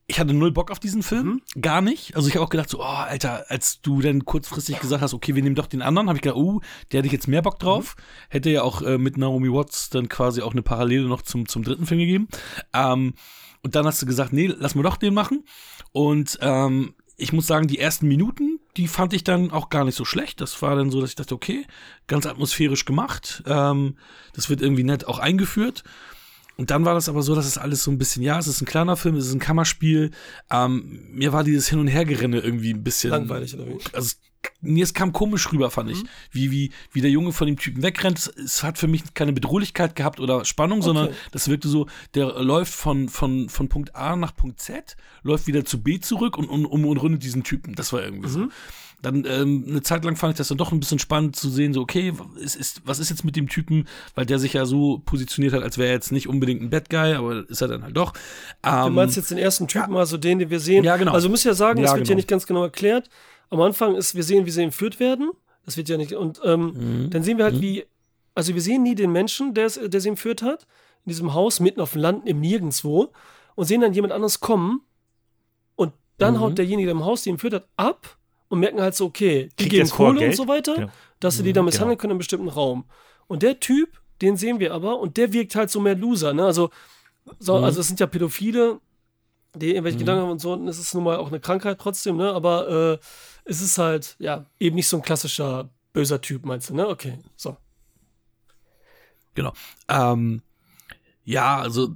Ich 0.05 0.19
hatte 0.19 0.33
null 0.33 0.51
Bock 0.51 0.69
auf 0.69 0.79
diesen 0.79 1.01
Film, 1.01 1.41
Mhm. 1.55 1.61
gar 1.61 1.81
nicht. 1.81 2.15
Also 2.15 2.27
ich 2.27 2.35
habe 2.35 2.45
auch 2.45 2.49
gedacht, 2.49 2.69
so, 2.69 2.79
oh, 2.81 2.83
Alter, 2.83 3.45
als 3.47 3.81
du 3.81 4.01
dann 4.01 4.25
kurzfristig 4.25 4.79
gesagt 4.79 5.01
hast, 5.01 5.13
okay, 5.13 5.33
wir 5.33 5.41
nehmen 5.41 5.55
doch 5.55 5.67
den 5.67 5.81
anderen, 5.81 6.07
habe 6.09 6.17
ich 6.17 6.21
gedacht, 6.21 6.37
oh, 6.37 6.59
der 6.91 6.97
hätte 6.99 7.07
ich 7.07 7.13
jetzt 7.13 7.27
mehr 7.27 7.41
Bock 7.41 7.57
drauf. 7.59 7.95
Mhm. 7.97 8.01
Hätte 8.29 8.49
ja 8.49 8.63
auch 8.63 8.81
äh, 8.81 8.97
mit 8.97 9.17
Naomi 9.17 9.51
Watts 9.51 9.89
dann 9.89 10.09
quasi 10.09 10.41
auch 10.41 10.51
eine 10.51 10.61
Parallele 10.61 11.07
noch 11.07 11.21
zum, 11.21 11.47
zum 11.47 11.63
dritten 11.63 11.85
Film 11.85 11.99
gegeben. 12.01 12.27
Ähm, 12.73 13.13
und 13.61 13.75
dann 13.75 13.85
hast 13.85 14.01
du 14.01 14.05
gesagt, 14.05 14.33
nee, 14.33 14.47
lass 14.47 14.75
mal 14.75 14.83
doch 14.83 14.97
den 14.97 15.13
machen. 15.13 15.45
Und 15.93 16.37
ähm, 16.41 16.95
ich 17.15 17.31
muss 17.31 17.47
sagen, 17.47 17.67
die 17.67 17.79
ersten 17.79 18.07
Minuten, 18.07 18.59
die 18.75 18.87
fand 18.89 19.13
ich 19.13 19.23
dann 19.23 19.51
auch 19.51 19.69
gar 19.69 19.85
nicht 19.85 19.95
so 19.95 20.03
schlecht. 20.03 20.41
Das 20.41 20.61
war 20.61 20.75
dann 20.75 20.89
so, 20.91 20.99
dass 20.99 21.11
ich 21.11 21.15
dachte, 21.15 21.35
okay, 21.35 21.65
ganz 22.07 22.25
atmosphärisch 22.25 22.83
gemacht. 22.83 23.41
Ähm, 23.45 23.97
das 24.33 24.49
wird 24.49 24.61
irgendwie 24.61 24.83
nett 24.83 25.07
auch 25.07 25.19
eingeführt. 25.19 25.83
Und 26.57 26.69
dann 26.69 26.85
war 26.85 26.93
das 26.93 27.09
aber 27.09 27.23
so, 27.23 27.33
dass 27.33 27.45
es 27.47 27.57
alles 27.57 27.83
so 27.83 27.89
ein 27.91 27.97
bisschen, 27.97 28.21
ja, 28.21 28.37
es 28.37 28.47
ist 28.47 28.61
ein 28.61 28.65
kleiner 28.65 28.95
Film, 28.95 29.15
es 29.15 29.25
ist 29.27 29.33
ein 29.33 29.39
Kammerspiel. 29.39 30.11
Ähm, 30.51 30.99
mir 31.11 31.33
war 31.33 31.43
dieses 31.43 31.67
Hin- 31.67 31.79
und 31.79 31.87
Hergerenne 31.87 32.39
irgendwie 32.39 32.71
ein 32.73 32.83
bisschen 32.83 33.09
Langweilig, 33.09 33.55
oder 33.55 33.67
wie? 33.67 33.73
Also, 33.93 33.97
es- 34.09 34.19
mir 34.61 34.83
es 34.83 34.93
kam 34.93 35.13
komisch 35.13 35.51
rüber, 35.53 35.71
fand 35.71 35.89
Mhm. 35.89 35.95
ich. 35.95 36.03
Wie, 36.31 36.51
wie, 36.51 36.71
wie 36.91 37.01
der 37.01 37.09
Junge 37.09 37.31
von 37.31 37.47
dem 37.47 37.57
Typen 37.57 37.81
wegrennt. 37.81 38.17
Es- 38.19 38.27
Es 38.27 38.61
hat 38.63 38.77
für 38.77 38.87
mich 38.87 39.13
keine 39.13 39.31
Bedrohlichkeit 39.33 39.95
gehabt 39.95 40.19
oder 40.19 40.43
Spannung, 40.45 40.81
sondern 40.81 41.09
das 41.31 41.47
wirkte 41.47 41.69
so, 41.69 41.87
der 42.13 42.27
läuft 42.43 42.73
von, 42.73 43.07
von, 43.09 43.49
von 43.49 43.67
Punkt 43.69 43.95
A 43.95 44.15
nach 44.15 44.35
Punkt 44.35 44.59
Z, 44.59 44.95
läuft 45.23 45.47
wieder 45.47 45.63
zu 45.65 45.81
B 45.81 45.99
zurück 46.01 46.37
und, 46.37 46.49
und, 46.49 46.65
um, 46.65 46.85
und 46.85 46.97
rundet 46.97 47.23
diesen 47.23 47.43
Typen. 47.43 47.73
Das 47.75 47.93
war 47.93 48.03
irgendwie 48.03 48.27
Mhm. 48.27 48.31
so. 48.33 48.47
Dann 49.03 49.23
ähm, 49.27 49.65
eine 49.67 49.81
Zeit 49.83 50.03
lang 50.03 50.15
fand 50.15 50.33
ich 50.33 50.37
das 50.39 50.47
dann 50.47 50.57
doch 50.57 50.71
ein 50.71 50.79
bisschen 50.79 50.97
spannend 50.97 51.35
zu 51.35 51.49
sehen, 51.49 51.73
so, 51.73 51.81
okay, 51.81 52.11
ist, 52.37 52.55
ist, 52.55 52.81
was 52.85 52.97
ist 52.97 53.09
jetzt 53.11 53.23
mit 53.23 53.35
dem 53.35 53.47
Typen, 53.49 53.87
weil 54.15 54.25
der 54.25 54.39
sich 54.39 54.53
ja 54.53 54.65
so 54.65 55.01
positioniert 55.05 55.53
hat, 55.53 55.61
als 55.61 55.77
wäre 55.77 55.89
er 55.89 55.93
jetzt 55.93 56.11
nicht 56.11 56.27
unbedingt 56.27 56.61
ein 56.63 56.69
Bad 56.71 56.89
Guy, 56.89 57.13
aber 57.13 57.47
ist 57.47 57.61
er 57.61 57.67
dann 57.67 57.83
halt 57.83 57.95
doch. 57.95 58.13
Du 58.13 58.69
Ähm, 58.69 58.95
meinst 58.95 59.15
jetzt 59.15 59.29
den 59.29 59.37
ersten 59.37 59.67
Typen, 59.67 59.95
also 59.95 60.17
den, 60.17 60.39
den 60.39 60.49
wir 60.49 60.59
sehen? 60.59 60.83
Ja, 60.83 60.97
genau. 60.97 61.11
Also, 61.13 61.29
muss 61.29 61.43
ja 61.43 61.53
sagen, 61.53 61.79
Ja, 61.79 61.85
das 61.85 61.95
wird 61.95 62.07
ja 62.07 62.13
genau. 62.13 62.17
nicht 62.17 62.27
ganz 62.27 62.47
genau 62.47 62.63
erklärt. 62.63 63.09
Am 63.51 63.61
Anfang 63.61 63.95
ist, 63.95 64.15
wir 64.15 64.23
sehen, 64.23 64.45
wie 64.47 64.51
sie 64.51 64.63
entführt 64.63 64.99
werden. 64.99 65.29
Das 65.65 65.77
wird 65.77 65.87
ja 65.89 65.97
nicht, 65.97 66.13
und 66.13 66.41
ähm, 66.43 66.73
Mhm. 67.05 67.09
dann 67.11 67.21
sehen 67.23 67.37
wir 67.37 67.45
halt, 67.45 67.61
wie 67.61 67.85
Also 68.35 68.55
wir 68.55 68.61
sehen 68.61 68.81
nie 68.81 68.95
den 68.95 69.11
Menschen, 69.11 69.53
der, 69.53 69.69
der 69.69 70.01
sie 70.01 70.09
entführt 70.09 70.41
hat, 70.41 70.65
in 71.05 71.09
diesem 71.11 71.33
Haus, 71.35 71.59
mitten 71.59 71.79
auf 71.81 71.91
dem 71.91 72.01
Land, 72.01 72.27
im 72.27 72.39
Nirgendwo, 72.39 73.11
und 73.55 73.65
sehen 73.65 73.81
dann 73.81 73.93
jemand 73.93 74.11
anderes 74.11 74.39
kommen 74.39 74.81
und 75.75 75.93
dann 76.17 76.33
Mhm. 76.35 76.39
haut 76.39 76.57
derjenige, 76.57 76.87
der 76.87 76.95
im 76.95 77.05
Haus 77.05 77.21
die 77.23 77.29
entführt 77.29 77.53
hat, 77.53 77.67
ab 77.77 78.17
und 78.53 78.59
merken 78.59 78.79
halt 78.79 78.93
so, 78.93 79.05
okay, 79.05 79.49
die 79.57 79.63
Kriegt 79.63 79.71
geben 79.71 79.89
Kohle 79.89 80.27
und 80.27 80.35
so 80.35 80.47
weiter, 80.47 80.75
Genau. 80.75 80.91
dass 81.19 81.37
sie 81.37 81.43
die 81.43 81.59
Mhm, 81.59 81.65
misshandeln 81.65 81.89
genau. 81.89 82.01
können 82.01 82.11
in 82.11 82.13
einem 82.13 82.17
bestimmten 82.19 82.49
Raum. 82.49 82.85
Und 83.25 83.41
der 83.41 83.59
Typ, 83.59 83.99
den 84.21 84.37
sehen 84.37 84.59
wir 84.59 84.75
aber, 84.75 84.99
und 84.99 85.17
der 85.17 85.33
wirkt 85.33 85.55
halt 85.55 85.71
so 85.71 85.79
mehr 85.79 85.95
Loser, 85.95 86.33
ne? 86.33 86.45
Also, 86.45 86.69
so, 87.39 87.57
Mhm. 87.57 87.63
also 87.63 87.81
es 87.81 87.87
sind 87.87 87.99
ja 87.99 88.05
Pädophile, 88.05 88.79
die 89.55 89.69
irgendwelche 89.71 89.97
Gedanken 89.97 90.21
haben 90.21 90.31
und 90.31 90.39
so, 90.39 90.53
und 90.53 90.67
es 90.67 90.77
ist 90.77 90.93
nun 90.93 91.03
mal 91.03 91.17
auch 91.17 91.29
eine 91.29 91.39
Krankheit 91.39 91.79
trotzdem, 91.79 92.17
ne? 92.17 92.31
Aber 92.31 92.99
äh, 93.01 93.05
es 93.45 93.59
ist 93.61 93.79
halt, 93.79 94.15
ja, 94.19 94.45
eben 94.59 94.75
nicht 94.75 94.87
so 94.87 94.97
ein 94.97 95.03
klassischer 95.03 95.69
böser 95.93 96.21
Typ, 96.21 96.45
meinst 96.45 96.69
du, 96.69 96.75
ne? 96.75 96.87
Okay, 96.87 97.17
so. 97.35 97.57
Genau. 99.33 99.53
Ähm, 99.87 100.43
ja, 101.23 101.57
also 101.59 101.95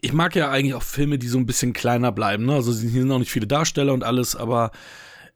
ich 0.00 0.12
mag 0.12 0.34
ja 0.36 0.50
eigentlich 0.50 0.74
auch 0.74 0.82
Filme, 0.82 1.18
die 1.18 1.28
so 1.28 1.38
ein 1.38 1.46
bisschen 1.46 1.72
kleiner 1.72 2.12
bleiben. 2.12 2.44
Ne? 2.44 2.54
Also 2.54 2.72
hier 2.72 2.90
sind 3.02 3.10
auch 3.10 3.18
nicht 3.18 3.30
viele 3.30 3.46
Darsteller 3.46 3.92
und 3.94 4.04
alles, 4.04 4.36
aber 4.36 4.70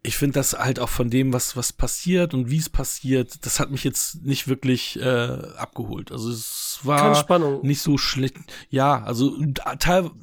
ich 0.03 0.17
finde 0.17 0.35
das 0.35 0.53
halt 0.53 0.79
auch 0.81 0.89
von 0.89 1.11
dem, 1.11 1.33
was, 1.33 1.57
was 1.57 1.73
passiert 1.73 2.33
und 2.33 2.51
wie 2.51 2.59
es 2.59 2.69
passiert, 2.69 3.45
das 3.45 3.59
hat 3.59 3.71
mich 3.71 3.85
jetzt 3.85 4.23
nicht 4.25 4.49
wirklich 4.49 4.99
äh, 5.01 5.03
abgeholt. 5.57 6.13
Also 6.13 6.31
es 6.31 6.79
Keine 6.83 6.89
war 6.89 7.15
Spannung. 7.15 7.67
nicht 7.67 7.83
so 7.83 7.99
schlecht. 7.99 8.37
Ja, 8.71 9.03
also 9.03 9.37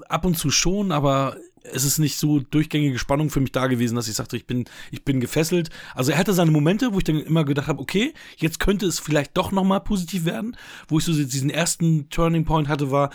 ab 0.08 0.26
und 0.26 0.38
zu 0.38 0.50
schon, 0.50 0.92
aber 0.92 1.38
es 1.72 1.84
ist 1.84 2.00
nicht 2.00 2.18
so 2.18 2.40
durchgängige 2.40 3.00
Spannung 3.00 3.30
für 3.30 3.40
mich 3.40 3.52
da 3.52 3.68
gewesen, 3.68 3.96
dass 3.96 4.08
ich 4.08 4.16
sagte, 4.16 4.38
ich 4.38 4.48
bin, 4.48 4.66
ich 4.92 5.04
bin 5.04 5.20
gefesselt. 5.20 5.70
Also 5.94 6.12
er 6.12 6.18
hatte 6.18 6.34
seine 6.34 6.52
Momente, 6.52 6.94
wo 6.94 7.00
ich 7.00 7.04
dann 7.04 7.20
immer 7.20 7.44
gedacht 7.44 7.68
habe, 7.68 7.82
okay, 7.82 8.14
jetzt 8.38 8.60
könnte 8.60 8.86
es 8.86 9.00
vielleicht 9.00 9.36
doch 9.36 9.52
noch 9.52 9.64
mal 9.64 9.80
positiv 9.80 10.26
werden. 10.26 10.56
Wo 10.88 11.00
ich 11.00 11.06
so 11.06 11.14
diesen 11.14 11.50
ersten 11.50 12.10
Turning 12.10 12.46
Point 12.46 12.68
hatte, 12.68 12.92
war, 12.92 13.10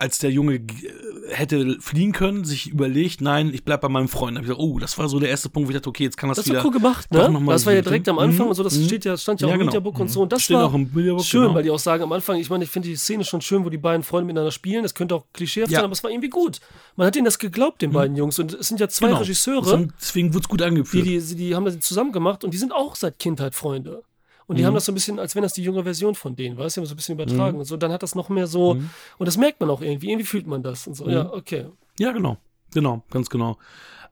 als 0.00 0.18
der 0.20 0.30
Junge 0.30 0.60
g- 0.60 0.88
hätte 1.30 1.76
fliehen 1.80 2.12
können, 2.12 2.44
sich 2.44 2.68
überlegt, 2.68 3.20
nein, 3.20 3.50
ich 3.52 3.64
bleib 3.64 3.80
bei 3.80 3.88
meinem 3.88 4.06
Freund. 4.08 4.36
Da 4.36 4.38
hab 4.38 4.44
ich 4.44 4.48
gesagt, 4.50 4.60
oh, 4.64 4.78
das 4.78 4.96
war 4.96 5.08
so 5.08 5.18
der 5.18 5.28
erste 5.28 5.48
Punkt, 5.48 5.66
wo 5.68 5.70
ich 5.72 5.76
dachte, 5.76 5.88
okay, 5.88 6.04
jetzt 6.04 6.16
kann 6.16 6.28
das, 6.28 6.36
Das 6.38 6.46
wieder. 6.46 6.58
war 6.58 6.66
cool 6.66 6.70
gemacht, 6.72 7.10
ne? 7.12 7.42
Das 7.48 7.66
war 7.66 7.72
ja 7.74 7.82
direkt 7.82 8.08
am. 8.08 8.18
Anfang 8.18 8.44
Mhm. 8.46 8.50
und 8.50 8.54
so, 8.54 8.62
das 8.62 8.78
Mhm. 8.78 8.84
steht 8.84 9.04
ja, 9.04 9.16
stand 9.16 9.40
ja 9.40 9.46
auch 9.46 9.50
Ja, 9.50 9.54
im 9.54 9.58
genau. 9.60 9.70
Mediabook 9.72 9.98
und 9.98 10.08
so. 10.08 10.22
Und 10.22 10.32
das 10.32 10.42
Steht 10.44 10.56
war 10.56 10.64
auch 10.66 10.72
Bilderbuch, 10.78 11.24
schön, 11.24 11.42
genau. 11.42 11.54
weil 11.54 11.62
die 11.64 11.70
auch 11.70 11.78
sagen 11.80 12.02
am 12.04 12.12
Anfang, 12.12 12.38
ich 12.38 12.48
meine, 12.48 12.62
ich 12.64 12.70
finde 12.70 12.88
die 12.88 12.96
Szene 12.96 13.24
schon 13.24 13.40
schön, 13.40 13.64
wo 13.64 13.70
die 13.70 13.76
beiden 13.76 14.02
Freunde 14.04 14.26
miteinander 14.28 14.52
spielen. 14.52 14.82
Das 14.84 14.94
könnte 14.94 15.14
auch 15.16 15.24
klischeehaft 15.32 15.70
Ja. 15.72 15.78
sein, 15.80 15.84
aber 15.84 15.92
es 15.92 16.02
war 16.04 16.10
irgendwie 16.10 16.30
gut. 16.30 16.60
Man 16.96 17.06
hat 17.08 17.16
ihnen 17.16 17.24
das 17.24 17.38
geglaubt, 17.38 17.82
den 17.82 17.90
beiden 17.92 18.16
Jungs. 18.16 18.38
Und 18.38 18.54
es 18.54 18.68
sind 18.68 18.78
ja 18.80 18.88
zwei 18.88 19.08
Genau. 19.08 19.18
Regisseure, 19.20 19.78
Das 19.78 19.92
Deswegen 20.00 20.32
wurde 20.32 20.42
es 20.44 20.48
gut 20.48 20.60
die, 20.60 20.64
angeführt. 20.64 21.06
die, 21.06 21.20
die 21.36 21.54
haben 21.54 21.64
das 21.64 21.78
zusammen 21.80 22.12
gemacht 22.12 22.44
und 22.44 22.52
die 22.54 22.58
sind 22.58 22.72
auch 22.72 22.94
seit 22.94 23.18
Kindheit 23.18 23.54
Freunde. 23.54 24.02
Und 24.48 24.54
Mhm. 24.54 24.58
die 24.58 24.66
haben 24.66 24.74
das 24.74 24.86
so 24.86 24.92
ein 24.92 24.94
bisschen, 24.96 25.18
als 25.20 25.36
wenn 25.36 25.42
das 25.42 25.52
die 25.52 25.62
junge 25.62 25.84
Version 25.84 26.14
von 26.16 26.34
denen 26.34 26.56
war. 26.56 26.68
Sie 26.68 26.80
haben 26.80 26.86
so 26.86 26.94
ein 26.94 26.96
bisschen 26.96 27.14
übertragen 27.14 27.52
Mhm. 27.54 27.60
und 27.60 27.64
so. 27.66 27.76
Dann 27.76 27.92
hat 27.92 28.02
das 28.02 28.14
noch 28.16 28.28
mehr 28.30 28.46
so, 28.48 28.70
und 28.72 28.90
das 29.26 29.36
merkt 29.36 29.60
man 29.60 29.68
auch 29.70 29.80
irgendwie. 29.82 30.08
Irgendwie 30.10 30.24
fühlt 30.26 30.46
man 30.48 30.62
das 30.64 30.86
und 30.86 30.94
so. 30.94 31.04
Mhm. 31.04 31.10
Ja, 31.12 31.32
okay. 31.32 31.66
Ja, 32.00 32.10
genau. 32.12 32.38
Genau, 32.74 33.04
ganz 33.10 33.30
genau. 33.30 33.58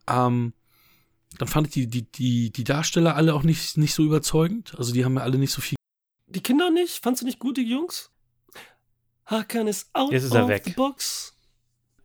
Ähm, 0.09 0.53
dann 1.39 1.49
fand 1.49 1.67
ich 1.67 1.73
die, 1.75 1.87
die, 1.89 2.03
die, 2.03 2.51
die 2.51 2.65
Darsteller 2.65 3.17
alle 3.17 3.35
auch 3.35 3.43
nicht, 3.43 3.77
nicht 3.77 3.93
so 3.95 4.05
überzeugend. 4.05 4.75
Also 4.79 4.93
die 4.95 5.05
haben 5.05 5.17
ja 5.17 5.23
alle 5.23 5.37
nicht 5.39 5.51
so 5.53 5.61
viel. 5.61 5.77
Die 6.29 6.41
Kinder 6.43 6.71
nicht? 6.71 7.03
Fandst 7.03 7.23
du 7.23 7.27
nicht 7.27 7.39
gut, 7.39 7.57
die 7.57 7.63
Jungs? 7.69 8.11
Hakan 9.27 9.67
ist 9.67 9.89
out 9.93 10.13
Jetzt 10.13 10.25
ist 10.25 10.35
er 10.35 10.45
of 10.45 10.49
weg. 10.49 10.63
the 10.65 10.71
box. 10.73 11.35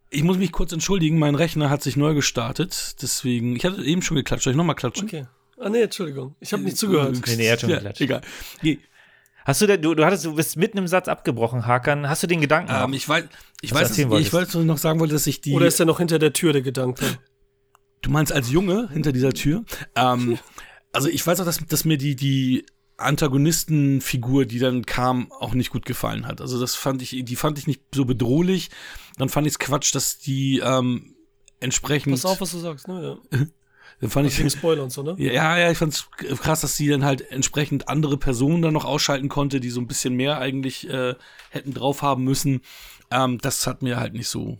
Ich 0.10 0.24
muss 0.24 0.38
mich 0.38 0.52
kurz 0.52 0.72
entschuldigen, 0.74 1.20
mein 1.20 1.36
Rechner 1.36 1.70
hat 1.70 1.82
sich 1.84 1.96
neu 1.96 2.14
gestartet. 2.14 2.96
Deswegen, 3.02 3.56
ich 3.56 3.64
hatte 3.64 3.84
eben 3.84 4.02
schon 4.02 4.16
geklatscht. 4.18 4.44
Soll 4.44 4.52
ich 4.52 4.58
nochmal 4.58 4.76
klatschen? 4.76 5.08
Okay. 5.08 5.26
Ah, 5.62 5.70
nee, 5.70 5.82
Entschuldigung. 5.82 6.36
Ich 6.40 6.54
habe 6.54 6.64
nicht 6.64 6.78
zugehört. 6.78 7.20
Nee, 7.28 7.36
nee, 7.36 7.46
er 7.46 7.54
hat 7.54 7.62
schon 7.62 7.70
ja, 7.70 7.76
geklatscht. 7.78 8.02
Egal. 8.02 8.22
Nee, 8.62 8.80
Hast 9.46 9.62
du, 9.62 9.68
denn- 9.68 9.82
du, 9.82 9.96
du 9.96 10.06
hattest, 10.06 10.26
du 10.26 10.36
bist 10.36 10.56
mitten 10.58 10.78
im 10.78 10.88
Satz 10.88 11.08
abgebrochen, 11.08 11.66
Hakan. 11.66 12.08
Hast 12.08 12.24
du 12.24 12.28
den 12.28 12.42
Gedanken? 12.42 12.72
ähm, 12.74 12.94
ich 12.94 13.08
weiß, 13.08 13.26
ich 13.62 13.74
weiß, 13.74 13.98
ich 13.98 14.10
wolltest. 14.10 14.34
wollte 14.34 14.60
noch 14.60 14.78
sagen 14.78 15.00
wollte, 15.00 15.14
dass 15.14 15.28
ich 15.28 15.42
die. 15.42 15.54
Oder 15.54 15.68
ist 15.68 15.80
er 15.80 15.86
noch 15.86 15.98
hinter 15.98 16.20
der 16.20 16.34
Tür, 16.34 16.54
der 16.54 16.62
Gedanke? 16.62 17.06
Du 18.02 18.10
meinst 18.12 18.32
als 18.32 18.52
Junge 18.52 18.90
hinter 18.92 19.12
dieser 19.12 19.34
Tür? 19.34 19.64
Ähm, 19.96 20.38
also 20.94 21.08
ich 21.08 21.26
weiß 21.26 21.40
auch, 21.40 21.46
dass, 21.46 21.58
dass 21.66 21.86
mir 21.86 21.98
die, 21.98 22.16
die 22.16 22.66
Antagonistenfigur, 22.98 24.46
die 24.46 24.60
dann 24.60 24.86
kam, 24.86 25.32
auch 25.32 25.54
nicht 25.54 25.72
gut 25.72 25.86
gefallen 25.86 26.28
hat. 26.28 26.42
Also 26.42 26.60
das 26.60 26.76
fand 26.76 27.02
ich, 27.02 27.24
die 27.24 27.36
fand 27.36 27.58
ich 27.58 27.68
nicht 27.68 27.82
so 27.96 28.06
bedrohlich. 28.06 28.70
Dann 29.18 29.30
fand 29.30 29.48
ich 29.48 29.54
es 29.54 29.60
Quatsch, 29.60 29.94
dass 29.96 30.20
die 30.20 30.60
ähm, 30.60 31.16
entsprechend. 31.60 32.14
Pass 32.14 32.26
auf, 32.26 32.42
was 32.42 32.52
du 32.52 32.60
sagst, 32.60 32.88
ne? 32.88 33.20
Ja. 33.32 33.40
dann 34.02 34.10
fand 34.10 34.28
ich, 34.28 34.52
Spoiler 34.54 34.84
und 34.84 34.90
so, 34.92 35.04
ne? 35.04 35.16
ja, 35.18 35.58
ja, 35.58 35.72
ich 35.72 35.78
fand's 35.78 36.10
krass, 36.12 36.62
dass 36.62 36.76
sie 36.76 36.88
dann 36.90 37.06
halt 37.06 37.22
entsprechend 37.32 37.88
andere 37.88 38.18
Personen 38.18 38.62
dann 38.62 38.74
noch 38.74 38.84
ausschalten 38.86 39.30
konnte, 39.30 39.60
die 39.60 39.70
so 39.70 39.80
ein 39.80 39.88
bisschen 39.88 40.16
mehr 40.16 40.40
eigentlich 40.40 40.90
äh, 40.90 41.16
hätten 41.52 41.74
drauf 41.74 42.02
haben 42.02 42.24
müssen. 42.24 42.62
Ähm, 43.12 43.38
das 43.40 43.68
hat 43.68 43.82
mir 43.82 43.98
halt 44.00 44.14
nicht 44.14 44.28
so 44.28 44.58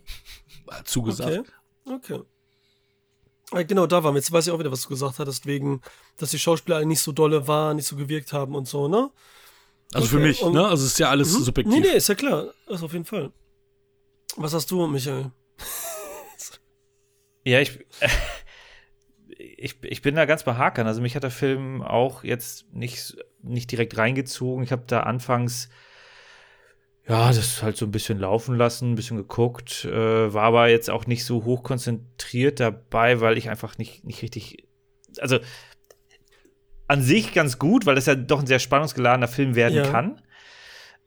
äh, 0.68 0.82
zugesagt. 0.84 1.52
Okay. 1.84 1.94
Okay. 2.14 2.20
Ah, 3.50 3.62
Genau, 3.64 3.86
da 3.86 4.02
waren 4.04 4.14
wir. 4.14 4.18
Jetzt 4.20 4.30
weiß 4.32 4.46
ich 4.46 4.52
auch 4.52 4.58
wieder, 4.58 4.72
was 4.72 4.82
du 4.82 4.88
gesagt 4.88 5.18
hattest, 5.18 5.44
wegen, 5.46 5.80
dass 6.16 6.30
die 6.30 6.38
Schauspieler 6.38 6.84
nicht 6.84 7.00
so 7.00 7.12
dolle 7.12 7.46
waren, 7.48 7.76
nicht 7.76 7.86
so 7.88 7.96
gewirkt 7.96 8.32
haben 8.32 8.54
und 8.54 8.66
so, 8.68 8.88
ne? 8.88 9.10
Also 9.92 10.06
für 10.06 10.16
Okay, 10.16 10.28
mich, 10.28 10.40
und- 10.42 10.54
ne? 10.54 10.64
Also 10.66 10.84
es 10.86 10.92
ist 10.92 10.98
ja 10.98 11.10
alles 11.10 11.36
Mhm. 11.38 11.42
subjektiv. 11.44 11.74
Nee, 11.74 11.80
nee, 11.80 11.96
ist 11.96 12.08
ja 12.08 12.14
klar. 12.14 12.54
Das 12.66 12.82
auf 12.82 12.92
jeden 12.92 13.04
Fall. 13.04 13.32
Was 14.36 14.54
hast 14.54 14.70
du, 14.70 14.86
Michael? 14.86 15.32
Ja, 17.44 17.60
ich, 17.60 17.78
ich, 19.62 19.76
ich 19.82 20.02
bin 20.02 20.16
da 20.16 20.24
ganz 20.24 20.42
bei 20.42 20.54
Hakan. 20.54 20.86
Also 20.88 21.00
mich 21.00 21.14
hat 21.14 21.22
der 21.22 21.30
Film 21.30 21.82
auch 21.82 22.24
jetzt 22.24 22.72
nicht, 22.74 23.16
nicht 23.42 23.70
direkt 23.70 23.96
reingezogen. 23.96 24.64
Ich 24.64 24.72
habe 24.72 24.82
da 24.86 25.00
anfangs 25.04 25.68
ja, 27.08 27.28
das 27.32 27.62
halt 27.62 27.76
so 27.76 27.86
ein 27.86 27.90
bisschen 27.90 28.18
laufen 28.18 28.56
lassen, 28.56 28.92
ein 28.92 28.94
bisschen 28.94 29.16
geguckt, 29.16 29.84
äh, 29.84 30.32
war 30.32 30.44
aber 30.44 30.68
jetzt 30.68 30.88
auch 30.88 31.06
nicht 31.06 31.24
so 31.24 31.44
hoch 31.44 31.64
konzentriert 31.64 32.60
dabei, 32.60 33.20
weil 33.20 33.36
ich 33.36 33.50
einfach 33.50 33.76
nicht, 33.76 34.04
nicht 34.04 34.22
richtig, 34.22 34.68
also 35.18 35.40
an 36.86 37.02
sich 37.02 37.32
ganz 37.34 37.58
gut, 37.58 37.86
weil 37.86 37.96
das 37.96 38.06
ja 38.06 38.14
doch 38.14 38.38
ein 38.38 38.46
sehr 38.46 38.60
spannungsgeladener 38.60 39.26
Film 39.26 39.56
werden 39.56 39.78
Ja. 39.78 39.90
kann. 39.90 40.20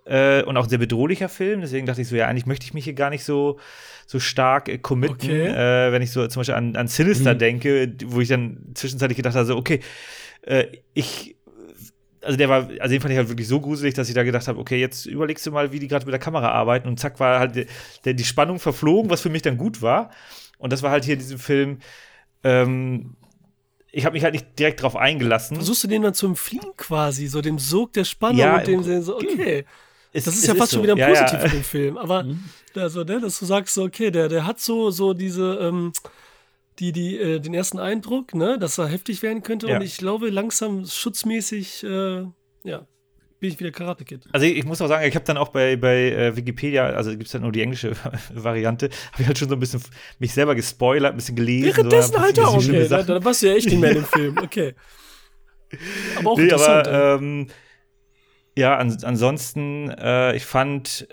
Äh, 0.05 0.43
und 0.43 0.55
auch 0.55 0.63
ein 0.63 0.69
sehr 0.69 0.77
bedrohlicher 0.77 1.29
Film. 1.29 1.61
Deswegen 1.61 1.85
dachte 1.87 2.01
ich 2.01 2.07
so, 2.07 2.15
ja, 2.15 2.27
eigentlich 2.27 2.45
möchte 2.45 2.65
ich 2.65 2.73
mich 2.73 2.83
hier 2.83 2.93
gar 2.93 3.09
nicht 3.09 3.23
so, 3.23 3.59
so 4.05 4.19
stark 4.19 4.69
äh, 4.69 4.77
committen, 4.77 5.31
Okay. 5.31 5.47
äh, 5.47 5.91
wenn 5.91 6.01
ich 6.03 6.11
so 6.11 6.25
zum 6.27 6.41
Beispiel 6.41 6.55
an, 6.55 6.75
an 6.75 6.87
Sinister 6.87 7.33
Mhm. 7.33 7.39
denke, 7.39 7.93
wo 8.05 8.21
ich 8.21 8.27
dann 8.29 8.67
zwischenzeitlich 8.75 9.17
gedacht 9.17 9.35
habe, 9.35 9.45
so, 9.45 9.57
okay, 9.57 9.79
äh, 10.43 10.67
ich 10.93 11.35
also 12.21 12.37
der 12.37 12.49
war, 12.49 12.67
also 12.79 12.91
den 12.91 13.01
fand 13.01 13.11
ich 13.11 13.17
halt 13.19 13.29
wirklich 13.29 13.47
so 13.47 13.61
gruselig, 13.61 13.93
dass 13.93 14.09
ich 14.09 14.15
da 14.15 14.23
gedacht 14.23 14.47
habe, 14.47 14.59
okay, 14.59 14.79
jetzt 14.79 15.05
überlegst 15.05 15.45
du 15.45 15.51
mal, 15.51 15.71
wie 15.71 15.79
die 15.79 15.87
gerade 15.87 16.05
mit 16.05 16.11
der 16.13 16.19
Kamera 16.19 16.49
arbeiten 16.49 16.87
und 16.87 16.99
zack 16.99 17.19
war 17.19 17.39
halt 17.39 17.67
der, 18.03 18.13
die 18.15 18.23
Spannung 18.23 18.57
verflogen, 18.59 19.11
was 19.11 19.21
für 19.21 19.29
mich 19.29 19.43
dann 19.43 19.57
gut 19.57 19.83
war. 19.83 20.09
Und 20.57 20.73
das 20.73 20.81
war 20.81 20.89
halt 20.89 21.05
hier 21.05 21.13
in 21.13 21.19
diesem 21.19 21.37
Film, 21.37 21.79
ähm, 22.43 23.15
ich 23.91 24.05
habe 24.05 24.13
mich 24.13 24.23
halt 24.23 24.33
nicht 24.33 24.57
direkt 24.57 24.81
drauf 24.81 24.95
eingelassen. 24.95 25.55
Versuchst 25.55 25.83
du 25.83 25.87
den 25.87 26.01
dann 26.01 26.15
zu 26.15 26.25
entfliehen 26.25 26.71
quasi, 26.77 27.27
so 27.27 27.41
dem 27.41 27.59
Sog 27.59 27.93
der 27.93 28.05
Spannung 28.05 28.39
Ja, 28.39 28.57
und 28.57 28.67
dem 28.67 28.83
so, 29.03 29.17
okay. 29.17 29.65
Es- 30.16 30.26
Das 30.26 30.36
ist 30.36 30.47
ja 30.47 30.55
fast 30.55 30.72
schon 30.72 30.80
so. 30.80 30.84
wieder 30.84 30.97
Ja, 30.97 31.09
positiv 31.09 31.34
ja. 31.34 31.39
für 31.49 31.55
den 31.55 31.63
Film. 31.63 31.97
Aber 31.97 32.26
also, 32.76 33.03
ne, 33.03 33.20
dass 33.22 33.39
du 33.39 33.45
sagst, 33.45 33.74
so, 33.74 33.84
okay, 33.84 34.11
der, 34.11 34.28
der 34.30 34.45
hat 34.45 34.59
so, 34.59 34.89
so 34.91 35.13
diese, 35.13 35.59
ähm, 35.61 35.91
die, 36.80 36.91
die, 36.91 37.18
äh, 37.18 37.39
den 37.39 37.53
ersten 37.53 37.80
Eindruck, 37.80 38.34
ne, 38.34 38.57
dass 38.59 38.78
er 38.78 38.88
heftig 38.88 39.22
werden 39.22 39.43
könnte. 39.43 39.68
Ja. 39.68 39.78
Und 39.78 39.82
ich 39.84 39.97
glaube, 39.97 40.30
langsam 40.30 40.86
schutzmäßig, 40.86 41.84
äh, 41.84 42.24
ja, 42.63 42.86
bin 43.39 43.49
ich 43.51 43.59
wieder 43.59 43.72
Karate 43.72 44.03
Kid. 44.05 44.26
Also 44.32 44.45
ich 44.45 44.63
muss 44.66 44.82
auch 44.82 44.88
sagen, 44.88 45.07
ich 45.07 45.16
habe 45.16 45.26
dann 45.26 45.38
auch 45.38 45.49
bei, 45.49 45.76
bei 45.76 46.11
äh, 46.11 46.36
Wikipedia, 46.36 46.86
also 46.88 47.11
gibt 47.11 47.28
es 47.28 47.34
ja 47.34 47.39
nur 47.39 47.51
die 47.51 47.61
englische 47.61 47.91
Variante, 48.34 48.89
habe 49.11 49.22
ich 49.22 49.28
halt 49.28 49.38
schon 49.38 49.49
so 49.49 49.55
ein 49.55 49.59
bisschen 49.59 49.82
mich 50.20 50.34
selber 50.34 50.55
gespoilert, 50.55 51.13
ein 51.13 51.18
bisschen 51.18 51.36
gelesen. 51.36 51.68
Währenddessen 51.68 52.13
so, 52.13 52.20
halt 52.20 52.39
auch, 52.39 52.55
okay. 52.57 52.88
Da, 52.88 53.03
da 53.03 53.24
warst 53.24 53.41
du 53.43 53.47
ja 53.47 53.55
echt 53.55 53.68
nicht 53.68 53.80
mehr 53.80 53.91
in 53.91 53.97
dem 53.97 54.05
Film, 54.13 54.38
okay. 54.39 54.74
Aber 56.18 56.32
auch 56.32 56.38
nee, 56.38 56.43
interessant. 56.43 56.88
aber 56.88 57.16
ähm, 57.22 57.47
ja, 58.57 58.77
an, 58.77 58.95
ansonsten, 59.03 59.89
äh, 59.89 60.35
ich 60.35 60.45
fand, 60.45 61.07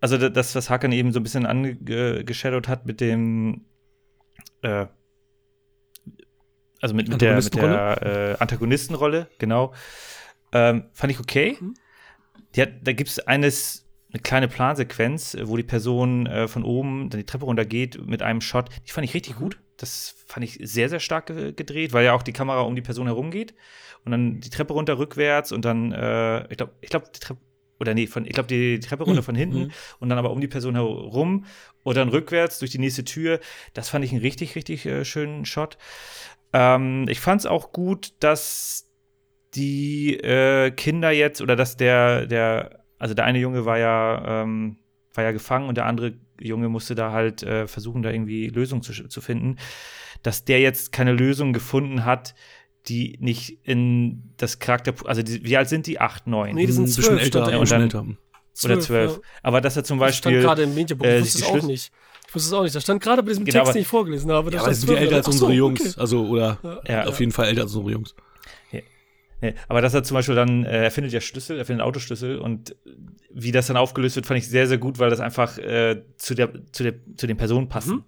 also 0.00 0.16
da- 0.18 0.28
das, 0.28 0.54
was 0.54 0.70
Hakan 0.70 0.92
eben 0.92 1.12
so 1.12 1.20
ein 1.20 1.22
bisschen 1.22 1.46
angeshadowt 1.46 2.68
hat 2.68 2.86
mit 2.86 3.00
dem, 3.00 3.64
äh, 4.62 4.86
also 6.80 6.94
mit, 6.94 7.08
mit 7.08 7.20
der, 7.20 7.36
mit 7.36 7.54
der 7.54 8.36
äh, 8.38 8.42
Antagonistenrolle, 8.42 9.28
genau, 9.38 9.74
ähm, 10.52 10.84
fand 10.92 11.12
ich 11.12 11.20
okay. 11.20 11.56
Mhm. 11.60 11.74
Hat, 12.56 12.70
da 12.82 12.92
gibt 12.92 13.10
es 13.10 13.20
eines, 13.20 13.86
eine 14.12 14.20
kleine 14.22 14.48
Plansequenz, 14.48 15.36
wo 15.42 15.56
die 15.56 15.62
Person 15.62 16.26
äh, 16.26 16.48
von 16.48 16.64
oben 16.64 17.10
dann 17.10 17.20
die 17.20 17.26
Treppe 17.26 17.44
runtergeht 17.44 18.04
mit 18.06 18.22
einem 18.22 18.40
Shot. 18.40 18.70
Die 18.86 18.90
fand 18.90 19.04
ich 19.04 19.14
richtig 19.14 19.36
gut. 19.36 19.60
Das 19.80 20.14
fand 20.26 20.44
ich 20.44 20.58
sehr, 20.62 20.88
sehr 20.88 21.00
stark 21.00 21.26
ge 21.26 21.52
gedreht, 21.52 21.92
weil 21.92 22.04
ja 22.04 22.12
auch 22.12 22.22
die 22.22 22.32
Kamera 22.32 22.60
um 22.60 22.74
die 22.76 22.82
Person 22.82 23.06
herum 23.06 23.30
geht. 23.30 23.54
Und 24.04 24.12
dann 24.12 24.40
die 24.40 24.50
Treppe 24.50 24.72
runter 24.72 24.98
rückwärts 24.98 25.52
und 25.52 25.64
dann, 25.64 25.92
äh, 25.92 26.50
ich 26.50 26.56
glaube, 26.56 26.72
ich 26.80 26.90
glaube, 26.90 27.06
die 27.14 27.20
Treppe, 27.20 27.40
oder 27.78 27.94
nee, 27.94 28.06
von, 28.06 28.24
ich 28.26 28.32
glaube, 28.32 28.46
die 28.46 28.80
Treppe 28.80 29.04
runter 29.04 29.22
von 29.22 29.34
hinten 29.34 29.64
Mhm. 29.64 29.70
und 30.00 30.08
dann 30.08 30.18
aber 30.18 30.30
um 30.30 30.40
die 30.40 30.48
Person 30.48 30.74
herum 30.74 31.44
und 31.82 31.96
dann 31.96 32.08
rückwärts 32.08 32.58
durch 32.58 32.70
die 32.70 32.78
nächste 32.78 33.04
Tür. 33.04 33.40
Das 33.74 33.88
fand 33.88 34.04
ich 34.04 34.12
einen 34.12 34.20
richtig, 34.20 34.54
richtig 34.54 34.86
äh, 34.86 35.04
schönen 35.04 35.44
Shot. 35.44 35.78
Ähm, 36.52 37.06
ich 37.08 37.20
fand 37.20 37.40
es 37.40 37.46
auch 37.46 37.72
gut, 37.72 38.12
dass 38.20 38.88
die 39.54 40.14
äh, 40.16 40.70
Kinder 40.70 41.10
jetzt 41.10 41.40
oder 41.40 41.56
dass 41.56 41.76
der, 41.76 42.26
der, 42.26 42.84
also 42.98 43.14
der 43.14 43.24
eine 43.24 43.38
Junge 43.38 43.64
war 43.64 43.78
ja, 43.78 44.42
ähm, 44.42 44.78
war 45.14 45.24
ja 45.24 45.32
gefangen 45.32 45.68
und 45.68 45.76
der 45.76 45.86
andere 45.86 46.14
Junge 46.40 46.68
musste 46.68 46.94
da 46.94 47.12
halt 47.12 47.42
äh, 47.42 47.66
versuchen, 47.66 48.02
da 48.02 48.10
irgendwie 48.10 48.48
Lösungen 48.48 48.82
zu, 48.82 48.92
zu 49.08 49.20
finden, 49.20 49.56
dass 50.22 50.44
der 50.44 50.60
jetzt 50.60 50.92
keine 50.92 51.12
Lösung 51.12 51.52
gefunden 51.52 52.04
hat, 52.04 52.34
die 52.88 53.16
nicht 53.20 53.58
in 53.62 54.32
das 54.38 54.58
Charakter, 54.58 54.94
also 55.04 55.22
die, 55.22 55.44
wie 55.44 55.56
alt 55.56 55.68
sind 55.68 55.86
die? 55.86 56.00
Acht, 56.00 56.26
neun? 56.26 56.54
Nee, 56.54 56.66
die 56.66 56.72
sind 56.72 56.84
bisschen 56.86 57.04
zwölf. 57.04 57.22
älter, 57.22 57.40
stand 57.44 57.52
da 57.52 57.52
ein 57.56 57.60
bisschen 57.60 57.80
irgendwo. 57.80 57.98
älter. 57.98 58.64
oder 58.64 58.80
zwölf. 58.80 59.12
ja. 59.16 59.18
Aber 59.42 59.60
dass 59.60 59.76
er 59.76 59.84
zum 59.84 59.98
Das 59.98 60.16
stand 60.16 60.32
Beispiel. 60.34 60.42
gerade 60.46 60.62
im 60.62 60.74
Medienbuch, 60.74 61.06
äh, 61.06 61.18
ich 61.18 61.24
wusste 61.24 61.38
es 61.38 61.44
auch 61.44 61.62
nicht. 61.62 61.92
Ich 62.28 62.34
wusste 62.34 62.48
es 62.48 62.52
auch 62.52 62.62
nicht. 62.62 62.74
Da 62.74 62.80
stand 62.80 63.02
gerade 63.02 63.22
bei 63.22 63.28
diesem 63.30 63.44
Genau, 63.44 63.52
Text, 63.58 63.68
aber- 63.68 63.72
den 63.74 63.82
ich 63.82 63.88
vorgelesen 63.88 64.30
habe. 64.30 64.50
Da 64.50 64.56
Ja, 64.58 64.62
aber 64.64 64.72
sind 64.74 64.82
die 64.88 64.94
12. 64.94 65.00
älter 65.02 65.16
als 65.16 65.26
so, 65.26 65.32
unsere 65.32 65.52
Jungs. 65.52 65.80
okay. 65.80 66.00
Also, 66.00 66.26
oder 66.26 66.82
Ja. 66.88 67.04
auf 67.06 67.18
jeden 67.20 67.32
Fall 67.32 67.46
älter 67.48 67.62
als 67.62 67.74
unsere 67.74 67.92
Jungs. 67.92 68.14
Nee, 69.42 69.54
aber 69.68 69.80
dass 69.80 69.94
er 69.94 70.02
zum 70.02 70.16
Beispiel 70.16 70.34
dann, 70.34 70.64
äh, 70.64 70.84
er 70.84 70.90
findet 70.90 71.12
ja 71.12 71.20
Schlüssel, 71.20 71.56
er 71.58 71.64
findet 71.64 71.84
Autoschlüssel 71.86 72.38
und 72.38 72.76
wie 73.32 73.52
das 73.52 73.68
dann 73.68 73.76
aufgelöst 73.76 74.16
wird, 74.16 74.26
fand 74.26 74.38
ich 74.38 74.48
sehr, 74.48 74.66
sehr 74.66 74.76
gut, 74.78 74.98
weil 74.98 75.08
das 75.10 75.20
einfach 75.20 75.56
äh, 75.58 76.02
zu, 76.16 76.34
der, 76.34 76.50
zu, 76.72 76.82
der, 76.82 76.94
zu 77.16 77.26
den 77.26 77.36
Personen 77.36 77.68
passen. 77.68 77.94
Mhm. 77.96 78.04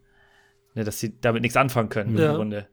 Ne, 0.74 0.84
dass 0.84 0.98
sie 1.00 1.18
damit 1.20 1.42
nichts 1.42 1.56
anfangen 1.56 1.88
können 1.90 2.16
Ja. 2.18 2.30
im 2.30 2.36
Grunde. 2.36 2.66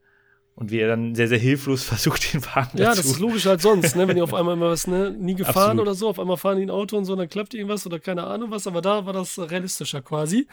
Und 0.55 0.71
wie 0.71 0.79
er 0.79 0.89
dann 0.89 1.15
sehr, 1.15 1.27
sehr 1.29 1.37
hilflos 1.37 1.83
versucht, 1.85 2.33
den 2.33 2.43
Wagen 2.45 2.77
Ja, 2.77 2.89
dazu. 2.89 3.01
das 3.01 3.05
ist 3.11 3.19
logisch 3.19 3.47
als 3.47 3.63
sonst, 3.63 3.95
ne? 3.95 4.07
Wenn 4.07 4.15
die 4.17 4.21
auf 4.21 4.33
einmal 4.33 4.55
immer 4.55 4.69
was, 4.71 4.87
ne, 4.87 5.11
nie 5.11 5.35
gefahren 5.35 5.55
Absolut. 5.79 5.81
oder 5.81 5.95
so, 5.95 6.09
auf 6.09 6.19
einmal 6.19 6.35
fahren 6.37 6.57
die 6.57 6.63
ein 6.63 6.69
Auto 6.69 6.97
und 6.97 7.05
so, 7.05 7.15
dann 7.15 7.29
klappt 7.29 7.53
irgendwas 7.53 7.85
oder 7.85 7.99
keine 7.99 8.25
Ahnung 8.25 8.51
was, 8.51 8.67
aber 8.67 8.81
da 8.81 9.05
war 9.05 9.13
das 9.13 9.37
realistischer 9.39 10.01
quasi. 10.01 10.47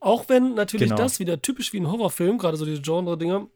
Auch 0.00 0.28
wenn 0.28 0.54
natürlich 0.54 0.88
Genau. 0.90 1.00
das 1.00 1.20
wieder 1.20 1.40
typisch 1.40 1.72
wie 1.72 1.78
ein 1.78 1.88
Horrorfilm, 1.90 2.38
gerade 2.38 2.56
so 2.56 2.64
diese 2.64 2.82
Genre-Dinger, 2.82 3.46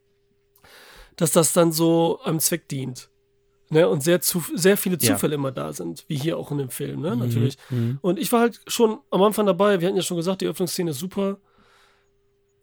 dass 1.17 1.33
das 1.33 1.53
dann 1.53 1.73
so 1.73 2.21
einem 2.25 2.39
Zweck 2.41 2.69
dient. 2.69 3.11
Ne? 3.69 3.89
Und 3.89 4.03
sehr, 4.03 4.21
zu, 4.21 4.43
sehr 4.55 4.77
viele 4.77 4.97
Ja. 5.01 5.15
Zufälle 5.15 5.35
immer 5.35 5.51
da 5.53 5.73
sind, 5.73 6.05
wie 6.09 6.17
hier 6.17 6.39
auch 6.39 6.51
in 6.53 6.59
dem 6.59 6.71
Film, 6.71 6.97
Mhm. 7.01 7.03
ne? 7.03 7.17
Natürlich. 7.17 7.57
Und 8.01 8.19
ich 8.19 8.31
war 8.33 8.41
halt 8.41 8.61
schon 8.69 8.99
am 9.11 9.23
Anfang 9.23 9.47
dabei, 9.47 9.81
wir 9.81 9.89
hatten 9.89 9.97
ja 9.97 10.03
schon 10.03 10.17
gesagt, 10.17 10.41
die 10.41 10.47
Öffnungsszene 10.47 10.91
ist 10.93 10.99
super. 10.99 11.39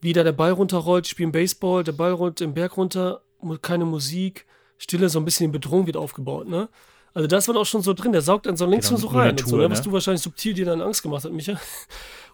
Wie 0.01 0.14
da 0.14 0.24
der 0.24 0.32
Ball 0.34 0.51
runterrollt, 0.51 1.08
spielen 1.08 1.32
Baseball, 1.32 1.84
der 1.84 1.93
Ball 1.93 2.12
rollt 2.12 2.39
den 2.39 2.54
Berg 2.54 2.76
runter, 2.78 3.22
keine 3.62 3.86
Musik, 3.86 4.45
Stille, 4.78 5.08
so 5.10 5.20
ein 5.20 5.26
bisschen 5.26 5.51
die 5.51 5.58
Bedrohung 5.60 5.86
wird 5.86 5.97
aufgebaut, 5.97 6.47
ne? 6.47 6.68
Also 7.14 7.28
das 7.28 7.47
war 7.47 7.56
auch 7.58 7.66
schon 7.66 7.84
so 7.84 7.93
drin, 7.93 8.12
der 8.12 8.22
saugt 8.24 8.47
dann 8.47 8.58
so 8.58 8.66
links 8.66 8.88
Genau, 8.88 8.95
und 8.95 9.01
so 9.01 9.08
rein, 9.16 9.32
und 9.32 9.47
so, 9.47 9.58
ne? 9.58 9.70
was 9.70 9.80
ne? 9.80 9.84
du 9.86 9.91
wahrscheinlich 9.91 10.24
subtil 10.24 10.54
dir 10.56 10.66
dann 10.66 10.82
Angst 10.82 11.04
gemacht 11.04 11.24
hast, 11.24 11.32
Micha. 11.32 11.60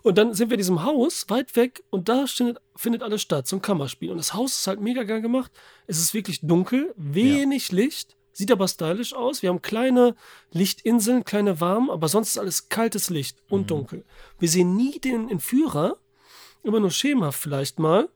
Und 0.03 0.17
dann 0.17 0.33
sind 0.33 0.49
wir 0.49 0.55
in 0.55 0.59
diesem 0.59 0.83
Haus, 0.83 1.25
weit 1.27 1.53
weg, 1.57 1.83
und 1.89 2.07
da 2.07 2.25
findet, 2.27 2.59
findet 2.77 3.03
alles 3.03 3.21
statt, 3.21 3.45
so 3.45 3.57
ein 3.57 3.61
Kammerspiel. 3.61 4.09
Und 4.09 4.17
das 4.17 4.33
Haus 4.33 4.53
ist 4.53 4.67
halt 4.67 4.79
mega 4.79 5.03
geil 5.03 5.21
gemacht. 5.21 5.51
Es 5.87 5.99
ist 5.99 6.13
wirklich 6.13 6.39
dunkel, 6.41 6.93
wenig 6.95 7.73
Licht, 7.73 8.15
sieht 8.31 8.51
aber 8.51 8.67
stylisch 8.67 9.13
aus. 9.13 9.41
Wir 9.41 9.49
haben 9.49 9.61
kleine 9.61 10.15
Lichtinseln, 10.51 11.25
kleine 11.25 11.59
warm, 11.59 11.89
aber 11.89 12.07
sonst 12.07 12.29
ist 12.29 12.37
alles 12.37 12.69
kaltes 12.69 13.09
Licht 13.09 13.37
und 13.49 13.61
Mhm. 13.61 13.67
dunkel. 13.67 14.05
Wir 14.37 14.49
sehen 14.49 14.75
nie 14.75 14.99
den 14.99 15.29
Entführer, 15.29 15.97
immer 16.63 16.79
nur 16.79 16.91
schemenhaft 16.91 17.39
vielleicht 17.39 17.79
mal. 17.79 18.09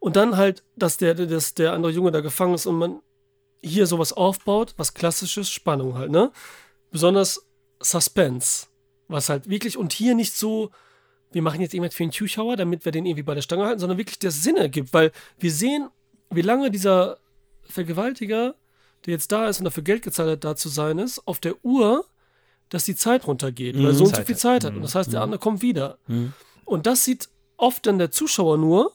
Und 0.00 0.16
dann 0.16 0.36
halt, 0.36 0.64
dass 0.76 0.96
der, 0.96 1.14
dass 1.14 1.54
der 1.54 1.72
andere 1.72 1.92
Junge 1.92 2.10
da 2.10 2.20
gefangen 2.20 2.54
ist 2.54 2.66
und 2.66 2.76
man 2.76 3.00
hier 3.62 3.86
sowas 3.86 4.12
aufbaut, 4.12 4.74
was 4.76 4.94
klassisches, 4.94 5.48
Spannung 5.48 5.94
halt, 5.94 6.10
ne? 6.10 6.32
Besonders 6.90 7.46
Suspense. 7.80 8.66
Was 9.06 9.28
halt 9.28 9.48
wirklich, 9.48 9.76
und 9.76 9.92
hier 9.92 10.14
nicht 10.14 10.34
so, 10.34 10.70
wir 11.30 11.42
machen 11.42 11.60
jetzt 11.60 11.72
irgendwas 11.72 11.94
für 11.94 12.02
den 12.02 12.12
Zuschauer, 12.12 12.56
damit 12.56 12.84
wir 12.84 12.92
den 12.92 13.06
irgendwie 13.06 13.22
bei 13.22 13.34
der 13.34 13.42
Stange 13.42 13.64
halten, 13.64 13.78
sondern 13.78 13.98
wirklich 13.98 14.18
der 14.18 14.32
Sinn 14.32 14.56
ergibt, 14.56 14.92
weil 14.92 15.12
wir 15.38 15.52
sehen, 15.52 15.88
wie 16.30 16.42
lange 16.42 16.70
dieser 16.70 17.18
Vergewaltiger, 17.62 18.56
der 19.06 19.12
jetzt 19.12 19.32
da 19.32 19.48
ist 19.48 19.58
und 19.58 19.64
dafür 19.64 19.82
Geld 19.82 20.02
gezahlt 20.02 20.30
hat, 20.30 20.44
da 20.44 20.56
zu 20.56 20.68
sein 20.68 20.98
ist, 20.98 21.26
auf 21.26 21.40
der 21.40 21.64
Uhr, 21.64 22.04
dass 22.68 22.84
die 22.84 22.96
Zeit 22.96 23.26
runtergeht, 23.26 23.76
weil 23.76 23.86
er 23.86 23.94
so 23.94 24.04
und 24.04 24.16
so 24.16 24.22
viel. 24.22 24.36
Zeit 24.36 24.64
hat. 24.64 24.72
Mhm. 24.72 24.78
Und 24.78 24.82
das 24.82 24.94
heißt, 24.94 25.12
der 25.12 25.22
andere 25.22 25.38
kommt 25.38 25.62
wieder. 25.62 25.98
Mhm. 26.06 26.32
Und 26.64 26.86
das 26.86 27.04
sieht 27.04 27.28
oft 27.56 27.86
dann 27.86 27.98
der 27.98 28.10
Zuschauer 28.10 28.56
nur 28.56 28.92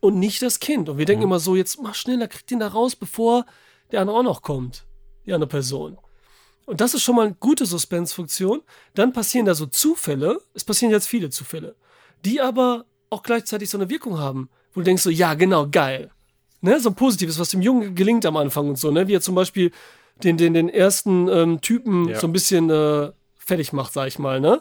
und 0.00 0.18
nicht 0.18 0.42
das 0.42 0.60
Kind. 0.60 0.88
Und 0.88 0.98
wir 0.98 1.04
denken 1.04 1.24
immer 1.24 1.40
so, 1.40 1.56
jetzt 1.56 1.80
mach 1.82 1.94
schneller, 1.94 2.28
krieg 2.28 2.46
den 2.46 2.60
da 2.60 2.68
raus, 2.68 2.94
bevor 2.94 3.46
der 3.90 4.00
andere 4.00 4.18
auch 4.18 4.22
noch 4.22 4.42
kommt. 4.42 4.84
Die 5.26 5.32
andere 5.32 5.48
Person. 5.48 5.98
Und 6.66 6.80
das 6.80 6.94
ist 6.94 7.02
schon 7.02 7.16
mal 7.16 7.26
eine 7.26 7.34
gute 7.34 7.66
Suspense-Funktion. 7.66 8.62
Dann 8.94 9.12
passieren 9.12 9.46
da 9.46 9.54
so 9.54 9.66
Zufälle. 9.66 10.40
Es 10.54 10.64
passieren 10.64 10.92
jetzt 10.92 11.08
viele 11.08 11.30
Zufälle, 11.30 11.74
die 12.24 12.40
aber 12.40 12.84
auch 13.10 13.22
gleichzeitig 13.22 13.70
so 13.70 13.78
eine 13.78 13.88
Wirkung 13.88 14.18
haben, 14.18 14.50
wo 14.72 14.80
du 14.80 14.84
denkst 14.84 15.02
so, 15.02 15.10
ja, 15.10 15.34
genau, 15.34 15.66
geil. 15.68 16.10
Ne? 16.60 16.80
So 16.80 16.90
ein 16.90 16.94
Positives, 16.94 17.38
was 17.38 17.50
dem 17.50 17.62
Jungen 17.62 17.94
gelingt 17.94 18.26
am 18.26 18.36
Anfang 18.36 18.68
und 18.68 18.78
so, 18.78 18.90
ne? 18.90 19.06
Wie 19.08 19.14
er 19.14 19.20
zum 19.20 19.34
Beispiel 19.34 19.70
den, 20.24 20.36
den, 20.36 20.54
den 20.54 20.68
ersten 20.68 21.28
ähm, 21.28 21.60
Typen 21.60 22.08
Ja. 22.08 22.18
so 22.18 22.26
ein 22.26 22.32
bisschen 22.32 22.68
äh, 22.70 23.12
fertig 23.36 23.72
macht, 23.72 23.92
sag 23.92 24.08
ich 24.08 24.18
mal, 24.18 24.40
ne? 24.40 24.60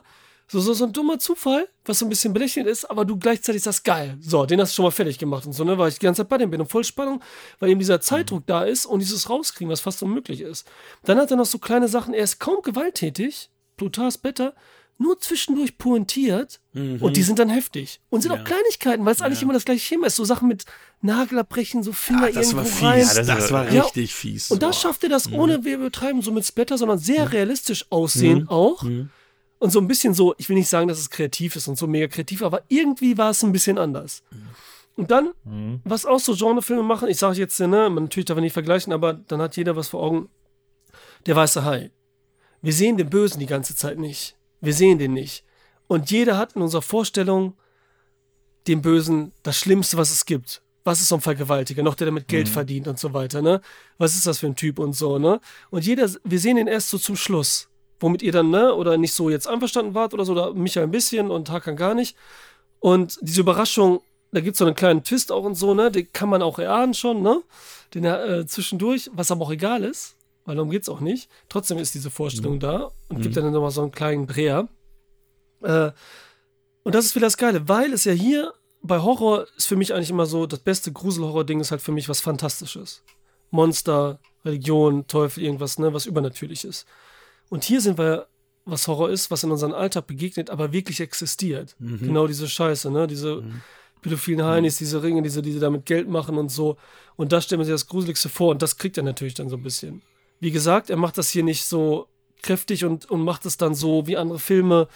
So, 0.50 0.62
so, 0.62 0.74
so 0.74 0.86
ein 0.86 0.94
dummer 0.94 1.20
Zufall, 1.20 1.68
was 1.84 2.00
so 2.00 2.06
ein 2.06 2.10
bisschen 2.10 2.32
belächelnd 2.32 2.70
ist, 2.70 2.86
aber 2.86 3.04
du 3.04 3.18
gleichzeitig 3.18 3.62
sagst, 3.64 3.84
geil. 3.84 4.18
So, 4.22 4.46
den 4.46 4.62
hast 4.62 4.72
du 4.72 4.76
schon 4.76 4.86
mal 4.86 4.92
fertig 4.92 5.18
gemacht 5.20 5.46
und 5.46 5.52
so, 5.52 5.66
ne? 5.66 5.78
Weil 5.78 5.90
ich 5.90 6.00
die 6.00 6.06
ganze 6.06 6.22
Zeit 6.22 6.30
bei 6.30 6.38
dem 6.38 6.52
bin 6.52 6.62
und 6.62 6.72
voll 6.72 6.86
Spannung, 6.86 7.22
weil 7.60 7.70
eben 7.70 7.80
dieser 7.80 8.00
Zeitdruck 8.00 8.44
da 8.46 8.64
ist 8.64 8.86
und 8.86 9.00
dieses 9.00 9.30
Rauskriegen, 9.30 9.70
was 9.72 9.82
fast 9.82 10.02
unmöglich 10.04 10.40
ist. 10.42 10.66
Dann 11.04 11.18
hat 11.18 11.32
er 11.32 11.38
noch 11.38 11.46
so 11.46 11.58
kleine 11.58 11.88
Sachen, 11.90 12.14
er 12.14 12.24
ist 12.24 12.40
kaum 12.40 12.62
gewalttätig, 12.62 13.50
Plutars 13.76 14.18
Better, 14.18 14.54
nur 15.00 15.20
zwischendurch 15.20 15.78
pointiert 15.78 16.60
und 16.74 17.16
die 17.16 17.22
sind 17.24 17.38
dann 17.40 17.50
heftig. 17.50 18.00
Und 18.10 18.22
sind 18.22 18.32
Ja. 18.34 18.40
auch 18.40 18.44
Kleinigkeiten, 18.44 19.06
weil 19.06 19.14
es 19.14 19.22
eigentlich 19.22 19.42
immer 19.44 19.54
das 19.54 19.66
gleiche 19.66 19.86
Schema 19.86 20.08
ist. 20.08 20.16
So 20.16 20.26
Sachen 20.26 20.48
mit 20.48 20.66
Nagel 21.02 21.38
abbrechen, 21.40 21.84
so 21.84 21.92
Finger 21.94 22.24
Ah, 22.24 22.32
das 22.32 22.36
irgendwo 22.52 22.58
war 22.58 22.66
fies. 22.66 22.82
rein. 22.84 23.00
das, 23.16 23.28
Ja, 23.28 23.36
das 23.36 23.52
war 23.52 23.72
Ja. 23.72 23.82
richtig 23.84 24.16
fies. 24.16 24.50
Und 24.52 24.64
da 24.64 24.74
schafft 24.74 25.04
er 25.04 25.10
das, 25.10 25.32
ohne 25.32 25.64
wir 25.64 25.76
übertreiben, 25.76 26.22
so 26.22 26.32
mit 26.32 26.46
Splatter, 26.46 26.78
sondern 26.78 26.98
sehr 26.98 27.32
realistisch 27.32 27.86
aussehen 27.92 28.48
auch. 28.48 28.84
Und 29.60 29.72
so 29.72 29.80
ein 29.80 29.88
bisschen 29.88 30.14
so, 30.14 30.36
ich 30.38 30.50
will 30.50 30.56
nicht 30.58 30.70
sagen, 30.70 30.88
dass 30.88 31.00
es 31.00 31.10
kreativ 31.10 31.56
ist 31.56 31.68
und 31.68 31.78
so 31.78 31.88
mega 31.88 32.08
kreativ, 32.08 32.42
aber 32.44 32.62
irgendwie 32.68 33.18
war 33.18 33.32
es 33.32 33.44
ein 33.44 33.52
bisschen 33.52 33.78
anders. 33.78 34.24
Und 34.96 35.12
dann, 35.12 35.32
was 35.84 36.06
auch 36.08 36.20
so 36.20 36.36
Genrefilme 36.36 36.82
machen, 36.84 37.08
ich 37.08 37.18
sage 37.18 37.38
jetzt, 37.38 37.60
ne, 37.60 37.68
man 37.68 38.04
natürlich 38.06 38.26
darf 38.26 38.36
man 38.36 38.44
nicht 38.44 38.54
vergleichen, 38.54 38.94
aber 38.94 39.14
dann 39.14 39.42
hat 39.42 39.58
jeder 39.58 39.76
was 39.76 39.90
vor 39.90 40.02
Augen. 40.02 40.30
Der 41.28 41.36
weiße 41.36 41.64
Hai. 41.66 41.92
Wir 42.62 42.74
sehen 42.74 42.98
den 42.98 43.10
Bösen 43.10 43.40
die 43.40 43.46
ganze 43.46 43.76
Zeit 43.76 44.00
nicht. 44.00 44.36
Wir 44.62 44.74
sehen 44.74 45.00
den 45.00 45.14
nicht. 45.14 45.44
Und 45.88 46.12
jeder 46.12 46.38
hat 46.38 46.56
in 46.56 46.62
unserer 46.62 46.82
Vorstellung 46.82 47.56
den 48.68 48.82
Bösen 48.82 49.32
das 49.44 49.58
Schlimmste, 49.58 49.98
was 49.98 50.12
es 50.12 50.26
gibt. 50.26 50.62
Was 50.84 51.02
ist 51.02 51.10
so 51.10 51.16
ein 51.16 51.22
Vergewaltiger? 51.22 51.84
Noch 51.84 51.96
der 51.96 52.06
damit 52.06 52.28
Geld 52.28 52.48
verdient 52.48 52.88
und 52.88 52.98
so 52.98 53.14
weiter, 53.14 53.42
ne? 53.42 53.62
Was 53.98 54.16
ist 54.16 54.26
das 54.26 54.40
für 54.40 54.48
ein 54.48 54.56
Typ 54.56 54.80
und 54.80 54.94
so, 54.94 55.20
ne? 55.20 55.42
Und 55.70 55.86
jeder, 55.86 56.10
wir 56.24 56.40
sehen 56.40 56.58
ihn 56.58 56.68
erst 56.68 56.90
so 56.90 56.98
zum 56.98 57.16
Schluss. 57.16 57.68
Womit 58.00 58.22
ihr 58.22 58.32
dann, 58.32 58.52
ne? 58.52 58.74
Oder 58.74 58.98
nicht 58.98 59.14
so 59.14 59.30
jetzt 59.30 59.48
einverstanden 59.48 59.96
wart 59.96 60.14
oder 60.14 60.24
so, 60.24 60.32
oder 60.34 60.54
Michael 60.54 60.88
ein 60.88 60.92
bisschen 60.92 61.30
und 61.30 61.50
Hakan 61.50 61.76
gar 61.76 61.94
nicht. 61.94 62.16
Und 62.80 63.18
diese 63.22 63.42
Überraschung, 63.42 64.02
da 64.32 64.40
gibt 64.40 64.54
es 64.54 64.60
so 64.60 64.66
einen 64.66 64.76
kleinen 64.76 65.04
Twist 65.04 65.32
auch 65.32 65.44
und 65.44 65.56
so, 65.56 65.74
ne? 65.74 65.92
Den 65.92 66.12
kann 66.14 66.30
man 66.30 66.42
auch 66.42 66.60
erahnen 66.60 66.94
schon, 66.94 67.22
ne? 67.22 67.42
Den 67.94 68.06
äh, 68.06 68.46
zwischendurch, 68.46 69.10
was 69.14 69.32
aber 69.32 69.46
auch 69.46 69.52
egal 69.52 69.84
ist, 69.84 70.17
weil 70.48 70.56
darum 70.56 70.72
geht 70.72 70.84
es 70.84 70.90
auch 70.90 71.02
nicht. 71.02 71.30
Trotzdem 71.50 71.78
ist 71.78 71.94
diese 71.94 72.10
Vorstellung 72.10 72.60
da 72.60 72.92
und 73.10 73.22
gibt 73.22 73.36
dann 73.36 73.52
nochmal 73.52 73.70
so 73.70 73.82
einen 73.82 73.92
kleinen 73.92 74.28
Dreher. 74.28 74.70
Äh, 75.62 75.92
und 76.84 76.96
das 76.96 77.06
ist 77.06 77.16
wieder 77.16 77.28
das 77.28 77.36
Geile, 77.36 77.68
weil 77.68 77.92
es 77.92 78.06
ja 78.06 78.14
hier 78.14 78.54
bei 78.82 79.00
Horror 79.00 79.46
ist 79.58 79.66
für 79.66 79.76
mich 79.76 79.94
eigentlich 79.94 80.10
immer 80.10 80.26
so, 80.26 80.46
das 80.46 80.60
beste 80.60 80.94
Gruselhorror-Ding 80.94 81.60
ist 81.60 81.72
halt 81.72 81.82
für 81.82 81.92
mich 81.92 82.08
was 82.08 82.22
Fantastisches. 82.22 83.04
Monster, 83.52 84.20
Religion, 84.46 85.06
Teufel, 85.08 85.44
irgendwas, 85.44 85.80
ne, 85.80 85.94
was 85.94 86.06
Übernatürliches. 86.06 86.86
Und 87.50 87.66
hier 87.66 87.82
sind 87.82 87.98
wir, 87.98 88.28
was 88.64 88.88
Horror 88.88 89.10
ist, 89.10 89.30
was 89.30 89.44
in 89.44 89.52
unserem 89.52 89.74
Alltag 89.74 90.08
begegnet, 90.08 90.50
aber 90.50 90.72
wirklich 90.72 91.02
existiert. 91.02 91.76
Genau 92.00 92.26
diese 92.26 92.48
Scheiße, 92.48 92.90
ne, 92.90 93.06
diese 93.06 93.44
pädophilen 94.02 94.46
Heinis, 94.46 94.78
diese 94.78 95.04
Ringe, 95.04 95.22
diese, 95.22 95.42
die 95.42 95.52
sie 95.52 95.60
damit 95.60 95.86
Geld 95.86 96.08
machen 96.08 96.38
und 96.38 96.50
so. 96.50 96.78
Und 97.18 97.34
da 97.34 97.42
stellt 97.42 97.60
man 97.60 97.66
sich 97.66 97.74
das 97.74 97.88
Gruseligste 97.88 98.30
vor 98.30 98.52
und 98.52 98.62
das 98.62 98.78
kriegt 98.78 98.96
er 98.96 99.04
natürlich 99.04 99.34
dann 99.34 99.50
so 99.50 99.58
ein 99.58 99.64
bisschen. 99.64 100.04
Wie 100.40 100.52
gesagt, 100.52 100.90
er 100.90 100.98
macht 100.98 101.18
das 101.18 101.30
hier 101.30 101.44
nicht 101.44 101.66
so 101.66 102.08
kräftig 102.42 102.86
und, 102.86 103.10
und 103.10 103.24
macht 103.24 103.46
es 103.46 103.58
dann 103.58 103.74
so 103.74 104.08
wie 104.08 104.18
andere 104.18 104.40
Filme, 104.40 104.88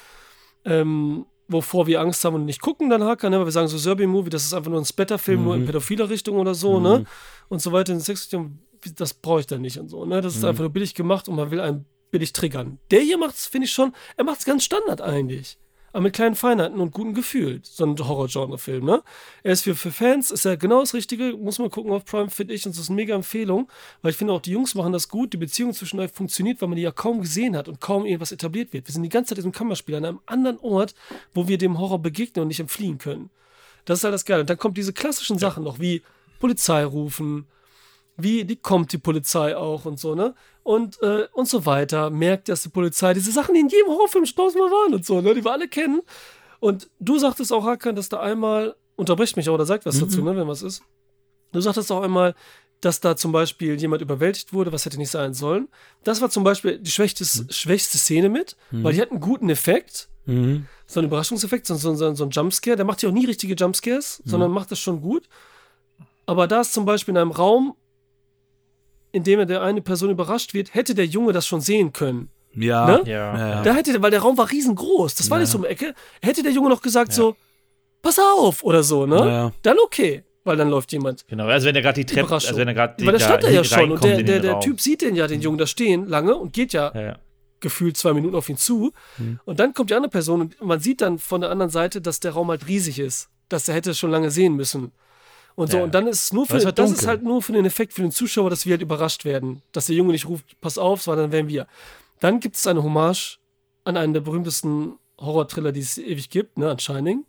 ähm, 0.66 1.26
wovor 1.48 1.88
wir 1.88 2.00
Angst 2.02 2.24
haben 2.24 2.36
und 2.36 2.46
nicht 2.46 2.62
gucken, 2.62 2.90
dann 2.90 3.04
Hacker, 3.04 3.30
ne? 3.30 3.40
weil 3.40 3.48
wir 3.48 3.52
sagen 3.52 3.68
so 3.68 3.78
Serbian-Movie, 3.78 4.30
das 4.30 4.46
ist 4.46 4.54
einfach 4.54 4.70
nur 4.72 4.80
ein 4.80 4.86
Splatter-Film, 4.86 5.44
nur 5.44 5.56
in 5.56 5.66
pädophiler 5.66 6.10
Richtung 6.10 6.38
oder 6.38 6.56
so, 6.56 6.80
ne? 6.80 7.06
Und 7.50 7.62
so 7.62 7.72
weiter 7.72 7.92
in 7.92 8.00
Sexrichtung, 8.00 8.60
das 8.96 9.14
brauche 9.14 9.42
ich 9.42 9.48
dann 9.48 9.62
nicht 9.62 9.78
und 9.78 9.90
so, 9.90 10.06
ne? 10.06 10.22
Das 10.22 10.36
ist 10.36 10.46
einfach 10.46 10.62
nur 10.62 10.70
billig 10.70 10.96
gemacht 10.96 11.28
und 11.28 11.36
man 11.36 11.52
will 11.52 11.60
einen 11.60 11.86
billig 12.12 12.32
triggern. 12.32 12.80
Der 12.92 13.02
hier 13.02 13.18
macht's, 13.18 13.48
finde 13.48 13.66
ich 13.66 13.74
schon, 13.74 13.94
er 14.16 14.24
macht's 14.24 14.46
ganz 14.46 14.64
Standard 14.64 15.02
eigentlich. 15.02 15.58
Aber 15.94 16.04
mit 16.04 16.14
kleinen 16.14 16.36
Feinheiten 16.36 16.80
und 16.80 16.92
gutem 16.92 17.14
Gefühl. 17.14 17.60
So 17.64 17.86
ein 17.86 17.98
Horror-Genre-Film, 17.98 18.86
ne? 18.86 19.04
Er 19.44 19.54
ist 19.54 19.64
für, 19.64 19.76
für 19.76 19.92
Fans, 19.92 20.32
ist 20.32 20.46
er 20.46 20.56
genau 20.56 20.80
das 20.80 20.94
Richtige, 20.94 21.36
muss 21.36 21.60
man 21.60 21.70
gucken 21.70 21.92
auf 21.92 22.06
Prime, 22.06 22.30
finde 22.30 22.54
ich, 22.54 22.66
und 22.66 22.74
das 22.74 22.82
ist 22.84 22.90
eine 22.90 22.96
mega 22.96 23.14
Empfehlung, 23.14 23.70
weil 24.02 24.12
ich 24.12 24.18
finde 24.18 24.34
auch, 24.34 24.42
die 24.42 24.52
Jungs 24.52 24.74
machen 24.76 24.94
das 24.94 25.10
gut, 25.10 25.34
die 25.34 25.38
Beziehung 25.38 25.74
zwischen 25.74 26.00
euch 26.00 26.12
funktioniert, 26.12 26.62
weil 26.62 26.70
man 26.70 26.78
die 26.78 26.84
ja 26.84 26.92
kaum 26.92 27.22
gesehen 27.22 27.58
hat 27.58 27.68
und 27.68 27.82
kaum 27.82 28.06
irgendwas 28.06 28.32
etabliert 28.32 28.72
wird. 28.72 28.88
Wir 28.88 28.94
sind 28.94 29.04
die 29.04 29.10
ganze 29.10 29.30
Zeit 29.30 29.40
in 29.40 29.44
diesem 29.44 29.52
Kammerspiel 29.52 29.96
an 29.96 30.06
einem 30.06 30.20
anderen 30.26 30.60
Ort, 30.60 30.96
wo 31.34 31.48
wir 31.48 31.58
dem 31.58 31.78
Horror 31.78 32.00
begegnen 32.00 32.44
und 32.44 32.48
nicht 32.48 32.60
entfliehen 32.60 32.98
können. 32.98 33.30
Das 33.86 34.00
ist 34.00 34.04
halt 34.04 34.14
das 34.14 34.26
Geile. 34.26 34.42
Und 34.42 34.50
dann 34.50 34.58
kommt 34.58 34.78
diese 34.78 34.94
klassischen 34.94 35.38
Sachen 35.38 35.64
noch, 35.64 35.80
wie 35.80 36.04
Polizei 36.40 36.86
rufen, 36.86 37.48
wie 38.24 38.46
die 38.46 38.56
kommt 38.56 38.92
die 38.94 38.98
Polizei 38.98 39.56
auch 39.56 39.86
und 39.86 40.00
so, 40.00 40.16
ne? 40.16 40.34
Und, 40.64 41.02
äh, 41.02 41.28
und 41.34 41.48
so 41.48 41.66
weiter. 41.66 42.10
Merkt 42.10 42.50
erst 42.50 42.66
die 42.66 42.70
Polizei 42.70 43.14
diese 43.14 43.32
Sachen, 43.32 43.54
die 43.56 43.62
in 43.62 43.70
jedem 43.70 43.88
Horrorfilm 43.88 44.26
tausendmal 44.26 44.70
waren 44.70 44.94
und 44.94 45.06
so, 45.06 45.22
ne? 45.22 45.34
Die 45.34 45.44
wir 45.44 45.52
alle 45.52 45.68
kennen. 45.68 46.02
Und 46.60 46.90
du 47.00 47.18
sagtest 47.18 47.52
auch, 47.52 47.66
Hakan, 47.66 47.96
dass 47.96 48.10
da 48.10 48.20
einmal, 48.20 48.76
unterbricht 48.96 49.36
mich 49.38 49.50
auch 49.50 49.56
oder 49.56 49.66
sagt 49.66 49.86
was 49.86 49.96
Mhm. 49.96 50.00
dazu, 50.02 50.22
ne, 50.24 50.36
wenn 50.36 50.48
was 50.48 50.62
ist. 50.62 50.84
Du 51.52 51.60
sagtest 51.62 51.92
auch 51.92 52.04
einmal, 52.04 52.36
dass 52.82 53.00
da 53.00 53.16
zum 53.16 53.32
Beispiel 53.32 53.80
jemand 53.80 54.02
überwältigt 54.02 54.54
wurde, 54.54 54.72
was 54.72 54.86
hätte 54.86 54.98
nicht 54.98 55.10
sein 55.12 55.34
sollen. 55.34 55.68
Das 56.04 56.22
war 56.22 56.30
zum 56.30 56.44
Beispiel 56.44 56.78
die 56.80 56.92
schwächste, 56.92 57.26
schwächste 57.52 57.98
Szene 57.98 58.30
mit, 58.30 58.56
weil 58.72 58.94
die 58.94 59.02
hat 59.02 59.12
einen 59.12 59.20
guten 59.20 59.50
Effekt, 59.50 60.08
Mhm. 60.26 60.68
so 60.86 61.00
einen 61.00 61.08
Überraschungseffekt, 61.08 61.66
so, 61.66 61.74
so, 61.76 61.96
so, 61.96 62.14
so 62.14 62.24
ein 62.26 62.30
Jumpscare. 62.30 62.76
Der 62.78 62.86
macht 62.86 63.02
ja 63.02 63.10
auch 63.10 63.14
nie 63.14 63.26
richtige 63.26 63.56
Jumpscares, 63.56 64.22
sondern 64.26 64.52
macht 64.52 64.70
das 64.72 64.80
schon 64.80 65.02
gut. 65.02 65.28
Aber 66.28 66.48
da 66.48 66.62
ist 66.62 66.74
zum 66.74 66.86
Beispiel 66.86 67.14
in 67.14 67.18
einem 67.18 67.32
Raum, 67.32 67.76
in 69.12 69.24
dem 69.24 69.46
der 69.48 69.62
eine 69.62 69.82
Person 69.82 70.10
überrascht 70.10 70.54
wird, 70.54 70.74
hätte 70.74 70.96
der 70.96 71.06
Junge 71.06 71.34
das 71.34 71.46
schon 71.48 71.62
sehen 71.62 71.92
können. 71.94 72.30
Ja. 72.54 72.86
Ne? 72.86 73.02
Ja. 73.06 73.38
Ja, 73.38 73.50
ja. 73.50 73.62
Da 73.64 73.74
hätte, 73.74 73.92
der- 73.94 74.02
weil 74.02 74.12
der 74.12 74.22
Raum 74.22 74.38
war 74.38 74.50
riesengroß, 74.52 75.16
das 75.16 75.30
war 75.30 75.40
nicht 75.40 75.50
so 75.50 75.58
um 75.58 75.64
die 75.64 75.70
Ecke, 75.70 75.94
hätte 76.22 76.44
der 76.44 76.52
Junge 76.52 76.70
noch 76.70 76.82
gesagt 76.82 77.14
so, 77.14 77.36
pass 78.02 78.20
auf 78.20 78.64
oder 78.64 78.84
so, 78.84 79.06
ne? 79.06 79.16
Ja, 79.18 79.26
ja. 79.28 79.52
Dann 79.62 79.78
okay, 79.84 80.24
weil 80.44 80.58
dann 80.58 80.70
läuft 80.70 80.92
jemand. 80.92 81.26
Genau, 81.28 81.46
also 81.46 81.68
wenn 81.68 81.76
er 81.76 81.82
gerade 81.82 82.04
die 82.04 82.14
Treppe, 82.14 82.34
also 82.34 82.56
wenn 82.58 82.68
er 82.68 82.74
gerade 82.74 83.06
Weil 83.06 83.14
da 83.14 83.20
stand 83.20 83.44
er 83.44 83.52
ja 83.52 83.64
schon 83.64 83.92
und 83.92 84.04
der, 84.04 84.18
der, 84.18 84.40
den 84.40 84.42
der. 84.42 84.60
Typ 84.60 84.82
sieht 84.82 85.02
den 85.02 85.16
ja, 85.16 85.28
den 85.28 85.40
Jungen 85.42 85.58
da 85.58 85.66
stehen, 85.68 86.08
lange 86.08 86.36
und 86.36 86.52
geht 86.52 86.74
ja 86.74 86.92
Ja, 86.94 87.02
ja. 87.02 87.20
gefühlt 87.60 87.96
zwei 87.96 88.12
Minuten 88.14 88.36
auf 88.36 88.50
ihn 88.50 88.58
zu. 88.58 88.92
Und 89.46 89.60
dann 89.60 89.74
kommt 89.74 89.90
die 89.92 89.94
andere 89.94 90.10
Person 90.12 90.42
und 90.42 90.62
man 90.62 90.80
sieht 90.80 91.02
dann 91.02 91.20
von 91.20 91.42
der 91.42 91.52
anderen 91.52 91.70
Seite, 91.72 92.02
dass 92.02 92.20
der 92.20 92.32
Raum 92.32 92.50
halt 92.50 92.68
riesig 92.68 93.00
ist. 93.00 93.30
Dass 93.50 93.68
er 93.68 93.76
hätte 93.76 93.94
schon 93.94 94.12
lange 94.12 94.32
sehen 94.32 94.56
müssen. 94.56 94.92
Und 95.56 95.72
so, 95.72 95.78
Ja. 95.78 95.84
und 95.84 95.94
dann 95.94 96.08
ist 96.08 96.24
es 96.26 96.34
nur 96.34 96.46
für, 96.46 96.64
war 96.64 96.72
das 96.72 96.92
ist 96.92 97.08
halt 97.08 97.24
nur 97.24 97.42
für 97.42 97.52
den 97.54 97.66
Effekt 97.66 97.94
für 97.94 98.02
den 98.02 98.12
Zuschauer, 98.12 98.50
dass 98.50 98.66
wir 98.66 98.72
halt 98.74 98.82
überrascht 98.82 99.26
werden. 99.26 99.62
Dass 99.74 99.88
der 99.88 99.96
Junge 99.96 100.12
nicht 100.14 100.28
ruft, 100.28 100.60
pass 100.62 100.78
auf, 100.78 101.02
sondern 101.02 101.26
dann 101.26 101.32
wären 101.32 101.48
wir. 101.48 101.68
Dann 102.20 102.40
gibt 102.40 102.56
es 102.56 102.66
eine 102.68 102.84
Hommage 102.84 103.40
an 103.84 103.98
einen 103.98 104.14
der 104.14 104.22
berühmtesten 104.22 104.94
Horror-Thriller, 105.20 105.72
die 105.72 105.82
es 105.82 105.98
ewig 105.98 106.30
gibt, 106.30 106.58
ne, 106.58 106.70
an 106.72 106.80
Shining. 106.80 107.26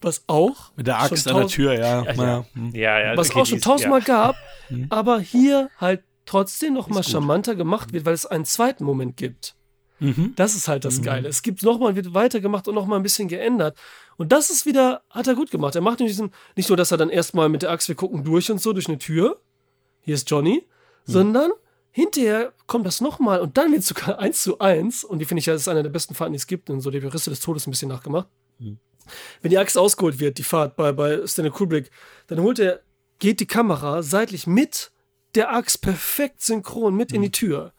Was 0.00 0.22
auch. 0.28 0.70
Mit 0.76 0.86
der 0.86 1.00
Axt 1.00 1.26
an 1.28 1.36
der 1.36 1.46
Tür, 1.48 1.72
ja. 1.74 2.04
Ja, 2.04 2.12
ja. 2.12 2.44
ja. 2.72 2.98
Ja, 3.00 3.16
was 3.16 3.30
okay, 3.30 3.40
auch 3.40 3.46
schon 3.46 3.58
ist- 3.58 3.64
tausendmal 3.64 4.00
ja. 4.00 4.04
gab, 4.06 4.36
Mhm. 4.68 4.86
aber 4.90 5.18
hier 5.20 5.70
halt 5.78 6.02
trotzdem 6.24 6.74
noch 6.74 6.88
mal 6.88 7.02
charmanter 7.02 7.54
gemacht 7.56 7.92
wird, 7.92 8.04
weil 8.04 8.14
es 8.14 8.26
einen 8.26 8.44
zweiten 8.44 8.84
Moment 8.84 9.16
gibt. 9.16 9.54
Mhm. 10.00 10.32
Das 10.36 10.54
ist 10.54 10.68
halt 10.68 10.84
das 10.84 11.02
Geile. 11.02 11.28
Es 11.28 11.42
gibt 11.42 11.62
nochmal, 11.62 11.96
wird 11.96 12.14
weitergemacht 12.14 12.68
und 12.68 12.74
nochmal 12.74 12.98
ein 12.98 13.02
bisschen 13.02 13.28
geändert. 13.28 13.76
Und 14.16 14.32
das 14.32 14.50
ist 14.50 14.66
wieder, 14.66 15.02
hat 15.10 15.26
er 15.26 15.34
gut 15.34 15.50
gemacht. 15.50 15.74
Er 15.74 15.80
macht 15.80 16.00
nicht, 16.00 16.10
diesen, 16.10 16.32
nicht 16.56 16.68
nur, 16.68 16.76
dass 16.76 16.90
er 16.90 16.98
dann 16.98 17.10
erstmal 17.10 17.48
mit 17.48 17.62
der 17.62 17.70
Axt, 17.70 17.88
wir 17.88 17.94
gucken 17.94 18.24
durch 18.24 18.50
und 18.50 18.60
so, 18.60 18.72
durch 18.72 18.88
eine 18.88 18.98
Tür. 18.98 19.40
Hier 20.00 20.14
ist 20.14 20.30
Johnny. 20.30 20.66
Sondern 21.04 21.50
hinterher 21.90 22.52
kommt 22.66 22.86
das 22.86 23.00
nochmal 23.00 23.40
und 23.40 23.56
dann 23.56 23.72
wird 23.72 23.80
es 23.80 23.88
sogar 23.88 24.18
eins 24.20 24.42
zu 24.42 24.58
eins. 24.58 25.04
Und 25.04 25.20
die 25.20 25.24
finde 25.24 25.40
ich 25.40 25.46
ja, 25.46 25.54
das 25.54 25.62
ist 25.62 25.68
einer 25.68 25.82
der 25.82 25.90
besten 25.90 26.14
Fahrten, 26.14 26.32
die 26.32 26.38
es 26.38 26.46
gibt. 26.46 26.70
Und 26.70 26.80
so 26.80 26.90
die 26.90 26.98
Risse 26.98 27.30
des 27.30 27.40
Todes 27.40 27.66
ein 27.66 27.70
bisschen 27.70 27.88
nachgemacht. 27.88 28.28
Wenn 29.40 29.50
die 29.50 29.58
Axt 29.58 29.78
ausgeholt 29.78 30.18
wird, 30.18 30.38
die 30.38 30.42
Fahrt 30.42 30.76
bei, 30.76 30.92
bei 30.92 31.26
Stanley 31.26 31.50
Kubrick, 31.50 31.90
dann 32.26 32.40
holt 32.40 32.58
er, 32.58 32.80
geht 33.18 33.40
die 33.40 33.46
Kamera 33.46 34.02
seitlich 34.02 34.46
mit 34.46 34.92
der 35.34 35.52
Axt 35.52 35.80
perfekt 35.82 36.42
synchron 36.42 36.94
mit 36.94 37.12
in 37.12 37.22
die 37.22 37.30
Tür. 37.30 37.72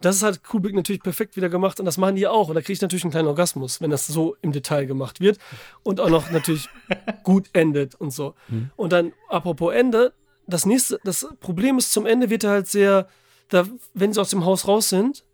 Das 0.00 0.16
ist 0.16 0.22
halt 0.22 0.42
Kubrick 0.42 0.74
natürlich 0.74 1.02
perfekt 1.02 1.36
wieder 1.36 1.48
gemacht 1.48 1.78
und 1.78 1.86
das 1.86 1.98
machen 1.98 2.16
die 2.16 2.26
auch. 2.26 2.48
Und 2.48 2.54
da 2.54 2.60
kriege 2.60 2.72
ich 2.72 2.80
natürlich 2.80 3.04
einen 3.04 3.10
kleinen 3.10 3.28
Orgasmus, 3.28 3.80
wenn 3.80 3.90
das 3.90 4.06
so 4.06 4.36
im 4.40 4.52
Detail 4.52 4.86
gemacht 4.86 5.20
wird 5.20 5.38
und 5.82 6.00
auch 6.00 6.08
noch 6.08 6.30
natürlich 6.30 6.68
gut 7.22 7.50
endet 7.52 7.94
und 7.96 8.10
so. 8.12 8.34
Und 8.76 8.92
dann, 8.92 9.12
apropos 9.28 9.74
Ende, 9.74 10.14
das 10.46 10.66
nächste, 10.66 10.98
das 11.04 11.26
Problem 11.40 11.78
ist, 11.78 11.92
zum 11.92 12.06
Ende 12.06 12.30
wird 12.30 12.44
er 12.44 12.50
halt 12.50 12.66
sehr, 12.66 13.08
da, 13.48 13.66
wenn 13.94 14.12
sie 14.12 14.20
aus 14.20 14.30
dem 14.30 14.44
Haus 14.44 14.66
raus 14.66 14.88
sind, 14.88 15.24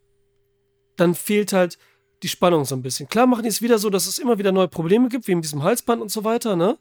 dann 0.96 1.14
fehlt 1.14 1.52
halt 1.52 1.78
die 2.22 2.28
Spannung 2.28 2.64
so 2.64 2.74
ein 2.74 2.82
bisschen. 2.82 3.08
Klar 3.08 3.26
machen 3.26 3.42
die 3.42 3.48
es 3.48 3.62
wieder 3.62 3.78
so, 3.78 3.90
dass 3.90 4.06
es 4.06 4.18
immer 4.18 4.38
wieder 4.38 4.52
neue 4.52 4.68
Probleme 4.68 5.08
gibt, 5.08 5.28
wie 5.28 5.34
mit 5.34 5.44
diesem 5.44 5.62
Halsband 5.62 6.00
und 6.02 6.10
so 6.10 6.24
weiter, 6.24 6.56
ne? 6.56 6.78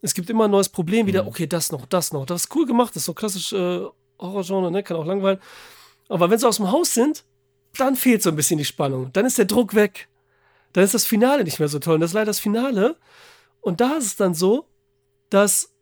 Es 0.00 0.14
gibt 0.14 0.30
immer 0.30 0.44
ein 0.44 0.50
neues 0.50 0.68
Problem, 0.68 1.06
wieder, 1.06 1.26
okay, 1.26 1.46
das 1.46 1.72
noch, 1.72 1.84
das 1.86 2.12
noch. 2.12 2.24
Das 2.24 2.44
ist 2.44 2.54
cool 2.54 2.66
gemacht, 2.66 2.90
das 2.90 3.02
ist 3.02 3.06
so 3.06 3.14
klassisch 3.14 3.52
äh, 3.52 3.84
Horrorgenre, 4.18 4.70
ne? 4.70 4.82
Kann 4.82 4.96
auch 4.96 5.06
langweilen. 5.06 5.38
Aber 6.08 6.30
wenn 6.30 6.38
sie 6.38 6.48
aus 6.48 6.56
dem 6.56 6.70
Haus 6.70 6.94
sind, 6.94 7.24
dann 7.76 7.96
fehlt 7.96 8.22
so 8.22 8.30
ein 8.30 8.36
bisschen 8.36 8.58
die 8.58 8.64
Spannung. 8.64 9.12
Dann 9.12 9.26
ist 9.26 9.38
der 9.38 9.44
Druck 9.44 9.74
weg. 9.74 10.08
Dann 10.72 10.84
ist 10.84 10.94
das 10.94 11.04
Finale 11.04 11.44
nicht 11.44 11.58
mehr 11.58 11.68
so 11.68 11.78
toll. 11.78 11.94
Und 11.94 12.00
das 12.00 12.10
ist 12.10 12.14
leider 12.14 12.26
das 12.26 12.40
Finale. 12.40 12.96
Und 13.60 13.80
da 13.80 13.96
ist 13.96 14.06
es 14.06 14.16
dann 14.16 14.34
so, 14.34 14.66
dass 15.30 15.74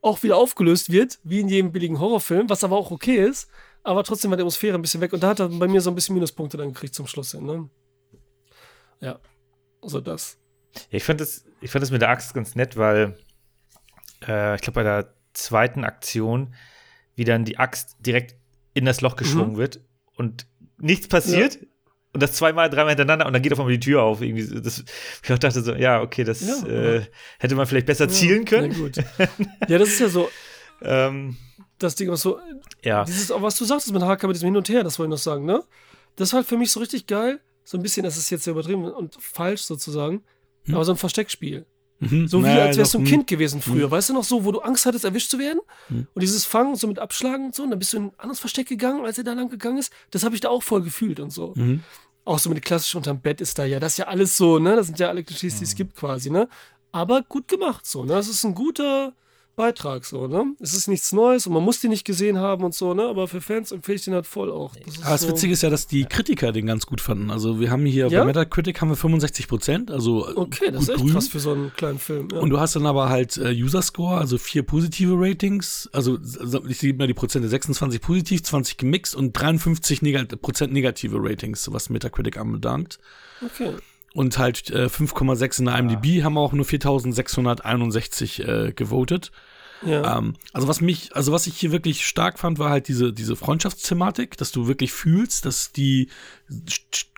auch 0.00 0.22
wieder 0.22 0.36
aufgelöst 0.36 0.92
wird, 0.92 1.18
wie 1.24 1.40
in 1.40 1.48
jedem 1.48 1.72
billigen 1.72 1.98
Horrorfilm, 1.98 2.48
was 2.48 2.62
aber 2.62 2.76
auch 2.76 2.90
okay 2.90 3.16
ist. 3.16 3.50
Aber 3.82 4.04
trotzdem 4.04 4.30
war 4.30 4.36
die 4.36 4.42
Atmosphäre 4.42 4.76
ein 4.76 4.82
bisschen 4.82 5.00
weg. 5.00 5.12
Und 5.12 5.22
da 5.22 5.28
hat 5.28 5.40
er 5.40 5.48
bei 5.48 5.66
mir 5.66 5.80
so 5.80 5.90
ein 5.90 5.94
bisschen 5.94 6.14
Minuspunkte 6.14 6.56
dann 6.56 6.72
gekriegt 6.72 6.94
zum 6.94 7.06
Schluss 7.06 7.32
hin. 7.32 7.44
Ne? 7.44 7.68
Ja, 9.00 9.18
so 9.82 10.00
das. 10.00 10.38
Ja, 10.90 10.96
ich 10.96 11.04
fand 11.04 11.20
das, 11.20 11.44
ich 11.60 11.70
fand 11.70 11.82
das 11.82 11.90
mit 11.90 12.02
der 12.02 12.10
Axt 12.10 12.34
ganz 12.34 12.54
nett, 12.54 12.76
weil 12.76 13.18
äh, 14.26 14.54
ich 14.56 14.62
glaube 14.62 14.74
bei 14.74 14.82
der 14.82 15.14
zweiten 15.32 15.84
Aktion, 15.84 16.54
wie 17.14 17.24
dann 17.24 17.44
die 17.44 17.58
Axt 17.58 17.96
direkt 18.00 18.36
in 18.78 18.84
das 18.84 19.00
Loch 19.00 19.16
geschwungen 19.16 19.52
Mhm. 19.54 19.58
wird 19.58 19.80
und 20.16 20.46
nichts 20.78 21.08
passiert. 21.08 21.58
Und 22.14 22.22
das 22.22 22.32
zweimal, 22.32 22.70
dreimal 22.70 22.90
hintereinander 22.90 23.26
und 23.26 23.34
dann 23.34 23.42
geht 23.42 23.52
auf 23.52 23.58
einmal 23.60 23.72
die 23.74 23.80
Tür 23.80 24.02
auf. 24.02 24.22
Irgendwie, 24.22 24.46
das, 24.62 24.82
ich 25.22 25.38
dachte 25.38 25.60
so, 25.62 25.74
ja, 25.74 26.00
okay, 26.00 26.24
das 26.24 26.40
Ja, 26.40 26.66
äh, 26.66 27.02
hätte 27.38 27.54
man 27.54 27.66
vielleicht 27.66 27.86
besser 27.86 28.08
zielen 28.08 28.44
können. 28.46 28.72
Ja, 29.18 29.28
ja, 29.68 29.78
das 29.78 29.88
ist 29.90 30.00
ja 30.00 30.08
so, 30.08 30.28
Ähm, 30.80 31.36
das 31.78 31.96
Ding, 31.96 32.08
was 32.10 32.22
so, 32.22 32.40
ja. 32.82 33.04
Dieses, 33.04 33.30
auch 33.30 33.42
was 33.42 33.56
du 33.56 33.64
sagtest 33.64 33.92
mit 33.92 34.02
HK, 34.02 34.22
mit 34.26 34.36
diesem 34.36 34.46
Hin 34.46 34.56
und 34.56 34.68
Her, 34.68 34.82
das 34.84 34.98
wollte 34.98 35.08
ich 35.08 35.18
noch 35.18 35.22
sagen, 35.22 35.44
ne? 35.44 35.62
Das 36.16 36.32
war 36.32 36.38
halt 36.38 36.48
für 36.48 36.56
mich 36.56 36.72
so 36.72 36.80
richtig 36.80 37.06
geil. 37.06 37.40
So 37.64 37.76
ein 37.76 37.82
bisschen, 37.82 38.04
das 38.04 38.16
ist 38.16 38.30
jetzt 38.30 38.44
sehr 38.44 38.52
übertrieben 38.52 38.84
und 38.90 39.16
falsch 39.20 39.62
sozusagen, 39.62 40.22
aber 40.72 40.84
so 40.84 40.92
ein 40.92 40.96
Versteckspiel. 40.98 41.66
Mhm. 42.00 42.28
So 42.28 42.38
wie 42.38 42.42
Naja, 42.42 42.66
als 42.66 42.76
wärst 42.76 42.94
du 42.94 42.98
ein 42.98 43.04
Kind 43.04 43.26
gewesen 43.26 43.60
früher. 43.60 43.90
Weißt 43.90 44.10
du 44.10 44.14
noch 44.14 44.24
so, 44.24 44.44
wo 44.44 44.52
du 44.52 44.60
Angst 44.60 44.86
hattest, 44.86 45.04
erwischt 45.04 45.30
zu 45.30 45.38
werden? 45.38 45.60
Mhm. 45.88 46.06
Und 46.14 46.22
dieses 46.22 46.44
Fangen, 46.44 46.76
so 46.76 46.86
mit 46.86 46.98
Abschlagen 46.98 47.46
und 47.46 47.54
so, 47.54 47.64
und 47.64 47.70
dann 47.70 47.78
bist 47.78 47.92
du 47.92 47.96
in 47.96 48.04
ein 48.04 48.12
anderes 48.18 48.40
Versteck 48.40 48.68
gegangen, 48.68 49.04
als 49.04 49.18
er 49.18 49.24
da 49.24 49.32
lang 49.32 49.48
gegangen 49.48 49.78
ist. 49.78 49.92
Das 50.10 50.24
habe 50.24 50.34
ich 50.34 50.40
da 50.40 50.48
auch 50.48 50.62
voll 50.62 50.82
gefühlt 50.82 51.20
und 51.20 51.32
so. 51.32 51.52
Mhm. 51.56 51.82
Auch 52.24 52.38
so 52.38 52.50
mit 52.50 52.64
klassisch 52.64 52.94
unterm 52.94 53.20
Bett 53.20 53.40
ist 53.40 53.58
da 53.58 53.64
ja. 53.64 53.80
Das 53.80 53.92
ist 53.92 53.98
ja 53.98 54.06
alles 54.06 54.36
so, 54.36 54.58
ne? 54.58 54.76
Das 54.76 54.86
sind 54.86 54.98
ja 54.98 55.08
alle 55.08 55.24
Klischees, 55.24 55.58
die 55.58 55.64
es 55.64 55.74
gibt 55.74 55.96
quasi, 55.96 56.30
ne? 56.30 56.48
Aber 56.92 57.22
gut 57.22 57.48
gemacht, 57.48 57.86
so, 57.86 58.04
ne? 58.04 58.12
Das 58.12 58.28
ist 58.28 58.44
ein 58.44 58.54
guter 58.54 59.12
Beitrag, 59.58 60.04
so, 60.04 60.28
ne? 60.28 60.54
Es 60.60 60.72
ist 60.72 60.86
nichts 60.86 61.12
Neues 61.12 61.46
und 61.46 61.52
man 61.52 61.64
muss 61.64 61.80
den 61.80 61.90
nicht 61.90 62.04
gesehen 62.06 62.38
haben 62.38 62.62
und 62.64 62.74
so, 62.74 62.94
ne? 62.94 63.02
Aber 63.08 63.26
für 63.28 63.40
Fans 63.40 63.72
empfehle 63.72 63.96
ich 63.96 64.04
den 64.04 64.14
halt 64.14 64.26
voll 64.26 64.50
auch. 64.50 64.74
Das 64.76 64.94
ist 64.94 65.02
Aber 65.02 65.10
das 65.12 65.20
so, 65.22 65.28
Witzige 65.28 65.52
ist 65.52 65.62
ja, 65.62 65.68
dass 65.68 65.86
die 65.88 66.04
Kritiker 66.04 66.52
den 66.52 66.66
ganz 66.66 66.86
gut 66.86 67.00
fanden. 67.00 67.30
Also 67.30 67.58
wir 67.60 67.70
haben 67.70 67.84
hier 67.84 68.06
Ja? 68.06 68.20
bei 68.20 68.26
Metacritic 68.26 68.80
haben 68.80 68.88
wir 68.90 68.96
65 68.96 69.48
Prozent, 69.48 69.90
also 69.90 70.26
Okay, 70.36 70.70
das 70.70 70.84
ist 70.84 70.88
echt 70.90 70.98
grün. 71.00 71.12
krass 71.12 71.26
für 71.28 71.40
so 71.40 71.50
einen 71.52 71.72
kleinen 71.76 71.98
Film. 71.98 72.28
Ja. 72.32 72.38
Und 72.38 72.50
du 72.50 72.60
hast 72.60 72.76
dann 72.76 72.86
aber 72.86 73.08
halt 73.08 73.36
äh, 73.36 73.50
User 73.52 73.82
Score, 73.82 74.16
also 74.16 74.38
vier 74.38 74.62
positive 74.62 75.14
Ratings. 75.18 75.90
Also 75.92 76.18
ich 76.68 76.78
sehe 76.78 76.94
mal 76.94 77.08
die 77.08 77.14
Prozente 77.14 77.48
26 77.48 78.00
positiv, 78.00 78.42
20 78.44 78.76
gemixt 78.76 79.16
und 79.16 79.32
53 79.32 80.02
negat 80.02 80.40
Prozent 80.40 80.72
negative 80.72 81.16
Ratings, 81.20 81.70
was 81.72 81.90
Metacritic 81.90 82.36
anbelangt. 82.38 82.98
okay. 83.44 83.72
Und 84.14 84.38
halt 84.38 84.70
äh, 84.70 84.86
5,6 84.86 85.58
in 85.60 85.64
der 85.66 85.78
IMDb 85.78 86.24
haben 86.24 86.38
auch 86.38 86.52
nur 86.54 86.64
4661 86.64 88.40
äh, 88.46 88.72
gewotet. 88.74 89.30
Ja. 89.84 90.18
Ähm, 90.18 90.34
also 90.52 90.66
was 90.66 90.80
mich, 90.80 91.14
also 91.14 91.32
was 91.32 91.46
ich 91.46 91.56
hier 91.56 91.72
wirklich 91.72 92.06
stark 92.06 92.38
fand, 92.38 92.58
war 92.58 92.70
halt 92.70 92.88
diese, 92.88 93.12
diese 93.12 93.36
Freundschaftsthematik, 93.36 94.36
dass 94.36 94.50
du 94.50 94.66
wirklich 94.66 94.92
fühlst, 94.92 95.46
dass 95.46 95.72
die 95.72 96.08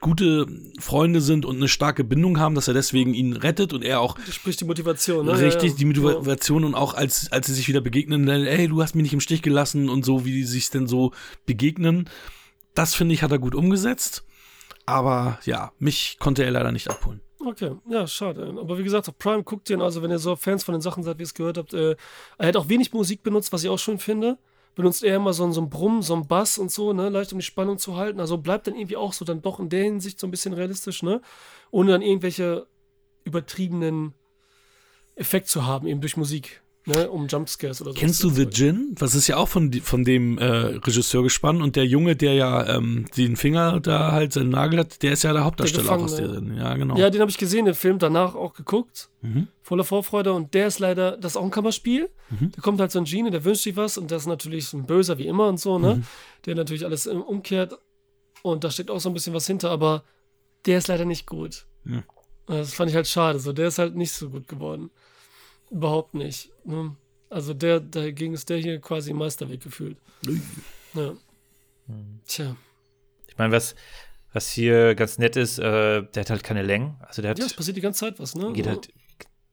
gute 0.00 0.46
Freunde 0.78 1.20
sind 1.20 1.44
und 1.44 1.56
eine 1.56 1.68
starke 1.68 2.04
Bindung 2.04 2.38
haben, 2.38 2.54
dass 2.54 2.68
er 2.68 2.74
deswegen 2.74 3.14
ihn 3.14 3.32
rettet 3.34 3.72
und 3.72 3.82
er 3.82 4.00
auch 4.00 4.18
Sprich 4.30 4.56
die 4.56 4.64
Motivation, 4.64 5.26
ne? 5.26 5.38
richtig 5.38 5.72
ja, 5.72 5.76
die 5.78 5.84
ja. 5.84 6.00
Motivation 6.00 6.64
und 6.64 6.74
auch 6.74 6.94
als, 6.94 7.32
als 7.32 7.46
sie 7.46 7.54
sich 7.54 7.68
wieder 7.68 7.80
begegnen, 7.80 8.26
dann, 8.26 8.44
ey, 8.44 8.68
du 8.68 8.82
hast 8.82 8.94
mich 8.94 9.04
nicht 9.04 9.14
im 9.14 9.20
Stich 9.20 9.42
gelassen 9.42 9.88
und 9.88 10.04
so, 10.04 10.24
wie 10.24 10.32
die 10.32 10.44
sich 10.44 10.70
denn 10.70 10.86
so 10.86 11.12
begegnen. 11.46 12.08
Das 12.74 12.94
finde 12.94 13.14
ich, 13.14 13.22
hat 13.22 13.32
er 13.32 13.38
gut 13.38 13.54
umgesetzt. 13.54 14.24
Aber 14.86 15.38
ja, 15.44 15.72
mich 15.78 16.16
konnte 16.18 16.44
er 16.44 16.50
leider 16.50 16.72
nicht 16.72 16.90
abholen. 16.90 17.20
Okay, 17.42 17.72
ja, 17.88 18.06
schade. 18.06 18.54
Aber 18.60 18.78
wie 18.78 18.82
gesagt, 18.84 19.08
auf 19.08 19.16
Prime 19.16 19.42
guckt 19.42 19.70
ihn, 19.70 19.80
also 19.80 20.02
wenn 20.02 20.10
ihr 20.10 20.18
so 20.18 20.36
Fans 20.36 20.62
von 20.62 20.74
den 20.74 20.82
Sachen 20.82 21.02
seid, 21.02 21.16
wie 21.18 21.22
ihr 21.22 21.26
es 21.26 21.34
gehört 21.34 21.56
habt, 21.56 21.72
äh, 21.72 21.96
er 22.36 22.48
hat 22.48 22.56
auch 22.56 22.68
wenig 22.68 22.92
Musik 22.92 23.22
benutzt, 23.22 23.50
was 23.52 23.64
ich 23.64 23.70
auch 23.70 23.78
schön 23.78 23.98
finde. 23.98 24.36
Benutzt 24.74 25.02
eher 25.02 25.16
immer 25.16 25.32
so, 25.32 25.44
ein- 25.44 25.52
so 25.52 25.60
ein 25.62 25.70
Brumm, 25.70 26.02
so 26.02 26.14
ein 26.14 26.28
Bass 26.28 26.58
und 26.58 26.70
so, 26.70 26.92
ne, 26.92 27.08
leicht 27.08 27.32
um 27.32 27.38
die 27.38 27.44
Spannung 27.44 27.78
zu 27.78 27.96
halten. 27.96 28.20
Also 28.20 28.36
bleibt 28.38 28.66
dann 28.66 28.74
irgendwie 28.76 28.96
auch 28.96 29.12
so 29.14 29.24
dann 29.24 29.40
doch 29.42 29.58
in 29.58 29.68
der 29.70 29.84
Hinsicht 29.84 30.20
so 30.20 30.26
ein 30.26 30.30
bisschen 30.30 30.52
realistisch, 30.52 31.02
ne? 31.02 31.22
Ohne 31.70 31.92
dann 31.92 32.02
irgendwelche 32.02 32.66
übertriebenen 33.24 34.14
Effekt 35.16 35.48
zu 35.48 35.66
haben, 35.66 35.86
eben 35.86 36.00
durch 36.00 36.16
Musik. 36.16 36.62
Ne, 36.90 37.10
um 37.10 37.26
Jumpscares 37.26 37.80
oder 37.80 37.92
so. 37.92 37.98
Kennst 37.98 38.22
du 38.22 38.30
The 38.30 38.46
Gin? 38.46 38.94
Das 38.98 39.14
ist 39.14 39.26
ja 39.26 39.36
auch 39.36 39.48
von, 39.48 39.72
von 39.72 40.04
dem 40.04 40.38
äh, 40.38 40.44
Regisseur 40.44 41.22
gespannt 41.22 41.62
und 41.62 41.76
der 41.76 41.86
Junge, 41.86 42.16
der 42.16 42.34
ja 42.34 42.76
ähm, 42.76 43.06
den 43.16 43.36
Finger 43.36 43.80
da 43.80 44.12
halt 44.12 44.32
seinen 44.32 44.50
Nagel 44.50 44.80
hat, 44.80 45.02
der 45.02 45.12
ist 45.12 45.22
ja 45.22 45.32
der 45.32 45.44
Hauptdarsteller 45.44 45.92
auch 45.92 46.02
aus 46.02 46.16
der. 46.16 46.30
Sendung. 46.30 46.56
Ja, 46.56 46.74
genau. 46.74 46.96
Ja, 46.96 47.10
den 47.10 47.20
habe 47.20 47.30
ich 47.30 47.38
gesehen, 47.38 47.64
den 47.64 47.74
Film 47.74 47.98
danach 47.98 48.34
auch 48.34 48.54
geguckt. 48.54 49.08
Mhm. 49.22 49.48
Voller 49.62 49.84
Vorfreude. 49.84 50.32
Und 50.32 50.54
der 50.54 50.66
ist 50.66 50.78
leider, 50.78 51.16
das 51.16 51.32
ist 51.32 51.36
auch 51.36 51.44
ein 51.44 51.50
Kammerspiel. 51.50 52.10
Da 52.30 52.62
kommt 52.62 52.80
halt 52.80 52.92
so 52.92 53.00
ein 53.00 53.04
Genie, 53.04 53.30
der 53.30 53.44
wünscht 53.44 53.64
sich 53.64 53.76
was 53.76 53.98
und 53.98 54.10
das 54.10 54.22
ist 54.22 54.28
natürlich 54.28 54.72
ein 54.72 54.86
Böser 54.86 55.18
wie 55.18 55.26
immer 55.26 55.48
und 55.48 55.58
so, 55.58 55.78
ne? 55.78 55.96
Mhm. 55.96 56.04
Der 56.46 56.54
natürlich 56.54 56.84
alles 56.84 57.06
ähm, 57.06 57.22
umkehrt. 57.22 57.76
Und 58.42 58.62
da 58.64 58.70
steht 58.70 58.90
auch 58.90 59.00
so 59.00 59.10
ein 59.10 59.14
bisschen 59.14 59.34
was 59.34 59.46
hinter, 59.46 59.70
aber 59.70 60.04
der 60.66 60.78
ist 60.78 60.88
leider 60.88 61.04
nicht 61.04 61.26
gut. 61.26 61.66
Ja. 61.84 62.04
Das 62.46 62.74
fand 62.74 62.90
ich 62.90 62.96
halt 62.96 63.08
schade. 63.08 63.38
So, 63.38 63.52
der 63.52 63.68
ist 63.68 63.78
halt 63.78 63.96
nicht 63.96 64.12
so 64.12 64.30
gut 64.30 64.48
geworden. 64.48 64.90
Überhaupt 65.70 66.14
nicht. 66.14 66.49
Ne? 66.64 66.96
Also 67.28 67.54
der, 67.54 67.80
dagegen 67.80 68.34
ist 68.34 68.48
der 68.50 68.58
hier 68.58 68.80
quasi 68.80 69.12
Meisterweg 69.12 69.62
gefühlt. 69.62 69.96
Ja. 70.94 71.12
Tja. 72.26 72.56
Ich 73.28 73.38
meine, 73.38 73.52
was, 73.52 73.74
was 74.32 74.50
hier 74.50 74.94
ganz 74.94 75.18
nett 75.18 75.36
ist, 75.36 75.58
äh, 75.58 76.02
der 76.02 76.20
hat 76.20 76.30
halt 76.30 76.42
keine 76.44 76.62
Längen. 76.62 76.96
Also 77.00 77.22
der 77.22 77.32
hat 77.32 77.38
Ja, 77.38 77.46
es 77.46 77.54
passiert 77.54 77.76
die 77.76 77.80
ganze 77.80 78.00
Zeit 78.00 78.18
was, 78.20 78.34
ne? 78.34 78.52
geht 78.52 78.66
halt, 78.66 78.92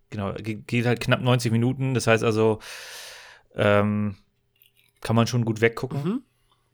genau, 0.10 0.34
ge- 0.34 0.62
geht 0.66 0.86
halt 0.86 1.00
knapp 1.00 1.22
90 1.22 1.52
Minuten. 1.52 1.94
Das 1.94 2.08
heißt 2.08 2.24
also, 2.24 2.60
ähm, 3.56 4.18
kann 5.02 5.16
man 5.16 5.28
schon 5.28 5.46
gut 5.46 5.62
weggucken. 5.62 6.04
Mhm. 6.04 6.24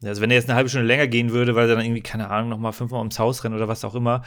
Also 0.08 0.20
wenn 0.20 0.30
er 0.30 0.36
jetzt 0.36 0.48
eine 0.50 0.56
halbe 0.56 0.68
Stunde 0.68 0.86
länger 0.86 1.06
gehen 1.06 1.30
würde, 1.30 1.54
weil 1.54 1.68
er 1.68 1.76
dann 1.76 1.84
irgendwie, 1.84 2.02
keine 2.02 2.28
Ahnung, 2.28 2.50
nochmal 2.50 2.72
fünfmal 2.72 2.98
ums 3.00 3.18
Haus 3.18 3.42
rennt 3.44 3.54
oder 3.54 3.68
was 3.68 3.84
auch 3.84 3.94
immer, 3.94 4.22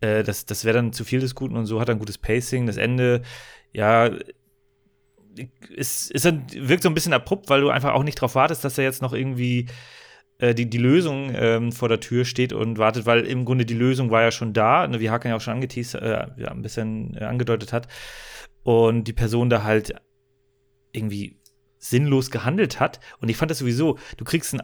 äh, 0.00 0.22
das, 0.22 0.46
das 0.46 0.64
wäre 0.64 0.76
dann 0.76 0.92
zu 0.92 1.04
viel 1.04 1.18
des 1.20 1.34
Guten 1.34 1.56
und 1.56 1.66
so 1.66 1.80
hat 1.80 1.88
er 1.88 1.94
ein 1.96 1.98
gutes 1.98 2.18
Pacing. 2.18 2.66
Das 2.66 2.76
Ende, 2.76 3.22
ja, 3.72 4.10
ist 5.74 6.24
dann, 6.24 6.44
wirkt 6.54 6.82
so 6.82 6.88
ein 6.88 6.94
bisschen 6.94 7.12
abrupt, 7.12 7.48
weil 7.50 7.60
du 7.60 7.70
einfach 7.70 7.92
auch 7.94 8.02
nicht 8.04 8.18
darauf 8.18 8.34
wartest, 8.34 8.64
dass 8.64 8.78
er 8.78 8.84
jetzt 8.84 9.02
noch 9.02 9.12
irgendwie 9.12 9.66
äh, 10.38 10.54
die, 10.54 10.68
die 10.70 10.78
Lösung 10.78 11.32
ähm, 11.34 11.72
vor 11.72 11.88
der 11.88 12.00
Tür 12.00 12.24
steht 12.24 12.52
und 12.52 12.78
wartet, 12.78 13.06
weil 13.06 13.24
im 13.26 13.44
Grunde 13.44 13.64
die 13.66 13.74
Lösung 13.74 14.10
war 14.10 14.22
ja 14.22 14.30
schon 14.30 14.52
da, 14.52 14.86
ne, 14.86 15.00
wie 15.00 15.10
Hakan 15.10 15.30
ja 15.30 15.36
auch 15.36 15.40
schon 15.40 15.54
angeteased, 15.54 15.94
äh, 15.96 16.26
ja, 16.36 16.48
ein 16.50 16.62
bisschen 16.62 17.16
äh, 17.16 17.24
angedeutet 17.24 17.72
hat. 17.72 17.88
Und 18.62 19.04
die 19.04 19.12
Person 19.12 19.50
da 19.50 19.62
halt 19.62 19.94
irgendwie 20.92 21.36
sinnlos 21.78 22.30
gehandelt 22.30 22.80
hat. 22.80 23.00
Und 23.20 23.28
ich 23.28 23.36
fand 23.36 23.50
das 23.50 23.58
sowieso, 23.58 23.98
du 24.16 24.24
kriegst 24.24 24.54
ein 24.54 24.62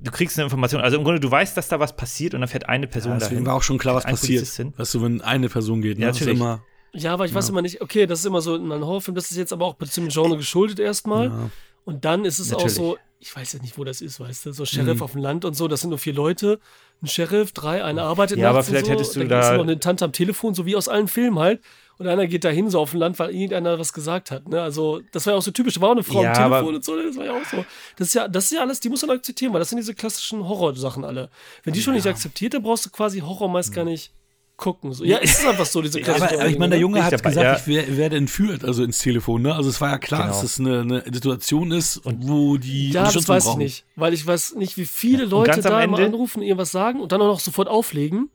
Du 0.00 0.10
kriegst 0.10 0.36
eine 0.36 0.44
Information, 0.44 0.80
also 0.82 0.96
im 0.98 1.04
Grunde, 1.04 1.20
du 1.20 1.30
weißt, 1.30 1.56
dass 1.56 1.68
da 1.68 1.78
was 1.78 1.94
passiert 1.96 2.34
und 2.34 2.40
dann 2.40 2.48
fährt 2.48 2.68
eine 2.68 2.88
Person 2.88 3.12
Ja, 3.12 3.18
dahin. 3.18 3.30
deswegen 3.30 3.46
war 3.46 3.54
auch 3.54 3.62
schon 3.62 3.78
klar, 3.78 3.94
was 3.94 4.04
passiert. 4.04 4.42
Weißt 4.76 4.94
du, 4.94 5.02
wenn 5.02 5.20
eine 5.22 5.48
Person 5.48 5.80
geht, 5.80 5.98
ne? 5.98 6.02
Ja, 6.02 6.08
Das 6.08 6.16
ist 6.16 6.22
natürlich. 6.22 6.40
immer, 6.40 6.64
Ja, 6.92 7.12
aber 7.12 7.24
ich 7.26 7.34
weiß 7.34 7.46
Ja. 7.48 7.52
immer 7.52 7.62
nicht, 7.62 7.80
okay, 7.82 8.06
das 8.06 8.20
ist 8.20 8.24
immer 8.26 8.40
so 8.40 8.54
in 8.56 8.70
einem 8.72 8.84
Horrorfilm, 8.84 9.14
das 9.14 9.30
ist 9.30 9.36
jetzt 9.36 9.52
aber 9.52 9.66
auch 9.66 9.74
dem 9.74 10.08
Genre 10.08 10.36
geschuldet 10.36 10.78
erstmal. 10.78 11.26
ja. 11.28 11.50
Und 11.84 12.04
dann 12.04 12.24
ist 12.24 12.40
es 12.40 12.50
Natürlich. 12.50 12.72
auch 12.72 12.76
so, 12.76 12.96
ich 13.20 13.34
weiß 13.36 13.52
jetzt 13.52 13.62
nicht, 13.62 13.78
wo 13.78 13.84
das 13.84 14.00
ist, 14.00 14.18
weißt 14.18 14.46
du, 14.46 14.52
so 14.52 14.64
Sheriff 14.64 14.96
Mhm. 14.96 15.02
auf 15.02 15.12
dem 15.12 15.20
Land 15.20 15.44
und 15.44 15.54
so, 15.54 15.68
das 15.68 15.82
sind 15.82 15.90
nur 15.90 16.00
vier 16.00 16.14
Leute, 16.14 16.58
ein 17.00 17.06
Sheriff, 17.06 17.52
drei, 17.52 17.84
einer 17.84 18.02
arbeitet 18.02 18.38
Ja, 18.38 18.50
aber 18.50 18.64
vielleicht 18.64 18.86
so, 18.86 18.92
hättest 18.92 19.14
du 19.14 19.24
da- 19.24 19.54
noch 19.56 19.62
eine 19.62 19.78
Tante 19.78 20.04
am 20.04 20.10
Telefon, 20.12 20.54
so 20.54 20.66
wie 20.66 20.74
aus 20.74 20.88
allen 20.88 21.06
Filmen 21.06 21.38
halt. 21.38 21.60
Und 21.98 22.08
einer 22.08 22.26
geht 22.26 22.44
da 22.44 22.48
hin, 22.50 22.68
so 22.70 22.80
auf 22.80 22.90
dem 22.90 23.00
Land, 23.00 23.18
weil 23.20 23.30
irgendeiner 23.30 23.78
was 23.78 23.92
gesagt 23.92 24.30
hat. 24.30 24.48
Ne? 24.48 24.60
Also, 24.60 25.00
das 25.12 25.24
war 25.26 25.32
ja 25.32 25.38
auch 25.38 25.42
so 25.42 25.50
typisch. 25.52 25.74
Da 25.74 25.80
war 25.80 25.88
auch 25.90 25.92
eine 25.92 26.02
Frau 26.02 26.22
Ja, 26.22 26.32
am 26.32 26.50
Telefon 26.52 26.74
und 26.74 26.84
so. 26.84 26.94
Das 27.00 27.16
war 27.16 27.24
ja 27.24 27.32
auch 27.32 27.44
so. 27.50 27.64
Das 27.96 28.08
ist 28.08 28.14
ja, 28.14 28.28
das 28.28 28.44
ist 28.46 28.50
ja 28.50 28.60
alles, 28.60 28.80
die 28.80 28.88
muss 28.90 29.00
man 29.06 29.16
akzeptieren, 29.16 29.52
weil 29.54 29.60
das 29.60 29.70
sind 29.70 29.78
diese 29.78 29.94
klassischen 29.94 30.46
Horrorsachen 30.46 31.04
alle. 31.04 31.30
Wenn 31.64 31.72
die 31.72 31.80
schon 31.80 31.94
nicht 31.94 32.06
akzeptiert, 32.06 32.52
dann 32.52 32.62
brauchst 32.62 32.84
du 32.84 32.90
quasi 32.90 33.20
Horror 33.20 33.48
meist 33.48 33.72
gar 33.72 33.84
nicht 33.84 34.12
gucken. 34.56 34.92
So. 34.92 35.04
Ja, 35.04 35.18
es 35.20 35.38
ist 35.38 35.46
einfach 35.46 35.66
so, 35.66 35.82
diese 35.82 35.98
Ja, 36.00 36.04
klassischen 36.04 36.28
aber, 36.34 36.40
aber 36.40 36.48
ich 36.50 36.58
meine, 36.58 36.76
der 36.76 36.80
Horror-Dinge, 36.80 36.80
Junge 36.80 36.98
Ich 36.98 37.04
hat 37.04 37.12
dabei, 37.12 37.28
gesagt, 37.30 37.44
ja. 37.44 37.56
ich 37.56 37.66
wer- 37.88 37.96
werde 37.96 38.16
entführt, 38.16 38.64
also 38.64 38.82
ins 38.84 38.98
Telefon, 38.98 39.42
ne? 39.42 39.54
Also 39.54 39.68
es 39.70 39.80
war 39.80 39.90
ja 39.90 39.98
klar, 39.98 40.22
Genau. 40.22 40.32
dass 40.32 40.42
das 40.42 40.58
eine, 40.60 40.80
eine 40.80 41.02
Situation 41.12 41.70
ist, 41.72 42.00
wo 42.04 42.56
die 42.56 42.88
ne? 42.88 42.94
Ja, 42.94 43.10
das 43.12 43.28
weiß 43.28 43.44
ich 43.44 43.48
brauchen. 43.50 43.58
nicht, 43.58 43.84
weil 43.96 44.14
ich 44.14 44.26
weiß 44.26 44.54
nicht, 44.56 44.76
wie 44.76 44.86
viele 44.86 45.24
und 45.24 45.30
Leute 45.30 45.60
da 45.60 45.82
immer 45.82 45.98
anrufen, 45.98 46.42
irgendwas 46.42 46.70
sagen 46.72 47.00
und 47.00 47.12
dann 47.12 47.20
auch 47.20 47.26
noch 47.26 47.40
sofort 47.40 47.68
auflegen. 47.68 48.30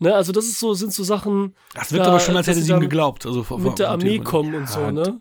Ne, 0.00 0.12
also 0.12 0.32
das 0.32 0.46
ist 0.46 0.58
so, 0.58 0.74
sind 0.74 0.92
so 0.92 1.04
Sachen, 1.04 1.54
Das 1.72 1.92
wirkt 1.92 2.04
Da, 2.04 2.10
aber 2.10 2.18
schon, 2.20 2.36
als 2.36 2.48
hätte 2.48 2.60
sie 2.60 2.72
ihm 2.72 2.80
geglaubt. 2.80 3.24
Also 3.26 3.44
vor- 3.44 3.58
mit 3.60 3.78
der 3.78 3.90
Armee 3.90 4.18
kommen 4.18 4.54
und 4.54 4.68
so, 4.68 4.80
Ja, 4.80 4.92
ne? 4.92 5.20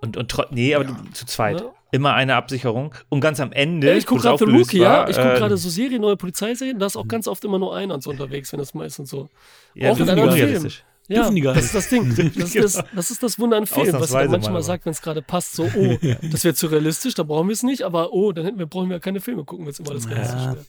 Und, 0.00 0.16
und 0.16 0.36
nee, 0.50 0.74
aber 0.74 0.84
du, 0.84 0.94
zu 1.12 1.24
zweit. 1.24 1.60
Ja. 1.60 1.66
Immer 1.92 2.14
eine 2.14 2.36
Absicherung. 2.36 2.94
Und 3.10 3.20
ganz 3.20 3.38
am 3.38 3.52
Ende. 3.52 3.88
Ja, 3.88 3.94
ich 3.94 4.06
gucke 4.06 4.22
gerade 4.22 4.38
The 4.38 4.50
Rookie, 4.50 4.78
ja. 4.78 5.08
Ich 5.08 5.16
gucke 5.16 5.34
äh, 5.34 5.38
gerade 5.38 5.56
so 5.58 5.68
Serien, 5.68 6.00
neue 6.00 6.16
Polizeiserien, 6.16 6.78
da 6.78 6.86
ist 6.86 6.96
auch 6.96 7.06
ganz 7.06 7.28
oft 7.28 7.44
immer 7.44 7.58
nur 7.58 7.76
einer 7.76 8.00
so 8.00 8.10
unterwegs, 8.10 8.50
wenn 8.52 8.58
das 8.58 8.72
mal 8.72 8.86
ist 8.86 8.98
und 8.98 9.06
so. 9.06 9.28
ja, 9.74 9.90
auch 9.92 9.98
in 9.98 10.06
das 10.06 10.16
ist 10.16 10.22
einem 10.22 10.60
Film. 10.60 10.72
Ja, 11.08 11.30
das 11.30 11.64
ist 11.64 11.74
das 11.74 11.88
Ding. 11.88 12.14
Das 12.16 12.54
ist 12.54 12.56
das, 12.56 12.84
das 12.94 13.10
ist 13.10 13.22
das 13.22 13.38
Wunder 13.38 13.56
an 13.56 13.66
Film, 13.66 13.92
was 13.92 14.10
man 14.12 14.24
mal, 14.24 14.30
manchmal 14.30 14.54
aber. 14.54 14.62
sagt, 14.62 14.86
wenn 14.86 14.92
es 14.92 15.02
gerade 15.02 15.20
passt, 15.20 15.54
so, 15.54 15.64
oh, 15.64 15.98
das 16.30 16.44
wäre 16.44 16.54
zu 16.54 16.68
realistisch, 16.68 17.14
da 17.14 17.24
brauchen 17.24 17.48
wir 17.48 17.52
es 17.52 17.62
nicht, 17.62 17.82
aber 17.82 18.12
oh, 18.12 18.32
dann 18.32 18.44
hätten 18.44 18.58
wir, 18.58 18.66
brauchen 18.66 18.88
wir 18.88 19.00
keine 19.00 19.20
Filme 19.20 19.44
gucken, 19.44 19.66
wenn 19.66 19.72
es 19.72 19.80
immer 19.80 19.90
alles 19.90 20.08
realistisch 20.08 20.40
Ja, 20.40 20.54
wäre. 20.54 20.64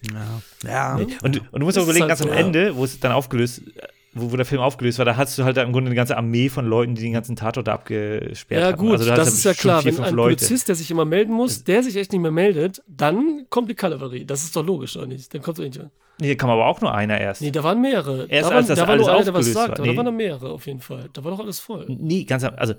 ja. 0.65 0.99
ja. 0.99 1.05
Und, 1.21 1.53
und 1.53 1.59
du 1.59 1.65
musst 1.65 1.77
auch 1.77 1.83
überlegen, 1.83 2.03
halt 2.03 2.09
ganz 2.09 2.21
am 2.21 2.29
so, 2.29 2.33
ja. 2.33 2.39
Ende, 2.39 2.75
wo 2.75 2.83
es 2.83 2.99
dann 2.99 3.11
aufgelöst, 3.11 3.61
wo, 4.15 4.31
wo 4.31 4.35
der 4.37 4.45
Film 4.45 4.61
aufgelöst 4.61 4.97
war, 4.99 5.05
da 5.05 5.17
hast 5.17 5.37
du 5.37 5.43
halt 5.43 5.57
im 5.57 5.71
Grunde 5.71 5.89
eine 5.89 5.95
ganze 5.95 6.15
Armee 6.17 6.49
von 6.49 6.65
Leuten, 6.65 6.95
die 6.95 7.01
den 7.03 7.13
ganzen 7.13 7.35
Tatort 7.35 7.67
da 7.67 7.73
abgesperrt 7.73 8.61
Ja, 8.61 8.67
haben. 8.67 8.77
gut, 8.77 8.91
Also 8.93 9.05
da 9.05 9.15
das 9.15 9.33
ist 9.33 9.43
ja 9.43 9.53
klar. 9.53 9.83
Wenn 9.83 9.99
ein 9.99 10.13
Leute. 10.13 10.35
Polizist, 10.37 10.67
der 10.69 10.75
sich 10.75 10.89
immer 10.91 11.05
melden 11.05 11.33
muss, 11.33 11.63
der 11.63 11.83
sich 11.83 11.95
echt 11.95 12.11
nicht 12.11 12.21
mehr 12.21 12.31
meldet, 12.31 12.81
dann 12.87 13.45
kommt 13.49 13.69
die 13.69 13.75
Kavallerie. 13.75 14.25
Das 14.25 14.43
ist 14.43 14.55
doch 14.55 14.65
logisch, 14.65 14.95
oder 14.97 15.07
nicht? 15.07 15.33
Dann 15.33 15.41
kommt 15.41 15.57
doch 15.57 15.63
nicht. 15.63 15.79
Nee, 16.19 16.29
da 16.29 16.35
kam 16.35 16.49
aber 16.51 16.67
auch 16.67 16.79
nur 16.79 16.93
einer 16.93 17.19
erst. 17.19 17.41
Nee, 17.41 17.49
da 17.51 17.63
waren 17.63 17.81
mehrere. 17.81 18.27
Erst 18.29 18.45
da 18.45 18.49
waren, 18.53 18.57
als 18.57 18.67
das 18.67 18.77
da 18.79 18.83
war 18.87 18.93
alles 18.93 19.07
nur 19.07 19.15
einer, 19.15 19.23
der 19.25 19.33
was 19.33 19.39
aufgelöst 19.39 19.53
sagt, 19.53 19.69
war. 19.69 19.77
aber 19.79 19.85
da 19.87 19.91
Nee. 19.91 19.97
waren 19.97 20.05
noch 20.05 20.11
mehrere 20.11 20.49
auf 20.51 20.67
jeden 20.67 20.79
Fall. 20.79 21.09
Da 21.11 21.23
war 21.23 21.31
doch 21.31 21.39
alles 21.39 21.59
voll. 21.59 21.85
Nee, 21.89 22.23
ganz 22.25 22.43
also 22.43 22.75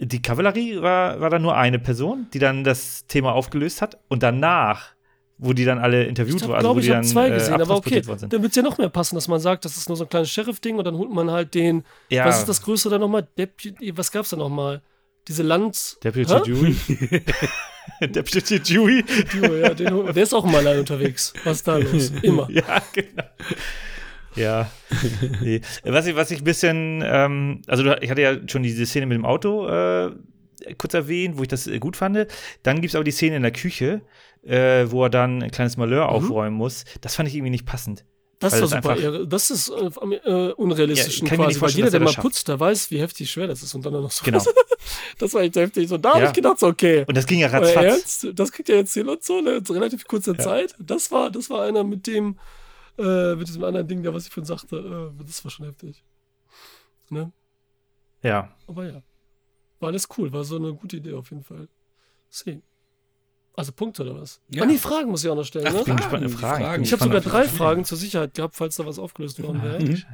die 0.00 0.22
Kavallerie 0.22 0.80
war, 0.82 1.18
war 1.20 1.30
dann 1.30 1.42
nur 1.42 1.56
eine 1.56 1.78
Person, 1.78 2.26
die 2.34 2.38
dann 2.38 2.62
das 2.62 3.06
Thema 3.06 3.32
aufgelöst 3.32 3.80
hat 3.82 3.98
und 4.08 4.22
danach, 4.22 4.90
wo 5.38 5.52
die 5.52 5.64
dann 5.64 5.78
alle 5.78 6.04
interviewt 6.04 6.36
Ich 6.36 6.42
waren, 6.42 6.54
also 6.56 6.66
glaube, 6.66 6.80
wo 6.80 6.84
ich 6.84 6.90
habe 6.90 7.06
zwei 7.06 7.28
äh, 7.28 7.34
gesehen, 7.34 7.60
aber 7.60 7.76
okay. 7.76 8.02
Dann 8.02 8.30
wird 8.30 8.46
es 8.46 8.56
ja 8.56 8.62
noch 8.62 8.76
mehr 8.76 8.88
passen, 8.88 9.14
dass 9.14 9.28
man 9.28 9.40
sagt, 9.40 9.64
das 9.64 9.76
ist 9.76 9.88
nur 9.88 9.96
so 9.96 10.04
ein 10.04 10.10
kleines 10.10 10.30
Sheriff-Ding 10.30 10.76
und 10.76 10.84
dann 10.84 10.96
holt 10.96 11.10
man 11.10 11.30
halt 11.30 11.54
den, 11.54 11.84
Ja, 12.10 12.24
was 12.26 12.40
ist 12.40 12.48
das 12.48 12.60
Größte 12.62 12.90
da 12.90 12.98
nochmal? 12.98 13.26
Deputy, 13.38 13.96
was 13.96 14.10
gab's 14.10 14.30
da 14.30 14.36
nochmal? 14.36 14.82
Diese 15.28 15.42
Land... 15.42 15.98
Deputy 16.02 16.32
Hä? 16.32 16.40
Dewey. 16.44 16.76
Deputy 18.08 18.60
Dewey. 18.60 19.04
ja, 19.60 19.74
den, 19.74 20.06
der 20.06 20.22
ist 20.22 20.34
auch 20.34 20.44
immer 20.44 20.58
allein 20.58 20.80
unterwegs. 20.80 21.32
Was 21.44 21.58
ist 21.58 21.68
da 21.68 21.76
los? 21.76 22.12
Immer. 22.22 22.48
Ja, 22.50 22.82
genau. 22.92 23.24
Ja. 24.34 24.70
Nee. 25.40 25.60
Was 25.84 26.06
ich, 26.06 26.16
was 26.16 26.30
ich 26.30 26.40
ein 26.40 26.44
bisschen, 26.44 27.02
ähm, 27.04 27.62
also 27.66 27.84
ich 28.00 28.10
hatte 28.10 28.22
ja 28.22 28.36
schon 28.46 28.62
diese 28.62 28.86
Szene 28.86 29.06
mit 29.06 29.16
dem 29.16 29.24
Auto 29.24 29.68
äh, 29.68 30.12
kurz 30.78 30.94
erwähnt, 30.94 31.38
wo 31.38 31.42
ich 31.42 31.48
das 31.48 31.66
äh, 31.66 31.78
gut 31.78 31.96
fand. 31.96 32.26
Dann 32.62 32.80
gibt 32.80 32.90
es 32.90 32.94
aber 32.94 33.04
die 33.04 33.10
Szene 33.10 33.36
in 33.36 33.42
der 33.42 33.52
Küche, 33.52 34.02
äh, 34.42 34.86
wo 34.90 35.04
er 35.04 35.10
dann 35.10 35.42
ein 35.42 35.50
kleines 35.50 35.76
Malheur 35.76 36.08
aufräumen 36.08 36.56
muss. 36.56 36.84
Das 37.00 37.14
fand 37.16 37.28
ich 37.28 37.34
irgendwie 37.34 37.50
nicht 37.50 37.66
passend. 37.66 38.04
Das 38.40 38.52
ist 38.52 38.70
super. 38.70 38.90
einfach-. 38.90 39.26
Das 39.28 39.50
ist 39.50 39.68
äh, 39.68 39.74
äh, 39.74 40.52
unrealistisch 40.52 41.22
Ja, 41.22 41.28
quasi, 41.34 41.60
weil 41.60 41.70
jeder, 41.70 41.88
er 41.88 41.90
der 41.90 42.00
mal 42.00 42.12
schafft. 42.12 42.22
putzt, 42.22 42.46
der 42.46 42.60
weiß, 42.60 42.90
wie 42.92 43.00
heftig 43.00 43.28
schwer 43.30 43.48
das 43.48 43.62
ist 43.64 43.74
und 43.74 43.84
dann 43.84 43.92
noch 43.94 44.10
so. 44.10 44.24
Genau. 44.24 44.42
Das 45.18 45.34
war 45.34 45.42
echt 45.42 45.56
heftig. 45.56 45.88
So, 45.88 45.98
da 45.98 46.10
habe 46.10 46.20
Ja. 46.20 46.26
ich 46.28 46.32
gedacht, 46.32 46.60
so, 46.60 46.68
okay. 46.68 47.04
Und 47.08 47.16
das 47.16 47.26
ging 47.26 47.40
ja 47.40 47.48
ratzfatz. 47.48 47.84
Ernst? 47.84 48.26
Das 48.34 48.52
kriegt 48.52 48.68
ja 48.68 48.76
jetzt 48.76 48.94
hier 48.94 49.06
und 49.08 49.22
so, 49.24 49.40
ne? 49.40 49.56
in 49.56 49.64
relativ 49.66 50.06
kurzer 50.06 50.38
Zeit. 50.38 50.76
Das 50.78 51.10
war, 51.10 51.30
das 51.30 51.50
war 51.50 51.64
einer 51.64 51.82
mit 51.82 52.06
dem, 52.06 52.38
äh, 52.96 53.34
mit 53.34 53.48
diesem 53.48 53.64
anderen 53.64 53.88
Ding, 53.88 54.02
da 54.04 54.14
was 54.14 54.26
ich 54.26 54.32
vorhin 54.32 54.46
sagte. 54.46 55.10
Äh, 55.18 55.24
das 55.24 55.44
war 55.44 55.50
schon 55.50 55.66
heftig. 55.66 56.04
Ne? 57.10 57.32
Ja. 58.22 58.54
Aber 58.68 58.84
ja. 58.86 59.02
War 59.80 59.88
alles 59.90 60.08
cool, 60.16 60.32
war 60.32 60.44
so 60.44 60.56
eine 60.56 60.74
gute 60.74 60.96
Idee 60.96 61.12
auf 61.12 61.30
jeden 61.30 61.44
Fall. 61.44 61.68
See. 62.30 62.60
Also 63.54 63.72
Punkte 63.72 64.02
oder 64.02 64.20
was? 64.20 64.40
Ja. 64.48 64.62
Ah, 64.62 64.66
nee, 64.66 64.78
Fragen 64.78 65.10
muss 65.10 65.24
ich 65.24 65.30
auch 65.30 65.34
noch 65.34 65.42
stellen, 65.42 65.72
ne? 65.72 65.82
bin 65.82 65.96
gespannt 65.96 66.24
auf 66.24 66.30
die 66.30 66.36
Fragen. 66.36 66.82
Ich 66.84 66.92
habe 66.92 67.02
sogar 67.02 67.20
drei 67.20 67.48
Fragen 67.48 67.84
zur 67.84 67.98
Sicherheit 67.98 68.34
gehabt, 68.34 68.54
falls 68.54 68.76
da 68.76 68.86
was 68.86 69.00
aufgelöst 69.00 69.42
worden 69.42 69.64
wäre. 69.64 69.80
Mhm. 69.82 70.04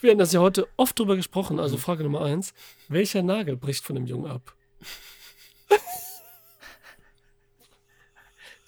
Wir 0.00 0.10
hatten 0.10 0.18
das 0.18 0.32
ja 0.32 0.40
heute 0.40 0.66
oft 0.76 0.98
drüber 0.98 1.14
gesprochen, 1.14 1.60
also 1.60 1.76
Frage 1.76 2.02
Nummer 2.02 2.22
eins. 2.22 2.54
Welcher 2.88 3.22
Nagel 3.22 3.56
bricht 3.56 3.84
von 3.84 3.94
dem 3.94 4.06
Jungen 4.06 4.28
ab? 4.28 4.52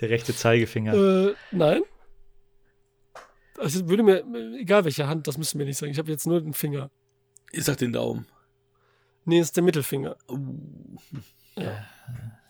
Der 0.00 0.10
rechte 0.10 0.32
Zeigefinger. 0.34 0.94
Äh, 0.94 1.34
nein. 1.50 1.82
Also 3.58 3.88
würde 3.88 4.02
mir, 4.04 4.24
egal 4.58 4.84
welche 4.84 5.06
Hand, 5.08 5.26
das 5.26 5.38
müssen 5.38 5.58
wir 5.58 5.66
nicht 5.66 5.76
sagen. 5.76 5.90
Ich 5.92 5.98
habe 5.98 6.10
jetzt 6.10 6.26
nur 6.26 6.40
den 6.40 6.54
Finger. 6.54 6.90
Ich 7.52 7.64
sag 7.64 7.78
den 7.78 7.92
Daumen. 7.92 8.26
Nee, 9.30 9.38
ist 9.38 9.54
der 9.56 9.62
Mittelfinger. 9.62 10.16
Oh. 10.26 10.36
Ja. 11.56 11.86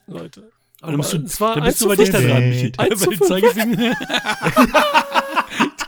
Leute. 0.06 0.50
Aber 0.80 0.92
dann 0.92 1.00
bist 1.02 1.12
du, 1.12 1.18
Es 1.18 1.38
war 1.38 1.56
dann 1.56 1.64
bist 1.64 1.82
du 1.82 1.90
zu 1.90 1.94
dichter 1.96 2.18
fünf. 2.20 2.30
dran, 2.30 2.48
Michi. 2.48 2.72
Zeigefinger, 2.72 3.90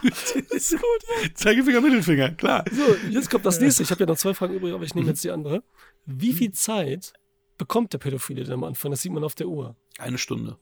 ist 0.51 0.71
gut. 0.71 1.33
Zeigefinger, 1.33 1.81
Mittelfinger, 1.81 2.29
klar. 2.33 2.63
So, 2.71 2.95
jetzt 3.09 3.31
kommt 3.31 3.43
das 3.43 3.59
nächste. 3.59 3.81
Ich 3.81 3.89
habe 3.89 4.01
ja 4.01 4.05
noch 4.05 4.17
zwei 4.17 4.35
Fragen 4.35 4.53
übrig, 4.53 4.71
aber 4.71 4.83
ich 4.83 4.93
nehme 4.93 5.07
jetzt 5.07 5.23
die 5.23 5.31
andere. 5.31 5.63
Wie 6.05 6.31
viel 6.31 6.51
Zeit 6.51 7.13
bekommt 7.57 7.91
der 7.93 7.97
Pädophile 7.97 8.43
denn 8.43 8.53
am 8.53 8.63
Anfang? 8.63 8.91
Das 8.91 9.01
sieht 9.01 9.11
man 9.11 9.23
auf 9.23 9.33
der 9.33 9.47
Uhr. 9.47 9.75
Eine 9.97 10.19
Stunde. 10.19 10.57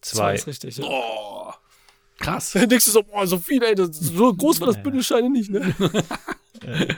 Zwei. 0.00 0.34
ist 0.34 0.48
richtig. 0.48 0.78
Ja. 0.78 0.84
Oh, 0.88 1.52
krass. 2.18 2.52
Dann 2.52 2.68
denkst 2.68 2.86
du 2.86 2.90
so, 2.90 3.02
boah, 3.02 3.26
so 3.26 3.38
viel, 3.38 3.62
ey, 3.62 3.74
das, 3.74 3.90
so 3.92 4.32
groß 4.32 4.60
war 4.60 4.68
das 4.68 4.82
Bündelscheine 4.82 5.30
nicht, 5.30 5.50
ne? 5.50 5.74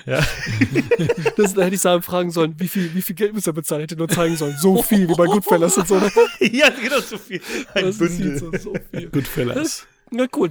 Ja. 0.07 0.21
Das, 1.37 1.55
da 1.55 1.63
hätte 1.63 1.75
ich 1.75 1.81
Sam 1.81 2.03
fragen 2.03 2.31
sollen, 2.31 2.55
wie 2.59 2.69
viel, 2.69 2.95
wie 2.95 3.03
viel 3.03 3.17
Geld 3.17 3.33
muss 3.33 3.47
er 3.47 3.53
bezahlen? 3.55 3.81
Hätte 3.81 3.97
nur 3.97 4.09
zeigen 4.09 4.37
sollen, 4.37 4.57
so 4.59 4.83
viel 4.83 5.09
wie 5.09 5.15
bei 5.15 5.25
Goodfellas 5.25 5.79
und 5.79 5.89
so. 5.89 5.97
ja, 6.41 6.69
genau 6.71 7.01
so 7.01 7.19
viel. 7.19 7.41
Ein 7.75 7.87
Das 7.87 7.99
ist 8.01 8.19
Bündel. 8.19 8.39
so, 8.39 8.53
so 8.53 8.75
viel. 8.93 9.09
Goodfellas. 9.09 9.87
Na 10.11 10.27
cool. 10.37 10.51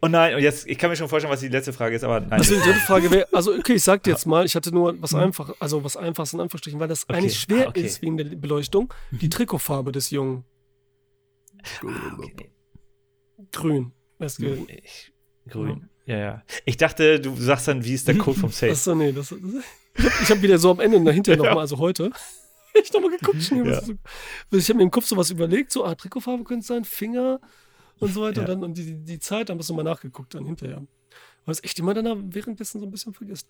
Oh 0.00 0.08
nein, 0.08 0.34
und 0.34 0.42
jetzt, 0.42 0.66
ich 0.66 0.78
kann 0.78 0.90
mir 0.90 0.96
schon 0.96 1.08
vorstellen, 1.08 1.32
was 1.32 1.40
die 1.40 1.48
letzte 1.48 1.72
Frage 1.72 1.96
ist, 1.96 2.04
aber 2.04 2.20
nein. 2.20 2.32
Also 2.32 2.54
die 2.54 2.60
dritte 2.60 2.78
Frage 2.80 3.10
wäre, 3.10 3.26
also 3.32 3.52
okay, 3.52 3.74
ich 3.74 3.82
sag 3.82 4.02
dir 4.04 4.10
jetzt 4.10 4.26
mal, 4.26 4.46
ich 4.46 4.54
hatte 4.54 4.72
nur 4.72 5.00
was 5.02 5.14
einfach, 5.14 5.54
also 5.58 5.84
was 5.84 5.96
einfaches 5.96 6.32
in 6.32 6.40
Anführungsstrichen, 6.40 6.80
weil 6.80 6.88
das 6.88 7.08
eigentlich 7.10 7.38
schwer 7.38 7.66
ah, 7.66 7.70
okay. 7.70 7.82
ist 7.82 8.00
wegen 8.00 8.16
der 8.16 8.24
Beleuchtung, 8.24 8.92
die 9.10 9.28
Trikotfarbe 9.28 9.92
des 9.92 10.10
Jungen. 10.10 10.44
Okay. 11.82 12.50
Grün. 13.52 13.92
Das 14.18 14.36
gilt. 14.38 14.68
Ich, 14.70 15.12
grün. 15.48 15.88
Ja, 16.06 16.16
ja. 16.18 16.42
Ich 16.64 16.76
dachte, 16.76 17.20
du 17.20 17.34
sagst 17.36 17.68
dann, 17.68 17.84
wie 17.84 17.94
ist 17.94 18.08
der 18.08 18.16
Code 18.18 18.38
vom 18.40 18.50
Safe? 18.50 18.72
Achso, 18.72 18.94
nee, 18.94 19.12
das, 19.12 19.28
das 19.30 19.40
ich 20.22 20.30
habe 20.30 20.42
wieder 20.42 20.58
so 20.58 20.70
am 20.70 20.80
Ende 20.80 20.96
und 20.98 21.04
dahinter 21.04 21.36
nochmal, 21.36 21.58
also 21.58 21.78
heute, 21.78 22.10
ich 22.74 22.92
nochmal 22.92 23.10
geguckt, 23.10 23.42
schon, 23.42 23.64
Ja. 23.64 23.80
so, 23.82 23.92
ich 24.52 24.68
habe 24.68 24.76
mir 24.78 24.84
im 24.84 24.90
Kopf 24.90 25.06
sowas 25.06 25.30
überlegt, 25.30 25.72
so, 25.72 25.84
ah, 25.84 25.94
Trikotfarbe 25.94 26.44
könnte 26.44 26.60
es 26.60 26.66
sein, 26.68 26.84
Finger 26.84 27.40
und 27.98 28.12
so 28.12 28.22
weiter 28.22 28.42
Ja. 28.42 28.48
und 28.48 28.48
dann 28.48 28.64
und 28.64 28.78
die, 28.78 28.94
die 29.04 29.18
Zeit, 29.18 29.48
dann 29.48 29.58
hast 29.58 29.68
du 29.70 29.74
mal 29.74 29.82
nachgeguckt 29.82 30.34
dann 30.34 30.44
hinterher. 30.44 30.86
Weil 31.44 31.52
es 31.52 31.62
echt 31.64 31.78
immer 31.78 31.94
dann 31.94 32.34
währenddessen 32.34 32.80
so 32.80 32.86
ein 32.86 32.90
bisschen 32.90 33.14
vergisst. 33.14 33.48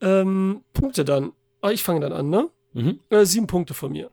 Ähm, 0.00 0.62
Punkte 0.72 1.04
dann. 1.04 1.32
Ah, 1.60 1.70
ich 1.70 1.82
fange 1.82 2.00
dann 2.00 2.12
an, 2.12 2.28
ne? 2.30 2.48
Mhm. 2.72 3.00
Äh, 3.10 3.24
sieben 3.24 3.46
Punkte 3.46 3.74
von 3.74 3.92
mir. 3.92 4.10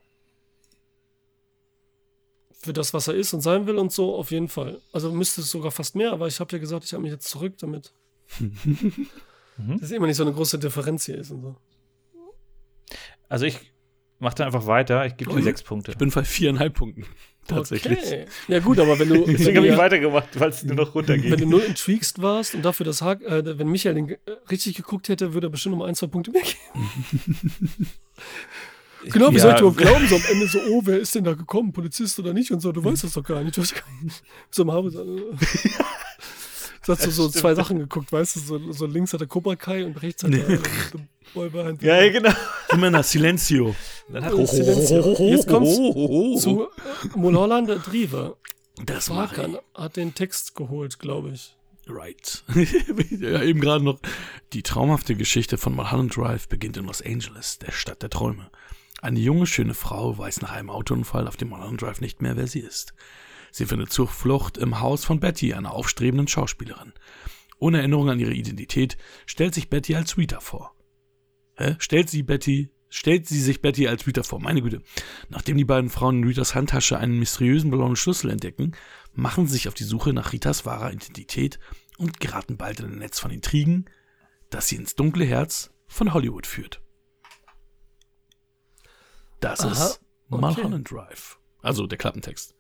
Für 2.64 2.74
das, 2.74 2.94
was 2.94 3.08
er 3.08 3.16
ist 3.16 3.34
und 3.34 3.42
sein 3.42 3.66
will 3.66 3.78
und 3.78 3.92
so, 3.92 4.16
auf 4.16 4.32
jeden 4.32 4.48
Fall. 4.48 4.80
Also 4.94 5.12
müsste 5.12 5.42
es 5.42 5.50
sogar 5.50 5.72
fast 5.72 5.96
mehr, 5.96 6.12
aber 6.12 6.28
ich 6.28 6.40
habe 6.40 6.52
ja 6.54 6.60
gesagt, 6.60 6.84
ich 6.86 6.94
habe 6.94 7.02
mich 7.04 7.12
jetzt 7.12 7.28
zurück, 7.28 7.54
damit 7.60 7.92
das 9.80 9.92
immer 9.92 10.08
nicht 10.08 10.18
so 10.18 10.24
eine 10.24 10.34
große 10.34 10.60
Differenz 10.60 11.06
hier 11.06 11.18
ist 11.18 11.32
und 11.32 11.42
so. 11.42 11.56
Also 13.30 13.46
ich 13.46 13.58
mach 14.20 14.34
dann 14.36 14.48
einfach 14.48 14.68
weiter. 14.68 15.06
Ich 15.06 15.18
gebe 15.18 15.32
dir 15.32 15.36
Okay. 15.38 15.44
sechs 15.44 15.64
Punkte. 15.64 15.92
Ich 15.92 15.98
bin 15.98 16.10
bei 16.12 16.24
viereinhalb 16.24 16.74
Punkten. 16.76 17.06
Tatsächlich. 17.48 17.98
Okay. 17.98 18.26
Ja, 18.48 18.60
gut, 18.60 18.78
aber 18.78 19.00
wenn 19.00 19.10
du, 19.10 19.16
wenn 19.28 19.36
Deswegen 19.36 19.56
du, 19.56 19.62
habe 19.62 19.68
ich 19.70 19.78
weitergemacht, 19.78 20.40
weil 20.40 20.50
es 20.50 20.64
nur 20.64 20.76
noch 20.76 20.88
wenn 20.90 21.02
runtergeht. 21.06 21.40
du 21.42 21.48
nur 21.48 21.66
intrigued 21.66 22.22
warst 22.22 22.54
und 22.54 22.64
dafür 22.64 22.86
das 22.86 23.02
Hack, 23.02 23.22
äh, 23.24 23.58
wenn 23.58 23.68
Michael 23.68 23.96
den 23.96 24.10
äh, 24.10 24.18
richtig 24.52 24.76
geguckt 24.76 25.10
hätte, 25.10 25.34
würde 25.34 25.48
er 25.48 25.50
bestimmt 25.50 25.74
um 25.74 25.82
ein, 25.82 25.96
zwei 25.96 26.08
Punkte 26.08 26.30
mehr 26.32 26.44
geben. 26.44 27.88
Genau, 29.06 29.32
wie 29.32 29.36
Ja. 29.36 29.42
soll 29.42 29.54
ich 29.54 29.60
überhaupt 29.60 29.78
glauben, 29.78 30.08
so 30.08 30.16
am 30.16 30.22
Ende 30.30 30.48
so, 30.48 30.60
oh, 30.70 30.82
wer 30.86 31.00
ist 31.00 31.16
denn 31.16 31.24
da 31.24 31.34
gekommen, 31.34 31.72
Polizist 31.74 32.20
oder 32.20 32.34
nicht 32.34 32.52
und 32.52 32.60
so, 32.62 32.72
du 32.72 32.84
weißt 32.84 33.04
das 33.04 33.14
doch 33.14 33.24
gar 33.24 33.44
nicht. 33.44 33.58
Du 33.58 33.62
hast 33.62 33.74
gar 33.74 33.84
nicht 34.04 34.22
so 34.52 34.64
im 34.64 34.72
Habe, 34.72 34.92
so, 34.92 35.02
äh, 35.02 35.38
so 36.84 36.94
hast 36.94 37.06
du 37.06 37.12
so 37.12 37.30
zwei 37.30 37.54
Sachen 37.56 37.80
geguckt, 37.80 38.12
weißt 38.12 38.36
du, 38.36 38.40
so, 38.40 38.72
so 38.72 38.86
links 38.86 39.14
hat 39.14 39.22
der 39.22 39.28
Cobra 39.28 39.56
Kai 39.56 39.86
und 39.86 40.02
rechts 40.02 40.24
hat 40.24 40.34
der 40.34 40.48
äh, 40.50 40.58
The 40.92 41.00
Boy 41.34 41.50
Behind 41.50 41.80
the 41.82 41.88
Ja, 41.88 42.02
ja, 42.02 42.12
genau. 42.12 42.32
Immer 42.72 42.90
nach 42.92 43.04
Silencio. 43.04 43.76
Dann 44.10 44.26
hat 44.26 44.34
Oh, 44.34 44.46
Silencio. 44.46 45.16
Jetzt 45.20 45.48
kommt's 45.48 45.78
oh, 45.78 46.38
zu 46.38 46.64
äh, 46.64 47.18
Mulholland 47.18 47.70
Drive. 47.70 48.34
Das 48.86 49.10
war 49.10 49.30
hat 49.76 49.96
den 49.96 50.14
Text 50.16 50.56
geholt, 50.56 51.00
glaube 51.00 51.32
ich. 51.32 51.56
Right. 51.88 52.44
ja, 53.20 53.42
eben 53.42 53.60
gerade 53.60 53.84
noch. 53.84 54.00
Die 54.54 54.64
traumhafte 54.64 55.16
Geschichte 55.16 55.58
von 55.58 55.76
Mulholland 55.76 56.16
Drive 56.16 56.48
beginnt 56.48 56.78
in 56.78 56.86
Los 56.86 57.02
Angeles, 57.02 57.60
der 57.60 57.72
Stadt 57.72 58.02
der 58.02 58.10
Träume. 58.10 58.50
Eine 59.02 59.20
junge, 59.20 59.48
schöne 59.48 59.74
Frau 59.74 60.16
weiß 60.16 60.42
nach 60.42 60.52
einem 60.52 60.70
Autounfall 60.70 61.28
auf 61.28 61.36
dem 61.36 61.50
Mulholland 61.50 61.82
Drive 61.82 62.02
nicht 62.02 62.22
mehr, 62.22 62.38
wer 62.38 62.46
sie 62.46 62.60
ist. 62.60 62.94
Sie 63.52 63.66
findet 63.66 63.92
Zuflucht 63.92 64.60
im 64.60 64.80
Haus 64.80 65.04
von 65.04 65.20
Betty, 65.20 65.56
einer 65.56 65.74
aufstrebenden 65.74 66.28
Schauspielerin. 66.28 66.94
Ohne 67.58 67.80
Erinnerung 67.80 68.12
an 68.12 68.20
ihre 68.20 68.34
Identität 68.34 68.98
stellt 69.26 69.56
sich 69.56 69.70
Betty 69.70 69.96
als 69.96 70.18
Rita 70.18 70.40
vor. 70.40 70.76
Hä? 71.56 71.76
Stellt 71.80 72.12
sie 72.12 72.22
Betty, 72.22 72.70
stellt 72.90 73.28
sie 73.28 73.42
sich 73.42 73.62
Betty 73.62 73.88
als 73.88 74.06
Rita 74.06 74.22
vor, 74.22 74.40
meine 74.40 74.62
Güte. 74.62 74.84
Nachdem 75.30 75.58
die 75.58 75.66
beiden 75.66 75.90
Frauen 75.90 76.20
in 76.20 76.28
Ritas 76.28 76.54
Handtasche 76.54 77.00
einen 77.00 77.18
mysteriösen 77.18 77.72
blauen 77.72 77.96
Schlüssel 77.96 78.30
entdecken, 78.30 78.74
machen 79.14 79.48
sie 79.48 79.54
sich 79.54 79.68
auf 79.68 79.74
die 79.74 79.84
Suche 79.84 80.14
nach 80.14 80.32
Ritas 80.32 80.68
wahrer 80.68 80.92
Identität 80.92 81.60
und 81.98 82.20
geraten 82.20 82.56
bald 82.56 82.80
in 82.80 82.86
ein 82.86 83.00
Netz 83.00 83.20
von 83.20 83.32
Intrigen, 83.32 83.86
das 84.52 84.68
sie 84.68 84.76
ins 84.76 84.94
dunkle 84.94 85.26
Herz 85.26 85.72
von 85.88 86.14
Hollywood 86.14 86.46
führt. 86.46 86.82
Das 89.42 89.60
Aha, 89.62 89.72
ist 89.72 90.02
okay. 90.30 90.42
Mulholland 90.42 90.90
Drive. 90.90 91.38
Also 91.62 91.86
der 91.88 91.98
Klappentext. 91.98 92.56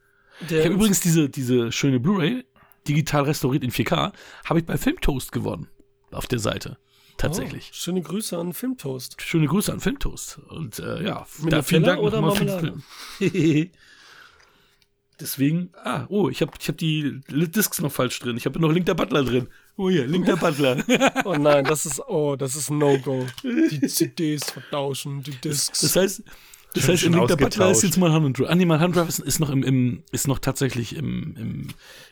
Der 0.49 0.59
Ich 0.59 0.65
habe 0.65 0.75
übrigens 0.75 0.99
diese, 0.99 1.29
diese 1.29 1.71
schöne 1.71 1.99
Blu-ray, 1.99 2.43
digital 2.87 3.23
restauriert 3.23 3.63
in 3.63 3.71
4K, 3.71 4.11
habe 4.45 4.59
ich 4.59 4.65
bei 4.65 4.77
Filmtoast 4.77 5.31
gewonnen. 5.31 5.69
Auf 6.11 6.27
der 6.27 6.39
Seite. 6.39 6.77
Tatsächlich. 7.17 7.69
Oh, 7.71 7.75
schöne 7.75 8.01
Grüße 8.01 8.37
an 8.37 8.51
Filmtoast. 8.53 9.21
Schöne 9.21 9.47
Grüße 9.47 9.71
an 9.71 9.79
Filmtoast. 9.79 10.39
Und 10.49 10.79
äh, 10.79 11.03
ja, 11.03 11.25
Mit 11.41 11.53
da 11.53 11.61
vielen 11.61 11.83
Dank 11.83 12.01
oder 12.01 12.19
nochmal 12.19 12.35
für 12.35 12.45
den 12.45 12.55
Marmelade? 12.55 12.81
Film. 13.19 13.69
Deswegen, 15.19 15.69
ah, 15.83 16.07
oh, 16.09 16.29
ich 16.29 16.41
habe 16.41 16.51
ich 16.59 16.67
hab 16.67 16.77
die 16.77 17.21
Discs 17.29 17.79
noch 17.79 17.91
falsch 17.91 18.17
drin. 18.19 18.37
Ich 18.37 18.45
habe 18.47 18.59
noch 18.59 18.71
Link 18.71 18.87
der 18.87 18.95
Butler 18.95 19.23
drin. 19.23 19.47
Oh 19.77 19.89
ja, 19.89 20.03
Link 20.03 20.25
der 20.25 20.35
Butler. 20.35 20.83
Oh 21.25 21.35
nein, 21.35 21.63
das 21.63 21.85
ist, 21.85 21.99
oh, 21.99 22.35
das 22.35 22.55
ist 22.55 22.71
No-Go. 22.71 23.27
Die 23.43 23.87
CDs 23.87 24.49
vertauschen, 24.49 25.21
die 25.21 25.35
Discs. 25.35 25.81
Das 25.81 25.95
heißt, 25.95 26.23
das 26.73 26.87
heißt, 26.87 27.03
in 27.03 27.13
Link 27.13 27.27
der 27.27 27.35
Butler 27.35 27.71
ist 27.71 27.83
jetzt 27.83 27.97
Mulholland 27.97 28.37
Drive. 28.37 28.49
Ah, 28.49 28.55
nee, 28.55 28.65
Mulholland 28.65 28.95
Drive 28.95 29.09
ist, 29.09 29.19
ist 29.19 29.39
noch 29.39 29.49
im, 29.49 29.63
im, 29.63 30.03
ist 30.11 30.27
noch 30.27 30.39
tatsächlich 30.39 30.95
im, 30.95 31.35
im, 31.37 31.67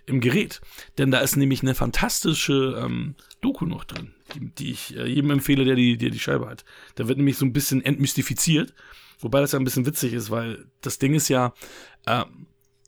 im 0.06 0.20
Gerät. 0.20 0.62
Denn 0.98 1.12
da 1.12 1.20
ist 1.20 1.38
nämlich 1.38 1.62
eine 1.62 1.76
fantastische 1.76 2.82
ähm, 2.84 3.16
Doku 3.42 3.66
noch 3.66 3.86
drin, 3.86 4.14
die, 4.34 4.50
die 4.54 4.72
ich 4.72 4.98
äh, 4.98 5.08
jedem 5.08 5.32
empfehle, 5.32 5.64
der 5.64 5.76
die, 5.76 5.98
der 5.98 6.10
die 6.10 6.20
Scheibe 6.20 6.48
hat. 6.48 6.66
Da 6.96 7.08
wird 7.08 7.18
nämlich 7.18 7.38
so 7.38 7.46
ein 7.46 7.54
bisschen 7.54 7.84
entmystifiziert. 7.84 8.74
Wobei 9.20 9.42
das 9.42 9.52
ja 9.52 9.60
ein 9.60 9.66
bisschen 9.66 9.86
witzig 9.86 10.14
ist, 10.14 10.32
weil 10.32 10.66
das 10.82 10.98
Ding 10.98 11.14
ist 11.14 11.30
ja, 11.30 11.54
äh, 12.06 12.24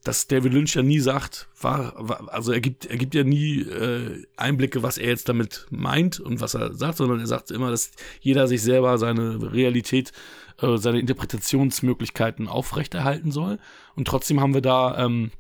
dass 0.04 0.28
David 0.28 0.54
Lynch 0.54 0.76
ja 0.76 0.82
nie 0.82 1.00
sagt, 1.00 1.48
war, 1.60 1.94
war 1.98 2.34
also 2.34 2.52
er 2.52 2.62
gibt, 2.62 2.86
er 2.86 2.98
gibt 2.98 3.14
ja 3.14 3.24
nie 3.24 3.62
äh, 3.62 4.26
Einblicke, 4.36 4.82
was 4.82 4.98
er 4.98 5.10
jetzt 5.10 5.30
damit 5.30 5.68
meint 5.70 6.20
und 6.20 6.42
was 6.42 6.56
er 6.56 6.74
sagt, 6.74 6.98
sondern 6.98 7.20
er 7.20 7.28
sagt 7.28 7.52
immer, 7.52 7.70
dass 7.70 7.92
jeder 8.20 8.48
sich 8.48 8.64
selber 8.64 8.98
seine 8.98 9.54
Realität, 9.54 10.12
äh, 10.62 10.78
seine 10.78 11.00
Interpretationsmöglichkeiten 11.00 12.48
aufrechterhalten 12.48 13.32
soll. 13.32 13.60
Und 13.96 14.08
trotzdem 14.08 14.40
haben 14.40 14.54
wir 14.54 14.62
da 14.62 15.04
ähm, 15.06 15.32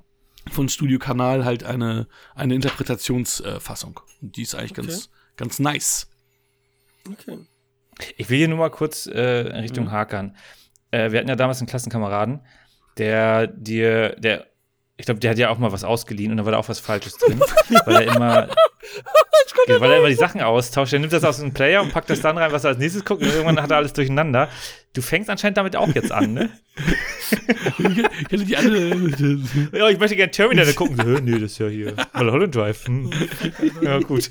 von 0.49 0.69
Studio 0.69 0.99
Kanal 0.99 1.45
halt 1.45 1.64
eine, 1.64 2.07
eine 2.35 2.56
Interpretationsfassung. 2.56 3.99
Und 4.22 4.35
die 4.35 4.41
ist 4.43 4.56
eigentlich 4.56 4.72
Okay. 4.72 4.88
ganz, 4.88 5.10
ganz 5.38 5.60
nice. 5.60 6.10
Okay. 7.10 7.39
Ich 8.18 8.30
will 8.30 8.38
hier 8.38 8.48
nur 8.48 8.57
mal 8.57 8.72
kurz 8.72 9.06
äh, 9.07 9.41
in 9.49 9.56
Richtung 9.57 9.91
Hakan. 9.91 10.35
Äh, 10.91 11.11
wir 11.11 11.19
hatten 11.19 11.30
ja 11.30 11.35
damals 11.35 11.60
einen 11.60 11.68
Klassenkameraden, 11.68 12.41
der 12.98 13.48
dir, 13.48 14.15
der, 14.18 14.48
ich 15.01 15.05
glaube, 15.05 15.19
der 15.19 15.31
hat 15.31 15.39
ja 15.39 15.49
auch 15.49 15.57
mal 15.57 15.71
was 15.71 15.83
ausgeliehen 15.83 16.29
und 16.31 16.37
da 16.37 16.45
war 16.45 16.51
da 16.51 16.59
auch 16.59 16.69
was 16.69 16.79
Falsches 16.79 17.17
drin, 17.17 17.41
weil 17.85 17.95
er 17.95 18.15
immer, 18.15 18.47
ja, 19.67 19.81
weil 19.81 19.91
er 19.91 19.97
immer 19.97 20.09
die 20.09 20.13
Sachen 20.13 20.41
austauscht. 20.41 20.93
Er 20.93 20.99
nimmt 20.99 21.11
das 21.11 21.23
aus 21.23 21.39
dem 21.39 21.53
Player 21.53 21.81
und 21.81 21.91
packt 21.91 22.11
das 22.11 22.21
dann 22.21 22.37
rein, 22.37 22.51
was 22.51 22.65
er 22.65 22.69
als 22.69 22.77
nächstes 22.77 23.03
guckt 23.03 23.23
und 23.23 23.29
irgendwann 23.29 23.59
hat 23.59 23.71
er 23.71 23.77
alles 23.77 23.93
durcheinander. 23.93 24.47
Du 24.93 25.01
fängst 25.01 25.27
anscheinend 25.31 25.57
damit 25.57 25.75
auch 25.75 25.87
jetzt 25.95 26.11
an, 26.11 26.33
ne? 26.33 26.49
Ich 27.79 27.97
hätte 28.29 28.45
die 28.45 28.55
alle. 28.55 28.91
Ja, 29.73 29.89
ich 29.89 29.97
möchte 29.97 30.15
gerne 30.15 30.31
Terminator 30.31 30.73
gucken. 30.73 30.97
So, 30.97 31.03
nee, 31.23 31.31
das 31.39 31.53
ist 31.53 31.57
ja 31.59 31.67
hier. 31.67 31.95
Mulholland 32.13 32.55
Drive. 32.55 32.85
Hm. 32.85 33.09
Ja, 33.81 33.99
gut. 33.99 34.29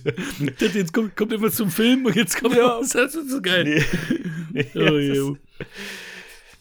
jetzt 0.58 0.92
kommt, 0.92 1.16
kommt 1.16 1.32
immer 1.32 1.50
zum 1.50 1.70
Film 1.70 2.06
und 2.06 2.14
jetzt 2.14 2.40
kommt 2.40 2.54
ja. 2.54 2.78
Das 2.92 2.94
ist 2.94 3.30
so 3.30 3.42
geil. 3.42 3.82
Nee. 4.52 4.66
Oh, 4.76 4.78
Ja, 4.78 4.90
je. 4.92 5.14
das 5.14 5.36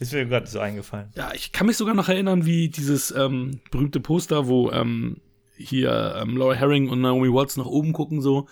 ist 0.00 0.12
mir 0.12 0.26
gerade 0.26 0.46
so 0.46 0.58
eingefallen. 0.60 1.10
Ja, 1.14 1.32
ich 1.34 1.52
kann 1.52 1.66
mich 1.66 1.76
sogar 1.76 1.94
noch 1.94 2.08
erinnern, 2.08 2.46
wie 2.46 2.68
dieses 2.68 3.10
ähm, 3.10 3.60
berühmte 3.70 4.00
Poster, 4.00 4.46
wo 4.48 4.70
ähm, 4.70 5.18
hier 5.56 6.16
ähm, 6.20 6.36
Laura 6.36 6.54
Herring 6.54 6.88
und 6.88 7.00
Naomi 7.02 7.32
Watts 7.32 7.56
nach 7.56 7.66
oben 7.66 7.92
gucken, 7.92 8.20
so. 8.20 8.48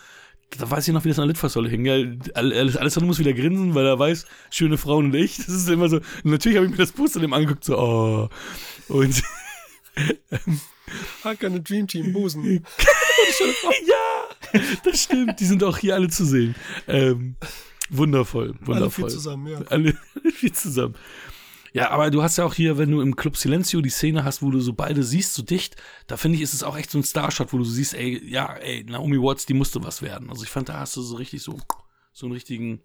Da 0.59 0.71
weiß 0.71 0.89
ich 0.89 0.95
noch, 0.95 1.05
wie 1.05 1.09
das 1.09 1.19
an 1.19 1.25
der 1.25 1.35
Litfaßsäule 1.35 1.69
hing. 1.69 1.87
Alles 2.35 2.77
andere 2.77 3.05
muss 3.05 3.19
wieder 3.19 3.35
grinsen, 3.35 3.75
weil 3.75 3.85
er 3.85 3.99
weiß, 3.99 4.25
schöne 4.51 4.79
Frauen 4.79 5.07
und 5.07 5.15
ich. 5.15 5.37
Das 5.37 5.49
ist 5.49 5.69
immer 5.69 5.91
so. 5.91 5.97
Und 5.97 6.31
natürlich 6.31 6.57
habe 6.57 6.65
ich 6.67 6.73
mir 6.73 6.79
das 6.79 6.93
Poster 6.93 7.21
dem 7.21 7.35
angeguckt, 7.35 7.65
so, 7.65 7.79
oh. 7.79 8.29
Und 8.89 9.23
Hacker, 11.25 11.49
eine 11.49 11.61
Dream 11.61 11.87
Team, 11.87 12.13
Busen. 12.13 12.45
ja, 13.87 14.61
das 14.85 15.03
stimmt. 15.05 15.39
Die 15.41 15.45
sind 15.45 15.63
auch 15.63 15.77
hier 15.79 15.95
alle 15.95 16.09
zu 16.09 16.25
sehen. 16.25 16.55
Ähm, 16.87 17.37
wundervoll, 17.91 18.55
Alle 18.61 18.67
wundervoll. 18.67 19.05
viel 19.05 19.15
zusammen, 19.15 19.47
ja. 19.49 19.61
Alle 19.69 19.95
viel 20.33 20.53
zusammen. 20.53 20.95
Ja, 21.73 21.91
aber 21.91 22.11
du 22.11 22.23
hast 22.23 22.39
ja 22.39 22.45
auch 22.45 22.55
hier, 22.55 22.79
wenn 22.79 22.91
du 22.91 23.01
im 23.01 23.15
Club 23.17 23.37
Silencio 23.37 23.81
die 23.81 23.91
Szene 23.91 24.25
hast, 24.25 24.43
wo 24.43 24.51
du 24.51 24.61
so 24.61 24.73
beide 24.73 25.03
siehst, 25.03 25.35
so 25.35 25.43
dicht, 25.43 25.77
da 26.07 26.17
finde 26.17 26.37
ich, 26.37 26.43
ist 26.43 26.55
es 26.55 26.63
auch 26.63 26.77
echt 26.77 26.91
so 26.91 26.99
ein 26.99 27.05
Starshot, 27.05 27.53
wo 27.53 27.59
du 27.59 27.65
siehst, 27.65 27.95
ey, 27.95 28.23
ja, 28.29 28.55
ey, 28.55 28.85
Naomi 28.89 29.21
Watts, 29.21 29.47
die 29.47 29.55
musste 29.55 29.83
was 29.85 30.01
werden. 30.03 30.31
Also 30.31 30.45
ich 30.45 30.51
fand, 30.51 30.69
da 30.69 30.79
hast 30.81 30.97
du 30.97 31.03
so 31.03 31.17
richtig 31.17 31.43
so, 31.43 31.59
so 32.13 32.27
einen 32.27 32.33
richtigen 32.33 32.81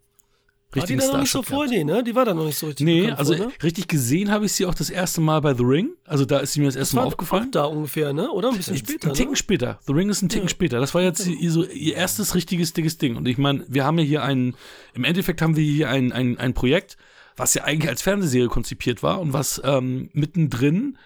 War 0.76 0.85
die 0.85 0.93
richtigen 0.95 0.99
da 0.99 1.14
noch 1.14 1.19
nicht 1.22 1.31
so 1.31 1.43
vor? 1.43 1.65
Nee, 1.68 1.84
ne? 1.84 2.03
Die 2.03 2.14
war 2.15 2.26
da 2.26 2.34
noch 2.34 2.45
nicht 2.45 2.57
so 2.57 2.65
richtig 2.68 2.85
Nee, 2.85 3.01
bekannt 3.03 3.19
also 3.19 3.35
vor, 3.38 3.45
ne? 3.47 3.51
richtig 3.64 3.88
gesehen 3.88 4.31
habe 4.31 4.45
ich 4.47 4.51
sie 4.53 4.65
auch 4.65 4.73
das 4.76 4.89
erste 4.89 5.22
Mal 5.22 5.39
bei 5.39 5.53
The 5.53 5.64
Ring. 5.64 5.91
Also 6.05 6.26
da 6.26 6.39
ist 6.39 6.53
sie 6.53 6.60
mir 6.60 6.65
das 6.65 6.76
erste 6.76 6.95
Mal 6.97 7.03
war 7.03 7.07
aufgefallen. 7.07 7.45
auch 7.47 7.51
da 7.51 7.64
ungefähr, 7.65 8.11
ne? 8.11 8.30
Oder 8.31 8.49
ein 8.49 8.57
bisschen 8.57 8.76
später, 8.77 9.10
Ein 9.10 9.14
Ticken 9.14 9.31
ne? 9.31 9.38
später. 9.38 9.80
The 9.88 9.93
Ring 9.93 10.10
ist 10.10 10.22
ein 10.23 10.30
Ticken 10.30 10.47
Ja. 10.47 10.49
später. 10.49 10.80
Das 10.80 10.93
war 10.93 11.01
jetzt 11.03 11.26
ihr, 11.27 11.51
so, 11.51 11.64
ihr 11.65 11.95
erstes 11.95 12.35
richtiges 12.35 12.73
dickes 12.73 12.97
Ding. 12.97 13.15
Und 13.15 13.27
ich 13.27 13.38
meine, 13.38 13.64
wir 13.69 13.85
haben 13.85 13.97
ja 13.99 14.03
hier 14.03 14.23
ein, 14.23 14.55
im 14.93 15.03
Endeffekt 15.03 15.41
haben 15.41 15.55
wir 15.55 15.64
hier 15.64 15.89
ein, 15.89 16.11
ein, 16.11 16.38
ein 16.38 16.53
Projekt, 16.53 16.97
was 17.35 17.53
ja 17.53 17.64
eigentlich 17.64 17.89
als 17.89 18.01
Fernsehserie 18.01 18.47
konzipiert 18.47 19.03
war 19.03 19.19
und 19.19 19.34
was 19.34 19.61
ähm, 19.64 20.10
mittendrin, 20.14 20.97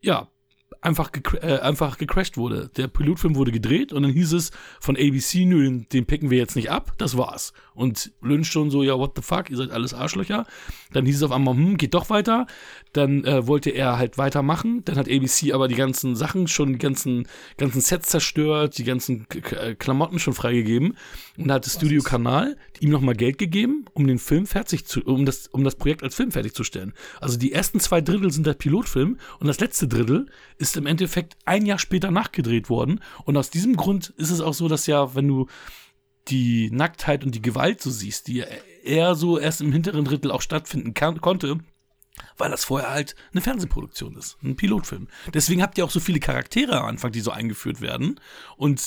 ja, 0.00 0.28
einfach, 0.80 1.12
gecra 1.12 1.38
äh, 1.38 1.60
einfach 1.60 1.98
gecrashed 1.98 2.36
wurde. 2.36 2.70
Der 2.76 2.88
Pilotfilm 2.88 3.36
wurde 3.36 3.52
gedreht 3.52 3.92
und 3.92 4.02
dann 4.02 4.12
hieß 4.12 4.32
es 4.32 4.50
von 4.80 4.96
ABC, 4.96 5.44
nö, 5.44 5.62
den, 5.64 5.88
den 5.88 6.06
picken 6.06 6.30
wir 6.30 6.38
jetzt 6.38 6.56
nicht 6.56 6.70
ab, 6.70 6.92
das 6.98 7.16
war's. 7.16 7.52
Und 7.76 8.12
Lynch 8.22 8.48
schon 8.48 8.70
so, 8.70 8.82
ja, 8.82 8.98
what 8.98 9.12
the 9.14 9.22
fuck, 9.22 9.50
ihr 9.50 9.56
seid 9.56 9.70
alles 9.70 9.94
Arschlöcher. 9.94 10.46
Dann 10.92 11.06
hieß 11.06 11.16
es 11.16 11.22
auf 11.22 11.30
einmal, 11.30 11.54
hm, 11.54 11.76
geht 11.76 11.94
doch 11.94 12.10
weiter. 12.10 12.46
Dann 12.92 13.22
äh, 13.24 13.46
wollte 13.46 13.70
er 13.70 13.98
halt 13.98 14.18
weitermachen. 14.18 14.82
Dann 14.86 14.96
hat 14.96 15.08
ABC 15.08 15.52
aber 15.52 15.68
die 15.68 15.74
ganzen 15.74 16.16
Sachen 16.16 16.48
schon, 16.48 16.72
die 16.72 16.78
ganzen, 16.78 17.28
ganzen 17.58 17.80
Sets 17.80 18.08
zerstört, 18.08 18.78
die 18.78 18.84
ganzen 18.84 19.28
K 19.28 19.40
K- 19.40 19.74
Klamotten 19.74 20.18
schon 20.18 20.32
freigegeben. 20.34 20.96
Und 21.36 21.48
da 21.48 21.54
hat 21.54 21.66
das 21.66 21.74
Studio 21.74 22.02
Kanal 22.02 22.56
ihm 22.80 22.90
nochmal 22.90 23.14
Geld 23.14 23.38
gegeben, 23.38 23.84
um 23.92 24.06
den 24.06 24.18
Film 24.18 24.46
fertig 24.46 24.86
zu, 24.86 25.02
um 25.02 25.26
das, 25.26 25.48
um 25.48 25.62
das 25.62 25.76
Projekt 25.76 26.02
als 26.02 26.14
Film 26.14 26.32
fertigzustellen. 26.32 26.94
Also 27.20 27.38
die 27.38 27.52
ersten 27.52 27.78
zwei 27.78 28.00
Drittel 28.00 28.30
sind 28.30 28.46
der 28.46 28.54
Pilotfilm 28.54 29.18
und 29.38 29.46
das 29.46 29.60
letzte 29.60 29.86
Drittel 29.86 30.26
ist 30.56 30.76
im 30.76 30.86
Endeffekt 30.86 31.36
ein 31.44 31.66
Jahr 31.66 31.78
später 31.78 32.10
nachgedreht 32.10 32.70
worden. 32.70 33.00
Und 33.24 33.36
aus 33.36 33.50
diesem 33.50 33.76
Grund 33.76 34.14
ist 34.16 34.30
es 34.30 34.40
auch 34.40 34.54
so, 34.54 34.68
dass 34.68 34.86
ja, 34.86 35.14
wenn 35.14 35.28
du 35.28 35.46
die 36.28 36.70
Nacktheit 36.70 37.24
und 37.24 37.34
die 37.34 37.42
Gewalt 37.42 37.80
so 37.80 37.90
siehst, 37.90 38.28
die 38.28 38.44
eher 38.84 39.14
so 39.14 39.38
erst 39.38 39.60
im 39.60 39.72
hinteren 39.72 40.04
Drittel 40.04 40.30
auch 40.30 40.42
stattfinden 40.42 40.94
kann, 40.94 41.20
konnte, 41.20 41.58
weil 42.36 42.50
das 42.50 42.64
vorher 42.64 42.90
halt 42.90 43.14
eine 43.32 43.40
Fernsehproduktion 43.40 44.16
ist, 44.16 44.38
ein 44.42 44.56
Pilotfilm. 44.56 45.08
Deswegen 45.34 45.62
habt 45.62 45.78
ihr 45.78 45.84
auch 45.84 45.90
so 45.90 46.00
viele 46.00 46.20
Charaktere 46.20 46.78
am 46.78 46.86
Anfang, 46.86 47.12
die 47.12 47.20
so 47.20 47.30
eingeführt 47.30 47.80
werden 47.80 48.20
und 48.56 48.82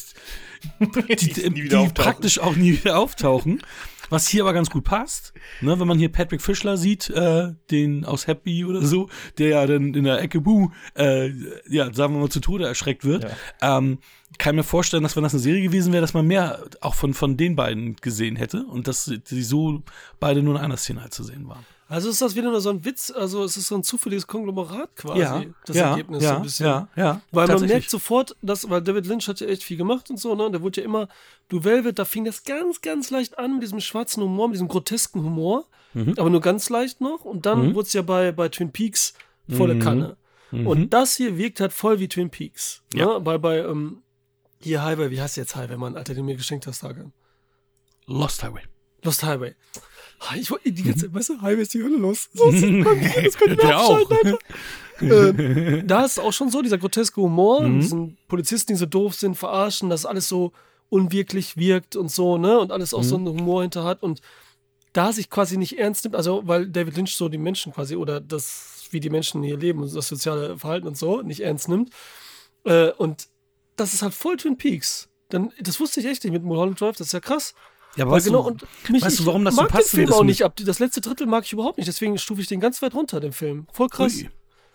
die, 0.79 1.15
die, 1.15 1.49
die 1.49 1.89
praktisch 1.93 2.39
auch 2.39 2.55
nie 2.55 2.73
wieder 2.73 2.97
auftauchen. 2.97 3.61
Was 4.09 4.27
hier 4.27 4.43
aber 4.43 4.53
ganz 4.53 4.69
gut 4.69 4.83
passt, 4.83 5.33
ne, 5.61 5.79
wenn 5.79 5.87
man 5.87 5.97
hier 5.97 6.11
Patrick 6.11 6.41
Fischler 6.41 6.77
sieht, 6.77 7.09
äh, 7.09 7.53
den 7.71 8.05
aus 8.05 8.27
Happy 8.27 8.65
oder 8.65 8.81
so, 8.81 9.09
der 9.37 9.49
ja 9.49 9.67
dann 9.67 9.93
in 9.93 10.03
der 10.03 10.21
Ecke 10.21 10.41
Buh, 10.41 10.69
äh, 10.95 11.31
ja, 11.69 11.93
sagen 11.93 12.13
wir 12.13 12.21
mal, 12.21 12.29
zu 12.29 12.39
Tode 12.39 12.65
erschreckt 12.65 13.05
wird, 13.05 13.27
ähm, 13.61 13.99
kann 14.37 14.55
mir 14.55 14.63
vorstellen, 14.63 15.03
dass 15.03 15.15
wenn 15.15 15.23
das 15.23 15.33
eine 15.33 15.41
Serie 15.41 15.61
gewesen 15.61 15.91
wäre, 15.91 16.01
dass 16.01 16.13
man 16.13 16.27
mehr 16.27 16.63
auch 16.81 16.95
von, 16.95 17.13
von 17.13 17.37
den 17.37 17.55
beiden 17.55 17.95
gesehen 17.97 18.35
hätte 18.35 18.65
und 18.65 18.87
dass 18.87 19.05
sie 19.05 19.43
so 19.43 19.83
beide 20.19 20.43
nur 20.43 20.55
in 20.55 20.61
einer 20.61 20.77
Szene 20.77 21.01
halt 21.01 21.13
zu 21.13 21.23
sehen 21.23 21.47
waren. 21.47 21.65
Also 21.91 22.09
ist 22.09 22.21
das 22.21 22.35
wieder 22.35 22.51
nur 22.51 22.61
so 22.61 22.69
ein 22.69 22.85
Witz, 22.85 23.09
also 23.09 23.43
es 23.43 23.57
ist 23.57 23.67
so 23.67 23.75
ein 23.75 23.83
zufälliges 23.83 24.27
Konglomerat 24.27 24.95
quasi, 24.95 25.51
das 25.65 25.75
ja, 25.75 25.89
Ergebnis 25.89 26.23
ja, 26.23 26.29
so 26.29 26.35
ein 26.35 26.41
bisschen. 26.43 26.65
Ja, 26.67 26.87
ja, 26.95 27.21
Weil 27.31 27.47
man 27.47 27.65
merkt 27.65 27.89
sofort, 27.89 28.35
dass, 28.43 28.69
weil 28.69 28.81
David 28.83 29.07
Lynch 29.07 29.27
hat 29.27 29.39
ja 29.39 29.47
echt 29.47 29.63
viel 29.63 29.75
gemacht 29.75 30.09
und 30.11 30.17
so, 30.17 30.35
ne? 30.35 30.51
Der 30.51 30.61
wurde 30.61 30.81
ja 30.81 30.85
immer, 30.85 31.07
Du 31.47 31.63
Velvet, 31.63 31.97
da 31.97 32.05
fing 32.05 32.25
das 32.25 32.43
ganz, 32.43 32.81
ganz 32.81 33.09
leicht 33.09 33.39
an 33.39 33.53
mit 33.55 33.63
diesem 33.63 33.79
schwarzen 33.81 34.21
Humor, 34.21 34.49
mit 34.49 34.55
diesem 34.55 34.67
grotesken 34.67 35.23
Humor, 35.23 35.65
Mhm. 35.95 36.13
aber 36.17 36.29
nur 36.29 36.41
ganz 36.41 36.69
leicht 36.69 37.01
noch. 37.01 37.25
Und 37.25 37.47
dann 37.47 37.73
wurde 37.73 37.87
es 37.87 37.93
ja 37.93 38.03
bei, 38.03 38.31
bei 38.31 38.47
Twin 38.49 38.71
Peaks 38.71 39.15
volle 39.49 39.73
Mhm. 39.73 39.79
Kanne. 39.79 40.17
Und 40.51 40.91
das 40.93 41.15
hier 41.15 41.37
wirkt 41.37 41.59
halt 41.59 41.73
voll 41.73 41.99
wie 41.99 42.07
Twin 42.07 42.29
Peaks. 42.29 42.83
Ja. 42.93 43.05
Ne? 43.13 43.19
Bei, 43.21 43.39
bei, 43.39 43.57
ähm, 43.59 44.03
hier 44.61 44.83
Highway, 44.83 45.09
wie 45.09 45.19
heißt 45.21 45.37
jetzt 45.37 45.55
Highway, 45.55 45.77
Mann, 45.77 45.95
Alter, 45.95 46.13
den 46.13 46.17
du 46.23 46.31
mir 46.31 46.35
geschenkt 46.35 46.67
hast, 46.67 46.81
Tage? 46.81 47.11
Lost 48.05 48.43
Highway. 48.43 48.61
Lost 49.03 49.23
Highway. 49.23 49.55
Ich 50.39 50.51
wollte 50.51 50.71
die 50.71 50.83
ganze 50.83 51.05
Zeit, 51.05 51.13
weißt 51.13 51.29
du, 51.29 51.41
Highway 51.41 51.61
ist 51.61 51.73
die 51.73 51.81
Hölle 51.83 51.97
los. 51.97 52.29
Sonst 52.33 52.61
kommt 52.61 53.03
das 53.25 53.37
könnte 53.37 53.57
ich 53.63 53.73
auch. 53.73 54.09
äh, 55.01 55.83
da 55.83 56.03
ist 56.05 56.19
auch 56.19 56.33
schon 56.33 56.49
so 56.49 56.61
dieser 56.61 56.77
groteske 56.77 57.21
Humor, 57.21 57.67
Mhm. 57.67 57.79
diesen 57.79 58.17
Polizisten, 58.27 58.73
die 58.73 58.77
so 58.79 58.85
doof 58.85 59.15
sind, 59.15 59.35
verarschen, 59.35 59.89
dass 59.89 60.05
alles 60.05 60.27
so 60.27 60.51
unwirklich 60.89 61.55
wirkt 61.57 61.95
und 61.95 62.11
so, 62.11 62.37
ne? 62.37 62.59
Und 62.59 62.71
alles 62.71 62.93
auch 62.93 63.03
so 63.03 63.17
Mhm. 63.17 63.27
einen 63.27 63.39
Humor 63.39 63.61
hinter 63.61 63.83
hat 63.83 64.03
und 64.03 64.21
da 64.93 65.13
sich 65.13 65.29
quasi 65.29 65.57
nicht 65.57 65.77
ernst 65.77 66.03
nimmt, 66.03 66.15
also 66.15 66.41
weil 66.45 66.67
David 66.67 66.97
Lynch 66.97 67.15
so 67.15 67.29
die 67.29 67.37
Menschen 67.37 67.71
quasi 67.73 67.95
oder 67.95 68.19
das, 68.19 68.87
wie 68.91 68.99
die 68.99 69.11
Menschen 69.11 69.43
hier 69.43 69.55
leben 69.57 69.81
und 69.83 69.93
das 69.95 70.07
soziale 70.07 70.57
Verhalten 70.57 70.87
und 70.87 70.97
so 70.97 71.21
nicht 71.21 71.41
ernst 71.41 71.69
nimmt. 71.69 71.91
Äh, 72.65 72.89
und 72.93 73.27
das 73.75 73.93
ist 73.93 74.01
halt 74.01 74.13
voll 74.15 74.35
Twin 74.37 74.57
Peaks. 74.57 75.07
Dann, 75.29 75.53
das 75.61 75.79
wusste 75.79 75.99
ich 75.99 76.07
echt 76.07 76.23
nicht 76.23 76.33
mit 76.33 76.43
Mulholland 76.43 76.81
Drive, 76.81 76.97
das 76.97 77.07
ist 77.07 77.13
ja 77.13 77.19
krass. 77.19 77.53
Ja, 77.95 78.05
aber 78.05 78.13
weißt 78.13 78.27
genau, 78.27 78.43
du, 78.43 78.47
und 78.49 78.61
mich, 78.89 79.01
weißt 79.03 79.19
du, 79.19 79.23
ich 79.23 79.27
warum 79.27 79.43
das 79.45 79.55
so 79.55 79.61
mag 79.63 79.71
den 79.71 79.81
Film 79.83 80.07
ist 80.09 80.13
auch 80.13 80.23
nicht. 80.23 80.43
Ab, 80.43 80.55
das 80.63 80.79
letzte 80.79 81.01
Drittel 81.01 81.27
mag 81.27 81.43
ich 81.45 81.53
überhaupt 81.53 81.77
nicht, 81.77 81.87
deswegen 81.87 82.17
stufe 82.17 82.41
ich 82.41 82.47
den 82.47 82.59
ganz 82.59 82.81
weit 82.81 82.93
runter, 82.93 83.19
den 83.19 83.31
Film. 83.33 83.67
Voll 83.73 83.89
krass. 83.89 84.15
Ui. 84.17 84.29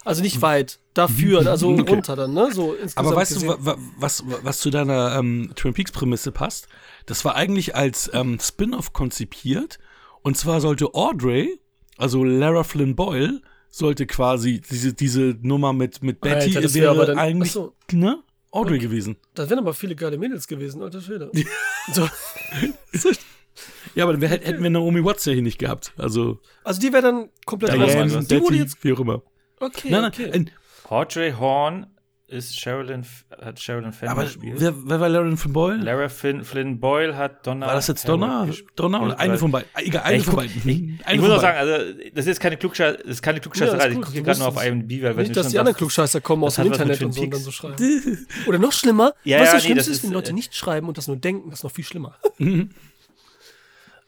Also 0.05 0.21
nicht 0.21 0.43
weit, 0.43 0.81
dafür, 0.93 1.47
also 1.51 1.71
Okay. 1.71 1.91
runter 1.91 2.15
dann, 2.17 2.35
ne? 2.35 2.51
So 2.53 2.75
insgesamt 2.75 3.07
Aber 3.07 3.17
weißt 3.17 3.35
gesehen. 3.35 3.49
du, 3.49 3.55
wa- 3.55 3.77
wa- 3.77 3.79
was, 3.99 4.23
was 4.43 4.59
zu 4.59 4.69
deiner 4.71 5.17
ähm, 5.19 5.53
Twin 5.55 5.73
Peaks-Prämisse 5.73 6.31
passt? 6.33 6.69
Das 7.07 7.25
war 7.25 7.37
eigentlich 7.37 7.75
als 7.75 8.11
ähm, 8.13 8.39
Spin-off 8.41 8.93
konzipiert. 8.93 9.79
Und 10.23 10.37
zwar 10.37 10.61
sollte 10.61 10.93
Audrey, 10.95 11.59
also 11.97 12.23
Lara 12.25 12.65
Flynn 12.65 12.97
Boyle, 12.97 13.41
sollte 13.71 14.07
quasi 14.07 14.61
diese, 14.61 14.93
diese 14.93 15.37
Nummer 15.41 15.73
mit, 15.73 16.03
mit 16.03 16.21
Betty 16.21 16.49
Alter, 16.49 16.61
das 16.61 16.75
wär 16.75 16.83
wäre 16.83 16.93
aber 16.93 17.07
dann- 17.07 17.19
eigentlich 17.19 17.53
so. 17.53 17.75
ne, 17.93 18.23
Audrey 18.55 18.79
gewesen. 18.79 19.17
Da 19.35 19.49
wären 19.51 19.59
aber 19.59 19.75
viele 19.75 19.97
geile 19.97 20.17
Mädels 20.19 20.47
gewesen, 20.47 20.83
alter 20.83 21.01
Schwede. 21.01 21.31
so. 21.93 22.09
Ja, 23.95 24.03
aber 24.05 24.17
dann 24.17 24.29
hätten 24.29 24.63
wir 24.65 24.71
Naomi 24.71 25.05
Watts 25.05 25.25
ja 25.27 25.33
hier 25.33 25.43
nicht 25.43 25.59
gehabt. 25.61 25.93
Also 25.97 26.41
Also 26.65 26.81
die 26.81 26.93
wäre 26.93 27.03
dann 27.03 27.29
komplett 27.47 27.71
Also 27.73 27.87
die 27.87 28.41
wurde 28.41 28.49
Betty, 28.49 28.57
jetzt. 28.63 28.83
wie 28.83 28.93
auch 28.93 28.99
immer. 28.99 29.23
Okay, 29.61 29.91
Nein, 29.91 30.03
nein, 30.03 30.11
okay. 30.13 30.47
Audrey 30.89 31.33
Horn 31.33 31.87
ist 32.35 32.59
Sherilyn, 32.61 33.07
hat 33.41 33.59
Sherilyn 33.61 33.93
Fenn 33.93 34.09
aber 34.11 34.25
gespielt. 34.25 34.57
wer, 34.59 34.75
wer 34.85 35.01
war 35.01 35.09
Lara 35.09 35.35
Flynn 35.37 35.53
Boyle? 35.53 35.77
Lara 35.83 36.09
Flynn, 36.09 36.45
Flynn 36.45 36.79
Boyle 36.81 37.17
hat 37.17 37.47
Donna. 37.47 37.67
war 37.67 37.75
das 37.75 37.87
jetzt 37.87 38.07
Donna? 38.09 38.47
Donna 38.77 39.01
oder 39.01 39.19
eine 39.19 39.39
von 39.39 39.51
beiden? 39.51 39.69
Egal, 39.77 40.03
eine 40.03 40.17
ich 40.19 40.25
von 40.25 40.35
guck- 40.35 40.45
beiden. 40.45 40.99
Ich, 41.07 41.15
ich 41.15 41.21
muss 41.21 41.31
auch 41.31 41.41
sagen, 41.41 41.57
also 41.59 41.93
das 42.15 42.27
ist 42.27 42.41
keine 42.41 42.57
Klugscheißerei, 42.57 43.03
das 43.03 43.11
ist 43.13 43.23
keine 43.23 43.37
Ja, 43.39 43.43
Klugscheißerei. 43.43 43.89
ich 43.89 43.97
cool, 43.97 44.01
gucke 44.03 44.13
hier 44.13 44.21
du 44.23 44.27
gerade 44.27 44.39
nur 44.41 44.49
auf 44.49 44.65
IMDb, 44.67 45.03
weil 45.05 45.17
wenn 45.17 45.23
Nicht, 45.25 45.37
dass 45.37 45.49
die 45.49 45.59
anderen 45.59 45.77
Klugscheißer 45.77 46.21
kommen 46.21 46.45
aus 46.45 46.57
dem 46.57 46.67
Internet 46.67 47.03
und 47.03 47.13
so 47.13 47.23
und 47.23 47.31
dann 47.33 47.41
so 47.41 47.51
schreiben. 47.51 48.27
Oder 48.47 48.59
noch 48.59 48.73
schlimmer, 48.73 49.15
Ja, 49.25 49.41
was 49.41 49.47
ja, 49.49 49.55
das 49.55 49.65
Schlimmste 49.65 49.91
ist, 49.93 50.05
wenn 50.05 50.13
Leute 50.13 50.31
äh, 50.31 50.35
nicht 50.35 50.55
schreiben 50.55 50.89
und 50.89 50.99
das 50.99 51.07
nur 51.09 51.17
denken, 51.17 51.51
das 51.51 51.61
ist 51.61 51.65
noch 51.65 51.73
viel 51.73 51.85
schlimmer. 51.85 52.17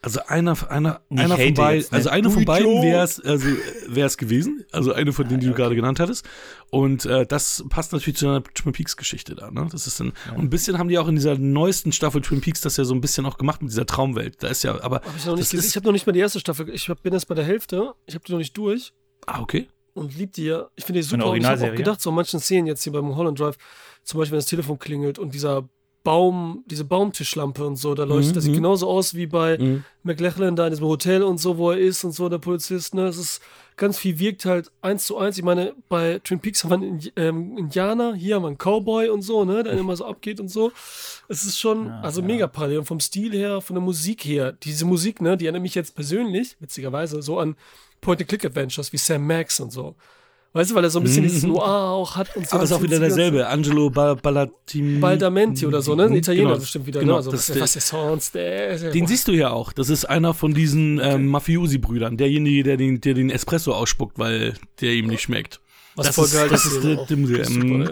Also 0.07 0.21
einer, 0.25 0.71
einer, 0.71 1.01
Ich 1.09 1.19
einer 1.19 1.37
von 1.37 1.53
beiden, 1.53 1.79
jetzt, 1.81 1.91
ne? 1.91 1.97
also 1.97 2.09
eine 2.09 2.23
Du 2.23 2.29
von 2.29 2.45
beiden 2.45 2.81
wäre 2.81 3.03
es 3.03 3.19
also, 3.19 3.45
wär's 3.89 4.17
gewesen. 4.17 4.63
Also 4.71 4.93
eine 4.93 5.11
von 5.11 5.27
denen, 5.27 5.41
die 5.41 5.47
du 5.47 5.53
gerade 5.53 5.75
genannt 5.75 5.99
hattest. 5.99 6.25
Und 6.71 7.05
äh, 7.05 7.25
das 7.25 7.65
passt 7.67 7.91
natürlich 7.91 8.17
zu 8.17 8.25
einer 8.25 8.41
Twin 8.41 8.71
Peaks-Geschichte 8.71 9.35
da. 9.35 9.51
Ne? 9.51 9.67
Das 9.69 9.85
ist 9.85 9.99
dann, 9.99 10.13
Und 10.33 10.43
ein 10.45 10.49
bisschen 10.49 10.77
haben 10.77 10.87
die 10.87 10.97
auch 10.97 11.09
in 11.09 11.15
dieser 11.15 11.37
neuesten 11.37 11.91
Staffel 11.91 12.21
Twin 12.21 12.39
Peaks 12.39 12.61
das 12.61 12.77
ja 12.77 12.85
so 12.85 12.95
ein 12.95 13.01
bisschen 13.01 13.25
auch 13.25 13.37
gemacht 13.37 13.61
mit 13.61 13.69
dieser 13.69 13.85
Traumwelt. 13.85 14.41
Da 14.41 14.47
ist 14.47 14.63
ja, 14.63 14.81
aber. 14.81 15.01
Hab 15.01 15.17
ich 15.17 15.25
noch 15.25 15.35
nicht 15.35 15.53
Ich 15.53 15.75
habe 15.75 15.85
noch 15.85 15.91
nicht 15.91 16.07
mal 16.07 16.13
die 16.13 16.21
erste 16.21 16.39
Staffel. 16.39 16.69
Ich 16.69 16.87
hab, 16.87 17.03
bin 17.03 17.11
jetzt 17.11 17.27
bei 17.27 17.35
der 17.35 17.43
Hälfte. 17.43 17.93
Ich 18.05 18.15
habe 18.15 18.23
die 18.25 18.31
noch 18.31 18.39
nicht 18.39 18.55
durch 18.57 18.93
ah, 19.25 19.41
okay. 19.41 19.67
und 19.93 20.17
lieb 20.17 20.31
die 20.31 20.45
ja. 20.45 20.69
Ich 20.77 20.85
finde 20.85 21.01
die 21.01 21.03
super. 21.03 21.15
Und 21.15 21.19
ich 21.19 21.23
habe 21.23 21.25
auch 21.25 21.29
Originalserie? 21.31 21.75
gedacht, 21.75 21.99
so 21.99 22.11
an 22.11 22.15
manchen 22.15 22.39
Szenen 22.39 22.67
jetzt 22.67 22.81
hier 22.81 22.93
beim 22.93 23.13
Holland 23.13 23.37
Drive, 23.37 23.57
zum 24.03 24.19
Beispiel, 24.19 24.31
wenn 24.31 24.39
das 24.39 24.45
Telefon 24.45 24.79
klingelt 24.79 25.19
und 25.19 25.33
dieser 25.33 25.67
Baum, 26.07 26.63
diese 26.67 26.85
Baumtischlampe 26.85 27.67
und 27.67 27.75
so, 27.75 27.93
da 27.93 28.05
leuchtet, 28.05 28.31
Mhm, 28.31 28.35
das 28.35 28.43
sieht 28.45 28.53
mhm. 28.53 28.59
genauso 28.59 28.87
aus 28.87 29.13
wie 29.13 29.25
bei 29.27 29.57
Mhm. 29.57 29.83
McLachlan 30.03 30.55
da 30.55 30.67
in 30.67 30.71
diesem 30.71 30.87
Hotel 30.87 31.21
und 31.21 31.37
so, 31.37 31.57
wo 31.57 31.71
er 31.71 31.77
ist 31.79 32.05
und 32.05 32.13
so, 32.13 32.29
der 32.29 32.37
Polizist, 32.37 32.95
ne? 32.95 33.07
Es 33.07 33.17
ist 33.17 33.41
ganz 33.75 33.97
viel 33.99 34.17
wirkt 34.17 34.45
halt 34.45 34.71
eins 34.81 35.05
zu 35.05 35.17
eins. 35.17 35.37
Ich 35.37 35.43
meine, 35.43 35.73
bei 35.89 36.19
Twin 36.23 36.39
Peaks 36.39 36.63
haben 36.63 36.69
wir 36.69 36.77
einen 36.77 37.01
ähm, 37.17 37.57
Indianer, 37.57 38.15
hier 38.15 38.35
haben 38.35 38.43
wir 38.43 38.47
einen 38.47 38.57
Cowboy 38.57 39.09
und 39.09 39.21
so, 39.21 39.43
ne, 39.43 39.63
der 39.63 39.73
immer 39.73 39.97
so 39.97 40.05
abgeht 40.05 40.39
und 40.39 40.47
so. 40.47 40.71
Es 41.27 41.43
ist 41.43 41.59
schon, 41.59 41.89
also 41.89 42.21
mega 42.21 42.47
parallel. 42.47 42.79
Und 42.79 42.85
vom 42.85 43.01
Stil 43.01 43.33
her, 43.33 43.59
von 43.59 43.75
der 43.75 43.83
Musik 43.83 44.23
her, 44.23 44.53
diese 44.53 44.85
Musik, 44.85 45.19
ne, 45.19 45.35
die 45.35 45.43
erinnert 45.45 45.61
mich 45.61 45.75
jetzt 45.75 45.93
persönlich, 45.93 46.55
witzigerweise, 46.61 47.21
so 47.21 47.37
an 47.37 47.57
Point-and-Click-Adventures 47.99 48.93
wie 48.93 48.97
Sam 48.97 49.27
Max 49.27 49.59
und 49.59 49.73
so. 49.73 49.95
Weißt 50.53 50.71
du, 50.71 50.75
weil 50.75 50.83
er 50.83 50.89
so 50.89 50.99
ein 50.99 51.03
bisschen 51.03 51.23
dieses 51.23 51.43
Noir 51.43 51.63
auch 51.91 52.15
hat 52.15 52.35
und 52.35 52.47
so. 52.47 52.53
Aber 52.53 52.61
das 52.61 52.71
ist 52.71 52.77
auch 52.77 52.81
wieder 52.81 52.99
derselbe. 52.99 53.47
Angelo 53.47 53.89
Ba- 53.89 54.15
Ballatini. 54.15 54.99
Baldamenti 54.99 55.65
oder 55.67 55.81
so, 55.81 55.93
ne? 55.93 56.05
Ein 56.05 56.15
Italiener 56.15 56.47
Genau, 56.49 56.59
bestimmt 56.59 56.87
wieder, 56.87 56.99
genau, 57.01 57.11
ne? 57.13 57.17
Also, 57.17 57.31
das 57.31 57.59
was, 57.59 57.75
ist 57.75 57.87
sonst? 57.89 58.33
Der, 58.33 58.91
Den 58.91 59.05
siehst 59.05 59.27
du 59.27 59.33
ja 59.33 59.51
auch. 59.51 59.71
Das 59.73 59.89
ist 59.89 60.05
einer 60.05 60.33
von 60.33 60.53
diesen 60.53 60.99
ähm, 60.99 61.27
Mafiosi-Brüdern. 61.27 62.17
Derjenige, 62.17 62.63
der 62.63 62.77
den, 62.77 63.01
der 63.01 63.13
den 63.13 63.29
Espresso 63.29 63.73
ausspuckt, 63.73 64.17
weil 64.17 64.55
der 64.81 64.93
ihm 64.93 65.07
nicht 65.07 65.21
schmeckt. 65.21 65.59
was 65.95 66.07
das 66.07 66.15
voll 66.15 66.25
ist- 66.25 66.33
geil 66.33 66.49
das 66.49 66.65
ist 66.65 66.83
der- 66.83 67.05
der 67.05 67.45
super, 67.45 67.65
ähm. 67.65 67.89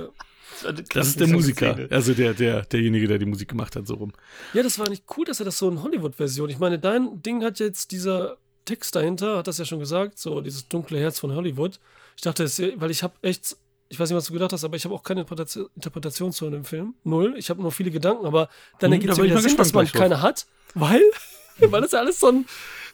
Das 0.94 1.07
ist 1.07 1.19
der 1.19 1.27
Musiker. 1.27 1.77
Also 1.91 2.14
der, 2.14 2.34
der, 2.34 2.61
derjenige, 2.64 3.07
der 3.07 3.19
die 3.19 3.26
Musik 3.26 3.49
gemacht 3.49 3.76
hat, 3.76 3.86
so 3.86 3.95
rum. 3.95 4.14
Ja, 4.53 4.64
das 4.64 4.80
war 4.80 4.90
nicht 4.90 5.03
cool, 5.18 5.26
dass 5.26 5.40
er 5.40 5.45
das 5.45 5.57
so 5.60 5.69
in 5.69 5.84
Hollywood-Version. 5.84 6.49
Ich 6.49 6.57
meine, 6.57 6.80
dein 6.80 7.22
Ding 7.22 7.44
hat 7.44 7.60
jetzt 7.60 7.91
dieser 7.91 8.38
Text 8.64 8.95
dahinter, 8.95 9.38
hat 9.38 9.48
das 9.48 9.57
ja 9.60 9.65
schon 9.65 9.80
gesagt, 9.80 10.18
so 10.18 10.41
dieses 10.41 10.68
dunkle 10.68 10.98
Herz 10.99 11.19
von 11.19 11.36
Hollywood. 11.36 11.80
Ich 12.15 12.21
dachte, 12.21 12.43
es, 12.43 12.59
weil 12.77 12.91
ich 12.91 13.03
habe 13.03 13.13
echt, 13.21 13.57
ich 13.89 13.99
weiß 13.99 14.09
nicht, 14.09 14.17
was 14.17 14.25
du 14.25 14.33
gedacht 14.33 14.53
hast, 14.53 14.63
aber 14.63 14.75
ich 14.75 14.85
habe 14.85 14.95
auch 14.95 15.03
keine 15.03 15.21
Interpretation, 15.21 15.69
Interpretation 15.75 16.31
zu 16.31 16.49
dem 16.49 16.63
Film. 16.65 16.95
Null. 17.03 17.35
Ich 17.37 17.49
habe 17.49 17.61
nur 17.61 17.71
viele 17.71 17.91
Gedanken, 17.91 18.25
aber 18.25 18.49
dann 18.79 18.91
Hm, 18.91 18.93
ergibt 18.93 19.11
es 19.11 19.17
ja 19.17 19.23
wieder 19.23 19.41
Sinn, 19.41 19.57
dass 19.57 19.73
man 19.73 19.85
keine 19.91 20.21
hat, 20.21 20.45
weil, 20.73 21.01
weil 21.69 21.81
das 21.81 21.91
ja 21.91 21.99
alles 21.99 22.19
so 22.19 22.27
ein, 22.27 22.45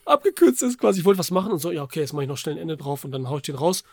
abgekürzt 0.04 0.62
ist 0.62 0.78
quasi. 0.78 1.00
Ich 1.00 1.04
wollte 1.04 1.18
was 1.18 1.30
machen 1.30 1.52
und 1.52 1.58
so, 1.58 1.70
ja, 1.70 1.82
okay, 1.82 2.00
jetzt 2.00 2.12
mache 2.12 2.24
ich 2.24 2.28
noch 2.28 2.36
schnell 2.36 2.56
ein 2.56 2.60
Ende 2.60 2.76
drauf 2.76 3.04
und 3.04 3.12
dann 3.12 3.28
hau 3.30 3.36
ich 3.36 3.42
den 3.42 3.54
raus. 3.54 3.84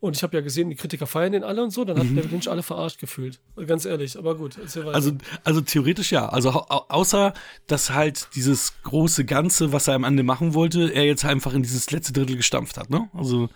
Und 0.00 0.16
ich 0.16 0.22
habe 0.22 0.36
ja 0.36 0.42
gesehen, 0.42 0.70
die 0.70 0.76
Kritiker 0.76 1.08
feiern 1.08 1.32
den 1.32 1.42
alle 1.42 1.60
und 1.60 1.70
so, 1.70 1.84
dann 1.84 1.98
hat 1.98 2.06
David 2.14 2.30
Lynch 2.30 2.48
alle 2.48 2.62
verarscht 2.62 3.00
gefühlt. 3.00 3.40
Ganz 3.66 3.84
ehrlich, 3.84 4.16
aber 4.16 4.36
gut. 4.36 4.56
Also, 4.92 5.12
also 5.42 5.60
theoretisch 5.60 6.12
ja. 6.12 6.28
Also 6.28 6.50
au- 6.50 6.66
au- 6.68 6.84
außer, 6.88 7.34
dass 7.66 7.90
halt 7.90 8.28
dieses 8.36 8.74
große 8.84 9.24
Ganze, 9.24 9.72
was 9.72 9.88
er 9.88 9.94
am 9.94 10.04
Ende 10.04 10.22
machen 10.22 10.54
wollte, 10.54 10.88
er 10.92 11.04
jetzt 11.04 11.24
einfach 11.24 11.52
in 11.52 11.62
dieses 11.64 11.90
letzte 11.90 12.12
Drittel 12.12 12.36
gestampft 12.36 12.76
hat, 12.76 12.90
ne? 12.90 13.08
Also 13.12 13.48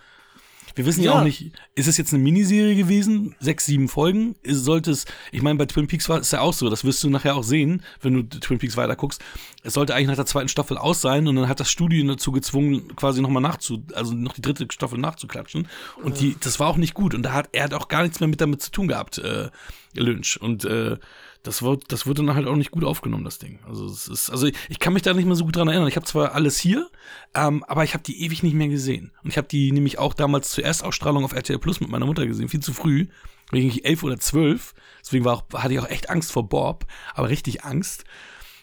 wir 0.75 0.85
wissen 0.85 1.03
ja, 1.03 1.11
Ja. 1.13 1.19
auch 1.19 1.23
nicht, 1.23 1.51
ist 1.75 1.87
es 1.87 1.97
jetzt 1.97 2.13
eine 2.13 2.23
Miniserie 2.23 2.75
gewesen? 2.75 3.35
Sechs, 3.39 3.65
sieben 3.65 3.87
Folgen? 3.87 4.35
Sollte 4.45 4.91
es, 4.91 5.05
ich 5.31 5.41
meine, 5.41 5.57
bei 5.57 5.65
Twin 5.65 5.87
Peaks 5.87 6.09
war 6.09 6.19
es 6.19 6.31
ja 6.31 6.41
auch 6.41 6.53
so, 6.53 6.69
das 6.69 6.83
wirst 6.83 7.03
du 7.03 7.09
nachher 7.09 7.35
auch 7.35 7.43
sehen, 7.43 7.83
wenn 8.01 8.13
du 8.13 8.23
Twin 8.23 8.57
Peaks 8.59 8.75
weiter 8.77 8.95
guckst. 8.95 9.21
Es 9.63 9.73
sollte 9.73 9.93
eigentlich 9.95 10.07
nach 10.07 10.15
der 10.15 10.25
zweiten 10.25 10.49
Staffel 10.49 10.77
aus 10.77 11.01
sein 11.01 11.27
und 11.27 11.35
dann 11.35 11.47
hat 11.47 11.59
das 11.59 11.69
Studio 11.69 12.05
dazu 12.07 12.31
gezwungen, 12.31 12.95
quasi 12.95 13.21
nochmal 13.21 13.41
nachzu, 13.41 13.83
also 13.93 14.13
noch 14.13 14.33
die 14.33 14.41
dritte 14.41 14.67
Staffel 14.71 14.97
nachzuklatschen. 14.99 15.67
Und 16.03 16.19
die, 16.19 16.35
das 16.39 16.59
war 16.59 16.67
auch 16.67 16.77
nicht 16.77 16.93
gut. 16.93 17.13
Und 17.13 17.23
da 17.23 17.33
hat 17.33 17.49
er 17.51 17.65
hat 17.65 17.73
auch 17.73 17.87
gar 17.87 18.03
nichts 18.03 18.19
mehr 18.19 18.27
mit 18.29 18.41
damit 18.41 18.61
zu 18.61 18.71
tun 18.71 18.87
gehabt, 18.87 19.19
äh, 19.19 19.49
Lynch. 19.93 20.39
Und 20.41 20.65
äh, 20.65 20.97
das 21.43 21.61
wird, 21.61 21.91
das 21.91 22.07
wurde 22.07 22.25
dann 22.25 22.35
halt 22.35 22.47
auch 22.47 22.55
nicht 22.55 22.71
gut 22.71 22.85
aufgenommen, 22.85 23.25
das 23.25 23.37
Ding. 23.37 23.59
Also 23.67 23.85
es 23.85 24.07
ist, 24.07 24.29
also 24.29 24.47
ich, 24.47 24.79
kann 24.79 24.93
mich 24.93 25.01
da 25.01 25.13
nicht 25.13 25.25
mehr 25.25 25.35
so 25.35 25.43
gut 25.43 25.57
dran 25.57 25.67
erinnern. 25.67 25.89
Ich 25.89 25.97
habe 25.97 26.05
zwar 26.05 26.33
alles 26.33 26.57
hier, 26.57 26.89
ähm, 27.35 27.65
aber 27.65 27.83
ich 27.83 27.93
habe 27.93 28.03
die 28.03 28.23
ewig 28.23 28.43
nicht 28.43 28.53
mehr 28.53 28.69
gesehen. 28.69 29.11
Und 29.23 29.29
ich 29.29 29.37
habe 29.37 29.47
die 29.49 29.73
nämlich 29.73 29.99
auch 29.99 30.13
damals 30.13 30.51
zur 30.51 30.63
Erstausstrahlung 30.63 31.25
auf 31.25 31.33
RTL 31.33 31.59
Plus 31.59 31.81
mit 31.81 31.89
meiner 31.89 32.05
Mutter 32.05 32.25
gesehen, 32.25 32.47
viel 32.47 32.61
zu 32.61 32.73
früh. 32.73 33.07
Wegen 33.51 33.67
ich 33.67 33.83
elf 33.83 34.03
oder 34.03 34.17
zwölf. 34.19 34.73
Deswegen 35.01 35.25
war 35.25 35.33
auch, 35.33 35.43
hatte 35.53 35.73
ich 35.73 35.79
auch 35.79 35.89
echt 35.89 36.09
Angst 36.09 36.31
vor 36.31 36.47
Bob, 36.47 36.85
aber 37.13 37.27
richtig 37.27 37.65
Angst. 37.65 38.05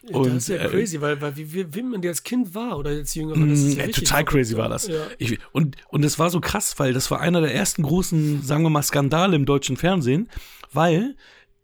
das 0.02 0.26
ist 0.28 0.48
ja 0.48 0.56
äh, 0.56 0.68
crazy, 0.68 1.02
weil, 1.02 1.20
weil 1.20 1.36
wie, 1.36 1.52
wie, 1.52 1.74
wie 1.74 1.82
man 1.82 2.00
der 2.00 2.12
als 2.12 2.22
Kind 2.22 2.54
war 2.54 2.78
oder 2.78 2.90
als 2.90 3.14
Jüngerer, 3.14 3.46
das 3.46 3.58
ist 3.58 3.74
ja 3.74 3.80
ja, 3.80 3.84
richtig 3.84 4.08
total 4.08 4.24
crazy 4.24 4.56
war 4.56 4.70
das. 4.70 4.88
Ja. 4.88 5.06
Ich, 5.18 5.38
und, 5.52 5.76
und 5.88 6.02
es 6.02 6.18
war 6.18 6.30
so 6.30 6.40
krass, 6.40 6.78
weil 6.78 6.94
das 6.94 7.10
war 7.10 7.20
einer 7.20 7.42
der 7.42 7.54
ersten 7.54 7.82
großen, 7.82 8.42
sagen 8.42 8.62
wir 8.62 8.70
mal, 8.70 8.82
Skandale 8.82 9.36
im 9.36 9.44
deutschen 9.44 9.76
Fernsehen, 9.76 10.30
weil 10.72 11.14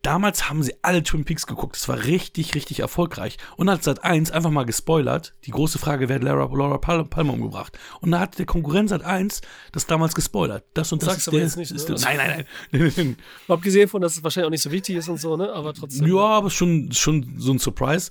damals 0.07 0.49
haben 0.49 0.63
sie 0.63 0.73
alle 0.83 1.03
Twin 1.03 1.25
Peaks 1.25 1.49
geguckt. 1.49 1.77
Es 1.77 1.89
war 1.89 2.05
richtig, 2.05 2.55
richtig 2.55 2.79
erfolgreich. 2.79 3.39
Und 3.57 3.69
hat 3.69 3.83
Sat 3.83 4.05
1 4.05 4.31
einfach 4.31 4.51
mal 4.51 4.65
gespoilert. 4.65 5.35
Die 5.45 5.51
große 5.51 5.79
Frage, 5.79 6.09
wer 6.09 6.17
hat 6.17 6.23
Laura, 6.23 6.49
Laura 6.55 6.79
Pal 6.79 7.05
Palmer 7.05 7.33
umgebracht? 7.33 7.77
Und 8.01 8.13
da 8.13 8.21
hat 8.21 8.39
der 8.39 8.47
Konkurrent 8.47 8.91
Sat 8.91 9.03
1 9.03 9.41
das 9.73 9.87
damals 9.87 10.15
gespoilert. 10.15 10.65
Das 10.75 10.93
und 10.93 11.03
das 11.03 11.09
Sag's 11.09 11.27
ist 11.27 11.33
der, 11.33 11.41
jetzt 11.41 11.57
nicht, 11.57 11.73
ist 11.73 11.89
ne? 11.89 11.97
der, 11.97 12.05
Nein, 12.05 12.47
nein, 12.71 12.93
nein. 12.97 13.17
Abgesehen 13.49 13.89
von, 13.89 14.01
dass 14.01 14.17
es 14.17 14.23
wahrscheinlich 14.23 14.47
auch 14.47 14.51
nicht 14.51 14.63
so 14.63 14.71
wichtig 14.71 14.95
ist 14.95 15.09
und 15.09 15.19
so, 15.19 15.37
ne? 15.37 15.53
Aber 15.53 15.75
trotzdem. 15.75 16.07
Ja, 16.07 16.21
aber 16.21 16.51
schon, 16.51 16.93
schon 16.93 17.35
so 17.39 17.53
ein 17.53 17.59
Surprise. 17.59 18.11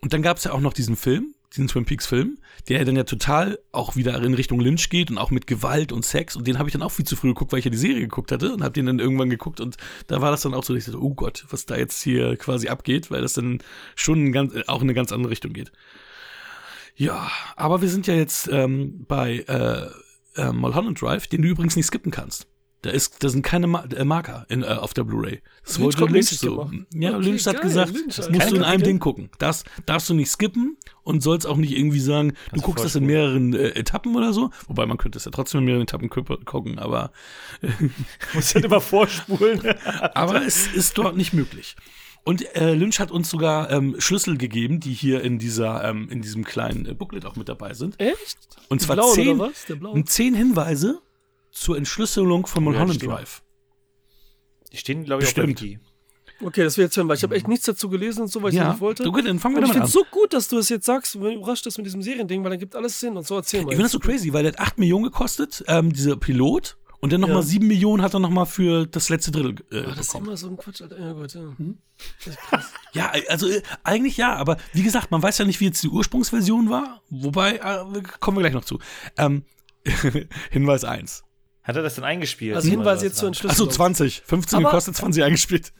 Und 0.00 0.12
dann 0.12 0.22
gab 0.22 0.36
es 0.36 0.44
ja 0.44 0.52
auch 0.52 0.60
noch 0.60 0.72
diesen 0.72 0.94
Film, 0.94 1.34
diesen 1.56 1.68
Twin 1.68 1.84
Peaks 1.84 2.06
Film, 2.06 2.38
der 2.68 2.84
dann 2.84 2.96
ja 2.96 3.04
total 3.04 3.58
auch 3.72 3.96
wieder 3.96 4.20
in 4.22 4.34
Richtung 4.34 4.60
Lynch 4.60 4.90
geht 4.90 5.10
und 5.10 5.18
auch 5.18 5.30
mit 5.30 5.46
Gewalt 5.46 5.92
und 5.92 6.04
Sex. 6.04 6.36
Und 6.36 6.46
den 6.46 6.58
habe 6.58 6.68
ich 6.68 6.72
dann 6.72 6.82
auch 6.82 6.90
viel 6.90 7.04
zu 7.04 7.16
früh 7.16 7.28
geguckt, 7.28 7.52
weil 7.52 7.60
ich 7.60 7.64
ja 7.64 7.70
die 7.70 7.76
Serie 7.76 8.00
geguckt 8.00 8.32
hatte 8.32 8.52
und 8.52 8.62
habe 8.62 8.72
den 8.72 8.86
dann 8.86 8.98
irgendwann 8.98 9.30
geguckt. 9.30 9.60
Und 9.60 9.76
da 10.06 10.20
war 10.20 10.30
das 10.30 10.42
dann 10.42 10.54
auch 10.54 10.64
so, 10.64 10.74
ich 10.74 10.84
dachte, 10.84 11.02
oh 11.02 11.14
Gott, 11.14 11.44
was 11.50 11.66
da 11.66 11.76
jetzt 11.76 12.02
hier 12.02 12.36
quasi 12.36 12.68
abgeht, 12.68 13.10
weil 13.10 13.22
das 13.22 13.34
dann 13.34 13.58
schon 13.94 14.32
ganz, 14.32 14.54
auch 14.66 14.80
in 14.80 14.86
eine 14.86 14.94
ganz 14.94 15.12
andere 15.12 15.30
Richtung 15.30 15.52
geht. 15.52 15.72
Ja, 16.96 17.30
aber 17.56 17.82
wir 17.82 17.88
sind 17.88 18.06
ja 18.06 18.14
jetzt 18.14 18.48
ähm, 18.52 19.04
bei 19.06 19.44
äh, 19.48 20.40
äh, 20.40 20.52
Mulholland 20.52 21.00
Drive, 21.00 21.26
den 21.26 21.42
du 21.42 21.48
übrigens 21.48 21.76
nicht 21.76 21.86
skippen 21.86 22.12
kannst. 22.12 22.46
Da, 22.84 22.90
ist, 22.90 23.24
da 23.24 23.30
sind 23.30 23.40
keine 23.42 23.66
äh, 23.96 24.04
Marker 24.04 24.44
in, 24.50 24.62
äh, 24.62 24.66
auf 24.66 24.92
der 24.92 25.04
Blu-ray. 25.04 25.40
Das 25.64 25.78
Lynch 25.78 25.98
wollte 25.98 26.12
Lynch 26.12 26.28
so. 26.28 26.56
gemacht. 26.66 26.86
Ja, 26.94 27.16
Okay, 27.16 27.24
Lynch 27.24 27.46
hat 27.46 27.54
geil, 27.54 27.62
gesagt, 27.62 27.92
Lynch, 27.94 28.16
das 28.16 28.30
musst 28.30 28.50
du 28.50 28.56
in 28.56 28.62
einem. 28.62 28.82
Ding 28.82 28.98
gucken. 28.98 29.30
Das 29.38 29.64
darfst 29.86 30.10
du 30.10 30.14
nicht 30.14 30.30
skippen 30.30 30.76
und 31.02 31.22
sollst 31.22 31.46
auch 31.46 31.56
nicht 31.56 31.72
irgendwie 31.76 32.00
sagen, 32.00 32.34
du 32.52 32.60
guckst 32.60 32.84
das 32.84 32.94
in 32.94 33.06
mehreren 33.06 33.54
äh, 33.54 33.68
Etappen 33.70 34.14
oder 34.14 34.34
so. 34.34 34.50
Wobei 34.68 34.84
man 34.84 34.98
könnte 34.98 35.16
es 35.16 35.24
ja 35.24 35.30
trotzdem 35.30 35.60
in 35.60 35.64
mehreren 35.64 35.84
Etappen 35.84 36.10
gu- 36.10 36.22
gucken, 36.44 36.78
aber, 36.78 37.10
Muss 38.34 38.52
dann 38.52 38.64
immer 38.64 38.80
vorspulen. 38.80 39.60
aber 40.14 40.44
es 40.44 40.66
ist 40.66 40.98
dort 40.98 41.16
nicht 41.16 41.32
möglich. 41.32 41.76
Und 42.26 42.54
äh, 42.56 42.74
Lynch 42.74 43.00
hat 43.00 43.10
uns 43.10 43.28
sogar 43.28 43.70
ähm, 43.70 43.96
Schlüssel 43.98 44.38
gegeben, 44.38 44.80
die 44.80 44.94
hier 44.94 45.20
in 45.22 45.38
dieser, 45.38 45.84
ähm, 45.84 46.08
in 46.10 46.22
diesem 46.22 46.44
kleinen 46.44 46.86
äh, 46.86 46.94
Booklet 46.94 47.26
auch 47.26 47.36
mit 47.36 47.48
dabei 47.50 47.74
sind. 47.74 48.00
Echt? 48.00 48.38
Und 48.68 48.80
zwar 48.80 48.96
blauen, 48.96 49.52
zehn, 49.54 50.06
zehn 50.06 50.34
Hinweise 50.34 51.00
zur 51.54 51.76
Entschlüsselung 51.76 52.46
von 52.46 52.62
Ja, 52.64 52.70
Mulholland 52.70 52.94
stimmt. 52.96 53.12
Drive. 53.12 53.42
Die 54.72 54.76
stehen, 54.76 55.04
glaube 55.04 55.22
ich, 55.22 55.28
auch 55.30 55.34
bei 55.34 55.42
Bestimmt. 55.46 55.62
Wiki. 55.62 55.78
Okay, 56.42 56.64
das 56.64 56.76
will 56.76 56.84
ich 56.84 56.88
jetzt 56.88 56.96
hören, 56.96 57.08
weil 57.08 57.16
ich 57.16 57.22
habe 57.22 57.36
echt 57.36 57.46
nichts 57.46 57.64
dazu 57.64 57.88
gelesen 57.88 58.22
und 58.22 58.28
so, 58.28 58.42
weil 58.42 58.50
ich 58.50 58.56
Ja, 58.56 58.70
nicht 58.70 58.80
wollte. 58.80 59.04
du, 59.04 59.12
gut, 59.12 59.24
dann 59.26 59.38
fangen 59.38 59.54
wir 59.54 59.58
Und 59.62 59.66
ich 59.68 59.72
damit 59.72 59.88
finde 59.88 59.98
an. 60.00 60.04
es 60.04 60.10
so 60.10 60.18
gut, 60.20 60.32
dass 60.32 60.48
du 60.48 60.58
es 60.58 60.68
jetzt 60.68 60.84
sagst, 60.84 61.14
wenn 61.14 61.22
du 61.22 61.32
überrascht 61.36 61.64
bist 61.64 61.78
mit 61.78 61.86
diesem 61.86 62.02
Seriending, 62.02 62.42
weil 62.42 62.50
dann 62.50 62.58
gibt 62.58 62.74
alles 62.74 62.98
Sinn 62.98 63.16
und 63.16 63.24
so 63.26 63.36
erzähl 63.36 63.60
mal. 63.62 63.68
Ich 63.70 63.76
finde 63.76 63.84
das 63.84 63.92
so 63.92 64.00
crazy, 64.00 64.32
weil 64.32 64.42
der 64.42 64.52
hat 64.52 64.58
8 64.60 64.78
Millionen 64.78 65.04
gekostet, 65.04 65.64
ähm, 65.68 65.92
dieser 65.92 66.16
Pilot. 66.16 66.76
Und 67.00 67.12
dann 67.12 67.20
nochmal 67.20 67.36
Ja. 67.36 67.42
mal 67.42 67.46
7 67.46 67.66
Millionen 67.68 68.02
hat 68.02 68.14
er 68.14 68.20
nochmal 68.20 68.46
für 68.46 68.86
das 68.86 69.10
letzte 69.10 69.30
Drittel 69.30 69.54
äh, 69.70 69.80
Ah, 69.84 69.90
das 69.90 70.00
ist 70.00 70.06
bekommen. 70.08 70.26
immer 70.26 70.36
so 70.36 70.48
ein 70.48 70.56
Quatsch, 70.56 70.80
Alter. 70.82 70.98
Ja, 70.98 71.12
gut, 71.12 71.34
ja. 71.34 71.40
Mhm. 71.58 71.78
Ja, 72.94 73.12
also 73.28 73.48
äh, 73.48 73.62
eigentlich 73.84 74.16
ja, 74.16 74.34
aber 74.34 74.56
wie 74.72 74.82
gesagt, 74.82 75.10
man 75.12 75.22
weiß 75.22 75.38
ja 75.38 75.44
nicht, 75.44 75.60
wie 75.60 75.66
jetzt 75.66 75.82
die 75.82 75.88
Ursprungsversion 75.88 76.68
war. 76.70 77.02
Wobei, 77.10 77.56
äh, 77.58 78.02
kommen 78.20 78.38
wir 78.38 78.40
gleich 78.42 78.54
noch 78.54 78.64
zu. 78.64 78.78
Ähm, 79.18 79.44
Hinweis 80.50 80.84
1. 80.84 81.24
Hat 81.64 81.74
er 81.76 81.82
das 81.82 81.94
denn 81.96 82.04
eingespielt? 82.04 82.54
Also 82.54 82.68
Hinweis 82.70 83.02
jetzt 83.02 83.16
zur? 83.16 83.26
Entschlüsselung. 83.28 83.68
Achso, 83.68 83.76
20. 83.76 84.22
15 84.24 84.58
Aber- 84.60 84.68
gekostet, 84.70 84.96
20 84.96 85.24
eingespielt. 85.24 85.72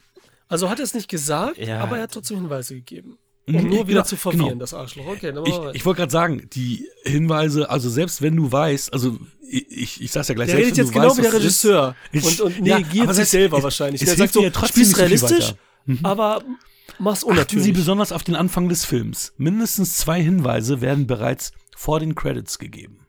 Also 0.48 0.68
hat 0.68 0.78
er 0.78 0.84
es 0.84 0.94
nicht 0.94 1.08
gesagt, 1.08 1.58
Ja. 1.58 1.80
aber 1.80 1.96
er 1.98 2.02
hat 2.04 2.12
trotzdem 2.12 2.38
Hinweise 2.38 2.74
gegeben. 2.74 3.18
Um 3.46 3.54
Mhm, 3.56 3.62
nur 3.68 3.70
wieder 3.88 3.98
genau, 4.00 4.02
zu 4.04 4.16
verwirren, 4.16 4.48
genau. 4.48 4.60
das 4.60 4.72
Arschloch. 4.72 5.06
Okay, 5.06 5.30
dann 5.32 5.44
Ich, 5.44 5.54
ich 5.74 5.84
wollte 5.84 5.98
gerade 5.98 6.12
sagen, 6.12 6.48
die 6.54 6.88
Hinweise, 7.04 7.68
also 7.68 7.90
selbst 7.90 8.22
wenn 8.22 8.34
du 8.36 8.50
weißt, 8.50 8.90
also 8.92 9.18
ich, 9.46 9.66
ich, 9.70 10.00
ich 10.02 10.10
sag's 10.12 10.28
ja 10.28 10.34
gleich, 10.34 10.46
Der 10.46 10.56
selbst 10.56 10.66
redet 10.66 10.78
wenn 10.78 10.84
jetzt 10.84 10.88
du 10.88 10.94
genau 10.94 11.08
weißt, 11.08 11.18
wie 11.18 11.22
der 11.22 11.30
ist, 11.30 11.36
Regisseur 11.36 11.96
Ich- 12.12 12.24
und, 12.24 12.58
und 12.58 12.66
ja, 12.66 12.78
negiert 12.78 13.14
sich 13.14 13.24
es- 13.24 13.30
selber 13.30 13.58
es- 13.58 13.64
wahrscheinlich. 13.64 14.00
es 14.00 14.08
Der 14.08 14.16
sagt 14.16 14.32
so, 14.32 14.42
ja 14.42 14.48
trotzdem 14.48 14.84
spiel's 14.84 14.98
realistisch, 14.98 15.54
aber 16.02 16.42
mach's 16.98 17.18
Achten 17.18 17.26
Sie 17.26 17.30
unnatürlich. 17.32 17.72
besonders 17.74 18.12
auf 18.12 18.22
den 18.24 18.34
Anfang 18.34 18.70
des 18.70 18.86
Films. 18.86 19.34
Mindestens 19.36 19.98
zwei 19.98 20.22
Hinweise 20.22 20.80
werden 20.80 21.06
bereits 21.06 21.52
vor 21.76 22.00
den 22.00 22.14
Credits 22.14 22.58
gegeben. 22.58 23.00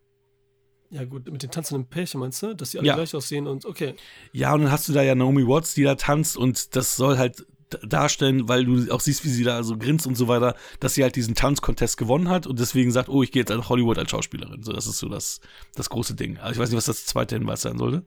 Ja 0.92 1.04
gut, 1.06 1.30
mit 1.32 1.42
den 1.44 1.52
tanzenden 1.52 1.88
Pärchen 1.88 2.20
meinst 2.20 2.42
du, 2.44 2.54
dass 2.56 2.72
die 2.72 2.80
alle 2.80 2.88
Ja. 2.88 2.96
gleich 2.96 3.14
aussehen 3.16 3.48
und 3.48 3.66
okay. 3.66 3.96
Ja, 4.32 4.54
und 4.54 4.62
dann 4.62 4.72
hast 4.72 4.88
du 4.88 4.94
da 4.94 5.02
ja 5.02 5.16
Naomi 5.16 5.48
Watts, 5.48 5.74
die 5.74 5.84
da 5.84 5.96
tanzt 5.96 6.38
und 6.38 6.76
das 6.76 6.96
soll 6.96 7.18
halt 7.18 7.46
darstellen, 7.82 8.48
weil 8.48 8.64
du 8.64 8.92
auch 8.92 9.00
siehst, 9.02 9.26
wie 9.26 9.30
sie 9.30 9.44
da 9.44 9.64
so 9.64 9.76
grinst 9.78 10.06
und 10.06 10.16
so 10.16 10.28
weiter, 10.28 10.56
dass 10.80 10.94
sie 10.94 11.02
halt 11.04 11.16
diesen 11.16 11.34
Tanzcontest 11.34 11.98
gewonnen 11.98 12.30
hat 12.30 12.46
und 12.46 12.60
deswegen 12.60 12.92
sagt, 12.92 13.10
oh, 13.10 13.24
ich 13.24 13.32
gehe 13.32 13.42
jetzt 13.42 13.50
nach 13.50 13.68
Hollywood 13.70 13.98
als 13.98 14.12
Schauspielerin. 14.12 14.62
So, 14.64 14.72
das 14.72 14.86
ist 14.86 15.00
so 15.00 15.10
das, 15.10 15.42
das 15.74 15.90
große 15.90 16.14
Ding. 16.14 16.38
Also 16.38 16.54
ich 16.54 16.60
weiß 16.60 16.70
nicht, 16.70 16.78
was 16.78 16.86
das 16.86 17.06
zweite 17.08 17.36
Hinweis 17.36 17.64
sein 17.64 17.78
sollte. 17.80 18.04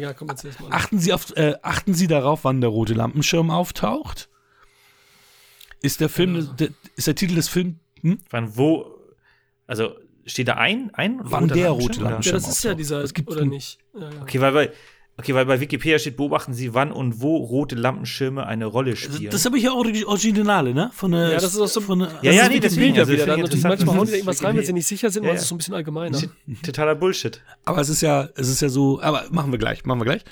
Ja, 0.00 0.14
komm. 0.14 0.28
Achten 0.70 0.98
Sie 0.98 1.12
auf, 1.12 1.36
äh, 1.36 1.56
achten 1.62 1.92
Sie 1.92 2.06
darauf, 2.06 2.44
wann 2.44 2.62
der 2.62 2.70
rote 2.70 2.94
Lampenschirm 2.94 3.50
auftaucht. 3.50 4.30
Ist 5.82 6.00
der 6.00 6.08
Film, 6.08 6.34
Genau. 6.34 6.52
der, 6.54 6.70
ist 6.96 7.06
der 7.06 7.14
Titel 7.14 7.34
des 7.34 7.48
Films, 7.48 7.76
hm? 8.00 8.18
Wann, 8.30 8.56
wo, 8.56 8.98
also 9.66 9.94
steht 10.26 10.48
da 10.48 10.54
ein, 10.54 10.90
ein 10.94 11.20
Wann 11.22 11.48
der 11.48 11.70
rote 11.70 12.00
oder? 12.00 12.10
Lampenschirm 12.10 12.34
Ja, 12.34 12.40
das 12.40 12.48
ist 12.48 12.64
ja 12.64 12.74
dieser, 12.74 13.02
Es 13.02 13.14
gibt 13.14 13.30
oder 13.30 13.44
nicht? 13.44 13.78
Ja, 13.94 14.00
ja. 14.10 14.22
Okay, 14.22 14.40
weil 14.40 14.52
bei, 14.52 14.72
okay, 15.18 15.34
weil 15.34 15.46
bei 15.46 15.60
Wikipedia 15.60 15.98
steht, 15.98 16.16
beobachten 16.16 16.52
Sie, 16.52 16.74
wann 16.74 16.92
und 16.92 17.20
wo 17.22 17.36
rote 17.36 17.74
Lampenschirme 17.76 18.44
eine 18.46 18.66
Rolle 18.66 18.96
spielen. 18.96 19.30
Das 19.30 19.44
habe 19.44 19.56
ich 19.58 19.64
ja 19.64 19.70
Origi- 19.70 20.04
Originale, 20.04 20.74
ne? 20.74 20.90
Von 20.92 21.12
der, 21.12 21.28
Ja, 21.30 21.34
das 21.36 21.54
ist 21.54 21.60
auch 21.60 21.68
so- 21.68 21.80
von 21.80 22.00
der, 22.00 22.08
Ja, 22.22 22.32
ja, 22.32 22.42
das 22.42 22.50
nee, 22.50 22.60
deswegen, 22.60 22.94
Wikipedia 22.96 23.02
also 23.02 23.12
wieder. 23.12 23.22
ich 23.22 23.28
natürlich 23.42 23.62
manchmal 23.64 23.76
das 23.86 23.86
hauen 23.94 24.02
ist 24.02 24.06
die 24.08 24.10
da 24.12 24.16
irgendwas 24.16 24.44
rein, 24.44 24.56
wenn 24.56 24.64
sie 24.66 24.72
nicht 24.72 24.86
sicher 24.86 25.10
sind, 25.10 25.22
Ja, 25.22 25.28
weil 25.28 25.34
ja. 25.34 25.38
es 25.38 25.42
ist 25.44 25.48
so 25.48 25.54
ein 25.54 25.58
bisschen 25.58 25.74
allgemeiner. 25.74 26.20
Totaler 26.64 26.94
Bullshit. 26.96 27.40
Aber 27.64 27.80
es 27.80 27.88
ist 27.88 28.00
ja, 28.02 28.28
es 28.34 28.48
ist 28.48 28.60
ja 28.62 28.68
so, 28.68 29.00
aber 29.00 29.24
machen 29.30 29.52
wir 29.52 29.58
gleich, 29.58 29.84
machen 29.84 30.00
wir 30.00 30.04
gleich. 30.06 30.22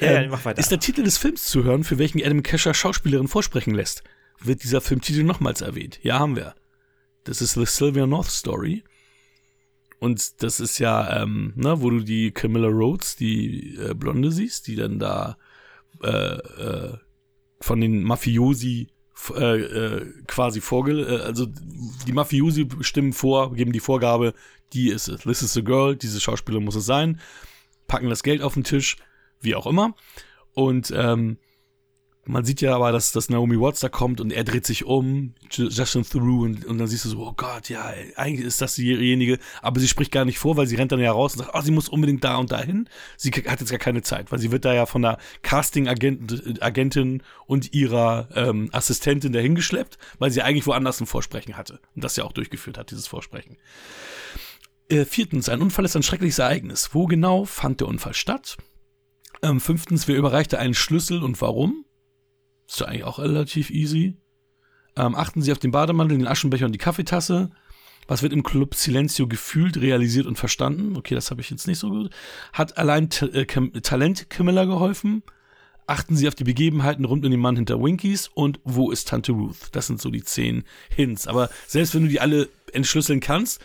Ja, 0.00 0.12
ja, 0.12 0.20
Ähm, 0.22 0.30
mach 0.30 0.44
weiter. 0.46 0.58
Ist 0.60 0.70
der 0.70 0.80
Titel 0.80 1.02
des 1.02 1.18
Films 1.18 1.44
zu 1.44 1.62
hören, 1.64 1.84
für 1.84 1.98
welchen 1.98 2.24
Adam 2.24 2.42
Kesher 2.42 2.72
Schauspielerin 2.74 3.28
vorsprechen 3.28 3.74
lässt? 3.74 4.02
Wird 4.42 4.62
dieser 4.62 4.80
Filmtitel 4.80 5.24
nochmals 5.24 5.60
erwähnt? 5.60 5.98
Ja, 6.02 6.18
haben 6.18 6.36
wir. 6.36 6.54
Das 7.24 7.42
ist 7.42 7.52
The 7.52 7.66
Sylvia 7.66 8.06
North 8.06 8.30
Story. 8.30 8.82
Und 10.00 10.42
das 10.42 10.60
ist 10.60 10.78
ja, 10.78 11.22
ähm, 11.22 11.52
ne, 11.56 11.80
wo 11.82 11.90
du 11.90 12.00
die 12.00 12.32
Camilla 12.32 12.68
Rhodes, 12.68 13.16
die 13.16 13.76
äh, 13.76 13.94
Blonde 13.94 14.32
siehst, 14.32 14.66
die 14.66 14.74
dann 14.74 14.98
da 14.98 15.36
äh, 16.02 16.36
äh, 16.36 16.96
von 17.60 17.80
den 17.80 18.02
Mafiosi 18.02 18.88
äh, 19.36 19.60
äh, 19.60 20.06
quasi 20.26 20.62
vorge... 20.62 21.02
Äh, 21.02 21.20
also 21.20 21.46
die 22.06 22.12
Mafiosi 22.12 22.66
stimmen 22.80 23.12
vor, 23.12 23.54
geben 23.54 23.72
die 23.72 23.80
Vorgabe, 23.80 24.32
die 24.72 24.88
ist 24.88 25.08
es. 25.08 25.20
This 25.20 25.42
is 25.42 25.52
the 25.52 25.62
girl, 25.62 25.94
diese 25.94 26.18
Schauspieler 26.18 26.60
muss 26.60 26.76
es 26.76 26.86
sein. 26.86 27.20
Packen 27.86 28.08
das 28.08 28.22
Geld 28.22 28.40
auf 28.40 28.54
den 28.54 28.64
Tisch, 28.64 28.96
wie 29.42 29.54
auch 29.54 29.66
immer. 29.66 29.94
Und 30.54 30.92
ähm, 30.96 31.36
man 32.26 32.44
sieht 32.44 32.60
ja 32.60 32.74
aber, 32.74 32.92
dass, 32.92 33.12
dass 33.12 33.30
Naomi 33.30 33.58
Watts 33.58 33.80
da 33.80 33.88
kommt 33.88 34.20
und 34.20 34.30
er 34.30 34.44
dreht 34.44 34.66
sich 34.66 34.84
um, 34.84 35.34
Justin 35.50 36.02
Theroux, 36.02 36.44
und, 36.44 36.66
und 36.66 36.78
dann 36.78 36.86
siehst 36.86 37.06
du 37.06 37.08
so, 37.08 37.18
oh 37.18 37.32
Gott, 37.34 37.70
ja, 37.70 37.92
eigentlich 38.16 38.46
ist 38.46 38.60
das 38.60 38.74
diejenige, 38.74 39.38
aber 39.62 39.80
sie 39.80 39.88
spricht 39.88 40.12
gar 40.12 40.26
nicht 40.26 40.38
vor, 40.38 40.56
weil 40.56 40.66
sie 40.66 40.76
rennt 40.76 40.92
dann 40.92 41.00
ja 41.00 41.12
raus 41.12 41.34
und 41.34 41.44
sagt, 41.44 41.54
oh, 41.54 41.60
sie 41.62 41.70
muss 41.70 41.88
unbedingt 41.88 42.22
da 42.22 42.36
und 42.36 42.52
dahin. 42.52 42.88
Sie 43.16 43.30
hat 43.30 43.60
jetzt 43.60 43.70
gar 43.70 43.78
keine 43.78 44.02
Zeit, 44.02 44.30
weil 44.30 44.38
sie 44.38 44.52
wird 44.52 44.64
da 44.64 44.74
ja 44.74 44.84
von 44.84 45.02
der 45.02 45.18
Casting-Agentin 45.42 47.22
und 47.46 47.72
ihrer 47.72 48.28
ähm, 48.34 48.68
Assistentin 48.72 49.32
dahingeschleppt, 49.32 49.96
weil 50.18 50.30
sie 50.30 50.42
eigentlich 50.42 50.66
woanders 50.66 51.00
ein 51.00 51.06
Vorsprechen 51.06 51.56
hatte 51.56 51.80
und 51.94 52.04
das 52.04 52.16
ja 52.16 52.24
auch 52.24 52.32
durchgeführt 52.32 52.76
hat, 52.76 52.90
dieses 52.90 53.06
Vorsprechen. 53.06 53.56
Äh, 54.90 55.06
viertens, 55.06 55.48
ein 55.48 55.62
Unfall 55.62 55.86
ist 55.86 55.96
ein 55.96 56.02
schreckliches 56.02 56.38
Ereignis. 56.38 56.90
Wo 56.92 57.06
genau 57.06 57.44
fand 57.46 57.80
der 57.80 57.88
Unfall 57.88 58.14
statt? 58.14 58.58
Ähm, 59.42 59.60
fünftens, 59.60 60.06
wer 60.06 60.16
überreichte 60.16 60.58
einen 60.58 60.74
Schlüssel 60.74 61.22
und 61.22 61.40
warum? 61.40 61.86
Ist 62.70 62.78
ja 62.78 62.86
eigentlich 62.86 63.04
auch 63.04 63.18
relativ 63.18 63.70
easy. 63.70 64.16
Ähm, 64.96 65.16
achten 65.16 65.42
Sie 65.42 65.50
auf 65.50 65.58
den 65.58 65.72
Bademantel, 65.72 66.18
den 66.18 66.28
Aschenbecher 66.28 66.66
und 66.66 66.72
die 66.72 66.78
Kaffeetasse. 66.78 67.50
Was 68.06 68.22
wird 68.22 68.32
im 68.32 68.44
Club 68.44 68.76
Silencio 68.76 69.26
gefühlt, 69.26 69.76
realisiert 69.76 70.26
und 70.26 70.38
verstanden? 70.38 70.96
Okay, 70.96 71.16
das 71.16 71.32
habe 71.32 71.40
ich 71.40 71.50
jetzt 71.50 71.66
nicht 71.66 71.80
so 71.80 71.90
gut. 71.90 72.10
Hat 72.52 72.78
allein 72.78 73.10
T 73.10 73.26
äh, 73.26 73.44
Talent 73.80 74.30
Camilla 74.30 74.66
geholfen? 74.66 75.24
Achten 75.88 76.14
Sie 76.14 76.28
auf 76.28 76.36
die 76.36 76.44
Begebenheiten 76.44 77.04
rund 77.04 77.24
um 77.24 77.30
den 77.32 77.40
Mann 77.40 77.56
hinter 77.56 77.82
Winkies 77.82 78.30
und 78.32 78.60
wo 78.62 78.92
ist 78.92 79.08
Tante 79.08 79.32
Ruth? 79.32 79.56
Das 79.72 79.88
sind 79.88 80.00
so 80.00 80.10
die 80.10 80.22
zehn 80.22 80.62
Hints. 80.94 81.26
Aber 81.26 81.50
selbst 81.66 81.94
wenn 81.96 82.02
du 82.02 82.08
die 82.08 82.20
alle 82.20 82.48
entschlüsseln 82.72 83.18
kannst, 83.18 83.60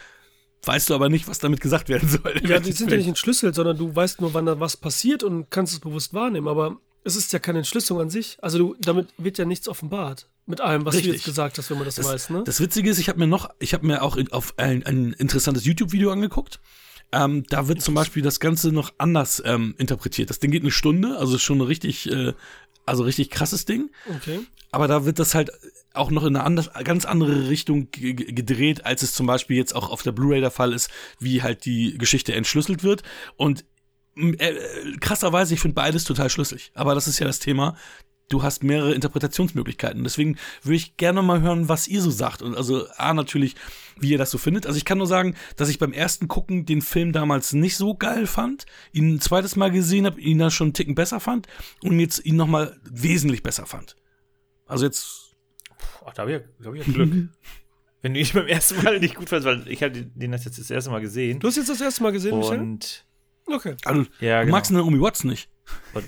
weißt 0.64 0.90
du 0.90 0.96
aber 0.96 1.10
nicht, 1.10 1.28
was 1.28 1.38
damit 1.38 1.62
gesagt 1.62 1.90
werden 1.90 2.10
soll. 2.10 2.42
Ja, 2.44 2.60
die 2.60 2.72
sind 2.72 2.90
ja 2.90 2.98
nicht 2.98 3.08
entschlüsselt, 3.08 3.54
sondern 3.54 3.78
du 3.78 3.96
weißt 3.96 4.20
nur, 4.22 4.34
wann 4.34 4.48
da 4.48 4.60
was 4.60 4.78
passiert 4.78 5.22
und 5.22 5.52
kannst 5.52 5.74
es 5.74 5.80
bewusst 5.80 6.16
wahrnehmen. 6.16 6.48
Aber 6.48 6.80
es 7.06 7.16
ist 7.16 7.32
ja 7.32 7.40
keine 7.40 7.60
Entschlüsselung 7.60 8.02
an 8.02 8.10
sich. 8.10 8.38
Also 8.42 8.58
du, 8.58 8.76
damit 8.80 9.08
wird 9.18 9.38
ja 9.38 9.46
nichts 9.46 9.70
offenbart. 9.70 10.28
Mit 10.48 10.60
allem, 10.60 10.86
was 10.86 10.96
Richtig. 10.96 11.12
du 11.12 11.16
jetzt 11.16 11.26
gesagt 11.26 11.58
hast, 11.58 11.70
wenn 11.70 11.78
man 11.78 11.86
das, 11.86 11.96
das 11.96 12.08
weiß. 12.08 12.30
Ne? 12.32 12.44
Das 12.46 12.60
Witzige 12.60 12.90
ist, 12.90 13.00
ich 13.00 13.10
habe 13.10 13.20
mir 13.20 13.28
noch, 13.28 13.50
ich 13.60 13.74
habe 13.74 13.86
mir 13.86 14.02
auch 14.02 14.18
auf 14.32 14.56
ein, 14.58 14.86
ein 14.86 15.14
interessantes 15.14 15.66
YouTube-Video 15.66 16.12
angeguckt. 16.12 16.60
Ähm, 17.12 17.46
da 17.50 17.68
wird 17.68 17.82
zum 17.82 17.94
Beispiel 17.94 18.24
das 18.24 18.40
Ganze 18.40 18.72
noch 18.72 18.94
anders 18.98 19.42
ähm, 19.46 19.76
interpretiert. 19.78 20.30
Das 20.30 20.40
Ding 20.40 20.52
geht 20.52 20.64
eine 20.64 20.72
Stunde, 20.72 21.18
also 21.18 21.38
schon 21.38 21.60
ein 21.60 21.62
richtig, 21.62 22.12
äh, 22.12 22.34
also 22.86 23.04
richtig 23.04 23.30
krasses 23.30 23.66
Ding. 23.66 23.92
Okay. 24.18 24.40
Aber 24.72 24.88
da 24.88 25.06
wird 25.06 25.20
das 25.20 25.36
halt 25.36 25.52
auch 25.94 26.12
noch 26.12 26.24
in 26.24 26.36
eine 26.36 26.44
anders, 26.44 26.70
ganz 26.84 27.06
andere 27.06 27.48
Richtung 27.48 27.88
gedreht, 27.92 28.86
als 28.86 29.04
es 29.04 29.14
zum 29.14 29.28
Beispiel 29.28 29.58
jetzt 29.58 29.74
auch 29.76 29.90
auf 29.90 30.02
der 30.02 30.12
Blu-ray 30.12 30.42
der 30.42 30.52
Fall 30.52 30.74
ist, 30.74 30.90
wie 31.20 31.42
halt 31.42 31.66
die 31.66 31.98
Geschichte 31.98 32.34
entschlüsselt 32.34 32.84
wird. 32.84 33.04
Und 33.38 33.64
krasserweise, 35.00 35.54
ich 35.54 35.60
finde 35.60 35.76
beides 35.76 36.04
total 36.04 36.30
schlüssig. 36.30 36.72
Aber 36.74 36.96
das 36.96 37.08
ist 37.08 37.20
ja 37.20 37.28
das 37.28 37.40
Thema. 37.40 37.76
Du 38.28 38.42
hast 38.42 38.64
mehrere 38.64 38.96
Interpretationsmöglichkeiten. 38.96 40.04
Deswegen 40.04 40.38
würde 40.64 40.78
ich 40.78 40.98
gerne 40.98 41.22
mal 41.22 41.42
hören, 41.42 41.70
was 41.70 41.88
ihr 41.88 42.02
so 42.02 42.10
sagt. 42.10 42.42
Und 42.42 42.56
also, 42.56 42.88
A, 42.98 43.14
natürlich, 43.14 43.56
wie 44.00 44.10
ihr 44.10 44.18
das 44.18 44.32
so 44.32 44.40
findet. 44.40 44.66
Also, 44.66 44.78
ich 44.78 44.86
kann 44.86 44.98
nur 44.98 45.06
sagen, 45.06 45.36
dass 45.58 45.70
ich 45.70 45.78
beim 45.78 45.94
ersten 45.94 46.28
Gucken 46.28 46.66
den 46.66 46.82
Film 46.82 47.12
damals 47.12 47.54
nicht 47.54 47.78
so 47.78 47.94
geil 47.94 48.26
fand, 48.26 48.66
ihn 48.94 49.16
ein 49.16 49.22
zweites 49.22 49.56
Mal 49.56 49.70
gesehen 49.70 50.08
habe, 50.08 50.20
ihn 50.20 50.40
dann 50.40 50.50
schon 50.50 50.68
einen 50.68 50.74
Ticken 50.74 50.96
besser 50.96 51.20
fand 51.20 51.48
und 51.84 52.00
jetzt 52.00 52.26
ihn 52.26 52.36
nochmal 52.36 52.80
wesentlich 52.84 53.44
besser 53.44 53.68
fand. 53.68 53.96
Also 54.66 54.86
jetzt 54.86 55.26
Ach, 56.06 56.14
da 56.14 56.22
habe 56.22 56.34
ich, 56.34 56.42
ja, 56.60 56.66
hab 56.66 56.76
ich 56.76 56.86
ja 56.86 56.94
Glück. 56.94 57.30
Wenn 58.02 58.14
du 58.14 58.20
ihn 58.20 58.28
beim 58.34 58.48
ersten 58.48 58.84
Mal 58.84 59.00
nicht 59.00 59.16
gut 59.16 59.30
fandest, 59.30 59.48
weil 59.48 59.72
ich 59.72 59.82
habe 59.82 60.04
den 60.04 60.32
das 60.32 60.46
jetzt 60.46 60.60
das 60.60 60.70
erste 60.70 60.92
Mal 60.92 61.02
gesehen. 61.02 61.40
Du 61.40 61.48
hast 61.48 61.56
jetzt 61.56 61.70
das 61.70 61.82
erste 61.82 62.04
Mal 62.04 62.12
gesehen, 62.12 62.38
Michel? 62.38 62.60
Und 62.60 63.05
okay. 63.48 63.76
Also, 63.86 64.06
ja, 64.20 64.40
du 64.40 64.46
genau. 64.46 64.58
magst 64.58 64.72
Naomi 64.72 65.00
Watts 65.00 65.24
nicht. 65.24 65.50
Und 65.94 66.06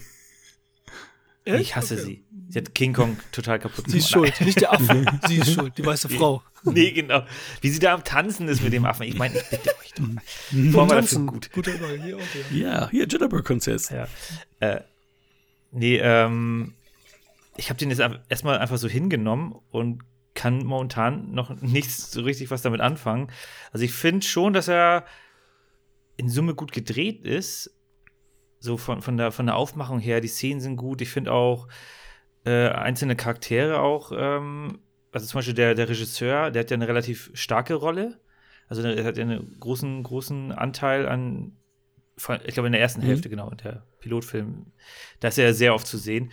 ich 1.46 1.76
hasse 1.76 1.96
okay. 1.96 2.04
sie. 2.04 2.24
Sie 2.50 2.60
hat 2.60 2.76
King 2.76 2.94
Kong 2.94 3.18
total 3.32 3.60
kaputt 3.60 3.86
gemacht. 3.86 3.92
Sie 3.92 3.98
ist 3.98 4.10
schuld, 4.10 4.40
nicht 4.42 4.62
der 4.62 4.74
Affe. 4.74 5.06
sie 5.28 5.38
ist 5.38 5.54
schuld, 5.54 5.78
die 5.78 5.86
weiße 5.86 6.10
Frau. 6.10 6.44
Nee, 6.64 6.92
genau. 6.92 7.24
Wie 7.62 7.70
sie 7.70 7.80
da 7.80 7.94
am 7.94 8.04
Tanzen 8.04 8.48
ist 8.48 8.62
mit 8.64 8.74
dem 8.74 8.86
Affen. 8.86 9.04
Ich 9.04 9.18
meine, 9.18 9.38
ich 9.38 9.50
bitte 9.50 9.70
euch 9.80 9.94
doch. 9.94 10.72
Vor 10.72 10.88
Tanzen, 10.88 11.28
gut. 11.28 11.52
Guter 11.52 11.74
Übergang, 11.74 12.02
hier 12.02 12.18
auch, 12.18 12.52
ja. 12.52 12.58
Ja, 12.58 12.90
hier, 12.90 13.08
Jitterbug-Konzert. 13.08 13.92
Ja. 13.92 14.08
Äh, 14.60 14.82
nee, 15.72 15.98
ähm, 15.98 16.74
ich 17.58 17.70
habe 17.70 17.80
den 17.80 17.90
jetzt 17.90 18.02
erstmal 18.30 18.60
einfach 18.60 18.78
so 18.78 18.88
hingenommen 18.88 19.56
und 19.72 20.04
kann 20.34 20.66
momentan 20.66 21.32
noch 21.32 21.50
nichts 21.62 22.12
so 22.12 22.22
richtig 22.22 22.52
was 22.52 22.62
damit 22.62 22.80
anfangen. 22.80 23.30
Also 23.72 23.84
ich 23.86 23.92
finde 23.92 24.26
schon, 24.26 24.54
dass 24.54 24.68
er 24.68 25.06
in 26.18 26.30
Summe 26.30 26.56
gut 26.56 26.72
gedreht 26.72 27.26
ist. 27.26 27.74
So 28.60 28.78
von, 28.78 29.02
von, 29.02 29.18
der, 29.18 29.32
von 29.32 29.46
der 29.46 29.56
Aufmachung 29.56 30.00
her, 30.00 30.20
die 30.20 30.28
Szenen 30.28 30.60
sind 30.60 30.78
gut. 30.78 31.02
Ich 31.02 31.10
finde 31.10 31.32
auch 31.32 31.68
äh, 32.44 32.70
einzelne 32.70 33.16
Charaktere 33.16 33.80
auch, 33.80 34.12
ähm, 34.16 34.80
also 35.12 35.28
zum 35.28 35.38
Beispiel 35.40 35.54
der, 35.54 35.76
der 35.76 35.90
Regisseur, 35.90 36.52
der 36.52 36.62
hat 36.62 36.72
ja 36.72 36.76
eine 36.76 36.88
relativ 36.88 37.30
starke 37.34 37.76
Rolle. 37.76 38.20
Also 38.68 38.82
er 38.82 39.04
hat 39.04 39.18
ja 39.18 39.24
einen 39.24 39.60
großen, 39.60 40.04
großen 40.04 40.52
Anteil 40.52 41.08
an, 41.08 41.58
ich 42.16 42.54
glaube 42.54 42.68
in 42.68 42.74
der 42.74 42.82
ersten 42.82 43.02
mhm. 43.02 43.06
Hälfte, 43.06 43.30
genau, 43.30 43.50
der 43.52 43.86
Pilotfilm, 44.00 44.72
da 45.20 45.28
ist 45.28 45.38
er 45.38 45.54
sehr 45.54 45.74
oft 45.74 45.88
zu 45.88 45.98
sehen. 45.98 46.32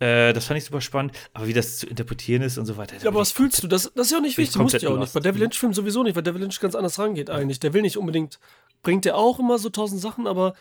Äh, 0.00 0.32
das 0.32 0.46
fand 0.46 0.58
ich 0.58 0.64
super 0.64 0.80
spannend. 0.80 1.12
Aber 1.32 1.46
wie 1.48 1.52
das 1.52 1.78
zu 1.78 1.86
interpretieren 1.86 2.42
ist 2.42 2.58
und 2.58 2.66
so 2.66 2.76
weiter. 2.76 2.96
Ja, 2.98 3.08
aber 3.08 3.20
was 3.20 3.32
fühlst 3.32 3.62
du? 3.62 3.66
Das, 3.66 3.92
das 3.94 4.06
ist 4.06 4.12
ja 4.12 4.18
auch 4.18 4.22
nicht 4.22 4.38
wichtig. 4.38 4.60
Muss 4.60 4.72
ja 4.72 4.88
auch 4.90 4.98
nicht. 4.98 5.12
Bei 5.12 5.20
David 5.20 5.40
Lynch-Filmen 5.40 5.74
sowieso 5.74 6.02
nicht, 6.02 6.14
weil 6.14 6.22
David 6.22 6.42
Lynch 6.42 6.60
ganz 6.60 6.74
anders 6.74 6.98
rangeht 6.98 7.30
eigentlich. 7.30 7.58
Der 7.58 7.72
will 7.72 7.82
nicht 7.82 7.96
unbedingt, 7.96 8.38
bringt 8.82 9.04
der 9.04 9.16
auch 9.16 9.38
immer 9.38 9.58
so 9.58 9.68
tausend 9.68 10.00
Sachen, 10.00 10.26
aber 10.26 10.54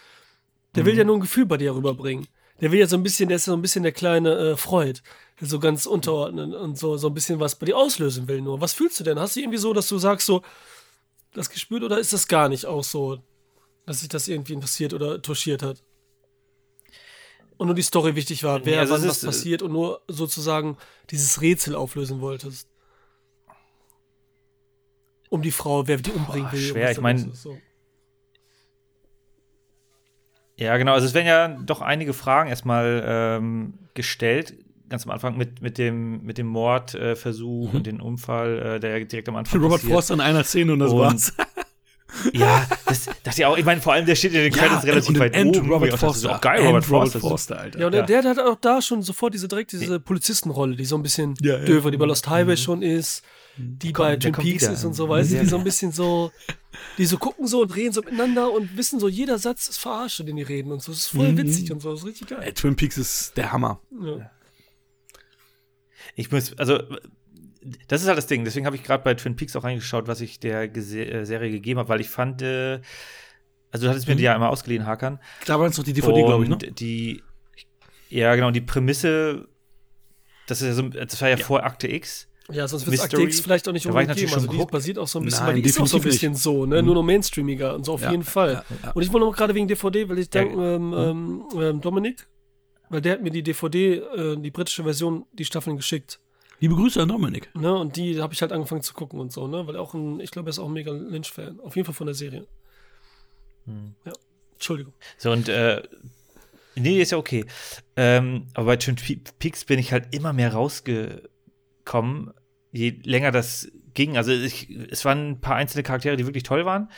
der 0.75 0.83
mhm. 0.83 0.87
will 0.87 0.97
ja 0.97 1.03
nur 1.03 1.17
ein 1.17 1.21
Gefühl 1.21 1.45
bei 1.45 1.57
dir 1.57 1.75
rüberbringen. 1.75 2.27
Der 2.59 2.71
will 2.71 2.79
ja 2.79 2.87
so 2.87 2.97
ein 2.97 3.03
bisschen, 3.03 3.29
der 3.29 3.35
ist 3.35 3.45
ja 3.45 3.51
so 3.51 3.57
ein 3.57 3.61
bisschen 3.61 3.83
der 3.83 3.91
kleine 3.91 4.35
äh, 4.35 4.57
Freud, 4.57 5.01
der 5.39 5.47
so 5.47 5.59
ganz 5.59 5.85
unterordnen 5.85 6.55
und 6.55 6.77
so, 6.77 6.97
so 6.97 7.07
ein 7.07 7.13
bisschen 7.13 7.39
was 7.39 7.55
bei 7.55 7.67
dir 7.67 7.77
auslösen 7.77 8.27
will 8.27 8.41
nur. 8.41 8.61
Was 8.61 8.73
fühlst 8.73 8.99
du 8.99 9.03
denn? 9.03 9.19
Hast 9.19 9.35
du 9.35 9.41
irgendwie 9.41 9.59
so, 9.59 9.73
dass 9.73 9.87
du 9.87 9.97
sagst, 9.99 10.25
so, 10.25 10.41
das 11.33 11.49
gespürt 11.49 11.83
oder 11.83 11.99
ist 11.99 12.13
das 12.13 12.27
gar 12.27 12.49
nicht 12.49 12.65
auch 12.65 12.83
so, 12.83 13.19
dass 13.85 13.99
sich 13.99 14.09
das 14.09 14.27
irgendwie 14.27 14.53
interessiert 14.53 14.93
oder 14.93 15.21
touchiert 15.21 15.61
hat? 15.61 15.83
und 17.57 17.67
nur 17.67 17.75
die 17.75 17.81
Story 17.81 18.15
wichtig 18.15 18.43
war, 18.43 18.65
wer 18.65 18.73
nee, 18.73 18.79
also 18.79 18.93
wann 18.93 19.07
was 19.07 19.23
äh, 19.23 19.25
passiert 19.25 19.61
und 19.61 19.71
nur 19.71 20.01
sozusagen 20.07 20.77
dieses 21.09 21.41
Rätsel 21.41 21.75
auflösen 21.75 22.21
wolltest. 22.21 22.69
Um 25.29 25.41
die 25.41 25.51
Frau, 25.51 25.87
wer 25.87 25.97
die 25.97 26.11
umbringen 26.11 26.51
will. 26.51 26.61
Schwer, 26.61 26.91
ich 26.91 27.01
meine. 27.01 27.33
So. 27.33 27.57
Ja, 30.57 30.75
genau. 30.77 30.93
Also 30.93 31.07
es 31.07 31.13
werden 31.13 31.27
ja 31.27 31.47
doch 31.47 31.81
einige 31.81 32.13
Fragen 32.13 32.49
erstmal 32.49 33.03
ähm, 33.05 33.75
gestellt, 33.93 34.55
ganz 34.89 35.05
am 35.05 35.11
Anfang 35.11 35.37
mit, 35.37 35.61
mit 35.61 35.77
dem, 35.77 36.23
mit 36.23 36.37
dem 36.37 36.47
Mordversuch 36.47 37.67
äh, 37.67 37.71
mhm. 37.71 37.77
und 37.77 37.87
dem 37.87 38.01
Unfall, 38.01 38.75
äh, 38.75 38.79
der 38.79 39.05
direkt 39.05 39.29
am 39.29 39.35
Anfang. 39.35 39.61
Robert 39.61 39.77
passiert. 39.77 39.93
Frost 39.93 40.11
in 40.11 40.19
einer 40.19 40.43
Szene 40.43 40.73
und 40.73 40.79
das 40.79 40.91
und, 40.91 40.99
war's. 40.99 41.33
Ja, 42.33 42.65
das 42.85 43.05
dachte 43.05 43.41
ich 43.41 43.45
auch. 43.45 43.57
Ich 43.57 43.65
meine, 43.65 43.81
vor 43.81 43.93
allem, 43.93 44.05
der 44.05 44.15
steht 44.15 44.33
in 44.33 44.39
den 44.39 44.51
Credits 44.51 44.83
ja, 44.83 44.89
relativ 44.89 45.19
weit 45.19 45.35
and 45.35 45.57
oben. 45.57 45.69
Robert 45.69 45.99
Foster. 45.99 46.35
auch 46.35 46.41
geil, 46.41 46.65
Robert, 46.65 46.89
Robert 46.89 47.09
Foster. 47.09 47.19
Foster 47.19 47.59
Alter. 47.59 47.79
Ja, 47.79 47.85
und 47.87 47.91
der, 47.91 48.03
der, 48.03 48.23
hat 48.23 48.39
auch 48.39 48.55
da 48.59 48.81
schon 48.81 49.01
sofort 49.01 49.33
diese 49.33 49.47
direkt 49.47 49.73
diese 49.73 49.99
Polizistenrolle, 49.99 50.75
die 50.75 50.85
so 50.85 50.95
ein 50.95 51.03
bisschen 51.03 51.35
ja, 51.41 51.57
döver, 51.57 51.91
die 51.91 51.97
bei 51.97 52.05
Lost 52.05 52.29
Highway 52.29 52.53
mhm. 52.53 52.57
schon 52.57 52.81
ist, 52.81 53.23
die 53.57 53.93
Komm, 53.93 54.05
bei 54.05 54.15
Twin 54.17 54.33
Peaks 54.33 54.63
ist 54.63 54.85
und 54.85 54.93
so, 54.93 55.09
weißt 55.09 55.31
du, 55.31 55.39
die 55.39 55.45
so 55.45 55.57
ein 55.57 55.63
bisschen 55.63 55.91
so, 55.91 56.31
die 56.97 57.05
so 57.05 57.17
gucken 57.17 57.47
so 57.47 57.61
und 57.61 57.75
reden 57.75 57.93
so 57.93 58.01
miteinander 58.01 58.51
und 58.51 58.77
wissen 58.77 58.99
so, 58.99 59.07
jeder 59.07 59.37
Satz 59.37 59.67
ist 59.67 59.77
verarscht, 59.77 60.19
den 60.19 60.35
die 60.35 60.43
reden 60.43 60.71
und 60.71 60.81
so. 60.81 60.91
Das 60.91 61.01
ist 61.01 61.07
voll 61.07 61.31
mhm. 61.31 61.37
witzig 61.37 61.71
und 61.71 61.81
so, 61.81 61.91
das 61.91 62.01
ist 62.01 62.05
richtig 62.05 62.27
geil. 62.27 62.39
Ey, 62.41 62.53
Twin 62.53 62.75
Peaks 62.75 62.97
ist 62.97 63.37
der 63.37 63.51
Hammer. 63.51 63.81
Ja. 63.91 64.31
Ich 66.15 66.31
muss, 66.31 66.57
also 66.57 66.79
das 67.87 68.01
ist 68.01 68.07
halt 68.07 68.17
das 68.17 68.27
Ding. 68.27 68.43
Deswegen 68.43 68.65
habe 68.65 68.75
ich 68.75 68.83
gerade 68.83 69.03
bei 69.03 69.13
Twin 69.13 69.35
Peaks 69.35 69.55
auch 69.55 69.63
reingeschaut, 69.63 70.07
was 70.07 70.21
ich 70.21 70.39
der 70.39 70.67
Gese 70.67 71.05
äh, 71.05 71.25
Serie 71.25 71.51
gegeben 71.51 71.79
habe, 71.79 71.89
weil 71.89 72.01
ich 72.01 72.09
fand, 72.09 72.41
äh, 72.41 72.81
also 73.71 73.85
du 73.85 73.89
hattest 73.89 74.07
mir 74.07 74.13
mhm. 74.13 74.17
die 74.17 74.23
ja 74.23 74.35
immer 74.35 74.49
ausgeliehen, 74.49 74.85
Hakan. 74.85 75.19
Da 75.45 75.59
war 75.59 75.67
es 75.67 75.77
noch 75.77 75.83
die 75.83 75.93
DVD, 75.93 76.23
glaube 76.23 76.43
ich, 76.43 76.49
ne? 76.49 76.57
Die, 76.57 77.23
ja, 78.09 78.35
genau, 78.35 78.51
die 78.51 78.61
Prämisse, 78.61 79.47
das, 80.47 80.61
ist 80.61 80.67
ja 80.67 80.73
so, 80.73 80.83
das 80.83 81.21
war 81.21 81.29
ja, 81.29 81.37
ja. 81.37 81.43
vor 81.43 81.63
Akte 81.63 81.87
X. 81.87 82.26
Ja, 82.51 82.67
sonst 82.67 82.85
wird 82.85 82.95
es 82.95 83.01
Akte 83.01 83.21
X 83.21 83.41
vielleicht 83.41 83.67
auch 83.67 83.73
nicht 83.73 83.85
unbedingt 83.85 84.15
geben. 84.15 84.33
Also 84.33 84.47
die 84.47 84.65
basiert 84.65 84.97
auch 84.97 85.07
so 85.07 85.19
ein 85.19 85.25
bisschen, 85.25 85.45
Nein, 85.45 85.55
weil 85.55 85.61
die 85.61 85.69
ist 85.69 85.79
auch 85.79 85.87
so 85.87 85.97
ein 85.97 86.03
bisschen 86.03 86.31
nicht. 86.31 86.41
so, 86.41 86.65
ne? 86.65 86.81
Mhm. 86.81 86.85
Nur 86.85 86.95
noch 86.95 87.03
mainstreamiger 87.03 87.75
und 87.75 87.85
so 87.85 87.93
auf 87.93 88.01
ja, 88.01 88.11
jeden 88.11 88.23
Fall. 88.23 88.63
Ja, 88.69 88.77
ja. 88.83 88.91
Und 88.91 89.01
ich 89.01 89.11
wollte 89.11 89.25
noch 89.25 89.35
gerade 89.35 89.53
wegen 89.53 89.67
DVD, 89.67 90.07
weil 90.07 90.19
ich 90.19 90.29
denke, 90.29 90.55
ähm, 90.55 90.89
mhm. 90.89 91.61
ähm, 91.61 91.81
Dominik, 91.81 92.27
weil 92.89 93.01
der 93.01 93.13
hat 93.13 93.21
mir 93.21 93.31
die 93.31 93.43
DVD, 93.43 93.95
äh, 93.97 94.37
die 94.37 94.51
britische 94.51 94.83
Version, 94.83 95.25
die 95.33 95.43
Staffeln 95.45 95.75
geschickt. 95.75 96.19
Liebe 96.59 96.75
Grüße 96.75 97.01
an 97.01 97.09
Dominik. 97.09 97.53
Ne, 97.53 97.75
und 97.75 97.97
die 97.97 98.19
habe 98.19 98.33
ich 98.33 98.41
halt 98.41 98.51
angefangen 98.51 98.81
zu 98.81 98.93
gucken 98.93 99.19
und 99.19 99.31
so, 99.31 99.47
ne? 99.47 99.67
Weil 99.67 99.75
auch 99.75 99.93
ein, 99.93 100.19
ich 100.19 100.31
glaube, 100.31 100.49
er 100.49 100.51
ist 100.51 100.59
auch 100.59 100.67
ein 100.67 100.73
mega 100.73 100.91
Lynch-Fan. 100.91 101.59
Auf 101.59 101.75
jeden 101.75 101.85
Fall 101.85 101.93
von 101.93 102.07
der 102.07 102.15
Serie. 102.15 102.47
Hm. 103.65 103.93
Ja. 104.05 104.13
Entschuldigung. 104.53 104.93
So, 105.17 105.31
und 105.31 105.49
äh, 105.49 105.83
nee, 106.75 106.99
ist 106.99 107.11
ja 107.11 107.19
okay. 107.19 107.45
Ähm, 107.95 108.47
aber 108.55 108.65
bei 108.65 108.77
Twin 108.77 108.95
Peaks 109.37 109.65
bin 109.65 109.77
ich 109.77 109.91
halt 109.91 110.15
immer 110.15 110.33
mehr 110.33 110.53
rausgekommen, 110.53 112.33
je 112.71 112.99
länger 113.03 113.31
das 113.31 113.71
ging. 113.93 114.17
Also 114.17 114.31
ich, 114.31 114.69
es 114.69 115.05
waren 115.05 115.31
ein 115.31 115.41
paar 115.41 115.55
einzelne 115.55 115.83
Charaktere, 115.83 116.17
die 116.17 116.25
wirklich 116.25 116.43
toll 116.43 116.65
waren, 116.65 116.89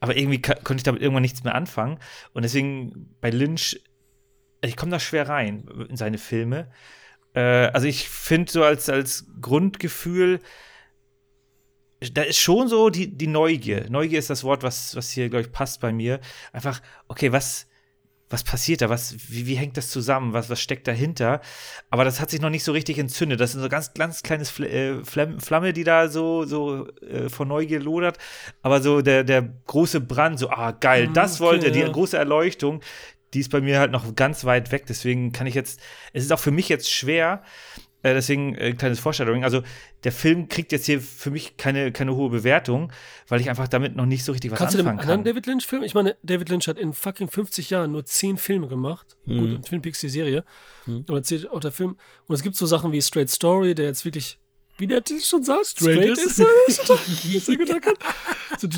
aber 0.00 0.16
irgendwie 0.16 0.40
konnte 0.42 0.76
ich 0.76 0.82
damit 0.82 1.02
irgendwann 1.02 1.22
nichts 1.22 1.44
mehr 1.44 1.54
anfangen. 1.54 1.98
Und 2.32 2.42
deswegen 2.42 3.14
bei 3.20 3.30
Lynch 3.30 3.80
ich 4.64 4.76
komme 4.76 4.92
da 4.92 5.00
schwer 5.00 5.28
rein 5.28 5.64
in 5.88 5.96
seine 5.96 6.18
Filme. 6.18 6.70
Äh, 7.34 7.40
also 7.40 7.86
ich 7.86 8.08
finde 8.08 8.50
so 8.50 8.62
als, 8.64 8.88
als 8.88 9.26
Grundgefühl, 9.40 10.40
da 12.12 12.22
ist 12.22 12.38
schon 12.38 12.68
so 12.68 12.90
die, 12.90 13.16
die 13.16 13.26
Neugier. 13.26 13.88
Neugier 13.88 14.18
ist 14.18 14.30
das 14.30 14.44
Wort, 14.44 14.62
was, 14.62 14.96
was 14.96 15.10
hier, 15.10 15.28
glaube 15.28 15.42
ich, 15.42 15.52
passt 15.52 15.80
bei 15.80 15.92
mir. 15.92 16.20
Einfach, 16.52 16.80
okay, 17.08 17.32
was, 17.32 17.68
was 18.32 18.42
passiert 18.42 18.80
da? 18.80 18.88
Was, 18.88 19.14
wie, 19.28 19.46
wie 19.46 19.54
hängt 19.54 19.76
das 19.76 19.90
zusammen? 19.90 20.32
Was, 20.32 20.48
was 20.50 20.60
steckt 20.60 20.88
dahinter? 20.88 21.40
Aber 21.90 22.04
das 22.04 22.20
hat 22.20 22.30
sich 22.30 22.40
noch 22.40 22.50
nicht 22.50 22.64
so 22.64 22.72
richtig 22.72 22.98
entzündet. 22.98 23.40
Das 23.40 23.54
ist 23.54 23.60
so 23.60 23.68
ganz, 23.68 23.92
ganz 23.94 24.22
kleines 24.22 24.50
Fl 24.50 24.64
äh, 24.64 25.04
Flamme, 25.04 25.72
die 25.72 25.84
da 25.84 26.08
so, 26.08 26.44
so 26.44 26.88
äh, 27.02 27.28
vor 27.28 27.46
Neugier 27.46 27.80
lodert. 27.80 28.18
Aber 28.62 28.80
so 28.80 29.02
der, 29.02 29.22
der 29.24 29.42
große 29.66 30.00
Brand, 30.00 30.38
so, 30.38 30.50
ah, 30.50 30.72
geil, 30.72 31.08
Mhm, 31.08 31.14
das 31.14 31.40
wollte, 31.40 31.66
okay, 31.66 31.74
die 31.74 31.80
ja. 31.80 31.88
große 31.88 32.16
Erleuchtung, 32.16 32.80
die 33.34 33.40
ist 33.40 33.50
bei 33.50 33.60
mir 33.60 33.78
halt 33.78 33.92
noch 33.92 34.14
ganz 34.14 34.44
weit 34.44 34.72
weg. 34.72 34.86
Deswegen 34.86 35.32
kann 35.32 35.46
ich 35.46 35.54
jetzt, 35.54 35.80
es 36.12 36.24
ist 36.24 36.32
auch 36.32 36.38
für 36.40 36.50
mich 36.50 36.68
jetzt 36.68 36.90
schwer, 36.90 37.42
äh, 38.02 38.14
deswegen 38.14 38.54
äh, 38.56 38.72
kleines 38.72 39.00
Vorstellung. 39.00 39.44
Also 39.44 39.62
der 40.04 40.12
Film 40.12 40.48
kriegt 40.48 40.72
jetzt 40.72 40.86
hier 40.86 41.00
für 41.00 41.30
mich 41.30 41.56
keine, 41.56 41.92
keine 41.92 42.14
hohe 42.16 42.30
Bewertung, 42.30 42.92
weil 43.28 43.40
ich 43.40 43.48
einfach 43.48 43.68
damit 43.68 43.96
noch 43.96 44.06
nicht 44.06 44.24
so 44.24 44.32
richtig 44.32 44.50
was 44.50 44.58
Kannst 44.58 44.74
du 44.74 44.78
den 44.78 44.86
anfangen 44.86 45.00
anderen 45.00 45.24
kann. 45.24 45.32
David 45.32 45.46
Lynch-Film? 45.46 45.82
Ich 45.82 45.94
meine, 45.94 46.16
David 46.22 46.48
Lynch 46.48 46.68
hat 46.68 46.78
in 46.78 46.92
fucking 46.92 47.28
50 47.28 47.70
Jahren 47.70 47.92
nur 47.92 48.04
10 48.04 48.36
Filme 48.38 48.68
gemacht. 48.68 49.16
Mhm. 49.24 49.38
Gut, 49.38 49.50
und 49.50 49.66
Twin 49.66 49.82
Peaks 49.82 50.00
die 50.00 50.08
Serie. 50.08 50.44
Oder 51.08 51.22
zählt 51.22 51.48
auch 51.50 51.60
der 51.60 51.72
Film. 51.72 51.96
Und 52.26 52.34
es 52.34 52.42
gibt 52.42 52.56
so 52.56 52.66
Sachen 52.66 52.92
wie 52.92 53.00
Straight 53.00 53.30
Story, 53.30 53.74
der 53.74 53.86
jetzt 53.86 54.04
wirklich, 54.04 54.38
wie 54.78 54.86
der 54.86 55.04
Titel 55.04 55.24
schon 55.24 55.44
sagt, 55.44 55.66
Straight 55.66 56.18
ist. 56.18 56.40
ist. 56.40 57.48
Der 57.48 57.56
gedacht 57.56 57.86
hat. 57.86 58.60
So, 58.60 58.68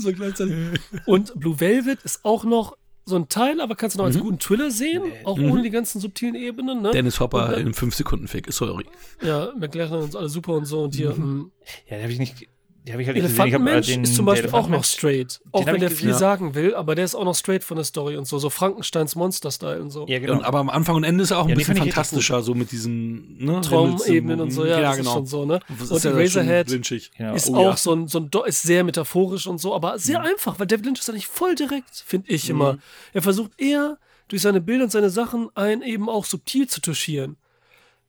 so 0.00 0.12
gleichzeitig. 0.12 0.80
Und 1.04 1.38
Blue 1.38 1.58
Velvet 1.60 2.02
ist 2.02 2.24
auch 2.24 2.44
noch 2.44 2.76
so 3.08 3.16
ein 3.16 3.28
Teil, 3.28 3.60
aber 3.60 3.76
kannst 3.76 3.94
du 3.94 3.98
noch 3.98 4.06
als 4.06 4.18
guten 4.18 4.38
Thriller 4.40 4.70
sehen, 4.70 5.02
auch 5.24 5.38
ohne 5.38 5.62
die 5.62 5.70
ganzen 5.70 6.00
subtilen 6.00 6.34
Ebenen. 6.34 6.82
Ne? 6.82 6.90
Dennis 6.90 7.20
Hopper 7.20 7.48
dann- 7.52 7.68
in 7.68 7.72
5 7.74 7.94
Sekunden 7.94 8.26
Fick. 8.28 8.52
Sorry. 8.52 8.84
Ja, 9.22 9.52
McLaren 9.56 10.02
und 10.02 10.12
so 10.12 10.18
alle 10.18 10.28
super 10.28 10.54
und 10.54 10.64
so. 10.66 10.82
Und 10.82 10.94
hier, 10.94 11.10
ähm, 11.10 11.52
Ja, 11.88 11.96
die 11.98 12.02
habe 12.02 12.12
ich 12.12 12.18
nicht, 12.18 12.48
die 12.86 12.92
habe 12.92 13.02
ich 13.02 13.08
halt 13.08 13.16
nicht 13.16 13.26
gesehen. 13.26 13.46
Ich 13.48 13.54
hab, 13.54 13.60
äh, 13.60 13.64
Elefantenmensch 13.64 13.86
den- 13.88 14.02
ist 14.04 14.14
zum 14.14 14.26
der 14.26 14.32
Beispiel 14.32 14.50
auch 14.52 14.68
noch 14.68 14.84
straight. 14.84 15.40
Auch 15.52 15.66
wenn 15.66 15.80
der 15.80 15.90
viel 15.90 16.10
ja. 16.10 16.14
sagen 16.14 16.54
will, 16.54 16.74
aber 16.74 16.94
der 16.94 17.04
ist 17.04 17.14
auch 17.14 17.24
noch 17.24 17.34
straight 17.34 17.64
von 17.64 17.76
der 17.76 17.84
Story 17.84 18.16
und 18.16 18.26
so. 18.26 18.38
So 18.38 18.48
Frankensteins 18.48 19.16
Monster-Style 19.16 19.80
und 19.82 19.90
so. 19.90 20.06
Ja, 20.06 20.18
genau. 20.18 20.34
Und, 20.34 20.44
aber 20.44 20.58
am 20.60 20.70
Anfang 20.70 20.96
und 20.96 21.04
Ende 21.04 21.24
ist 21.24 21.32
er 21.32 21.38
auch 21.38 21.44
ein 21.44 21.50
Ja, 21.50 21.54
bisschen 21.56 21.76
fantastischer, 21.76 22.42
so 22.42 22.54
mit 22.54 22.70
diesen 22.72 23.44
ne, 23.44 23.60
Traumebenen 23.60 24.40
und 24.40 24.50
so, 24.52 24.64
ja, 24.64 24.80
ja 24.80 24.88
das 24.88 24.98
genau. 24.98 25.10
ist 25.10 25.14
schon 25.14 25.26
so, 25.26 25.44
ne? 25.44 25.60
Das 25.78 25.90
Und 25.90 25.96
ist 25.96 26.04
ja 26.04 26.10
Eraserhead 26.12 26.70
ist 26.70 27.48
Oh, 27.50 27.56
auch 27.56 27.60
ja. 27.62 27.76
so 27.76 27.92
ein, 27.92 28.08
so 28.08 28.18
ein, 28.20 28.30
Do- 28.30 28.44
ist 28.44 28.62
sehr 28.62 28.84
metaphorisch 28.84 29.46
und 29.46 29.58
so, 29.58 29.74
aber 29.74 29.98
sehr 29.98 30.20
einfach, 30.20 30.58
weil 30.58 30.66
David 30.66 30.86
Lynch 30.86 31.00
ist 31.00 31.10
eigentlich 31.10 31.26
voll 31.26 31.54
direkt, 31.54 32.04
finde 32.06 32.30
ich 32.30 32.48
immer. 32.48 32.74
Mhm. 32.74 32.78
Er 33.14 33.22
versucht 33.22 33.52
eher 33.58 33.98
durch 34.28 34.42
seine 34.42 34.60
Bilder 34.60 34.84
und 34.84 34.90
seine 34.90 35.10
Sachen 35.10 35.48
einen 35.54 35.82
eben 35.82 36.08
auch 36.08 36.24
subtil 36.24 36.68
zu 36.68 36.80
touchieren. 36.80 37.36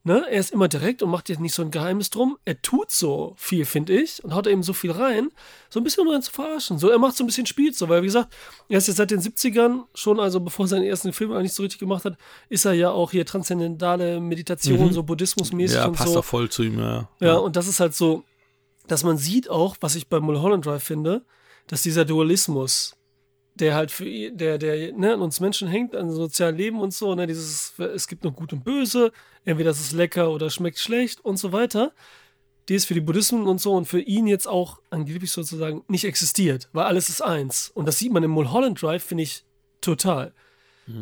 Ne? 0.08 0.26
Er 0.32 0.40
ist 0.40 0.52
immer 0.52 0.70
direkt 0.70 1.04
und 1.04 1.10
macht 1.10 1.28
jetzt 1.28 1.42
nicht 1.42 1.54
so 1.54 1.62
ein 1.62 1.70
Geheimnis 1.70 2.10
drum. 2.10 2.38
Er 2.46 2.62
tut 2.62 2.92
so 2.92 3.34
viel, 3.36 3.66
finde 3.66 3.92
ich, 3.92 4.24
und 4.24 4.34
haut 4.34 4.48
eben 4.48 4.64
so 4.64 4.72
viel 4.72 4.92
rein, 4.92 5.28
so 5.70 5.82
ein 5.82 5.84
bisschen 5.84 6.08
um 6.08 6.14
einen 6.14 6.22
zu 6.22 6.32
verarschen. 6.32 6.80
So, 6.80 6.88
er 6.88 6.98
macht 6.98 7.18
so 7.18 7.26
ein 7.26 7.28
bisschen 7.28 7.46
Spiel 7.46 7.74
so, 7.74 7.90
weil 7.90 8.04
wie 8.04 8.06
gesagt, 8.06 8.34
er 8.70 8.78
ist 8.78 8.88
jetzt 8.88 8.96
seit 8.96 9.12
den 9.12 9.20
70ern 9.20 9.82
schon, 9.94 10.22
also 10.22 10.40
bevor 10.40 10.64
er 10.64 10.70
seinen 10.70 10.86
ersten 10.86 11.12
Film 11.12 11.34
eigentlich 11.34 11.52
so 11.52 11.62
richtig 11.62 11.80
gemacht 11.80 12.06
hat, 12.06 12.18
ist 12.48 12.64
er 12.64 12.72
ja 12.72 12.90
auch 12.90 13.12
hier 13.12 13.26
transzendentale 13.26 14.22
Meditation, 14.22 14.94
so 14.94 15.04
buddhismusmäßig 15.04 15.76
Mhm. 15.76 15.82
Ja, 15.82 15.88
und 15.88 15.98
passt 15.98 16.14
so. 16.14 16.22
voll 16.22 16.48
zu 16.48 16.64
ihm, 16.64 16.80
ja. 16.80 17.10
Ja, 17.20 17.34
und 17.36 17.58
das 17.58 17.68
ist 17.68 17.82
halt 17.82 17.94
so, 17.94 18.24
dass 18.88 19.04
man 19.04 19.18
sieht 19.18 19.50
auch, 19.50 19.76
was 19.82 19.96
ich 19.96 20.08
bei 20.08 20.22
Mulholland 20.22 20.66
Drive 20.66 20.84
finde, 20.84 21.26
dass 21.68 21.82
dieser 21.82 22.06
Dualismus, 22.06 22.96
der 23.60 23.76
halt 23.76 23.92
für 23.92 24.32
der, 24.32 24.58
der 24.58 24.94
ne, 24.94 25.14
an 25.14 25.22
uns 25.22 25.40
Menschen 25.40 25.68
hängt, 25.68 25.96
an 25.96 26.12
sozialen 26.12 26.56
Leben 26.56 26.80
und 26.80 26.94
so, 26.94 27.14
ne, 27.16 27.28
dieses, 27.28 27.74
es 27.80 28.08
gibt 28.08 28.24
noch 28.24 28.36
Gut 28.36 28.54
und 28.54 28.64
Böse, 28.64 29.12
entweder 29.46 29.72
es 29.72 29.80
ist 29.80 29.92
lecker 29.94 30.32
oder 30.32 30.50
schmeckt 30.50 30.80
schlecht 30.80 31.24
und 31.24 31.38
so 31.38 31.52
weiter, 31.52 31.92
die 32.70 32.76
ist 32.76 32.86
für 32.86 32.94
die 32.94 33.02
Buddhismen 33.02 33.48
und 33.48 33.62
so 33.62 33.74
und 33.74 33.86
für 33.86 34.02
ihn 34.02 34.28
jetzt 34.28 34.48
auch 34.48 34.80
angeblich 34.90 35.32
sozusagen 35.32 35.84
nicht 35.88 36.04
existiert, 36.04 36.70
weil 36.74 36.86
alles 36.86 37.10
ist 37.10 37.22
eins. 37.22 37.72
Und 37.74 37.86
das 37.88 37.98
sieht 37.98 38.12
man 38.12 38.24
im 38.24 38.32
Mulholland 38.32 38.82
Drive, 38.82 39.04
finde 39.04 39.24
ich, 39.24 39.44
total. 39.82 40.34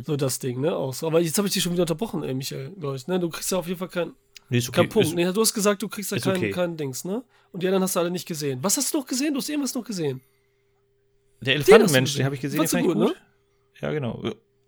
So 0.03 0.15
das 0.15 0.39
Ding, 0.39 0.61
ne, 0.61 0.75
auch 0.75 0.93
so. 0.95 1.05
Aber 1.05 1.21
jetzt 1.21 1.37
habe 1.37 1.47
ich 1.47 1.53
dich 1.53 1.61
schon 1.61 1.73
wieder 1.73 1.83
unterbrochen, 1.83 2.23
ey, 2.23 2.33
Michael, 2.33 2.71
glaube 2.71 2.95
ich, 2.95 3.05
ne? 3.05 3.19
Du 3.19 3.29
kriegst 3.29 3.51
ja 3.51 3.59
auf 3.59 3.67
jeden 3.67 3.77
Fall 3.77 3.89
kein, 3.89 4.13
Nee, 4.49 4.57
ist 4.57 4.71
kein 4.71 4.89
Punkt. 4.89 5.09
Ist, 5.09 5.15
Nee, 5.15 5.31
du 5.31 5.41
hast 5.41 5.53
gesagt, 5.53 5.81
du 5.81 5.87
kriegst 5.87 6.11
da 6.11 6.15
ist 6.15 6.23
kein, 6.23 6.37
okay. 6.37 6.51
kein 6.51 6.75
Dings, 6.75 7.05
ne? 7.05 7.23
Und 7.51 7.61
die 7.61 7.67
anderen 7.67 7.83
hast 7.83 7.95
du 7.95 7.99
alle 7.99 8.09
nicht 8.09 8.27
gesehen. 8.27 8.59
Was 8.63 8.77
hast 8.77 8.93
du 8.93 8.99
noch 8.99 9.05
gesehen? 9.05 9.33
Du 9.33 9.39
hast 9.39 9.49
irgendwas 9.49 9.75
noch 9.75 9.83
gesehen. 9.83 10.21
Der 11.45 11.53
Den 11.55 11.61
Elefantenmensch, 11.61 12.13
du 12.13 12.17
den 12.17 12.25
habe 12.25 12.35
ich 12.35 12.41
gesehen, 12.41 12.59
den 12.61 12.67
fand 12.67 12.85
ich 12.85 12.91
Fandst 12.91 13.07
gut. 13.07 13.17
du 13.79 13.85
Ja, 13.85 13.91
genau. 13.91 14.23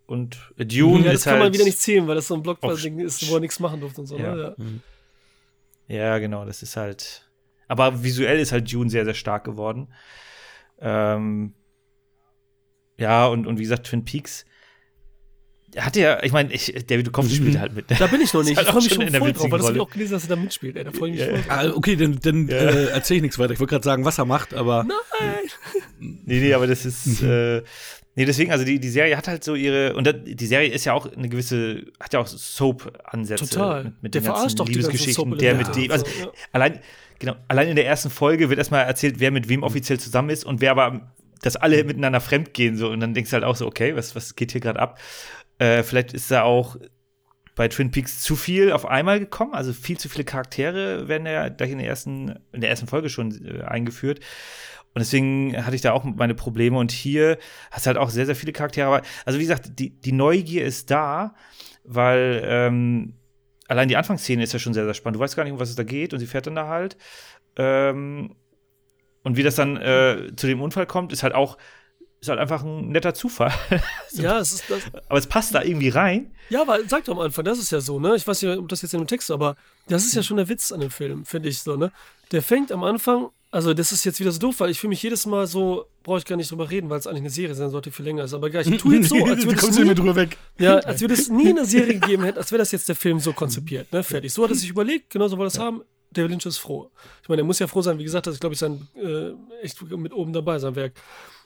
Und 0.05 0.37
Dune 0.57 0.99
ja, 0.99 1.11
das 1.11 1.15
ist 1.15 1.23
kann 1.25 1.33
halt. 1.33 1.43
man 1.43 1.53
wieder 1.53 1.65
nicht 1.65 1.79
zählen, 1.79 2.07
weil 2.07 2.15
das 2.15 2.27
so 2.27 2.35
ein 2.35 2.41
Blockbuster-Ding 2.43 2.99
ist, 2.99 3.29
wo 3.29 3.35
er 3.35 3.41
nichts 3.41 3.59
machen 3.59 3.81
durfte 3.81 4.01
und 4.01 4.07
so. 4.07 4.17
Ja. 4.17 4.35
Ne? 4.35 4.55
Ja. 5.87 5.95
Ja, 5.95 6.17
genau, 6.19 6.45
das 6.45 6.63
ist 6.63 6.77
halt. 6.77 7.29
Aber 7.67 8.03
visuell 8.03 8.39
ist 8.39 8.51
halt 8.51 8.71
Dune 8.71 8.89
sehr, 8.89 9.05
sehr 9.05 9.13
stark 9.13 9.43
geworden. 9.43 9.93
Ähm, 10.79 11.55
ja, 12.97 13.27
und, 13.27 13.47
und 13.47 13.57
wie 13.57 13.63
gesagt, 13.63 13.87
Twin 13.87 14.05
Peaks. 14.05 14.45
Er 15.73 15.85
hatte 15.85 15.99
ja, 15.99 16.23
ich 16.23 16.31
meine, 16.31 16.52
ich, 16.53 16.73
David 16.88 17.07
Duchovny 17.07 17.30
spielt 17.35 17.60
halt 17.60 17.76
mit. 17.76 17.85
Da 17.91 18.07
bin 18.07 18.22
ich 18.22 18.34
noch 18.34 18.44
nicht. 18.45 18.56
Halt 18.57 18.68
Ich 18.68 18.72
freue 18.72 18.80
auch 18.80 18.84
mich 18.84 18.94
schon 18.94 19.02
schon 19.02 19.07
in 19.07 19.11
der 19.14 19.22
voll 19.22 19.34
drauf, 19.34 19.52
weil 19.52 19.52
witzigen 19.52 19.57
das 19.60 19.68
habe 19.68 19.77
ich 19.77 19.81
auch 19.81 19.89
gelesen, 19.91 20.11
dass 20.14 20.23
er 20.23 20.30
da 20.30 20.35
mitspielt. 20.38 20.76
Ey, 20.77 20.84
da 20.85 20.91
freue 20.91 21.10
ich 21.11 21.15
mich 21.18 21.26
Ja, 21.27 21.34
voll 21.34 21.41
drauf. 21.44 21.57
Ah, 21.73 21.76
okay, 21.76 21.95
dann, 21.98 22.19
dann 22.22 22.48
Ja. 22.48 22.56
äh, 22.56 22.85
erzähle 22.88 23.18
ich 23.18 23.22
nichts 23.23 23.38
weiter. 23.39 23.53
Ich 23.53 23.60
wollte 23.60 23.72
gerade 23.72 23.84
sagen, 23.84 24.06
was 24.06 24.18
er 24.18 24.26
macht, 24.26 24.53
aber 24.53 24.85
Nein! 24.85 24.94
Nee, 25.99 26.39
nee, 26.39 26.53
aber 26.53 26.68
das 26.68 26.85
ist. 26.85 27.22
äh, 27.22 27.61
nee, 28.15 28.26
deswegen, 28.26 28.52
also 28.52 28.64
die, 28.64 28.80
die 28.80 28.89
Serie 28.89 29.18
hat 29.18 29.27
halt 29.27 29.44
so 29.44 29.56
ihre. 29.56 29.94
Und 29.95 30.07
das, 30.07 30.15
die 30.26 30.45
Serie 30.45 30.69
ist 30.72 30.85
ja 30.85 30.94
auch 30.94 31.11
eine 31.11 31.27
gewisse. 31.30 31.84
Hat 31.99 32.14
ja 32.14 32.19
auch 32.19 32.27
Soap-Ansätze. 32.27 33.49
Total. 33.49 33.84
Mit, 33.85 34.03
mit 34.03 34.15
Der 34.15 34.22
den 34.22 34.26
ganzen 34.27 34.35
verarscht 34.38 34.60
doch 34.60 34.65
die 34.65 34.73
Liebesgeschichten. 34.73 35.38
Der 35.38 35.56
mit 35.56 35.76
dem. 35.76 35.91
Also, 35.91 36.06
so, 36.06 36.26
ja. 36.26 36.31
allein, 36.53 36.80
genau, 37.19 37.35
allein 37.48 37.68
in 37.69 37.76
der 37.76 37.85
ersten 37.88 38.10
Folge 38.10 38.49
wird 38.49 38.60
erstmal 38.60 38.85
erzählt, 38.85 39.19
wer 39.19 39.31
mit 39.31 39.49
wem 39.49 39.64
offiziell 39.64 39.99
zusammen 39.99 40.30
ist 40.30 40.45
und 40.45 40.61
wer 40.61 40.72
aber. 40.72 41.11
Dass 41.44 41.56
alle 41.56 41.84
miteinander 41.84 42.19
fremdgehen. 42.19 42.77
So. 42.77 42.89
Und 42.89 42.99
dann 42.99 43.14
denkst 43.14 43.30
du 43.30 43.35
halt 43.35 43.44
auch 43.44 43.56
so, 43.56 43.68
okay, 43.68 43.95
was, 43.95 44.15
was 44.15 44.35
geht 44.35 44.53
hier 44.53 44.61
gerade 44.61 44.80
ab? 44.80 44.98
Äh, 45.59 45.84
vielleicht 45.84 46.13
ist 46.13 46.29
da 46.31 46.43
auch 46.43 46.77
bei 47.57 47.67
Twin 47.67 47.91
Peaks 47.91 48.21
zu 48.21 48.35
viel 48.35 48.71
auf 48.71 48.85
einmal 48.85 49.19
gekommen. 49.19 49.53
Also 49.53 49.73
viel 49.73 49.97
zu 49.97 50.07
viele 50.07 50.23
Charaktere 50.23 51.07
werden 51.07 51.25
ja 51.25 51.49
gleich 51.49 51.71
in 51.71 51.79
der 51.79 51.88
ersten, 51.88 52.39
in 52.51 52.61
der 52.61 52.69
ersten 52.69 52.88
Folge 52.88 53.09
schon 53.09 53.31
äh, 53.43 53.63
eingeführt. 53.63 54.19
Und 54.93 54.99
deswegen 54.99 55.65
hatte 55.65 55.75
ich 55.75 55.81
da 55.81 55.91
auch 55.91 56.03
meine 56.03 56.35
Probleme. 56.35 56.77
Und 56.77 56.91
hier 56.91 57.38
hast 57.71 57.85
du 57.85 57.88
halt 57.88 57.97
auch 57.97 58.09
sehr, 58.09 58.25
sehr 58.25 58.35
viele 58.35 58.53
Charaktere. 58.53 58.88
Aber, 58.88 59.01
also 59.25 59.39
wie 59.39 59.43
gesagt, 59.43 59.79
die, 59.79 59.89
die 59.89 60.11
Neugier 60.11 60.65
ist 60.65 60.91
da, 60.91 61.35
weil 61.84 62.41
ähm, 62.45 63.15
allein 63.67 63.89
die 63.89 63.97
Anfangsszene 63.97 64.43
ist 64.43 64.53
ja 64.53 64.59
schon 64.59 64.73
sehr, 64.73 64.85
sehr 64.85 64.93
spannend. 64.93 65.17
Du 65.17 65.19
weißt 65.19 65.35
gar 65.35 65.43
nicht, 65.43 65.53
um 65.53 65.59
was 65.59 65.69
es 65.69 65.75
da 65.75 65.84
geht. 65.84 66.13
Und 66.13 66.19
sie 66.19 66.27
fährt 66.27 66.47
dann 66.47 66.55
da 66.55 66.67
halt. 66.67 66.95
Ähm, 67.57 68.35
und 69.23 69.35
wie 69.35 69.43
das 69.43 69.55
dann 69.55 69.77
äh, 69.77 70.31
zu 70.35 70.47
dem 70.47 70.61
Unfall 70.61 70.85
kommt, 70.85 71.11
ist 71.11 71.23
halt 71.23 71.34
auch 71.34 71.57
ist 72.19 72.30
halt 72.30 72.39
einfach 72.39 72.64
ein 72.64 72.89
netter 72.89 73.14
Zufall. 73.14 73.53
Ja, 74.14 74.39
es 74.39 74.52
ist 74.52 74.64
das. 74.69 74.81
Aber 75.10 75.19
es 75.19 75.27
passt 75.27 75.53
da 75.53 75.61
irgendwie 75.61 75.89
rein. 75.89 76.31
Ja, 76.49 76.65
weil 76.65 76.88
sag 76.89 77.06
doch 77.06 77.14
am 77.14 77.19
Anfang, 77.19 77.45
das 77.45 77.60
ist 77.60 77.72
ja 77.72 77.81
so, 77.81 77.99
ne? 77.99 78.15
Ich 78.15 78.26
weiß 78.26 78.41
nicht, 78.41 78.57
ob 78.57 78.68
das 78.69 78.81
jetzt 78.81 78.94
in 78.94 79.02
dem 79.02 79.07
Text 79.07 79.30
ist, 79.30 79.34
aber 79.34 79.56
das 79.88 80.06
ist 80.06 80.15
ja 80.15 80.23
schon 80.23 80.38
der 80.38 80.49
Witz 80.49 80.72
an 80.72 80.80
dem 80.80 80.89
Film, 80.89 81.26
finde 81.26 81.49
ich 81.49 81.60
so, 81.60 81.76
ne? 81.76 81.91
Der 82.31 82.41
fängt 82.41 82.72
am 82.72 82.84
Anfang, 82.84 83.30
also 83.52 83.73
das 83.73 83.91
ist 83.91 84.06
jetzt 84.06 84.19
wieder 84.19 84.31
so 84.31 84.39
doof, 84.39 84.60
weil 84.60 84.72
ich 84.72 84.80
fühle 84.80 84.89
mich 84.89 85.03
jedes 85.03 85.26
Mal 85.26 85.45
so, 85.45 85.85
brauche 86.03 86.18
ich 86.18 86.26
gar 86.26 86.35
nicht 86.35 86.49
drüber 86.49 86.69
reden, 86.69 86.89
weil 86.89 86.99
es 86.99 87.06
eigentlich 87.06 87.22
eine 87.22 87.30
Serie 87.30 87.53
sein 87.53 87.69
sollte, 87.69 87.91
viel 87.91 88.06
länger 88.06 88.23
ist. 88.23 88.34
Aber 88.34 88.48
egal, 88.48 88.68
ich 88.68 88.81
tue 88.81 88.95
jetzt 88.95 89.10
so, 89.10 89.15
als 89.26 89.45
würde 89.45 89.60
es 89.60 89.77
nie, 89.77 89.94
drüber 89.94 90.15
weg. 90.15 90.38
ja, 90.57 90.77
als 90.77 91.02
würde 91.02 91.14
es 91.14 91.30
nie 91.30 91.49
eine 91.49 91.65
Serie 91.65 91.99
gegeben 91.99 92.23
hätte, 92.23 92.39
als 92.39 92.52
wäre 92.52 92.60
das 92.60 92.72
jetzt 92.72 92.88
der 92.89 92.95
Film 92.95 93.19
so 93.19 93.34
konzipiert, 93.34 93.91
ne? 93.94 94.03
Fertig. 94.03 94.34
So 94.34 94.44
hat 94.44 94.49
er 94.52 94.56
sich 94.56 94.69
überlegt, 94.69 95.11
genau 95.11 95.27
so 95.27 95.38
wollte 95.38 95.56
es 95.56 95.60
haben. 95.60 95.81
David 96.11 96.31
Lynch 96.31 96.45
ist 96.45 96.57
froh. 96.57 96.89
Ich 97.21 97.29
meine, 97.29 97.41
er 97.41 97.45
muss 97.45 97.59
ja 97.59 97.67
froh 97.67 97.81
sein, 97.81 97.99
wie 97.99 98.03
gesagt, 98.03 98.27
dass 98.27 98.34
ich 98.35 98.39
glaube 98.39 98.53
ich 98.53 98.59
sein 98.59 98.88
äh, 98.95 99.31
echt 99.61 99.81
mit 99.81 100.13
oben 100.13 100.34
dabei 100.34 100.57
sein 100.59 100.75
Werk. 100.75 100.93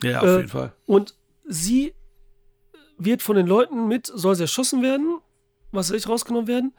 Ja, 0.02 0.20
auf 0.20 0.26
Äh, 0.26 0.36
jeden 0.36 0.48
Fall. 0.48 0.72
Und 0.86 1.14
sie 1.46 1.94
wird 2.98 3.22
von 3.22 3.36
den 3.36 3.46
Leuten 3.46 3.88
mit, 3.88 4.06
soll 4.06 4.34
sie 4.36 4.44
erschossen 4.44 4.82
werden, 4.82 5.18
was 5.72 5.88
soll 5.88 5.96
ich 5.96 6.08
rausgenommen 6.08 6.46
werden. 6.46 6.72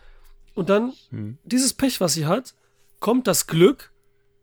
Und 0.55 0.69
dann 0.69 0.93
Hm. 1.09 1.37
dieses 1.43 1.73
Pech, 1.73 1.99
was 1.99 2.13
sie 2.13 2.25
hat, 2.25 2.53
kommt 2.99 3.27
das 3.27 3.47
Glück, 3.47 3.91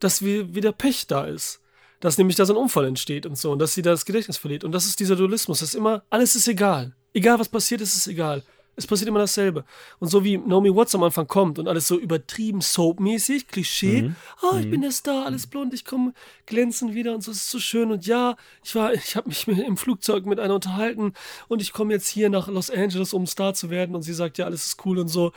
dass 0.01 0.23
wir 0.23 0.55
wieder 0.55 0.73
Pech 0.73 1.07
da 1.07 1.25
ist. 1.25 1.61
Dass 2.01 2.17
nämlich 2.19 2.37
da 2.37 2.47
so 2.47 2.55
ein 2.55 2.57
Unfall 2.59 2.87
entsteht 2.87 3.27
und 3.27 3.37
so 3.37 3.53
und 3.53 3.59
dass 3.59 3.75
sie 3.75 3.83
da 3.83 3.91
das 3.91 4.05
Gedächtnis 4.07 4.39
verliert. 4.39 4.65
Und 4.65 4.73
das 4.73 4.87
ist 4.87 4.99
dieser 5.01 5.17
Dualismus. 5.17 5.61
Das 5.61 5.71
ist 5.71 5.75
immer, 5.75 6.03
alles 6.11 6.35
ist 6.35 6.49
egal. 6.49 6.95
Egal 7.13 7.39
was 7.39 7.49
passiert, 7.49 7.81
ist 7.83 7.95
es 7.97 8.07
egal. 8.07 8.43
Es 8.81 8.87
passiert 8.87 9.09
immer 9.09 9.19
dasselbe. 9.19 9.65
Und 9.99 10.09
so 10.09 10.25
wie 10.25 10.39
Naomi 10.39 10.75
Watts 10.75 10.95
am 10.95 11.03
Anfang 11.03 11.27
kommt 11.27 11.59
und 11.59 11.69
alles 11.69 11.87
so 11.87 11.99
übertrieben 11.99 12.63
soapmäßig, 12.63 13.47
Klischee. 13.47 14.11
Ah, 14.41 14.59
ich 14.59 14.71
bin 14.71 14.81
der 14.81 14.91
Star, 14.91 15.27
alles 15.27 15.47
blond, 15.47 15.75
ich 15.75 15.85
komme 15.85 16.15
glänzend 16.47 16.95
wieder 16.95 17.15
und 17.15 17.23
so, 17.23 17.31
es 17.31 17.39
ist 17.39 17.51
so 17.51 17.59
schön. 17.59 17.93
Und 17.93 18.07
ja, 18.07 18.37
ich 18.65 18.75
war, 18.75 18.95
ich 18.95 19.17
habe 19.17 19.29
mich 19.29 19.47
im 19.47 19.77
Flugzeug 19.77 20.25
mit 20.25 20.41
einer 20.41 20.55
unterhalten 20.55 21.13
und 21.49 21.61
ich 21.61 21.75
komme 21.75 21.93
jetzt 21.93 22.09
hier 22.09 22.31
nach 22.31 22.49
Los 22.49 22.71
Angeles, 22.71 23.13
um 23.13 23.27
Star 23.27 23.53
zu 23.53 23.69
werden. 23.69 23.95
Und 23.95 24.03
sie 24.03 24.15
sagt, 24.15 24.39
ja, 24.39 24.47
alles 24.47 24.67
ist 24.67 24.87
cool 24.87 24.99
und 24.99 25.09
so. 25.09 25.33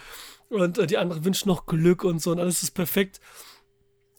Und 0.50 0.78
äh, 0.78 0.88
die 0.88 0.98
andere 0.98 1.26
wünscht 1.26 1.46
noch 1.46 1.66
Glück 1.66 2.06
und 2.06 2.22
so 2.22 2.32
und 2.32 2.40
alles 2.40 2.64
ist 2.64 2.72
perfekt. 2.72 3.20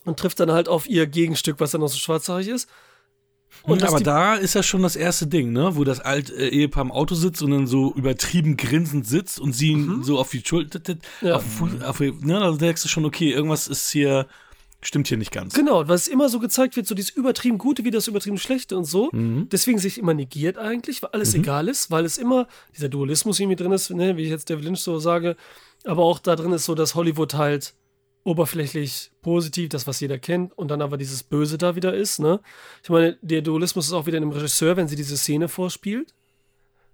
Und 0.03 0.19
trifft 0.19 0.39
dann 0.39 0.51
halt 0.51 0.69
auf 0.69 0.87
ihr 0.87 1.07
Gegenstück, 1.07 1.59
was 1.59 1.71
dann 1.71 1.81
noch 1.81 1.87
so 1.87 1.97
schwarzhaarig 1.97 2.47
ist. 2.47 2.69
Und 3.63 3.81
dass 3.81 3.89
aber 3.89 3.99
da 4.01 4.35
ist 4.35 4.53
ja 4.53 4.61
schon 4.63 4.83
das 4.83 4.95
erste 4.95 5.27
Ding, 5.27 5.51
ne? 5.51 5.75
Wo 5.75 5.83
das 5.83 5.99
alte 5.99 6.33
äh, 6.35 6.49
Ehepaar 6.49 6.83
im 6.83 6.91
Auto 6.91 7.15
sitzt 7.15 7.41
und 7.41 7.51
dann 7.51 7.67
so 7.67 7.93
übertrieben 7.95 8.57
grinsend 8.57 9.07
sitzt 9.07 9.39
und 9.39 9.53
sie 9.53 9.69
ihn 9.71 10.03
so 10.03 10.19
auf 10.19 10.29
die 10.29 10.43
Schulter, 10.45 10.79
Mhm. 10.87 10.99
Ja. 11.27 11.35
auf, 11.35 11.43
den 11.43 11.79
Fuß- 11.79 11.83
auf, 11.83 11.97
die- 11.97 12.11
ne? 12.21 12.39
Da 12.39 12.51
denkst 12.51 12.83
du 12.83 12.87
schon, 12.87 13.05
okay, 13.05 13.31
irgendwas 13.31 13.67
ist 13.67 13.89
hier, 13.89 14.27
stimmt 14.81 15.07
hier 15.07 15.17
nicht 15.17 15.31
ganz. 15.31 15.55
Genau, 15.55 15.87
weil 15.87 15.95
es 15.95 16.07
immer 16.07 16.29
so 16.29 16.39
gezeigt 16.39 16.75
wird, 16.75 16.85
so 16.85 16.93
dieses 16.93 17.09
übertrieben 17.09 17.57
Gute 17.57 17.83
wie 17.83 17.89
das 17.91 18.07
übertrieben 18.07 18.37
Schlechte 18.37 18.77
und 18.77 18.85
so. 18.85 19.09
Mhm. 19.13 19.49
Deswegen 19.51 19.79
sich 19.79 19.97
immer 19.97 20.13
negiert 20.13 20.59
eigentlich, 20.59 21.01
weil 21.01 21.09
alles 21.13 21.33
egal 21.33 21.67
ist, 21.67 21.89
weil 21.89 22.05
es 22.05 22.17
immer 22.19 22.47
dieser 22.75 22.89
Dualismus 22.89 23.39
irgendwie 23.39 23.55
drin 23.55 23.71
ist, 23.71 23.89
ne, 23.89 24.15
wie 24.17 24.23
ich 24.23 24.29
jetzt 24.29 24.49
David 24.49 24.65
Lynch 24.65 24.81
so 24.81 24.99
sage. 24.99 25.35
Aber 25.85 26.03
auch 26.03 26.19
da 26.19 26.35
drin 26.35 26.51
ist 26.51 26.65
so, 26.65 26.75
dass 26.75 26.93
Hollywood 26.93 27.33
halt 27.33 27.73
oberflächlich 28.25 29.11
positiv, 29.21 29.69
das, 29.69 29.87
was 29.87 30.01
jeder 30.01 30.17
kennt, 30.17 30.57
und 30.57 30.67
dann 30.69 30.81
aber 30.81 30.97
dieses 30.97 31.23
Böse 31.23 31.57
da 31.57 31.75
wieder 31.75 31.93
ist, 31.93 32.19
ne? 32.19 32.41
Ich 32.83 32.89
meine, 32.89 33.17
der 33.21 33.41
Dualismus 33.41 33.87
ist 33.87 33.93
auch 33.93 34.07
wieder 34.07 34.17
in 34.17 34.23
dem 34.23 34.31
Regisseur, 34.31 34.75
wenn 34.75 34.87
sie 34.87 34.95
diese 34.97 35.15
Szene 35.15 35.47
vorspielt. 35.47 36.13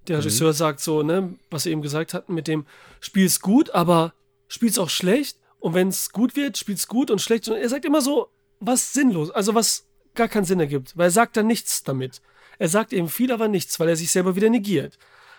Der 0.07 0.17
Regisseur 0.17 0.53
sagt 0.53 0.81
so, 0.81 1.03
ne, 1.03 1.35
was 1.49 1.65
wir 1.65 1.71
eben 1.71 1.81
gesagt 1.81 2.13
hatten, 2.13 2.33
mit 2.33 2.47
dem 2.47 2.65
Spiel's 2.99 3.39
gut, 3.39 3.69
aber 3.71 4.13
spiel's 4.47 4.77
auch 4.77 4.89
schlecht. 4.89 5.37
Und 5.59 5.73
wenn 5.73 5.89
es 5.89 6.11
gut 6.11 6.35
wird, 6.35 6.57
spiel's 6.57 6.87
gut 6.87 7.11
und 7.11 7.21
schlecht. 7.21 7.47
Und 7.47 7.55
er 7.55 7.69
sagt 7.69 7.85
immer 7.85 8.01
so, 8.01 8.29
was 8.59 8.93
sinnlos, 8.93 9.29
also 9.31 9.55
was 9.55 9.85
gar 10.15 10.27
keinen 10.27 10.45
Sinn 10.45 10.59
ergibt, 10.59 10.97
weil 10.97 11.07
er 11.07 11.11
sagt 11.11 11.37
dann 11.37 11.47
nichts 11.47 11.83
damit. 11.83 12.21
Er 12.57 12.67
sagt 12.67 12.93
eben 12.93 13.09
viel, 13.09 13.31
aber 13.31 13.47
nichts, 13.47 13.79
weil 13.79 13.89
er 13.89 13.95
sich 13.95 14.11
selber 14.11 14.35
wieder 14.35 14.49
negiert. 14.49 14.97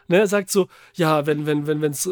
Ne, 0.09 0.19
er 0.19 0.27
sagt 0.27 0.51
so, 0.51 0.69
ja, 0.95 1.27
wenn, 1.27 1.47
wenn, 1.47 1.67
wenn, 1.67 1.81
wenn's, 1.81 2.07
äh, 2.07 2.11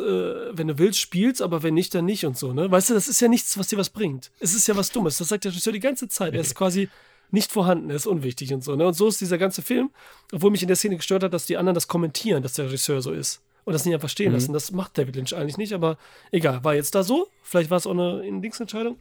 wenn 0.56 0.68
du 0.68 0.78
willst, 0.78 0.98
spielst, 0.98 1.42
aber 1.42 1.62
wenn 1.62 1.74
nicht, 1.74 1.94
dann 1.94 2.04
nicht 2.04 2.24
und 2.24 2.36
so, 2.36 2.52
ne? 2.52 2.70
Weißt 2.70 2.90
du, 2.90 2.94
das 2.94 3.08
ist 3.08 3.20
ja 3.20 3.28
nichts, 3.28 3.58
was 3.58 3.68
dir 3.68 3.78
was 3.78 3.90
bringt. 3.90 4.30
Es 4.40 4.54
ist 4.54 4.66
ja 4.68 4.76
was 4.76 4.92
Dummes. 4.92 5.18
Das 5.18 5.28
sagt 5.28 5.44
der 5.44 5.52
Regisseur 5.52 5.72
die 5.72 5.80
ganze 5.80 6.08
Zeit. 6.08 6.34
Er 6.34 6.40
ist 6.40 6.54
quasi 6.56 6.88
nicht 7.30 7.52
vorhanden, 7.52 7.90
er 7.90 7.96
ist 7.96 8.06
unwichtig 8.06 8.52
und 8.52 8.64
so, 8.64 8.76
ne? 8.76 8.86
Und 8.86 8.94
so 8.94 9.08
ist 9.08 9.20
dieser 9.20 9.38
ganze 9.38 9.62
Film, 9.62 9.90
obwohl 10.32 10.50
mich 10.50 10.62
in 10.62 10.68
der 10.68 10.76
Szene 10.76 10.96
gestört 10.96 11.22
hat, 11.22 11.32
dass 11.32 11.46
die 11.46 11.56
anderen 11.56 11.74
das 11.74 11.88
kommentieren, 11.88 12.42
dass 12.42 12.54
der 12.54 12.66
Regisseur 12.66 13.02
so 13.02 13.12
ist. 13.12 13.42
Und 13.64 13.74
das 13.74 13.84
nicht 13.84 13.94
einfach 13.94 14.08
stehen 14.08 14.32
lassen. 14.32 14.52
Das 14.52 14.72
macht 14.72 14.96
David 14.96 15.16
Lynch 15.16 15.36
eigentlich 15.36 15.58
nicht, 15.58 15.74
aber 15.74 15.98
egal, 16.32 16.64
war 16.64 16.74
jetzt 16.74 16.94
da 16.94 17.02
so. 17.02 17.28
Vielleicht 17.42 17.70
war 17.70 17.76
es 17.76 17.86
auch 17.86 17.92
eine 17.92 18.22
Dingsentscheidung. 18.40 18.98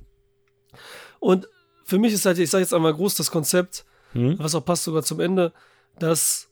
Und 1.19 1.47
für 1.85 1.97
mich 1.97 2.13
ist 2.13 2.25
halt, 2.25 2.37
ich 2.37 2.49
sage 2.49 2.63
jetzt 2.63 2.73
einmal 2.73 2.93
groß 2.93 3.15
das 3.15 3.31
Konzept, 3.31 3.85
was 4.13 4.55
auch 4.55 4.65
passt 4.65 4.83
sogar 4.83 5.01
zum 5.01 5.19
Ende, 5.21 5.53
dass, 5.97 6.48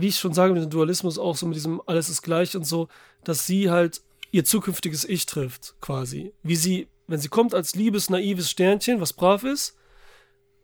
wie 0.00 0.08
ich 0.08 0.18
schon 0.18 0.32
sage, 0.32 0.52
mit 0.52 0.62
dem 0.62 0.70
Dualismus 0.70 1.18
auch 1.18 1.36
so 1.36 1.46
mit 1.46 1.56
diesem 1.56 1.82
alles 1.86 2.08
ist 2.08 2.22
gleich 2.22 2.56
und 2.56 2.64
so, 2.64 2.88
dass 3.24 3.46
sie 3.46 3.70
halt 3.70 4.02
ihr 4.30 4.44
zukünftiges 4.44 5.04
Ich 5.04 5.26
trifft, 5.26 5.74
quasi. 5.80 6.32
Wie 6.42 6.56
sie, 6.56 6.88
wenn 7.06 7.20
sie 7.20 7.28
kommt 7.28 7.54
als 7.54 7.74
liebes, 7.74 8.10
naives 8.10 8.50
Sternchen, 8.50 9.00
was 9.00 9.12
brav 9.12 9.44
ist, 9.44 9.76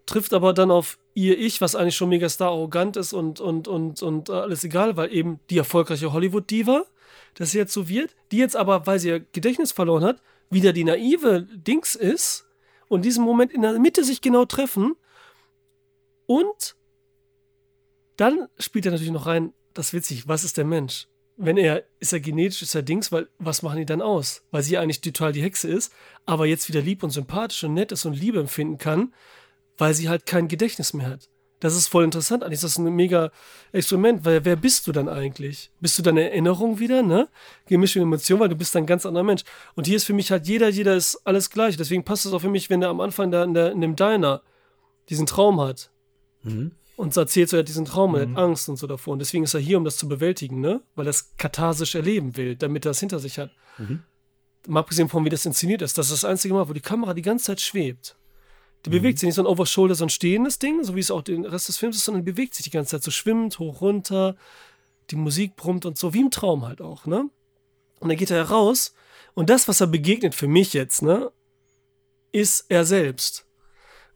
trifft 0.06 0.35
aber 0.35 0.52
dann 0.52 0.70
auf 0.70 0.98
ihr 1.15 1.39
Ich, 1.39 1.61
was 1.61 1.74
eigentlich 1.74 1.97
schon 1.97 2.11
mega 2.11 2.28
star 2.28 2.48
arrogant 2.48 2.97
ist 2.97 3.12
und, 3.12 3.40
und, 3.40 3.69
und, 3.69 4.02
und 4.02 4.31
alles 4.31 4.65
egal, 4.65 4.97
weil 4.97 5.12
eben 5.12 5.40
die 5.51 5.59
erfolgreiche 5.59 6.12
Hollywood-Diva, 6.12 6.85
dass 7.35 7.52
sie 7.52 7.59
jetzt 7.59 7.73
so 7.73 7.89
wird, 7.89 8.15
die 8.31 8.39
jetzt 8.39 8.56
aber, 8.56 8.86
weil 8.86 8.98
sie 8.98 9.09
ihr 9.09 9.20
Gedächtnis 9.20 9.73
verloren 9.73 10.05
hat, 10.05 10.23
wieder 10.51 10.73
die 10.73 10.85
naive 10.85 11.47
Dings 11.52 11.94
ist 11.94 12.47
und 12.89 12.98
in 12.98 13.02
diesem 13.02 13.24
Moment 13.24 13.52
in 13.52 13.62
der 13.62 13.78
Mitte 13.78 14.05
sich 14.05 14.20
genau 14.20 14.44
treffen 14.44 14.94
und 16.27 16.77
dann 18.16 18.49
spielt 18.59 18.86
er 18.86 18.93
natürlich 18.93 19.12
noch 19.12 19.27
rein, 19.27 19.53
das 19.73 19.89
ist 19.89 19.95
witzig, 19.95 20.28
was 20.28 20.45
ist 20.45 20.57
der 20.57 20.65
Mensch? 20.65 21.09
Wenn 21.36 21.57
er, 21.57 21.82
ist 21.99 22.12
er 22.12 22.20
genetisch, 22.20 22.62
ist 22.62 22.77
er 22.77 22.82
Dings, 22.82 23.11
weil 23.11 23.28
was 23.39 23.62
machen 23.62 23.78
die 23.78 23.86
dann 23.86 24.01
aus? 24.01 24.45
Weil 24.53 24.62
sie 24.62 24.78
eigentlich 24.78 25.01
total 25.01 25.32
die 25.32 25.43
Hexe 25.43 25.69
ist, 25.69 25.93
aber 26.27 26.47
jetzt 26.47 26.69
wieder 26.69 26.81
lieb 26.81 27.03
und 27.03 27.11
sympathisch 27.11 27.65
und 27.65 27.74
nett 27.74 27.91
ist 27.91 28.05
und 28.05 28.15
Liebe 28.15 28.39
empfinden 28.39 28.78
kann, 28.78 29.12
weil 29.77 29.95
sie 29.95 30.09
halt 30.09 30.27
kein 30.27 30.47
Gedächtnis 30.47 30.93
mehr 30.95 31.09
hat. 31.09 31.28
Das 31.65 31.74
ist 31.74 31.89
voll 31.89 32.05
interessant. 32.05 32.45
Eigentlich 32.45 32.57
ist 32.57 32.65
das 32.65 32.78
ein 32.78 32.95
mega 32.95 33.31
Experiment, 33.73 34.24
weil 34.24 34.45
wer 34.45 34.55
bist 34.55 34.86
du 34.86 34.93
dann 34.93 35.09
eigentlich? 35.09 35.70
Bist 35.81 35.99
du 35.99 36.03
deine 36.03 36.24
Erinnerung 36.24 36.78
wieder, 36.78 37.03
ne? 37.03 37.28
Gemischt 37.66 37.97
mit 37.97 38.03
Emotionen, 38.03 38.41
weil 38.41 38.49
du 38.51 38.57
bist 38.57 38.77
ein 38.77 38.86
ganz 38.86 39.07
anderer 39.07 39.24
Mensch. 39.24 39.45
Und 39.74 39.86
hier 39.86 39.97
ist 39.97 40.05
für 40.05 40.12
mich 40.12 40.31
halt 40.31 40.47
jeder, 40.47 40.69
jeder 40.69 40.95
ist 40.95 41.16
alles 41.24 41.49
gleich. 41.49 41.77
Deswegen 41.78 42.05
passt 42.05 42.27
es 42.27 42.32
auch 42.35 42.41
für 42.41 42.51
mich, 42.51 42.69
wenn 42.70 42.82
er 42.82 42.91
am 42.91 43.01
Anfang 43.01 43.31
da 43.31 43.43
in, 43.45 43.55
der, 43.55 43.73
in 43.73 43.81
dem 43.81 43.97
Diner 43.97 44.43
diesen 45.09 45.27
Traum 45.27 45.61
hat. 45.61 45.91
Und 46.97 47.16
erzählt 47.16 47.49
so, 47.49 47.57
er 47.57 47.61
hat 47.61 47.69
diesen 47.69 47.85
Traum, 47.85 48.15
er 48.15 48.23
hat 48.23 48.37
Angst 48.37 48.69
und 48.69 48.77
so 48.77 48.87
davor. 48.87 49.15
Und 49.15 49.19
deswegen 49.19 49.45
ist 49.45 49.55
er 49.55 49.61
hier, 49.61 49.79
um 49.79 49.85
das 49.85 49.97
zu 49.97 50.09
bewältigen, 50.09 50.61
ne? 50.61 50.81
Weil 50.95 51.07
er 51.07 51.11
es 51.11 51.37
katharsisch 51.37 51.95
erleben 51.95 52.37
will, 52.37 52.55
damit 52.55 52.85
er 52.85 52.93
es 52.93 53.01
hinter 53.01 53.19
sich 53.19 53.39
hat. 53.39 53.51
Mal 54.66 54.81
abgesehen 54.81 55.09
von, 55.09 55.25
wie 55.25 55.31
das 55.31 55.45
inszeniert 55.45 55.83
ist. 55.83 55.99
Das 55.99 56.07
ist 56.07 56.23
das 56.23 56.25
einzige 56.25 56.55
Mal, 56.55 56.69
wo 56.69 56.73
die 56.73 56.81
Kamera 56.81 57.12
die 57.12 57.23
ganze 57.23 57.47
Zeit 57.47 57.61
schwebt. 57.61 58.16
Die 58.85 58.91
bewegt 58.91 59.19
sich 59.19 59.27
nicht 59.27 59.35
so 59.35 59.43
ein 59.43 59.47
Overshoulder, 59.47 59.95
so 59.95 60.05
ein 60.05 60.11
stehendes 60.11 60.59
Ding, 60.59 60.85
so 60.85 60.95
wie 60.95 61.01
es 61.01 61.11
auch 61.11 61.23
den 61.23 61.45
Rest 61.45 61.69
des 61.69 61.79
Films 61.79 61.97
ist, 61.97 62.05
sondern 62.05 62.25
bewegt 62.25 62.55
sich 62.55 62.65
die 62.65 62.71
ganze 62.71 62.93
Zeit 62.93 63.03
so 63.03 63.11
schwimmend, 63.11 63.59
hoch, 63.59 63.81
runter. 63.81 64.37
Die 65.11 65.16
Musik 65.16 65.57
brummt 65.57 65.87
und 65.87 65.99
so, 65.99 66.15
wie 66.15 66.21
im 66.21 66.31
Traum 66.31 66.66
halt 66.66 66.81
auch, 66.81 67.07
ne? 67.07 67.29
Und 68.01 68.09
dann 68.09 68.19
geht 68.19 68.31
er 68.31 68.43
raus 68.51 68.95
und 69.35 69.51
das, 69.51 69.69
was 69.69 69.81
er 69.81 69.87
begegnet 69.87 70.35
für 70.35 70.47
mich 70.47 70.73
jetzt, 70.73 71.03
ne, 71.03 71.31
ist 72.33 72.66
er 72.69 72.85
selbst. 72.85 73.47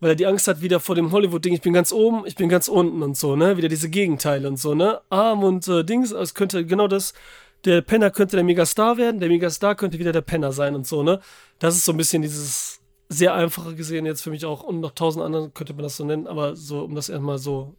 Weil 0.00 0.10
er 0.10 0.16
die 0.16 0.26
Angst 0.26 0.46
hat 0.46 0.60
wieder 0.60 0.78
vor 0.80 0.94
dem 0.94 1.10
Hollywood-Ding, 1.10 1.54
ich 1.54 1.60
bin 1.60 1.72
ganz 1.72 1.92
oben, 1.92 2.24
ich 2.24 2.36
bin 2.36 2.48
ganz 2.48 2.68
unten 2.68 3.02
und 3.02 3.16
so, 3.16 3.34
ne? 3.34 3.56
Wieder 3.56 3.68
diese 3.68 3.90
Gegenteile 3.90 4.46
und 4.46 4.58
so, 4.58 4.74
ne? 4.74 5.00
Arm 5.10 5.42
und 5.42 5.66
äh, 5.66 5.84
Dings, 5.84 6.12
es 6.12 6.34
könnte 6.34 6.64
genau 6.64 6.86
das, 6.86 7.14
der 7.64 7.80
Penner 7.80 8.10
könnte 8.10 8.36
der 8.36 8.44
Megastar 8.44 8.96
werden, 8.96 9.18
der 9.20 9.28
Megastar 9.28 9.74
könnte 9.74 9.98
wieder 9.98 10.12
der 10.12 10.20
Penner 10.20 10.52
sein 10.52 10.74
und 10.76 10.86
so, 10.86 11.02
ne? 11.02 11.20
Das 11.58 11.76
ist 11.76 11.84
so 11.84 11.92
ein 11.92 11.96
bisschen 11.96 12.22
dieses 12.22 12.80
sehr 13.08 13.34
einfache 13.34 13.74
gesehen 13.74 14.06
jetzt 14.06 14.22
für 14.22 14.30
mich 14.30 14.44
auch 14.44 14.62
und 14.62 14.80
noch 14.80 14.92
tausend 14.92 15.24
anderen 15.24 15.54
könnte 15.54 15.72
man 15.72 15.82
das 15.82 15.96
so 15.96 16.04
nennen, 16.04 16.26
aber 16.26 16.56
so, 16.56 16.84
um 16.84 16.94
das 16.94 17.08
erstmal 17.08 17.38
so 17.38 17.74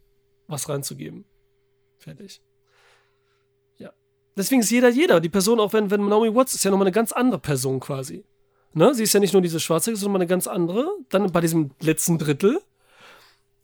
was 0.48 0.68
reinzugeben. 0.68 1.26
Fertig. 2.00 2.42
Ja. 3.78 3.92
Deswegen 4.36 4.62
ist 4.62 4.72
jeder 4.72 4.90
jeder. 4.90 5.20
Die 5.20 5.30
Person, 5.30 5.60
auch 5.60 5.74
wenn, 5.74 5.92
wenn 5.92 6.08
Naomi 6.08 6.34
Watts 6.34 6.56
ist 6.56 6.64
ja 6.64 6.72
nochmal 6.72 6.88
eine 6.88 6.94
ganz 6.94 7.12
andere 7.12 7.40
Person 7.40 7.80
quasi. 7.80 8.26
Ne? 8.74 8.94
Sie 8.94 9.04
ist 9.04 9.14
ja 9.14 9.20
nicht 9.20 9.34
nur 9.34 9.42
diese 9.42 9.60
schwarze, 9.60 9.96
sondern 9.96 10.14
mal 10.14 10.18
eine 10.20 10.28
ganz 10.28 10.48
andere. 10.48 10.88
Dann 11.10 11.32
bei 11.32 11.42
diesem 11.42 11.72
letzten 11.82 12.18
Drittel. 12.18 12.60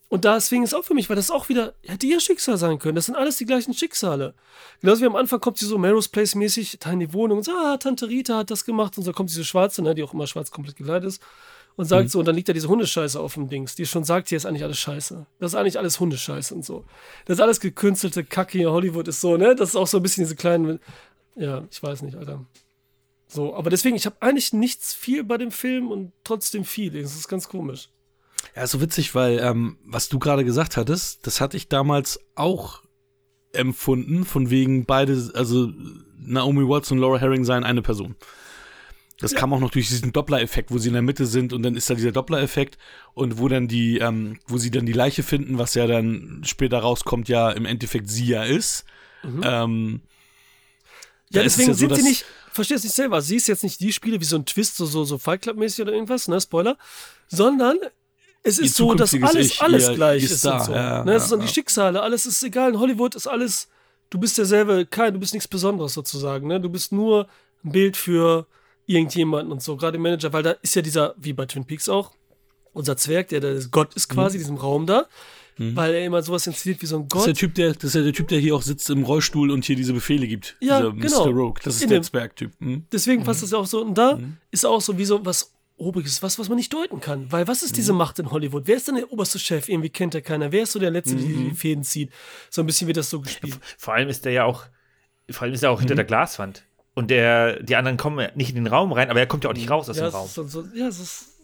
Und 0.08 0.24
deswegen 0.24 0.64
ist 0.64 0.74
auch 0.74 0.84
für 0.84 0.94
mich, 0.94 1.10
weil 1.10 1.16
das 1.16 1.32
auch 1.32 1.50
wieder, 1.50 1.74
hätte 1.84 2.06
ihr 2.06 2.20
Schicksal 2.20 2.58
sein 2.58 2.80
können. 2.80 2.96
Das 2.96 3.08
sind 3.08 3.16
alles 3.16 3.38
die 3.38 3.46
gleichen 3.46 3.74
Schicksale. 3.74 4.34
Genauso 4.80 5.02
wie 5.02 5.08
am 5.08 5.16
Anfang 5.16 5.40
kommt 5.40 5.58
sie 5.58 5.66
so 5.66 5.78
Melrose 5.78 6.10
Place-mäßig 6.10 6.78
da 6.80 6.92
in 6.92 7.00
die 7.00 7.12
Wohnung 7.12 7.40
und 7.40 7.44
sagt, 7.44 7.58
ah, 7.58 7.78
Tante 7.78 8.08
Rita 8.08 8.38
hat 8.38 8.52
das 8.52 8.66
gemacht. 8.66 8.98
Und 8.98 9.04
so 9.04 9.12
kommt 9.14 9.30
diese 9.30 9.44
Schwarze, 9.44 9.82
ne, 9.82 9.96
die 9.96 10.04
auch 10.04 10.14
immer 10.14 10.28
schwarz 10.28 10.52
komplett 10.52 10.76
gekleidet 10.76 11.10
ist. 11.10 11.22
Und 11.76 11.86
sagt 11.86 12.10
so, 12.10 12.20
und 12.20 12.26
dann 12.26 12.36
liegt 12.36 12.48
da 12.48 12.54
diese 12.54 12.70
Hundescheiße 12.70 13.20
auf 13.20 13.34
dem 13.34 13.50
Dings, 13.50 13.76
die 13.76 13.86
schon 13.86 14.06
sagt, 14.06 14.30
hier 14.30 14.38
ist 14.38 14.46
eigentlich 14.46 14.64
alles 14.64 14.80
scheiße. 14.80 15.26
Das 15.40 15.52
ist 15.52 15.56
eigentlich 15.56 15.78
alles 15.78 16.00
Hundescheiße 16.00 16.56
und 16.56 16.64
so. 16.64 16.86
Das 17.26 17.38
ist 17.38 17.42
alles 17.42 17.60
gekünstelte 17.60 18.24
Kacke 18.24 18.58
hier, 18.58 18.72
Hollywood 18.72 19.10
ist 19.10 19.20
so, 19.20 19.36
ne? 19.36 19.56
Das 19.56 19.70
ist 19.70 19.76
auch 19.76 19.88
so 19.88 19.98
ein 19.98 20.04
bisschen 20.04 20.24
diese 20.24 20.38
kleinen, 20.38 20.80
ja, 21.36 21.66
ich 21.70 21.84
weiß 21.84 22.04
nicht, 22.04 22.16
Alter. 22.16 22.46
So, 23.36 23.54
aber 23.56 23.70
deswegen, 23.70 23.96
ich 23.98 24.06
habe 24.06 24.16
eigentlich 24.22 24.54
nichts 24.54 24.94
viel 24.94 25.24
bei 25.24 25.38
dem 25.38 25.52
Film 25.52 25.92
und 25.92 26.14
trotzdem 26.24 26.64
viel. 26.64 26.92
Das 27.02 27.16
ist 27.16 27.28
ganz 27.28 27.50
komisch. 27.50 27.90
Ja, 28.56 28.64
ist 28.64 28.72
so 28.72 28.80
witzig, 28.82 29.14
weil 29.14 29.40
ähm, 29.40 29.78
was 29.84 30.08
du 30.10 30.20
gerade 30.20 30.46
gesagt 30.46 30.78
hattest, 30.78 31.26
das 31.28 31.42
hatte 31.42 31.58
ich 31.58 31.68
damals 31.68 32.20
auch 32.36 32.82
empfunden, 33.52 34.24
von 34.26 34.50
wegen 34.50 34.86
beide, 34.86 35.32
also 35.34 35.72
Naomi 36.18 36.68
Watts 36.68 36.92
und 36.92 37.00
Laura 37.00 37.18
Herring 37.20 37.44
seien 37.44 37.64
eine 37.64 37.82
Person. 37.82 38.16
Das 39.20 39.34
kam 39.34 39.54
auch 39.54 39.60
noch 39.62 39.72
durch 39.72 39.88
diesen 39.88 40.12
Doppler-Effekt, 40.12 40.72
wo 40.72 40.78
sie 40.78 40.90
in 40.90 40.94
der 40.94 41.02
Mitte 41.02 41.26
sind 41.26 41.54
und 41.54 41.64
dann 41.64 41.76
ist 41.78 41.90
da 41.90 41.94
dieser 41.96 42.12
Doppler-Effekt 42.12 42.78
und 43.14 43.38
wo 43.40 43.48
dann 43.48 43.68
die, 43.70 43.98
ähm, 44.00 44.40
wo 44.48 44.58
sie 44.58 44.72
dann 44.72 44.86
die 44.86 44.92
Leiche 44.94 45.24
finden, 45.24 45.58
was 45.58 45.74
ja 45.74 45.88
dann 45.88 46.42
später 46.46 46.80
rauskommt, 46.80 47.30
ja 47.30 47.50
im 47.52 47.66
Endeffekt 47.66 48.10
sie 48.10 48.26
ja 48.28 48.44
ist. 48.44 48.84
Ähm, 49.24 50.02
Ja, 51.32 51.40
da 51.40 51.42
ist 51.46 51.58
deswegen 51.58 51.70
ja 51.70 51.74
so, 51.74 51.80
sind 51.80 51.96
sie 51.96 52.12
dass- 52.12 52.26
nicht, 52.56 52.68
verstehst 52.70 52.84
nicht 52.84 52.96
selber, 52.96 53.22
sie 53.22 53.36
ist 53.36 53.48
jetzt 53.48 53.64
nicht 53.64 53.80
die 53.80 53.92
Spiele 53.94 54.20
wie 54.20 54.26
so 54.26 54.36
ein 54.38 54.46
Twist, 54.46 54.78
so, 54.78 54.86
so, 54.86 55.04
so 55.04 55.18
Fight 55.18 55.42
Club-mäßig 55.42 55.82
oder 55.82 55.94
irgendwas, 55.94 56.28
ne, 56.28 56.40
Spoiler, 56.42 56.78
sondern 57.28 57.78
es 58.44 58.60
ist 58.60 58.76
so, 58.76 58.94
dass 58.94 59.14
alles, 59.14 59.52
Ich, 59.52 59.62
alles 59.62 59.88
ihr- 59.90 59.96
gleich 59.96 60.24
ist 60.24 60.32
ist, 60.32 60.46
da, 60.46 60.58
und 60.60 60.66
so. 60.66 60.72
ja, 60.74 61.04
ne, 61.04 61.14
es 61.16 61.24
ja, 61.24 61.30
sind 61.30 61.44
die. 61.44 61.48
Schicksale, 61.48 62.02
alles 62.02 62.26
ist 62.26 62.42
egal, 62.44 62.72
in 62.74 62.80
Hollywood 62.80 63.16
ist 63.16 63.28
alles, 63.28 63.68
du 64.10 64.18
bist 64.20 64.38
derselbe, 64.38 64.86
kein, 64.86 65.14
du 65.14 65.20
bist 65.20 65.34
nichts 65.34 65.48
Besonderes 65.48 65.94
sozusagen, 65.94 66.48
ne, 66.48 66.60
du 66.62 66.70
bist 66.70 66.92
nur 66.92 67.28
ein 67.64 67.72
Bild 67.72 67.98
für 67.98 68.46
irgendjemanden 68.86 69.52
und 69.52 69.64
so, 69.64 69.76
gerade 69.78 69.98
im 69.98 70.04
Manager, 70.04 70.32
weil 70.32 70.44
da 70.44 70.52
ist 70.62 70.76
ja 70.76 70.82
dieser, 70.82 71.16
wie 71.18 71.34
bei 71.34 71.46
Twin 71.48 71.66
Peaks 71.66 71.90
auch, 71.90 72.12
unser 72.74 72.98
Zwerg, 72.98 73.30
der, 73.30 73.40
der 73.40 73.56
Gott 73.72 73.94
ist 73.96 74.10
Mhm. 74.12 74.16
quasi 74.16 74.38
in 74.38 74.44
diesem 74.44 74.58
Raum 74.58 74.86
da, 74.86 75.08
weil 75.58 75.94
er 75.94 76.06
immer 76.06 76.22
sowas 76.22 76.46
inszeniert 76.48 76.82
wie 76.82 76.86
so 76.86 76.98
ein 76.98 77.08
das 77.08 77.20
ist 77.20 77.26
Gott. 77.26 77.28
der 77.28 77.34
Typ, 77.36 77.56
der, 77.56 77.74
das 77.74 77.84
ist 77.86 77.96
ja 77.96 78.02
der 78.04 78.14
Typ, 78.14 78.28
der 78.28 78.40
hier 78.40 78.56
auch 78.56 78.62
sitzt 78.62 78.90
im 78.90 79.04
Rollstuhl 79.04 79.52
und 79.52 79.64
hier 79.66 79.76
diese 79.76 79.94
Befehle 79.94 80.28
gibt. 80.28 80.58
Ja, 80.60 80.80
Dieser 80.82 80.92
genau. 80.94 81.26
Mr. 81.26 81.32
Rogue. 81.32 81.62
Das 81.64 81.76
ist 81.76 81.84
In 81.84 81.90
der 81.90 82.02
Zwergtyp. 82.02 82.52
Hm? 82.60 82.86
Deswegen 82.92 83.24
passt 83.24 83.44
das 83.44 83.52
ja 83.52 83.58
auch 83.58 83.66
so. 83.66 83.82
Und 83.82 83.98
da 83.98 84.20
ist 84.52 84.66
auch 84.66 84.82
so 84.82 84.98
wie 84.98 85.06
so 85.06 85.26
was 85.26 85.54
Obriges, 85.78 86.24
was, 86.24 86.40
was 86.40 86.48
man 86.48 86.56
nicht 86.58 86.74
deuten 86.74 87.02
kann. 87.02 87.30
Weil 87.32 87.48
was 87.50 87.62
ist 87.62 87.76
diese 87.76 87.92
Macht 87.92 88.18
in 88.20 88.32
Hollywood? 88.32 88.64
Wer 88.66 88.78
ist 88.78 88.88
denn 88.88 88.96
der 88.96 89.12
oberste 89.12 89.40
Chef? 89.40 89.68
Irgendwie 89.68 89.90
kennt 89.90 90.16
er 90.16 90.22
keiner. 90.22 90.52
Wer 90.54 90.64
ist 90.64 90.72
so 90.72 90.80
der 90.80 90.92
Letzte, 90.92 91.16
der 91.18 91.26
die 91.26 91.52
Fäden 91.52 91.84
zieht? 91.84 92.12
So 92.50 92.62
ein 92.62 92.66
bisschen 92.66 92.88
wird 92.88 92.96
das 92.98 93.10
so 93.10 93.20
gespielt. 93.20 93.60
Vor 93.78 93.94
allem 93.94 94.08
ist 94.08 94.24
der 94.24 94.32
ja 94.32 94.46
auch, 94.46 94.64
vor 95.30 95.44
allem 95.44 95.54
ist 95.54 95.64
er 95.64 95.72
auch 95.72 95.76
Mhm. 95.78 95.82
hinter 95.82 95.96
der 95.96 96.06
Glaswand. 96.06 96.64
Und 96.94 97.10
der, 97.12 97.62
die 97.62 97.76
anderen 97.76 97.98
kommen 97.98 98.20
ja 98.20 98.30
nicht 98.36 98.50
in 98.52 98.56
den 98.56 98.68
Raum 98.68 98.94
rein, 98.94 99.10
aber 99.10 99.20
er 99.20 99.28
kommt 99.28 99.44
ja 99.44 99.50
auch 99.50 99.54
nicht 99.54 99.70
raus 99.70 99.90
aus 99.90 99.98
ja, 99.98 100.10
dem 100.10 100.14
Raum. 100.16 100.30
so, 100.30 100.48
so, 100.48 100.64
ja, 100.74 100.88
es 100.88 101.00
ist 101.00 101.35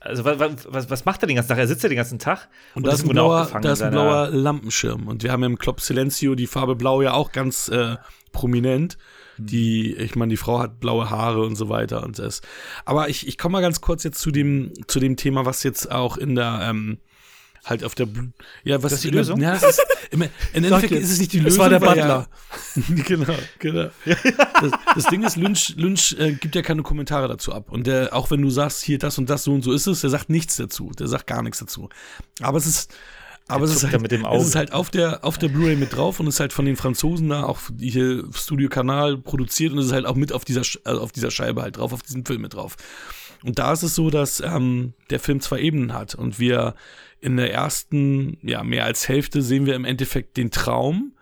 Also 0.00 0.24
was, 0.24 0.66
was, 0.68 0.90
was 0.90 1.04
macht 1.04 1.22
er 1.22 1.26
den 1.26 1.36
ganzen 1.36 1.48
Tag? 1.48 1.58
Er 1.58 1.66
sitzt 1.66 1.82
ja 1.82 1.88
den 1.88 1.96
ganzen 1.96 2.18
Tag 2.18 2.48
und, 2.74 2.84
und 2.84 2.86
da 2.86 2.92
ist 2.92 3.02
ein 3.02 3.08
blauer, 3.08 3.48
da 3.60 3.72
ist 3.72 3.82
ein 3.82 3.90
blauer 3.90 4.28
Lampenschirm. 4.28 5.08
Und 5.08 5.24
wir 5.24 5.32
haben 5.32 5.42
im 5.42 5.58
Club 5.58 5.80
Silencio 5.80 6.36
die 6.36 6.46
Farbe 6.46 6.76
Blau 6.76 7.02
ja 7.02 7.14
auch 7.14 7.32
ganz 7.32 7.68
äh, 7.68 7.96
prominent. 8.30 8.96
Hm. 9.36 9.46
Die, 9.46 9.94
ich 9.94 10.14
meine, 10.14 10.30
die 10.30 10.36
Frau 10.36 10.60
hat 10.60 10.78
blaue 10.78 11.10
Haare 11.10 11.42
und 11.42 11.56
so 11.56 11.68
weiter 11.68 12.04
und 12.04 12.18
das. 12.18 12.42
Aber 12.84 13.08
ich, 13.08 13.26
ich 13.26 13.38
komme 13.38 13.54
mal 13.54 13.60
ganz 13.60 13.80
kurz 13.80 14.04
jetzt 14.04 14.20
zu 14.20 14.30
dem, 14.30 14.72
zu 14.86 15.00
dem 15.00 15.16
Thema, 15.16 15.46
was 15.46 15.64
jetzt 15.64 15.90
auch 15.90 16.16
in 16.16 16.36
der, 16.36 16.60
ähm, 16.62 16.98
halt 17.64 17.84
auf 17.84 17.94
der 17.94 18.08
ja 18.64 18.82
was 18.82 18.90
das 18.90 18.92
ist 18.94 19.04
die 19.04 19.10
Lösung? 19.10 19.40
Ja, 19.40 19.54
ist, 19.54 19.82
im, 20.10 20.22
im 20.22 20.30
Endeffekt 20.52 20.92
ist 20.92 21.10
es 21.10 21.18
nicht 21.18 21.32
die 21.32 21.40
Lösung 21.40 21.58
das 21.58 21.58
war 21.58 21.70
der 21.70 21.80
Butler. 21.80 22.28
ja, 22.74 22.94
genau 23.04 23.34
genau. 23.58 23.90
Das, 24.60 24.72
das, 24.94 25.04
Ding 25.06 25.22
ist 25.22 25.36
Lynch 25.36 25.74
Lynch 25.76 26.16
äh, 26.18 26.32
gibt 26.32 26.54
ja 26.54 26.62
keine 26.62 26.82
Kommentare 26.82 27.28
dazu 27.28 27.52
ab. 27.52 27.70
Und 27.70 27.86
der 27.86 28.14
auch 28.14 28.30
wenn 28.30 28.42
du 28.42 28.50
sagst 28.50 28.82
hier 28.82 28.98
das 28.98 29.18
und 29.18 29.30
das 29.30 29.44
so 29.44 29.52
und 29.52 29.62
so 29.62 29.72
ist 29.72 29.86
es 29.86 30.00
der 30.00 30.10
sagt 30.10 30.30
nichts 30.30 30.56
dazu. 30.56 30.90
Der 30.98 31.08
sagt 31.08 31.26
gar 31.26 31.42
nichts 31.42 31.58
dazu. 31.60 31.88
Aber 32.40 32.58
es 32.58 32.66
ist 32.66 32.92
aber 33.50 33.64
es 33.64 33.74
ist, 33.74 33.90
halt, 33.90 34.12
es 34.12 34.46
ist 34.46 34.56
halt 34.56 34.72
auf 34.72 34.90
der, 34.90 35.24
auf 35.24 35.38
der 35.38 35.48
Blu-ray 35.48 35.74
mit 35.74 35.96
drauf 35.96 36.20
und 36.20 36.26
ist 36.26 36.38
halt 36.38 36.52
von 36.52 36.66
den 36.66 36.76
Franzosen 36.76 37.30
da 37.30 37.44
auch 37.44 37.58
hier 37.78 38.24
Studio 38.34 38.68
Kanal 38.68 39.16
produziert 39.16 39.72
und 39.72 39.78
es 39.78 39.86
ist 39.86 39.92
halt 39.92 40.04
auch 40.04 40.16
mit 40.16 40.34
auf 40.34 40.44
dieser, 40.44 40.60
also 40.84 41.00
auf 41.00 41.12
dieser 41.12 41.30
Scheibe 41.30 41.62
halt 41.62 41.78
drauf, 41.78 41.94
auf 41.94 42.02
diesem 42.02 42.26
Film 42.26 42.42
mit 42.42 42.52
drauf. 42.52 42.76
Und 43.42 43.58
da 43.58 43.72
ist 43.72 43.82
es 43.82 43.94
so, 43.94 44.10
dass 44.10 44.40
ähm, 44.40 44.92
der 45.08 45.20
Film 45.20 45.40
zwei 45.40 45.60
Ebenen 45.60 45.94
hat. 45.94 46.14
Und 46.14 46.38
wir 46.38 46.74
in 47.20 47.36
der 47.36 47.52
ersten, 47.52 48.38
ja, 48.42 48.62
mehr 48.62 48.84
als 48.84 49.08
Hälfte 49.08 49.42
sehen 49.42 49.66
wir 49.66 49.74
im 49.74 49.84
Endeffekt 49.84 50.36
den 50.36 50.50
Traum, 50.50 51.16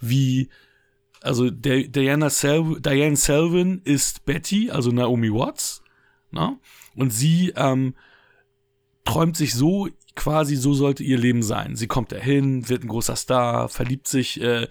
wie, 0.00 0.48
also 1.22 1.50
Diana 1.50 2.30
Sel 2.30 2.80
Diane 2.80 3.16
Selvin 3.16 3.80
ist 3.84 4.24
Betty, 4.24 4.70
also 4.70 4.90
Naomi 4.90 5.32
Watts, 5.32 5.82
ne? 6.30 6.58
und 6.94 7.10
sie 7.10 7.52
ähm, 7.56 7.94
träumt 9.04 9.36
sich 9.36 9.54
so 9.54 9.88
quasi, 10.14 10.56
so 10.56 10.74
sollte 10.74 11.04
ihr 11.04 11.18
Leben 11.18 11.42
sein. 11.42 11.76
Sie 11.76 11.86
kommt 11.86 12.12
dahin, 12.12 12.68
wird 12.68 12.84
ein 12.84 12.88
großer 12.88 13.16
Star, 13.16 13.68
verliebt 13.68 14.08
sich 14.08 14.40
äh, 14.40 14.66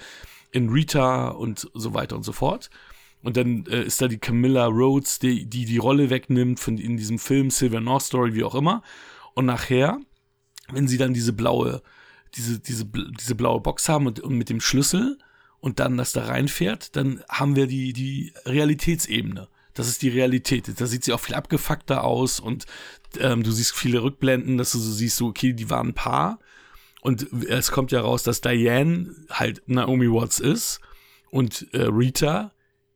in 0.51 0.69
Rita 0.69 1.29
und 1.29 1.69
so 1.73 1.93
weiter 1.93 2.15
und 2.15 2.23
so 2.23 2.31
fort. 2.31 2.69
Und 3.21 3.37
dann 3.37 3.65
äh, 3.67 3.83
ist 3.83 4.01
da 4.01 4.07
die 4.07 4.17
Camilla 4.17 4.67
Rhodes, 4.67 5.19
die, 5.19 5.45
die 5.45 5.65
die 5.65 5.77
Rolle 5.77 6.09
wegnimmt 6.09 6.59
von 6.59 6.77
in 6.77 6.97
diesem 6.97 7.17
Film 7.19 7.49
Silver 7.49 7.81
North 7.81 8.03
Story, 8.03 8.35
wie 8.35 8.43
auch 8.43 8.55
immer. 8.55 8.83
Und 9.33 9.45
nachher, 9.45 9.99
wenn 10.71 10.87
sie 10.87 10.97
dann 10.97 11.13
diese 11.13 11.33
blaue, 11.33 11.81
diese, 12.35 12.59
diese, 12.59 12.85
diese 12.85 13.35
blaue 13.35 13.61
Box 13.61 13.89
haben 13.89 14.07
und, 14.07 14.19
und 14.19 14.37
mit 14.37 14.49
dem 14.49 14.61
Schlüssel 14.61 15.17
und 15.59 15.79
dann 15.79 15.97
das 15.97 16.13
da 16.13 16.25
reinfährt, 16.25 16.95
dann 16.95 17.23
haben 17.29 17.55
wir 17.55 17.67
die, 17.67 17.93
die 17.93 18.33
Realitätsebene. 18.45 19.47
Das 19.73 19.87
ist 19.87 20.01
die 20.01 20.09
Realität. 20.09 20.71
Da 20.79 20.85
sieht 20.85 21.03
sie 21.03 21.13
auch 21.13 21.19
viel 21.19 21.35
abgefuckter 21.35 22.03
aus 22.03 22.39
und 22.39 22.65
ähm, 23.19 23.43
du 23.43 23.51
siehst 23.51 23.75
viele 23.75 24.01
Rückblenden, 24.01 24.57
dass 24.57 24.71
du 24.71 24.79
so 24.79 24.91
siehst, 24.91 25.17
so, 25.17 25.27
okay, 25.27 25.53
die 25.53 25.69
waren 25.69 25.89
ein 25.89 25.93
Paar. 25.93 26.39
Und 27.01 27.27
es 27.47 27.71
kommt 27.71 27.91
ja 27.91 28.01
raus, 28.01 28.23
dass 28.23 28.41
Diane 28.41 29.13
halt 29.29 29.61
Naomi 29.67 30.11
Watts 30.11 30.39
ist 30.39 30.79
und 31.29 31.67
äh, 31.73 31.83
Rita 31.83 32.51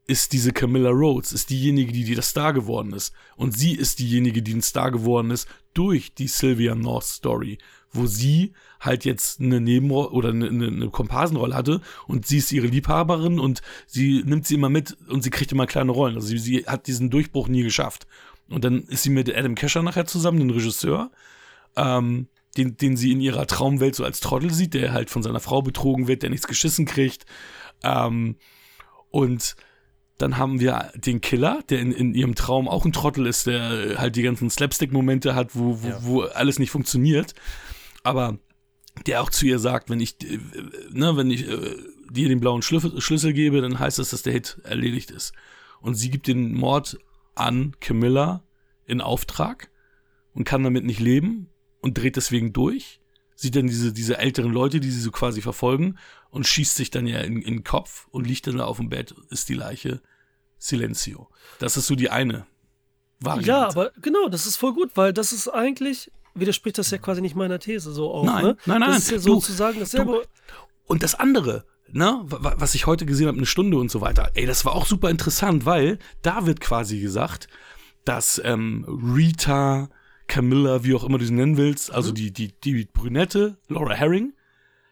ist 0.08 0.34
diese 0.34 0.52
Camilla 0.52 0.90
Rhodes, 0.90 1.34
ist 1.34 1.52
diejenige, 1.52 1.92
die, 1.92 2.04
die 2.04 2.16
das 2.16 2.30
Star 2.30 2.52
geworden 2.52 2.94
ist. 2.94 3.14
Und 3.36 3.56
sie 3.56 3.76
ist 3.76 4.00
diejenige, 4.00 4.42
die 4.42 4.56
ein 4.56 4.64
Star 4.64 4.90
geworden 4.90 5.30
ist 5.30 5.48
durch 5.80 6.14
die 6.14 6.28
Sylvia 6.28 6.76
North 6.76 7.06
Story, 7.06 7.58
wo 7.94 8.06
sie 8.06 8.52
halt 8.82 9.06
jetzt 9.06 9.40
eine 9.40 9.62
Nebenrolle 9.62 10.10
oder 10.10 10.30
eine, 10.32 10.50
eine, 10.50 10.90
Komparsenrolle 10.90 11.56
hatte 11.56 11.80
und 12.06 12.28
sie 12.28 12.40
ist 12.40 12.52
ihre 12.52 12.68
Liebhaberin 12.68 13.40
und 13.40 13.62
sie 13.88 14.22
nimmt 14.26 14.46
sie 14.46 14.56
immer 14.56 14.68
mit 14.68 14.98
und 15.08 15.24
sie 15.24 15.30
kriegt 15.30 15.54
immer 15.54 15.68
kleine 15.68 15.94
Rollen. 15.94 16.16
Also 16.16 16.28
sie, 16.28 16.38
sie 16.38 16.66
hat 16.66 16.88
diesen 16.88 17.10
Durchbruch 17.10 17.48
nie 17.48 17.64
geschafft. 17.64 18.08
Und 18.50 18.66
dann 18.66 18.84
ist 18.88 19.04
sie 19.04 19.10
mit 19.10 19.34
Adam 19.34 19.56
Kesher 19.56 19.82
nachher 19.82 20.06
zusammen, 20.06 20.40
den 20.40 20.50
Regisseur, 20.50 21.12
ähm, 21.78 22.28
den, 22.58 22.76
den 22.76 22.98
sie 22.98 23.14
in 23.14 23.22
ihrer 23.22 23.48
Traumwelt 23.48 23.96
so 23.96 24.04
als 24.04 24.20
Trottel 24.20 24.52
sieht, 24.52 24.74
der 24.74 24.92
halt 24.92 25.10
von 25.10 25.24
seiner 25.24 25.40
Frau 25.40 25.62
betrogen 25.62 26.10
wird, 26.10 26.24
der 26.24 26.30
nichts 26.30 26.48
geschissen 26.48 26.86
kriegt. 26.86 27.26
Ähm, 27.84 28.36
und 29.12 29.56
dann 30.20 30.38
haben 30.38 30.60
wir 30.60 30.92
den 30.96 31.22
Killer, 31.22 31.64
der 31.70 31.80
in, 31.80 31.92
in 31.92 32.14
ihrem 32.14 32.36
Traum 32.36 32.68
auch 32.68 32.86
ein 32.86 32.92
Trottel 32.92 33.26
ist, 33.26 33.48
der 33.48 33.98
halt 33.98 34.16
die 34.16 34.22
ganzen 34.22 34.50
Slapstick-Momente 34.50 35.34
hat, 35.34 35.56
wo, 35.56 35.82
wo, 35.82 35.88
ja. 35.88 36.04
wo 36.04 36.22
alles 36.22 36.60
nicht 36.60 36.72
funktioniert. 36.72 37.34
Aber 38.04 38.38
der 39.06 39.22
auch 39.22 39.30
zu 39.30 39.46
ihr 39.46 39.60
sagt, 39.60 39.90
wenn 39.90 40.02
ich, 40.02 40.22
äh, 40.24 40.40
ne, 40.92 41.16
wenn 41.16 41.32
ich 41.32 41.48
äh, 41.48 41.76
dir 42.12 42.28
den 42.28 42.42
blauen 42.42 42.62
Schlüssel, 42.62 43.00
Schlüssel 43.00 43.34
gebe, 43.34 43.62
dann 43.62 43.80
heißt 43.80 43.98
das, 43.98 44.10
dass 44.10 44.22
der 44.22 44.34
Hit 44.34 44.60
erledigt 44.64 45.10
ist. 45.10 45.34
Und 45.82 45.96
sie 45.96 46.10
gibt 46.10 46.28
den 46.28 46.54
Mord 46.54 46.98
an 47.36 47.76
Camilla 47.80 48.44
in 48.86 49.00
Auftrag 49.02 49.72
und 50.34 50.44
kann 50.44 50.64
damit 50.64 50.84
nicht 50.84 51.00
leben 51.00 51.50
und 51.80 51.98
dreht 51.98 52.18
deswegen 52.18 52.52
durch. 52.52 53.00
Sieht 53.36 53.56
dann 53.56 53.68
diese, 53.68 53.94
diese 53.94 54.18
älteren 54.18 54.52
Leute, 54.52 54.82
die 54.82 54.92
sie 54.92 55.00
so 55.00 55.12
quasi 55.12 55.42
verfolgen 55.42 55.98
und 56.30 56.46
schießt 56.46 56.76
sich 56.76 56.92
dann 56.92 57.08
ja 57.08 57.20
in, 57.20 57.42
in 57.42 57.56
den 57.56 57.64
Kopf 57.64 58.08
und 58.12 58.28
liegt 58.28 58.48
dann 58.48 58.58
da 58.58 58.66
auf 58.66 58.78
dem 58.78 58.90
Bett, 58.90 59.16
ist 59.30 59.48
die 59.48 59.54
Leiche. 59.54 60.02
Silencio. 60.60 61.30
Das 61.58 61.78
ist 61.78 61.88
so 61.88 61.96
die 61.96 62.10
eine 62.10 62.46
Variante. 63.20 63.50
Ja, 63.50 63.68
aber 63.68 63.92
genau, 64.02 64.30
das 64.30 64.46
ist 64.46 64.58
voll 64.58 64.74
gut, 64.74 64.92
weil 64.96 65.14
das 65.14 65.34
ist 65.34 65.48
eigentlich, 65.48 66.12
widerspricht 66.36 66.78
das 66.78 66.92
ja 66.92 66.98
quasi 66.98 67.22
nicht 67.22 67.36
meiner 67.36 67.60
These 67.60 67.92
so 67.92 68.12
auch. 68.12 68.26
Nein, 68.26 68.44
ne? 68.44 68.58
nein, 68.66 68.80
nein. 68.82 68.92
Das 68.92 69.00
ist 69.00 69.12
ja 69.12 69.20
sozusagen 69.20 69.80
dasselbe. 69.80 70.26
und 70.86 71.04
das 71.04 71.16
andere, 71.16 71.66
ne, 71.92 72.22
was 72.26 72.76
ich 72.76 72.86
heute 72.86 73.06
gesehen 73.06 73.28
habe, 73.28 73.38
eine 73.38 73.46
Stunde 73.46 73.78
und 73.78 73.92
so 73.92 74.02
weiter, 74.02 74.32
ey, 74.36 74.46
das 74.46 74.64
war 74.66 74.74
auch 74.74 74.86
super 74.86 75.10
interessant, 75.10 75.66
weil 75.66 76.00
da 76.22 76.46
wird 76.46 76.62
quasi 76.62 77.00
gesagt, 77.00 77.48
dass 78.06 78.42
ähm, 78.44 78.86
Rita, 78.88 79.90
Camilla, 80.28 80.84
wie 80.84 80.94
auch 80.94 81.04
immer 81.04 81.18
du 81.18 81.26
sie 81.26 81.34
nennen 81.34 81.58
willst, 81.58 81.92
also 81.92 82.12
mhm. 82.12 82.16
die, 82.16 82.32
die, 82.32 82.54
die 82.64 82.86
Brünette, 82.86 83.58
Laura 83.68 83.94
Herring, 83.94 84.34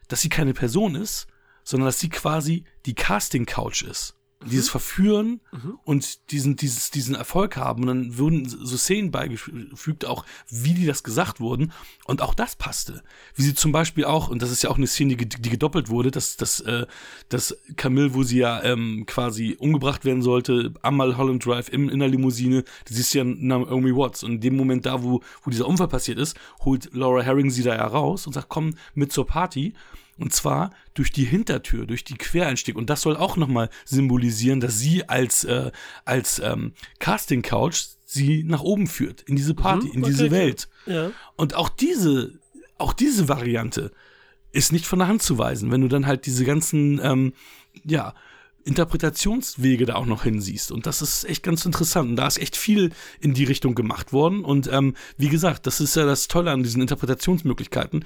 dass 0.10 0.22
sie 0.22 0.30
keine 0.30 0.54
Person 0.54 0.96
ist, 0.96 1.28
sondern 1.64 1.88
dass 1.88 2.00
sie 2.00 2.10
quasi 2.10 2.66
die 2.86 2.96
Casting-Couch 2.96 3.84
ist. 3.84 4.17
Mhm. 4.44 4.50
Dieses 4.50 4.70
Verführen 4.70 5.42
mhm. 5.52 5.80
und 5.84 6.32
diesen, 6.32 6.56
dieses, 6.56 6.92
diesen 6.92 7.16
Erfolg 7.16 7.58
haben. 7.58 7.84
Und 7.84 7.88
dann 7.88 8.18
wurden 8.18 8.48
so 8.48 8.78
Szenen 8.78 9.12
beigefügt, 9.12 10.06
auch 10.06 10.26
wie 10.50 10.74
die 10.74 10.86
das 10.86 11.04
gesagt 11.04 11.40
wurden. 11.40 11.72
Und 12.06 12.22
auch 12.22 12.34
das 12.34 12.56
passte. 12.56 13.04
Wie 13.36 13.42
sie 13.42 13.56
zum 13.56 13.72
Beispiel 13.72 14.06
auch, 14.06 14.30
und 14.30 14.42
das 14.42 14.52
ist 14.52 14.64
ja 14.64 14.70
auch 14.70 14.78
eine 14.78 14.88
Szene, 14.88 15.16
die, 15.16 15.28
die 15.28 15.50
gedoppelt 15.50 15.90
wurde, 15.90 16.12
dass, 16.12 16.38
dass, 16.38 16.60
äh, 16.62 16.86
dass 17.30 17.58
Camille, 17.76 18.14
wo 18.14 18.24
sie 18.24 18.40
ja 18.40 18.64
ähm, 18.64 19.06
quasi 19.08 19.56
umgebracht 19.60 20.06
werden 20.06 20.22
sollte, 20.22 20.74
am 20.82 21.02
Holland 21.02 21.46
Drive 21.46 21.70
in, 21.70 21.90
in 21.90 22.00
der 22.00 22.08
Limousine, 22.08 22.64
das 22.88 22.98
ist 22.98 23.14
ja 23.14 23.24
Naomi 23.24 23.96
Watts. 23.96 24.24
Und 24.24 24.34
in 24.34 24.42
dem 24.42 24.56
Moment 24.56 24.86
da, 24.86 25.02
wo, 25.02 25.22
wo 25.44 25.50
dieser 25.50 25.68
Unfall 25.68 25.88
passiert 25.88 26.20
ist, 26.20 26.38
holt 26.64 26.94
Laura 26.94 27.22
Herring 27.22 27.50
sie 27.50 27.64
da 27.64 27.76
ja 27.76 27.88
raus 27.88 28.28
und 28.28 28.34
sagt, 28.34 28.50
komm 28.50 28.76
mit 28.94 29.12
zur 29.12 29.26
Party. 29.26 29.74
Und 30.18 30.34
zwar 30.34 30.72
durch 30.94 31.12
die 31.12 31.26
Hintertür, 31.26 31.86
durch 31.86 32.04
die 32.04 32.16
Quereinstieg. 32.16 32.76
Und 32.76 32.90
das 32.90 33.02
soll 33.02 33.16
auch 33.16 33.38
nochmal 33.38 33.70
symbolisieren, 33.86 34.60
dass 34.60 34.80
sie 34.80 35.08
als, 35.08 35.44
äh, 35.44 35.72
als 36.06 36.40
ähm, 36.40 36.74
Casting-Couch 37.00 37.82
sie 38.06 38.44
nach 38.44 38.62
oben 38.62 38.88
führt, 38.88 39.22
in 39.24 39.36
diese 39.36 39.54
Party, 39.54 39.88
mhm, 39.88 39.94
in 39.94 40.04
diese 40.04 40.32
Welt. 40.32 40.70
Ja. 40.86 41.12
Und 41.36 41.56
auch 41.56 41.70
diese, 41.70 42.34
auch 42.78 42.94
diese 42.94 43.28
Variante 43.28 43.92
ist 44.52 44.72
nicht 44.72 44.86
von 44.86 45.00
der 45.00 45.08
Hand 45.08 45.22
zu 45.22 45.38
weisen, 45.38 45.72
wenn 45.72 45.82
du 45.82 45.88
dann 45.88 46.08
halt 46.08 46.26
diese 46.26 46.46
ganzen, 46.46 47.00
ähm, 47.04 47.34
ja, 47.84 48.16
Interpretationswege 48.68 49.86
da 49.86 49.96
auch 49.96 50.06
noch 50.06 50.24
hinsiehst. 50.24 50.72
Und 50.72 50.86
das 50.86 51.02
ist 51.02 51.24
echt 51.24 51.44
ganz 51.44 51.66
interessant. 51.66 52.10
Und 52.10 52.16
da 52.18 52.28
ist 52.28 52.38
echt 52.38 52.56
viel 52.56 52.92
in 53.20 53.34
die 53.34 53.46
Richtung 53.46 53.76
gemacht 53.76 54.14
worden. 54.14 54.44
Und 54.44 54.72
ähm, 54.72 54.96
wie 55.18 55.30
gesagt, 55.30 55.66
das 55.66 55.80
ist 55.80 55.96
ja 55.96 56.06
das 56.06 56.28
Tolle 56.28 56.52
an 56.52 56.64
diesen 56.64 56.82
Interpretationsmöglichkeiten 56.82 58.04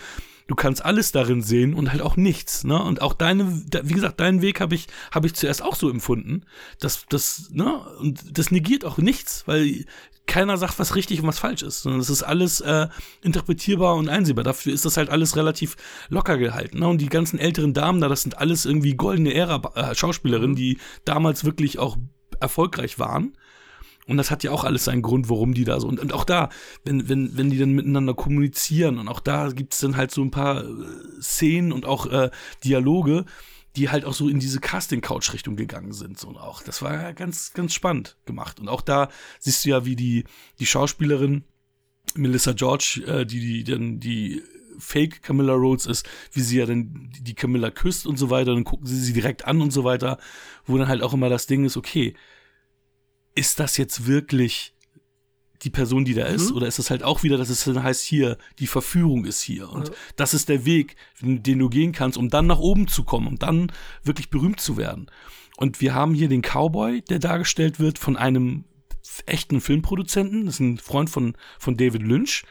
du 0.52 0.56
kannst 0.56 0.84
alles 0.84 1.14
darin 1.14 1.42
sehen 1.42 1.74
und 1.74 1.92
halt 1.92 2.02
auch 2.02 2.18
nichts, 2.18 2.66
ne? 2.66 2.82
Und 2.84 3.02
auch 3.02 3.14
deine, 3.14 3.64
wie 3.84 3.94
gesagt, 3.94 4.20
deinen 4.20 4.42
Weg 4.42 4.60
habe 4.60 4.76
ich, 4.76 4.88
habe 5.12 5.26
ich 5.28 5.34
zuerst 5.34 5.62
auch 5.64 5.76
so 5.76 5.90
empfunden. 5.90 6.44
dass 6.80 7.06
das, 7.08 7.50
ne? 7.52 7.80
Und 8.00 8.38
das 8.38 8.52
negiert 8.52 8.84
auch 8.84 8.98
nichts, 8.98 9.44
weil 9.46 9.86
keiner 10.28 10.58
sagt, 10.58 10.80
was 10.80 10.96
richtig 10.96 11.22
und 11.22 11.28
was 11.28 11.40
falsch 11.40 11.62
ist, 11.62 11.82
sondern 11.82 12.00
es 12.00 12.10
ist 12.10 12.24
alles 12.24 12.62
äh, 12.62 12.88
interpretierbar 13.22 13.96
und 13.96 14.10
einsehbar. 14.10 14.44
Dafür 14.44 14.74
ist 14.74 14.86
das 14.86 14.98
halt 14.98 15.10
alles 15.10 15.36
relativ 15.36 15.76
locker 16.10 16.38
gehalten. 16.38 16.80
Ne? 16.80 16.88
Und 16.88 17.00
die 17.02 17.10
ganzen 17.10 17.40
älteren 17.40 17.74
Damen 17.74 18.02
da, 18.02 18.08
das 18.08 18.22
sind 18.22 18.38
alles 18.38 18.66
irgendwie 18.66 18.96
goldene 18.96 19.34
Ära-Schauspielerinnen, 19.34 20.56
die 20.56 20.78
damals 21.06 21.44
wirklich 21.44 21.80
auch 21.80 21.98
erfolgreich 22.40 23.00
waren. 23.00 23.34
Und 24.08 24.18
das 24.18 24.32
hat 24.32 24.44
ja 24.44 24.52
auch 24.52 24.64
alles 24.64 24.86
seinen 24.86 25.02
Grund, 25.04 25.30
warum 25.30 25.54
die 25.54 25.64
da 25.64 25.80
so. 25.80 25.88
Und, 25.88 26.00
und 26.00 26.14
auch 26.14 26.24
da, 26.24 26.50
wenn, 26.84 27.08
wenn, 27.08 27.38
wenn 27.38 27.50
die 27.50 27.60
dann 27.60 27.72
miteinander 27.72 28.14
kommunizieren 28.14 28.98
und 28.98 29.08
auch 29.08 29.20
da 29.20 29.50
gibt 29.50 29.74
es 29.74 29.80
dann 29.80 29.96
halt 29.96 30.12
so 30.12 30.22
ein 30.22 30.32
paar 30.32 30.64
äh, 30.64 30.68
Szenen 31.22 31.72
und 31.72 31.86
auch 31.86 32.08
äh, 32.08 32.30
Dialoge, 32.64 33.26
die 33.76 33.90
halt 33.90 34.06
auch 34.06 34.14
so 34.14 34.28
in 34.28 34.40
diese 34.40 34.60
Casting-Couch-Richtung 34.60 35.56
gegangen 35.56 35.94
sind. 35.94 36.20
So 36.20 36.30
auch. 36.30 36.62
Das 36.62 36.82
war 36.82 36.94
ja 36.94 37.12
ganz, 37.12 37.54
ganz 37.54 37.74
spannend 37.74 38.18
gemacht. 38.26 38.60
Und 38.60 38.68
auch 38.68 38.82
da 38.82 39.10
siehst 39.40 39.64
du 39.66 39.70
ja, 39.70 39.86
wie 39.86 39.96
die, 39.96 40.26
die 40.60 40.66
Schauspielerin 40.66 41.44
Melissa 42.16 42.52
George, 42.54 43.04
äh, 43.08 43.26
die, 43.26 43.40
die 43.40 43.64
dann 43.64 44.00
die 44.00 44.44
Fake 44.78 45.22
Camilla 45.22 45.54
Rhodes 45.54 45.86
ist, 45.86 46.08
wie 46.34 46.42
sie 46.42 46.58
ja 46.58 46.66
dann 46.66 47.10
die 47.20 47.36
Camilla 47.36 47.72
küsst 47.72 48.06
und 48.06 48.18
so 48.18 48.30
weiter, 48.30 48.54
dann 48.54 48.64
gucken 48.64 48.88
sie 48.88 49.00
sie 49.00 49.14
direkt 49.14 49.46
an 49.46 49.62
und 49.62 49.72
so 49.72 49.84
weiter, 49.84 50.18
wo 50.66 50.78
dann 50.78 50.88
halt 50.88 51.02
auch 51.04 51.14
immer 51.14 51.30
das 51.30 51.48
Ding 51.48 51.66
ist, 51.66 51.78
okay, 51.78 52.16
ist 53.36 53.60
das 53.60 53.78
jetzt 53.78 54.08
wirklich 54.08 54.74
die 55.64 55.70
Person, 55.70 56.06
die 56.06 56.14
da 56.14 56.26
ist? 56.26 56.52
Oder 56.52 56.68
ist 56.68 56.80
es 56.80 56.90
halt 56.90 57.04
auch 57.04 57.24
wieder, 57.24 57.38
dass 57.38 57.50
es 57.50 57.64
dann 57.66 57.84
heißt, 57.84 58.04
hier, 58.04 58.38
die 58.60 58.68
Verführung 58.68 59.26
ist 59.26 59.42
hier. 59.42 59.70
Und 59.70 59.90
Ja. 59.90 59.94
das 60.16 60.34
ist 60.34 60.50
der 60.50 60.66
Weg, 60.66 60.96
den 61.22 61.60
du 61.60 61.70
gehen 61.70 61.92
kannst, 61.92 62.18
um 62.18 62.30
dann 62.30 62.48
nach 62.48 62.60
oben 62.60 62.88
zu 62.88 63.04
kommen, 63.04 63.28
um 63.28 63.38
dann 63.38 63.72
wirklich 64.04 64.30
berühmt 64.30 64.60
zu 64.60 64.78
werden. 64.78 65.10
Und 65.58 65.80
wir 65.80 65.94
haben 65.94 66.16
hier 66.16 66.28
den 66.30 66.42
Cowboy, 66.42 67.02
der 67.02 67.20
dargestellt 67.20 67.80
wird 67.80 68.00
von 68.00 68.18
einem 68.18 68.64
echten 69.28 69.62
Filmproduzenten. 69.62 70.46
Das 70.46 70.56
ist 70.56 70.60
ein 70.62 70.78
Freund 70.80 71.10
von, 71.10 71.36
von 71.60 71.78
David 71.78 72.02
Lynch, 72.02 72.44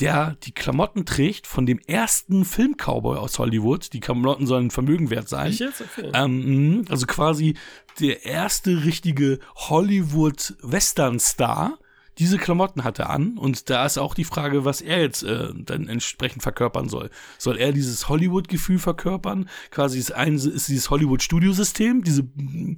der 0.00 0.36
die 0.42 0.52
Klamotten 0.52 1.04
trägt 1.06 1.46
von 1.46 1.64
dem 1.64 1.78
ersten 1.86 2.44
Film-Cowboy 2.44 3.16
aus 3.18 3.38
Hollywood. 3.38 3.92
Die 3.92 4.00
Klamotten 4.00 4.46
sollen 4.46 4.70
Vermögen 4.70 5.10
wert 5.10 5.28
sein. 5.28 5.50
Ich 5.52 5.60
jetzt? 5.60 5.80
Okay. 5.82 6.10
Ähm, 6.14 6.80
mh, 6.80 6.90
also 6.90 7.06
quasi 7.06 7.54
der 8.00 8.24
erste 8.24 8.84
richtige 8.84 9.38
Hollywood-Western-Star. 9.56 11.78
Diese 12.18 12.36
Klamotten 12.36 12.84
hat 12.84 12.98
er 12.98 13.08
an 13.08 13.38
und 13.38 13.70
da 13.70 13.86
ist 13.86 13.96
auch 13.96 14.14
die 14.14 14.24
Frage, 14.24 14.66
was 14.66 14.82
er 14.82 15.00
jetzt 15.00 15.22
äh, 15.22 15.48
dann 15.54 15.88
entsprechend 15.88 16.42
verkörpern 16.42 16.88
soll. 16.88 17.08
Soll 17.38 17.56
er 17.56 17.72
dieses 17.72 18.08
Hollywood-Gefühl 18.08 18.78
verkörpern? 18.78 19.48
Quasi 19.70 19.98
ist, 19.98 20.12
ein, 20.12 20.34
ist 20.34 20.68
dieses 20.68 20.90
Hollywood-Studiosystem, 20.90 22.04
diese 22.04 22.24
mm, 22.24 22.76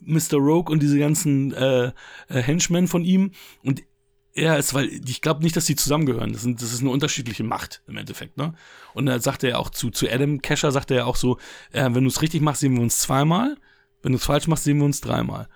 Mr. 0.00 0.38
Rogue 0.38 0.72
und 0.72 0.82
diese 0.82 0.98
ganzen 0.98 1.52
äh, 1.52 1.92
äh, 2.28 2.40
Henchmen 2.40 2.88
von 2.88 3.04
ihm 3.04 3.32
und 3.62 3.82
er 4.32 4.58
ist, 4.58 4.72
weil 4.74 4.86
ich 4.86 5.20
glaube 5.20 5.42
nicht, 5.42 5.56
dass 5.56 5.66
die 5.66 5.76
zusammengehören. 5.76 6.32
Das, 6.32 6.42
sind, 6.42 6.62
das 6.62 6.72
ist 6.72 6.80
eine 6.80 6.90
unterschiedliche 6.90 7.44
Macht 7.44 7.82
im 7.86 7.96
Endeffekt, 7.96 8.36
ne? 8.36 8.54
Und 8.94 9.06
da 9.06 9.18
sagt 9.18 9.42
er 9.42 9.50
ja 9.50 9.56
auch 9.58 9.70
zu, 9.70 9.90
zu 9.90 10.08
Adam 10.08 10.40
Kesher, 10.40 10.72
sagt 10.72 10.90
er 10.90 10.98
ja 10.98 11.04
auch 11.04 11.16
so, 11.16 11.38
äh, 11.72 11.90
wenn 11.92 12.04
du 12.04 12.08
es 12.08 12.22
richtig 12.22 12.40
machst, 12.40 12.60
sehen 12.60 12.74
wir 12.74 12.82
uns 12.82 13.00
zweimal. 13.00 13.56
Wenn 14.02 14.12
du 14.12 14.18
es 14.18 14.24
falsch 14.24 14.46
machst, 14.46 14.64
sehen 14.64 14.78
wir 14.78 14.84
uns 14.84 15.00
dreimal. 15.00 15.48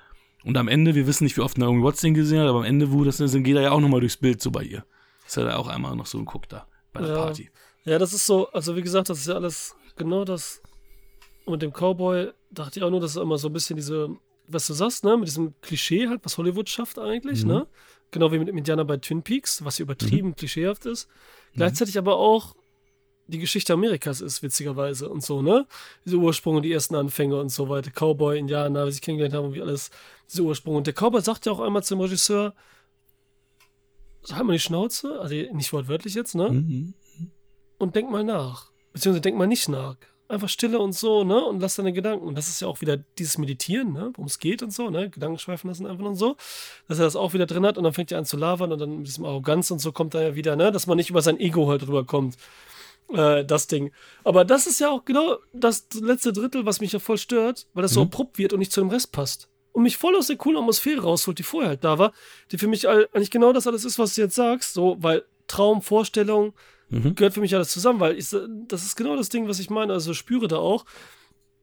Und 0.45 0.57
am 0.57 0.69
Ende, 0.69 0.95
wir 0.95 1.07
wissen 1.07 1.25
nicht, 1.25 1.37
wie 1.37 1.41
oft 1.41 1.57
Naomi 1.59 1.83
Watts 1.83 2.01
den 2.03 2.15
gesehen 2.15 2.41
hat, 2.41 2.49
aber 2.49 2.59
am 2.59 2.65
Ende, 2.65 2.93
wo 2.93 3.03
das 3.05 3.19
ist, 3.21 3.33
geht 3.43 3.57
er 3.57 3.63
ja 3.63 3.71
auch 3.73 3.81
nochmal 3.81 4.01
durchs 4.01 4.17
Bild 4.19 4.41
so 4.43 4.51
bei 4.51 4.63
ihr. 4.63 4.85
Das 5.25 5.37
hat 5.39 5.45
er 5.45 5.59
auch 5.59 5.69
einmal 5.69 5.97
noch 5.97 6.07
so 6.07 6.19
geguckt 6.19 6.53
da 6.53 6.67
bei 6.93 7.01
der 7.01 7.11
Ja. 7.11 7.15
Party. 7.17 7.51
Ja, 7.85 7.99
das 7.99 8.13
ist 8.13 8.27
so, 8.27 8.49
also 8.53 8.77
wie 8.77 8.83
gesagt, 8.83 9.09
das 9.09 9.19
ist 9.21 9.27
ja 9.29 9.35
alles 9.35 9.75
genau 9.97 10.25
das. 10.25 10.63
Und 11.47 11.53
mit 11.53 11.63
dem 11.63 11.73
Cowboy 11.73 12.31
dachte 12.51 12.79
ich 12.79 12.85
auch 12.85 12.91
nur, 12.91 13.01
dass 13.01 13.17
er 13.17 13.23
immer 13.23 13.39
so 13.39 13.49
ein 13.49 13.53
bisschen 13.53 13.77
diese, 13.77 14.11
was 14.47 14.67
du 14.67 14.75
sagst, 14.75 15.05
ne, 15.05 15.17
mit 15.17 15.29
diesem 15.29 15.55
Klischee 15.63 16.09
halt, 16.09 16.21
was 16.25 16.37
Hollywood 16.39 16.69
schafft 16.69 16.99
eigentlich, 16.99 17.43
Mhm. 17.45 17.51
ne? 17.51 17.67
Genau 18.11 18.31
wie 18.33 18.39
mit 18.39 18.49
dem 18.49 18.57
Indianer 18.59 18.85
bei 18.85 18.97
Twin 18.99 19.23
Peaks, 19.23 19.65
was 19.65 19.81
übertrieben 19.81 20.37
klischeehaft 20.37 20.87
ist. 20.87 21.09
Gleichzeitig 21.55 21.99
aber 21.99 22.17
auch 22.17 22.55
die 23.27 23.39
Geschichte 23.39 23.73
Amerikas 23.73 24.21
ist, 24.21 24.43
witzigerweise 24.43 25.09
und 25.09 25.23
so, 25.23 25.41
ne? 25.43 25.67
Diese 26.05 26.17
Ursprünge, 26.17 26.61
die 26.61 26.73
ersten 26.73 26.95
Anfänge 26.95 27.41
und 27.41 27.49
so 27.49 27.69
weiter. 27.69 27.91
Cowboy, 27.91 28.39
Indianer, 28.39 28.87
wie 28.87 28.93
sie 28.93 29.01
kennengelernt 29.01 29.35
haben 29.35 29.47
und 29.47 29.55
wie 29.55 29.63
alles, 29.63 29.91
diese 30.31 30.43
Ursprünge. 30.43 30.79
Und 30.79 30.87
der 30.87 30.95
Cowboy 30.95 31.23
sagt 31.23 31.47
ja 31.47 31.53
auch 31.53 31.61
einmal 31.61 31.83
zum 31.83 32.01
Regisseur, 32.01 32.55
halt 34.33 34.45
mal 34.45 34.53
die 34.53 34.59
Schnauze, 34.59 35.21
also 35.21 35.35
nicht 35.35 35.73
wortwörtlich 35.73 36.15
jetzt, 36.15 36.35
ne? 36.35 36.51
Mhm. 36.51 36.95
und 37.79 37.95
denk 37.95 38.11
mal 38.11 38.25
nach. 38.25 38.71
Beziehungsweise 38.93 39.23
denk 39.23 39.37
mal 39.37 39.47
nicht 39.47 39.69
nach. 39.69 39.97
Einfach 40.27 40.49
Stille 40.49 40.79
und 40.79 40.95
so, 40.95 41.23
ne? 41.25 41.45
Und 41.45 41.61
lass 41.61 41.77
deine 41.77 41.93
Gedanken. 41.93 42.27
Und 42.27 42.37
das 42.37 42.49
ist 42.49 42.61
ja 42.61 42.69
auch 42.69 42.81
wieder 42.81 42.97
dieses 42.97 43.37
Meditieren, 43.37 43.93
ne? 43.93 44.11
Worum 44.15 44.27
es 44.27 44.39
geht 44.39 44.63
und 44.63 44.73
so, 44.73 44.89
ne? 44.89 45.11
Gedanken 45.11 45.39
schweifen 45.39 45.69
lassen 45.69 45.87
einfach 45.87 46.05
und 46.05 46.17
so. 46.17 46.37
Dass 46.89 46.99
er 46.99 47.05
das 47.05 47.17
auch 47.17 47.35
wieder 47.35 47.47
drin 47.47 47.67
hat 47.67 47.77
und 47.77 47.85
dann 47.85 47.93
fängt 47.93 48.11
er 48.13 48.19
an 48.19 48.25
zu 48.25 48.37
labern 48.37 48.73
und 48.73 48.79
dann 48.79 48.99
mit 48.99 49.07
diesem 49.07 49.25
Arroganz 49.27 49.71
und 49.71 49.81
so 49.81 49.93
kommt 49.93 50.15
er 50.15 50.23
ja 50.23 50.35
wieder, 50.35 50.57
ne? 50.57 50.73
Dass 50.73 50.87
man 50.87 50.97
nicht 50.97 51.11
über 51.11 51.21
sein 51.21 51.39
Ego 51.39 51.69
halt 51.69 51.83
drüber 51.83 52.05
kommt. 52.05 52.37
Äh, 53.13 53.45
das 53.45 53.67
Ding. 53.67 53.93
Aber 54.25 54.45
das 54.45 54.67
ist 54.67 54.81
ja 54.81 54.91
auch 54.91 55.05
genau 55.05 55.37
das 55.53 55.87
letzte 56.01 56.33
Drittel, 56.33 56.65
was 56.67 56.81
mich 56.81 56.93
ja 56.93 56.99
voll 56.99 57.19
stört, 57.19 57.67
weil 57.75 57.83
das 57.83 57.93
so 57.93 58.01
Mhm. 58.01 58.07
abrupt 58.07 58.39
wird 58.39 58.53
und 58.53 58.59
nicht 58.61 58.73
zu 58.73 58.81
dem 58.81 58.89
Rest 58.91 59.13
passt. 59.13 59.49
Und 59.73 59.83
mich 59.83 59.97
voll 59.97 60.17
aus 60.17 60.29
der 60.29 60.37
coolen 60.37 60.59
Atmosphäre 60.59 61.03
rausholt, 61.03 61.39
die 61.39 61.43
vorher 61.43 61.69
halt 61.71 61.85
da 61.85 61.99
war, 61.99 62.13
die 62.53 62.59
für 62.59 62.69
mich 62.69 62.89
eigentlich 62.89 63.31
genau 63.31 63.53
das 63.53 63.67
alles 63.67 63.85
ist, 63.85 63.99
was 63.99 64.15
du 64.15 64.23
jetzt 64.23 64.37
sagst, 64.37 64.73
so, 64.75 64.97
weil 65.01 65.25
Traum, 65.47 65.83
Vorstellung, 65.83 66.55
Mhm. 66.91 67.15
gehört 67.15 67.35
für 67.35 67.41
mich 67.41 67.55
alles 67.55 67.71
zusammen, 67.71 67.99
weil 68.01 68.17
ich, 68.17 68.29
das 68.69 68.85
ist 68.85 68.95
genau 68.97 69.17
das 69.17 69.29
Ding, 69.31 69.49
was 69.49 69.59
ich 69.59 69.71
meine, 69.71 69.93
also 69.93 70.15
spüre 70.15 70.49
da 70.49 70.57
auch, 70.59 70.85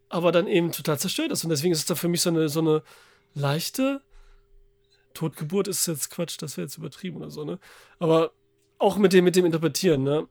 aber 0.10 0.32
dann 0.32 0.48
eben 0.48 0.72
total 0.72 1.00
zerstört 1.00 1.32
ist. 1.32 1.44
Und 1.44 1.52
deswegen 1.52 1.72
ist 1.72 1.80
es 1.80 1.86
da 1.86 1.96
für 1.96 2.08
mich 2.10 2.22
so 2.22 2.30
eine, 2.32 2.50
so 2.50 2.60
eine 2.60 2.84
leichte 3.34 4.02
Totgeburt 5.14 5.68
ist 5.68 5.86
jetzt 5.88 6.10
Quatsch, 6.10 6.38
das 6.42 6.58
wäre 6.58 6.66
jetzt 6.66 6.78
übertrieben 6.78 7.18
oder 7.18 7.32
so, 7.32 7.44
ne? 7.44 7.60
Aber 8.00 8.32
auch 8.78 8.98
mit 8.98 9.14
dem, 9.14 9.26
mit 9.26 9.36
dem 9.36 9.46
Interpretieren, 9.46 10.04
ne? 10.04 10.28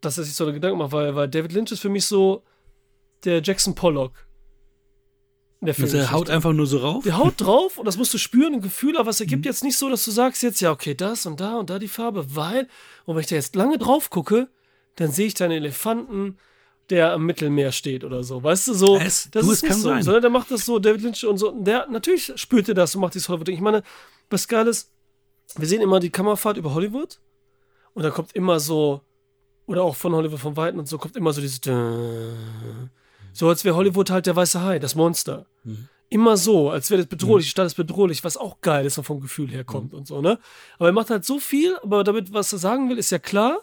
Dass 0.00 0.18
er 0.18 0.24
sich 0.24 0.34
so 0.34 0.44
eine 0.44 0.52
Gedanken 0.52 0.78
macht, 0.78 0.92
weil, 0.92 1.14
weil 1.16 1.28
David 1.28 1.52
Lynch 1.52 1.72
ist 1.72 1.80
für 1.80 1.88
mich 1.88 2.04
so 2.06 2.42
der 3.24 3.42
Jackson 3.42 3.74
Pollock. 3.74 4.12
Der 5.62 5.68
Also 5.70 5.82
er 5.82 5.88
Filmgeschichte. 5.88 6.12
haut 6.12 6.30
einfach 6.30 6.52
nur 6.52 6.66
so 6.66 6.78
rauf. 6.78 7.04
Der 7.04 7.16
haut 7.16 7.34
drauf 7.40 7.78
und 7.78 7.86
das 7.86 7.96
musst 7.96 8.12
du 8.14 8.18
spüren, 8.18 8.54
ein 8.54 8.60
Gefühl, 8.60 8.96
aber 8.98 9.10
es 9.10 9.20
ergibt 9.20 9.46
jetzt 9.46 9.64
nicht 9.64 9.76
so, 9.78 9.88
dass 9.88 10.04
du 10.04 10.10
sagst 10.10 10.42
jetzt, 10.42 10.60
ja, 10.60 10.70
okay, 10.70 10.94
das 10.94 11.24
und 11.26 11.40
da 11.40 11.56
und 11.56 11.70
da 11.70 11.78
die 11.78 11.88
Farbe, 11.88 12.36
weil, 12.36 12.68
und 13.06 13.14
wenn 13.16 13.22
ich 13.22 13.26
da 13.28 13.36
jetzt 13.36 13.56
lange 13.56 13.78
drauf 13.78 14.10
gucke, 14.10 14.48
dann 14.96 15.10
sehe 15.10 15.26
ich 15.26 15.34
da 15.34 15.46
einen 15.46 15.54
Elefanten, 15.54 16.36
der 16.90 17.12
am 17.14 17.24
Mittelmeer 17.24 17.72
steht 17.72 18.04
oder 18.04 18.22
so. 18.22 18.42
Weißt 18.42 18.68
du, 18.68 18.74
so, 18.74 18.96
Es- 18.98 19.28
das 19.30 19.44
du, 19.46 19.50
ist 19.52 19.62
nicht 19.62 19.74
so, 19.74 19.80
sein. 19.88 20.02
sondern 20.02 20.22
der 20.22 20.30
macht 20.30 20.50
das 20.50 20.64
so, 20.66 20.78
David 20.78 21.00
Lynch 21.02 21.24
und 21.24 21.38
so, 21.38 21.50
und 21.50 21.64
der, 21.64 21.86
natürlich 21.88 22.32
spürt 22.36 22.68
er 22.68 22.74
das 22.74 22.94
und 22.94 23.00
macht 23.00 23.14
dieses 23.14 23.28
Hollywood-Ding. 23.28 23.56
Ich 23.56 23.60
meine, 23.62 23.82
was 24.30 24.46
geil 24.46 24.68
ist, 24.68 24.92
wir 25.56 25.66
sehen 25.66 25.80
immer 25.80 26.00
die 26.00 26.10
Kamerafahrt 26.10 26.58
über 26.58 26.74
Hollywood 26.74 27.18
und 27.94 28.02
da 28.02 28.10
kommt 28.10 28.32
immer 28.36 28.60
so, 28.60 29.00
oder 29.66 29.82
auch 29.82 29.96
von 29.96 30.14
Hollywood 30.14 30.40
von 30.40 30.56
Weitem 30.56 30.78
und 30.78 30.88
so, 30.88 30.98
kommt 30.98 31.16
immer 31.16 31.32
so 31.32 31.40
dieses, 31.40 31.60
so 33.32 33.48
als 33.48 33.64
wäre 33.64 33.76
Hollywood 33.76 34.10
halt 34.10 34.26
der 34.26 34.36
weiße 34.36 34.62
Hai, 34.62 34.78
das 34.78 34.94
Monster 34.94 35.46
immer 36.08 36.36
so, 36.36 36.70
als 36.70 36.90
wäre 36.90 37.02
das 37.02 37.08
bedrohlich, 37.08 37.46
die 37.46 37.50
Stadt 37.50 37.66
ist 37.66 37.74
bedrohlich, 37.74 38.22
was 38.22 38.36
auch 38.36 38.60
geil 38.60 38.86
ist 38.86 38.98
und 38.98 39.04
vom 39.04 39.20
Gefühl 39.20 39.50
her 39.50 39.64
kommt 39.64 39.92
und 39.92 40.06
so, 40.06 40.20
ne? 40.20 40.38
Aber 40.78 40.88
er 40.88 40.92
macht 40.92 41.10
halt 41.10 41.24
so 41.24 41.38
viel, 41.38 41.76
aber 41.82 42.04
damit, 42.04 42.32
was 42.32 42.52
er 42.52 42.58
sagen 42.58 42.88
will, 42.88 42.98
ist 42.98 43.10
ja 43.10 43.18
klar. 43.18 43.60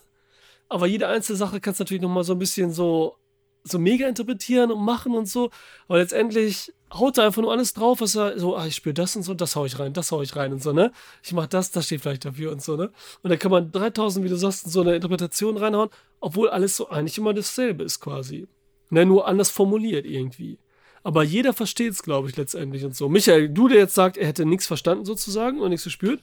Aber 0.70 0.88
jede 0.88 1.08
einzelne 1.08 1.38
Sache 1.38 1.62
kannst 1.62 1.80
du 1.80 1.84
natürlich 1.84 2.02
nochmal 2.02 2.24
so 2.24 2.34
ein 2.34 2.40
bisschen 2.40 2.72
so, 2.72 3.16
so 3.64 3.80
mega 3.80 4.08
interpretieren 4.08 4.72
und 4.72 4.84
machen 4.84 5.14
und 5.16 5.28
so. 5.28 5.52
Aber 5.88 6.00
letztendlich 6.00 6.74
haut 6.94 7.18
er 7.18 7.26
einfach 7.26 7.42
nur 7.42 7.52
alles 7.52 7.74
drauf, 7.74 8.02
was 8.02 8.16
er 8.16 8.38
so, 8.40 8.56
ah, 8.56 8.66
ich 8.68 8.76
spüre 8.76 8.94
das 8.94 9.16
und 9.16 9.24
so, 9.24 9.34
das 9.34 9.56
hau 9.56 9.66
ich 9.66 9.80
rein, 9.80 9.94
das 9.94 10.12
hau 10.12 10.22
ich 10.22 10.36
rein 10.36 10.54
und 10.54 10.62
so, 10.62 10.74
ne? 10.74 10.92
Ich 11.24 11.34
mach 11.34 11.48
das, 11.48 11.72
das 11.72 11.86
steht 11.86 12.02
vielleicht 12.02 12.26
dafür 12.26 12.52
und 12.52 12.62
so, 12.62 12.76
ne? 12.76 12.92
Und 13.22 13.30
dann 13.30 13.40
kann 13.40 13.52
man 13.52 13.72
3000, 13.72 14.24
wie 14.26 14.30
du 14.30 14.36
sagst, 14.38 14.66
in 14.66 14.72
so 14.72 14.82
eine 14.82 14.96
Interpretation 14.96 15.58
reinhauen, 15.58 15.90
obwohl 16.20 16.50
alles 16.50 16.76
so 16.78 16.90
eigentlich 16.90 17.18
immer 17.18 17.34
dasselbe 17.34 17.84
ist 17.84 18.00
quasi. 18.00 18.48
Ne, 18.90 19.06
nur 19.06 19.28
anders 19.28 19.50
formuliert 19.50 20.06
irgendwie. 20.06 20.60
Aber 21.02 21.24
jeder 21.24 21.52
versteht 21.54 21.94
es, 21.94 22.04
glaube 22.04 22.30
ich, 22.30 22.38
letztendlich 22.38 22.86
und 22.86 22.96
so. 22.96 23.10
Michael, 23.10 23.50
du, 23.50 23.68
der 23.68 23.80
jetzt 23.80 23.96
sagt, 23.96 24.16
er 24.18 24.28
hätte 24.28 24.46
nichts 24.46 24.68
verstanden 24.68 25.04
sozusagen 25.04 25.60
und 25.62 25.70
nichts 25.72 25.84
gespürt, 25.86 26.22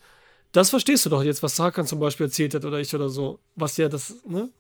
das 0.53 0.71
verstehst 0.71 1.05
du 1.05 1.11
doch 1.11 1.23
jetzt, 1.25 1.43
was 1.43 1.57
Sarkan 1.57 1.87
zum 1.87 1.99
Beispiel 2.01 2.27
erzählt 2.27 2.55
hat 2.55 2.65
oder 2.65 2.79
ich 2.81 2.95
oder 2.95 3.09
so. 3.09 3.41
Was 3.57 3.77
ja 3.77 3.89
das, 3.89 4.15
ne? 4.25 4.51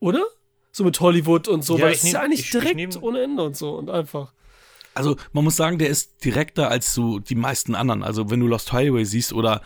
Oder? 0.00 0.24
So 0.72 0.82
mit 0.84 0.98
Hollywood 1.00 1.46
und 1.48 1.62
so, 1.64 1.76
Ja, 1.76 1.84
weil 1.84 1.92
ich 1.92 1.98
es 1.98 2.04
ist 2.04 2.12
ja 2.12 2.20
eigentlich 2.20 2.40
ich- 2.40 2.46
ich 2.46 2.52
direkt 2.52 2.74
nehm- 2.76 3.02
ohne 3.02 3.22
Ende 3.22 3.42
und 3.42 3.56
so 3.56 3.74
und 3.76 3.90
einfach. 3.90 4.32
Also 4.94 5.16
man 5.32 5.44
muss 5.44 5.56
sagen, 5.56 5.78
der 5.78 5.88
ist 5.88 6.24
direkter 6.24 6.68
als 6.68 6.94
so 6.94 7.18
die 7.18 7.34
meisten 7.34 7.74
anderen. 7.74 8.02
Also 8.02 8.30
wenn 8.30 8.40
du 8.40 8.46
Lost 8.46 8.72
Highway 8.72 9.04
siehst 9.04 9.32
oder 9.32 9.62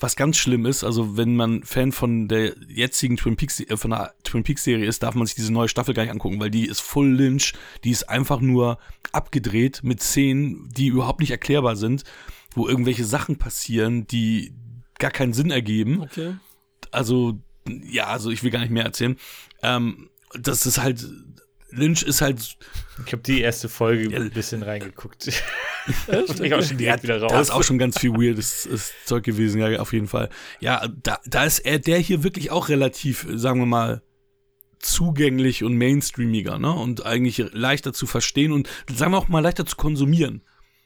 was 0.00 0.14
ganz 0.14 0.36
schlimm 0.36 0.64
ist, 0.66 0.84
also 0.84 1.16
wenn 1.16 1.34
man 1.34 1.64
Fan 1.64 1.90
von 1.90 2.28
der 2.28 2.54
jetzigen 2.68 3.16
Twin 3.16 3.36
Peaks, 3.36 3.60
äh, 3.60 3.76
von 3.76 3.90
der 3.90 4.14
Twin 4.22 4.44
Peaks 4.44 4.64
Serie 4.64 4.86
ist, 4.86 5.02
darf 5.02 5.14
man 5.14 5.26
sich 5.26 5.34
diese 5.34 5.52
neue 5.52 5.68
Staffel 5.68 5.94
gar 5.94 6.04
nicht 6.04 6.12
angucken, 6.12 6.38
weil 6.40 6.50
die 6.50 6.66
ist 6.66 6.80
full 6.80 7.08
Lynch, 7.08 7.54
die 7.84 7.90
ist 7.90 8.08
einfach 8.08 8.40
nur 8.40 8.78
abgedreht 9.12 9.80
mit 9.82 10.02
Szenen, 10.02 10.68
die 10.70 10.86
überhaupt 10.88 11.20
nicht 11.20 11.30
erklärbar 11.30 11.76
sind, 11.76 12.04
wo 12.52 12.68
irgendwelche 12.68 13.04
Sachen 13.04 13.36
passieren, 13.36 14.06
die 14.06 14.52
gar 14.98 15.10
keinen 15.10 15.32
Sinn 15.32 15.50
ergeben 15.50 16.02
Okay. 16.02 16.34
also, 16.90 17.40
ja, 17.66 18.06
also 18.06 18.30
ich 18.30 18.42
will 18.42 18.50
gar 18.50 18.60
nicht 18.60 18.70
mehr 18.70 18.84
erzählen. 18.84 19.16
Ähm, 19.62 20.10
das 20.34 20.66
ist 20.66 20.78
halt, 20.78 21.06
Lynch 21.70 22.02
ist 22.02 22.20
halt, 22.20 22.56
Ich 23.06 23.12
habe 23.12 23.22
die 23.22 23.40
erste 23.40 23.68
Folge 23.68 24.10
Ja. 24.10 24.18
ein 24.20 24.30
bisschen 24.30 24.62
reingeguckt. 24.62 25.28
Ich 26.42 26.52
auch 26.52 26.62
schon 26.62 26.76
direkt 26.76 27.02
wieder 27.02 27.18
raus. 27.18 27.32
da 27.32 27.40
ist 27.40 27.50
auch 27.50 27.62
schon 27.62 27.78
ganz 27.78 27.98
viel 27.98 28.12
weirdes 28.12 28.66
ist 28.66 28.92
Zeug 29.06 29.24
gewesen, 29.24 29.58
ja, 29.58 29.80
auf 29.80 29.94
jeden 29.94 30.06
Fall. 30.06 30.28
Ja, 30.60 30.86
da, 31.02 31.18
da 31.24 31.44
ist 31.44 31.60
er, 31.60 31.78
der 31.78 31.98
hier 31.98 32.22
wirklich 32.22 32.50
auch 32.50 32.68
relativ, 32.68 33.26
sagen 33.32 33.60
wir 33.60 33.66
mal, 33.66 34.02
zugänglich 34.80 35.64
und 35.64 35.76
mainstreamiger, 35.78 36.58
ne? 36.58 36.72
Und 36.72 37.06
eigentlich 37.06 37.38
leichter 37.52 37.92
zu 37.94 38.06
verstehen 38.06 38.52
und, 38.52 38.68
sagen 38.94 39.12
wir 39.12 39.18
auch 39.18 39.28
mal, 39.28 39.40
leichter 39.40 39.64
zu 39.66 39.76
konsumieren. 39.76 40.42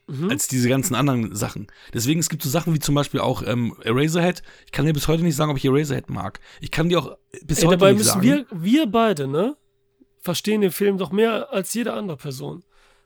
Mhm. 0.07 0.31
Als 0.31 0.49
diese 0.49 0.69
ganzen 0.69 0.95
anderen 0.95 1.35
Sachen. 1.35 1.69
Deswegen, 1.95 2.19
es 2.21 2.29
gibt 2.29 2.43
so 2.43 2.49
Sachen 2.51 2.75
wie 2.75 2.79
zum 2.81 2.95
Beispiel 2.95 3.21
auch 3.21 3.43
ähm, 3.47 3.75
Eraserhead. 3.83 4.43
Ich 4.67 4.73
kann 4.73 4.85
dir 4.87 4.93
bis 4.93 5.09
heute 5.09 5.23
nicht 5.23 5.37
sagen, 5.37 5.51
ob 5.51 5.57
ich 5.59 5.65
Eraserhead 5.65 6.11
mag. 6.11 6.41
Ich 6.61 6.71
kann 6.71 6.89
dir 6.89 6.99
auch 6.99 7.17
bis 7.45 7.59
Ey, 7.59 7.67
heute 7.67 7.79
dabei 7.79 7.93
nicht 7.93 7.99
müssen 7.99 8.09
sagen. 8.09 8.23
wir, 8.23 8.47
wir 8.51 8.87
beide, 8.87 9.27
ne? 9.29 9.57
Verstehen 10.23 10.61
den 10.63 10.71
Film 10.73 10.97
doch 10.99 11.13
mehr 11.13 11.53
als 11.53 11.75
jede 11.75 11.93
andere 11.93 12.17
Person. 12.17 12.63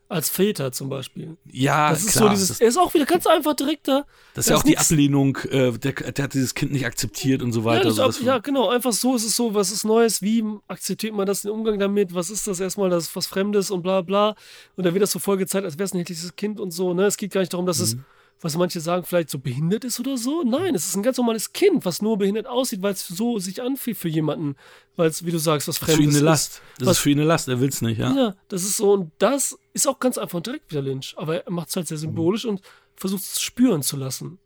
Als 0.09 0.29
Väter 0.31 0.71
zum 0.71 0.89
Beispiel. 0.89 1.37
ja, 1.51 1.91
Das 1.91 2.05
ist 2.05 2.13
klar, 2.13 2.25
so 2.29 2.29
dieses, 2.31 2.47
das, 2.49 2.61
er 2.61 2.69
ist 2.69 2.77
auch 2.77 2.95
wieder 2.95 3.07
ganz 3.07 3.27
einfach 3.27 3.55
direkt 3.55 3.89
da. 3.89 4.05
Das 4.35 4.45
ist 4.47 4.51
ja 4.51 4.55
Da 4.55 4.61
auch 4.61 4.63
die 4.65 4.79
Ablehnung, 4.79 5.37
äh, 5.51 5.73
der, 5.73 5.93
der 5.95 6.23
hat 6.27 6.35
dieses 6.35 6.55
Kind 6.55 6.71
nicht 6.71 6.87
akzeptiert 6.87 7.43
und 7.43 7.51
so 7.51 7.61
Ja, 7.61 7.67
weiter. 7.67 7.85
das, 7.89 7.99
also 7.99 8.21
ab, 8.21 8.25
ja, 8.25 8.39
genau, 8.39 8.69
einfach 8.69 8.93
so 8.93 9.17
ist 9.17 9.25
es 9.25 9.35
so, 9.35 9.53
was 9.55 9.73
ist 9.73 9.83
Neues, 9.83 10.23
wie 10.23 10.45
akzeptiert 10.69 11.13
man 11.13 11.27
das, 11.27 11.43
den 11.43 11.51
Umgang 11.51 11.81
damit, 11.81 12.15
was 12.15 12.31
ist 12.31 12.47
das 12.47 12.61
erstmal, 12.61 12.89
das 12.89 13.05
ist 13.09 13.17
was 13.17 13.27
Fremdes 13.27 13.73
und 13.73 13.83
bla 13.83 14.03
bla. 14.03 14.37
Und 14.77 14.87
dann 14.87 14.95
wird 14.95 15.03
das 15.03 15.11
so 15.11 15.19
voll 15.19 15.39
gezeigt, 15.39 15.65
als 15.65 15.77
wäre 15.77 15.87
es 15.87 15.93
ein 15.95 15.99
hässliches 15.99 16.37
Kind 16.37 16.61
und 16.61 16.71
so, 16.71 16.95
ne? 16.95 17.07
Es 17.07 17.17
geht 17.17 17.33
gar 17.33 17.41
nicht 17.41 17.53
darum, 17.53 17.67
dass 17.67 17.79
Mhm. 17.79 17.85
es 17.85 17.97
was 18.41 18.57
manche 18.57 18.81
sagen, 18.81 19.05
vielleicht 19.05 19.31
so 19.31 19.39
behindert 19.39 19.85
ist 19.85 19.99
oder 19.99 20.17
so. 20.19 20.43
Nein, 20.43 20.75
es 20.75 20.87
ist 20.89 20.97
ein 20.97 21.03
ganz 21.03 21.17
normales 21.17 21.53
Kind, 21.53 21.85
was 21.87 22.03
nur 22.03 22.19
behindert 22.19 22.47
aussieht, 22.47 22.83
weil 22.83 22.93
es 22.93 23.07
so 23.09 23.39
sich 23.39 23.63
anfühlt 23.63 23.97
für 23.97 24.09
jemanden, 24.11 24.57
weil 24.95 25.09
es, 25.09 25.25
wie 25.25 25.31
du 25.31 25.39
sagst, 25.39 25.69
was 25.69 25.79
Das 25.81 25.89
ist 25.89 25.95
für 25.95 26.03
ihn 26.03 26.11
Fremdes 26.11 26.17
eine 26.21 26.25
Last. 26.31 26.63
Das 26.79 26.87
Was- 26.89 26.97
ist 26.99 27.03
für 27.03 27.11
ihn 27.11 27.19
eine 27.19 27.27
Last, 27.29 27.49
er 27.49 27.61
will's 27.61 27.81
nicht, 27.83 27.99
ja. 27.99 28.15
Ja, 28.15 28.35
das 28.49 28.63
ist 28.63 28.77
so, 28.77 28.93
und 28.93 29.11
das 29.19 29.59
ist 29.73 29.89
auch 29.89 29.99
ganz 29.99 30.19
einfach 30.19 30.37
und 30.37 30.47
direkt 30.47 30.71
wieder 30.71 30.83
Lynch. 30.83 31.15
Aber 31.17 31.45
er 31.45 31.51
macht 31.51 31.71
es 31.71 31.77
halt 31.77 31.89
sehr 31.89 31.97
symbolisch 31.99 32.45
und 32.45 32.61
versucht 32.95 33.23
es 33.23 33.41
spüren 33.41 33.83
zu 33.83 33.97
lassen. 33.97 34.39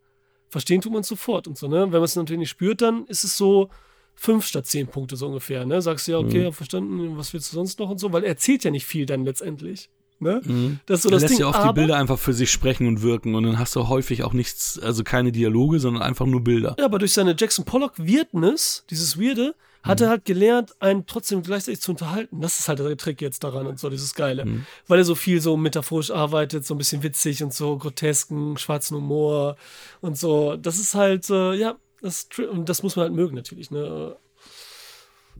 Verstehen 0.48 0.80
tut 0.80 0.92
man 0.92 1.02
es 1.02 1.08
sofort 1.08 1.46
und 1.48 1.58
so, 1.58 1.68
ne? 1.68 1.82
Wenn 1.82 1.90
man 1.90 2.02
es 2.04 2.16
natürlich 2.16 2.38
nicht 2.40 2.50
spürt, 2.50 2.80
dann 2.82 3.06
ist 3.06 3.24
es 3.24 3.36
so 3.36 3.70
fünf 4.14 4.44
statt 4.46 4.66
zehn 4.66 4.86
Punkte 4.86 5.16
so 5.16 5.26
ungefähr, 5.26 5.64
ne? 5.66 5.80
Sagst 5.82 6.06
du 6.08 6.12
ja, 6.12 6.18
okay, 6.18 6.44
hab 6.46 6.54
verstanden, 6.54 7.16
was 7.16 7.32
willst 7.32 7.50
du 7.52 7.56
sonst 7.56 7.78
noch 7.80 7.90
und 7.90 7.98
so, 7.98 8.12
weil 8.12 8.22
er 8.22 8.30
erzählt 8.30 8.62
ja 8.64 8.70
nicht 8.70 8.86
viel 8.86 9.06
dann 9.06 9.24
letztendlich. 9.24 9.88
Ne? 10.20 10.78
Das 10.86 10.98
ist 10.98 11.02
so 11.04 11.08
er 11.08 11.12
das 11.12 11.22
lässt 11.22 11.34
Ding. 11.34 11.40
ja 11.40 11.48
oft 11.48 11.58
die 11.58 11.62
aber, 11.62 11.72
Bilder 11.72 11.96
einfach 11.96 12.18
für 12.18 12.34
sich 12.34 12.50
sprechen 12.50 12.86
und 12.86 13.00
wirken 13.00 13.34
und 13.34 13.44
dann 13.44 13.58
hast 13.58 13.74
du 13.74 13.88
häufig 13.88 14.22
auch 14.22 14.34
nichts, 14.34 14.78
also 14.78 15.02
keine 15.02 15.32
Dialoge, 15.32 15.80
sondern 15.80 16.02
einfach 16.02 16.26
nur 16.26 16.44
Bilder. 16.44 16.76
Ja, 16.78 16.84
aber 16.84 16.98
durch 16.98 17.14
seine 17.14 17.34
Jackson 17.38 17.64
Pollock 17.64 17.98
Weirdness, 17.98 18.84
dieses 18.90 19.18
Weirde, 19.18 19.54
hat 19.82 20.02
er 20.02 20.10
halt 20.10 20.26
gelernt, 20.26 20.74
einen 20.80 21.06
trotzdem 21.06 21.42
gleichzeitig 21.42 21.80
zu 21.80 21.92
unterhalten. 21.92 22.42
Das 22.42 22.60
ist 22.60 22.68
halt 22.68 22.80
der 22.80 22.96
Trick 22.98 23.22
jetzt 23.22 23.42
daran 23.42 23.66
und 23.66 23.78
so, 23.78 23.88
dieses 23.88 24.14
Geile. 24.14 24.64
Weil 24.86 24.98
er 24.98 25.04
so 25.04 25.14
viel 25.14 25.40
so 25.40 25.56
metaphorisch 25.56 26.10
arbeitet, 26.10 26.66
so 26.66 26.74
ein 26.74 26.78
bisschen 26.78 27.02
witzig 27.02 27.42
und 27.42 27.54
so 27.54 27.78
grotesken, 27.78 28.58
schwarzen 28.58 28.98
Humor 28.98 29.56
und 30.02 30.18
so. 30.18 30.56
Das 30.56 30.78
ist 30.78 30.94
halt, 30.94 31.30
äh, 31.30 31.54
ja, 31.54 31.76
das, 32.02 32.18
ist 32.18 32.32
tri- 32.32 32.46
und 32.46 32.68
das 32.68 32.82
muss 32.82 32.96
man 32.96 33.04
halt 33.04 33.14
mögen 33.14 33.34
natürlich, 33.34 33.70
ne? 33.70 34.16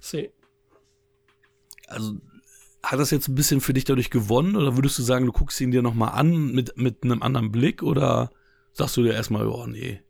See. 0.01 0.33
Also 1.87 2.15
hat 2.83 2.99
das 2.99 3.11
jetzt 3.11 3.29
ein 3.29 3.35
bisschen 3.35 3.61
für 3.61 3.73
dich 3.75 3.85
dadurch 3.85 4.11
gewonnen 4.11 4.57
oder 4.57 4.77
würdest 4.77 4.99
du 4.99 5.03
sagen, 5.03 5.27
du 5.27 5.33
guckst 5.33 5.61
ihn 5.61 5.71
dir 5.71 5.83
nochmal 5.83 6.13
an 6.19 6.53
mit, 6.53 6.77
mit 6.77 7.03
einem 7.05 7.23
anderen 7.23 7.53
Blick 7.53 7.83
oder 7.83 8.31
sagst 8.73 8.97
du 8.97 9.03
dir 9.03 9.13
erstmal, 9.13 9.47
oh 9.47 9.67
nee, 9.67 10.01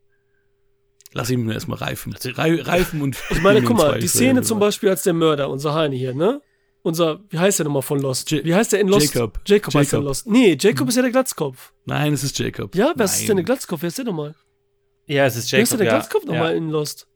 lass 1.13 1.29
ihn 1.29 1.43
mir 1.43 1.53
erstmal 1.53 1.79
reifen. 1.79 2.13
Rei- 2.13 2.61
reifen 2.61 3.01
und 3.01 3.17
Ich 3.29 3.41
meine, 3.41 3.61
guck 3.61 3.77
mal, 3.77 3.99
die 3.99 4.07
Szene 4.07 4.41
zum 4.41 4.59
Beispiel 4.59 4.89
als 4.89 5.03
der 5.03 5.13
Mörder, 5.13 5.49
unser 5.49 5.73
Heini 5.73 5.97
hier, 5.97 6.13
ne? 6.13 6.41
Unser, 6.83 7.19
wie 7.29 7.37
heißt 7.37 7.59
der 7.59 7.65
nochmal 7.65 7.83
von 7.83 7.99
Lost? 7.99 8.31
Wie 8.31 8.55
heißt 8.55 8.71
der 8.71 8.79
in 8.79 8.87
Lost? 8.87 9.13
Jacob. 9.13 9.39
Jacob 9.45 9.73
heißt 9.75 9.91
der 9.91 9.99
in 9.99 10.03
Jacob. 10.03 10.07
Lost. 10.09 10.27
Nee, 10.27 10.57
Jacob 10.59 10.87
ist 10.89 10.95
ja 10.95 11.01
der 11.03 11.11
Glatzkopf. 11.11 11.73
Nein, 11.85 12.13
es 12.13 12.23
ist 12.23 12.39
Jacob. 12.39 12.73
Ja, 12.75 12.93
wer 12.95 13.05
ist 13.05 13.27
denn 13.29 13.35
der 13.37 13.43
Glatzkopf? 13.45 13.81
Wer 13.83 13.87
ist 13.89 13.97
der 13.99 14.05
nochmal? 14.05 14.33
Ja, 15.05 15.25
es 15.25 15.35
ist 15.35 15.51
Wer 15.51 15.59
ist 15.59 15.69
Jacob. 15.71 15.77
der 15.79 15.87
ja. 15.87 15.93
Glatzkopf 15.99 16.25
nochmal 16.25 16.51
ja. 16.51 16.57
in 16.57 16.69
Lost? 16.69 17.07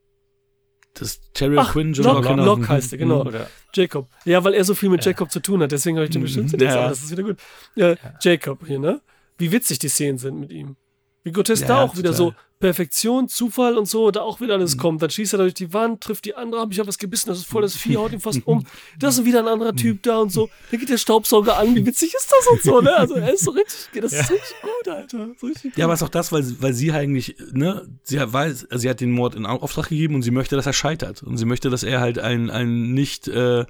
Das 0.98 1.20
Terry 1.34 1.58
Ach, 1.60 1.74
Quinn, 1.74 1.94
John 1.94 2.06
Locke, 2.06 2.30
genau. 2.30 2.46
Locke 2.46 2.70
heißt 2.70 2.94
er, 2.94 2.98
genau. 2.98 3.22
Oder, 3.22 3.48
Jacob. 3.74 4.08
Ja, 4.24 4.44
weil 4.44 4.54
er 4.54 4.64
so 4.64 4.74
viel 4.74 4.90
mit 4.90 5.04
Jacob 5.04 5.30
zu 5.30 5.42
tun 5.42 5.62
hat, 5.62 5.72
deswegen 5.72 5.98
habe 5.98 6.06
ich 6.06 6.12
den 6.12 6.22
bestimmt 6.22 6.52
Ja. 6.62 6.88
das 6.88 7.04
ist 7.04 7.12
wieder 7.12 7.24
gut. 7.24 7.38
Ja, 7.76 7.96
Jacob 8.22 8.66
hier, 8.66 8.80
ne? 8.80 9.02
Wie 9.38 9.52
witzig 9.52 9.80
die 9.80 9.90
Szenen 9.90 10.18
sind 10.18 10.40
mit 10.40 10.52
ihm. 10.52 10.78
Wie 11.24 11.32
grotesk 11.32 11.64
Ja, 11.64 11.68
da 11.68 11.78
ja, 11.78 11.84
auch 11.84 11.98
wieder 11.98 12.14
so 12.14 12.34
Perfektion, 12.60 13.27
Zufall 13.27 13.77
und 13.77 13.86
so, 13.88 14.11
da 14.11 14.22
auch 14.22 14.40
wieder 14.40 14.56
Mhm. 14.56 14.61
alles 14.61 14.77
kommt. 14.77 15.02
Dann 15.02 15.10
schießt 15.10 15.34
er 15.34 15.40
durch 15.40 15.53
die 15.53 15.73
Wand, 15.73 16.02
trifft 16.02 16.26
die 16.26 16.36
andere, 16.36 16.61
hab 16.61 16.72
ich 16.72 16.80
hab 16.80 16.88
was 16.88 16.98
gebissen, 16.98 17.27
das 17.30 17.40
ist 17.40 17.48
voll 17.48 17.61
das 17.61 17.76
Vieh, 17.76 17.98
haut 17.98 18.14
ihn 18.14 18.19
fast 18.22 18.45
um. 18.48 18.65
Da 18.99 19.10
ist 19.10 19.23
wieder 19.26 19.40
ein 19.40 19.48
anderer 19.48 19.73
Mhm. 19.73 19.77
Typ 19.77 20.03
da 20.03 20.19
und 20.19 20.32
so. 20.32 20.49
Dann 20.72 20.80
geht 20.80 20.90
der 20.90 20.98
Staubsauger 20.98 21.57
an, 21.57 21.76
wie 21.76 21.86
witzig 21.86 22.14
ist 22.15 22.32
das 22.32 22.48
und 22.48 22.61
so, 22.64 22.80
ne? 22.82 22.95
Also 22.95 23.15
er 23.15 23.34
ist 23.34 23.44
so 23.44 23.52
richtig, 23.52 24.02
das 24.02 24.14
ist 24.14 24.32
richtig 24.32 24.56
gut, 24.61 24.88
Alter. 24.94 25.30
So 25.40 25.48
richtig 25.48 25.72
gut. 25.73 25.77
Ja, 25.77 25.86
aber 25.86 25.94
ist 25.95 26.03
auch 26.03 26.10
das, 26.10 26.32
weil, 26.32 26.44
weil 26.61 26.73
sie 26.73 26.91
eigentlich, 26.91 27.36
ne, 27.52 27.88
sie 28.03 28.19
hat, 28.19 28.32
weiß, 28.32 28.68
also 28.72 28.82
sie 28.82 28.90
hat 28.90 29.02
den 29.02 29.11
Mord 29.11 29.36
in 29.36 29.45
Auftrag 29.45 29.90
gegeben 29.90 30.15
und 30.15 30.22
sie 30.22 30.32
möchte, 30.32 30.56
dass 30.56 30.65
er 30.65 30.73
scheitert. 30.73 31.23
Und 31.23 31.38
sie 31.38 31.45
möchte, 31.45 31.69
dass 31.69 31.84
er 31.84 31.99
halt 31.99 32.19
ein, 32.19 32.49
ein 32.49 32.94
nicht 32.94 33.27
äh, 33.27 33.65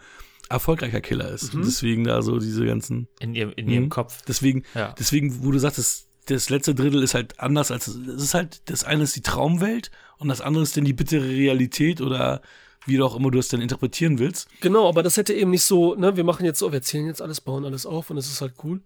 erfolgreicher 0.48 1.02
Killer 1.02 1.30
ist. 1.32 1.54
Mhm. 1.54 1.62
Und 1.62 1.66
deswegen 1.68 2.04
da 2.04 2.22
so 2.22 2.38
diese 2.38 2.66
ganzen. 2.66 3.08
in, 3.20 3.34
ihrem, 3.34 3.52
in 3.56 3.68
ihrem 3.68 3.86
Mhm. 3.86 3.90
Kopf. 3.90 4.22
Deswegen, 4.28 4.64
Ja. 4.76 4.94
deswegen, 4.98 5.44
wo 5.44 5.52
du 5.52 5.58
sagst, 5.58 5.80
das, 5.80 6.05
das 6.26 6.50
letzte 6.50 6.76
Drittel 6.76 7.04
ist 7.04 7.14
halt 7.14 7.40
anders 7.40 7.72
als 7.72 7.88
es 7.88 8.24
ist 8.24 8.34
halt, 8.34 8.70
das 8.70 8.84
eine 8.84 9.04
ist 9.04 9.16
die 9.16 9.22
Traumwelt 9.22 9.92
und 10.18 10.28
das 10.28 10.42
andere 10.42 10.64
ist 10.64 10.76
dann 10.76 10.86
die 10.86 10.94
bittere 10.94 11.28
Realität 11.28 12.02
oder 12.02 12.42
wie 12.86 12.98
du 12.98 13.06
auch 13.06 13.16
immer 13.16 13.32
du 13.32 13.40
es 13.40 13.48
dann 13.48 13.62
interpretieren 13.62 14.20
willst. 14.20 14.48
Genau, 14.62 14.88
aber 14.88 15.04
das 15.04 15.18
hätte 15.18 15.34
eben 15.34 15.52
nicht 15.52 15.64
so, 15.64 15.96
ne, 15.96 16.16
wir 16.16 16.24
machen 16.24 16.46
jetzt 16.46 16.60
so, 16.60 16.72
wir 16.72 16.78
erzählen 16.78 17.08
jetzt 17.08 17.22
alles, 17.22 17.42
bauen 17.42 17.66
alles 17.66 17.86
auf 17.86 18.10
und 18.10 18.18
es 18.18 18.28
ist 18.28 18.42
halt 18.42 18.54
cool. 18.64 18.82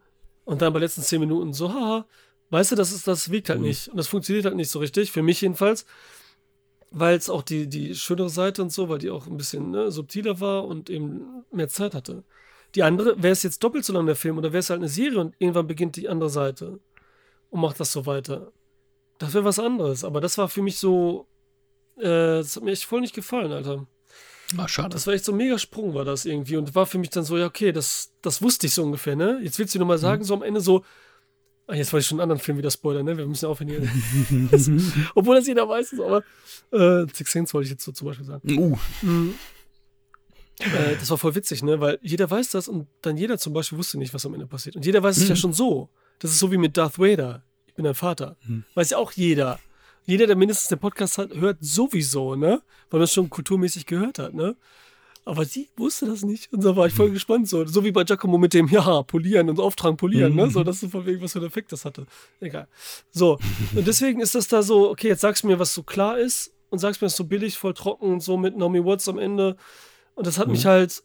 Und 0.45 0.61
dann 0.61 0.73
bei 0.73 0.79
den 0.79 0.85
letzten 0.85 1.01
zehn 1.01 1.19
Minuten 1.19 1.53
so, 1.53 1.73
haha, 1.73 2.05
weißt 2.49 2.71
du, 2.71 2.75
das 2.75 2.91
ist, 2.91 3.07
das 3.07 3.29
wirkt 3.29 3.49
halt 3.49 3.61
nicht. 3.61 3.89
Und 3.89 3.97
das 3.97 4.07
funktioniert 4.07 4.45
halt 4.45 4.55
nicht 4.55 4.71
so 4.71 4.79
richtig, 4.79 5.11
für 5.11 5.21
mich 5.21 5.41
jedenfalls. 5.41 5.85
Weil 6.91 7.17
es 7.17 7.29
auch 7.29 7.43
die, 7.43 7.67
die 7.67 7.93
schönere 7.93 8.29
Seite 8.29 8.63
und 8.63 8.71
so, 8.71 8.89
weil 8.89 8.97
die 8.97 9.11
auch 9.11 9.27
ein 9.27 9.37
bisschen 9.37 9.69
ne, 9.69 9.91
subtiler 9.91 10.39
war 10.39 10.65
und 10.65 10.89
eben 10.89 11.43
mehr 11.51 11.69
Zeit 11.69 11.93
hatte. 11.93 12.23
Die 12.73 12.81
andere, 12.81 13.21
wäre 13.21 13.33
es 13.33 13.43
jetzt 13.43 13.63
doppelt 13.63 13.85
so 13.85 13.93
lang 13.93 14.07
der 14.07 14.15
Film 14.15 14.37
oder 14.37 14.51
wäre 14.51 14.59
es 14.59 14.69
halt 14.69 14.79
eine 14.79 14.89
Serie 14.89 15.19
und 15.19 15.35
irgendwann 15.37 15.67
beginnt 15.67 15.97
die 15.97 16.09
andere 16.09 16.29
Seite 16.29 16.79
und 17.49 17.61
macht 17.61 17.79
das 17.79 17.91
so 17.91 18.05
weiter. 18.05 18.51
Das 19.17 19.33
wäre 19.33 19.43
was 19.43 19.59
anderes, 19.59 20.03
aber 20.03 20.21
das 20.21 20.37
war 20.37 20.47
für 20.49 20.61
mich 20.61 20.77
so, 20.77 21.27
äh, 21.97 22.03
das 22.03 22.55
hat 22.55 22.63
mir 22.63 22.71
echt 22.71 22.85
voll 22.85 23.01
nicht 23.01 23.15
gefallen, 23.15 23.51
Alter. 23.51 23.85
Ah, 24.57 24.67
schade. 24.67 24.89
Das 24.89 25.05
war 25.05 25.13
echt 25.13 25.25
so 25.25 25.31
ein 25.31 25.37
mega 25.37 25.59
Sprung, 25.59 25.93
war 25.93 26.05
das 26.05 26.25
irgendwie. 26.25 26.57
Und 26.57 26.73
war 26.73 26.85
für 26.85 26.97
mich 26.97 27.09
dann 27.11 27.23
so, 27.23 27.37
ja, 27.37 27.45
okay, 27.45 27.71
das, 27.71 28.13
das 28.21 28.41
wusste 28.41 28.67
ich 28.67 28.73
so 28.73 28.83
ungefähr, 28.83 29.15
ne? 29.15 29.39
Jetzt 29.43 29.59
willst 29.59 29.75
du 29.75 29.79
nur 29.79 29.87
mal 29.87 29.99
sagen, 29.99 30.23
so 30.23 30.33
am 30.33 30.41
Ende 30.41 30.61
so, 30.61 30.83
ah, 31.67 31.75
jetzt 31.75 31.93
wollte 31.93 32.01
ich 32.01 32.07
schon 32.07 32.15
einen 32.19 32.31
anderen 32.31 32.41
Film 32.41 32.57
wieder 32.57 32.71
spoilern, 32.71 33.05
ne? 33.05 33.17
Wir 33.17 33.27
müssen 33.27 33.45
aufhören 33.45 33.69
hier. 33.69 33.87
das, 34.49 34.69
obwohl 35.15 35.35
das 35.35 35.45
jeder 35.47 35.67
weiß, 35.69 35.93
ist, 35.93 35.99
aber 35.99 36.23
äh, 36.71 37.05
Six 37.13 37.31
Sense 37.31 37.53
wollte 37.53 37.65
ich 37.65 37.71
jetzt 37.71 37.83
so 37.83 37.91
zum 37.91 38.07
Beispiel 38.07 38.25
sagen. 38.25 38.57
Uh, 38.57 38.77
Äh, 40.59 40.97
das 40.99 41.09
war 41.09 41.17
voll 41.17 41.35
witzig, 41.35 41.63
ne? 41.63 41.79
Weil 41.79 41.99
jeder 42.01 42.29
weiß 42.29 42.51
das 42.51 42.67
und 42.67 42.87
dann 43.01 43.17
jeder 43.17 43.37
zum 43.37 43.53
Beispiel 43.53 43.77
wusste 43.77 43.97
nicht, 43.97 44.13
was 44.13 44.25
am 44.25 44.33
Ende 44.33 44.47
passiert. 44.47 44.75
Und 44.75 44.85
jeder 44.85 45.01
weiß 45.01 45.17
es 45.17 45.29
ja 45.29 45.35
schon 45.35 45.53
so. 45.53 45.89
Das 46.19 46.31
ist 46.31 46.39
so 46.39 46.51
wie 46.51 46.57
mit 46.57 46.77
Darth 46.77 46.99
Vader. 46.99 47.43
Ich 47.65 47.73
bin 47.73 47.85
dein 47.85 47.95
Vater. 47.95 48.37
Weiß 48.75 48.91
ja 48.91 48.97
auch 48.97 49.11
jeder. 49.13 49.59
Jeder, 50.05 50.27
der 50.27 50.35
mindestens 50.35 50.69
den 50.69 50.79
Podcast 50.79 51.17
hat, 51.17 51.33
hört 51.35 51.57
sowieso, 51.61 52.35
ne? 52.35 52.61
Weil 52.89 52.99
man 52.99 53.03
es 53.03 53.13
schon 53.13 53.29
kulturmäßig 53.29 53.85
gehört 53.85 54.19
hat, 54.19 54.33
ne? 54.33 54.55
Aber 55.23 55.45
sie 55.45 55.69
wusste 55.77 56.07
das 56.07 56.23
nicht. 56.23 56.51
Und 56.51 56.63
da 56.63 56.75
war 56.75 56.87
ich 56.87 56.93
voll 56.93 57.11
gespannt. 57.11 57.47
So, 57.47 57.65
so 57.65 57.83
wie 57.83 57.91
bei 57.91 58.03
Giacomo 58.03 58.37
mit 58.37 58.53
dem, 58.53 58.67
ja, 58.69 59.03
polieren 59.03 59.49
und 59.49 59.59
auftragen, 59.59 59.97
polieren, 59.97 60.35
ne? 60.35 60.49
So, 60.49 60.63
das 60.63 60.81
ist 60.81 60.91
von 60.91 61.05
wegen, 61.05 61.21
was 61.21 61.33
für 61.33 61.39
einen 61.39 61.47
Effekt 61.47 61.71
das 61.71 61.85
hatte. 61.85 62.05
Egal. 62.39 62.67
So. 63.11 63.37
Und 63.75 63.87
deswegen 63.87 64.19
ist 64.19 64.33
das 64.35 64.47
da 64.47 64.63
so, 64.63 64.89
okay, 64.89 65.09
jetzt 65.09 65.21
sagst 65.21 65.43
du 65.43 65.47
mir, 65.47 65.59
was 65.59 65.73
so 65.73 65.83
klar 65.83 66.17
ist 66.17 66.51
und 66.69 66.79
sagst 66.79 67.01
mir, 67.01 67.05
es 67.05 67.13
ist 67.13 67.17
so 67.17 67.25
billig, 67.25 67.57
voll 67.57 67.73
trocken 67.75 68.11
und 68.11 68.21
so 68.21 68.37
mit 68.37 68.57
Naomi 68.57 68.83
Watts 68.83 69.07
am 69.07 69.19
Ende. 69.19 69.55
Und 70.15 70.25
das 70.25 70.39
hat 70.39 70.47
mich 70.47 70.65
halt 70.65 71.03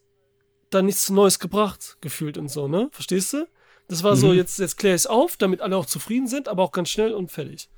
dann 0.71 0.87
nichts 0.87 1.11
Neues 1.11 1.39
gebracht, 1.39 1.99
gefühlt 2.01 2.39
und 2.39 2.51
so, 2.51 2.69
ne? 2.69 2.89
Verstehst 2.93 3.35
du? 3.35 3.47
Das 3.89 4.03
war 4.03 4.17
so, 4.17 4.33
jetzt, 4.33 4.59
jetzt 4.59 4.77
kläre 4.79 4.95
ich 4.95 5.03
es 5.03 5.07
auf, 5.07 5.37
damit 5.37 5.61
alle 5.61 5.77
auch 5.77 5.87
zufrieden 5.87 6.27
sind, 6.27 6.49
aber 6.49 6.63
auch 6.63 6.73
ganz 6.73 6.89
schnell 6.89 7.13
und 7.13 7.31
fertig. 7.31 7.69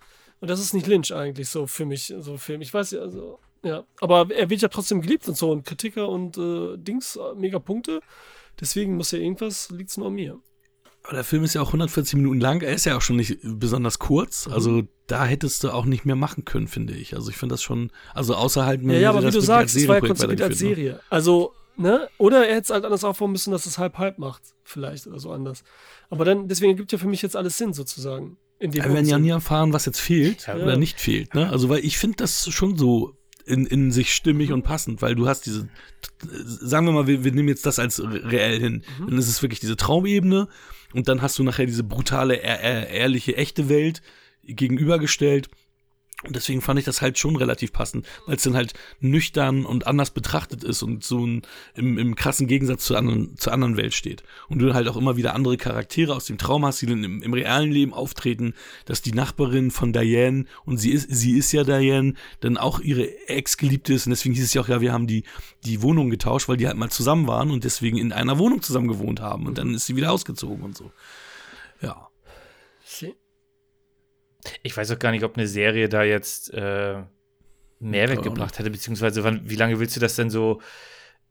Und 0.41 0.49
das 0.49 0.61
ist 0.61 0.73
nicht 0.75 0.87
Lynch 0.87 1.13
eigentlich 1.15 1.49
so 1.49 1.67
für 1.67 1.85
mich, 1.87 2.15
so 2.21 2.33
ein 2.33 2.39
Film. 2.39 2.61
Ich 2.61 2.73
weiß 2.73 2.93
ja, 2.93 3.01
also, 3.01 3.39
ja. 3.63 3.85
Aber 4.01 4.31
er 4.31 4.49
wird 4.51 4.61
ja 4.63 4.69
trotzdem 4.69 5.01
geliebt 5.01 5.27
und 5.29 5.37
so 5.37 5.51
und 5.51 5.65
Kritiker 5.65 6.09
und 6.09 6.37
äh, 6.39 6.77
Dings, 6.77 7.19
mega 7.37 7.59
Punkte. 7.59 8.01
Deswegen 8.61 8.97
muss 8.97 9.11
ja 9.11 9.19
irgendwas, 9.19 9.71
liegt 9.71 9.91
es 9.91 9.97
nur 9.97 10.07
an 10.09 10.15
mir. 10.15 10.39
aber 11.05 11.15
der 11.15 11.25
Film 11.25 11.45
ist 11.45 11.55
ja 11.55 11.63
auch 11.63 11.69
140 11.69 12.15
Minuten 12.17 12.41
lang. 12.41 12.63
Er 12.63 12.75
ist 12.75 12.85
ja 12.87 12.97
auch 12.97 13.01
schon 13.03 13.17
nicht 13.17 13.39
besonders 13.43 13.99
Mhm. 13.99 14.05
kurz. 14.05 14.49
Also 14.49 14.83
da 15.07 15.25
hättest 15.25 15.65
du 15.65 15.71
auch 15.71 15.85
nicht 15.87 16.05
mehr 16.05 16.17
machen 16.17 16.45
können, 16.45 16.69
finde 16.69 16.95
ich. 16.95 17.15
Also 17.15 17.31
ich 17.31 17.37
finde 17.37 17.55
das 17.55 17.63
schon, 17.63 17.91
also 18.15 18.35
außerhalb 18.35 18.83
Ja, 18.83 18.93
ja, 18.95 19.11
aber 19.11 19.27
wie 19.27 19.31
du 19.31 19.41
sagst, 19.41 19.75
es 19.77 19.87
war 19.89 19.97
ja 19.97 20.01
konzipiert 20.01 20.43
als 20.43 20.59
Serie. 20.59 21.01
Also, 21.11 21.53
ne? 21.77 22.09
Oder 22.19 22.47
er 22.47 22.57
hätte 22.57 22.65
es 22.65 22.71
halt 22.71 22.85
anders 22.85 23.05
aufbauen 23.05 23.33
müssen, 23.33 23.51
dass 23.51 23.67
es 23.67 23.79
halb-halb 23.79 24.19
macht. 24.19 24.43
Vielleicht 24.65 25.07
oder 25.07 25.19
so 25.19 25.31
anders. 25.33 25.63
Aber 26.11 26.25
dann, 26.25 26.49
deswegen 26.49 26.73
ergibt 26.73 26.93
ja 26.93 26.99
für 26.99 27.09
mich 27.09 27.23
jetzt 27.23 27.37
alles 27.37 27.57
Sinn, 27.59 27.73
sozusagen. 27.73 28.37
In 28.59 28.71
dem 28.71 28.85
Wir 28.85 28.93
werden 28.95 29.07
ja 29.07 29.19
nie 29.19 29.29
erfahren, 29.31 29.73
was 29.73 29.85
jetzt 29.87 30.01
fehlt 30.01 30.49
oder 30.49 30.71
Ja. 30.73 30.77
nicht 30.77 30.99
fehlt. 31.01 31.35
Ne? 31.35 31.49
Also, 31.51 31.69
weil 31.69 31.85
ich 31.85 31.99
finde 31.99 32.17
das 32.17 32.49
schon 32.51 32.77
so 32.79 33.15
in, 33.45 33.67
in 33.67 33.93
sich 33.93 34.15
stimmig 34.15 34.51
und 34.53 34.63
passend, 34.63 35.03
weil 35.03 35.15
du 35.15 35.29
hast 35.29 35.43
diese, 35.47 35.69
sagen 36.45 36.87
wir 36.87 36.93
mal, 36.93 37.07
wir, 37.07 37.23
wir 37.23 37.33
nehmen 37.33 37.49
jetzt 37.49 37.65
das 37.67 37.79
als 37.79 38.03
re- 38.03 38.31
reell 38.33 38.59
hin. 38.59 38.83
Mhm. 38.99 39.09
Dann 39.11 39.19
ist 39.19 39.29
es 39.29 39.43
wirklich 39.43 39.61
diese 39.61 39.77
Traumebene 39.77 40.49
und 40.95 41.07
dann 41.09 41.23
hast 41.23 41.39
du 41.39 41.45
nachher 41.45 41.67
diese 41.67 41.85
brutale, 41.85 42.37
ehr, 42.37 42.61
ehr, 42.61 42.89
ehrliche, 42.89 43.37
echte 43.37 43.69
Welt 43.69 44.01
gegenübergestellt. 44.43 45.49
Und 46.25 46.35
deswegen 46.35 46.63
fand 46.63 46.79
ich 46.79 46.87
das 46.87 47.03
halt 47.03 47.19
schon 47.19 47.37
relativ 47.37 47.75
passend, 47.75 48.07
weil 48.25 48.37
es 48.37 48.43
dann 48.43 48.57
halt 48.57 48.73
nüchtern 49.01 49.67
und 49.67 49.87
anders 49.87 50.11
betrachtet 50.11 50.65
ist 50.65 50.83
und 50.83 51.05
so 51.05 51.27
ein, 51.27 51.43
im, 51.75 51.99
im 51.99 52.17
krassen 52.17 52.47
Gegensatz 52.47 52.87
zur 52.87 52.97
anderen, 52.97 53.37
zur 53.37 53.53
anderen 53.53 53.77
Welt 53.77 53.93
steht. 53.93 54.23
Und 54.49 54.61
du 54.61 54.73
halt 54.73 54.89
auch 54.89 54.97
immer 54.97 55.19
wieder 55.19 55.35
andere 55.35 55.59
Charaktere 55.59 56.15
aus 56.15 56.25
dem 56.25 56.39
Traum 56.39 56.65
hast, 56.65 56.81
die 56.81 56.87
dann 56.87 57.05
im, 57.05 57.23
im 57.23 57.35
realen 57.35 57.71
Leben 57.71 57.93
auftreten, 57.93 58.55
dass 58.87 59.03
die 59.03 59.13
Nachbarin 59.13 59.71
von 59.71 59.93
Diane, 59.93 60.47
und 60.65 60.79
sie 60.79 60.93
ist, 60.93 61.07
sie 61.11 61.37
ist 61.37 61.53
ja 61.53 61.65
Diane, 61.65 62.15
dann 62.41 62.57
auch 62.57 62.81
ihre 62.81 63.29
Ex-Geliebte 63.29 63.93
ist. 63.93 64.07
Und 64.07 64.11
deswegen 64.11 64.35
hieß 64.35 64.45
es 64.45 64.55
ja 64.55 64.63
auch, 64.63 64.69
ja, 64.69 64.81
wir 64.81 64.95
haben 64.95 65.07
die, 65.07 65.25
die 65.67 65.83
Wohnung 65.83 66.09
getauscht, 66.09 66.49
weil 66.49 66.57
die 66.57 66.67
halt 66.67 66.79
mal 66.79 66.91
zusammen 66.91 67.27
waren 67.27 67.51
und 67.51 67.65
deswegen 67.65 67.99
in 67.99 68.13
einer 68.13 68.39
Wohnung 68.39 68.63
zusammen 68.63 68.89
gewohnt 68.89 69.21
haben. 69.21 69.47
Und 69.47 69.59
dann 69.59 69.75
ist 69.75 69.85
sie 69.85 69.97
wieder 69.97 70.13
ausgezogen 70.13 70.65
und 70.65 70.79
so. 70.79 70.93
Ja. 71.83 72.09
Ich 74.63 74.77
weiß 74.77 74.91
auch 74.93 74.99
gar 74.99 75.11
nicht, 75.13 75.25
ob 75.25 75.37
eine 75.37 75.47
Serie 75.49 75.89
da 75.89 76.03
jetzt 76.03 76.53
äh, 76.55 77.03
Mehrwert 77.81 78.23
gebracht 78.23 78.59
hätte, 78.59 78.71
beziehungsweise 78.71 79.23
wann, 79.25 79.43
wie 79.49 79.57
lange 79.57 79.79
willst 79.79 79.97
du 79.97 80.01
das 80.01 80.17
denn 80.17 80.31
so 80.31 80.61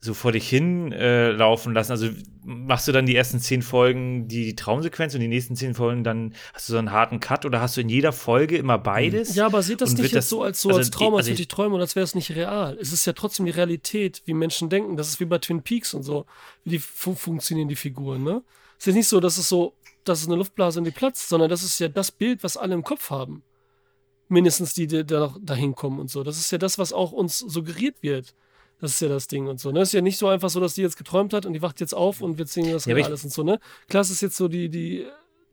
so 0.01 0.13
vor 0.13 0.33
dich 0.33 0.47
hin 0.47 0.91
äh, 0.91 1.31
laufen 1.31 1.73
lassen. 1.73 1.91
Also 1.91 2.09
machst 2.43 2.87
du 2.87 2.91
dann 2.91 3.07
die 3.07 3.15
ersten 3.15 3.39
zehn 3.39 3.63
Folgen 3.63 4.27
die 4.27 4.55
Traumsequenz 4.55 5.15
und 5.15 5.21
die 5.21 5.27
nächsten 5.27 5.55
zehn 5.55 5.73
Folgen 5.73 6.03
dann 6.03 6.35
hast 6.53 6.69
du 6.69 6.73
so 6.73 6.77
einen 6.77 6.91
harten 6.91 7.19
Cut 7.19 7.43
oder 7.43 7.59
hast 7.59 7.75
du 7.77 7.81
in 7.81 7.89
jeder 7.89 8.11
Folge 8.11 8.55
immer 8.57 8.77
beides? 8.77 9.33
Ja, 9.33 9.47
aber 9.47 9.63
sieht 9.63 9.81
das 9.81 9.91
Und 9.91 9.95
nicht 9.95 10.03
jetzt 10.11 10.15
das- 10.15 10.29
so 10.29 10.43
als 10.43 10.61
so 10.61 10.69
also 10.69 10.79
als 10.79 10.91
Traum, 10.91 11.13
die- 11.13 11.17
als 11.17 11.25
also 11.25 11.31
würde 11.31 11.41
ich 11.41 11.47
träumen 11.47 11.73
oder 11.73 11.81
als 11.83 11.95
wäre 11.95 12.03
es 12.03 12.13
nicht 12.13 12.29
real. 12.35 12.77
Es 12.79 12.93
ist 12.93 13.05
ja 13.05 13.13
trotzdem 13.13 13.47
die 13.47 13.51
Realität, 13.53 14.21
wie 14.25 14.35
Menschen 14.35 14.69
denken. 14.69 14.95
Das 14.95 15.07
ist 15.07 15.19
wie 15.19 15.25
bei 15.25 15.39
Twin 15.39 15.63
Peaks 15.63 15.95
und 15.95 16.03
so, 16.03 16.27
wie 16.65 16.71
die 16.71 16.79
fu 16.79 17.15
funktionieren 17.15 17.69
die 17.69 17.75
Figuren, 17.77 18.21
ne? 18.23 18.43
Es 18.77 18.85
ist 18.85 18.93
nicht 18.95 19.07
so, 19.07 19.19
dass 19.19 19.39
es 19.39 19.49
so, 19.49 19.73
dass 20.05 20.21
es 20.21 20.27
eine 20.27 20.35
Luftblase 20.35 20.79
und 20.79 20.85
die 20.85 20.91
platzt, 20.91 21.29
sondern 21.29 21.49
das 21.49 21.63
ist 21.63 21.79
ja 21.79 21.87
das 21.87 22.11
Bild, 22.11 22.43
was 22.43 22.57
alle 22.57 22.73
im 22.73 22.83
Kopf 22.83 23.09
haben. 23.09 23.43
Mindestens 24.27 24.73
die, 24.73 24.87
die 24.87 25.05
da 25.05 25.19
noch 25.19 25.37
dahin 25.41 25.75
kommen 25.75 25.99
und 25.99 26.09
so. 26.09 26.23
Das 26.23 26.37
ist 26.37 26.51
ja 26.51 26.57
das, 26.57 26.79
was 26.79 26.93
auch 26.93 27.11
uns 27.11 27.39
suggeriert 27.39 28.01
wird. 28.01 28.33
Das 28.81 28.91
ist 28.93 29.01
ja 29.01 29.07
das 29.07 29.27
Ding 29.27 29.47
und 29.47 29.59
so. 29.59 29.71
Ne? 29.71 29.81
Es 29.81 29.89
ist 29.89 29.93
ja 29.93 30.01
nicht 30.01 30.17
so 30.17 30.27
einfach 30.27 30.49
so, 30.49 30.59
dass 30.59 30.73
die 30.73 30.81
jetzt 30.81 30.97
geträumt 30.97 31.33
hat 31.33 31.45
und 31.45 31.53
die 31.53 31.61
wacht 31.61 31.79
jetzt 31.79 31.93
auf 31.93 32.21
und 32.21 32.37
wir 32.37 32.45
sehen 32.47 32.71
das 32.71 32.85
Ja, 32.85 32.97
ist 32.97 33.23
und 33.23 33.31
so, 33.31 33.43
ne? 33.43 33.59
Klar, 33.87 34.01
es 34.01 34.09
ist 34.09 34.21
jetzt 34.21 34.35
so 34.35 34.47
die, 34.47 34.67
die 34.69 35.05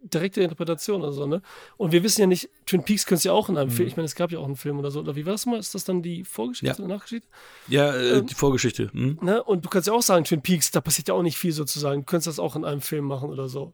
direkte 0.02 0.40
Interpretation 0.42 1.02
oder 1.02 1.12
so, 1.12 1.26
ne? 1.26 1.40
Und 1.76 1.92
wir 1.92 2.02
wissen 2.02 2.22
ja 2.22 2.26
nicht, 2.26 2.50
Twin 2.66 2.82
Peaks 2.82 3.06
könnte 3.06 3.18
es 3.18 3.24
ja 3.24 3.32
auch 3.32 3.48
in 3.48 3.56
einem 3.56 3.70
Film, 3.70 3.86
ich 3.86 3.96
meine, 3.96 4.06
es 4.06 4.16
gab 4.16 4.32
ja 4.32 4.40
auch 4.40 4.44
einen 4.46 4.56
Film 4.56 4.78
oder 4.78 4.90
so, 4.90 5.00
oder 5.00 5.14
wie 5.14 5.24
war 5.24 5.32
das 5.32 5.46
mal? 5.46 5.58
Ist 5.60 5.74
das 5.74 5.84
dann 5.84 6.02
die 6.02 6.24
Vorgeschichte 6.24 6.80
Ja. 6.80 6.84
oder 6.84 6.94
Nachgeschichte? 6.94 7.28
Ja, 7.68 7.94
äh, 7.94 8.18
Ähm, 8.18 8.26
die 8.26 8.34
Vorgeschichte. 8.34 8.90
Hm? 8.92 9.18
Ne? 9.22 9.42
Und 9.44 9.64
du 9.64 9.68
kannst 9.68 9.86
ja 9.86 9.94
auch 9.94 10.02
sagen, 10.02 10.24
Twin 10.24 10.42
Peaks, 10.42 10.72
da 10.72 10.80
passiert 10.80 11.06
ja 11.08 11.14
auch 11.14 11.22
nicht 11.22 11.36
viel 11.36 11.52
sozusagen. 11.52 12.00
Du 12.00 12.06
könntest 12.06 12.26
das 12.26 12.38
auch 12.40 12.56
in 12.56 12.64
einem 12.64 12.80
Film 12.80 13.04
machen 13.04 13.30
oder 13.30 13.48
so. 13.48 13.72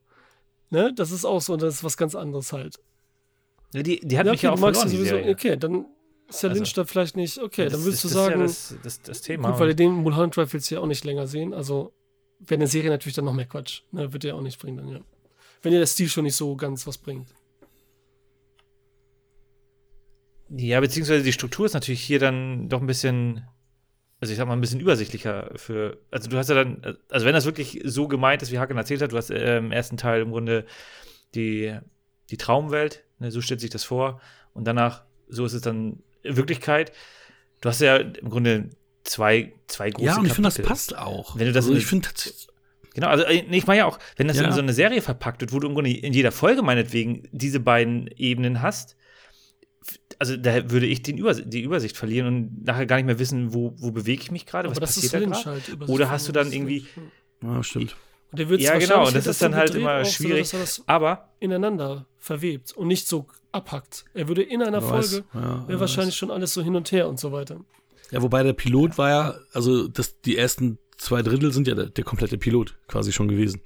Ne? 0.70 0.92
Das 0.94 1.10
ist 1.10 1.24
auch 1.24 1.40
so, 1.40 1.54
und 1.54 1.62
das 1.62 1.76
ist 1.76 1.84
was 1.84 1.96
ganz 1.96 2.14
anderes 2.14 2.52
halt. 2.52 2.78
Ja, 3.74 3.82
die, 3.82 4.00
die 4.00 4.18
hat 4.18 4.26
ja, 4.26 4.32
mich 4.32 4.42
ja 4.42 4.52
auch 4.52 4.58
verloren, 4.58 4.88
sowieso, 4.88 5.16
okay, 5.16 5.56
dann 5.56 5.86
ist 6.28 6.42
der 6.42 6.50
Also- 6.50 6.60
Lynch 6.60 6.72
da 6.74 6.84
vielleicht 6.84 7.16
nicht, 7.16 7.38
okay, 7.38 7.64
Das 7.64 7.72
dann 7.74 7.84
würdest 7.84 8.04
ist- 8.04 8.14
du 8.14 8.18
das 8.18 8.26
sagen, 8.26 8.40
Ist 8.44 8.70
ja 8.70 8.76
das, 8.82 8.98
das, 9.00 9.02
das 9.02 9.22
Thema. 9.22 9.50
gut, 9.50 9.60
weil 9.60 9.68
ihr 9.70 9.74
den 9.74 9.92
Mulholland 9.92 10.36
Drive 10.36 10.52
willst 10.52 10.70
du 10.70 10.74
ja 10.76 10.80
auch 10.80 10.86
nicht 10.86 11.04
länger 11.04 11.26
sehen, 11.26 11.52
also 11.54 11.92
wäre 12.40 12.54
eine 12.60 12.66
Serie 12.66 12.90
natürlich 12.90 13.14
dann 13.16 13.24
noch 13.24 13.32
mehr 13.34 13.46
Quatsch. 13.46 13.82
Ne? 13.92 14.12
Wird 14.12 14.24
ja 14.24 14.34
auch 14.34 14.40
nicht 14.42 14.58
bringen 14.60 14.76
dann, 14.76 14.88
ja. 14.88 15.00
Wenn 15.62 15.72
dir 15.72 15.78
der 15.78 15.86
Stil 15.86 16.08
schon 16.08 16.24
nicht 16.24 16.36
so 16.36 16.54
ganz 16.56 16.86
was 16.86 16.98
bringt. 16.98 17.28
Ja, 20.50 20.80
beziehungsweise 20.80 21.24
die 21.24 21.32
Struktur 21.32 21.66
ist 21.66 21.74
natürlich 21.74 22.00
hier 22.02 22.18
dann 22.18 22.68
doch 22.68 22.80
ein 22.80 22.86
bisschen, 22.86 23.44
also 24.20 24.32
ich 24.32 24.36
sag 24.36 24.46
mal, 24.46 24.54
ein 24.54 24.60
bisschen 24.60 24.80
übersichtlicher 24.80 25.50
für, 25.56 25.98
also 26.10 26.28
du 26.28 26.36
hast 26.36 26.48
ja 26.48 26.56
dann, 26.56 26.96
also 27.08 27.24
wenn 27.26 27.34
das 27.34 27.44
wirklich 27.44 27.80
so 27.84 28.08
gemeint 28.08 28.42
ist, 28.42 28.50
wie 28.50 28.58
Haken 28.58 28.76
erzählt 28.76 29.02
hat, 29.02 29.12
du 29.12 29.16
hast 29.16 29.30
äh, 29.30 29.58
im 29.58 29.72
ersten 29.72 29.96
Teil 29.96 30.22
im 30.22 30.30
Grunde 30.30 30.64
die, 31.34 31.76
die 32.30 32.36
Traumwelt, 32.36 33.04
ne, 33.18 33.30
so 33.30 33.40
stellt 33.40 33.60
sich 33.60 33.70
das 33.70 33.84
vor, 33.84 34.20
und 34.54 34.64
danach, 34.64 35.04
so 35.28 35.44
ist 35.44 35.52
es 35.52 35.62
dann 35.62 36.02
in 36.22 36.36
Wirklichkeit. 36.36 36.92
Du 37.60 37.68
hast 37.68 37.80
ja 37.80 37.96
im 37.96 38.28
Grunde 38.28 38.70
zwei, 39.04 39.52
zwei 39.66 39.90
große 39.90 40.06
Ja, 40.06 40.18
und 40.18 40.26
ich 40.26 40.32
finde, 40.32 40.48
das 40.48 40.58
passt 40.60 40.96
auch. 40.96 41.38
Wenn 41.38 41.46
du 41.46 41.52
das 41.52 41.66
also 41.66 41.76
ich 41.76 41.86
finde, 41.86 42.08
Genau, 42.94 43.08
also 43.08 43.24
äh, 43.24 43.44
ich 43.50 43.66
meine 43.66 43.78
ja 43.78 43.86
auch, 43.86 43.98
wenn 44.16 44.26
das 44.26 44.38
Ja. 44.38 44.46
in 44.46 44.52
so 44.52 44.60
eine 44.60 44.72
Serie 44.72 45.00
verpackt 45.02 45.40
wird, 45.40 45.52
wo 45.52 45.60
du 45.60 45.68
im 45.68 45.74
Grunde 45.74 45.90
in 45.90 46.12
jeder 46.12 46.32
Folge 46.32 46.62
meinetwegen 46.62 47.28
diese 47.30 47.60
beiden 47.60 48.08
Ebenen 48.16 48.60
hast, 48.62 48.96
also 50.18 50.36
da 50.36 50.70
würde 50.70 50.86
ich 50.86 51.02
den 51.02 51.16
Übers 51.18 51.42
die 51.44 51.62
Übersicht 51.62 51.96
verlieren 51.96 52.26
und 52.26 52.64
nachher 52.64 52.86
gar 52.86 52.96
nicht 52.96 53.06
mehr 53.06 53.18
wissen, 53.18 53.54
wo, 53.54 53.74
wo 53.78 53.90
bewege 53.90 54.22
ich 54.22 54.30
mich 54.30 54.46
gerade, 54.46 54.68
was 54.70 54.80
passiert 54.80 55.04
ist 55.04 55.14
da 55.14 55.18
gerade. 55.20 55.44
halt. 55.44 55.88
Oder 55.88 56.10
hast 56.10 56.28
du 56.28 56.32
dann 56.32 56.52
irgendwie- 56.52 56.86
ja, 57.42 57.62
stimmt. 57.62 57.94
Und 58.30 58.38
der 58.40 58.48
wird's 58.48 58.64
Ja, 58.64 58.76
genau, 58.78 59.06
und 59.06 59.14
das 59.14 59.24
wird 59.24 59.26
ist 59.26 59.42
dann 59.42 59.52
so 59.52 59.58
halt 59.58 59.74
immer 59.74 60.04
so, 60.04 60.10
schwierig. 60.10 60.40
dass 60.42 60.54
er 60.54 60.60
das 60.60 60.82
Aber 60.86 61.28
ineinander 61.40 62.04
verwebt 62.18 62.72
und 62.72 62.88
nicht 62.88 63.06
so 63.08 63.26
abhackt. 63.52 64.04
Er 64.12 64.28
würde 64.28 64.42
in 64.42 64.60
einer 64.62 64.82
weiß. 64.82 65.10
Folge, 65.12 65.24
Ja, 65.32 65.60
wer 65.62 65.68
wäre 65.68 65.80
wahrscheinlich 65.80 66.16
schon 66.16 66.30
alles 66.30 66.52
so 66.52 66.62
hin 66.62 66.76
und 66.76 66.92
her 66.92 67.08
und 67.08 67.18
so 67.18 67.32
weiter. 67.32 67.60
Ja, 68.10 68.20
wobei 68.20 68.42
der 68.42 68.52
Pilot 68.54 68.98
war 68.98 69.08
ja, 69.10 69.34
also 69.52 69.88
das, 69.88 70.20
die 70.20 70.36
ersten 70.36 70.78
zwei 70.98 71.22
Drittel 71.22 71.52
sind 71.52 71.68
ja 71.68 71.74
der, 71.74 71.86
der 71.86 72.04
komplette 72.04 72.36
Pilot 72.38 72.76
quasi 72.88 73.12
schon 73.12 73.28
gewesen. 73.28 73.60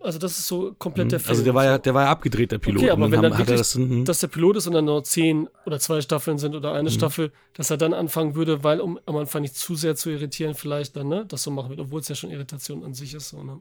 Also 0.00 0.18
das 0.18 0.38
ist 0.38 0.48
so 0.48 0.74
komplett 0.78 1.12
der 1.12 1.20
Film. 1.20 1.30
Also 1.30 1.44
der 1.44 1.54
war 1.54 1.64
ja, 1.64 1.78
der 1.78 1.94
war 1.94 2.04
ja 2.04 2.10
abgedreht, 2.10 2.50
der 2.50 2.58
Pilot. 2.58 2.82
Okay, 2.82 2.90
aber 2.90 3.02
wenn 3.12 3.22
dann 3.22 3.30
dann 3.30 3.38
wirklich- 3.38 3.58
das, 3.58 3.74
hm, 3.76 4.04
dass 4.04 4.18
der 4.18 4.26
Pilot 4.28 4.56
ist 4.56 4.66
und 4.66 4.72
dann 4.72 4.84
nur 4.86 5.04
zehn 5.04 5.48
oder 5.64 5.78
zwei 5.78 6.00
Staffeln 6.00 6.38
sind 6.38 6.56
oder 6.56 6.70
Mhm. 6.72 6.78
eine 6.78 6.90
Staffel, 6.90 7.30
dass 7.54 7.70
er 7.70 7.76
dann 7.76 7.94
anfangen 7.94 8.34
würde, 8.34 8.64
weil 8.64 8.80
um 8.80 8.98
am 9.06 9.16
Anfang 9.16 9.42
nicht 9.42 9.54
zu 9.54 9.76
sehr 9.76 9.94
zu 9.94 10.10
irritieren, 10.10 10.54
vielleicht 10.54 10.96
dann, 10.96 11.08
ne, 11.08 11.24
das 11.28 11.44
so 11.44 11.50
machen 11.52 11.70
wird, 11.70 11.78
obwohl 11.78 12.00
es 12.00 12.08
ja 12.08 12.14
schon 12.16 12.30
Irritation 12.32 12.82
an 12.84 12.94
sich 12.94 13.14
ist, 13.14 13.28
so, 13.28 13.42
ne? 13.44 13.60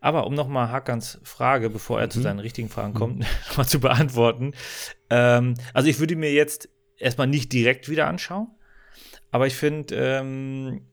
Aber 0.00 0.26
um 0.26 0.34
nochmal 0.34 0.70
Hakans 0.70 1.20
Frage, 1.22 1.70
bevor 1.70 2.00
er 2.00 2.10
zu 2.10 2.20
seinen 2.20 2.40
richtigen 2.40 2.68
Fragen 2.68 2.94
kommt, 2.94 3.20
nochmal 3.48 3.66
zu 3.68 3.78
beantworten. 3.78 4.54
Ähm, 5.08 5.54
also 5.72 5.88
ich 5.88 6.00
würde 6.00 6.16
mir 6.16 6.32
jetzt 6.32 6.68
erstmal 6.96 7.28
nicht 7.28 7.52
direkt 7.52 7.88
wieder 7.88 8.08
anschauen, 8.08 8.48
aber 9.30 9.46
ich 9.46 9.54
finde 9.54 9.94
ähm, 9.94 10.86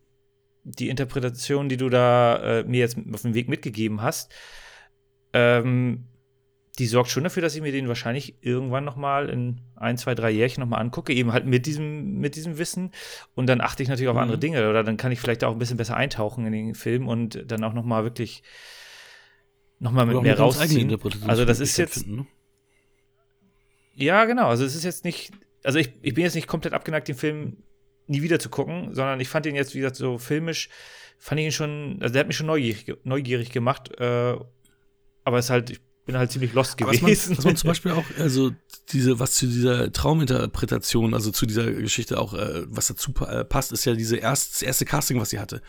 die 0.77 0.89
Interpretation, 0.89 1.69
die 1.69 1.77
du 1.77 1.89
da 1.89 2.59
äh, 2.59 2.63
mir 2.63 2.79
jetzt 2.79 2.97
auf 3.11 3.21
den 3.21 3.33
Weg 3.33 3.49
mitgegeben 3.49 4.01
hast, 4.01 4.31
ähm, 5.33 6.05
die 6.77 6.85
sorgt 6.85 7.09
schon 7.09 7.25
dafür, 7.25 7.41
dass 7.41 7.55
ich 7.55 7.61
mir 7.61 7.73
den 7.73 7.89
wahrscheinlich 7.89 8.37
irgendwann 8.41 8.85
nochmal 8.85 9.29
in 9.29 9.59
ein, 9.75 9.97
zwei, 9.97 10.15
drei 10.15 10.31
Jährchen 10.31 10.61
nochmal 10.61 10.79
angucke, 10.79 11.13
eben 11.13 11.33
halt 11.33 11.45
mit 11.45 11.65
diesem, 11.65 12.19
mit 12.19 12.35
diesem 12.35 12.57
Wissen. 12.57 12.91
Und 13.35 13.47
dann 13.47 13.59
achte 13.59 13.83
ich 13.83 13.89
natürlich 13.89 14.09
auf 14.09 14.15
andere 14.15 14.37
Dinge 14.37 14.69
oder 14.69 14.83
dann 14.83 14.95
kann 14.95 15.11
ich 15.11 15.19
vielleicht 15.19 15.43
auch 15.43 15.51
ein 15.51 15.59
bisschen 15.59 15.75
besser 15.75 15.97
eintauchen 15.97 16.45
in 16.45 16.53
den 16.53 16.75
Film 16.75 17.07
und 17.07 17.43
dann 17.51 17.63
auch 17.65 17.73
nochmal 17.73 18.03
wirklich 18.03 18.43
nochmal 19.79 20.05
mit 20.05 20.15
oder 20.15 20.19
auch 20.19 20.23
mehr 20.23 20.33
eigene 20.33 20.95
rausziehen. 20.95 21.29
Also 21.29 21.43
das 21.43 21.59
ist 21.59 21.77
jetzt, 21.77 22.03
finden, 22.03 22.15
ne? 22.15 22.27
ja 23.95 24.23
genau, 24.25 24.47
also 24.47 24.63
es 24.63 24.75
ist 24.75 24.85
jetzt 24.85 25.03
nicht, 25.03 25.33
also 25.63 25.79
ich, 25.79 25.91
ich 26.01 26.13
bin 26.13 26.23
jetzt 26.23 26.35
nicht 26.35 26.47
komplett 26.47 26.73
abgeneigt, 26.73 27.09
den 27.09 27.15
Film 27.15 27.57
nie 28.09 28.21
wieder 28.21 28.39
zu 28.39 28.49
gucken, 28.49 28.93
sondern 28.93 29.19
ich 29.19 29.29
fand 29.29 29.45
ihn 29.45 29.55
jetzt, 29.55 29.73
wie 29.73 29.79
gesagt, 29.79 29.95
so 29.95 30.17
filmisch, 30.17 30.69
fand 31.17 31.39
ich 31.39 31.45
ihn 31.45 31.51
schon, 31.51 31.97
also 32.01 32.13
der 32.13 32.21
hat 32.21 32.27
mich 32.27 32.37
schon 32.37 32.47
neugierig, 32.47 32.97
neugierig 33.03 33.51
gemacht, 33.51 33.91
äh, 33.99 34.35
aber 35.23 35.37
es 35.37 35.45
ist 35.45 35.51
halt, 35.51 35.69
ich 35.69 35.79
bin 36.05 36.17
halt 36.17 36.31
ziemlich 36.31 36.53
lost 36.53 36.81
Aber 36.81 36.91
Was 36.91 37.01
man, 37.01 37.11
gewesen. 37.11 37.37
was 37.37 37.45
man 37.45 37.55
zum 37.55 37.67
Beispiel 37.69 37.91
auch, 37.91 38.05
also 38.17 38.51
diese, 38.91 39.19
was 39.19 39.33
zu 39.33 39.45
dieser 39.45 39.91
Trauminterpretation, 39.91 41.13
also 41.13 41.31
zu 41.31 41.45
dieser 41.45 41.71
Geschichte 41.71 42.19
auch, 42.19 42.33
äh, 42.33 42.63
was 42.67 42.87
dazu 42.87 43.13
äh, 43.27 43.45
passt, 43.45 43.71
ist 43.71 43.85
ja 43.85 43.93
diese 43.93 44.17
erst, 44.17 44.55
das 44.55 44.61
erste 44.63 44.85
Casting, 44.85 45.19
was 45.19 45.29
sie 45.29 45.39
hatte, 45.39 45.61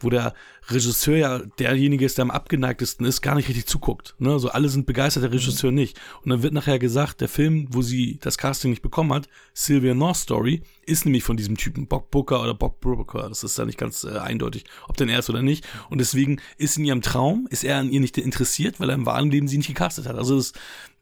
wo 0.00 0.10
der 0.10 0.34
Regisseur 0.68 1.16
ja 1.16 1.38
derjenige 1.58 2.04
ist, 2.04 2.18
der 2.18 2.24
am 2.24 2.30
abgeneigtesten 2.30 3.06
ist, 3.06 3.22
gar 3.22 3.34
nicht 3.34 3.48
richtig 3.48 3.66
zuguckt. 3.66 4.14
Ne? 4.18 4.32
Also 4.32 4.48
alle 4.50 4.68
sind 4.68 4.86
begeistert, 4.86 5.22
der 5.22 5.32
Regisseur 5.32 5.70
nicht. 5.70 5.98
Und 6.22 6.30
dann 6.30 6.42
wird 6.42 6.52
nachher 6.52 6.78
gesagt, 6.78 7.20
der 7.20 7.28
Film, 7.28 7.68
wo 7.70 7.82
sie 7.82 8.18
das 8.20 8.38
Casting 8.38 8.70
nicht 8.70 8.82
bekommen 8.82 9.12
hat, 9.12 9.28
Sylvia 9.54 9.94
North 9.94 10.16
Story, 10.16 10.62
ist 10.84 11.04
nämlich 11.04 11.24
von 11.24 11.36
diesem 11.36 11.56
Typen, 11.56 11.86
Bob 11.86 12.10
Booker 12.10 12.42
oder 12.42 12.54
Bob 12.54 12.80
Brooker. 12.80 13.28
Das 13.28 13.44
ist 13.44 13.58
da 13.58 13.64
nicht 13.64 13.78
ganz 13.78 14.04
äh, 14.04 14.18
eindeutig, 14.18 14.64
ob 14.88 14.96
denn 14.96 15.08
er 15.08 15.20
ist 15.20 15.30
oder 15.30 15.42
nicht. 15.42 15.66
Und 15.90 15.98
deswegen 15.98 16.40
ist 16.58 16.76
in 16.76 16.84
ihrem 16.84 17.02
Traum, 17.02 17.46
ist 17.50 17.64
er 17.64 17.78
an 17.78 17.90
ihr 17.90 18.00
nicht 18.00 18.18
interessiert, 18.18 18.80
weil 18.80 18.90
er 18.90 18.96
im 18.96 19.06
wahren 19.06 19.30
Leben 19.30 19.48
sie 19.48 19.58
nicht 19.58 19.68
gecastet 19.68 20.06
hat. 20.06 20.16
Also 20.16 20.36
das, 20.36 20.52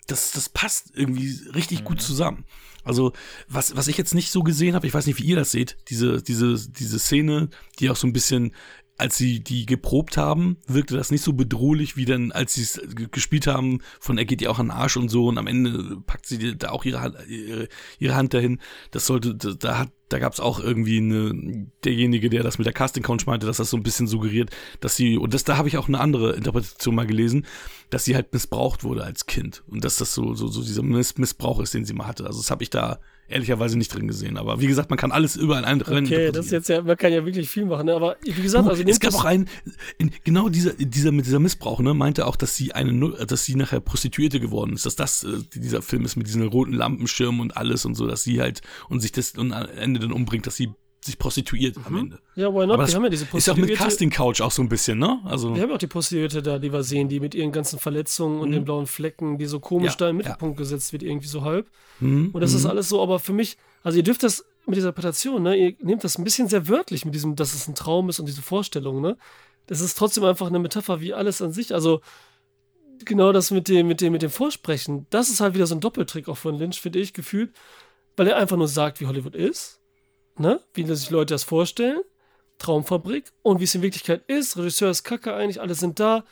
das, 0.07 0.33
das 0.33 0.49
passt 0.49 0.93
irgendwie 0.95 1.39
richtig 1.55 1.85
gut 1.85 2.03
zusammen. 2.03 2.45
Also, 2.85 3.13
was, 3.49 3.75
was 3.77 3.89
ich 3.89 3.97
jetzt 3.97 4.15
nicht 4.15 4.31
so 4.31 4.43
gesehen 4.43 4.75
habe, 4.75 4.87
ich 4.87 4.93
weiß 4.93 5.07
nicht, 5.07 5.19
wie 5.19 5.25
ihr 5.25 5.37
das 5.37 5.51
seht, 5.51 5.79
diese, 5.89 6.23
diese, 6.23 6.69
diese 6.71 6.99
Szene, 6.99 7.49
die 7.79 7.89
auch 7.89 7.97
so 7.97 8.07
ein 8.07 8.13
bisschen, 8.13 8.53
als 8.97 9.17
sie 9.17 9.41
die 9.41 9.67
geprobt 9.67 10.17
haben, 10.17 10.57
wirkte 10.67 10.97
das 10.97 11.11
nicht 11.11 11.23
so 11.23 11.33
bedrohlich, 11.33 11.97
wie 11.97 12.05
dann, 12.05 12.31
als 12.31 12.55
sie 12.55 12.63
es 12.63 12.81
gespielt 13.11 13.49
haben, 13.49 13.81
von 13.99 14.19
er 14.19 14.25
geht 14.25 14.41
ihr 14.41 14.51
auch 14.51 14.61
an 14.61 14.67
den 14.67 14.77
Arsch 14.77 14.97
und 14.97 15.09
so 15.09 15.27
und 15.27 15.37
am 15.37 15.49
Ende 15.49 15.99
packt 16.07 16.27
sie 16.27 16.57
da 16.57 16.71
auch 16.71 16.85
ihre 16.85 17.01
Hand, 17.01 17.17
ihre, 17.29 17.69
ihre 17.99 18.15
Hand 18.15 18.35
dahin. 18.35 18.61
Das 18.93 19.07
sollte, 19.07 19.35
da, 19.35 19.53
da 19.55 19.79
hat, 19.79 19.93
da 20.11 20.21
gab 20.21 20.33
es 20.33 20.39
auch 20.39 20.61
irgendwie 20.61 20.99
eine, 20.99 21.67
derjenige, 21.83 22.31
der 22.31 22.45
das 22.45 22.59
mit 22.59 22.67
der 22.67 22.73
Casting 22.73 23.03
Couch 23.03 23.27
meinte, 23.27 23.47
dass 23.47 23.57
das 23.57 23.71
so 23.71 23.77
ein 23.77 23.83
bisschen 23.83 24.07
suggeriert, 24.07 24.51
dass 24.79 24.95
sie, 24.95 25.19
und 25.19 25.35
das, 25.35 25.43
da 25.43 25.57
habe 25.57 25.67
ich 25.67 25.77
auch 25.77 25.89
eine 25.89 25.99
andere 25.99 26.35
Interpretation 26.35 26.95
mal 26.95 27.07
gelesen, 27.07 27.47
dass 27.91 28.05
sie 28.05 28.15
halt 28.15 28.33
missbraucht 28.33 28.85
wurde 28.85 29.03
als 29.03 29.27
Kind 29.27 29.65
und 29.67 29.85
dass 29.85 29.97
das 29.97 30.15
so, 30.15 30.35
so, 30.35 30.47
so 30.47 30.63
dieser 30.63 30.83
Miss 30.83 31.19
Missbrauch 31.19 31.59
ist, 31.59 31.75
den 31.75 31.85
sie 31.85 31.95
mal 31.95 32.07
hatte. 32.07 32.27
Also 32.27 32.41
das 32.41 32.51
habe 32.53 32.63
ich 32.63 32.71
da 32.71 33.01
ehrlicherweise 33.29 33.79
nicht 33.79 33.95
drin 33.95 34.07
gesehen. 34.07 34.37
Aber 34.37 34.61
wie 34.61 34.67
gesagt, 34.67 34.91
man 34.91 34.99
kann 34.99 35.13
alles 35.13 35.37
überall 35.37 35.65
ein 35.65 35.83
Okay, 35.83 36.31
das 36.31 36.47
ist 36.47 36.53
jetzt 36.53 36.69
ja, 36.69 36.83
man 36.83 36.97
kann 36.97 37.13
ja 37.13 37.25
wirklich 37.25 37.49
viel 37.49 37.65
machen, 37.65 37.87
ne? 37.87 37.95
aber 37.95 38.17
wie 38.23 38.43
gesagt, 38.43 38.65
Du, 38.65 38.71
also 38.71 38.83
es 38.85 39.01
gab 39.01 39.15
auch 39.15 39.25
einen, 39.25 39.49
in, 39.99 40.11
genau 40.25 40.49
dieser, 40.49 40.73
dieser 40.73 41.13
mit 41.13 41.27
dieser 41.27 41.41
Missbrauch, 41.41 41.81
ne, 41.81 41.95
meinte 41.95 42.27
auch, 42.27 42.37
dass 42.37 42.57
sie 42.57 42.73
eine, 42.73 43.11
dass 43.27 43.45
sie 43.45 43.55
nachher 43.55 43.81
Prostituierte 43.81 44.41
geworden 44.41 44.75
ist, 44.75 44.87
dass 44.87 44.97
das 44.97 45.25
äh, 45.25 45.39
dieser 45.55 45.83
Film 45.83 46.05
ist 46.05 46.17
mit 46.17 46.27
diesen 46.27 46.43
roten 46.47 46.73
Lampenschirmen 46.73 47.41
und 47.41 47.57
alles 47.57 47.85
und 47.85 47.95
so, 47.95 48.07
dass 48.07 48.23
sie 48.23 48.41
halt 48.41 48.61
und 48.89 49.01
sich 49.01 49.13
das 49.13 49.33
und 49.33 49.53
am 49.53 49.69
Ende 49.69 50.01
dann 50.01 50.13
umbringt, 50.13 50.47
dass 50.47 50.57
sie 50.57 50.71
sich 51.05 51.19
prostituiert 51.19 51.77
am 51.85 51.97
Ende. 51.97 52.19
Ja, 52.35 52.49
why 52.53 52.67
not? 52.67 52.71
Aber 52.75 52.79
Wir 52.83 52.87
das 52.87 52.95
haben 52.95 53.05
ja 53.05 53.11
diese 53.11 53.25
ist 53.25 53.47
ja 53.47 53.53
auch 53.53 53.57
mit 53.57 53.67
Prostituierte. 53.67 53.83
Casting 53.85 54.11
Couch 54.11 54.41
auch 54.41 54.51
so 54.51 54.63
ein 54.63 54.69
bisschen, 54.69 54.99
ne? 54.99 55.21
Also 55.25 55.55
Wir 55.55 55.63
haben 55.63 55.69
ja 55.71 55.75
auch 55.75 55.79
die 55.79 55.87
Prostituierte 55.87 56.43
da, 56.43 56.59
die 56.59 56.73
wir 56.73 56.83
sehen, 56.83 57.09
die 57.09 57.21
mit 57.21 57.35
ihren 57.35 57.53
ganzen 57.53 57.79
Verletzungen 57.79 58.41
und 58.41 58.53
den 58.53 58.65
blauen 58.65 58.87
Flecken, 58.87 59.39
die 59.39 59.47
so 59.47 59.61
komisch 59.61 59.93
Ja, 59.93 59.97
da 59.99 60.09
im 60.11 60.17
ja. 60.17 60.23
Mittelpunkt 60.25 60.57
gesetzt 60.57 60.93
wird, 60.93 61.03
irgendwie 61.03 61.29
so 61.29 61.43
halb. 61.43 61.71
mhm, 62.01 62.31
Und 62.33 62.41
das 62.41 62.55
ist 62.55 62.67
alles 62.67 62.89
so, 62.89 63.03
aber 63.03 63.19
für 63.19 63.33
mich, 63.33 63.57
also 63.83 63.97
ihr 63.99 64.03
dürft 64.05 64.23
das 64.23 64.45
mit 64.67 64.77
dieser 64.77 64.89
Interpretation, 64.89 65.43
ne, 65.43 65.57
ihr 65.57 65.75
nehmt 65.83 66.05
das 66.05 66.17
ein 66.19 66.25
bisschen 66.25 66.49
sehr 66.49 66.69
wörtlich 66.69 67.05
mit 67.05 67.15
diesem, 67.15 67.37
dass 67.37 67.53
es 67.55 67.69
ein 67.69 67.75
Traum 67.75 68.09
ist 68.09 68.19
und 68.21 68.27
diese 68.27 68.41
Vorstellung, 68.43 69.01
ne? 69.01 69.17
Das 69.67 69.81
ist 69.81 69.97
trotzdem 69.99 70.25
einfach 70.25 70.47
eine 70.47 70.59
Metapher 70.59 71.01
wie 71.01 71.15
alles 71.15 71.41
an 71.43 71.53
sich. 71.53 71.73
Also 71.75 72.01
genau 73.05 73.33
das 73.33 73.51
mit 73.51 73.69
dem, 73.69 73.87
mit 73.89 74.01
dem, 74.01 74.13
mit 74.13 74.23
dem 74.23 74.31
Vorsprechen, 74.31 75.07
das 75.11 75.29
ist 75.29 75.41
halt 75.41 75.55
wieder 75.55 75.67
so 75.67 75.75
ein 75.75 75.81
Doppeltrick 75.81 76.29
auch 76.29 76.37
von 76.39 76.57
Lynch, 76.59 76.81
finde 76.81 76.99
ich, 76.99 77.13
gefühlt, 77.13 77.53
weil 78.17 78.29
er 78.29 78.37
einfach 78.37 78.57
nur 78.57 78.69
sagt, 78.69 79.01
wie 79.01 79.07
Hollywood 79.07 79.35
ist, 79.35 79.81
ne? 80.39 80.61
Wie 80.75 80.85
sich 80.95 81.11
Leute 81.11 81.35
das 81.35 81.45
vorstellen. 81.45 82.01
Traumfabrik 82.59 83.33
und 83.43 83.61
wie 83.61 83.65
es 83.65 83.75
in 83.75 83.83
Wirklichkeit 83.83 84.23
ist. 84.29 84.57
Regisseur 84.57 84.91
ist 84.91 85.05
kacke 85.05 85.35
eigentlich, 85.35 85.61
alle 85.61 85.75
sind 85.75 85.99
da. 86.01 86.25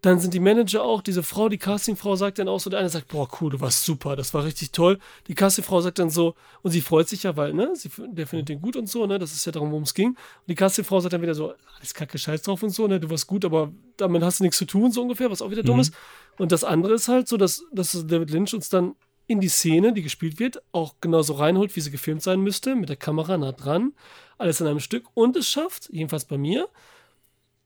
Dann 0.00 0.20
sind 0.20 0.32
die 0.32 0.38
Manager 0.38 0.84
auch, 0.84 1.02
diese 1.02 1.24
Frau, 1.24 1.48
die 1.48 1.58
Castingfrau 1.58 2.14
sagt 2.14 2.38
dann 2.38 2.46
auch 2.46 2.60
so, 2.60 2.70
der 2.70 2.78
eine 2.78 2.88
sagt, 2.88 3.08
boah, 3.08 3.28
cool, 3.40 3.50
du 3.50 3.60
warst 3.60 3.84
super, 3.84 4.14
das 4.14 4.32
war 4.32 4.44
richtig 4.44 4.70
toll. 4.70 5.00
Die 5.26 5.34
Castingfrau 5.34 5.80
sagt 5.80 5.98
dann 5.98 6.08
so, 6.08 6.36
und 6.62 6.70
sie 6.70 6.82
freut 6.82 7.08
sich 7.08 7.24
ja, 7.24 7.36
weil, 7.36 7.52
ne, 7.52 7.74
sie, 7.74 7.90
der 7.96 8.28
findet 8.28 8.48
den 8.48 8.60
gut 8.60 8.76
und 8.76 8.88
so, 8.88 9.06
ne, 9.06 9.18
das 9.18 9.32
ist 9.32 9.44
ja 9.44 9.50
darum, 9.50 9.70
worum 9.72 9.82
es 9.82 9.94
ging. 9.94 10.10
Und 10.10 10.18
die 10.46 10.54
Castingfrau 10.54 11.00
sagt 11.00 11.14
dann 11.14 11.22
wieder 11.22 11.34
so, 11.34 11.52
alles 11.76 11.94
kacke, 11.94 12.16
scheiß 12.16 12.42
drauf 12.42 12.62
und 12.62 12.70
so, 12.70 12.86
ne, 12.86 13.00
du 13.00 13.10
warst 13.10 13.26
gut, 13.26 13.44
aber 13.44 13.72
damit 13.96 14.22
hast 14.22 14.38
du 14.38 14.44
nichts 14.44 14.58
zu 14.58 14.66
tun, 14.66 14.92
so 14.92 15.02
ungefähr, 15.02 15.32
was 15.32 15.42
auch 15.42 15.50
wieder 15.50 15.64
dumm 15.64 15.80
ist. 15.80 15.92
Und 16.36 16.52
das 16.52 16.62
andere 16.62 16.94
ist 16.94 17.08
halt 17.08 17.26
so, 17.26 17.36
dass, 17.36 17.64
dass 17.72 18.06
David 18.06 18.30
Lynch 18.30 18.54
uns 18.54 18.68
dann 18.68 18.94
in 19.28 19.40
die 19.40 19.48
Szene, 19.48 19.92
die 19.92 20.02
gespielt 20.02 20.40
wird, 20.40 20.60
auch 20.72 20.96
genauso 21.00 21.34
reinholt, 21.34 21.76
wie 21.76 21.80
sie 21.80 21.90
gefilmt 21.90 22.22
sein 22.22 22.40
müsste, 22.40 22.74
mit 22.74 22.88
der 22.88 22.96
Kamera 22.96 23.36
nah 23.38 23.52
dran, 23.52 23.92
alles 24.38 24.60
in 24.60 24.66
einem 24.66 24.80
Stück 24.80 25.04
und 25.14 25.36
es 25.36 25.46
schafft, 25.46 25.88
jedenfalls 25.92 26.24
bei 26.24 26.38
mir, 26.38 26.68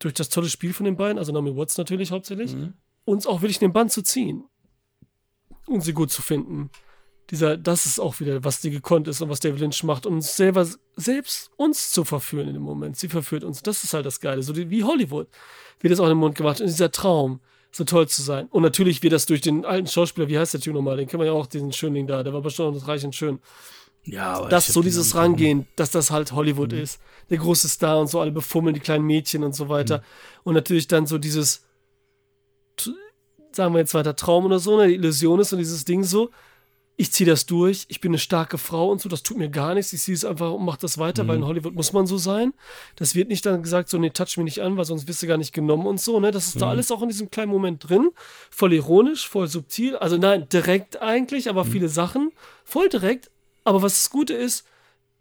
durch 0.01 0.13
das 0.13 0.29
tolle 0.29 0.49
Spiel 0.49 0.75
von 0.75 0.85
den 0.85 0.97
beiden, 0.97 1.19
also 1.19 1.33
Naomi 1.33 1.57
Watts 1.57 1.79
natürlich 1.79 2.11
hauptsächlich, 2.11 2.55
uns 3.05 3.27
auch 3.27 3.41
wirklich 3.43 3.63
in 3.63 3.69
den 3.69 3.73
Bann 3.73 3.89
zu 3.89 4.03
ziehen 4.03 4.45
und 5.67 5.83
sie 5.83 5.93
gut 5.93 6.11
zu 6.11 6.21
finden. 6.21 6.71
Dieser, 7.31 7.57
das 7.57 7.87
ist 7.87 8.01
auch 8.01 8.19
wieder, 8.19 8.43
was 8.43 8.61
die 8.61 8.71
gekonnt 8.71 9.07
ist 9.07 9.21
und 9.23 9.31
was 9.31 9.39
David 9.39 9.61
Lynch 9.61 9.85
macht, 9.85 10.05
um 10.05 10.17
uns 10.17 10.37
selber, 10.37 10.67
selbst 10.97 11.51
uns 11.57 11.93
zu 11.93 12.05
verführen 12.05 12.49
in 12.49 12.55
dem 12.55 12.63
Moment. 12.63 12.97
Sie 12.97 13.09
verführt 13.09 13.45
uns. 13.45 13.63
Das 13.63 13.85
ist 13.85 13.95
halt 13.95 14.05
das 14.05 14.21
Geile. 14.21 14.43
So 14.43 14.55
wie 14.57 14.85
Hollywood 14.85 15.29
wird 15.81 15.93
das 15.93 16.01
auch 16.01 16.05
in 16.05 16.11
den 16.11 16.19
Mund 16.19 16.35
gemacht. 16.35 16.61
Und 16.61 16.67
dieser 16.67 16.91
Traum, 16.91 17.41
so 17.73 17.85
toll 17.85 18.07
zu 18.07 18.23
sein. 18.23 18.47
Und 18.51 18.63
natürlich 18.63 19.03
wird 19.03 19.15
das 19.15 19.27
durch 19.27 19.41
den 19.41 19.65
alten 19.65 19.87
Schauspieler, 19.87 20.29
wie 20.29 20.39
heißt 20.39 20.53
der 20.55 20.61
Typ 20.61 20.75
nochmal? 20.75 20.99
Den 20.99 21.09
kennen 21.09 21.23
wir 21.23 21.27
ja 21.27 21.33
auch, 21.33 21.47
diesen 21.47 21.73
Schönling 21.73 22.07
da. 22.07 22.23
Der 22.23 22.33
war 22.33 22.43
bestimmt 22.43 22.69
auch 22.69 22.75
das 22.75 22.87
Reich 22.87 23.05
und 23.05 23.15
Schön. 23.15 23.41
Ja, 24.05 24.35
aber 24.35 24.49
Das 24.49 24.65
ich 24.65 24.69
hab 24.71 24.75
so 24.75 24.81
die 24.83 24.89
dieses 24.89 25.15
Rangehen, 25.15 25.67
dass 25.77 25.91
das 25.91 26.11
halt 26.11 26.33
Hollywood 26.33 26.73
ist. 26.73 27.01
Der 27.31 27.39
große 27.39 27.69
Star 27.69 27.99
und 27.99 28.09
so, 28.09 28.21
alle 28.21 28.33
befummeln, 28.33 28.75
die 28.75 28.81
kleinen 28.81 29.07
Mädchen 29.07 29.43
und 29.45 29.55
so 29.55 29.69
weiter. 29.69 30.03
Und 30.43 30.55
natürlich 30.55 30.89
dann 30.89 31.07
so 31.07 31.19
dieses, 31.19 31.65
sagen 33.53 33.75
wir 33.75 33.79
jetzt 33.79 33.95
weiter, 33.95 34.17
Traum 34.17 34.45
oder 34.45 34.59
so, 34.59 34.77
ne, 34.77 34.89
die 34.89 34.95
Illusion 34.95 35.41
ist 35.41 35.53
und 35.53 35.61
dieses 35.61 35.85
Ding 35.85 36.03
so, 36.03 36.31
ich 36.97 37.11
ziehe 37.11 37.29
das 37.29 37.47
durch, 37.47 37.87
ich 37.89 38.01
bin 38.01 38.11
eine 38.11 38.19
starke 38.19 38.59
Frau 38.59 38.91
und 38.91 39.01
so, 39.01 39.09
das 39.09 39.23
tut 39.23 39.39
mir 39.39 39.49
gar 39.49 39.75
nichts, 39.75 39.93
ich 39.93 40.03
ziehe 40.03 40.15
es 40.15 40.25
einfach 40.25 40.53
und 40.53 40.65
mach 40.65 40.77
das 40.77 40.99
weiter, 40.99 41.27
weil 41.27 41.37
in 41.37 41.47
Hollywood 41.47 41.75
muss 41.75 41.93
man 41.93 42.07
so 42.07 42.19
sein. 42.19 42.53
Das 42.97 43.15
wird 43.15 43.29
nicht 43.29 43.47
dann 43.47 43.63
gesagt, 43.63 43.89
so, 43.89 43.99
nee, 43.99 44.11
touch 44.11 44.37
mich 44.37 44.45
nicht 44.45 44.61
an, 44.61 44.77
weil 44.77 44.85
sonst 44.85 45.09
wirst 45.09 45.23
du 45.23 45.27
gar 45.27 45.39
nicht 45.39 45.55
genommen 45.55 45.87
und 45.87 46.01
so, 46.01 46.21
ne, 46.21 46.31
das 46.31 46.49
ist 46.49 46.61
da 46.61 46.69
alles 46.69 46.91
auch 46.91 47.03
in 47.03 47.09
diesem 47.09 47.31
kleinen 47.31 47.51
Moment 47.51 47.89
drin, 47.89 48.11
voll 48.51 48.75
ironisch, 48.75 49.27
voll 49.27 49.49
subtil, 49.49 49.97
also 49.97 50.19
nein, 50.19 50.49
direkt 50.51 51.01
eigentlich, 51.01 51.49
aber 51.49 51.65
viele 51.65 51.89
Sachen, 51.89 52.31
voll 52.65 52.89
direkt, 52.89 53.31
aber 53.65 53.81
was 53.81 53.95
das 53.95 54.11
Gute 54.11 54.35
ist, 54.35 54.67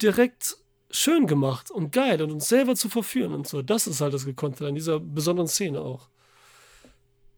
direkt 0.02 0.58
schön 0.90 1.26
gemacht 1.26 1.72
und 1.72 1.94
geil 1.94 2.22
und 2.22 2.32
uns 2.32 2.50
selber 2.50 2.76
zu 2.76 2.90
verführen 2.90 3.34
und 3.34 3.48
so, 3.48 3.62
das 3.62 3.88
ist 3.88 4.02
halt 4.02 4.14
das 4.14 4.26
Gekonnte 4.26 4.68
an 4.68 4.76
dieser 4.76 5.00
besonderen 5.00 5.48
Szene 5.48 5.80
auch. 5.80 6.10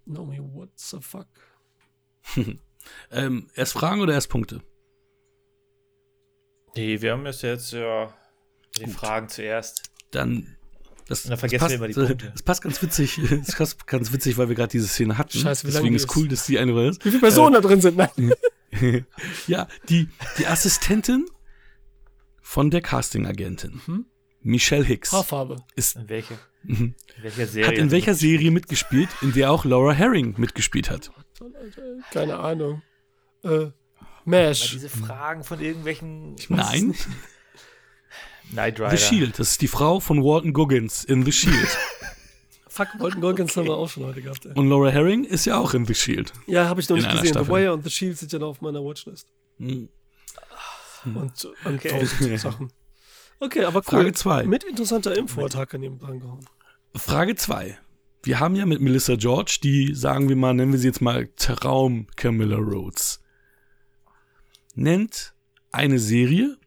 Naomi, 0.06 0.40
what 0.40 0.70
the 0.76 0.98
fuck? 1.00 1.28
Ähm, 3.12 3.50
erst 3.56 3.74
Fragen 3.74 4.02
oder 4.02 4.14
erst 4.14 4.30
Punkte? 4.30 4.62
Nee, 6.76 7.02
wir 7.02 7.12
haben 7.12 7.26
jetzt 7.26 7.44
jetzt 7.44 7.72
ja 7.74 8.14
die 8.80 8.88
Fragen 8.92 9.30
zuerst. 9.30 9.84
Dann. 10.12 10.58
Das, 11.08 11.26
Und 11.26 11.32
dann 11.32 11.38
vergessen 11.40 11.62
das 11.64 11.70
wir 11.72 11.76
immer 11.78 11.88
die 11.88 11.94
passt, 11.94 12.08
Punkte. 12.08 12.32
Das 12.32 12.42
passt 12.44 12.62
ganz 12.64 12.82
witzig. 12.82 13.20
Das 13.46 13.56
passt 13.56 13.88
ganz 13.88 14.12
witzig, 14.14 14.38
weil 14.38 14.48
wir 14.48 14.56
gerade 14.56 14.72
diese 14.72 14.88
Szene 14.88 15.18
hatten. 15.18 15.38
Scheiße, 15.38 15.68
wie 15.68 15.72
Deswegen 15.72 15.96
ist 15.96 16.06
ist. 16.06 16.16
cool, 16.16 16.28
dass 16.28 16.46
die 16.46 16.58
eine 16.60 16.88
ist. 16.88 17.04
Wie 17.04 17.10
viele 17.10 17.22
Personen 17.22 17.54
da 17.54 17.62
drin 17.62 17.82
sind? 17.82 17.98
Nein. 17.98 18.34
Ja, 19.46 19.68
die, 19.90 20.10
die 20.40 20.48
Assistentin 20.48 21.28
von 22.42 22.72
der 22.72 22.82
Casting-Agentin, 22.82 23.80
Mhm. 23.86 24.06
Michelle 24.42 24.84
Hicks, 24.84 25.12
Haarfarbe. 25.12 25.58
ist, 25.76 25.96
In 25.96 26.10
welche? 26.10 26.40
Mhm. 26.64 26.96
In 27.18 27.24
welcher 27.24 27.46
Serie? 27.46 27.68
hat 27.68 27.78
in 27.78 27.92
welcher 27.92 28.16
Serie 28.16 28.50
mitgespielt, 28.50 29.10
in 29.22 29.32
der 29.34 29.52
auch 29.52 29.64
Laura 29.64 29.94
Herring 29.94 30.34
mitgespielt 30.40 30.90
hat? 30.90 31.12
Keine 32.12 32.40
Ahnung. 32.40 32.82
Äh, 33.44 33.68
Mash. 34.26 34.72
diese 34.72 34.90
Fragen 34.90 35.44
von 35.44 35.60
irgendwelchen 35.60 36.36
Nein, 36.50 36.96
Knight 38.52 38.80
Rider. 38.80 38.92
The 38.92 38.98
Shield. 38.98 39.40
Das 39.40 39.52
ist 39.52 39.62
die 39.62 39.68
Frau 39.68 40.00
von 40.00 40.24
Walton 40.24 40.54
Goggins 40.54 41.04
in 41.04 41.26
The 41.26 41.32
Shield. 41.32 41.78
Fuck, 42.68 42.88
Walton 43.00 43.22
Goggins 43.22 43.56
haben 43.58 43.68
wir 43.68 43.76
auch 43.76 43.90
schon 43.90 44.04
heute 44.06 44.22
gehabt. 44.22 44.46
Ey. 44.46 44.54
Und 44.56 44.68
Laura 44.70 44.90
Herring 44.90 45.26
ist 45.26 45.46
ja 45.46 45.58
auch 45.60 45.74
in 45.74 45.86
The 45.86 45.94
Shield. 45.94 46.34
Ja, 46.48 46.68
habe 46.68 46.82
ich 46.82 46.90
noch 46.90 46.98
In 46.98 47.04
nicht 47.04 47.12
gesehen. 47.12 47.34
The 47.34 47.40
Staffel. 47.40 47.54
Wire 47.54 47.74
und 47.74 47.84
The 47.84 47.90
Shield 47.90 48.18
sind 48.18 48.32
ja 48.34 48.40
noch 48.40 48.50
auf 48.50 48.62
meiner 48.62 48.84
Watchlist. 48.84 49.28
Mhm. 49.58 49.90
Und, 51.06 51.46
und 51.66 51.76
Okay. 51.76 51.90
tausend 51.90 52.40
Sachen. 52.40 52.72
Okay, 53.40 53.66
aber 53.66 53.80
cool. 53.80 53.84
Frage 53.84 54.14
zwei. 54.14 54.44
Mit 54.46 54.64
interessanter 54.64 55.16
Info 55.18 55.44
hat 55.44 55.56
Hacker 55.56 55.78
neben 55.78 56.00
dran 56.00 56.20
gehauen. 56.20 56.46
Frage 56.96 57.36
2. 57.36 57.78
Wir 58.24 58.40
haben 58.40 58.56
ja 58.56 58.66
mit 58.66 58.80
Melissa 58.82 59.16
George 59.16 59.60
die, 59.64 59.94
sagen 59.94 60.30
wir 60.30 60.36
mal, 60.36 60.54
nennen 60.54 60.72
wir 60.72 60.80
sie 60.80 60.88
jetzt 60.88 61.02
mal 61.02 61.28
Traum 61.36 62.08
Camilla 62.16 62.58
Rhodes. 62.58 63.22
Nennt 64.76 65.34
eine 65.72 66.00
Serie 66.00 66.58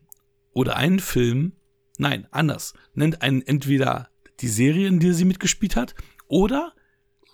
oder 0.52 0.76
einen 0.76 1.00
Film, 1.00 1.52
nein, 1.98 2.26
anders, 2.30 2.74
nennt 2.94 3.22
einen 3.22 3.42
entweder 3.42 4.08
die 4.40 4.48
Serie, 4.48 4.86
in 4.88 5.00
der 5.00 5.14
sie 5.14 5.24
mitgespielt 5.24 5.76
hat, 5.76 5.94
oder 6.28 6.72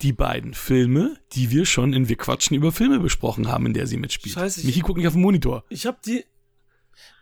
die 0.03 0.13
beiden 0.13 0.55
Filme, 0.55 1.17
die 1.33 1.51
wir 1.51 1.67
schon 1.67 1.93
in 1.93 2.09
Wir 2.09 2.17
quatschen 2.17 2.57
über 2.57 2.73
Filme 2.73 2.99
besprochen 3.01 3.49
haben, 3.49 3.67
in 3.67 3.73
der 3.75 3.87
sie 3.87 3.97
mitspielt. 3.97 4.35
Scheiße, 4.35 4.61
ich- 4.61 4.67
Michi 4.67 4.81
guckt 4.81 4.99
nicht 4.99 5.07
auf 5.07 5.13
den 5.15 5.23
Monitor. 5.23 5.65
Ich 5.69 5.87
habe 5.87 5.99
die. 6.05 6.25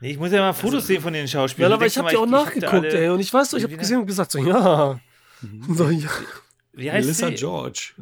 Nee, 0.00 0.12
ich 0.12 0.18
muss 0.18 0.32
ja 0.32 0.40
mal 0.40 0.52
Fotos 0.52 0.86
sehen 0.86 1.00
von 1.00 1.12
den 1.12 1.28
Schauspielern. 1.28 1.70
Ja, 1.70 1.76
aber 1.76 1.84
Du 1.84 1.88
ich 1.88 1.98
habe 1.98 2.10
die 2.10 2.16
auch 2.16 2.22
ich- 2.24 2.26
ich 2.28 2.32
nachgeguckt, 2.32 2.72
alle- 2.72 2.92
ey. 3.04 3.08
Und 3.10 3.20
ich 3.20 3.32
weiß, 3.32 3.50
so, 3.50 3.56
ich 3.56 3.62
habe 3.64 3.76
gesehen 3.76 4.00
und 4.00 4.06
gesagt, 4.06 4.32
so, 4.32 4.38
ja. 4.38 5.00
Mhm. 5.42 5.74
So, 5.74 5.88
ja. 5.90 6.08
Wie 6.72 6.90
heißt 6.90 7.04
Melissa 7.06 7.28
sie? 7.28 7.34
George. 7.34 7.92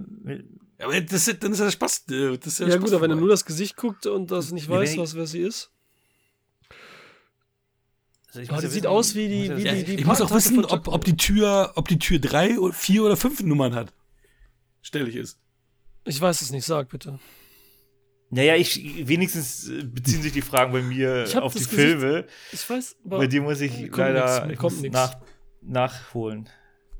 Aber 0.79 1.01
das 1.01 1.27
ist, 1.29 1.43
dann 1.43 1.53
ist 1.53 1.61
das 1.61 1.73
Spaß. 1.73 2.05
Das 2.07 2.47
ist 2.47 2.59
ja, 2.61 2.67
Ja, 2.67 2.73
Spaß 2.75 2.85
gut, 2.85 2.93
aber 2.93 3.03
wenn 3.03 3.11
er 3.11 3.17
nur 3.17 3.29
das 3.29 3.45
Gesicht 3.45 3.77
guckt 3.77 4.07
und 4.07 4.31
das 4.31 4.53
nicht 4.53 4.69
weiß, 4.69 4.93
ich- 4.93 4.99
was 4.99 5.15
wer 5.15 5.27
sie 5.27 5.41
ist. 5.41 5.71
Also 8.29 8.41
ich 8.41 8.49
die 8.49 8.55
ja 8.55 8.61
sieht 8.61 8.71
wissen- 8.75 8.87
aus 8.87 9.15
wie 9.15 9.29
die- 9.29 9.45
ich 9.45 9.51
muss 9.51 9.59
wie 9.59 9.65
ja 9.65 9.73
die- 9.73 9.79
wissen- 9.79 9.87
die- 9.87 9.95
ich 10.01 10.07
muss 10.07 10.21
auch 10.21 10.31
wissen, 10.31 10.65
ob, 10.65 10.87
ob 10.89 11.05
die 11.05 11.17
Tür, 11.17 11.73
ob 11.77 11.89
die 11.89 11.99
Tür 11.99 12.19
drei, 12.19 12.59
oder 12.59 12.75
vier 12.75 13.03
oder 13.05 13.17
fünf 13.17 13.43
Nummern 13.43 13.75
hat. 13.75 13.93
Stellig 14.83 15.17
ist. 15.17 15.39
Ich 16.05 16.21
weiß 16.21 16.43
es 16.43 16.51
nicht, 16.51 16.65
sag 16.65 16.89
bitte. 16.91 17.19
Naja, 18.31 18.55
ich, 18.57 19.09
wenigstens 19.09 19.69
äh, 19.69 19.83
beziehen 19.85 20.21
sich 20.21 20.33
die 20.33 20.43
Fragen 20.43 20.73
bei 20.73 20.83
mir 20.83 21.25
Ich 21.25 21.37
auf 21.39 21.53
die 21.55 21.61
Gesicht- 21.61 21.75
Filme. 21.75 22.27
Ich 22.53 22.69
weiß, 22.69 22.97
aber 23.07 23.19
Bei 23.19 23.27
dir 23.27 23.41
muss 23.41 23.61
ich 23.63 23.73
leider 23.91 24.41
nix, 24.45 24.53
ich 24.53 24.59
kommt 24.59 24.75
muss 24.75 24.83
nix. 24.83 24.93
nach, 24.93 25.17
nachholen. 25.63 26.49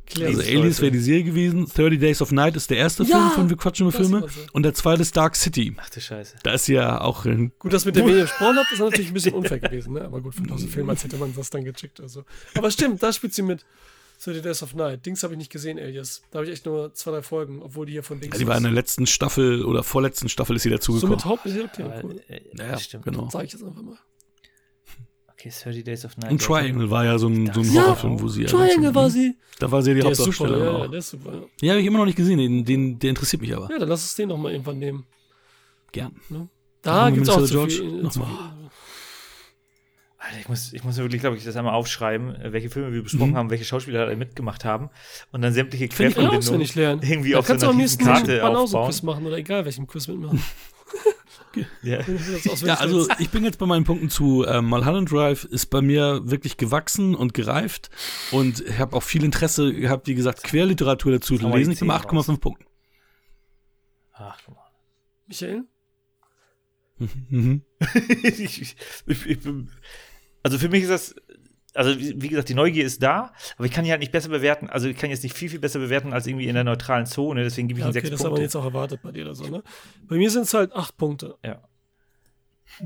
Klär 0.09 0.29
Also. 0.29 0.41
Aliens 0.41 0.81
wäre 0.81 0.91
die 0.91 0.99
Serie 0.99 1.25
gewesen, 1.25 1.67
30 1.67 1.99
Days 2.01 2.23
of 2.23 2.33
Night 2.33 2.57
ist 2.57 2.71
der 2.71 2.77
erste 2.79 3.05
Ja, 3.05 3.19
Film 3.19 3.31
von 3.33 3.51
Wir 3.51 3.57
quatschen 3.57 3.87
über 3.89 3.97
Filme 3.97 4.21
so. 4.21 4.41
und 4.53 4.63
der 4.65 4.75
zweite 4.75 5.03
ist 5.03 5.17
Dark 5.17 5.37
City. 5.37 5.75
Ach 5.79 5.89
du 5.91 6.01
Scheiße. 6.01 6.37
Da 6.43 6.53
ist 6.53 6.65
sie 6.67 6.75
ja 6.75 7.01
auch 7.01 7.25
in, 7.27 7.53
Gut, 7.59 7.73
dass 7.73 7.85
mit 7.85 7.97
der 7.97 8.05
Medien 8.05 8.23
gesprochen 8.23 8.57
habt, 8.59 8.73
ist 8.73 8.79
natürlich 8.81 9.09
ein 9.09 9.15
bisschen 9.15 9.35
unfair 9.35 9.59
gewesen, 9.61 9.95
ne? 9.95 10.03
Aber 10.03 10.21
gut, 10.21 10.35
von 10.35 10.47
tausend 10.47 10.71
Filmen, 10.71 10.91
als 10.91 11.05
hätte 11.05 11.17
man 11.17 11.35
das 11.35 11.51
dann 11.51 11.65
gecheckt 11.65 12.01
oder 12.01 12.09
so. 12.09 12.25
Aber 12.55 12.71
stimmt, 12.71 13.03
da 13.03 13.13
spielt 13.13 13.35
sie 13.35 13.43
mit. 13.43 13.65
30 14.25 14.43
Days 14.43 14.65
of 14.65 14.75
Night. 14.75 15.07
Dings 15.07 15.23
habe 15.23 15.35
ich 15.35 15.39
nicht 15.39 15.53
gesehen, 15.53 15.79
Alias. 15.79 16.23
Da 16.33 16.39
habe 16.41 16.47
ich 16.47 16.53
echt 16.53 16.67
nur 16.67 16.93
zwei, 16.93 17.13
drei 17.13 17.23
Folgen, 17.23 17.63
obwohl 17.63 17.87
die 17.87 17.93
hier 17.93 18.03
von 18.03 18.19
Dings 18.21 18.35
ja, 18.35 18.41
die 18.41 18.49
war 18.49 18.57
in 18.57 18.65
der 18.65 18.73
letzten 18.73 19.07
Staffel 19.07 19.65
oder 19.65 19.85
vorletzten 19.85 20.29
Staffel 20.29 20.57
ist 20.57 20.63
sie 20.65 20.71
So 20.71 20.75
dazugekommen. 20.75 21.15
mit 21.15 21.25
Haupt, 21.25 21.47
okay, 21.47 22.01
cool. 22.03 22.21
ja, 22.29 22.67
das 22.73 22.83
stimmt. 22.83 23.05
genau. 23.05 23.29
Sag 23.31 23.45
ich 23.45 23.53
jetzt 23.53 23.63
einfach 23.63 23.81
mal. 23.81 23.97
Okay, 25.39 25.51
30 25.51 25.85
Days 25.85 26.05
of 26.05 26.17
Night. 26.17 26.33
Und 26.33 26.43
Triangle 26.43 26.91
war 26.91 27.05
ja 27.05 27.17
so 27.17 27.29
ein, 27.29 27.53
so 27.53 27.61
ein 27.61 27.73
Ja, 27.73 27.83
Horrorfilm, 27.83 28.21
wo 28.21 28.27
sie 28.29 28.43
ja 28.43 28.49
Triangle 28.49 28.93
war 28.95 29.09
sie. 29.09 29.37
Da 29.61 29.71
war 29.71 29.83
sie 29.83 29.91
ja 29.91 29.95
die 29.95 30.01
Der 30.03 30.11
ist 30.11 30.19
super, 30.19 30.31
Hauptdarstellerin 30.31 30.75
ja, 30.75 30.81
ja, 30.81 30.89
der 30.89 30.99
ist 30.99 31.11
super. 31.11 31.33
Ja, 31.33 31.41
Ja, 31.61 31.71
habe 31.73 31.81
ich 31.81 31.87
immer 31.87 31.99
noch 31.99 32.07
nicht 32.07 32.17
gesehen. 32.17 32.39
Den, 32.39 32.65
den, 32.65 32.99
der 32.99 33.11
interessiert 33.11 33.41
mich 33.43 33.55
aber. 33.55 33.71
ja 33.71 33.79
dann 33.79 33.89
lass 33.89 34.03
uns 34.03 34.17
den 34.17 34.29
noch 34.31 34.37
mal 34.39 34.51
irgendwann 34.51 34.79
nehmen. 34.81 35.07
Gern. 35.93 36.17
Da 36.83 36.93
Machen 36.93 37.07
wir 37.07 37.13
gibt 37.23 37.29
es 37.29 37.35
auch 37.35 37.45
zu 37.45 37.53
George 37.53 37.73
viel. 37.75 38.03
noch 38.03 38.11
Zu 38.11 38.19
mal. 38.21 38.27
viel. 38.27 38.37
Alter, 40.21 40.41
ich 40.41 40.49
muss, 40.49 40.73
ich 40.73 40.83
muss 40.85 40.97
mir 40.97 41.05
wirklich, 41.05 41.21
glaube 41.21 41.37
ich, 41.37 41.45
das 41.45 41.55
einmal 41.57 41.75
aufschreiben, 41.75 42.35
äh, 42.35 42.53
welche 42.53 42.69
Filme 42.71 42.93
wir 42.93 43.03
besprochen 43.05 43.31
Mhm. 43.31 43.37
haben, 43.37 43.51
welche 43.51 43.65
Schauspieler 43.65 44.07
da 44.07 44.15
mitgemacht 44.17 44.65
haben 44.65 44.91
und 45.31 45.41
dann 45.43 45.53
sämtliche 45.53 45.87
Querverbindungen 45.89 46.61
irgendwie 47.01 47.31
Da 47.33 47.39
auf 47.39 47.47
so 47.47 47.53
kannst 47.53 47.63
du 47.63 47.67
einer 47.69 47.71
am 47.75 47.77
nächsten 47.77 48.05
Karte 48.05 48.41
Mal 48.43 48.57
aufbauen. 48.57 48.93
Machen 49.05 49.27
oder 49.27 49.37
egal 49.39 49.65
welchem 49.65 49.87
Quiz 49.87 50.09
mitmachen. 50.09 50.43
Ja. 51.83 52.01
Ja, 52.63 52.75
also 52.75 53.09
ich 53.19 53.31
bin 53.31 53.45
jetzt 53.45 53.59
bei 53.59 53.67
meinen 53.67 53.85
Punkten 53.85 54.11
zu 54.11 54.45
ähm, 54.47 54.67
Mulholland 54.67 55.11
Drive 55.11 55.45
ist 55.45 55.67
bei 55.67 55.81
mir 55.81 56.21
wirklich 56.25 56.57
gewachsen 56.57 57.15
und 57.15 57.35
gereift 57.35 57.91
und 58.31 58.61
ich 58.61 58.79
habe 58.79 58.95
auch 58.97 59.03
viel 59.03 59.25
Interesse 59.25 59.73
gehabt, 59.73 60.07
wie 60.07 60.15
gesagt, 60.15 60.43
Querliteratur 60.45 61.13
dazu 61.13 61.37
zu 61.39 61.49
lesen. 61.49 61.73
Ich 61.73 61.79
bin 61.81 61.89
bei 61.89 61.99
zehn 61.99 62.09
raus. 62.17 62.29
8,5 62.29 62.39
Punkten. 62.41 62.65
Ach. 64.13 64.39
Michael? 65.27 65.65
Mhm. 67.31 67.63
ich, 68.25 68.41
ich, 68.61 68.77
ich, 69.07 69.41
bin- 69.41 69.71
also 70.43 70.59
für 70.59 70.69
mich 70.69 70.83
ist 70.83 70.91
das, 70.91 71.15
also 71.79 71.99
wie 71.99 72.21
wie 72.21 72.29
gesagt, 72.29 72.49
die 72.49 72.55
Neugier 72.55 72.85
ist 72.85 73.03
da, 73.03 73.33
aber 73.57 73.65
ich 73.67 73.73
kann 73.73 73.85
die 73.85 73.91
halt 73.91 74.01
nicht 74.01 74.13
besser 74.13 74.29
bewerten. 74.29 74.69
Also 74.69 74.89
ich 74.89 74.97
kann 74.97 75.11
jetzt 75.11 75.23
nicht 75.23 75.37
viel, 75.37 75.49
viel 75.49 75.59
besser 75.61 75.79
bewerten 75.79 76.13
als 76.13 76.27
irgendwie 76.27 76.49
in 76.49 76.55
der 76.55 76.65
neutralen 76.65 77.07
Zone, 77.07 77.43
deswegen 77.45 77.69
gebe 77.69 77.81
ich 77.81 77.85
Ja, 77.85 77.89
ihm 77.89 77.91
okay, 77.91 78.01
sechs 78.01 78.11
das 78.11 78.21
hat 78.21 78.25
man 78.25 78.31
Punkte. 78.33 78.43
jetzt 78.43 78.57
auch 78.57 78.65
erwartet 78.65 79.01
bei 79.03 79.13
dir 79.13 79.25
oder 79.25 79.35
so, 79.35 79.47
ne? 79.47 79.63
Bei 80.09 80.17
mir 80.17 80.31
sind 80.31 80.43
es 80.43 80.53
halt 80.55 80.73
acht 80.75 80.97
Punkte. 80.97 81.37
Ja. 81.45 81.63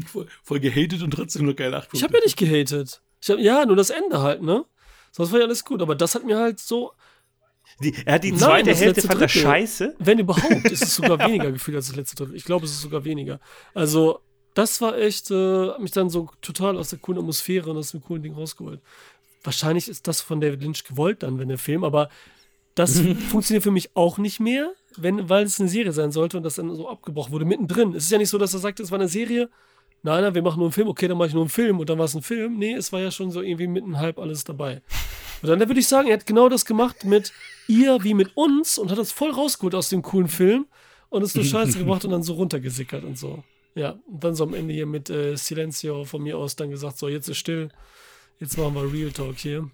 Voll, 0.06 0.26
voll 0.44 0.60
gehatet 0.60 1.02
und 1.02 1.10
trotzdem 1.10 1.44
nur 1.44 1.54
geil 1.54 1.74
8 1.74 1.82
Punkte. 1.90 1.96
Ich 1.96 2.02
habe 2.04 2.14
ja 2.16 2.24
nicht 2.24 2.38
gehatet. 2.38 3.02
Ich 3.20 3.30
hab, 3.30 3.38
ja, 3.38 3.66
nur 3.66 3.76
das 3.76 3.90
Ende 3.90 4.20
halt, 4.22 4.40
ne? 4.42 4.64
Sonst 5.10 5.32
war 5.32 5.40
ja 5.40 5.44
alles 5.46 5.64
gut. 5.64 5.82
Aber 5.82 5.94
das 5.94 6.14
hat 6.14 6.24
mir 6.24 6.38
halt 6.38 6.60
so, 6.60 6.92
Die, 7.80 7.94
er 8.06 8.14
hat 8.14 8.24
die 8.24 8.30
Nein, 8.30 8.38
zweite 8.40 8.70
das 8.70 8.80
Hälfte 8.80 9.00
letzte 9.00 9.08
fand 9.08 9.20
er 9.22 9.26
Drittel. 9.26 9.42
scheiße. 9.42 9.94
wenn 9.98 10.18
überhaupt, 10.18 10.64
ist 10.70 10.82
es 10.82 10.94
sogar 10.94 11.18
weniger 11.28 11.50
gefühlt 11.52 11.76
als 11.76 11.88
das 11.88 11.96
letzte 11.96 12.16
Drittel. 12.16 12.36
Ich 12.36 12.44
glaube, 12.44 12.64
es 12.64 12.70
ist 12.72 12.80
sogar 12.82 13.04
weniger. 13.04 13.40
Also, 13.74 14.20
das 14.54 14.80
war 14.80 14.98
echt, 14.98 15.30
äh, 15.30 15.68
hat 15.68 15.80
mich 15.80 15.92
dann 15.92 16.10
so 16.10 16.28
total 16.40 16.76
aus 16.76 16.90
der 16.90 16.98
coolen 16.98 17.20
Atmosphäre 17.20 17.70
und 17.70 17.76
aus 17.76 17.92
dem 17.92 18.02
coolen 18.02 18.22
Ding 18.22 18.34
rausgeholt. 18.34 18.80
Wahrscheinlich 19.42 19.88
ist 19.88 20.06
das 20.06 20.20
von 20.20 20.40
David 20.40 20.62
Lynch 20.62 20.84
gewollt 20.84 21.22
dann, 21.22 21.38
wenn 21.38 21.48
der 21.48 21.58
Film, 21.58 21.84
aber 21.84 22.08
das 22.74 23.00
funktioniert 23.30 23.62
für 23.62 23.70
mich 23.70 23.90
auch 23.94 24.18
nicht 24.18 24.40
mehr, 24.40 24.72
wenn, 24.96 25.28
weil 25.28 25.44
es 25.44 25.60
eine 25.60 25.68
Serie 25.68 25.92
sein 25.92 26.12
sollte 26.12 26.36
und 26.36 26.42
das 26.42 26.56
dann 26.56 26.74
so 26.74 26.88
abgebrochen 26.88 27.32
wurde, 27.32 27.44
mittendrin. 27.44 27.94
Es 27.94 28.04
ist 28.04 28.12
ja 28.12 28.18
nicht 28.18 28.28
so, 28.28 28.38
dass 28.38 28.54
er 28.54 28.60
sagt, 28.60 28.80
es 28.80 28.90
war 28.90 28.98
eine 28.98 29.08
Serie. 29.08 29.48
Nein, 30.02 30.22
nein, 30.22 30.34
wir 30.34 30.42
machen 30.42 30.58
nur 30.58 30.66
einen 30.66 30.72
Film. 30.72 30.88
Okay, 30.88 31.08
dann 31.08 31.16
mache 31.16 31.28
ich 31.28 31.34
nur 31.34 31.44
einen 31.44 31.50
Film 31.50 31.78
und 31.78 31.88
dann 31.88 31.98
war 31.98 32.06
es 32.06 32.14
ein 32.14 32.22
Film. 32.22 32.58
Nee, 32.58 32.74
es 32.74 32.92
war 32.92 33.00
ja 33.00 33.10
schon 33.10 33.30
so 33.30 33.40
irgendwie 33.40 33.68
mitten 33.68 33.98
halb 33.98 34.18
alles 34.18 34.44
dabei. 34.44 34.82
Und 35.42 35.48
dann 35.48 35.60
würde 35.60 35.80
ich 35.80 35.88
sagen, 35.88 36.08
er 36.08 36.14
hat 36.14 36.26
genau 36.26 36.48
das 36.48 36.64
gemacht 36.64 37.04
mit 37.04 37.32
ihr 37.68 38.02
wie 38.02 38.14
mit 38.14 38.36
uns 38.36 38.78
und 38.78 38.90
hat 38.90 38.98
das 38.98 39.12
voll 39.12 39.30
rausgeholt 39.30 39.74
aus 39.74 39.88
dem 39.88 40.02
coolen 40.02 40.28
Film 40.28 40.66
und 41.08 41.22
ist 41.22 41.36
nur 41.36 41.44
Scheiße 41.44 41.78
gemacht 41.78 42.04
und 42.04 42.10
dann 42.10 42.22
so 42.22 42.34
runtergesickert 42.34 43.04
und 43.04 43.18
so. 43.18 43.42
Ja, 43.74 43.98
und 44.06 44.22
dann 44.22 44.34
so 44.34 44.44
am 44.44 44.54
Ende 44.54 44.74
hier 44.74 44.86
mit 44.86 45.08
äh, 45.08 45.36
Silencio 45.36 46.04
von 46.04 46.22
mir 46.22 46.36
aus 46.36 46.56
dann 46.56 46.70
gesagt, 46.70 46.98
so, 46.98 47.08
jetzt 47.08 47.28
ist 47.28 47.38
still, 47.38 47.70
jetzt 48.38 48.58
machen 48.58 48.74
wir 48.74 48.92
Real 48.92 49.10
Talk 49.10 49.38
hier. 49.38 49.70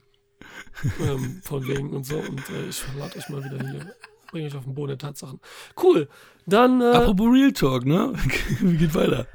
ähm, 1.01 1.41
von 1.43 1.66
wegen 1.66 1.91
und 1.91 2.07
so. 2.07 2.19
Und 2.19 2.49
äh, 2.51 2.69
ich 2.69 2.83
lade 2.97 3.16
euch 3.19 3.29
mal 3.29 3.43
wieder 3.45 3.59
hier. 3.59 3.95
Bringe 4.31 4.47
euch 4.47 4.55
auf 4.55 4.65
den 4.65 4.75
Boden 4.75 4.89
der 4.89 4.99
Tatsachen. 4.99 5.41
Cool. 5.83 6.09
Dann, 6.47 6.81
äh, 6.81 6.85
Apropos 6.85 7.27
Real 7.27 7.53
Talk, 7.53 7.87
ne? 7.87 8.12
Wie 8.61 8.77
geht 8.77 8.95
weiter? 8.95 9.27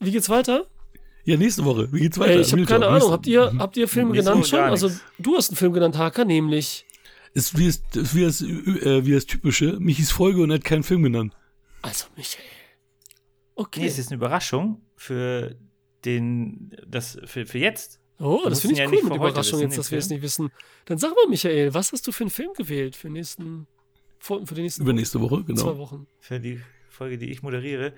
wie 0.00 0.10
geht's 0.10 0.28
weiter? 0.28 0.66
Ja, 1.24 1.36
nächste 1.36 1.64
Woche. 1.64 1.92
Wie 1.92 2.00
geht's 2.00 2.18
weiter? 2.18 2.32
Ey, 2.32 2.40
ich 2.40 2.52
habe 2.52 2.64
keine 2.64 2.86
Talk, 2.86 2.96
Ahnung. 2.96 3.12
Habt 3.12 3.26
ihr, 3.26 3.52
habt 3.58 3.76
ihr 3.76 3.86
Filme 3.86 4.12
genannt 4.12 4.46
schon? 4.46 4.58
Also, 4.58 4.90
du 5.18 5.36
hast 5.36 5.50
einen 5.50 5.56
Film 5.56 5.72
genannt, 5.72 5.96
Haka, 5.96 6.24
nämlich. 6.24 6.84
Ist 7.34 7.56
wie 7.56 7.66
das, 7.66 7.82
ist 7.94 8.14
wie 8.14 8.24
das, 8.24 8.42
äh, 8.42 9.06
wie 9.06 9.12
das 9.12 9.26
typische. 9.26 9.78
Michis 9.78 10.10
Folge 10.10 10.42
und 10.42 10.50
er 10.50 10.54
hat 10.56 10.64
keinen 10.64 10.82
Film 10.82 11.04
genannt. 11.04 11.34
Also, 11.82 12.06
Michael. 12.16 12.42
Nee, 13.56 13.62
Okay. 13.62 13.86
es 13.86 13.98
ist 13.98 14.08
eine 14.08 14.16
Überraschung 14.16 14.82
für 14.96 15.56
den, 16.04 16.74
das, 16.86 17.18
für, 17.24 17.46
für 17.46 17.58
jetzt. 17.58 18.00
Oh, 18.18 18.42
Wir 18.44 18.50
das 18.50 18.60
finde 18.60 18.74
ich 18.74 18.78
ja 18.80 18.86
cool 18.86 18.90
nicht 18.92 19.04
mit 19.04 19.14
Überraschung 19.14 19.60
wissen, 19.60 19.60
jetzt, 19.70 19.78
dass 19.78 19.90
wir 19.90 19.98
es 19.98 20.08
nicht 20.08 20.22
wissen. 20.22 20.50
Dann 20.86 20.98
sag 20.98 21.10
mal, 21.14 21.26
Michael, 21.28 21.74
was 21.74 21.92
hast 21.92 22.06
du 22.06 22.12
für 22.12 22.24
einen 22.24 22.30
Film 22.30 22.52
gewählt 22.54 22.94
für, 22.96 23.10
nächsten, 23.10 23.66
für, 24.18 24.46
für 24.46 24.54
die 24.54 24.62
nächsten 24.62 24.82
Übernächste 24.82 25.20
Woche, 25.20 25.44
zwei 25.44 25.52
genau. 25.52 25.78
Wochen? 25.78 26.06
Für 26.18 26.38
die 26.40 26.60
Folge, 26.88 27.18
die 27.18 27.30
ich 27.30 27.42
moderiere. 27.42 27.92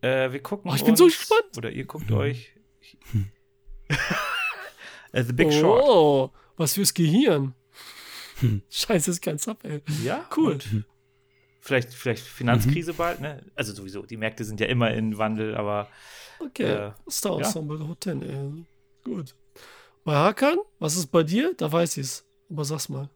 Äh, 0.00 0.30
wir 0.32 0.40
gucken 0.42 0.70
Oh, 0.70 0.74
ich 0.74 0.84
bin 0.84 0.94
so 0.96 1.06
gespannt. 1.06 1.56
Oder 1.56 1.70
ihr 1.70 1.84
guckt 1.86 2.10
euch. 2.12 2.52
Äh, 5.12 5.24
The 5.24 5.32
Big 5.32 5.52
Short. 5.52 5.82
oh, 5.84 6.30
was 6.56 6.74
fürs 6.74 6.94
Gehirn. 6.94 7.54
Hm. 8.40 8.62
Scheiße, 8.70 9.10
ist 9.10 9.20
kein 9.22 9.38
Sub, 9.38 9.64
ey. 9.64 9.80
Ja, 10.04 10.28
Cool. 10.36 10.52
und 10.52 10.84
Vielleicht, 11.68 11.92
vielleicht 11.92 12.24
Finanzkrise 12.24 12.94
bald, 12.94 13.20
ne? 13.20 13.44
Also 13.54 13.74
sowieso, 13.74 14.06
die 14.06 14.16
Märkte 14.16 14.42
sind 14.44 14.58
ja 14.58 14.66
immer 14.66 14.90
in 14.90 15.18
Wandel, 15.18 15.54
aber 15.54 15.86
Okay, 16.40 16.62
Äh, 16.64 16.90
Star 17.10 17.38
ja. 17.40 17.46
Ensemble 17.46 17.86
Hotel, 17.86 18.22
ey. 18.22 18.64
Gut. 19.04 19.34
Bei 20.02 20.14
Hakan, 20.14 20.56
was 20.78 20.96
ist 20.96 21.08
bei 21.08 21.22
dir? 21.22 21.52
Da 21.56 21.70
weiß 21.70 21.98
ich's. 21.98 22.24
Aber 22.50 22.64
sag's 22.64 22.88
mal. 22.88 23.10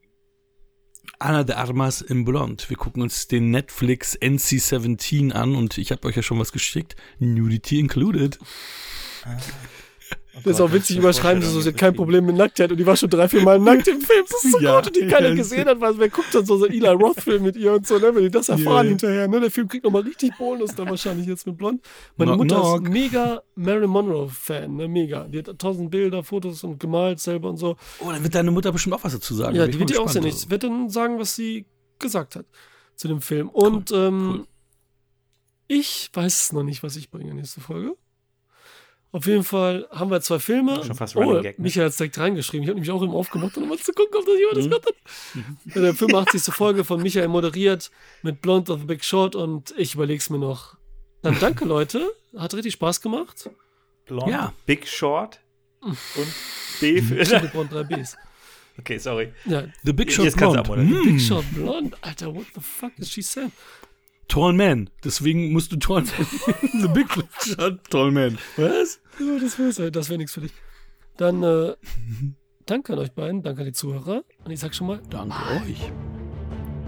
Anna 1.19 1.45
de 1.45 1.57
Armas 1.57 2.03
in 2.03 2.27
Blond. 2.27 2.69
Wir 2.69 2.77
gucken 2.77 3.03
uns 3.03 3.27
den 3.27 3.51
Netflix 3.51 4.17
NC-17 4.21 5.33
an 5.33 5.57
und 5.57 5.79
ich 5.79 5.91
habe 5.91 6.07
euch 6.07 6.17
ja 6.17 6.23
schon 6.23 6.39
was 6.39 6.53
geschickt. 6.53 6.95
Nudity 7.19 7.81
included. 7.81 8.39
Das 10.35 10.47
ist 10.47 10.61
auch 10.61 10.73
witzig, 10.73 10.97
überschreiben 10.97 11.43
sie 11.43 11.51
so, 11.51 11.61
sie 11.61 11.69
hat 11.69 11.77
kein 11.77 11.95
Problem 11.95 12.25
mit 12.25 12.37
Nacktheit 12.37 12.71
und 12.71 12.79
die 12.79 12.87
war 12.87 12.97
schon 12.97 13.11
drei, 13.11 13.29
vier 13.29 13.43
Mal 13.43 13.59
nackt 13.59 13.87
im 13.87 14.01
Film. 14.01 14.25
Das 14.29 14.45
ist 14.45 14.53
so 14.53 14.59
Ja, 14.61 14.77
gut 14.77 14.87
und 14.87 14.97
die 14.97 15.07
keiner 15.07 15.29
ja, 15.29 15.35
gesehen 15.35 15.67
hat, 15.67 15.79
weil 15.81 15.99
wer 15.99 16.09
guckt 16.09 16.35
dann 16.35 16.47
so, 16.47 16.57
so 16.57 16.67
Eli 16.67 16.89
Roth-Film 16.89 17.43
mit 17.43 17.57
ihr 17.57 17.75
und 17.75 17.87
so, 17.87 17.99
ne, 17.99 18.15
wenn 18.15 18.23
die 18.23 18.31
das 18.31 18.49
erfahren 18.49 18.87
Ja. 18.87 18.91
hinterher, 18.91 19.29
ne, 19.29 19.41
der 19.41 19.51
Film 19.51 19.69
kriegt 19.69 19.85
nochmal 19.85 20.03
richtig 20.03 20.33
Bonus 20.39 20.75
dann 20.75 20.89
wahrscheinlich 20.89 21.27
jetzt 21.27 21.47
mit 21.47 21.59
Blond. 21.59 21.83
Meine 22.17 22.31
Knock, 22.33 22.39
Mutter 22.39 22.61
knock. 22.61 22.85
ist 22.85 22.93
mega 22.93 23.43
Marilyn 23.57 23.91
Monroe-Fan, 23.91 24.75
ne, 24.77 24.89
mega. 24.89 25.25
Die 25.25 25.39
hat 25.39 25.59
tausend 25.59 25.91
Bilder, 25.91 26.25
Fotos 26.25 26.65
und 26.65 26.81
gemalt 26.81 27.21
selber 27.21 27.51
und 27.51 27.59
so. 27.59 27.77
Oh, 28.01 28.11
dann 28.11 28.23
wird 28.23 28.35
deine 28.35 28.51
Mutter 28.51 28.73
bestimmt 28.73 28.95
auch 28.95 29.05
was 29.05 29.13
dazu 29.13 29.35
sagen. 29.35 29.55
Ja, 29.55 29.67
die 29.67 29.79
wird 29.79 29.91
ja 29.91 30.01
auch 30.01 30.09
sehr 30.09 30.23
nichts. 30.23 30.49
Wird 30.49 30.63
dann 30.65 30.89
sagen, 30.89 31.19
was 31.19 31.37
sie 31.37 31.67
gesagt 31.99 32.37
hat 32.37 32.47
zu 32.97 33.07
dem 33.09 33.21
Film. 33.21 33.49
Und 33.51 33.93
ähm, 33.93 34.31
cool. 34.31 34.47
ich 35.69 36.11
weiß 36.13 36.53
noch 36.55 36.63
nicht, 36.63 36.83
was 36.83 36.97
ich 36.97 37.11
bringe 37.11 37.35
nächste 37.35 37.61
Folge. 37.61 37.97
Auf 39.15 39.27
jeden 39.27 39.45
Fall 39.45 39.87
haben 39.91 40.11
wir 40.11 40.21
zwei 40.23 40.39
Filme. 40.39 40.83
Schon 40.85 40.97
fast 40.97 41.15
oh, 41.17 41.21
Running 41.21 41.43
Gag, 41.43 41.59
ne? 41.59 41.63
Michael 41.65 41.85
hat 41.85 41.91
es 41.91 41.99
direkt 41.99 42.19
reingeschrieben. 42.19 42.63
Ich 42.65 42.69
habe 42.71 42.77
nämlich 42.77 42.91
auch 42.91 43.03
eben 43.03 43.13
aufgemacht, 43.13 43.55
um 43.59 43.69
mal 43.69 43.77
zu 43.79 43.93
gucken, 43.93 44.17
ob 44.19 44.25
das 44.25 44.39
jemand 44.39 44.57
das 44.57 44.65
Mhm. 44.65 44.71
gehört 44.71 44.87
hat. 44.87 45.75
Ja, 45.75 45.81
Der 45.83 45.95
85. 45.95 46.55
Folge 46.55 46.83
von 46.85 47.03
Michael 47.03 47.29
moderiert 47.29 47.91
mit 48.23 48.41
Blonde 48.41 48.73
of 48.73 48.81
the 48.81 48.87
Big 48.87 49.05
Short 49.05 49.35
und 49.37 49.75
ich 49.77 49.95
überlege 49.95 50.19
es 50.19 50.31
mir 50.31 50.39
noch. 50.39 50.77
Dann 51.21 51.39
danke, 51.41 51.67
Leute. 51.67 52.11
Hat 52.37 52.55
richtig 52.55 52.73
Spaß 52.73 53.03
gemacht. 53.03 53.51
Blond, 54.07 54.29
Ja. 54.29 54.55
Big 54.65 54.89
Short 54.89 55.41
und 55.81 55.99
B 56.81 57.03
für. 57.03 57.15
Mit 57.43 57.53
Blond 57.53 57.71
3 57.73 57.83
Bs. 57.85 58.17
okay, 58.79 58.97
sorry. 58.99 59.33
Ja, 59.45 59.65
The 59.85 59.93
Big 59.93 60.07
Jetzt 60.09 60.17
Shot 60.17 60.25
kannst 60.25 60.41
du 60.41 60.47
Blond. 60.47 60.59
abmoderieren. 60.59 61.05
Big 61.05 61.15
Mm, 61.15 61.19
Short 61.19 61.45
Blonde. 61.55 61.97
Alter, 62.01 62.35
what 62.35 62.47
the 62.55 62.61
fuck 62.63 62.93
is 62.99 63.11
she 63.11 63.21
saying? 63.21 63.53
Tall 64.33 64.55
Man. 64.55 64.89
Deswegen 65.05 65.53
musst 65.53 65.73
du 65.73 65.77
Tall 65.77 66.05
Man. 66.05 66.27
The 66.81 66.89
Big 66.89 67.07
Shot 67.43 67.85
Tall 67.91 68.11
Man. 68.13 68.39
Was? 68.57 68.99
Ja, 69.21 69.39
das 69.39 69.59
wäre 69.59 69.93
das 69.93 70.09
wär 70.09 70.17
nichts 70.17 70.33
für 70.33 70.41
dich. 70.41 70.53
Dann 71.19 71.43
äh, 71.43 71.75
danke 72.65 72.95
an 72.95 73.01
euch 73.01 73.13
beiden, 73.13 73.43
danke 73.43 73.61
an 73.61 73.67
die 73.67 73.75
Zuhörer. 73.75 74.25
Und 74.43 74.51
ich 74.51 74.59
sag 74.59 74.75
schon 74.75 74.87
mal, 74.87 75.01
Danke 75.11 75.37
euch. 75.67 75.93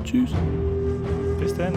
Tschüss. 0.04 0.30
Bis 1.38 1.54
dann. 1.54 1.74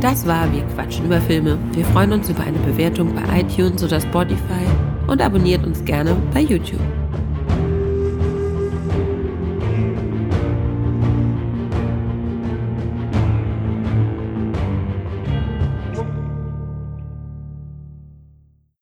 Das 0.00 0.26
war 0.26 0.52
Wir 0.52 0.64
quatschen 0.74 1.06
über 1.06 1.20
Filme. 1.20 1.56
Wir 1.70 1.84
freuen 1.84 2.12
uns 2.12 2.28
über 2.28 2.42
eine 2.42 2.58
Bewertung 2.58 3.14
bei 3.14 3.42
iTunes 3.42 3.84
oder 3.84 4.00
Spotify 4.00 4.66
und 5.06 5.22
abonniert 5.22 5.64
uns 5.64 5.84
gerne 5.84 6.16
bei 6.34 6.40
YouTube. 6.40 6.80